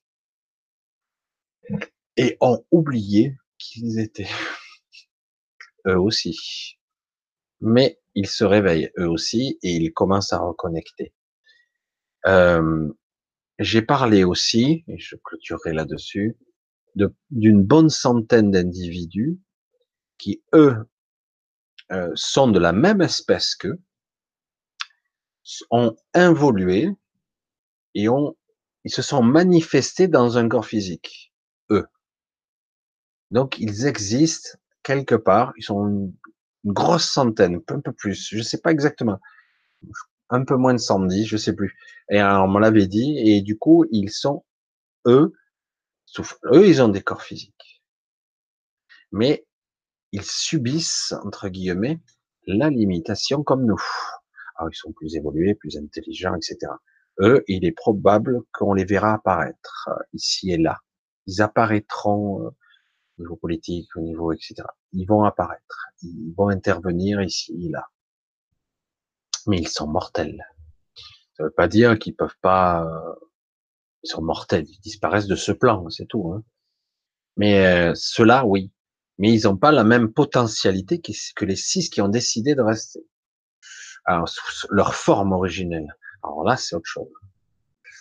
et 2.18 2.38
ont 2.42 2.64
oublié 2.72 3.38
qu'ils 3.58 4.00
étaient 4.00 4.30
eux 5.88 6.00
aussi 6.00 6.78
mais 7.64 8.00
ils 8.14 8.28
se 8.28 8.44
réveillent 8.44 8.92
eux 9.00 9.10
aussi 9.10 9.58
et 9.64 9.72
ils 9.72 9.94
commencent 9.94 10.34
à 10.34 10.40
reconnecter. 10.40 11.14
Euh, 12.28 12.90
J'ai 13.58 13.82
parlé 13.82 14.24
aussi, 14.24 14.84
et 14.88 14.98
je 14.98 15.16
clôturerai 15.16 15.74
là-dessus, 15.74 16.38
d'une 17.32 17.64
bonne 17.64 17.90
centaine 17.90 18.52
d'individus 18.52 19.40
qui, 20.18 20.44
eux, 20.54 20.76
euh, 21.92 22.12
sont 22.16 22.48
de 22.48 22.60
la 22.60 22.72
même 22.72 23.02
espèce 23.02 23.56
qu'eux, 23.56 23.82
ont 25.72 25.96
évolué 26.16 26.90
et 27.96 28.10
ont, 28.10 28.36
ils 28.84 28.92
se 28.92 29.02
sont 29.02 29.24
manifestés 29.24 30.08
dans 30.08 30.38
un 30.38 30.48
corps 30.48 30.66
physique, 30.66 31.34
eux. 31.72 31.88
Donc, 33.32 33.58
ils 33.60 33.86
existent 33.86 34.58
quelque 34.84 35.16
part, 35.16 35.54
ils 35.58 35.64
sont 35.64 36.14
une 36.64 36.74
grosse 36.74 37.10
centaine, 37.10 37.62
un 37.68 37.80
peu 37.80 37.92
plus, 37.92 38.30
je 38.32 38.42
sais 38.42 38.60
pas 38.60 38.72
exactement, 38.72 39.20
un 40.30 40.44
peu 40.46 40.56
moins 40.56 40.74
de 40.74 40.80
110, 40.80 41.26
je 41.26 41.38
sais 41.38 41.54
plus. 41.54 41.76
Et 42.10 42.22
on 42.22 42.48
me 42.48 42.60
l'avait 42.60 42.88
dit, 42.88 43.18
et 43.20 43.42
du 43.42 43.58
coup, 43.58 43.86
ils 43.92 44.10
sont, 44.10 44.44
eux, 45.06 45.34
eux, 46.46 46.68
ils 46.68 46.82
ont 46.82 46.90
des 46.90 47.02
corps 47.02 47.22
physiques. 47.22 47.84
Mais 49.12 49.46
ils 50.12 50.24
subissent, 50.24 51.14
entre 51.24 51.50
guillemets, 51.50 52.00
la 52.48 52.70
limitation 52.70 53.44
comme 53.44 53.66
nous. 53.66 53.82
Alors, 54.56 54.72
ils 54.72 54.76
sont 54.76 54.92
plus 54.92 55.16
évolués, 55.16 55.56
plus 55.56 55.78
intelligents, 55.78 56.36
etc. 56.36 56.72
Eux, 57.20 57.44
il 57.48 57.66
est 57.66 57.72
probable 57.72 58.42
qu'on 58.54 58.74
les 58.74 58.86
verra 58.86 59.14
apparaître 59.14 59.90
ici 60.14 60.52
et 60.52 60.58
là. 60.58 60.80
Ils 61.28 61.42
apparaîtront 61.42 62.46
euh, 62.46 62.50
au 63.18 63.22
niveau 63.22 63.36
politique, 63.36 63.96
au 63.96 64.02
niveau, 64.02 64.32
etc. 64.32 64.56
Ils 64.92 65.06
vont 65.06 65.24
apparaître, 65.24 65.90
ils 66.02 66.34
vont 66.36 66.50
intervenir 66.50 67.22
ici 67.22 67.70
là. 67.70 67.88
Mais 69.48 69.58
ils 69.58 69.68
sont 69.68 69.88
mortels. 69.88 70.44
Ça 71.38 71.44
veut 71.44 71.52
pas 71.52 71.68
dire 71.68 71.98
qu'ils 71.98 72.16
peuvent 72.16 72.38
pas, 72.42 72.86
euh, 72.86 73.16
ils 74.04 74.10
sont 74.10 74.22
mortels, 74.22 74.66
ils 74.68 74.80
disparaissent 74.80 75.28
de 75.28 75.36
ce 75.36 75.52
plan, 75.52 75.90
c'est 75.90 76.06
tout. 76.06 76.32
Hein. 76.34 76.44
Mais 77.38 77.66
euh, 77.66 77.94
ceux-là, 77.96 78.46
oui. 78.46 78.72
Mais 79.18 79.32
ils 79.32 79.44
n'ont 79.44 79.58
pas 79.58 79.72
la 79.72 79.84
même 79.84 80.12
potentialité 80.12 81.02
que 81.02 81.46
les 81.46 81.56
six 81.56 81.90
qui 81.90 82.02
ont 82.02 82.08
décidé 82.08 82.56
de 82.56 82.62
rester. 82.62 83.06
Alors, 84.06 84.30
leur 84.70 84.96
forme 84.96 85.34
originelle. 85.34 85.96
Alors 86.24 86.44
là, 86.44 86.58
c'est 86.58 86.76
autre 86.76 86.90
chose. 86.90 87.12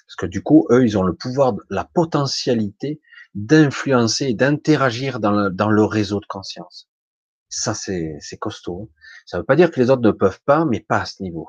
Parce 0.07 0.17
que 0.17 0.27
du 0.27 0.43
coup, 0.43 0.67
eux, 0.71 0.85
ils 0.85 0.99
ont 0.99 1.03
le 1.03 1.15
pouvoir, 1.15 1.55
la 1.71 1.85
potentialité 1.85 3.01
d'influencer, 3.35 4.35
d'interagir 4.35 5.21
dans 5.21 5.33
le, 5.33 5.51
dans 5.51 5.71
le 5.71 5.85
réseau 5.85 6.21
de 6.21 6.27
conscience. 6.27 6.89
Ça, 7.49 7.75
c'est 7.75 8.19
costaud. 8.41 8.91
Ça 9.27 9.39
veut 9.39 9.45
pas 9.45 9.57
dire 9.57 9.71
que 9.71 9.81
les 9.81 9.91
autres 9.91 10.03
ne 10.03 10.11
peuvent 10.11 10.43
pas, 10.45 10.65
mais 10.65 10.81
pas 10.81 11.01
à 11.01 11.05
ce 11.05 11.23
niveau. 11.23 11.49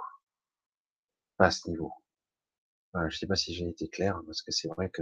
Pas 1.38 1.48
à 1.48 1.52
ce 1.52 1.70
niveau. 1.70 1.94
Voilà, 2.94 3.10
je 3.10 3.18
sais 3.18 3.26
pas 3.26 3.36
si 3.36 3.56
j'ai 3.56 3.68
été 3.68 3.88
clair, 3.88 4.22
parce 4.26 4.42
que 4.42 4.52
c'est 4.52 4.68
vrai 4.68 4.90
que 4.90 5.02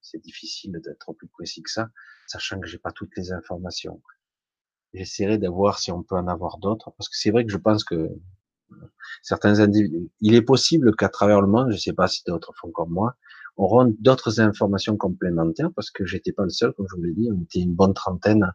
c'est 0.00 0.20
difficile 0.20 0.72
d'être 0.84 1.12
plus 1.12 1.28
précis 1.28 1.62
que 1.62 1.70
ça, 1.70 1.90
sachant 2.26 2.58
que 2.58 2.66
j'ai 2.66 2.78
pas 2.78 2.92
toutes 2.92 3.16
les 3.16 3.32
informations. 3.32 4.02
J'essaierai 4.92 5.38
de 5.38 5.48
voir 5.48 5.78
si 5.78 5.92
on 5.92 6.02
peut 6.02 6.16
en 6.16 6.26
avoir 6.26 6.58
d'autres, 6.58 6.92
parce 6.96 7.08
que 7.08 7.16
c'est 7.16 7.30
vrai 7.30 7.44
que 7.44 7.52
je 7.52 7.58
pense 7.58 7.84
que 7.84 8.08
certains 9.22 9.60
individus, 9.60 10.10
il 10.20 10.34
est 10.34 10.42
possible 10.42 10.96
qu'à 10.96 11.08
travers 11.08 11.40
le 11.40 11.46
monde, 11.46 11.70
je 11.70 11.76
sais 11.76 11.92
pas 11.92 12.08
si 12.08 12.22
d'autres 12.26 12.52
font 12.56 12.70
comme 12.70 12.90
moi, 12.90 13.16
auront 13.58 13.94
d'autres 14.00 14.40
informations 14.40 14.96
complémentaires, 14.96 15.70
parce 15.76 15.90
que 15.90 16.06
j'étais 16.06 16.32
pas 16.32 16.44
le 16.44 16.50
seul, 16.50 16.72
comme 16.72 16.86
je 16.90 16.96
vous 16.96 17.02
l'ai 17.02 17.12
dit, 17.12 17.28
on 17.30 17.42
était 17.42 17.60
une 17.60 17.74
bonne 17.74 17.94
trentaine 17.94 18.52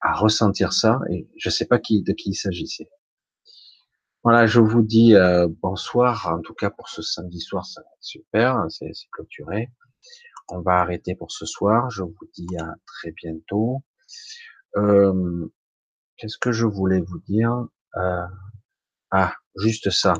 à 0.00 0.14
ressentir 0.14 0.72
ça, 0.72 1.00
et 1.10 1.28
je 1.36 1.50
sais 1.50 1.66
pas 1.66 1.78
qui, 1.78 2.02
de 2.02 2.12
qui 2.12 2.30
il 2.30 2.34
s'agissait. 2.34 2.90
Voilà, 4.24 4.46
je 4.46 4.60
vous 4.60 4.82
dis 4.82 5.14
euh, 5.14 5.48
bonsoir, 5.62 6.28
en 6.34 6.40
tout 6.40 6.54
cas 6.54 6.70
pour 6.70 6.88
ce 6.88 7.02
samedi 7.02 7.40
soir, 7.40 7.66
ça 7.66 7.80
va 7.82 7.86
être 7.86 8.02
super, 8.02 8.66
c'est 8.68 8.92
clôturé. 9.12 9.70
On 10.48 10.60
va 10.60 10.80
arrêter 10.80 11.14
pour 11.14 11.30
ce 11.30 11.46
soir, 11.46 11.90
je 11.90 12.02
vous 12.02 12.28
dis 12.34 12.56
à 12.58 12.74
très 12.86 13.12
bientôt. 13.12 13.82
Euh, 14.76 15.46
Qu'est-ce 16.16 16.38
que 16.38 16.52
je 16.52 16.66
voulais 16.66 17.00
vous 17.00 17.18
dire? 17.20 17.66
Euh, 17.96 18.26
Ah, 19.10 19.34
juste 19.56 19.90
ça. 19.90 20.14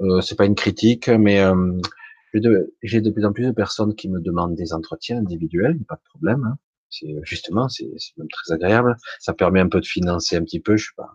Euh, 0.00 0.20
c'est 0.22 0.36
pas 0.36 0.46
une 0.46 0.56
critique, 0.56 1.08
mais 1.08 1.40
euh, 1.40 1.80
j'ai 2.82 3.00
de, 3.00 3.10
plus 3.10 3.24
en 3.24 3.32
plus 3.32 3.46
de 3.46 3.52
personnes 3.52 3.94
qui 3.94 4.08
me 4.08 4.20
demandent 4.20 4.54
des 4.54 4.72
entretiens 4.72 5.18
individuels, 5.18 5.78
pas 5.86 5.96
de 5.96 6.02
problème. 6.08 6.44
Hein. 6.44 6.58
C'est 6.88 7.14
justement, 7.22 7.68
c'est 7.68 7.88
même 8.16 8.28
très 8.28 8.54
agréable. 8.54 8.96
Ça 9.18 9.32
permet 9.32 9.60
un 9.60 9.68
peu 9.68 9.80
de 9.80 9.86
financer 9.86 10.36
un 10.36 10.44
petit 10.44 10.60
peu. 10.60 10.76
Je 10.76 10.86
sais 10.86 10.92
pas 10.96 11.10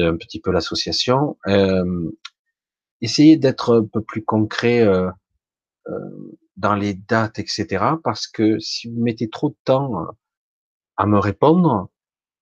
un 0.00 0.16
petit 0.16 0.40
peu 0.40 0.50
l'association. 0.50 1.36
Euh, 1.46 2.10
essayez 3.00 3.36
d'être 3.36 3.80
un 3.80 3.84
peu 3.84 4.02
plus 4.02 4.24
concret 4.24 4.80
euh, 4.80 5.10
euh, 5.88 6.38
dans 6.56 6.74
les 6.74 6.94
dates, 6.94 7.38
etc. 7.38 7.84
Parce 8.02 8.26
que 8.26 8.58
si 8.58 8.90
vous 8.90 9.02
mettez 9.02 9.28
trop 9.28 9.50
de 9.50 9.56
temps 9.64 10.06
à 10.96 11.06
me 11.06 11.18
répondre, 11.18 11.90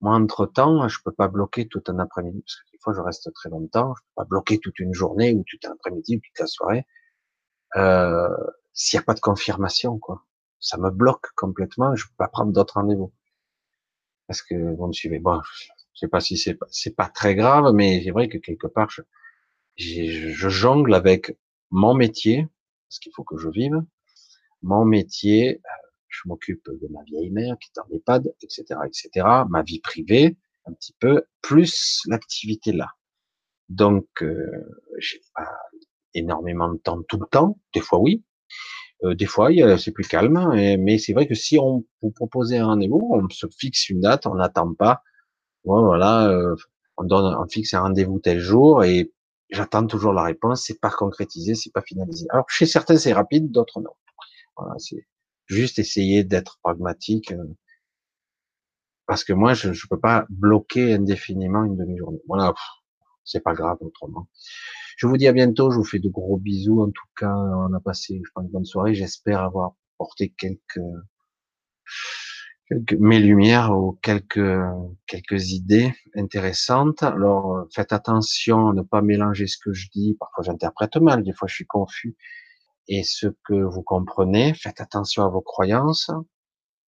moi 0.00 0.14
entre 0.14 0.46
temps, 0.46 0.88
je 0.88 0.98
peux 1.04 1.12
pas 1.12 1.28
bloquer 1.28 1.66
tout 1.68 1.82
un 1.88 1.98
après-midi 1.98 2.42
parce 2.42 2.56
que 2.56 2.72
des 2.72 2.78
fois 2.82 2.94
je 2.94 3.00
reste 3.00 3.32
très 3.34 3.50
longtemps. 3.50 3.94
Je 3.96 4.02
peux 4.02 4.14
pas 4.16 4.24
bloquer 4.24 4.58
toute 4.58 4.78
une 4.78 4.94
journée 4.94 5.34
ou 5.34 5.44
tout 5.46 5.58
un 5.68 5.72
après-midi 5.72 6.16
ou 6.16 6.20
toute 6.20 6.38
la 6.38 6.46
soirée. 6.46 6.86
Euh, 7.76 8.28
S'il 8.72 8.98
n'y 8.98 9.02
a 9.02 9.04
pas 9.04 9.14
de 9.14 9.20
confirmation, 9.20 9.98
quoi, 9.98 10.24
ça 10.60 10.78
me 10.78 10.90
bloque 10.90 11.28
complètement. 11.36 11.94
Je 11.96 12.06
peux 12.06 12.14
pas 12.18 12.28
prendre 12.28 12.52
d'autres 12.52 12.74
rendez-vous 12.74 13.12
parce 14.26 14.42
que 14.42 14.54
vous 14.76 14.86
me 14.86 14.92
suivez. 14.92 15.18
Bon, 15.18 15.40
je 15.94 15.98
sais 16.00 16.08
pas 16.08 16.20
si 16.20 16.36
c'est 16.36 16.58
c'est 16.70 16.94
pas 16.94 17.08
très 17.08 17.34
grave, 17.34 17.72
mais 17.74 18.02
c'est 18.04 18.10
vrai 18.12 18.28
que 18.28 18.38
quelque 18.38 18.66
part, 18.66 18.90
je, 18.90 19.02
je 19.76 20.48
jongle 20.48 20.94
avec 20.94 21.36
mon 21.70 21.94
métier, 21.94 22.46
parce 22.88 22.98
qu'il 23.00 23.12
faut 23.14 23.24
que 23.24 23.36
je 23.38 23.48
vive, 23.48 23.82
mon 24.62 24.84
métier, 24.84 25.58
euh, 25.58 25.68
je 26.08 26.28
m'occupe 26.28 26.64
de 26.68 26.88
ma 26.90 27.02
vieille 27.04 27.30
mère 27.30 27.56
qui 27.60 27.70
est 27.74 27.80
en 27.80 27.86
EHPAD, 27.94 28.34
etc., 28.42 28.64
etc., 28.86 29.26
ma 29.48 29.62
vie 29.62 29.80
privée, 29.80 30.36
un 30.66 30.72
petit 30.72 30.94
peu, 31.00 31.24
plus 31.42 32.02
l'activité 32.06 32.72
là. 32.72 32.88
Donc, 33.68 34.08
euh, 34.22 34.68
j'ai 34.98 35.20
pas 35.34 35.48
énormément 36.14 36.72
de 36.72 36.78
temps 36.78 37.02
tout 37.08 37.18
le 37.18 37.26
temps, 37.26 37.58
des 37.74 37.80
fois 37.80 38.00
oui, 38.00 38.24
euh, 39.04 39.14
des 39.14 39.26
fois 39.26 39.50
c'est 39.78 39.92
plus 39.92 40.06
calme, 40.06 40.52
mais 40.78 40.98
c'est 40.98 41.12
vrai 41.12 41.26
que 41.26 41.34
si 41.34 41.58
on 41.58 41.84
vous 42.02 42.10
propose 42.10 42.52
un 42.52 42.66
rendez-vous, 42.66 43.10
on 43.12 43.28
se 43.30 43.46
fixe 43.58 43.88
une 43.88 44.00
date, 44.00 44.26
on 44.26 44.34
n'attend 44.34 44.74
pas, 44.74 45.02
voilà, 45.64 46.28
euh, 46.28 46.54
on 46.96 47.04
donne, 47.04 47.34
on 47.34 47.46
fixe 47.48 47.74
un 47.74 47.80
rendez-vous 47.80 48.18
tel 48.18 48.38
jour 48.40 48.84
et 48.84 49.12
j'attends 49.50 49.86
toujours 49.86 50.12
la 50.12 50.22
réponse. 50.22 50.64
C'est 50.64 50.80
pas 50.80 50.90
concrétisé, 50.90 51.54
c'est 51.54 51.72
pas 51.72 51.82
finalisé. 51.82 52.26
Alors 52.30 52.48
chez 52.48 52.66
certains 52.66 52.96
c'est 52.96 53.12
rapide, 53.12 53.50
d'autres 53.50 53.80
non. 53.80 53.90
Voilà, 54.56 54.74
c'est 54.78 55.06
juste 55.46 55.78
essayer 55.78 56.24
d'être 56.24 56.58
pragmatique 56.62 57.32
euh, 57.32 57.44
parce 59.06 59.24
que 59.24 59.32
moi 59.32 59.54
je, 59.54 59.72
je 59.72 59.86
peux 59.88 59.98
pas 59.98 60.26
bloquer 60.30 60.94
indéfiniment 60.94 61.64
une 61.64 61.76
demi-journée. 61.76 62.20
Voilà, 62.28 62.54
c'est 63.30 63.40
pas 63.40 63.54
grave 63.54 63.78
autrement. 63.80 64.28
Je 64.96 65.06
vous 65.06 65.16
dis 65.16 65.28
à 65.28 65.32
bientôt. 65.32 65.70
Je 65.70 65.76
vous 65.76 65.84
fais 65.84 65.98
de 65.98 66.08
gros 66.08 66.36
bisous. 66.36 66.82
En 66.82 66.90
tout 66.90 67.08
cas, 67.16 67.32
on 67.34 67.72
a 67.72 67.80
passé, 67.80 68.20
une 68.36 68.48
bonne 68.48 68.64
soirée. 68.64 68.94
J'espère 68.94 69.40
avoir 69.40 69.74
porté 69.98 70.34
quelques 70.36 70.80
mes 72.98 73.18
lumières 73.18 73.76
ou 73.76 73.98
quelques 74.02 74.60
quelques 75.06 75.50
idées 75.50 75.92
intéressantes. 76.14 77.02
Alors 77.02 77.66
faites 77.74 77.92
attention 77.92 78.68
à 78.68 78.72
ne 78.74 78.82
pas 78.82 79.02
mélanger 79.02 79.46
ce 79.46 79.58
que 79.58 79.72
je 79.72 79.88
dis. 79.92 80.16
Parfois 80.18 80.44
j'interprète 80.44 80.96
mal, 80.96 81.22
des 81.22 81.32
fois 81.32 81.48
je 81.48 81.54
suis 81.54 81.66
confus. 81.66 82.16
Et 82.88 83.02
ce 83.02 83.28
que 83.44 83.54
vous 83.54 83.82
comprenez, 83.82 84.54
faites 84.54 84.80
attention 84.80 85.24
à 85.24 85.28
vos 85.28 85.40
croyances. 85.40 86.10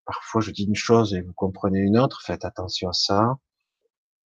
Parfois 0.05 0.41
je 0.41 0.51
dis 0.51 0.65
une 0.65 0.75
chose 0.75 1.13
et 1.13 1.21
vous 1.21 1.33
comprenez 1.33 1.79
une 1.79 1.97
autre. 1.97 2.21
Faites 2.25 2.45
attention 2.45 2.89
à 2.89 2.93
ça. 2.93 3.37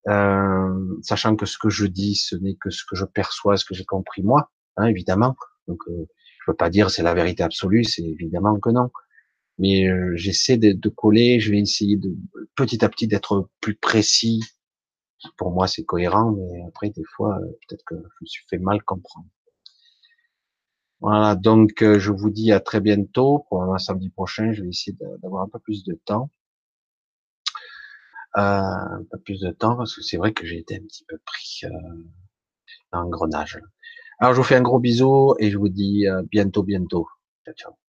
Euh, 0.08 0.98
sachant 1.02 1.36
que 1.36 1.46
ce 1.46 1.58
que 1.58 1.70
je 1.70 1.86
dis, 1.86 2.16
ce 2.16 2.36
n'est 2.36 2.56
que 2.56 2.70
ce 2.70 2.84
que 2.90 2.96
je 2.96 3.06
perçois, 3.06 3.58
ce 3.58 3.66
que 3.66 3.74
j'ai 3.74 3.86
compris 3.86 4.24
moi, 4.24 4.52
hein, 4.78 4.86
évidemment. 4.86 5.36
Donc 5.68 5.80
euh, 5.90 6.08
je 6.40 6.52
peux 6.52 6.56
pas 6.56 6.70
dire 6.70 6.90
c'est 6.90 7.04
la 7.04 7.14
vérité 7.14 7.44
absolue, 7.44 7.84
c'est 7.84 8.04
évidemment 8.04 8.60
que 8.60 8.70
non 8.70 8.90
mais 9.58 9.88
euh, 9.88 10.16
j'essaie 10.16 10.58
de, 10.58 10.72
de, 10.74 10.90
coller, 10.90 11.40
je 11.40 11.52
vais 11.52 11.60
essayer 11.60 11.98
de 11.98 12.16
petit 12.56 12.84
à 12.86 12.90
petit 12.90 13.08
d'être 13.08 13.50
plus 13.62 13.76
précis. 13.76 14.42
Pour 15.38 15.52
moi, 15.52 15.68
c'est 15.68 15.84
cohérent, 15.84 16.32
mais 16.32 16.62
après, 16.68 16.90
des 16.92 17.04
fois, 17.16 17.38
euh, 17.40 17.46
peut-être 17.68 17.84
que 17.86 17.96
je 17.96 18.16
me 18.22 18.26
suis 18.28 18.46
fait 18.50 18.60
mal 18.60 18.84
comprendre. 18.84 19.28
Voilà, 21.00 21.36
donc 21.36 21.82
euh, 21.82 22.00
je 22.00 22.12
vous 22.12 22.30
dis 22.30 22.52
à 22.52 22.60
très 22.60 22.82
bientôt. 22.82 23.46
Pour 23.50 23.64
un 23.64 23.78
samedi 23.78 24.10
prochain, 24.10 24.52
je 24.54 24.64
vais 24.64 24.70
essayer 24.70 24.96
d'avoir 25.22 25.44
un 25.44 25.50
peu 25.50 25.60
plus 25.60 25.84
de 25.84 26.00
temps. 26.06 26.30
Euh, 28.38 28.42
un 28.42 29.04
peu 29.10 29.20
plus 29.20 29.40
de 29.42 29.52
temps, 29.52 29.76
parce 29.76 29.96
que 29.96 30.02
c'est 30.04 30.18
vrai 30.18 30.32
que 30.34 30.46
j'ai 30.46 30.60
été 30.60 30.76
un 30.76 30.84
petit 30.86 31.04
peu 31.06 31.18
pris 31.26 31.62
euh, 31.64 31.70
dans 32.92 33.02
l'engrenage. 33.02 33.60
Alors, 34.20 34.34
je 34.34 34.38
vous 34.38 34.44
fais 34.44 34.56
un 34.56 34.62
gros 34.62 34.80
bisou 34.80 35.36
et 35.40 35.50
je 35.50 35.58
vous 35.58 35.70
dis 35.70 36.06
bientôt, 36.32 36.64
bientôt. 36.64 37.08
Ciao, 37.46 37.56
ciao. 37.56 37.87